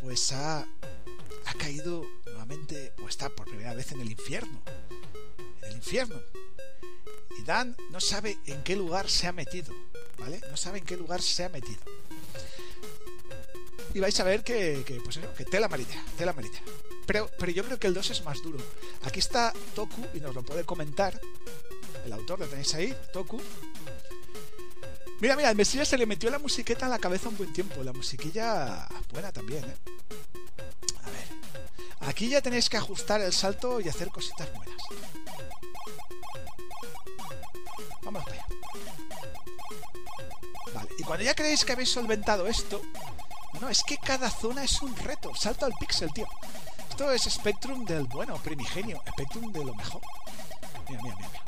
pues 0.01 0.33
ha, 0.33 0.59
ha 0.59 1.55
caído 1.59 2.05
nuevamente, 2.27 2.93
o 3.03 3.09
está 3.09 3.29
por 3.29 3.47
primera 3.47 3.75
vez 3.75 3.93
en 3.93 4.01
el 4.01 4.11
infierno. 4.11 4.61
En 5.63 5.71
el 5.71 5.77
infierno. 5.77 6.21
Y 7.39 7.43
Dan 7.43 7.77
no 7.91 8.01
sabe 8.01 8.39
en 8.47 8.63
qué 8.63 8.77
lugar 8.77 9.09
se 9.09 9.27
ha 9.27 9.33
metido, 9.33 9.75
¿vale? 10.19 10.41
No 10.51 10.57
sabe 10.57 10.79
en 10.79 10.85
qué 10.85 10.97
lugar 10.97 11.23
se 11.23 11.45
ha 11.45 11.49
metido. 11.49 11.81
Y 13.95 14.01
vais 14.01 14.19
a 14.21 14.25
ver 14.25 14.43
que, 14.43 14.83
que 14.87 15.01
pues 15.01 15.21
que 15.37 15.45
tela 15.45 15.69
marinera, 15.69 16.03
tela. 16.17 16.35
Pero, 17.07 17.31
pero 17.39 17.53
yo 17.53 17.65
creo 17.65 17.79
que 17.79 17.87
el 17.87 17.95
2 17.95 18.11
es 18.11 18.25
más 18.25 18.43
duro. 18.43 18.59
Aquí 19.03 19.19
está 19.19 19.53
Toku 19.75 20.07
y 20.15 20.21
nos 20.21 20.35
lo 20.35 20.43
puede 20.43 20.65
comentar. 20.65 21.21
El 22.05 22.13
autor 22.13 22.41
lo 22.41 22.47
tenéis 22.47 22.75
ahí, 22.75 22.95
Toku. 23.13 23.41
Mira, 25.21 25.37
mira, 25.37 25.51
al 25.51 25.57
Mesías 25.57 25.87
se 25.87 25.99
le 25.99 26.07
metió 26.07 26.31
la 26.31 26.39
musiqueta 26.39 26.87
en 26.87 26.91
la 26.91 26.99
cabeza 26.99 27.29
un 27.29 27.37
buen 27.37 27.53
tiempo. 27.53 27.83
La 27.83 27.93
musiquilla 27.93 28.89
buena 29.13 29.31
también, 29.31 29.65
¿eh? 29.65 29.77
A 31.05 31.11
ver. 31.11 31.29
Aquí 32.01 32.29
ya 32.29 32.41
tenéis 32.41 32.69
que 32.69 32.77
ajustar 32.77 33.21
el 33.21 33.33
salto 33.33 33.81
y 33.81 33.89
hacer 33.89 34.09
cositas 34.09 34.53
buenas. 34.53 34.77
Vale, 40.75 40.89
y 40.99 41.03
cuando 41.03 41.25
ya 41.25 41.35
creéis 41.35 41.65
que 41.65 41.73
habéis 41.73 41.91
solventado 41.91 42.47
esto... 42.47 42.83
No, 43.61 43.69
es 43.69 43.83
que 43.85 43.99
cada 43.99 44.31
zona 44.31 44.65
es 44.65 44.83
un 44.83 44.97
reto. 44.97 45.35
Salto 45.35 45.67
al 45.67 45.75
pixel, 45.75 46.13
tío. 46.13 46.27
Esto 46.89 47.13
es 47.13 47.23
Spectrum 47.23 47.85
del 47.85 48.05
bueno, 48.05 48.37
primigenio. 48.37 49.03
Spectrum 49.11 49.53
de 49.53 49.65
lo 49.65 49.75
mejor. 49.75 50.01
Mira, 50.89 51.03
mira, 51.03 51.17
mira. 51.17 51.29
mira. 51.29 51.43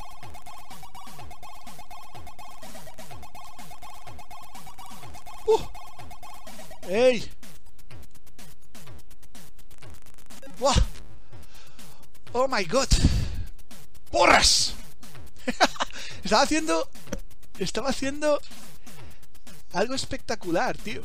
¡Uh! 5.46 5.60
¡Ey! 6.88 7.30
¡Buah! 10.58 10.76
¡Oh 12.32 12.48
my 12.48 12.64
god! 12.64 12.88
¡Porras! 14.10 14.74
Estaba 16.24 16.42
haciendo. 16.42 16.88
Estaba 17.58 17.90
haciendo. 17.90 18.40
Algo 19.74 19.94
espectacular, 19.94 20.76
tío. 20.78 21.02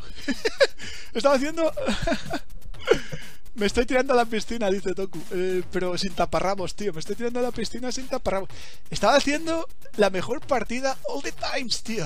Estaba 1.14 1.36
haciendo. 1.36 1.72
Me 3.56 3.66
estoy 3.66 3.86
tirando 3.86 4.14
a 4.14 4.16
la 4.16 4.26
piscina, 4.26 4.70
dice 4.70 4.94
Toku. 4.94 5.20
Eh, 5.32 5.64
pero 5.72 5.98
sin 5.98 6.14
taparramos, 6.14 6.76
tío. 6.76 6.94
Me 6.94 7.00
estoy 7.00 7.18
tirando 7.18 7.40
a 7.40 7.44
la 7.44 7.52
piscina 7.52 7.92
sin 7.92 8.08
taparramos. 8.08 8.50
Estaba 8.90 9.16
haciendo 9.16 9.68
la 9.98 10.10
mejor 10.10 10.40
partida 10.40 10.98
all 11.10 11.22
the 11.22 11.34
times, 11.34 11.84
tío. 11.84 12.06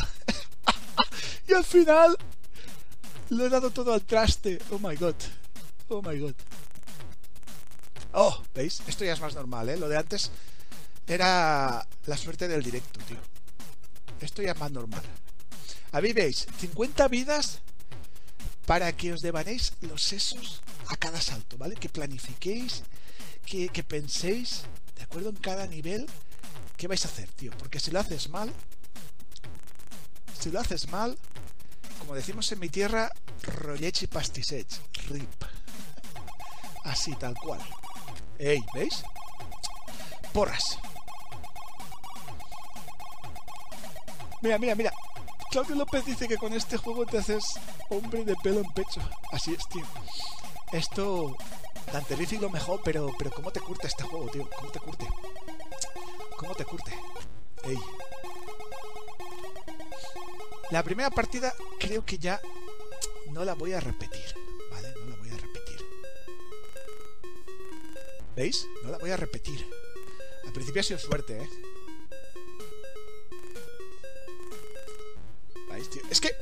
y 1.47 1.53
al 1.53 1.63
final. 1.63 2.17
Lo 3.29 3.45
he 3.45 3.49
dado 3.49 3.69
todo 3.69 3.93
al 3.93 4.01
traste. 4.01 4.59
Oh 4.71 4.79
my 4.79 4.95
god. 4.95 5.15
Oh 5.89 6.01
my 6.01 6.17
god. 6.19 6.33
Oh, 8.13 8.41
¿veis? 8.55 8.81
Esto 8.87 9.05
ya 9.05 9.13
es 9.13 9.21
más 9.21 9.35
normal, 9.35 9.69
¿eh? 9.69 9.77
Lo 9.77 9.89
de 9.89 9.97
antes 9.97 10.31
era 11.07 11.87
la 12.05 12.17
suerte 12.17 12.47
del 12.47 12.63
directo, 12.63 12.99
tío. 13.07 13.17
Esto 14.19 14.41
ya 14.41 14.51
es 14.51 14.59
más 14.59 14.71
normal. 14.71 15.03
A 15.91 16.01
mí 16.01 16.13
veis, 16.13 16.47
50 16.59 17.07
vidas 17.07 17.59
para 18.65 18.91
que 18.93 19.13
os 19.13 19.21
devanéis 19.21 19.73
los 19.81 20.01
sesos 20.01 20.61
a 20.87 20.95
cada 20.95 21.19
salto, 21.21 21.57
¿vale? 21.57 21.75
Que 21.75 21.89
planifiquéis, 21.89 22.83
que, 23.45 23.83
penséis, 23.83 24.63
¿de 24.95 25.03
acuerdo? 25.03 25.29
En 25.29 25.35
cada 25.35 25.67
nivel 25.67 26.07
¿qué 26.77 26.87
vais 26.87 27.05
a 27.05 27.07
hacer, 27.07 27.29
tío? 27.29 27.51
Porque 27.57 27.79
si 27.79 27.91
lo 27.91 27.99
haces 27.99 28.29
mal, 28.29 28.51
si 30.39 30.51
lo 30.51 30.59
haces 30.59 30.89
mal, 30.89 31.17
como 31.99 32.15
decimos 32.15 32.51
en 32.51 32.59
mi 32.59 32.69
tierra, 32.69 33.11
rollech 33.43 34.03
y 34.03 34.07
pastisech, 34.07 34.67
rip. 35.07 35.43
Así, 36.83 37.15
tal 37.15 37.35
cual. 37.35 37.61
Ey, 38.37 38.59
¿veis? 38.73 39.03
Porras. 40.33 40.77
Mira, 44.43 44.59
mira, 44.59 44.75
mira. 44.75 44.93
Claudio 45.51 45.75
López 45.75 46.05
dice 46.05 46.27
que 46.27 46.35
con 46.35 46.51
este 46.51 46.75
juego 46.75 47.05
te 47.05 47.17
haces 47.17 47.45
hombre 47.89 48.25
de 48.25 48.35
pelo 48.43 48.59
en 48.59 48.73
pecho. 48.73 48.99
Así 49.31 49.53
es, 49.53 49.65
tío. 49.69 49.85
Esto, 50.73 51.37
Dante 51.93 52.17
lo 52.41 52.49
mejor, 52.49 52.81
pero, 52.83 53.09
pero 53.17 53.31
¿cómo 53.31 53.51
te 53.53 53.61
curte 53.61 53.87
este 53.87 54.03
juego, 54.03 54.29
tío? 54.29 54.49
¿Cómo 54.57 54.69
te 54.69 54.79
curte? 54.81 55.07
¿Cómo 56.35 56.55
te 56.55 56.65
curte? 56.65 56.91
Ey. 57.63 57.79
La 60.71 60.83
primera 60.83 61.09
partida 61.09 61.53
creo 61.79 62.03
que 62.03 62.17
ya 62.17 62.41
no 63.31 63.45
la 63.45 63.53
voy 63.53 63.71
a 63.71 63.79
repetir. 63.79 64.25
¿Vale? 64.71 64.93
No 65.05 65.11
la 65.11 65.15
voy 65.15 65.29
a 65.29 65.37
repetir. 65.37 65.85
¿Veis? 68.35 68.67
No 68.83 68.91
la 68.91 68.97
voy 68.97 69.11
a 69.11 69.15
repetir. 69.15 69.65
Al 70.45 70.51
principio 70.51 70.81
ha 70.81 70.83
sido 70.83 70.99
suerte, 70.99 71.43
¿eh? 71.43 71.72
Es 76.09 76.21
que, 76.21 76.35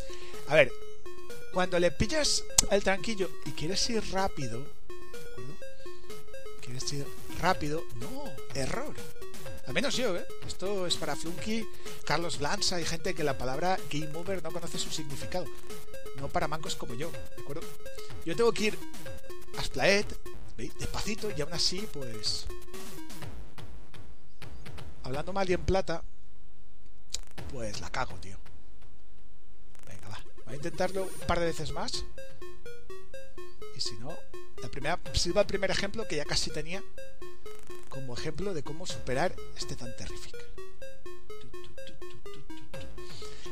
a 0.47 0.55
ver, 0.55 0.71
cuando 1.53 1.79
le 1.79 1.91
pillas 1.91 2.43
el 2.69 2.83
tranquillo 2.83 3.29
y 3.45 3.51
quieres 3.51 3.89
ir 3.89 4.03
rápido, 4.11 4.59
¿de 4.59 4.65
Quieres 6.61 6.93
ir 6.93 7.05
rápido, 7.39 7.83
no, 7.95 8.23
error. 8.53 8.95
Al 9.67 9.73
menos 9.73 9.95
yo, 9.95 10.15
¿eh? 10.15 10.25
Esto 10.47 10.85
es 10.87 10.95
para 10.95 11.15
Flunky, 11.15 11.65
Carlos 12.05 12.39
Blanza 12.39 12.79
y 12.79 12.85
gente 12.85 13.13
que 13.13 13.23
la 13.23 13.37
palabra 13.37 13.79
game 13.89 14.15
over 14.15 14.41
no 14.43 14.51
conoce 14.51 14.77
su 14.77 14.91
significado. 14.91 15.45
No 16.17 16.29
para 16.29 16.47
mancos 16.47 16.75
como 16.75 16.93
yo, 16.93 17.11
¿de 17.11 17.41
acuerdo? 17.41 17.63
Yo 18.25 18.35
tengo 18.35 18.51
que 18.51 18.65
ir 18.65 18.79
a 19.57 19.63
Splaet, 19.63 20.07
despacito, 20.57 21.31
y 21.35 21.41
aún 21.41 21.53
así, 21.53 21.87
pues. 21.91 22.45
Hablando 25.03 25.33
mal 25.33 25.49
y 25.49 25.53
en 25.53 25.65
plata, 25.65 26.03
pues 27.51 27.81
la 27.81 27.89
cago, 27.89 28.15
tío. 28.17 28.37
Voy 30.51 30.55
a 30.55 30.57
intentarlo 30.57 31.03
un 31.03 31.27
par 31.27 31.39
de 31.39 31.45
veces 31.45 31.71
más. 31.71 32.03
Y 33.73 33.79
si 33.79 33.95
no, 33.99 34.13
la 34.61 34.67
primera, 34.67 34.99
sirva 35.13 35.39
el 35.39 35.47
primer 35.47 35.71
ejemplo 35.71 36.05
que 36.09 36.17
ya 36.17 36.25
casi 36.25 36.51
tenía 36.51 36.83
como 37.87 38.15
ejemplo 38.15 38.53
de 38.53 38.61
cómo 38.61 38.85
superar 38.85 39.33
este 39.57 39.77
tan 39.77 39.95
terrífico. 39.95 40.37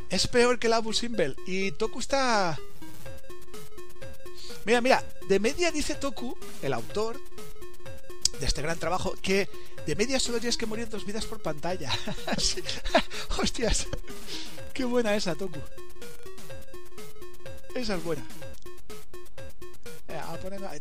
Es 0.10 0.28
peor 0.28 0.60
que 0.60 0.68
el 0.68 0.74
Abu 0.74 0.92
Simbel. 0.92 1.38
Y 1.48 1.72
Toku 1.72 2.00
está. 2.00 2.60
Mira, 4.66 4.82
mira, 4.82 5.02
de 5.30 5.40
media 5.40 5.72
dice 5.72 5.96
Toku, 5.96 6.38
el 6.62 6.74
autor 6.74 7.18
de 8.42 8.46
este 8.46 8.62
gran 8.62 8.78
trabajo, 8.78 9.16
que 9.22 9.48
de 9.86 9.96
media 9.96 10.20
solo 10.20 10.40
tienes 10.40 10.58
que 10.58 10.66
morir 10.66 10.90
dos 10.90 11.06
vidas 11.06 11.26
por 11.26 11.42
pantalla. 11.42 11.98
Hostias, 13.40 13.88
qué 14.74 14.84
buena 14.84 15.16
esa, 15.16 15.36
Toku. 15.36 15.62
Esa 17.76 17.96
es 17.96 18.04
buena. 18.04 18.24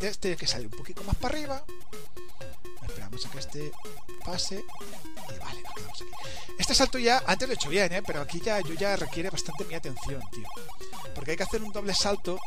Este 0.01 0.37
que 0.37 0.47
sale 0.47 0.67
un 0.67 0.73
poquito 0.73 1.03
más 1.05 1.17
para 1.17 1.35
arriba. 1.35 1.63
Esperamos 2.87 3.27
a 3.27 3.31
que 3.31 3.39
este 3.39 3.73
pase. 4.25 4.65
Y 5.35 5.39
vale, 5.39 5.63
nos 5.63 5.75
quedamos 5.75 6.03
aquí. 6.03 6.11
Este 6.59 6.75
salto 6.75 6.99
ya, 6.99 7.23
antes 7.27 7.49
lo 7.49 7.53
he 7.53 7.57
hecho 7.57 7.69
bien, 7.69 7.93
¿eh? 7.93 8.03
pero 8.03 8.21
aquí 8.21 8.41
ya 8.41 8.61
yo 8.61 8.75
ya 8.75 8.97
requiere 8.97 9.31
bastante 9.31 9.65
mi 9.65 9.75
atención, 9.75 10.23
tío. 10.31 10.47
Porque 11.15 11.33
hay 11.33 11.37
que 11.37 11.43
hacer 11.43 11.63
un 11.63 11.73
doble 11.73 11.95
salto 11.95 12.39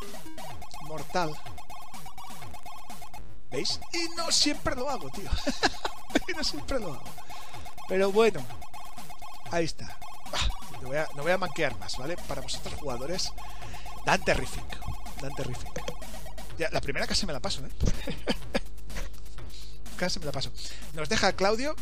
mortal. 0.83 1.33
¿Veis? 3.51 3.79
Y 3.93 4.15
no 4.15 4.31
siempre 4.31 4.75
lo 4.75 4.89
hago, 4.89 5.09
tío. 5.09 5.29
y 6.27 6.33
no 6.33 6.43
siempre 6.43 6.79
lo 6.79 6.93
hago. 6.93 7.03
Pero 7.87 8.11
bueno, 8.11 8.45
ahí 9.51 9.65
está. 9.65 9.97
No 10.81 10.87
voy, 10.87 10.97
a, 10.97 11.07
no 11.15 11.23
voy 11.23 11.31
a 11.31 11.37
manquear 11.37 11.77
más, 11.77 11.97
¿vale? 11.97 12.17
Para 12.27 12.41
vosotros 12.41 12.73
jugadores 12.79 13.31
Dan 14.05 14.23
terrific. 14.23 14.65
Dan 15.21 15.33
terrific. 15.35 15.69
Ya, 16.57 16.69
la 16.71 16.81
primera 16.81 17.07
casi 17.07 17.25
me 17.25 17.33
la 17.33 17.39
paso, 17.39 17.61
¿eh? 17.65 17.69
casi 19.97 20.19
me 20.19 20.25
la 20.25 20.31
paso. 20.31 20.51
Nos 20.93 21.09
deja 21.09 21.33
Claudio. 21.33 21.75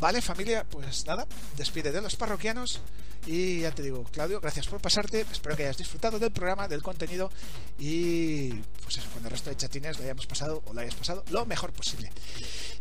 Vale, 0.00 0.20
familia, 0.20 0.66
pues 0.68 1.06
nada, 1.06 1.26
despide 1.56 1.92
de 1.92 2.00
los 2.00 2.16
parroquianos. 2.16 2.80
Y 3.24 3.60
ya 3.60 3.70
te 3.70 3.82
digo, 3.82 4.02
Claudio, 4.10 4.40
gracias 4.40 4.66
por 4.66 4.80
pasarte. 4.80 5.24
Espero 5.30 5.56
que 5.56 5.62
hayas 5.62 5.76
disfrutado 5.76 6.18
del 6.18 6.32
programa, 6.32 6.66
del 6.66 6.82
contenido. 6.82 7.30
Y 7.78 8.52
pues 8.82 8.98
eso, 8.98 9.08
con 9.10 9.24
el 9.24 9.30
resto 9.30 9.50
de 9.50 9.56
chatines 9.56 9.98
lo 9.98 10.04
hayamos 10.04 10.26
pasado 10.26 10.62
o 10.66 10.74
lo 10.74 10.80
hayas 10.80 10.96
pasado 10.96 11.22
lo 11.30 11.46
mejor 11.46 11.72
posible. 11.72 12.10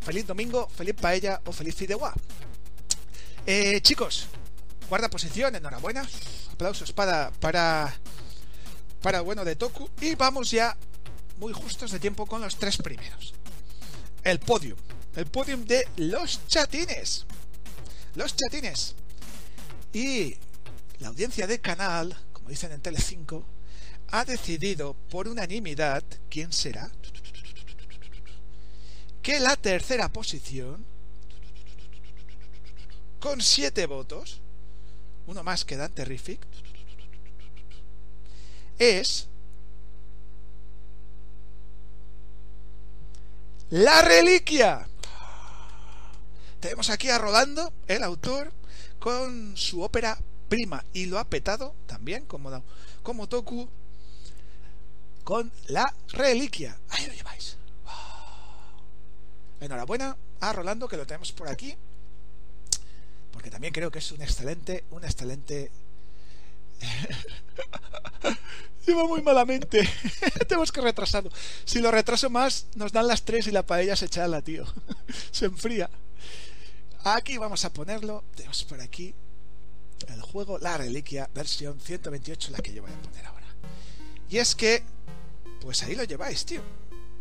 Feliz 0.01 0.25
domingo, 0.25 0.67
feliz 0.69 0.95
paella 0.99 1.41
o 1.45 1.51
feliz 1.51 1.75
fideuá. 1.75 2.13
Eh, 3.45 3.81
chicos, 3.81 4.27
guarda 4.89 5.09
posición, 5.09 5.55
enhorabuena. 5.55 6.07
Aplausos 6.53 6.91
para, 6.91 7.31
para 7.39 7.93
para 9.01 9.21
bueno 9.21 9.43
de 9.43 9.55
Toku. 9.55 9.89
Y 9.99 10.15
vamos 10.15 10.51
ya 10.51 10.77
muy 11.37 11.53
justos 11.53 11.91
de 11.91 11.99
tiempo 11.99 12.25
con 12.25 12.41
los 12.41 12.55
tres 12.57 12.77
primeros. 12.77 13.33
El 14.23 14.39
podium. 14.39 14.77
El 15.15 15.25
podium 15.25 15.65
de 15.65 15.87
los 15.97 16.47
chatines. 16.47 17.25
Los 18.15 18.35
chatines. 18.35 18.95
Y 19.93 20.35
la 20.99 21.09
audiencia 21.09 21.47
del 21.47 21.59
canal, 21.59 22.15
como 22.31 22.49
dicen 22.49 22.71
en 22.71 22.81
Telecinco, 22.81 23.43
ha 24.09 24.25
decidido 24.25 24.93
por 25.09 25.27
unanimidad 25.27 26.03
quién 26.29 26.53
será. 26.53 26.91
Que 29.21 29.39
la 29.39 29.55
tercera 29.55 30.09
posición, 30.09 30.85
con 33.19 33.41
siete 33.41 33.85
votos, 33.85 34.41
uno 35.27 35.43
más 35.43 35.63
que 35.63 35.77
Dan 35.77 35.93
Terrific, 35.93 36.39
es 38.81 39.27
la 43.69 44.01
reliquia. 44.01 44.87
Tenemos 46.59 46.89
aquí 46.89 47.09
a 47.09 47.19
Rolando, 47.19 47.71
el 47.87 48.03
autor, 48.03 48.51
con 48.99 49.55
su 49.55 49.81
ópera 49.81 50.17
prima 50.49 50.83
y 50.93 51.05
lo 51.05 51.19
ha 51.19 51.23
petado 51.25 51.75
también, 51.85 52.25
como, 52.25 52.63
como 53.03 53.29
Toku, 53.29 53.69
con 55.23 55.51
la 55.67 55.93
reliquia. 56.09 56.77
Ahí 56.89 57.05
lo 57.05 57.13
lleváis. 57.13 57.57
Enhorabuena 59.59 60.17
a 60.39 60.53
Rolando, 60.53 60.87
que 60.87 60.97
lo 60.97 61.05
tenemos 61.05 61.31
por 61.31 61.47
aquí, 61.47 61.77
porque 63.31 63.51
también 63.51 63.73
creo 63.73 63.91
que 63.91 63.99
es 63.99 64.11
un 64.11 64.23
excelente, 64.23 64.85
un 64.89 65.03
excelente 65.03 65.71
Iba 68.87 69.05
muy 69.05 69.21
malamente. 69.21 69.87
Tenemos 70.47 70.71
que 70.71 70.81
retrasarlo. 70.81 71.31
Si 71.65 71.79
lo 71.79 71.91
retraso 71.91 72.29
más, 72.29 72.67
nos 72.75 72.91
dan 72.91 73.07
las 73.07 73.23
3 73.23 73.47
y 73.47 73.51
la 73.51 73.65
paella 73.65 73.95
se 73.95 74.09
chala, 74.09 74.41
tío. 74.41 74.65
se 75.31 75.45
enfría. 75.45 75.89
Aquí 77.03 77.37
vamos 77.37 77.63
a 77.65 77.73
ponerlo. 77.73 78.23
Tenemos 78.35 78.63
por 78.63 78.81
aquí 78.81 79.13
el 80.07 80.21
juego 80.21 80.57
La 80.57 80.77
Reliquia, 80.77 81.29
versión 81.33 81.79
128, 81.79 82.51
la 82.51 82.57
que 82.59 82.73
yo 82.73 82.81
voy 82.81 82.91
a 82.91 83.01
poner 83.01 83.25
ahora. 83.25 83.47
Y 84.29 84.37
es 84.37 84.55
que, 84.55 84.83
pues 85.61 85.83
ahí 85.83 85.95
lo 85.95 86.03
lleváis, 86.03 86.45
tío. 86.45 86.61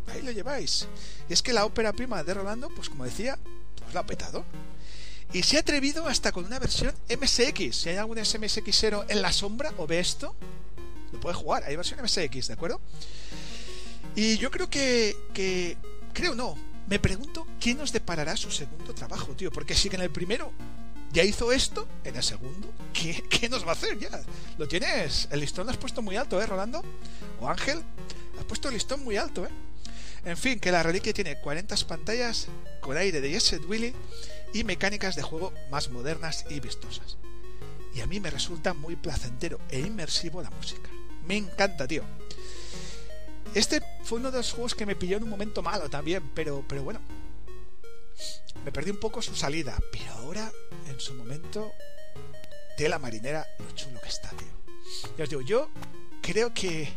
Ahí 0.07 0.21
lo 0.21 0.31
lleváis. 0.31 0.87
Y 1.29 1.33
es 1.33 1.41
que 1.41 1.53
la 1.53 1.65
ópera 1.65 1.93
prima 1.93 2.23
de 2.23 2.33
Rolando, 2.33 2.69
pues 2.69 2.89
como 2.89 3.05
decía, 3.05 3.37
pues 3.77 3.93
lo 3.93 3.99
ha 3.99 4.05
petado. 4.05 4.45
Y 5.33 5.43
se 5.43 5.57
ha 5.57 5.61
atrevido 5.61 6.07
hasta 6.07 6.31
con 6.31 6.45
una 6.45 6.59
versión 6.59 6.93
MSX. 7.09 7.75
Si 7.75 7.89
hay 7.89 7.97
algún 7.97 8.19
MSXero 8.19 9.05
en 9.07 9.21
la 9.21 9.31
sombra 9.31 9.73
o 9.77 9.87
ve 9.87 9.99
esto, 9.99 10.35
lo 11.11 11.19
puede 11.19 11.35
jugar. 11.35 11.63
Hay 11.65 11.75
versión 11.75 12.01
MSX, 12.01 12.47
¿de 12.47 12.53
acuerdo? 12.53 12.79
Y 14.15 14.37
yo 14.37 14.51
creo 14.51 14.69
que, 14.69 15.15
que 15.33 15.77
creo 16.13 16.35
no. 16.35 16.55
Me 16.87 16.99
pregunto 16.99 17.47
quién 17.59 17.77
nos 17.77 17.93
deparará 17.93 18.35
su 18.35 18.51
segundo 18.51 18.93
trabajo, 18.93 19.35
tío. 19.35 19.51
Porque 19.51 19.75
si 19.75 19.87
en 19.87 20.01
el 20.01 20.09
primero 20.09 20.51
ya 21.11 21.23
hizo 21.23 21.51
esto, 21.51 21.87
en 22.03 22.15
el 22.15 22.23
segundo, 22.23 22.69
¿qué, 22.93 23.23
¿qué, 23.29 23.49
nos 23.49 23.65
va 23.65 23.69
a 23.69 23.73
hacer 23.73 23.97
ya? 23.99 24.21
Lo 24.57 24.67
tienes, 24.67 25.27
el 25.31 25.39
listón 25.39 25.65
lo 25.65 25.71
has 25.71 25.77
puesto 25.77 26.01
muy 26.01 26.15
alto, 26.15 26.41
¿eh, 26.41 26.45
Rolando? 26.45 26.83
O 27.39 27.47
Ángel, 27.47 27.83
has 28.39 28.45
puesto 28.45 28.69
el 28.69 28.75
listón 28.75 29.03
muy 29.03 29.17
alto, 29.17 29.45
¿eh? 29.45 29.49
En 30.23 30.37
fin, 30.37 30.59
que 30.59 30.71
la 30.71 30.83
reliquia 30.83 31.13
tiene 31.13 31.39
40 31.39 31.75
pantallas 31.87 32.47
con 32.79 32.95
aire 32.95 33.21
de 33.21 33.31
Jesset 33.31 33.63
Willy 33.67 33.93
y 34.53 34.63
mecánicas 34.63 35.15
de 35.15 35.23
juego 35.23 35.51
más 35.71 35.89
modernas 35.89 36.45
y 36.49 36.59
vistosas. 36.59 37.17
Y 37.95 38.01
a 38.01 38.07
mí 38.07 38.19
me 38.19 38.29
resulta 38.29 38.73
muy 38.73 38.95
placentero 38.95 39.59
e 39.69 39.79
inmersivo 39.79 40.41
la 40.41 40.51
música. 40.51 40.89
Me 41.31 41.37
encanta, 41.37 41.87
tío. 41.87 42.03
Este 43.55 43.81
fue 44.03 44.19
uno 44.19 44.31
de 44.31 44.39
los 44.39 44.51
juegos 44.51 44.75
que 44.75 44.85
me 44.85 44.97
pilló 44.97 45.15
en 45.15 45.23
un 45.23 45.29
momento 45.29 45.61
malo 45.61 45.89
también, 45.89 46.29
pero, 46.35 46.61
pero 46.67 46.83
bueno. 46.83 46.99
me 48.65 48.71
perdí 48.73 48.91
un 48.91 48.99
poco 48.99 49.21
su 49.21 49.33
salida, 49.33 49.79
pero 49.93 50.11
ahora, 50.11 50.51
en 50.89 50.99
su 50.99 51.13
momento, 51.13 51.71
de 52.77 52.89
la 52.89 52.99
marinera, 52.99 53.47
lo 53.59 53.71
chulo 53.71 54.01
que 54.01 54.09
está, 54.09 54.27
tío. 54.31 54.49
Ya 55.17 55.23
os 55.23 55.29
digo, 55.29 55.41
yo 55.41 55.69
creo 56.21 56.53
que, 56.53 56.89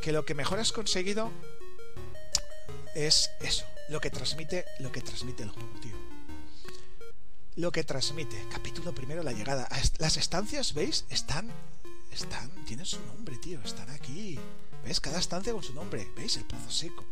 que 0.00 0.12
lo 0.12 0.24
que 0.24 0.32
mejor 0.32 0.58
has 0.58 0.72
conseguido 0.72 1.30
es 2.94 3.30
eso, 3.42 3.66
lo 3.90 4.00
que 4.00 4.08
transmite, 4.08 4.64
lo 4.78 4.90
que 4.90 5.02
transmite 5.02 5.42
el 5.42 5.50
juego, 5.50 5.78
tío. 5.82 5.96
Lo 7.56 7.70
que 7.70 7.84
transmite. 7.84 8.46
Capítulo 8.50 8.94
primero, 8.94 9.22
la 9.22 9.32
llegada. 9.32 9.68
Las 9.98 10.16
estancias, 10.16 10.72
¿veis? 10.72 11.04
Están, 11.10 11.52
están, 12.10 12.50
tienen 12.64 12.86
su 12.86 12.98
nombre, 13.06 13.36
tío. 13.38 13.60
Están 13.62 13.90
aquí. 13.90 14.38
¿Ves? 14.84 15.00
Cada 15.00 15.18
estancia 15.18 15.52
con 15.52 15.62
su 15.62 15.74
nombre. 15.74 16.10
¿Veis? 16.16 16.36
El 16.36 16.44
pozo 16.44 16.70
seco. 16.70 17.04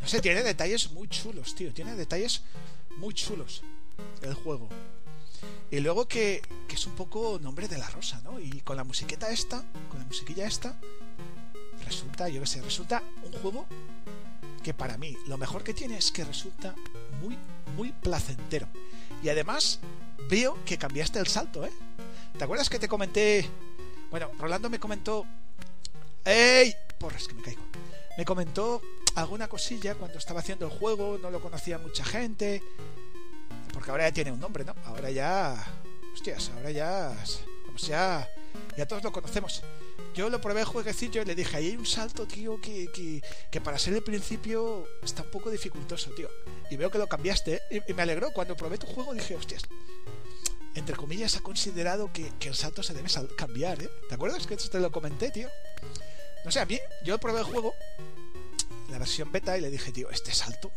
No 0.00 0.08
sé, 0.08 0.20
tiene 0.20 0.42
detalles 0.42 0.90
muy 0.92 1.08
chulos, 1.08 1.54
tío. 1.54 1.72
Tiene 1.72 1.94
detalles 1.94 2.42
muy 2.98 3.14
chulos 3.14 3.62
el 4.22 4.34
juego. 4.34 4.68
Y 5.70 5.80
luego 5.80 6.06
que, 6.06 6.42
que, 6.68 6.74
es 6.74 6.86
un 6.86 6.94
poco 6.94 7.38
nombre 7.40 7.66
de 7.66 7.78
la 7.78 7.88
rosa, 7.90 8.20
¿no? 8.24 8.38
Y 8.38 8.60
con 8.60 8.76
la 8.76 8.84
musiqueta 8.84 9.30
esta, 9.30 9.64
con 9.88 9.98
la 9.98 10.04
musiquilla 10.04 10.46
esta, 10.46 10.78
resulta, 11.84 12.28
yo 12.28 12.40
qué 12.40 12.46
sé, 12.46 12.62
resulta 12.62 13.02
un 13.24 13.32
juego 13.40 13.66
que 14.62 14.72
para 14.72 14.96
mí 14.96 15.16
lo 15.26 15.36
mejor 15.38 15.64
que 15.64 15.74
tiene 15.74 15.96
es 15.96 16.12
que 16.12 16.24
resulta 16.24 16.74
muy, 17.20 17.36
muy 17.76 17.92
placentero. 17.92 18.68
Y 19.22 19.28
además 19.28 19.80
veo 20.28 20.62
que 20.64 20.78
cambiaste 20.78 21.18
el 21.18 21.26
salto, 21.26 21.64
¿eh? 21.64 21.72
¿Te 22.38 22.44
acuerdas 22.44 22.70
que 22.70 22.78
te 22.78 22.88
comenté? 22.88 23.48
Bueno, 24.12 24.30
Rolando 24.38 24.68
me 24.68 24.78
comentó... 24.78 25.24
¡Ey! 26.22 26.76
Porras, 26.98 27.26
que 27.26 27.32
me 27.32 27.42
caigo. 27.42 27.62
Me 28.18 28.26
comentó 28.26 28.82
alguna 29.14 29.48
cosilla 29.48 29.94
cuando 29.94 30.18
estaba 30.18 30.40
haciendo 30.40 30.66
el 30.66 30.70
juego, 30.70 31.18
no 31.20 31.30
lo 31.30 31.40
conocía 31.40 31.78
mucha 31.78 32.04
gente. 32.04 32.62
Porque 33.72 33.90
ahora 33.90 34.08
ya 34.08 34.12
tiene 34.12 34.30
un 34.30 34.38
nombre, 34.38 34.66
¿no? 34.66 34.74
Ahora 34.84 35.10
ya. 35.10 35.56
Hostias, 36.12 36.50
ahora 36.54 36.70
ya. 36.70 37.16
Vamos, 37.66 37.86
ya. 37.86 38.28
Ya 38.76 38.86
todos 38.86 39.02
lo 39.02 39.12
conocemos. 39.12 39.62
Yo 40.14 40.28
lo 40.28 40.42
probé 40.42 40.60
el 40.60 40.66
jueguecillo 40.66 41.22
y 41.22 41.24
le 41.24 41.34
dije, 41.34 41.56
ahí 41.56 41.68
hay 41.68 41.76
un 41.76 41.86
salto, 41.86 42.26
tío, 42.26 42.60
que, 42.60 42.92
que, 42.92 43.22
que, 43.50 43.60
para 43.62 43.78
ser 43.78 43.94
el 43.94 44.02
principio 44.02 44.86
está 45.02 45.22
un 45.22 45.30
poco 45.30 45.50
dificultoso, 45.50 46.10
tío. 46.10 46.28
Y 46.70 46.76
veo 46.76 46.90
que 46.90 46.98
lo 46.98 47.06
cambiaste, 47.06 47.62
¿eh? 47.70 47.82
y, 47.88 47.94
me 47.94 48.02
alegró. 48.02 48.30
Cuando 48.32 48.54
probé 48.58 48.76
tu 48.76 48.86
juego 48.86 49.14
dije, 49.14 49.34
hostias, 49.34 49.62
entre 50.74 50.96
comillas, 50.96 51.36
ha 51.36 51.40
considerado 51.40 52.12
que, 52.12 52.32
que 52.38 52.48
el 52.48 52.54
salto 52.54 52.82
se 52.82 52.94
debe 52.94 53.08
cambiar, 53.36 53.82
¿eh? 53.82 53.90
¿Te 54.08 54.14
acuerdas 54.14 54.46
que 54.46 54.54
esto 54.54 54.70
te 54.70 54.80
lo 54.80 54.90
comenté, 54.90 55.30
tío? 55.30 55.48
No 56.44 56.50
sé, 56.50 56.60
a 56.60 56.66
mí, 56.66 56.78
yo 57.04 57.18
probé 57.18 57.40
el 57.40 57.44
juego, 57.44 57.74
la 58.90 58.98
versión 58.98 59.30
beta, 59.30 59.56
y 59.56 59.60
le 59.60 59.70
dije, 59.70 59.92
tío, 59.92 60.10
este 60.10 60.32
salto. 60.32 60.70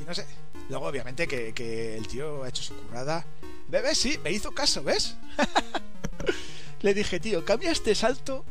Y 0.00 0.04
no 0.04 0.14
sé. 0.14 0.26
Luego, 0.68 0.86
obviamente, 0.86 1.28
que, 1.28 1.52
que 1.54 1.96
el 1.96 2.08
tío 2.08 2.42
ha 2.42 2.48
hecho 2.48 2.62
su 2.62 2.74
currada. 2.74 3.24
Bebé, 3.68 3.94
sí, 3.94 4.18
me 4.24 4.32
hizo 4.32 4.52
caso, 4.52 4.82
¿ves? 4.82 5.16
Le 6.82 6.94
dije, 6.94 7.20
tío, 7.20 7.44
cambia 7.44 7.70
este 7.70 7.94
salto 7.94 8.44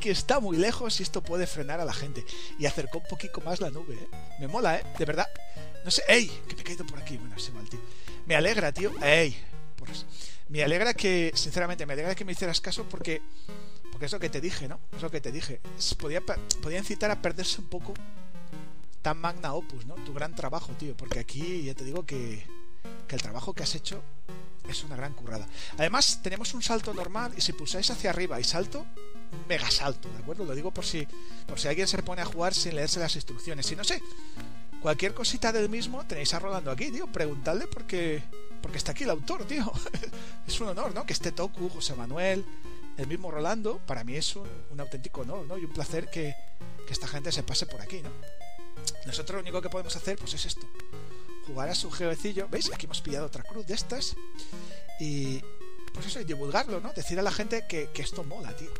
que 0.00 0.10
está 0.10 0.40
muy 0.40 0.56
lejos 0.56 1.00
y 1.00 1.02
esto 1.02 1.22
puede 1.22 1.46
frenar 1.46 1.80
a 1.80 1.84
la 1.84 1.92
gente. 1.92 2.24
Y 2.58 2.66
acercó 2.66 2.98
un 2.98 3.04
poquito 3.04 3.40
más 3.40 3.60
la 3.60 3.70
nube, 3.70 3.94
¿eh? 3.94 4.08
Me 4.40 4.48
mola, 4.48 4.76
¿eh? 4.76 4.84
De 4.98 5.04
verdad. 5.04 5.28
No 5.84 5.90
sé, 5.90 6.02
¡ey! 6.08 6.28
Que 6.46 6.54
me 6.54 6.62
he 6.62 6.64
caído 6.64 6.86
por 6.86 6.98
aquí. 6.98 7.16
Bueno, 7.16 7.34
es 7.36 7.48
igual, 7.48 7.68
tío. 7.68 7.80
Me 8.28 8.36
alegra, 8.36 8.72
tío. 8.72 8.92
¡ey! 9.02 9.34
Me 10.50 10.62
alegra 10.62 10.92
que, 10.92 11.32
sinceramente, 11.34 11.86
me 11.86 11.94
alegra 11.94 12.14
que 12.14 12.26
me 12.26 12.32
hicieras 12.32 12.60
caso 12.60 12.84
porque. 12.84 13.22
Porque 13.90 14.04
es 14.04 14.12
lo 14.12 14.20
que 14.20 14.28
te 14.28 14.42
dije, 14.42 14.68
¿no? 14.68 14.78
Es 14.94 15.00
lo 15.00 15.10
que 15.10 15.22
te 15.22 15.32
dije. 15.32 15.60
podía, 15.98 16.20
podía 16.62 16.78
incitar 16.78 17.10
a 17.10 17.22
perderse 17.22 17.62
un 17.62 17.68
poco 17.68 17.94
tan 19.00 19.18
magna 19.18 19.54
opus, 19.54 19.86
¿no? 19.86 19.94
Tu 19.94 20.12
gran 20.12 20.34
trabajo, 20.34 20.72
tío. 20.72 20.94
Porque 20.94 21.20
aquí 21.20 21.64
ya 21.64 21.74
te 21.74 21.84
digo 21.84 22.04
que, 22.04 22.46
que 23.08 23.16
el 23.16 23.22
trabajo 23.22 23.54
que 23.54 23.62
has 23.62 23.74
hecho 23.74 24.02
es 24.68 24.84
una 24.84 24.94
gran 24.96 25.14
currada. 25.14 25.48
Además, 25.78 26.20
tenemos 26.22 26.52
un 26.52 26.62
salto 26.62 26.92
normal 26.92 27.32
y 27.34 27.40
si 27.40 27.54
pulsáis 27.54 27.90
hacia 27.90 28.10
arriba 28.10 28.38
y 28.38 28.44
salto, 28.44 28.84
mega 29.48 29.70
salto, 29.70 30.10
¿de 30.10 30.18
acuerdo? 30.18 30.44
Lo 30.44 30.54
digo 30.54 30.70
por 30.70 30.84
si, 30.84 31.08
por 31.46 31.58
si 31.58 31.68
alguien 31.68 31.88
se 31.88 32.02
pone 32.02 32.20
a 32.20 32.26
jugar 32.26 32.52
sin 32.52 32.76
leerse 32.76 33.00
las 33.00 33.16
instrucciones. 33.16 33.64
Si 33.64 33.74
no 33.74 33.84
sé, 33.84 34.02
cualquier 34.82 35.14
cosita 35.14 35.52
del 35.52 35.68
mismo 35.68 36.06
tenéis 36.06 36.34
a 36.34 36.38
Rolando 36.38 36.70
aquí, 36.70 36.90
tío. 36.90 37.06
Preguntadle 37.06 37.66
porque, 37.66 38.22
porque 38.62 38.78
está 38.78 38.92
aquí 38.92 39.04
el 39.04 39.10
autor, 39.10 39.44
tío. 39.44 39.70
es 40.46 40.60
un 40.60 40.68
honor, 40.68 40.94
¿no? 40.94 41.04
Que 41.04 41.12
esté 41.12 41.32
Toku, 41.32 41.68
José 41.68 41.94
Manuel, 41.94 42.44
el 42.96 43.06
mismo 43.06 43.30
Rolando. 43.30 43.78
Para 43.78 44.04
mí 44.04 44.16
es 44.16 44.36
un, 44.36 44.48
auténtico 44.78 45.22
honor, 45.22 45.46
¿no? 45.46 45.58
Y 45.58 45.64
un 45.64 45.72
placer 45.72 46.08
que, 46.08 46.34
que 46.86 46.92
esta 46.92 47.08
gente 47.08 47.32
se 47.32 47.42
pase 47.42 47.66
por 47.66 47.80
aquí, 47.80 48.02
¿no? 48.02 48.10
Nosotros 49.06 49.36
lo 49.36 49.42
único 49.42 49.60
que 49.60 49.68
podemos 49.68 49.94
hacer, 49.96 50.18
pues 50.18 50.34
es 50.34 50.46
esto 50.46 50.66
jugar 51.48 51.70
a 51.70 51.74
su 51.74 51.90
geocillo. 51.90 52.46
¿Veis? 52.48 52.70
Aquí 52.72 52.86
hemos 52.86 53.00
pillado 53.00 53.26
otra 53.26 53.42
cruz 53.42 53.66
de 53.66 53.74
estas. 53.74 54.14
Y 55.00 55.40
pues 55.92 56.06
eso, 56.06 56.22
divulgarlo, 56.22 56.80
¿no? 56.80 56.92
Decir 56.92 57.18
a 57.18 57.22
la 57.22 57.32
gente 57.32 57.64
que, 57.68 57.90
esto 57.96 58.22
mola, 58.22 58.54
tío. 58.54 58.70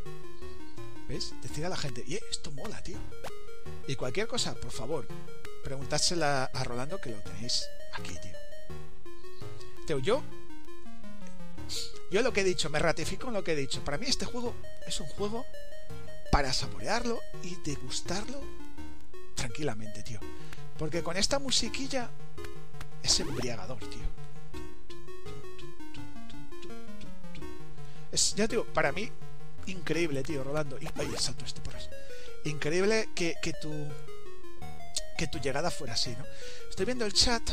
¿Veis? 1.07 1.33
Decir 1.41 1.65
a 1.65 1.69
la 1.69 1.77
gente, 1.77 2.03
y 2.07 2.15
esto 2.15 2.51
mola, 2.51 2.81
tío. 2.83 2.99
Y 3.87 3.95
cualquier 3.95 4.27
cosa, 4.27 4.53
por 4.53 4.71
favor, 4.71 5.07
preguntádsela 5.63 6.45
a 6.45 6.63
Rolando 6.63 6.99
que 6.99 7.09
lo 7.09 7.21
tenéis 7.21 7.67
aquí, 7.93 8.15
tío. 8.21 8.33
Tío, 9.85 9.99
yo. 9.99 10.23
Yo 12.11 12.21
lo 12.21 12.33
que 12.33 12.41
he 12.41 12.43
dicho, 12.43 12.69
me 12.69 12.79
ratifico 12.79 13.27
en 13.27 13.33
lo 13.33 13.43
que 13.43 13.53
he 13.53 13.55
dicho. 13.55 13.83
Para 13.83 13.97
mí 13.97 14.07
este 14.07 14.25
juego 14.25 14.55
es 14.87 14.99
un 14.99 15.07
juego 15.07 15.45
para 16.31 16.53
saborearlo 16.53 17.19
y 17.43 17.55
degustarlo 17.55 18.41
tranquilamente, 19.35 20.03
tío. 20.03 20.19
Porque 20.77 21.03
con 21.03 21.17
esta 21.17 21.39
musiquilla 21.39 22.09
es 23.03 23.19
embriagador, 23.19 23.79
tío. 23.79 24.19
Es, 28.11 28.33
ya 28.35 28.47
digo, 28.47 28.65
para 28.65 28.91
mí, 28.91 29.11
increíble, 29.67 30.23
tío, 30.23 30.43
Rolando. 30.43 30.77
Y, 30.79 30.87
salto 31.17 31.45
este 31.45 31.61
por 31.61 31.75
Increíble 32.45 33.09
que, 33.13 33.35
que, 33.41 33.53
tu, 33.53 33.69
que 35.19 35.27
tu 35.27 35.37
llegada 35.37 35.69
fuera 35.69 35.95
así, 35.95 36.11
¿no? 36.17 36.25
Estoy 36.69 36.85
viendo 36.85 37.05
el 37.05 37.11
chat. 37.11 37.43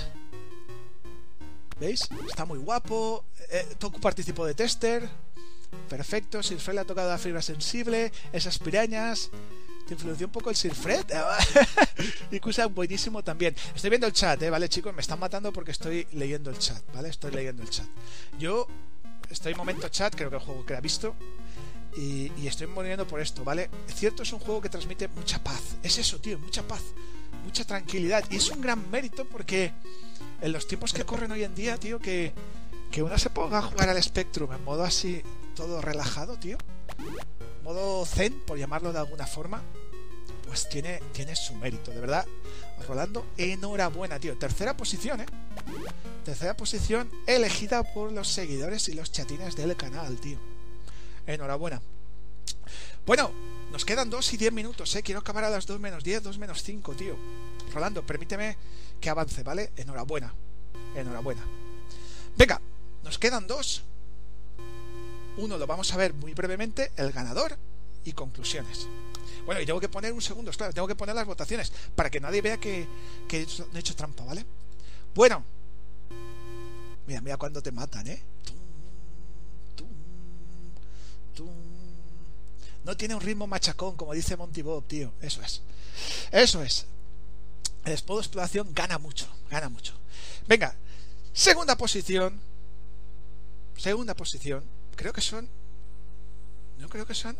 ¿Veis? 1.81 2.09
Está 2.29 2.45
muy 2.45 2.61
guapo. 2.61 3.25
Eh, 3.51 3.75
Toku 3.77 3.99
participó 3.99 4.47
de 4.47 4.55
tester. 4.55 5.09
Perfecto. 5.89 6.45
Silfred 6.45 6.75
le 6.75 6.81
ha 6.83 6.85
tocado 6.85 7.11
la 7.11 7.19
fibra 7.19 7.43
sensible. 7.43 8.13
Esas 8.33 8.61
pirañas. 8.61 9.31
Te 9.89 9.95
influenció 9.95 10.29
un 10.29 10.33
poco 10.33 10.51
el 10.51 10.55
Sir 10.55 10.77
Fred. 10.77 11.07
y 12.31 12.39
cosa 12.39 12.67
buenísimo 12.67 13.25
también. 13.25 13.57
Estoy 13.75 13.91
viendo 13.91 14.07
el 14.07 14.13
chat, 14.13 14.41
¿eh? 14.43 14.51
¿vale, 14.51 14.69
chicos? 14.69 14.95
Me 14.95 15.01
están 15.01 15.19
matando 15.19 15.53
porque 15.53 15.73
estoy 15.73 16.07
leyendo 16.13 16.51
el 16.51 16.59
chat, 16.59 16.83
¿vale? 16.95 17.09
Estoy 17.09 17.33
leyendo 17.33 17.65
el 17.65 17.71
chat. 17.71 17.87
Yo 18.39 18.69
estoy 19.29 19.53
en 19.53 19.59
momento 19.59 19.89
chat, 19.89 20.15
creo 20.15 20.31
que 20.31 20.37
el 20.37 20.43
juego 20.43 20.65
que 20.65 20.77
ha 20.77 20.81
visto. 20.81 21.17
Y, 21.97 22.31
y, 22.37 22.47
estoy 22.47 22.67
muriendo 22.69 23.07
por 23.09 23.21
esto, 23.21 23.43
¿vale? 23.43 23.71
Cierto, 23.89 24.23
es 24.23 24.33
un 24.33 24.39
juego 24.39 24.61
que 24.61 24.69
transmite 24.69 25.09
mucha 25.09 25.43
paz. 25.43 25.63
Es 25.83 25.99
eso, 25.99 26.21
tío, 26.21 26.39
mucha 26.39 26.63
paz, 26.63 26.83
mucha 27.47 27.65
tranquilidad. 27.65 28.25
Y 28.31 28.37
es 28.37 28.51
un 28.51 28.61
gran 28.61 28.91
mérito 28.91 29.25
porque 29.25 29.73
en 30.43 30.53
los 30.53 30.67
tiempos 30.67 30.93
que 30.93 31.05
corren 31.05 31.33
hoy 31.33 31.45
en 31.45 31.55
día, 31.55 31.79
tío, 31.79 31.99
que, 31.99 32.33
que 32.91 33.03
uno 33.03 33.17
se 33.19 33.31
ponga 33.31 33.59
a 33.59 33.63
jugar 33.63 33.89
al 33.89 34.03
Spectrum 34.03 34.53
en 34.53 34.63
modo 34.65 34.85
así, 34.85 35.23
todo 35.55 35.81
relajado, 35.81 36.37
tío 36.39 36.59
modo 37.67 38.07
zen, 38.07 38.33
por 38.47 38.57
llamarlo 38.57 38.93
de 38.93 39.01
alguna 39.01 39.27
forma, 39.27 39.61
pues 40.47 40.69
tiene, 40.69 41.03
tiene 41.13 41.35
su 41.35 41.53
mérito, 41.57 41.91
de 41.91 42.01
verdad. 42.01 42.25
Rolando, 42.87 43.27
enhorabuena, 43.37 44.21
tío. 44.21 44.39
Tercera 44.39 44.77
posición, 44.77 45.21
¿eh? 45.21 45.27
Tercera 46.25 46.57
posición 46.57 47.11
elegida 47.27 47.83
por 47.83 48.13
los 48.13 48.29
seguidores 48.29 48.89
y 48.89 48.95
los 48.95 49.11
chatines 49.11 49.57
del 49.57 49.75
canal, 49.75 50.17
tío. 50.21 50.39
Enhorabuena. 51.27 51.83
Bueno, 53.05 53.33
nos 53.73 53.85
quedan 53.85 54.11
2 54.11 54.33
y 54.33 54.37
10 54.37 54.53
minutos, 54.53 54.95
¿eh? 54.97 55.03
Quiero 55.03 55.21
acabar 55.21 55.45
a 55.45 55.51
las 55.51 55.67
2 55.67 55.81
menos 55.81 56.05
10, 56.05 56.23
2 56.23 56.39
menos 56.39 56.63
5, 56.63 56.95
tío. 56.95 57.17
Rolando, 57.73 58.07
permíteme 58.07 58.57
que 59.01 59.11
avance, 59.11 59.43
¿vale? 59.43 59.73
Enhorabuena. 59.77 60.33
Enhorabuena. 60.95 61.43
Venga, 62.37 62.61
nos 63.03 63.19
quedan 63.19 63.47
dos 63.47 63.83
uno 65.39 65.59
lo 65.59 65.67
vamos 65.67 65.93
a 65.93 65.97
ver 65.97 66.15
muy 66.15 66.33
brevemente, 66.35 66.93
el 66.97 67.13
ganador 67.13 67.57
y 68.05 68.13
conclusiones. 68.13 68.87
Bueno, 69.45 69.61
y 69.61 69.67
tengo 69.67 69.81
que 69.81 69.89
poner 69.89 70.13
un 70.13 70.23
segundo, 70.23 70.51
claro, 70.53 70.73
tengo 70.73 70.89
que 70.89 70.95
poner 70.95 71.15
las 71.15 71.27
votaciones 71.27 71.73
para 71.95 72.11
que 72.11 72.21
nadie 72.21 72.43
vea 72.43 72.59
que, 72.59 72.87
que 73.29 73.41
he 73.41 73.79
hecho 73.79 73.95
trampa, 73.95 74.25
¿vale? 74.25 74.45
Bueno, 75.15 75.45
mira, 77.07 77.21
mira 77.21 77.37
cuando 77.37 77.63
te 77.63 77.71
matan, 77.71 78.07
¿eh? 78.09 78.23
No 82.87 82.97
tiene 82.97 83.17
un 83.17 83.21
ritmo 83.21 83.49
machacón, 83.49 83.97
como 83.97 84.15
dice 84.15 84.37
Monty 84.37 84.63
Bob, 84.63 84.87
tío. 84.87 85.13
Eso 85.21 85.43
es. 85.43 85.61
Eso 86.31 86.63
es. 86.63 86.87
El 87.85 87.93
escudo 87.93 88.19
de 88.19 88.23
exploración 88.23 88.73
gana 88.73 88.97
mucho, 88.97 89.27
gana 89.51 89.69
mucho. 89.69 89.93
Venga, 90.47 90.73
segunda 91.33 91.77
posición. 91.77 92.41
Segunda 93.77 94.15
posición. 94.15 94.63
Creo 94.95 95.13
que 95.13 95.21
son. 95.21 95.49
No 96.79 96.89
creo 96.89 97.05
que 97.05 97.15
son. 97.15 97.37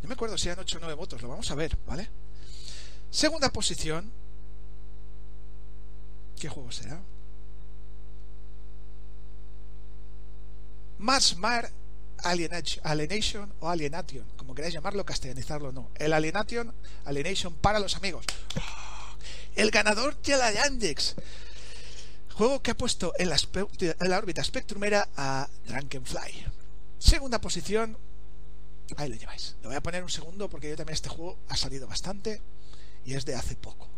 No 0.00 0.08
me 0.08 0.14
acuerdo 0.14 0.38
si 0.38 0.46
eran 0.46 0.60
8 0.60 0.76
o 0.76 0.80
9 0.80 0.94
votos. 0.94 1.22
Lo 1.22 1.28
vamos 1.28 1.50
a 1.50 1.56
ver, 1.56 1.76
¿vale? 1.84 2.08
Segunda 3.10 3.50
posición. 3.52 4.08
¿Qué 6.38 6.48
juego 6.48 6.70
será? 6.70 7.00
Mars 10.98 11.36
Mar 11.36 11.68
Alienation 12.22 13.52
o 13.60 13.68
Alienation, 13.68 14.24
como 14.36 14.54
queráis 14.54 14.74
llamarlo, 14.74 15.04
castellanizarlo 15.04 15.72
no. 15.72 15.90
El 15.96 16.12
Alienation, 16.12 16.72
Alienation 17.04 17.54
para 17.54 17.78
los 17.78 17.96
amigos. 17.96 18.24
El 19.54 19.70
ganador 19.70 20.20
de 20.22 20.36
la 20.36 20.52
Yandex. 20.52 21.16
Juego 22.34 22.62
que 22.62 22.70
ha 22.70 22.76
puesto 22.76 23.12
en 23.18 23.30
la, 23.30 24.18
órbita 24.18 24.44
spectrumera 24.44 25.08
a 25.16 25.48
Drunkenfly. 25.66 26.46
Segunda 26.98 27.40
posición. 27.40 27.98
Ahí 28.96 29.08
lo 29.08 29.16
lleváis. 29.16 29.56
Lo 29.62 29.70
voy 29.70 29.76
a 29.76 29.82
poner 29.82 30.02
un 30.04 30.10
segundo 30.10 30.48
porque 30.48 30.68
yo 30.70 30.76
también 30.76 30.94
este 30.94 31.08
juego 31.08 31.36
ha 31.48 31.56
salido 31.56 31.88
bastante 31.88 32.40
y 33.04 33.14
es 33.14 33.24
de 33.24 33.34
hace 33.34 33.56
poco. 33.56 33.88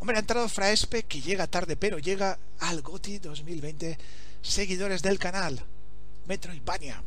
Hombre, 0.00 0.16
ha 0.16 0.20
entrado 0.20 0.48
Fraespe 0.48 1.04
que 1.04 1.20
llega 1.20 1.46
tarde, 1.46 1.76
pero 1.76 1.98
llega 1.98 2.38
al 2.58 2.82
GOTI 2.82 3.18
2020. 3.18 3.98
Seguidores 4.42 5.02
del 5.02 5.18
canal. 5.18 5.62
Metroidvania. 6.26 7.02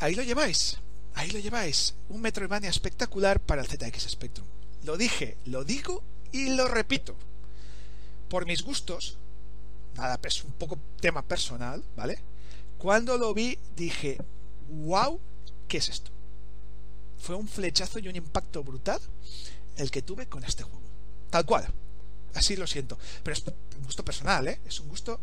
Ahí 0.00 0.14
lo 0.14 0.22
lleváis. 0.22 0.78
Ahí 1.14 1.30
lo 1.30 1.38
lleváis. 1.38 1.94
Un 2.08 2.20
Metroidvania 2.20 2.70
espectacular 2.70 3.40
para 3.40 3.62
el 3.62 3.68
ZX 3.68 4.10
Spectrum. 4.10 4.46
Lo 4.84 4.96
dije, 4.96 5.36
lo 5.46 5.64
digo 5.64 6.02
y 6.32 6.50
lo 6.50 6.68
repito. 6.68 7.16
Por 8.28 8.46
mis 8.46 8.62
gustos, 8.62 9.18
nada, 9.96 10.18
es 10.22 10.44
un 10.44 10.52
poco 10.52 10.78
tema 11.00 11.22
personal, 11.22 11.82
¿vale? 11.96 12.18
Cuando 12.78 13.18
lo 13.18 13.34
vi 13.34 13.58
dije, 13.74 14.18
wow, 14.68 15.18
¿qué 15.66 15.78
es 15.78 15.88
esto? 15.88 16.10
Fue 17.18 17.34
un 17.34 17.48
flechazo 17.48 17.98
y 17.98 18.08
un 18.08 18.16
impacto 18.16 18.62
brutal 18.62 19.00
el 19.76 19.90
que 19.90 20.02
tuve 20.02 20.26
con 20.26 20.44
este 20.44 20.62
juego. 20.62 20.86
Tal 21.30 21.44
cual. 21.44 21.66
Así 22.34 22.56
lo 22.56 22.66
siento. 22.66 22.98
Pero 23.22 23.36
es 23.36 23.44
un 23.46 23.84
gusto 23.84 24.04
personal, 24.04 24.46
¿eh? 24.46 24.60
Es 24.66 24.78
un 24.80 24.88
gusto, 24.88 25.20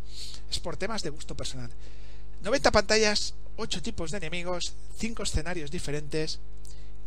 es 0.50 0.60
por 0.60 0.76
temas 0.76 1.04
de 1.04 1.10
gusto 1.10 1.36
personal. 1.36 1.72
90 2.46 2.72
pantallas, 2.72 3.34
8 3.58 3.82
tipos 3.82 4.12
de 4.12 4.18
enemigos, 4.18 4.76
5 5.00 5.24
escenarios 5.24 5.72
diferentes 5.72 6.40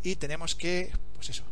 y 0.03 0.17
tenemos 0.17 0.57
que, 0.57 0.91
pues 1.15 1.31
eso, 1.31 1.45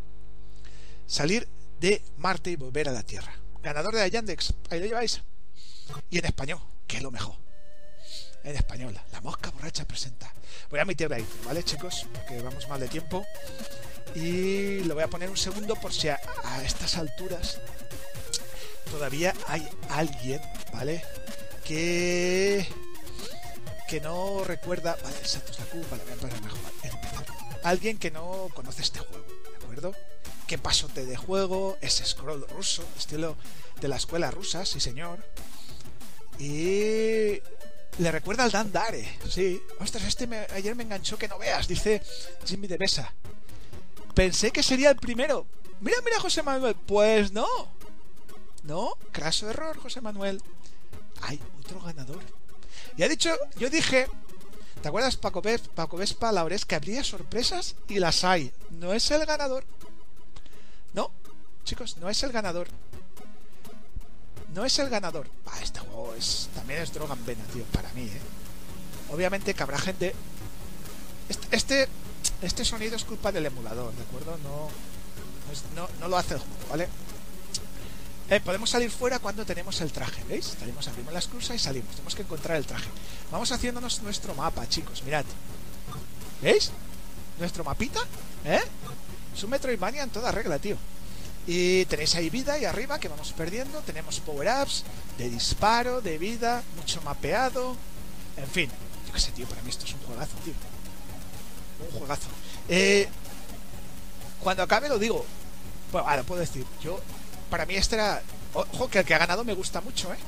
salir 1.06 1.46
de 1.78 2.02
Marte 2.16 2.50
y 2.50 2.56
volver 2.56 2.88
a 2.88 2.92
la 2.92 3.04
Tierra. 3.04 3.32
Ganador 3.62 3.94
de 3.94 4.00
la 4.00 4.08
Yandex, 4.08 4.54
ahí 4.70 4.80
lo 4.80 4.86
lleváis. 4.86 5.22
Y 6.10 6.18
en 6.18 6.24
español, 6.24 6.58
que 6.88 6.96
es 6.96 7.02
lo 7.04 7.12
mejor. 7.12 7.36
En 8.42 8.56
español, 8.56 9.00
la 9.12 9.20
mosca 9.20 9.50
borracha 9.50 9.86
presenta. 9.86 10.34
Voy 10.68 10.80
a 10.80 10.82
emitirla 10.82 11.16
ahí, 11.16 11.26
¿vale, 11.44 11.62
chicos? 11.62 12.08
Porque 12.12 12.42
vamos 12.42 12.68
mal 12.68 12.80
de 12.80 12.88
tiempo. 12.88 13.24
Y 14.16 14.80
lo 14.80 14.94
voy 14.94 15.04
a 15.04 15.08
poner 15.08 15.30
un 15.30 15.36
segundo 15.36 15.76
por 15.76 15.92
si 15.92 16.08
a 16.08 16.18
estas 16.64 16.96
alturas 16.96 17.60
todavía 18.90 19.32
hay 19.46 19.68
alguien, 19.90 20.40
¿vale? 20.72 21.04
Que 21.64 22.66
que 23.88 24.00
no 24.00 24.44
recuerda. 24.44 24.96
Vale, 25.02 25.24
Santos 25.24 25.56
Taku, 25.56 25.82
vale, 25.90 26.02
voy 26.20 26.30
a 26.30 26.40
mejor. 26.40 26.58
Alguien 27.62 27.98
que 27.98 28.10
no 28.10 28.48
conoce 28.54 28.82
este 28.82 29.00
juego, 29.00 29.24
¿de 29.58 29.64
acuerdo? 29.64 29.94
¿Qué 30.46 30.58
pasote 30.58 31.04
de 31.04 31.16
juego? 31.16 31.76
Es 31.80 32.02
scroll 32.04 32.46
ruso, 32.48 32.84
estilo 32.96 33.36
de 33.80 33.88
la 33.88 33.96
escuela 33.96 34.30
rusa, 34.30 34.64
sí 34.64 34.78
señor. 34.78 35.18
Y 36.38 37.40
le 37.98 38.12
recuerda 38.12 38.44
al 38.44 38.52
Dan 38.52 38.70
Dare, 38.70 39.18
sí. 39.28 39.60
Ostras, 39.80 40.04
este 40.04 40.28
ayer 40.54 40.76
me 40.76 40.84
enganchó 40.84 41.18
que 41.18 41.28
no 41.28 41.38
veas, 41.38 41.66
dice 41.66 42.02
Jimmy 42.44 42.68
de 42.68 42.76
Besa. 42.76 43.12
Pensé 44.14 44.50
que 44.50 44.62
sería 44.62 44.90
el 44.90 44.96
primero. 44.96 45.46
Mira, 45.80 45.98
mira, 46.04 46.20
José 46.20 46.42
Manuel. 46.42 46.74
Pues 46.86 47.32
no. 47.32 47.46
No, 48.62 48.96
craso 49.12 49.50
error, 49.50 49.76
José 49.78 50.00
Manuel. 50.00 50.42
Hay 51.22 51.40
otro 51.60 51.80
ganador. 51.80 52.22
Y 52.96 53.02
ha 53.02 53.08
dicho, 53.08 53.30
yo 53.58 53.68
dije, 53.68 54.08
¿te 54.80 54.88
acuerdas 54.88 55.16
Paco, 55.16 55.42
Paco 55.74 55.96
Vespa, 55.96 56.32
Laures, 56.32 56.64
que 56.64 56.74
habría 56.74 57.04
sorpresas? 57.04 57.76
Y 57.88 57.98
las 57.98 58.24
hay. 58.24 58.52
No 58.70 58.92
es 58.92 59.10
el 59.10 59.24
ganador. 59.26 59.64
No, 60.94 61.10
chicos, 61.64 61.98
no 61.98 62.08
es 62.08 62.22
el 62.22 62.32
ganador. 62.32 62.68
No 64.54 64.64
es 64.64 64.78
el 64.78 64.88
ganador. 64.88 65.28
Ah, 65.46 65.60
este 65.62 65.80
juego 65.80 66.14
es, 66.14 66.48
también 66.54 66.80
es 66.80 66.92
droga 66.92 67.14
en 67.14 67.26
vena, 67.26 67.44
tío, 67.52 67.64
para 67.64 67.92
mí, 67.92 68.04
¿eh? 68.04 68.20
Obviamente 69.12 69.52
que 69.52 69.62
habrá 69.62 69.78
gente... 69.78 70.14
Este, 71.28 71.56
este, 71.56 71.88
este 72.40 72.64
sonido 72.64 72.96
es 72.96 73.04
culpa 73.04 73.30
del 73.32 73.46
emulador, 73.46 73.92
¿de 73.92 74.02
acuerdo? 74.02 74.38
No, 74.42 74.68
no, 75.74 75.88
no 76.00 76.08
lo 76.08 76.16
hace 76.16 76.34
el 76.34 76.40
juego, 76.40 76.54
¿vale? 76.70 76.88
Eh, 78.28 78.40
podemos 78.40 78.70
salir 78.70 78.90
fuera 78.90 79.20
cuando 79.20 79.46
tenemos 79.46 79.80
el 79.80 79.92
traje, 79.92 80.24
¿veis? 80.24 80.56
Salimos, 80.58 80.88
abrimos 80.88 81.12
las 81.12 81.28
cruzas 81.28 81.56
y 81.56 81.58
salimos. 81.60 81.90
Tenemos 81.92 82.14
que 82.14 82.22
encontrar 82.22 82.56
el 82.56 82.66
traje. 82.66 82.88
Vamos 83.30 83.52
haciéndonos 83.52 84.02
nuestro 84.02 84.34
mapa, 84.34 84.68
chicos. 84.68 85.02
Mirad. 85.04 85.24
¿Veis? 86.42 86.72
Nuestro 87.38 87.62
mapita, 87.62 88.00
¿eh? 88.44 88.60
Es 89.34 89.44
un 89.44 89.50
Metroidvania 89.50 90.02
en 90.02 90.10
toda 90.10 90.32
regla, 90.32 90.58
tío. 90.58 90.76
Y 91.46 91.84
tenéis 91.84 92.16
ahí 92.16 92.28
vida 92.28 92.58
y 92.58 92.64
arriba 92.64 92.98
que 92.98 93.08
vamos 93.08 93.32
perdiendo. 93.32 93.80
Tenemos 93.82 94.18
power-ups 94.20 94.82
de 95.18 95.30
disparo, 95.30 96.00
de 96.00 96.18
vida, 96.18 96.64
mucho 96.76 97.00
mapeado. 97.02 97.76
En 98.36 98.48
fin, 98.48 98.68
yo 99.06 99.12
qué 99.12 99.20
sé, 99.20 99.30
tío, 99.30 99.46
para 99.46 99.62
mí 99.62 99.70
esto 99.70 99.84
es 99.84 99.92
un 99.92 100.00
juegazo, 100.00 100.36
tío. 100.44 100.54
Un 101.92 101.98
juegazo. 101.98 102.28
Eh, 102.68 103.08
cuando 104.42 104.64
acabe 104.64 104.88
lo 104.88 104.98
digo. 104.98 105.24
Bueno, 105.92 106.08
ahora 106.08 106.24
puedo 106.24 106.40
decir, 106.40 106.66
yo 106.82 107.00
para 107.50 107.66
mí 107.66 107.74
este 107.74 107.96
era. 107.96 108.22
Ojo, 108.54 108.88
que 108.88 109.00
el 109.00 109.04
que 109.04 109.14
ha 109.14 109.18
ganado 109.18 109.44
me 109.44 109.54
gusta 109.54 109.80
mucho, 109.80 110.12
¿eh? 110.12 110.18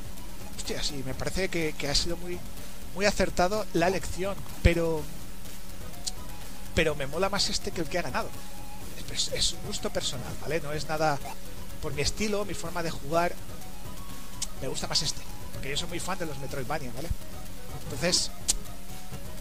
Hostia, 0.57 0.83
sí, 0.83 1.03
me 1.05 1.15
parece 1.15 1.49
que, 1.49 1.89
ha 1.89 1.95
sido 1.95 2.17
muy, 2.17 2.39
muy 2.95 3.07
acertado 3.07 3.67
la 3.73 3.89
elección, 3.89 4.37
pero. 4.63 5.03
Pero 6.75 6.95
me 6.95 7.07
mola 7.07 7.29
más 7.29 7.49
este 7.49 7.71
que 7.71 7.81
el 7.81 7.89
que 7.89 7.99
ha 7.99 8.03
ganado. 8.03 8.29
Es, 9.13 9.53
un 9.53 9.67
gusto 9.67 9.91
personal, 9.91 10.33
¿vale? 10.43 10.61
No 10.61 10.73
es 10.73 10.87
nada 10.87 11.19
por 11.81 11.93
mi 11.95 12.03
estilo, 12.03 12.45
mi 12.45 12.55
forma 12.55 12.83
de 12.83 12.91
jugar. 12.91 13.35
Me 14.61 14.69
gusta 14.69 14.87
más 14.87 15.03
este, 15.03 15.23
porque 15.53 15.71
yo 15.71 15.77
soy 15.77 15.89
muy 15.89 16.01
fan 16.01 16.19
de 16.19 16.27
los 16.27 16.39
Metroidvania, 16.39 16.93
¿vale? 16.95 17.09
Entonces, 17.85 18.31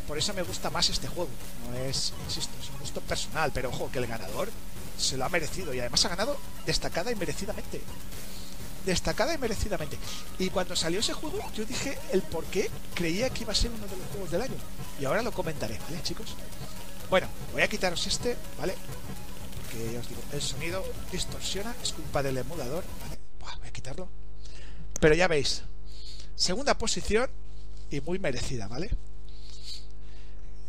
por 0.08 0.18
eso 0.18 0.34
me 0.34 0.42
gusta 0.42 0.70
más 0.70 0.90
este 0.90 1.08
juego. 1.08 1.30
No 1.70 1.78
es, 1.78 2.14
insisto, 2.26 2.54
es 2.62 2.70
un 2.70 2.80
gusto 2.80 3.02
personal, 3.02 3.52
pero 3.54 3.70
ojo, 3.70 3.92
que 3.92 4.00
el 4.00 4.08
ganador 4.08 4.50
se 4.98 5.18
lo 5.18 5.26
ha 5.26 5.30
merecido 5.30 5.74
y 5.74 5.80
además 5.80 6.04
ha 6.06 6.10
ganado 6.10 6.38
destacada 6.66 7.12
y 7.12 7.16
merecidamente. 7.16 7.82
Destacada 8.86 9.34
y 9.34 9.38
merecidamente. 9.38 9.98
Y 10.40 10.50
cuando 10.50 10.76
salió 10.76 11.00
ese 11.00 11.14
juego, 11.14 11.40
yo 11.54 11.66
dije 11.66 11.98
el 12.12 12.22
por 12.22 12.46
qué 12.46 12.70
creía 12.96 13.30
que 13.30 13.44
iba 13.44 13.52
a 13.52 13.56
ser 13.56 13.72
uno 13.72 13.86
de 13.86 13.98
los 13.98 14.08
juegos 14.08 14.32
del 14.32 14.42
año. 14.42 14.56
Y 15.00 15.06
ahora 15.06 15.22
lo 15.22 15.32
comentaré, 15.32 15.78
¿vale, 15.80 16.02
chicos? 16.04 16.36
Bueno, 17.10 17.28
voy 17.54 17.62
a 17.62 17.68
quitaros 17.68 18.06
este, 18.08 18.36
¿vale? 18.58 18.76
Porque 19.62 19.94
ya 19.94 20.00
os 20.00 20.10
digo, 20.10 20.22
el 20.34 20.42
sonido 20.42 20.84
distorsiona, 21.12 21.76
es 21.84 21.94
culpa 21.94 22.24
del 22.24 22.38
emulador, 22.38 22.84
¿vale? 23.02 23.20
voy 23.40 23.68
a 23.68 23.72
quitarlo. 23.72 24.10
Pero 25.00 25.16
ya 25.16 25.28
veis, 25.28 25.64
segunda 26.36 26.78
posición 26.78 27.30
y 27.90 28.02
muy 28.02 28.20
merecida, 28.20 28.68
¿vale? 28.68 28.90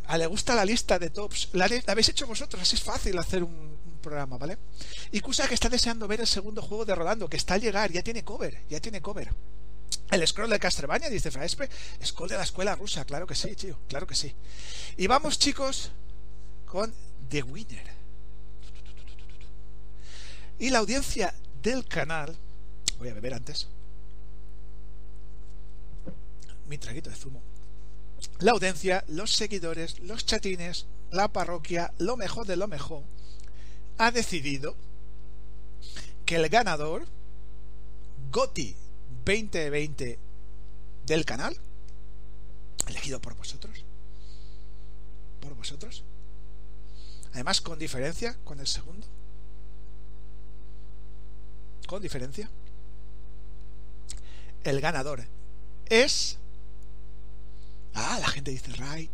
A 0.06 0.16
le 0.16 0.26
gusta 0.26 0.54
la 0.54 0.64
lista 0.64 0.98
de 0.98 1.10
tops. 1.10 1.50
La 1.52 1.68
habéis 1.86 2.08
hecho 2.08 2.26
vosotros, 2.26 2.62
así 2.62 2.76
es 2.76 2.82
fácil 2.82 3.18
hacer 3.18 3.42
un, 3.42 3.77
programa, 3.98 4.38
¿vale? 4.38 4.58
Y 5.12 5.20
Kusa 5.20 5.48
que 5.48 5.54
está 5.54 5.68
deseando 5.68 6.08
ver 6.08 6.20
el 6.20 6.26
segundo 6.26 6.62
juego 6.62 6.84
de 6.84 6.94
Rolando, 6.94 7.28
que 7.28 7.36
está 7.36 7.54
al 7.54 7.60
llegar, 7.60 7.92
ya 7.92 8.02
tiene 8.02 8.24
cover, 8.24 8.62
ya 8.68 8.80
tiene 8.80 9.00
cover. 9.00 9.30
El 10.10 10.26
scroll 10.26 10.50
de 10.50 10.58
Castlevania, 10.58 11.10
dice 11.10 11.30
Fraespe. 11.30 11.68
Scroll 12.02 12.30
de 12.30 12.36
la 12.36 12.42
escuela 12.42 12.74
rusa, 12.74 13.04
claro 13.04 13.26
que 13.26 13.34
sí, 13.34 13.54
tío, 13.54 13.78
claro 13.88 14.06
que 14.06 14.14
sí. 14.14 14.34
Y 14.96 15.06
vamos, 15.06 15.38
chicos, 15.38 15.90
con 16.66 16.94
The 17.28 17.42
Winner. 17.42 17.98
Y 20.58 20.70
la 20.70 20.78
audiencia 20.78 21.34
del 21.62 21.86
canal. 21.86 22.36
Voy 22.98 23.10
a 23.10 23.14
beber 23.14 23.34
antes. 23.34 23.68
Mi 26.68 26.78
traguito 26.78 27.10
de 27.10 27.16
zumo. 27.16 27.42
La 28.40 28.52
audiencia, 28.52 29.04
los 29.08 29.32
seguidores, 29.32 30.00
los 30.00 30.24
chatines, 30.26 30.86
la 31.10 31.28
parroquia, 31.28 31.92
lo 31.98 32.16
mejor 32.16 32.46
de 32.46 32.56
lo 32.56 32.66
mejor 32.66 33.04
ha 33.98 34.10
decidido 34.10 34.76
que 36.24 36.36
el 36.36 36.48
ganador 36.48 37.06
GOTI 38.30 38.76
2020 39.24 40.18
del 41.06 41.24
canal, 41.24 41.56
elegido 42.86 43.20
por 43.20 43.34
vosotros, 43.34 43.84
por 45.40 45.54
vosotros, 45.54 46.04
además 47.32 47.60
con 47.60 47.78
diferencia 47.78 48.36
con 48.44 48.60
el 48.60 48.66
segundo, 48.66 49.06
con 51.86 52.02
diferencia, 52.02 52.48
el 54.64 54.80
ganador 54.80 55.24
es... 55.86 56.38
Ah, 57.94 58.18
la 58.20 58.28
gente 58.28 58.50
dice 58.50 58.70
right, 58.72 59.10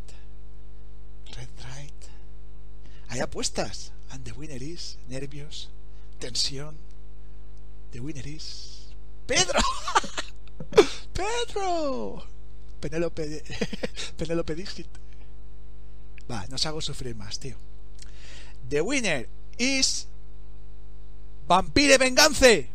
red 1.37 1.49
right. 1.77 1.95
Hay 3.09 3.21
apuestas. 3.21 3.93
And 4.15 4.25
the 4.25 4.33
winner 4.35 4.63
is 4.63 4.97
nervios, 5.11 5.71
tensión. 6.21 6.77
The 7.91 7.99
winner 7.99 8.23
is 8.25 8.95
Pedro. 9.27 9.59
Pedro. 11.13 12.23
Penélope, 12.81 13.43
Penélope 14.17 14.55
Digit. 14.55 14.87
Va, 16.31 16.47
no 16.49 16.55
os 16.55 16.65
hago 16.65 16.81
sufrir 16.81 17.17
más, 17.17 17.41
tío. 17.41 17.57
The 18.69 18.83
winner 18.83 19.29
is 19.59 20.07
Vampire 21.49 21.99
Vengance. 21.99 22.69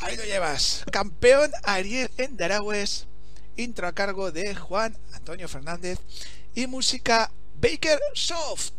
Ahí 0.00 0.16
lo 0.16 0.24
llevas. 0.24 0.84
Campeón 0.90 1.52
Ariel 1.62 2.10
Endaragües. 2.16 3.06
Intro 3.56 3.86
a 3.86 3.92
cargo 3.92 4.32
de 4.32 4.52
Juan 4.56 4.98
Antonio 5.12 5.46
Fernández. 5.46 6.00
Y 6.56 6.66
música 6.66 7.30
Baker 7.64 7.98
Soft. 8.12 8.72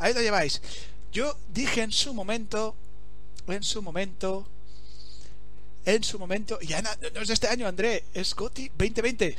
Ahí 0.00 0.12
lo 0.12 0.20
lleváis. 0.20 0.60
Yo 1.12 1.36
dije 1.48 1.82
en 1.82 1.92
su 1.92 2.12
momento, 2.12 2.74
en 3.46 3.62
su 3.62 3.82
momento, 3.82 4.44
en 5.84 6.02
su 6.02 6.18
momento, 6.18 6.58
ya 6.60 6.82
no, 6.82 6.90
es 7.20 7.28
de 7.28 7.34
este 7.34 7.46
año, 7.46 7.68
André, 7.68 8.04
es 8.12 8.34
Goti 8.34 8.68
2020. 8.70 9.36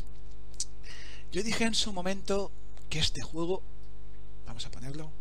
Yo 1.34 1.44
dije 1.44 1.66
en 1.66 1.76
su 1.76 1.92
momento 1.92 2.50
que 2.90 3.00
este 3.00 3.22
juego, 3.24 3.62
vamos 4.48 4.66
a 4.66 4.72
ponerlo, 4.72 5.12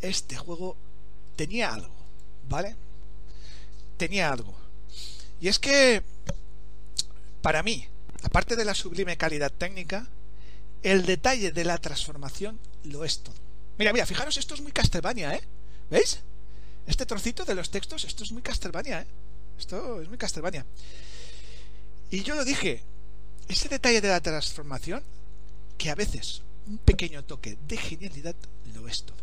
este 0.00 0.36
juego 0.36 0.78
tenía 1.36 1.74
algo, 1.74 1.94
¿vale? 2.48 2.74
Tenía 3.98 4.32
algo. 4.32 4.54
Y 5.42 5.48
es 5.48 5.58
que, 5.58 6.02
para 7.42 7.62
mí, 7.62 7.86
aparte 8.22 8.56
de 8.56 8.64
la 8.64 8.74
sublime 8.74 9.16
calidad 9.16 9.52
técnica, 9.52 10.06
el 10.82 11.04
detalle 11.04 11.52
de 11.52 11.64
la 11.64 11.78
transformación 11.78 12.58
lo 12.84 13.04
es 13.04 13.20
todo. 13.20 13.36
Mira, 13.78 13.92
mira, 13.92 14.06
fijaros, 14.06 14.36
esto 14.36 14.54
es 14.54 14.60
muy 14.60 14.72
Castlevania, 14.72 15.34
¿eh? 15.34 15.42
¿Veis? 15.90 16.20
Este 16.86 17.06
trocito 17.06 17.44
de 17.44 17.54
los 17.54 17.70
textos, 17.70 18.04
esto 18.04 18.24
es 18.24 18.32
muy 18.32 18.42
Castlevania, 18.42 19.02
¿eh? 19.02 19.06
Esto 19.58 20.00
es 20.00 20.08
muy 20.08 20.18
Castlevania. 20.18 20.64
Y 22.10 22.22
yo 22.22 22.34
lo 22.34 22.44
dije, 22.44 22.82
ese 23.48 23.68
detalle 23.68 24.00
de 24.00 24.08
la 24.08 24.20
transformación, 24.20 25.02
que 25.78 25.90
a 25.90 25.94
veces 25.94 26.42
un 26.66 26.78
pequeño 26.78 27.24
toque 27.24 27.56
de 27.68 27.76
genialidad 27.76 28.34
lo 28.74 28.88
es 28.88 29.02
todo. 29.04 29.18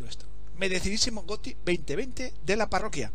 Lo 0.00 0.06
es 0.06 0.16
todo. 0.16 0.28
Merecidísimo 0.58 1.22
Goti 1.22 1.54
2020 1.64 2.34
de 2.44 2.56
la 2.56 2.68
parroquia. 2.68 3.12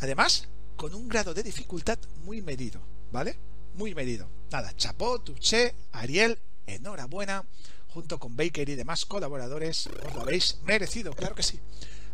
Además, 0.00 0.46
con 0.76 0.94
un 0.94 1.08
grado 1.08 1.34
de 1.34 1.42
dificultad 1.42 1.98
muy 2.24 2.42
medido, 2.42 2.80
¿vale? 3.12 3.36
Muy 3.76 3.94
medido. 3.94 4.28
Nada, 4.50 4.74
chapó, 4.76 5.20
tuché, 5.20 5.74
Ariel, 5.92 6.38
enhorabuena, 6.66 7.44
junto 7.88 8.18
con 8.18 8.36
Baker 8.36 8.68
y 8.68 8.74
demás 8.74 9.04
colaboradores, 9.04 9.86
os 9.86 10.14
lo 10.14 10.22
habéis 10.22 10.58
merecido, 10.64 11.12
claro 11.12 11.34
que 11.34 11.42
sí. 11.42 11.60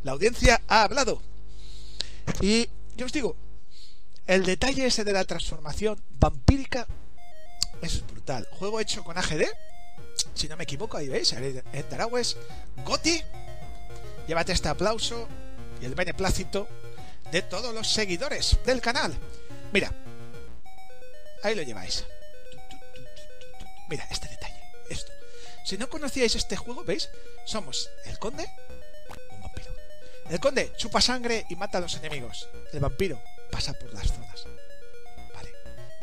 La 0.02 0.12
audiencia 0.12 0.60
ha 0.66 0.82
hablado. 0.82 1.22
Y 2.40 2.68
yo 2.96 3.06
os 3.06 3.12
digo, 3.12 3.36
el 4.26 4.44
detalle 4.44 4.86
ese 4.86 5.04
de 5.04 5.12
la 5.12 5.24
transformación 5.24 6.02
vampírica 6.18 6.86
es 7.80 8.04
brutal. 8.06 8.48
Juego 8.58 8.80
hecho 8.80 9.04
con 9.04 9.16
AGD, 9.16 9.44
si 10.34 10.48
no 10.48 10.56
me 10.56 10.64
equivoco, 10.64 10.96
ahí 10.96 11.08
veis, 11.08 11.32
en 11.32 11.62
Daragües, 11.90 12.36
Goti. 12.84 13.22
Llévate 14.26 14.52
este 14.52 14.68
aplauso 14.68 15.28
y 15.80 15.84
el 15.84 15.94
beneplácito 15.94 16.68
de 17.30 17.42
todos 17.42 17.74
los 17.74 17.92
seguidores 17.92 18.58
del 18.64 18.80
canal. 18.80 19.14
Mira, 19.72 19.92
ahí 21.42 21.54
lo 21.54 21.62
lleváis. 21.62 22.04
Mira, 23.88 24.06
este 24.10 24.28
detalle, 24.28 24.60
esto. 24.88 25.12
Si 25.64 25.76
no 25.76 25.88
conocíais 25.88 26.34
este 26.34 26.56
juego, 26.56 26.84
¿veis? 26.84 27.08
Somos 27.44 27.90
el 28.06 28.18
conde, 28.18 28.48
un 29.30 29.40
vampiro. 29.40 29.72
El 30.30 30.40
conde 30.40 30.72
chupa 30.76 31.00
sangre 31.00 31.44
y 31.48 31.56
mata 31.56 31.78
a 31.78 31.80
los 31.80 31.94
enemigos. 31.96 32.48
El 32.72 32.80
vampiro 32.80 33.22
pasa 33.50 33.72
por 33.74 33.92
las 33.92 34.08
zonas. 34.08 34.44
Vale. 35.34 35.52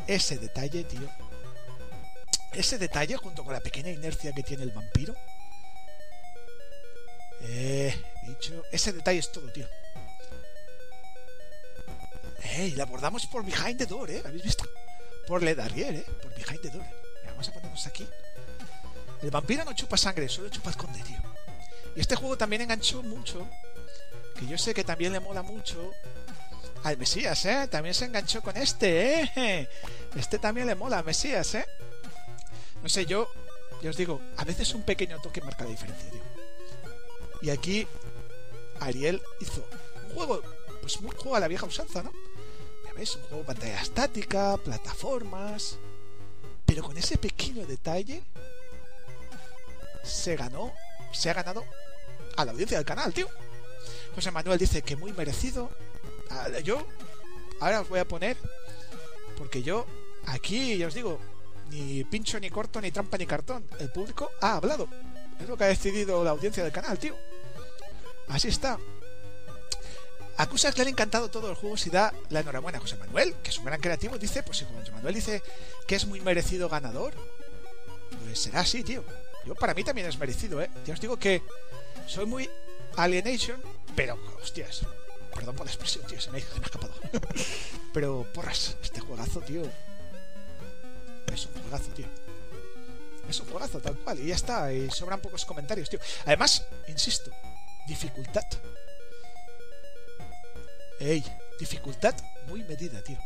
Ese 0.06 0.38
detalle, 0.38 0.84
tío, 0.84 1.08
ese 2.52 2.78
detalle, 2.78 3.16
junto 3.16 3.44
con 3.44 3.52
la 3.52 3.60
pequeña 3.60 3.90
inercia 3.90 4.32
que 4.32 4.42
tiene 4.42 4.64
el 4.64 4.70
vampiro. 4.70 5.14
Eh, 7.42 7.94
dicho, 8.26 8.64
ese 8.72 8.92
detalle 8.92 9.20
es 9.20 9.30
todo, 9.30 9.50
tío. 9.52 9.66
Eh, 12.42 12.68
y 12.68 12.70
la 12.72 12.82
abordamos 12.84 13.26
por 13.26 13.44
Behind 13.44 13.78
the 13.78 13.86
Door, 13.86 14.10
¿eh? 14.10 14.22
¿Habéis 14.24 14.42
visto? 14.42 14.64
Por 15.26 15.42
Ledarier, 15.42 15.94
¿eh? 15.94 16.06
Por 16.22 16.34
Behind 16.34 16.60
the 16.60 16.70
Door. 16.70 16.84
Mira, 16.84 17.32
vamos 17.32 17.48
a 17.48 17.52
ponernos 17.52 17.86
aquí. 17.86 18.06
El 19.22 19.30
vampiro 19.30 19.64
no 19.64 19.72
chupa 19.74 19.96
sangre, 19.96 20.28
solo 20.28 20.48
chupa 20.48 20.70
esconde, 20.70 21.00
tío. 21.02 21.18
Y 21.94 22.00
este 22.00 22.16
juego 22.16 22.36
también 22.36 22.62
enganchó 22.62 23.02
mucho. 23.02 23.46
Que 24.38 24.46
yo 24.46 24.56
sé 24.56 24.72
que 24.72 24.84
también 24.84 25.12
le 25.12 25.20
mola 25.20 25.42
mucho 25.42 25.92
al 26.84 26.96
Mesías, 26.96 27.44
¿eh? 27.44 27.68
También 27.70 27.94
se 27.94 28.06
enganchó 28.06 28.40
con 28.42 28.56
este, 28.56 29.22
¿eh? 29.36 29.68
Este 30.16 30.38
también 30.38 30.66
le 30.66 30.74
mola 30.74 30.98
al 30.98 31.04
Mesías, 31.04 31.54
¿eh? 31.54 31.66
No 32.82 32.88
sé, 32.88 33.04
yo, 33.04 33.28
ya 33.82 33.90
os 33.90 33.96
digo, 33.96 34.20
a 34.38 34.44
veces 34.44 34.74
un 34.74 34.82
pequeño 34.82 35.20
toque 35.20 35.42
marca 35.42 35.64
la 35.64 35.70
diferencia, 35.70 36.10
tío. 36.10 36.22
Y 37.42 37.50
aquí 37.50 37.86
Ariel 38.80 39.22
hizo 39.40 39.66
un 40.08 40.14
juego, 40.14 40.42
pues 40.80 40.96
un 40.96 41.10
juego 41.10 41.36
a 41.36 41.40
la 41.40 41.48
vieja 41.48 41.66
usanza, 41.66 42.02
¿no? 42.02 42.12
Ves, 43.00 43.16
un 43.16 43.22
juego 43.22 43.44
pantalla 43.44 43.80
estática, 43.80 44.58
plataformas, 44.58 45.78
pero 46.66 46.82
con 46.82 46.98
ese 46.98 47.16
pequeño 47.16 47.66
detalle 47.66 48.22
se 50.04 50.36
ganó, 50.36 50.70
se 51.10 51.30
ha 51.30 51.32
ganado 51.32 51.64
a 52.36 52.44
la 52.44 52.52
audiencia 52.52 52.76
del 52.76 52.84
canal, 52.84 53.14
tío. 53.14 53.26
José 54.14 54.30
Manuel 54.30 54.58
dice 54.58 54.82
que 54.82 54.96
muy 54.96 55.14
merecido. 55.14 55.70
Yo, 56.62 56.86
ahora 57.60 57.80
os 57.80 57.88
voy 57.88 58.00
a 58.00 58.04
poner, 58.06 58.36
porque 59.38 59.62
yo, 59.62 59.86
aquí, 60.26 60.76
ya 60.76 60.88
os 60.88 60.92
digo, 60.92 61.18
ni 61.70 62.04
pincho, 62.04 62.38
ni 62.38 62.50
corto, 62.50 62.82
ni 62.82 62.90
trampa, 62.90 63.16
ni 63.16 63.24
cartón. 63.24 63.64
El 63.78 63.90
público 63.90 64.30
ha 64.42 64.56
hablado. 64.56 64.86
Es 65.40 65.48
lo 65.48 65.56
que 65.56 65.64
ha 65.64 65.68
decidido 65.68 66.22
la 66.22 66.32
audiencia 66.32 66.62
del 66.62 66.72
canal, 66.72 66.98
tío. 66.98 67.16
Así 68.28 68.48
está. 68.48 68.78
Acusa 70.36 70.72
que 70.72 70.82
le 70.82 70.88
ha 70.88 70.90
encantado 70.90 71.30
todo 71.30 71.50
el 71.50 71.56
juego 71.56 71.76
si 71.76 71.90
da 71.90 72.14
la 72.30 72.40
enhorabuena 72.40 72.78
a 72.78 72.80
José 72.80 72.96
Manuel, 72.96 73.34
que 73.42 73.50
es 73.50 73.58
un 73.58 73.64
gran 73.64 73.80
creativo. 73.80 74.18
Dice, 74.18 74.42
pues 74.42 74.58
si 74.58 74.64
José 74.64 74.90
Manuel 74.92 75.14
dice 75.14 75.42
que 75.86 75.96
es 75.96 76.06
muy 76.06 76.20
merecido 76.20 76.68
ganador, 76.68 77.12
pues 78.24 78.40
será 78.40 78.60
así, 78.60 78.82
tío. 78.82 79.04
Yo 79.44 79.54
para 79.54 79.74
mí 79.74 79.84
también 79.84 80.06
es 80.06 80.18
merecido, 80.18 80.62
¿eh? 80.62 80.70
Ya 80.86 80.94
os 80.94 81.00
digo 81.00 81.16
que 81.16 81.42
soy 82.06 82.26
muy 82.26 82.48
Alienation, 82.96 83.60
pero, 83.94 84.18
hostias, 84.42 84.82
perdón 85.34 85.56
por 85.56 85.66
la 85.66 85.72
expresión, 85.72 86.06
tío, 86.06 86.20
se 86.20 86.30
me 86.30 86.40
se 86.40 86.48
me 86.48 86.62
ha 86.62 86.64
escapado. 86.64 86.92
pero, 87.94 88.26
porras, 88.34 88.76
este 88.82 89.00
juegazo, 89.00 89.40
tío, 89.40 89.62
es 91.32 91.46
un 91.46 91.62
juegazo, 91.62 91.90
tío. 91.92 92.06
Es 93.28 93.40
un 93.40 93.46
juegazo, 93.46 93.78
tal 93.80 93.96
cual. 93.98 94.18
Y 94.18 94.26
ya 94.26 94.34
está. 94.34 94.72
Y 94.72 94.90
sobran 94.90 95.20
pocos 95.20 95.44
comentarios, 95.44 95.88
tío. 95.88 96.00
Además, 96.26 96.66
insisto, 96.88 97.30
dificultad. 97.86 98.44
Ey, 101.00 101.24
dificultad 101.58 102.14
muy 102.46 102.62
medida, 102.64 103.02
tío. 103.02 103.18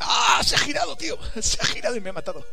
¡Ah! 0.00 0.42
Se 0.44 0.56
ha 0.56 0.58
girado, 0.58 0.96
tío. 0.96 1.16
Se 1.40 1.58
ha 1.62 1.66
girado 1.66 1.96
y 1.96 2.00
me 2.00 2.10
ha 2.10 2.12
matado. 2.12 2.44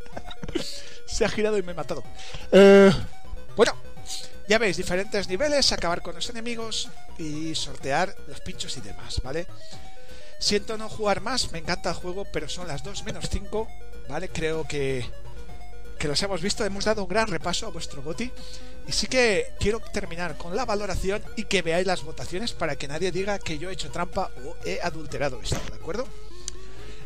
Se 1.08 1.26
ha 1.26 1.30
girado 1.30 1.58
y 1.58 1.64
me 1.64 1.72
ha 1.72 1.76
matado. 1.76 2.04
Eh, 2.52 2.92
bueno, 3.56 3.74
ya 4.48 4.58
veis, 4.58 4.78
diferentes 4.78 5.28
niveles, 5.28 5.72
acabar 5.72 6.02
con 6.02 6.14
los 6.14 6.30
enemigos 6.30 6.90
y 7.18 7.56
sortear 7.56 8.16
los 8.28 8.42
pinchos 8.42 8.78
y 8.78 8.82
demás, 8.82 9.22
¿vale? 9.24 9.48
Siento 10.40 10.78
no 10.78 10.90
jugar 10.90 11.22
más, 11.22 11.52
me 11.52 11.60
encanta 11.60 11.90
el 11.90 11.96
juego, 11.96 12.26
pero 12.26 12.48
son 12.50 12.68
las 12.68 12.84
2 12.84 13.04
menos 13.06 13.30
5, 13.30 13.68
¿vale? 14.10 14.30
Creo 14.30 14.68
que, 14.68 15.10
que 15.98 16.08
los 16.08 16.22
hemos 16.22 16.42
visto, 16.42 16.66
hemos 16.66 16.86
dado 16.86 17.04
un 17.04 17.10
gran 17.10 17.28
repaso 17.28 17.66
a 17.66 17.72
vuestro 17.72 18.04
GOTI. 18.04 18.32
Y 18.88 18.92
sí 18.92 19.08
que 19.08 19.54
quiero 19.60 19.80
terminar 19.80 20.38
con 20.38 20.56
la 20.56 20.66
valoración 20.66 21.24
y 21.36 21.46
que 21.46 21.62
veáis 21.62 21.88
las 21.88 22.04
votaciones 22.04 22.54
para 22.54 22.76
que 22.76 22.88
nadie 22.88 23.12
diga 23.12 23.40
que 23.40 23.58
yo 23.58 23.70
he 23.70 23.74
hecho 23.74 23.92
trampa 23.92 24.32
o 24.46 24.56
he 24.64 24.80
adulterado 24.82 25.40
esto, 25.42 25.60
¿de 25.70 25.76
acuerdo? 25.76 26.08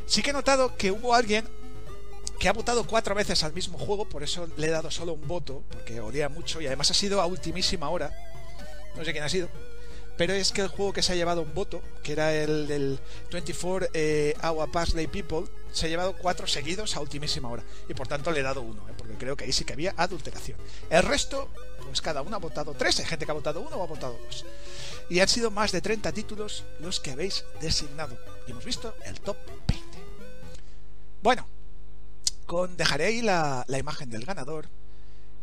Sí 0.06 0.22
que 0.22 0.32
he 0.32 0.34
notado 0.34 0.76
que 0.76 0.92
hubo 0.92 1.14
alguien 1.14 1.48
que 2.38 2.50
ha 2.50 2.54
votado 2.54 2.86
cuatro 2.86 3.16
veces 3.16 3.44
al 3.44 3.54
mismo 3.54 3.78
juego, 3.78 4.08
por 4.08 4.24
eso 4.24 4.48
le 4.58 4.68
he 4.68 4.72
dado 4.72 4.92
solo 4.92 5.14
un 5.14 5.28
voto, 5.28 5.64
porque 5.70 6.00
olía 6.00 6.30
mucho 6.30 6.62
y 6.62 6.68
además 6.68 6.92
ha 6.92 6.94
sido 6.94 7.22
a 7.22 7.26
ultimísima 7.26 7.90
hora. 7.90 8.12
No 8.96 9.06
sé 9.06 9.12
quién 9.12 9.24
ha 9.24 9.30
sido 9.30 9.50
pero 10.20 10.34
es 10.34 10.52
que 10.52 10.60
el 10.60 10.68
juego 10.68 10.92
que 10.92 11.02
se 11.02 11.14
ha 11.14 11.16
llevado 11.16 11.42
un 11.42 11.54
voto, 11.54 11.82
que 12.04 12.12
era 12.12 12.34
el 12.36 12.68
del 12.68 13.00
24 13.32 13.88
eh, 13.94 14.34
Hour 14.44 14.70
Parsley 14.70 15.08
People, 15.08 15.46
se 15.72 15.86
ha 15.86 15.90
llevado 15.90 16.12
cuatro 16.12 16.46
seguidos 16.46 16.98
a 16.98 17.00
ultimísima 17.00 17.50
hora. 17.50 17.64
Y 17.88 17.94
por 17.94 18.10
tanto 18.10 18.30
le 18.30 18.42
he 18.42 18.44
dado 18.44 18.62
uno, 18.62 18.86
eh, 18.90 18.94
porque 18.98 19.14
creo 19.14 19.38
que 19.38 19.46
ahí 19.46 19.54
sí 19.54 19.64
que 19.64 19.72
había 19.72 19.94
adulteración. 19.96 20.58
El 20.90 21.04
resto, 21.04 21.48
pues 21.90 22.02
cada 22.02 22.22
uno 22.22 22.36
ha 22.36 22.40
votado 22.40 22.74
tres, 22.76 23.00
hay 23.00 23.06
gente 23.06 23.26
que 23.26 23.32
ha 23.32 23.34
votado 23.34 23.62
uno 23.62 23.76
o 23.76 23.84
ha 23.84 23.88
votado 23.88 24.18
dos. 24.26 24.46
Y 25.10 25.20
han 25.20 25.28
sido 25.28 25.50
más 25.50 25.72
de 25.72 25.82
30 25.82 26.12
títulos 26.12 26.64
los 26.80 27.00
que 27.00 27.12
habéis 27.12 27.44
designado. 27.60 28.16
Y 28.48 28.52
hemos 28.52 28.64
visto 28.64 28.94
el 29.06 29.20
top 29.20 29.38
20. 29.68 29.86
Bueno, 31.24 31.48
con, 32.46 32.78
dejaré 32.78 33.06
ahí 33.06 33.22
la, 33.22 33.66
la 33.68 33.80
imagen 33.80 34.10
del 34.10 34.24
ganador, 34.24 34.70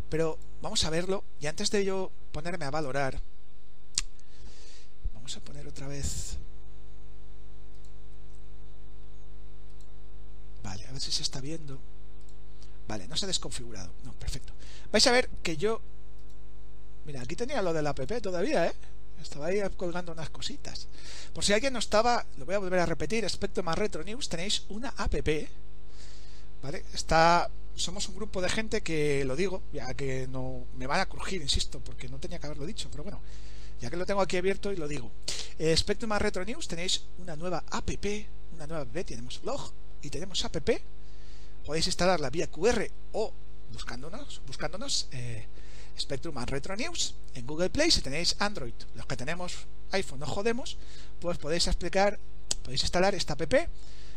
pero 0.09 0.39
vamos 0.63 0.85
a 0.85 0.91
verlo. 0.91 1.25
Y 1.41 1.49
antes 1.49 1.71
de 1.73 1.85
yo 1.85 2.13
ponerme 2.31 2.65
a 2.65 2.71
valorar, 2.71 3.21
vamos 5.15 5.37
a 5.37 5.41
poner 5.41 5.67
otra 5.67 5.89
vez 5.89 6.39
Vale, 10.63 10.85
a 10.85 10.93
ver 10.93 11.01
si 11.01 11.13
se 11.13 11.23
está 11.23 11.41
viendo. 11.41 11.79
Vale, 12.89 13.07
no 13.07 13.17
se 13.17 13.25
ha 13.25 13.29
desconfigurado. 13.29 13.93
No, 14.05 14.13
perfecto. 14.15 14.53
Vais 14.91 15.07
a 15.07 15.13
ver 15.13 15.29
que 15.43 15.57
yo 15.57 15.81
Mira, 17.07 17.23
aquí 17.23 17.37
tenía 17.37 17.63
lo 17.63 17.73
del 17.73 17.87
app 17.87 18.01
todavía, 18.21 18.67
¿eh? 18.67 18.73
Estaba 19.23 19.47
ahí 19.47 19.61
colgando 19.77 20.13
unas 20.13 20.29
cositas. 20.31 20.89
Por 21.33 21.45
si 21.45 21.53
alguien 21.53 21.73
no 21.73 21.79
estaba, 21.79 22.27
lo 22.37 22.45
voy 22.45 22.57
a 22.57 22.59
volver 22.59 22.81
a 22.81 22.87
repetir, 22.87 23.23
respecto 23.23 23.63
más 23.63 23.79
Retro 23.79 24.03
News, 24.03 24.29
tenéis 24.29 24.65
una 24.69 24.89
app, 24.97 25.15
¿vale? 26.63 26.85
Está... 26.93 27.49
Somos 27.77 28.09
un 28.09 28.17
grupo 28.17 28.41
de 28.41 28.49
gente 28.49 28.81
que, 28.81 29.23
lo 29.25 29.37
digo, 29.37 29.63
ya 29.73 29.93
que 29.93 30.27
no 30.29 30.65
me 30.77 30.87
van 30.87 31.01
a 31.01 31.07
crujir, 31.07 31.43
insisto, 31.43 31.79
porque 31.81 32.09
no 32.09 32.19
tenía 32.19 32.39
que 32.39 32.47
haberlo 32.47 32.65
dicho, 32.65 32.89
pero 32.91 33.03
bueno, 33.03 33.21
ya 33.81 33.91
que 33.91 33.99
lo 33.99 34.07
tengo 34.07 34.23
aquí 34.23 34.39
abierto 34.39 34.73
y 34.73 34.77
lo 34.77 34.89
digo. 34.89 35.13
Eh, 35.59 35.77
Spectrum 35.77 36.09
más 36.09 36.23
Retro 36.23 36.45
News 36.45 36.67
tenéis 36.67 37.05
una 37.19 37.37
nueva 37.37 37.63
app, 37.71 37.91
una 38.55 38.67
nueva 38.67 38.83
app, 38.85 39.07
tenemos 39.07 39.41
blog 39.43 39.73
y 40.01 40.09
tenemos 40.09 40.43
app. 40.45 40.57
Podéis 41.67 41.87
instalarla 41.87 42.31
vía 42.31 42.47
QR 42.47 42.89
o 43.13 43.33
buscándonos, 43.73 44.41
buscándonos 44.47 45.09
eh, 45.13 45.47
Spectrum 45.99 46.37
and 46.39 46.51
Retro 46.51 46.77
News 46.77 47.15
en 47.35 47.47
Google 47.47 47.71
Play. 47.71 47.91
Si 47.91 48.03
tenéis 48.03 48.37
Android, 48.39 48.75
los 48.95 49.07
que 49.07 49.17
tenemos 49.17 49.67
iPhone 49.93 50.21
no 50.21 50.27
jodemos, 50.27 50.77
pues 51.21 51.39
podéis 51.39 51.67
explicar, 51.67 52.19
podéis 52.63 52.83
instalar 52.83 53.15
esta 53.15 53.35
app 53.35 53.55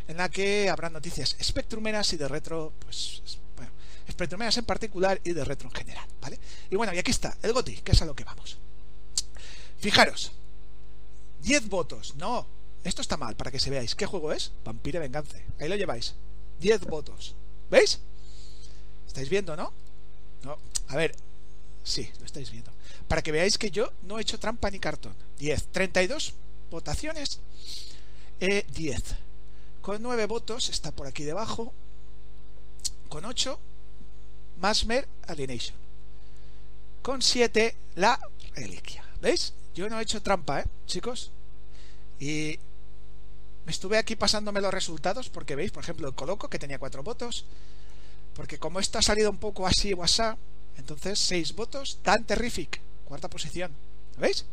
en 0.08 0.18
la 0.18 0.30
que 0.30 0.70
habrá 0.70 0.90
noticias 0.90 1.36
spectrumeras 1.42 2.12
y 2.14 2.18
de 2.18 2.28
retro, 2.28 2.74
pues 2.80 3.22
bueno, 3.56 3.72
spectrumeras 4.10 4.58
en 4.58 4.66
particular 4.66 5.22
y 5.24 5.34
de 5.34 5.46
retro 5.46 5.70
en 5.70 5.76
general, 5.76 6.08
¿vale? 6.20 6.40
Y 6.70 6.76
bueno, 6.76 6.94
y 6.94 6.98
aquí 6.98 7.12
está, 7.12 7.38
el 7.44 7.54
GOTI, 7.54 7.78
que 7.78 7.92
es 7.92 8.02
a 8.02 8.06
lo 8.06 8.16
que 8.16 8.24
vamos. 8.24 8.58
Fijaros, 9.78 10.32
10 11.44 11.70
votos, 11.70 12.16
no, 12.16 12.48
esto 12.84 13.02
está 13.02 13.18
mal, 13.18 13.36
para 13.36 13.52
que 13.52 13.60
se 13.60 13.70
veáis. 13.70 13.96
¿Qué 13.96 14.06
juego 14.06 14.32
es? 14.32 14.52
Vampire 14.64 15.00
Vengance. 15.00 15.46
Ahí 15.60 15.70
lo 15.70 15.76
lleváis. 15.76 16.16
10 16.60 16.82
votos. 16.86 17.36
¿Veis? 17.70 18.00
¿Estáis 19.08 19.30
viendo, 19.30 19.56
no? 19.56 19.74
No. 20.44 20.58
A 20.88 20.96
ver, 20.96 21.16
Sí, 21.84 22.10
lo 22.20 22.26
estáis 22.26 22.52
viendo. 22.52 22.72
Para 23.08 23.22
que 23.22 23.32
veáis 23.32 23.58
que 23.58 23.72
yo 23.72 23.92
no 24.04 24.20
he 24.20 24.22
hecho 24.22 24.40
trampa 24.40 24.70
ni 24.70 24.80
cartón. 24.80 25.16
10. 25.40 25.68
32 25.72 26.34
votaciones. 26.70 27.40
10. 28.40 29.12
Eh, 29.12 29.16
Con 29.82 30.02
9 30.02 30.26
votos, 30.28 30.70
está 30.70 30.92
por 30.92 31.08
aquí 31.08 31.24
debajo. 31.24 31.74
Con 33.10 33.26
8, 33.26 33.60
Masmer 34.60 35.08
Alienation. 35.28 35.76
Con 37.02 37.22
7, 37.22 37.76
la 37.96 38.20
reliquia. 38.54 39.04
¿Veis? 39.22 39.54
Yo 39.74 39.90
no 39.90 40.00
he 40.00 40.04
hecho 40.04 40.22
trampa, 40.22 40.62
¿eh, 40.62 40.66
chicos? 40.86 41.32
Y 42.20 42.60
me 43.66 43.72
estuve 43.72 43.98
aquí 43.98 44.16
pasándome 44.16 44.62
los 44.62 44.74
resultados 44.74 45.30
porque 45.30 45.56
veis, 45.56 45.72
por 45.72 45.84
ejemplo, 45.84 46.08
el 46.08 46.16
Coloco 46.16 46.50
que 46.50 46.60
tenía 46.60 46.80
4 46.80 47.04
votos. 47.04 47.46
Porque 48.36 48.58
como 48.58 48.80
esto 48.80 49.00
ha 49.00 49.02
salido 49.02 49.32
un 49.32 49.38
poco 49.38 49.66
así 49.66 49.94
WhatsApp, 49.94 50.38
entonces, 50.80 51.20
6 51.20 51.56
votos, 51.56 52.00
tan 52.02 52.26
terrific, 52.26 52.80
cuarta 53.04 53.30
posición. 53.30 53.72
¿Lo 54.16 54.22
veis? 54.22 54.46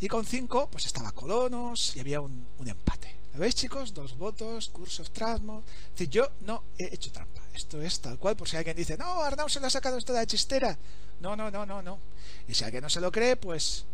Y 0.00 0.08
con 0.08 0.24
5, 0.24 0.68
pues 0.70 0.86
estaba 0.86 1.12
Colonos 1.12 1.94
y 1.96 2.00
había 2.00 2.20
un, 2.20 2.46
empate. 2.64 3.14
¿Lo 3.34 3.40
veis, 3.40 3.54
chicos? 3.54 3.94
Dos 3.94 4.16
votos, 4.16 4.68
cursos 4.70 5.12
Trasmo. 5.12 5.62
Es 5.84 5.90
decir, 5.92 6.10
yo 6.10 6.28
no 6.40 6.64
he 6.78 6.92
hecho 6.94 7.12
trampa. 7.12 7.40
Esto 7.54 7.80
es 7.80 8.00
tal 8.00 8.18
cual, 8.18 8.36
por 8.36 8.48
si 8.48 8.56
alguien 8.56 8.76
dice, 8.76 8.96
no, 8.96 9.22
Arnau 9.22 9.48
se 9.48 9.60
lo 9.60 9.66
ha 9.66 9.70
sacado 9.70 9.98
esto 9.98 10.12
de 10.12 10.20
la 10.20 10.26
chistera. 10.26 10.78
No, 11.20 11.36
no, 11.36 11.50
no, 11.50 11.64
no, 11.64 11.82
no. 11.82 11.98
Y 12.48 12.54
si 12.54 12.64
alguien 12.64 12.82
no 12.82 12.90
se 12.90 13.00
lo 13.00 13.12
cree, 13.12 13.36
pues, 13.36 13.84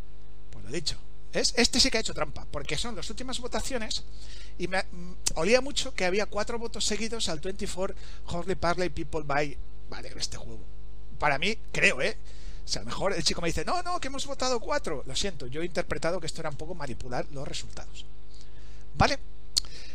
pues 0.51 0.65
lo 0.65 0.71
dicho. 0.71 0.97
¿Es? 1.33 1.53
Este 1.57 1.79
sí 1.79 1.91
que 1.91 1.99
ha 1.99 2.01
hecho 2.01 2.15
trampa, 2.15 2.47
porque 2.51 2.79
son 2.79 2.97
las 2.97 3.11
últimas 3.11 3.39
votaciones 3.39 4.03
y 4.57 4.67
me 4.67 4.83
mm, 4.83 5.13
olía 5.35 5.61
mucho 5.61 5.95
que 5.95 6.07
había 6.07 6.25
cuatro 6.27 6.59
votos 6.59 6.87
seguidos 6.87 7.29
al 7.29 7.41
24 7.41 7.95
Horley 8.29 8.57
Parley 8.57 8.89
People 8.89 9.23
by 9.25 9.59
vale, 9.91 10.13
este 10.17 10.37
juego 10.37 10.78
para 11.19 11.39
mí, 11.39 11.59
creo, 11.73 12.01
¿eh? 12.01 12.17
O 12.65 12.69
sea, 12.69 12.83
a 12.83 12.85
lo 12.85 12.91
mejor 12.91 13.15
el 13.15 13.25
chico 13.25 13.41
me 13.41 13.49
dice, 13.49 13.65
no, 13.65 13.83
no, 13.83 13.99
que 13.99 14.09
hemos 14.09 14.27
votado 14.27 14.61
cuatro. 14.61 15.03
Lo 15.07 15.17
siento, 15.17 15.47
yo 15.47 15.63
he 15.63 15.65
interpretado 15.65 16.21
que 16.21 16.27
esto 16.27 16.43
era 16.43 16.51
un 16.51 16.57
poco 16.57 16.75
manipular 16.75 17.27
los 17.33 17.49
resultados. 17.49 18.05
¿Vale? 18.95 19.19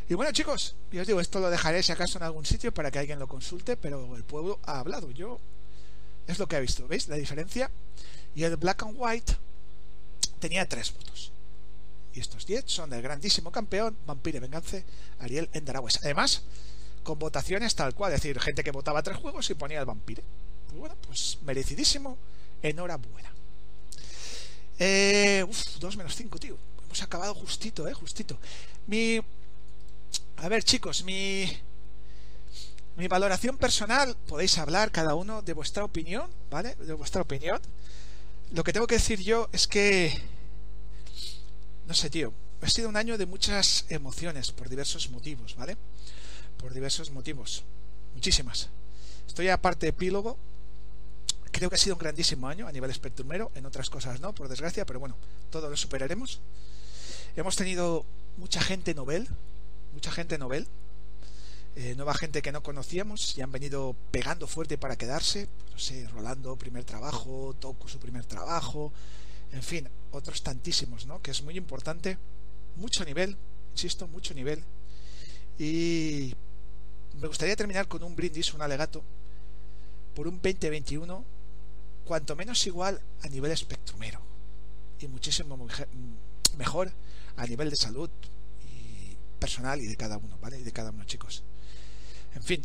Y 0.10 0.16
bueno, 0.16 0.32
chicos, 0.32 0.76
yo 0.92 1.02
os 1.02 1.08
digo, 1.08 1.22
esto 1.22 1.40
lo 1.40 1.50
dejaré 1.50 1.84
si 1.84 1.92
acaso 1.92 2.18
en 2.18 2.24
algún 2.24 2.46
sitio 2.46 2.74
para 2.74 2.92
que 2.92 3.00
alguien 3.00 3.20
lo 3.20 3.28
consulte, 3.28 3.78
pero 3.78 4.16
el 4.16 4.24
pueblo 4.24 4.60
ha 4.64 4.80
hablado. 4.80 5.12
Yo 5.12 5.40
es 6.28 6.40
lo 6.40 6.48
que 6.48 6.58
he 6.58 6.62
visto, 6.62 6.88
¿veis? 6.88 7.08
La 7.08 7.16
diferencia. 7.16 7.70
Y 8.36 8.44
el 8.44 8.58
Black 8.58 8.84
and 8.84 8.96
White 8.98 9.38
tenía 10.40 10.68
tres 10.68 10.94
votos. 10.94 11.32
Y 12.14 12.20
estos 12.20 12.46
diez 12.46 12.66
son 12.68 12.90
del 12.90 13.02
grandísimo 13.02 13.52
campeón, 13.52 13.98
Vampire 14.06 14.40
Vengance, 14.40 14.84
Ariel 15.20 15.50
Endaragües. 15.54 16.00
Además, 16.04 16.44
con 17.04 17.18
votaciones 17.18 17.76
tal 17.76 17.94
cual, 17.96 18.14
es 18.14 18.22
decir, 18.22 18.40
gente 18.40 18.64
que 18.64 18.72
votaba 18.72 19.04
tres 19.04 19.18
juegos 19.18 19.50
y 19.50 19.54
ponía 19.54 19.80
el 19.80 19.86
Vampire. 19.86 20.24
Bueno, 20.78 20.96
pues 21.08 21.38
merecidísimo. 21.44 22.18
Enhorabuena. 22.62 23.32
Eh, 24.80 25.46
uf, 25.48 25.78
2 25.80 25.98
menos 25.98 26.16
5, 26.16 26.40
tío. 26.40 26.58
Hemos 26.86 27.02
acabado 27.02 27.34
justito, 27.34 27.88
eh, 27.88 27.94
justito. 27.94 28.38
Mi. 28.88 29.20
A 30.38 30.48
ver, 30.48 30.64
chicos, 30.64 31.04
mi. 31.04 31.46
Mi 32.96 33.08
valoración 33.08 33.58
personal, 33.58 34.16
podéis 34.28 34.58
hablar 34.60 34.92
cada 34.92 35.16
uno 35.16 35.42
de 35.42 35.54
vuestra 35.54 35.84
opinión, 35.84 36.30
¿vale? 36.52 36.76
De 36.76 36.94
vuestra 36.94 37.24
opinión. 37.24 37.60
Lo 38.52 38.64
que 38.64 38.72
tengo 38.72 38.88
que 38.88 38.96
decir 38.96 39.20
yo 39.20 39.50
es 39.52 39.68
que. 39.68 40.22
No 41.88 41.94
sé, 41.94 42.10
tío. 42.10 42.34
Ha 42.62 42.70
sido 42.70 42.88
un 42.88 42.96
año 42.96 43.18
de 43.18 43.26
muchas 43.26 43.86
emociones 43.90 44.52
por 44.52 44.70
diversos 44.70 45.10
motivos, 45.10 45.56
¿vale? 45.56 45.76
Por 46.58 46.74
diversos 46.74 47.12
motivos. 47.12 47.64
Muchísimas. 48.14 48.70
Estoy 49.28 49.50
aparte 49.50 49.88
epílogo, 49.88 50.38
Creo 51.54 51.70
que 51.70 51.76
ha 51.76 51.78
sido 51.78 51.96
un 51.96 52.00
grandísimo 52.00 52.48
año 52.48 52.68
a 52.68 52.72
nivel 52.72 52.90
espectrumero, 52.90 53.52
en 53.54 53.68
otras 53.68 53.88
cosas 53.88 54.20
no, 54.20 54.34
por 54.34 54.50
desgracia, 54.50 54.88
pero 54.88 55.00
bueno, 55.00 55.16
todo 55.52 55.70
lo 55.70 55.78
superaremos. 55.78 56.42
Hemos 57.36 57.56
tenido 57.56 58.06
mucha 58.38 58.60
gente 58.60 58.96
novel, 58.96 59.28
mucha 59.94 60.12
gente 60.12 60.40
novel, 60.40 60.68
eh, 61.76 61.94
nueva 61.96 62.16
gente 62.16 62.42
que 62.42 62.52
no 62.52 62.64
conocíamos 62.64 63.38
y 63.38 63.44
han 63.44 63.52
venido 63.52 63.96
pegando 64.10 64.48
fuerte 64.48 64.80
para 64.80 64.96
quedarse. 64.96 65.48
No 65.72 65.78
sé, 65.78 66.08
Rolando, 66.08 66.56
primer 66.56 66.86
trabajo, 66.86 67.56
Toku, 67.60 67.88
su 67.88 68.00
primer 68.00 68.26
trabajo, 68.26 68.92
en 69.52 69.62
fin, 69.62 69.88
otros 70.12 70.42
tantísimos, 70.42 71.06
¿no? 71.06 71.22
Que 71.22 71.30
es 71.30 71.44
muy 71.44 71.56
importante, 71.56 72.18
mucho 72.78 73.06
nivel, 73.06 73.38
insisto, 73.74 74.08
mucho 74.08 74.34
nivel. 74.34 74.64
Y 75.60 76.34
me 77.22 77.28
gustaría 77.28 77.56
terminar 77.56 77.88
con 77.88 78.02
un 78.02 78.16
brindis, 78.16 78.56
un 78.56 78.64
alegato, 78.64 79.04
por 80.16 80.28
un 80.28 80.42
2021 80.42 81.33
cuanto 82.04 82.36
menos 82.36 82.66
igual 82.68 83.02
a 83.24 83.28
nivel 83.28 83.52
espectrumero 83.52 84.20
y 85.00 85.08
muchísimo 85.08 85.58
mejor 86.58 86.92
a 87.38 87.46
nivel 87.46 87.70
de 87.70 87.76
salud 87.76 88.10
y 88.62 89.16
personal 89.40 89.82
y 89.82 89.88
de 89.88 89.96
cada 89.96 90.18
uno, 90.18 90.38
¿vale? 90.42 90.60
Y 90.60 90.64
de 90.64 90.72
cada 90.72 90.92
uno, 90.92 91.04
chicos. 91.06 91.44
En 92.36 92.44
fin, 92.44 92.62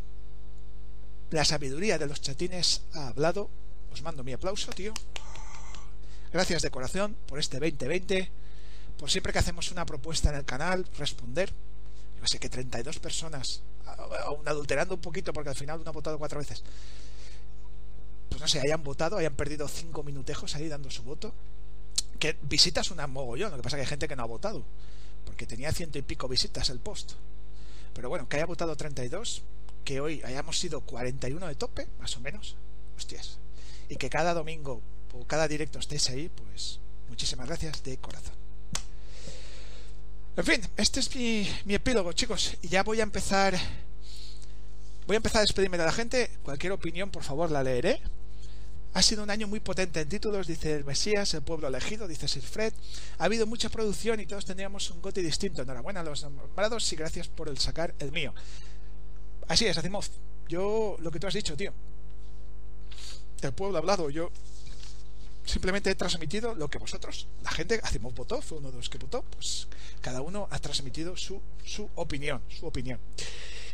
la 1.30 1.44
sabiduría 1.44 1.98
de 1.98 2.06
los 2.06 2.20
chatines 2.20 2.82
ha 2.94 3.08
hablado. 3.08 3.50
Os 3.92 4.02
mando 4.02 4.22
mi 4.22 4.32
aplauso, 4.32 4.70
tío. 4.72 4.92
Gracias 6.32 6.62
de 6.62 6.70
corazón 6.70 7.16
por 7.26 7.38
este 7.38 7.58
2020. 7.58 8.30
Por 8.98 9.10
siempre 9.10 9.32
que 9.32 9.38
hacemos 9.38 9.70
una 9.70 9.86
propuesta 9.86 10.30
en 10.30 10.36
el 10.36 10.44
canal, 10.44 10.86
responder. 10.98 11.52
Yo 12.20 12.26
sé 12.26 12.38
que 12.38 12.48
32 12.48 12.98
personas, 12.98 13.62
aún 14.24 14.46
adulterando 14.46 14.94
un 14.94 15.00
poquito 15.00 15.32
porque 15.32 15.50
al 15.50 15.56
final 15.56 15.80
uno 15.80 15.88
ha 15.88 15.92
votado 15.92 16.18
cuatro 16.18 16.38
veces 16.38 16.62
pues 18.28 18.40
no 18.40 18.48
sé, 18.48 18.60
hayan 18.60 18.82
votado, 18.82 19.16
hayan 19.16 19.34
perdido 19.34 19.68
cinco 19.68 20.02
minutejos 20.02 20.54
ahí 20.54 20.68
dando 20.68 20.90
su 20.90 21.02
voto. 21.02 21.34
Que 22.18 22.36
visitas 22.42 22.90
una 22.90 23.06
mogollón, 23.06 23.50
lo 23.52 23.56
que 23.58 23.62
pasa 23.62 23.76
que 23.76 23.82
hay 23.82 23.88
gente 23.88 24.08
que 24.08 24.16
no 24.16 24.22
ha 24.22 24.26
votado, 24.26 24.64
porque 25.24 25.46
tenía 25.46 25.72
ciento 25.72 25.98
y 25.98 26.02
pico 26.02 26.28
visitas 26.28 26.68
el 26.70 26.80
post. 26.80 27.12
Pero 27.94 28.08
bueno, 28.08 28.28
que 28.28 28.36
haya 28.36 28.46
votado 28.46 28.76
32, 28.76 29.42
que 29.84 30.00
hoy 30.00 30.22
hayamos 30.24 30.58
sido 30.58 30.80
41 30.80 31.46
de 31.46 31.54
tope, 31.54 31.86
más 32.00 32.16
o 32.16 32.20
menos, 32.20 32.56
hostias. 32.96 33.38
Y 33.88 33.96
que 33.96 34.10
cada 34.10 34.34
domingo 34.34 34.82
o 35.14 35.24
cada 35.26 35.48
directo 35.48 35.78
estéis 35.78 36.10
ahí, 36.10 36.28
pues 36.28 36.80
muchísimas 37.08 37.46
gracias 37.46 37.82
de 37.82 37.96
corazón. 37.98 38.34
En 40.36 40.44
fin, 40.44 40.60
este 40.76 41.00
es 41.00 41.14
mi, 41.16 41.48
mi 41.64 41.74
epílogo, 41.74 42.12
chicos, 42.12 42.56
y 42.62 42.68
ya 42.68 42.82
voy 42.82 43.00
a 43.00 43.02
empezar. 43.02 43.58
Voy 45.08 45.14
a 45.14 45.24
empezar 45.24 45.38
a 45.38 45.40
despedirme 45.40 45.78
de 45.78 45.86
la 45.86 45.92
gente. 45.92 46.30
Cualquier 46.42 46.70
opinión, 46.72 47.10
por 47.10 47.22
favor, 47.22 47.50
la 47.50 47.62
leeré. 47.62 47.98
Ha 48.92 49.00
sido 49.00 49.22
un 49.22 49.30
año 49.30 49.48
muy 49.48 49.58
potente 49.58 50.02
en 50.02 50.08
títulos, 50.10 50.46
dice 50.46 50.74
el 50.74 50.84
Mesías, 50.84 51.32
el 51.32 51.40
pueblo 51.40 51.66
elegido, 51.66 52.06
dice 52.06 52.28
Sir 52.28 52.42
Fred. 52.42 52.74
Ha 53.16 53.24
habido 53.24 53.46
mucha 53.46 53.70
producción 53.70 54.20
y 54.20 54.26
todos 54.26 54.44
tendríamos 54.44 54.90
un 54.90 55.00
gote 55.00 55.22
distinto. 55.22 55.62
Enhorabuena 55.62 56.00
a 56.00 56.02
los 56.02 56.24
nombrados 56.24 56.92
y 56.92 56.96
gracias 56.96 57.26
por 57.26 57.48
el 57.48 57.56
sacar 57.56 57.94
el 58.00 58.12
mío. 58.12 58.34
Así 59.46 59.64
es, 59.64 59.78
Asimov. 59.78 60.04
Yo, 60.46 60.98
lo 61.00 61.10
que 61.10 61.18
tú 61.18 61.26
has 61.26 61.32
dicho, 61.32 61.56
tío. 61.56 61.72
El 63.40 63.52
pueblo 63.52 63.78
ha 63.78 63.80
hablado, 63.80 64.10
yo 64.10 64.30
simplemente 65.46 65.88
he 65.88 65.94
transmitido 65.94 66.54
lo 66.54 66.68
que 66.68 66.76
vosotros, 66.76 67.28
la 67.42 67.50
gente, 67.50 67.80
Asimov 67.82 68.12
votó, 68.12 68.42
fue 68.42 68.58
uno 68.58 68.70
de 68.70 68.76
los 68.76 68.90
que 68.90 68.98
votó, 68.98 69.22
pues 69.22 69.68
cada 70.02 70.20
uno 70.20 70.48
ha 70.50 70.58
transmitido 70.58 71.16
su 71.16 71.40
opinión, 71.94 72.42
su 72.50 72.66
opinión. 72.66 73.00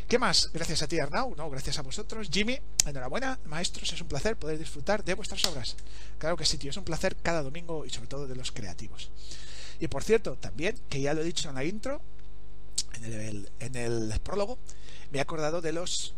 ¿Qué 0.09 0.19
más? 0.19 0.51
Gracias 0.53 0.83
a 0.83 0.89
ti, 0.89 0.99
Arnau, 0.99 1.35
no, 1.35 1.49
gracias 1.49 1.79
a 1.79 1.83
vosotros. 1.83 2.29
Jimmy, 2.31 2.59
enhorabuena, 2.87 3.39
maestros, 3.47 3.91
es 3.91 4.01
un 4.03 4.09
placer 4.09 4.37
poder 4.37 4.59
disfrutar 4.59 5.03
de 5.03 5.15
vuestras 5.15 5.43
obras. 5.47 5.77
Claro 6.19 6.37
que 6.37 6.45
sí, 6.45 6.59
tío, 6.59 6.71
es 6.71 6.77
un 6.77 6.85
placer 6.85 7.17
cada 7.17 7.43
domingo 7.43 7.87
y 7.87 7.91
sobre 7.91 8.09
todo 8.09 8.27
de 8.27 8.37
los 8.37 8.53
creativos. 8.53 9.11
Y 9.81 9.89
por 9.89 10.05
cierto, 10.05 10.37
también, 10.37 10.79
que 10.91 11.01
ya 11.01 11.15
lo 11.15 11.23
he 11.23 11.25
dicho 11.25 11.49
en 11.49 11.55
la 11.55 11.65
intro, 11.65 12.03
en 12.93 13.05
el, 13.05 13.51
en 13.61 13.77
el 13.77 14.21
prólogo, 14.21 14.59
me 15.11 15.19
he 15.19 15.21
acordado 15.23 15.63
de 15.63 15.73
los 15.73 16.15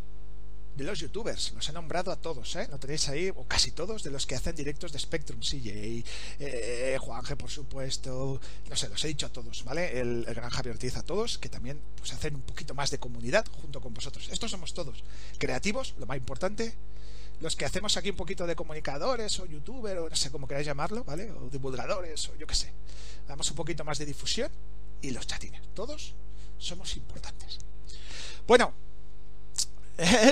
de 0.77 0.85
los 0.85 0.99
youtubers, 1.01 1.53
los 1.53 1.69
he 1.69 1.73
nombrado 1.73 2.13
a 2.13 2.17
todos, 2.17 2.55
¿eh? 2.57 2.69
Lo 2.71 2.79
tenéis 2.79 3.09
ahí, 3.09 3.31
o 3.35 3.45
casi 3.45 3.71
todos, 3.71 4.03
de 4.03 4.11
los 4.11 4.27
que 4.27 4.35
hacen 4.35 4.55
directos 4.55 4.93
de 4.93 4.99
Spectrum, 4.99 5.41
CJ, 5.41 6.05
eh, 6.39 6.99
Juanje, 7.01 7.35
por 7.35 7.51
supuesto, 7.51 8.39
no 8.69 8.77
sé, 8.77 8.89
los 8.91 9.03
he 9.05 9.09
dicho 9.09 9.27
a 9.27 9.31
todos, 9.31 9.65
¿vale? 9.65 9.99
El, 9.99 10.25
gran 10.27 10.51
Javier 10.51 10.75
Ortiz 10.75 10.97
a 10.97 11.03
todos, 11.03 11.39
que 11.39 11.49
también 11.49 11.81
pues 11.97 12.13
hacen 12.13 12.35
un 12.35 12.43
poquito 12.43 12.75
más 12.75 12.91
de 12.91 12.99
comunidad 12.99 13.47
junto 13.63 13.81
con 13.81 13.95
vosotros. 13.95 14.29
Estos 14.31 14.51
somos 14.51 14.75
todos, 14.75 15.03
creativos, 15.39 15.95
lo 15.99 16.05
más 16.05 16.19
importante, 16.19 16.75
los 17.41 17.57
que 17.57 17.65
hacemos 17.65 17.97
aquí 17.97 18.11
un 18.11 18.17
poquito 18.17 18.47
de 18.47 18.55
comunicadores 18.55 19.41
o 19.41 19.47
youtuber 19.47 19.99
o 19.99 20.11
no 20.11 20.17
sé 20.17 20.31
cómo 20.31 20.47
queráis 20.47 20.67
llamarlo, 20.67 21.05
¿vale? 21.05 21.31
O 21.33 21.49
divulgadores 21.49 22.29
o 22.29 22.37
yo 22.37 22.47
qué 22.47 22.55
sé. 22.55 22.73
Damos 23.27 23.51
un 23.51 23.57
poquito 23.57 23.85
más 23.85 23.99
de 23.99 24.07
difusión 24.07 24.51
y 25.01 25.11
los 25.11 25.27
chatines. 25.27 25.63
Todos 25.75 26.15
somos 26.59 26.97
importantes. 26.97 27.59
Bueno, 28.47 28.73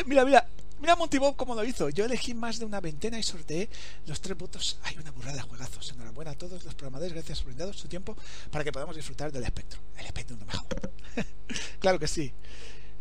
mira, 0.06 0.24
mira, 0.24 0.46
mira 0.80 0.96
Montibob 0.96 1.36
cómo 1.36 1.54
lo 1.54 1.64
hizo. 1.64 1.88
Yo 1.90 2.04
elegí 2.04 2.34
más 2.34 2.58
de 2.58 2.64
una 2.64 2.80
veintena 2.80 3.18
y 3.18 3.22
sorteé 3.22 3.68
los 4.06 4.20
tres 4.20 4.36
votos. 4.36 4.78
Hay 4.82 4.96
una 4.96 5.10
burrada 5.10 5.36
de 5.36 5.42
juegazos. 5.42 5.92
Enhorabuena 5.92 6.32
a 6.32 6.34
todos 6.34 6.64
los 6.64 6.74
programadores. 6.74 7.14
Gracias 7.14 7.38
por 7.38 7.46
brindado 7.48 7.72
su 7.72 7.88
tiempo 7.88 8.16
para 8.50 8.64
que 8.64 8.72
podamos 8.72 8.96
disfrutar 8.96 9.32
del 9.32 9.44
espectro. 9.44 9.80
El 9.96 10.06
espectro 10.06 10.36
no 10.36 10.46
mejor. 10.46 10.66
claro 11.78 11.98
que 11.98 12.08
sí. 12.08 12.32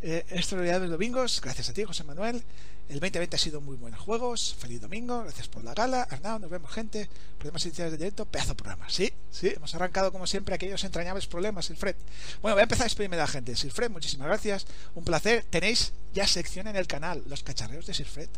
Eh, 0.06 0.26
extraordinarios 0.32 0.92
domingos. 0.92 1.40
Gracias 1.42 1.70
a 1.70 1.74
ti, 1.74 1.86
José 1.86 2.04
Manuel. 2.04 2.44
El 2.90 3.00
2020 3.00 3.38
ha 3.38 3.40
sido 3.40 3.62
muy 3.62 3.78
buenos 3.78 4.02
juegos. 4.02 4.54
Feliz 4.60 4.82
domingo. 4.82 5.24
Gracias 5.24 5.48
por 5.48 5.64
la 5.64 5.74
gala. 5.74 6.02
Arnau, 6.02 6.40
nos 6.40 6.52
vemos, 6.52 6.70
gente. 6.72 7.10
Problemas 7.38 7.64
iniciales 7.64 7.94
de 7.94 7.98
directo. 8.00 8.26
Pedazo 8.26 8.54
programa. 8.54 8.90
Sí, 8.90 9.14
sí. 9.32 9.54
Hemos 9.56 9.74
arrancado, 9.76 10.12
como 10.12 10.28
siempre, 10.28 10.56
aquellos 10.56 10.84
entrañables 10.84 11.26
problemas, 11.28 11.68
Silfred. 11.68 11.96
Bueno, 12.42 12.56
voy 12.56 12.60
a 12.60 12.64
empezar 12.64 12.84
a 12.84 12.88
despedirme 12.88 13.16
de 13.16 13.22
la 13.22 13.28
gente. 13.28 13.56
Silfred, 13.56 13.90
muchísimas 13.90 14.28
gracias. 14.28 14.68
Un 14.94 15.06
placer. 15.06 15.46
Tenéis 15.50 15.94
ya 16.14 16.28
sección 16.28 16.68
en 16.68 16.76
el 16.76 16.86
canal, 16.86 17.24
los 17.28 17.42
cacharreos 17.42 17.86
de 17.86 17.94
Silfred 17.94 18.30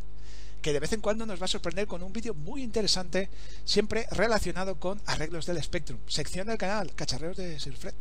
que 0.61 0.73
de 0.73 0.79
vez 0.79 0.93
en 0.93 1.01
cuando 1.01 1.27
nos 1.27 1.39
va 1.39 1.45
a 1.45 1.47
sorprender 1.47 1.85
con 1.85 2.01
un 2.01 2.11
vídeo 2.11 2.33
muy 2.33 2.63
interesante, 2.63 3.29
siempre 3.65 4.07
relacionado 4.09 4.79
con 4.79 4.99
arreglos 5.05 5.45
del 5.45 5.61
Spectrum. 5.61 5.99
Sección 6.07 6.47
del 6.47 6.57
canal, 6.57 6.95
Cacharreos 6.95 7.37
de 7.37 7.59
Silfred, 7.59 7.93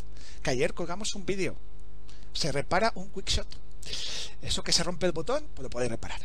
que 0.43 0.51
ayer 0.51 0.73
colgamos 0.73 1.15
un 1.15 1.27
vídeo. 1.27 1.59
Se 2.35 2.53
repara 2.53 2.93
un 2.97 3.09
quickshot. 3.09 3.49
Eso 4.43 4.63
que 4.63 4.73
se 4.73 4.83
rompe 4.83 5.07
el 5.07 5.13
botón, 5.13 5.47
pues 5.55 5.63
lo 5.63 5.71
podéis 5.71 5.91
reparar. 5.91 6.21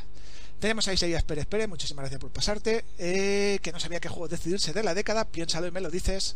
Tenemos 0.59 0.85
a 0.89 0.93
Isaías 0.93 1.23
Pérez 1.23 1.45
Pérez, 1.45 1.69
muchísimas 1.69 2.03
gracias 2.03 2.19
por 2.19 2.31
pasarte. 2.31 2.83
Eh, 2.97 3.59
que 3.61 3.71
no 3.71 3.79
sabía 3.79 4.01
qué 4.01 4.09
juego 4.09 4.27
decidirse 4.27 4.73
de 4.73 4.83
la 4.83 4.93
década, 4.93 5.23
piénsalo 5.23 5.67
y 5.67 5.71
me 5.71 5.79
lo 5.79 5.89
dices. 5.89 6.35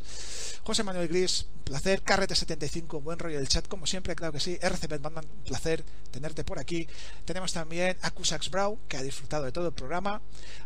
José 0.64 0.82
Manuel 0.84 1.10
Gris, 1.10 1.46
placer. 1.66 2.02
Carrete75, 2.06 3.04
buen 3.04 3.20
rollo 3.20 3.38
del 3.38 3.50
chat, 3.50 3.68
como 3.68 3.86
siempre, 3.86 4.16
claro 4.16 4.32
que 4.32 4.40
sí. 4.40 4.58
RCP 4.62 5.02
Batman, 5.02 5.26
placer 5.46 5.84
tenerte 6.10 6.46
por 6.46 6.58
aquí. 6.58 6.88
Tenemos 7.26 7.52
también 7.52 7.98
a 8.02 8.12
Cusax 8.12 8.50
Brau, 8.50 8.80
que 8.88 8.96
ha 8.96 9.04
disfrutado 9.04 9.44
de 9.44 9.52
todo 9.52 9.68
el 9.68 9.74
programa. 9.74 10.22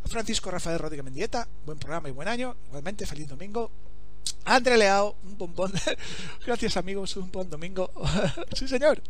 Francisco 0.06 0.52
Rafael 0.52 0.77
Rodríguez 0.77 1.06
Mendieta, 1.06 1.48
buen 1.66 1.80
programa 1.80 2.10
y 2.10 2.11
buen 2.11 2.27
año. 2.27 2.56
Igualmente, 2.68 3.08
feliz 3.08 3.27
domingo. 3.27 3.72
André 4.46 4.78
Leao, 4.78 5.16
un 5.24 5.38
bombón. 5.38 5.72
Gracias 6.46 6.78
amigos, 6.78 7.16
un 7.18 7.32
buen 7.32 7.50
domingo. 7.50 7.92
sí 8.54 8.68
señor. 8.68 9.02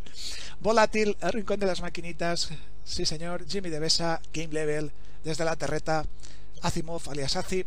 Volátil, 0.59 1.15
rincón 1.21 1.59
de 1.59 1.65
las 1.65 1.81
maquinitas. 1.81 2.49
Sí, 2.83 3.05
señor. 3.05 3.45
Jimmy 3.47 3.69
Devesa, 3.69 4.21
Game 4.33 4.53
Level, 4.53 4.91
desde 5.23 5.45
la 5.45 5.55
terreta. 5.55 6.05
Azimov, 6.61 7.01
alias 7.09 7.35
Azi. 7.35 7.65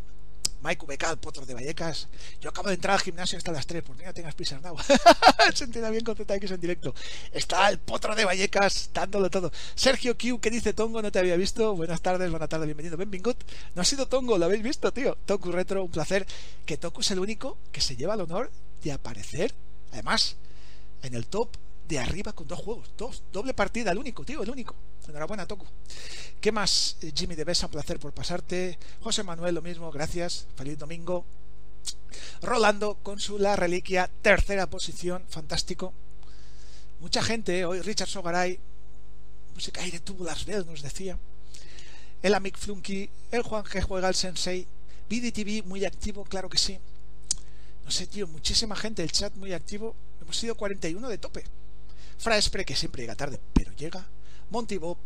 Mike 0.63 0.85
VK, 0.87 1.17
potro 1.17 1.47
de 1.47 1.55
Vallecas. 1.55 2.09
Yo 2.41 2.51
acabo 2.51 2.69
de 2.69 2.75
entrar 2.75 2.95
al 2.95 3.01
gimnasio 3.01 3.39
hasta 3.39 3.53
las 3.53 3.67
3, 3.67 3.83
por 3.83 3.97
mí 3.97 4.05
no 4.05 4.13
tengas 4.13 4.35
prisa, 4.35 4.61
no. 4.63 4.77
Se 5.55 5.65
entiende 5.65 5.91
bien 5.91 6.05
con 6.05 6.17
ZX 6.17 6.51
en 6.51 6.61
directo. 6.61 6.95
Está 7.33 7.69
el 7.69 7.79
potro 7.79 8.15
de 8.15 8.25
Vallecas, 8.25 8.91
dándolo 8.93 9.31
todo. 9.31 9.51
Sergio 9.75 10.17
Q, 10.17 10.41
que 10.41 10.51
dice 10.51 10.73
Tongo, 10.73 11.01
no 11.03 11.11
te 11.11 11.19
había 11.19 11.37
visto. 11.37 11.75
Buenas 11.75 12.03
tardes, 12.03 12.31
buenas 12.31 12.49
tardes, 12.49 12.67
bienvenido. 12.67 12.97
Benvingut. 12.97 13.43
No 13.75 13.83
ha 13.83 13.85
sido 13.85 14.07
Tongo, 14.07 14.37
lo 14.37 14.45
habéis 14.45 14.63
visto, 14.63 14.93
tío. 14.93 15.17
Toku 15.27 15.51
Retro, 15.53 15.83
un 15.85 15.91
placer. 15.91 16.27
Que 16.67 16.77
Toku 16.77 17.01
es 17.01 17.11
el 17.11 17.19
único 17.19 17.59
que 17.73 17.81
se 17.81 17.97
lleva 17.97 18.15
el 18.15 18.21
honor 18.21 18.51
de 18.83 18.93
aparecer, 18.93 19.55
además, 19.93 20.37
en 21.03 21.15
el 21.15 21.27
top 21.27 21.57
de 21.91 21.99
arriba 21.99 22.33
con 22.33 22.47
dos 22.47 22.61
juegos. 22.61 22.89
Dos, 22.97 23.23
doble 23.33 23.53
partida, 23.53 23.91
el 23.91 23.99
único, 23.99 24.25
tío, 24.25 24.43
el 24.43 24.51
único. 24.51 24.77
Enhorabuena, 25.09 25.47
Toku. 25.47 25.67
¿Qué 26.41 26.53
más? 26.53 26.97
Eh, 27.03 27.13
Jimmy 27.15 27.35
de 27.35 27.45
Besa, 27.45 27.67
un 27.67 27.73
placer 27.73 27.99
por 27.99 28.13
pasarte. 28.13 28.79
José 29.01 29.25
Manuel, 29.25 29.57
lo 29.57 29.61
mismo, 29.61 29.91
gracias. 29.91 30.47
Feliz 30.57 30.79
domingo. 30.79 31.25
Rolando 32.43 32.95
con 33.03 33.19
su 33.19 33.39
La 33.39 33.57
Reliquia, 33.57 34.09
tercera 34.23 34.71
posición, 34.71 35.25
fantástico. 35.29 35.93
Mucha 37.01 37.23
gente, 37.23 37.59
eh, 37.59 37.65
hoy 37.65 37.81
Richard 37.81 38.09
Sogaray, 38.09 38.59
música 39.55 39.83
aire 39.83 39.99
Tubular 39.99 40.39
Bell 40.45 40.67
nos 40.67 40.83
decía. 40.83 41.19
El 42.23 42.35
Amic 42.35 42.57
Flunky, 42.57 43.11
el 43.33 43.43
Juan 43.43 43.65
que 43.65 43.83
juega 43.83 44.07
al 44.07 44.15
Sensei, 44.15 44.67
BDTV 45.09 45.65
muy 45.67 45.85
activo, 45.85 46.25
claro 46.25 46.49
que 46.49 46.59
sí. 46.59 46.79
No 47.85 47.91
sé, 47.91 48.07
tío, 48.07 48.29
muchísima 48.29 48.77
gente, 48.77 49.03
el 49.03 49.11
chat 49.11 49.35
muy 49.35 49.53
activo. 49.53 49.97
Hemos 50.21 50.37
sido 50.37 50.55
41 50.55 51.09
de 51.09 51.19
tope. 51.19 51.45
Fraespre, 52.21 52.67
que 52.67 52.77
siempre 52.77 53.03
llega 53.03 53.15
tarde, 53.15 53.41
pero 53.55 53.73
llega. 53.73 54.07
Monty 54.51 54.77
Bob, 54.77 54.99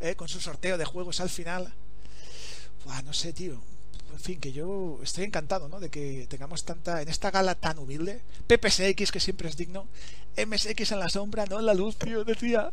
eh, 0.00 0.14
con 0.14 0.28
su 0.28 0.40
sorteo 0.40 0.78
de 0.78 0.84
juegos 0.84 1.20
al 1.20 1.28
final. 1.28 1.74
no 3.04 3.12
sé, 3.12 3.32
tío. 3.32 3.60
En 4.12 4.20
fin, 4.20 4.38
que 4.38 4.52
yo 4.52 5.00
estoy 5.02 5.24
encantado, 5.24 5.68
¿no? 5.68 5.80
De 5.80 5.90
que 5.90 6.26
tengamos 6.28 6.64
tanta, 6.64 7.02
en 7.02 7.08
esta 7.08 7.32
gala 7.32 7.56
tan 7.56 7.78
humilde, 7.78 8.20
PPSX, 8.46 9.10
que 9.10 9.18
siempre 9.18 9.48
es 9.48 9.56
digno, 9.56 9.88
MSX 10.36 10.92
en 10.92 11.00
la 11.00 11.08
sombra, 11.08 11.46
no 11.46 11.58
en 11.58 11.66
la 11.66 11.74
luz, 11.74 11.96
tío, 11.96 12.22
decía. 12.22 12.72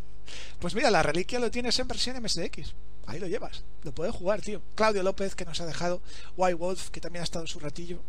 Pues 0.60 0.76
mira, 0.76 0.92
la 0.92 1.02
reliquia 1.02 1.40
lo 1.40 1.50
tienes 1.50 1.80
en 1.80 1.88
versión 1.88 2.22
MSX. 2.22 2.76
Ahí 3.08 3.18
lo 3.20 3.26
llevas. 3.26 3.64
Lo 3.82 3.92
puedes 3.92 4.14
jugar, 4.14 4.42
tío. 4.42 4.62
Claudio 4.76 5.02
López, 5.02 5.34
que 5.34 5.46
nos 5.46 5.62
ha 5.62 5.66
dejado. 5.66 6.02
White 6.38 6.54
Wolf, 6.56 6.90
que 6.90 7.02
también 7.02 7.22
ha 7.22 7.24
estado 7.24 7.48
su 7.48 7.60
ratillo 7.60 8.04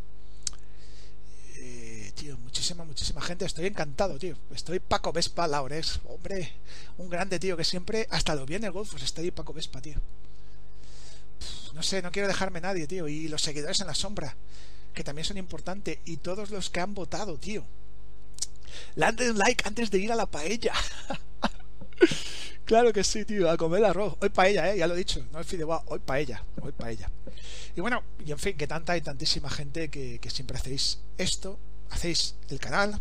tío, 2.13 2.37
muchísima, 2.39 2.85
muchísima 2.85 3.21
gente. 3.21 3.45
Estoy 3.45 3.67
encantado, 3.67 4.19
tío. 4.19 4.37
Estoy 4.55 4.81
Paco 4.81 5.13
Vespa, 5.13 5.47
Laures. 5.47 6.01
Hombre, 6.09 6.53
un 6.99 7.09
grande, 7.09 7.39
tío, 7.39 7.57
que 7.57 7.65
siempre, 7.65 8.07
hasta 8.11 8.35
lo 8.35 8.47
viene 8.47 8.67
el 8.67 8.73
golf, 8.73 8.91
pues 8.91 9.03
estoy 9.03 9.31
Paco 9.31 9.53
Vespa, 9.53 9.81
tío. 9.81 9.97
no 11.75 11.83
sé, 11.83 12.03
no 12.03 12.11
quiero 12.11 12.29
dejarme 12.29 12.61
nadie, 12.61 12.87
tío. 12.87 13.09
Y 13.09 13.29
los 13.29 13.43
seguidores 13.43 13.81
en 13.81 13.87
la 13.87 13.95
sombra, 13.95 14.37
que 14.95 15.05
también 15.05 15.25
son 15.25 15.39
importantes. 15.39 15.99
Y 16.05 16.19
todos 16.19 16.51
los 16.51 16.71
que 16.71 16.81
han 16.81 16.95
votado, 16.95 17.39
tío. 17.39 17.65
Le 18.95 19.31
un 19.31 19.39
like 19.39 19.67
antes 19.67 19.91
de 19.91 19.99
ir 19.99 20.13
a 20.13 20.17
la 20.17 20.27
paella. 20.27 20.75
claro 22.65 22.93
que 22.93 23.05
sí, 23.05 23.25
tío, 23.25 23.51
a 23.51 23.57
comer 23.57 23.85
arroz. 23.85 24.17
Hoy 24.21 24.29
paella, 24.29 24.73
eh, 24.73 24.79
ya 24.79 24.87
lo 24.87 24.95
he 24.95 24.99
dicho. 24.99 25.27
No 25.33 25.39
el 25.39 25.45
fideuá, 25.45 25.83
hoy 25.87 25.99
paella. 25.99 26.45
Hoy 26.61 26.73
paella. 26.73 27.11
Y 27.75 27.81
bueno, 27.81 28.03
y 28.25 28.33
en 28.33 28.39
fin, 28.39 28.57
que 28.57 28.67
tanta 28.67 28.97
y 28.97 29.01
tantísima 29.01 29.51
gente 29.51 29.91
que 29.91 30.31
siempre 30.31 30.57
hacéis 30.57 31.01
esto 31.19 31.59
hacéis 31.91 32.35
el 32.49 32.59
canal 32.59 33.01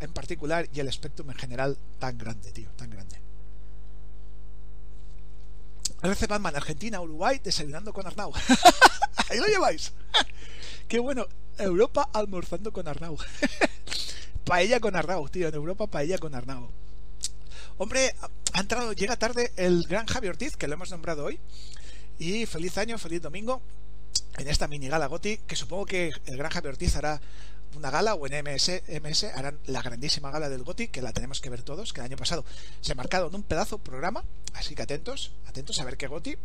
en 0.00 0.12
particular 0.12 0.68
y 0.72 0.80
el 0.80 0.92
Spectrum 0.92 1.30
en 1.30 1.36
general 1.36 1.78
tan 1.98 2.18
grande, 2.18 2.50
tío, 2.52 2.70
tan 2.76 2.90
grande. 2.90 3.20
RC 6.02 6.26
Batman, 6.28 6.54
Argentina, 6.54 7.00
Uruguay, 7.00 7.40
desayunando 7.42 7.92
con 7.92 8.06
Arnau. 8.06 8.32
Ahí 9.30 9.38
lo 9.38 9.46
lleváis. 9.46 9.92
Qué 10.88 10.98
bueno. 10.98 11.26
Europa 11.58 12.08
almorzando 12.12 12.72
con 12.72 12.86
Arnau. 12.86 13.18
paella 14.44 14.78
con 14.78 14.94
Arnau, 14.94 15.28
tío. 15.28 15.48
En 15.48 15.54
Europa, 15.54 15.88
paella 15.88 16.16
con 16.18 16.34
Arnau. 16.34 16.70
Hombre, 17.78 18.14
ha 18.52 18.60
entrado, 18.60 18.92
llega 18.92 19.16
tarde 19.16 19.52
el 19.56 19.84
gran 19.88 20.06
Javi 20.06 20.28
Ortiz, 20.28 20.56
que 20.56 20.68
lo 20.68 20.74
hemos 20.74 20.90
nombrado 20.92 21.24
hoy. 21.24 21.40
Y 22.20 22.46
feliz 22.46 22.78
año, 22.78 22.96
feliz 22.96 23.22
domingo 23.22 23.60
en 24.36 24.48
esta 24.48 24.68
mini 24.68 24.88
gala 24.88 25.06
Goti, 25.06 25.38
que 25.38 25.56
supongo 25.56 25.86
que 25.86 26.12
el 26.26 26.36
gran 26.36 26.50
Javi 26.50 26.68
Ortiz 26.68 26.94
hará 26.96 27.20
una 27.76 27.90
gala 27.90 28.14
o 28.14 28.26
en 28.26 28.44
MS, 28.44 28.82
MS 29.02 29.24
harán 29.34 29.58
la 29.66 29.82
grandísima 29.82 30.30
gala 30.30 30.48
del 30.48 30.62
GOTI, 30.62 30.88
que 30.88 31.02
la 31.02 31.12
tenemos 31.12 31.40
que 31.40 31.50
ver 31.50 31.62
todos, 31.62 31.92
que 31.92 32.00
el 32.00 32.06
año 32.06 32.16
pasado 32.16 32.44
se 32.80 32.92
ha 32.92 32.94
marcado 32.94 33.28
en 33.28 33.34
un 33.34 33.42
pedazo 33.42 33.78
programa, 33.78 34.24
así 34.54 34.74
que 34.74 34.82
atentos, 34.82 35.32
atentos 35.46 35.80
a 35.80 35.84
ver 35.84 35.96
qué 35.96 36.06
GOTI, 36.06 36.36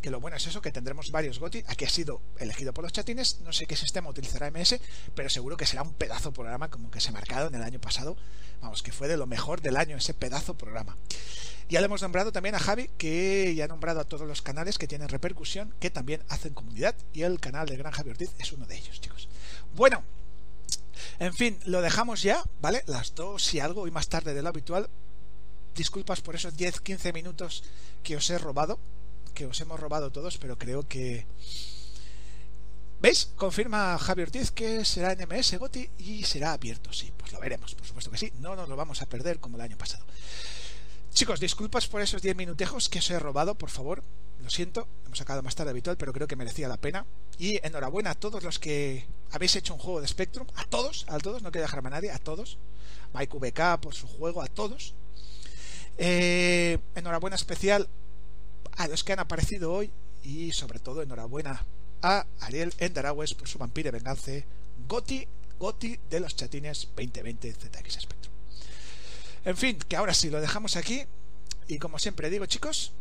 que 0.00 0.10
lo 0.10 0.20
bueno 0.20 0.36
es 0.36 0.46
eso, 0.46 0.60
que 0.60 0.72
tendremos 0.72 1.10
varios 1.10 1.38
GOTI, 1.38 1.64
aquí 1.68 1.84
ha 1.84 1.90
sido 1.90 2.20
elegido 2.38 2.72
por 2.72 2.84
los 2.84 2.92
chatines, 2.92 3.40
no 3.40 3.52
sé 3.52 3.66
qué 3.66 3.76
sistema 3.76 4.10
utilizará 4.10 4.50
MS, 4.50 4.80
pero 5.14 5.28
seguro 5.30 5.56
que 5.56 5.66
será 5.66 5.82
un 5.82 5.94
pedazo 5.94 6.32
programa 6.32 6.70
como 6.70 6.90
que 6.90 7.00
se 7.00 7.10
ha 7.10 7.12
marcado 7.12 7.48
en 7.48 7.54
el 7.54 7.62
año 7.62 7.80
pasado, 7.80 8.16
vamos, 8.60 8.82
que 8.82 8.92
fue 8.92 9.08
de 9.08 9.16
lo 9.16 9.26
mejor 9.26 9.60
del 9.60 9.76
año 9.76 9.96
ese 9.96 10.14
pedazo 10.14 10.54
programa. 10.54 10.96
Ya 11.68 11.80
le 11.80 11.86
hemos 11.86 12.02
nombrado 12.02 12.32
también 12.32 12.54
a 12.54 12.58
Javi, 12.58 12.90
que 12.98 13.54
ya 13.54 13.64
ha 13.64 13.68
nombrado 13.68 14.00
a 14.00 14.04
todos 14.04 14.28
los 14.28 14.42
canales 14.42 14.76
que 14.76 14.86
tienen 14.86 15.08
repercusión, 15.08 15.72
que 15.80 15.90
también 15.90 16.22
hacen 16.28 16.52
comunidad, 16.52 16.94
y 17.14 17.22
el 17.22 17.40
canal 17.40 17.66
de 17.66 17.78
Gran 17.78 17.92
Javi 17.92 18.10
Ortiz 18.10 18.30
es 18.38 18.52
uno 18.52 18.66
de 18.66 18.76
ellos, 18.76 19.00
chicos. 19.00 19.28
Bueno, 19.74 20.04
en 21.22 21.32
fin, 21.34 21.56
lo 21.66 21.80
dejamos 21.82 22.20
ya, 22.22 22.42
¿vale? 22.60 22.82
Las 22.86 23.14
dos 23.14 23.54
y 23.54 23.60
algo, 23.60 23.86
y 23.86 23.92
más 23.92 24.08
tarde 24.08 24.34
de 24.34 24.42
lo 24.42 24.48
habitual. 24.48 24.90
disculpas 25.72 26.20
por 26.20 26.34
esos 26.34 26.56
10-15 26.56 27.14
minutos 27.14 27.62
que 28.02 28.16
os 28.16 28.28
he 28.28 28.38
robado, 28.38 28.80
que 29.32 29.46
os 29.46 29.60
hemos 29.60 29.78
robado 29.78 30.10
todos, 30.10 30.36
pero 30.38 30.58
creo 30.58 30.88
que... 30.88 31.24
¿Veis? 33.00 33.30
Confirma 33.36 33.96
Javier 33.98 34.28
Ortiz 34.28 34.50
que 34.50 34.84
será 34.84 35.14
NMS 35.14 35.58
Goti 35.58 35.88
y 35.98 36.24
será 36.24 36.54
abierto, 36.54 36.92
sí, 36.92 37.12
pues 37.16 37.32
lo 37.32 37.38
veremos, 37.38 37.72
por 37.76 37.86
supuesto 37.86 38.10
que 38.10 38.18
sí, 38.18 38.32
no 38.40 38.56
nos 38.56 38.68
lo 38.68 38.74
vamos 38.74 39.00
a 39.00 39.06
perder 39.06 39.38
como 39.38 39.56
el 39.56 39.62
año 39.62 39.78
pasado. 39.78 40.04
Chicos, 41.12 41.40
disculpas 41.40 41.86
por 41.88 42.00
esos 42.00 42.22
10 42.22 42.36
minutejos 42.36 42.88
que 42.88 42.98
os 42.98 43.10
he 43.10 43.18
robado, 43.18 43.54
por 43.54 43.68
favor, 43.68 44.02
lo 44.42 44.48
siento, 44.48 44.88
hemos 45.04 45.18
sacado 45.18 45.42
más 45.42 45.54
tarde 45.54 45.70
habitual, 45.70 45.98
pero 45.98 46.12
creo 46.12 46.26
que 46.26 46.36
merecía 46.36 46.68
la 46.68 46.78
pena. 46.78 47.04
Y 47.38 47.64
enhorabuena 47.66 48.12
a 48.12 48.14
todos 48.14 48.42
los 48.42 48.58
que 48.58 49.06
habéis 49.30 49.54
hecho 49.56 49.74
un 49.74 49.78
juego 49.78 50.00
de 50.00 50.08
Spectrum, 50.08 50.46
a 50.54 50.64
todos, 50.64 51.04
a 51.08 51.18
todos, 51.18 51.42
no 51.42 51.52
quiero 51.52 51.66
dejarme 51.66 51.88
a 51.88 51.90
nadie, 51.90 52.10
a 52.10 52.18
todos. 52.18 52.56
Mike 53.12 53.36
VK 53.36 53.80
por 53.80 53.94
su 53.94 54.08
juego, 54.08 54.40
a 54.40 54.46
todos. 54.46 54.94
Eh, 55.98 56.78
enhorabuena 56.94 57.36
especial 57.36 57.88
a 58.78 58.88
los 58.88 59.04
que 59.04 59.12
han 59.12 59.20
aparecido 59.20 59.70
hoy 59.70 59.92
y 60.22 60.52
sobre 60.52 60.78
todo 60.78 61.02
enhorabuena 61.02 61.66
a 62.00 62.26
Ariel 62.40 62.72
Endaragües 62.78 63.34
por 63.34 63.48
su 63.48 63.58
Vampire 63.58 63.90
Vengance 63.90 64.46
Goti, 64.88 65.28
Goti 65.58 65.98
de 66.08 66.20
los 66.20 66.34
chatines 66.34 66.88
2020 66.96 67.52
ZX 67.52 68.00
Spectrum. 68.00 68.31
En 69.44 69.56
fin, 69.56 69.76
que 69.88 69.96
ahora 69.96 70.14
sí 70.14 70.30
lo 70.30 70.40
dejamos 70.40 70.76
aquí 70.76 71.04
y 71.68 71.78
como 71.78 71.98
siempre 71.98 72.30
digo 72.30 72.46
chicos, 72.46 72.92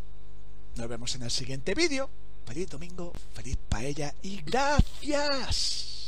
nos 0.75 0.87
vemos 0.87 1.15
en 1.15 1.23
el 1.23 1.31
siguiente 1.31 1.75
vídeo. 1.75 2.09
Feliz 2.45 2.69
domingo, 2.69 3.13
feliz 3.33 3.57
paella 3.69 4.15
y 4.23 4.41
gracias. 4.41 6.00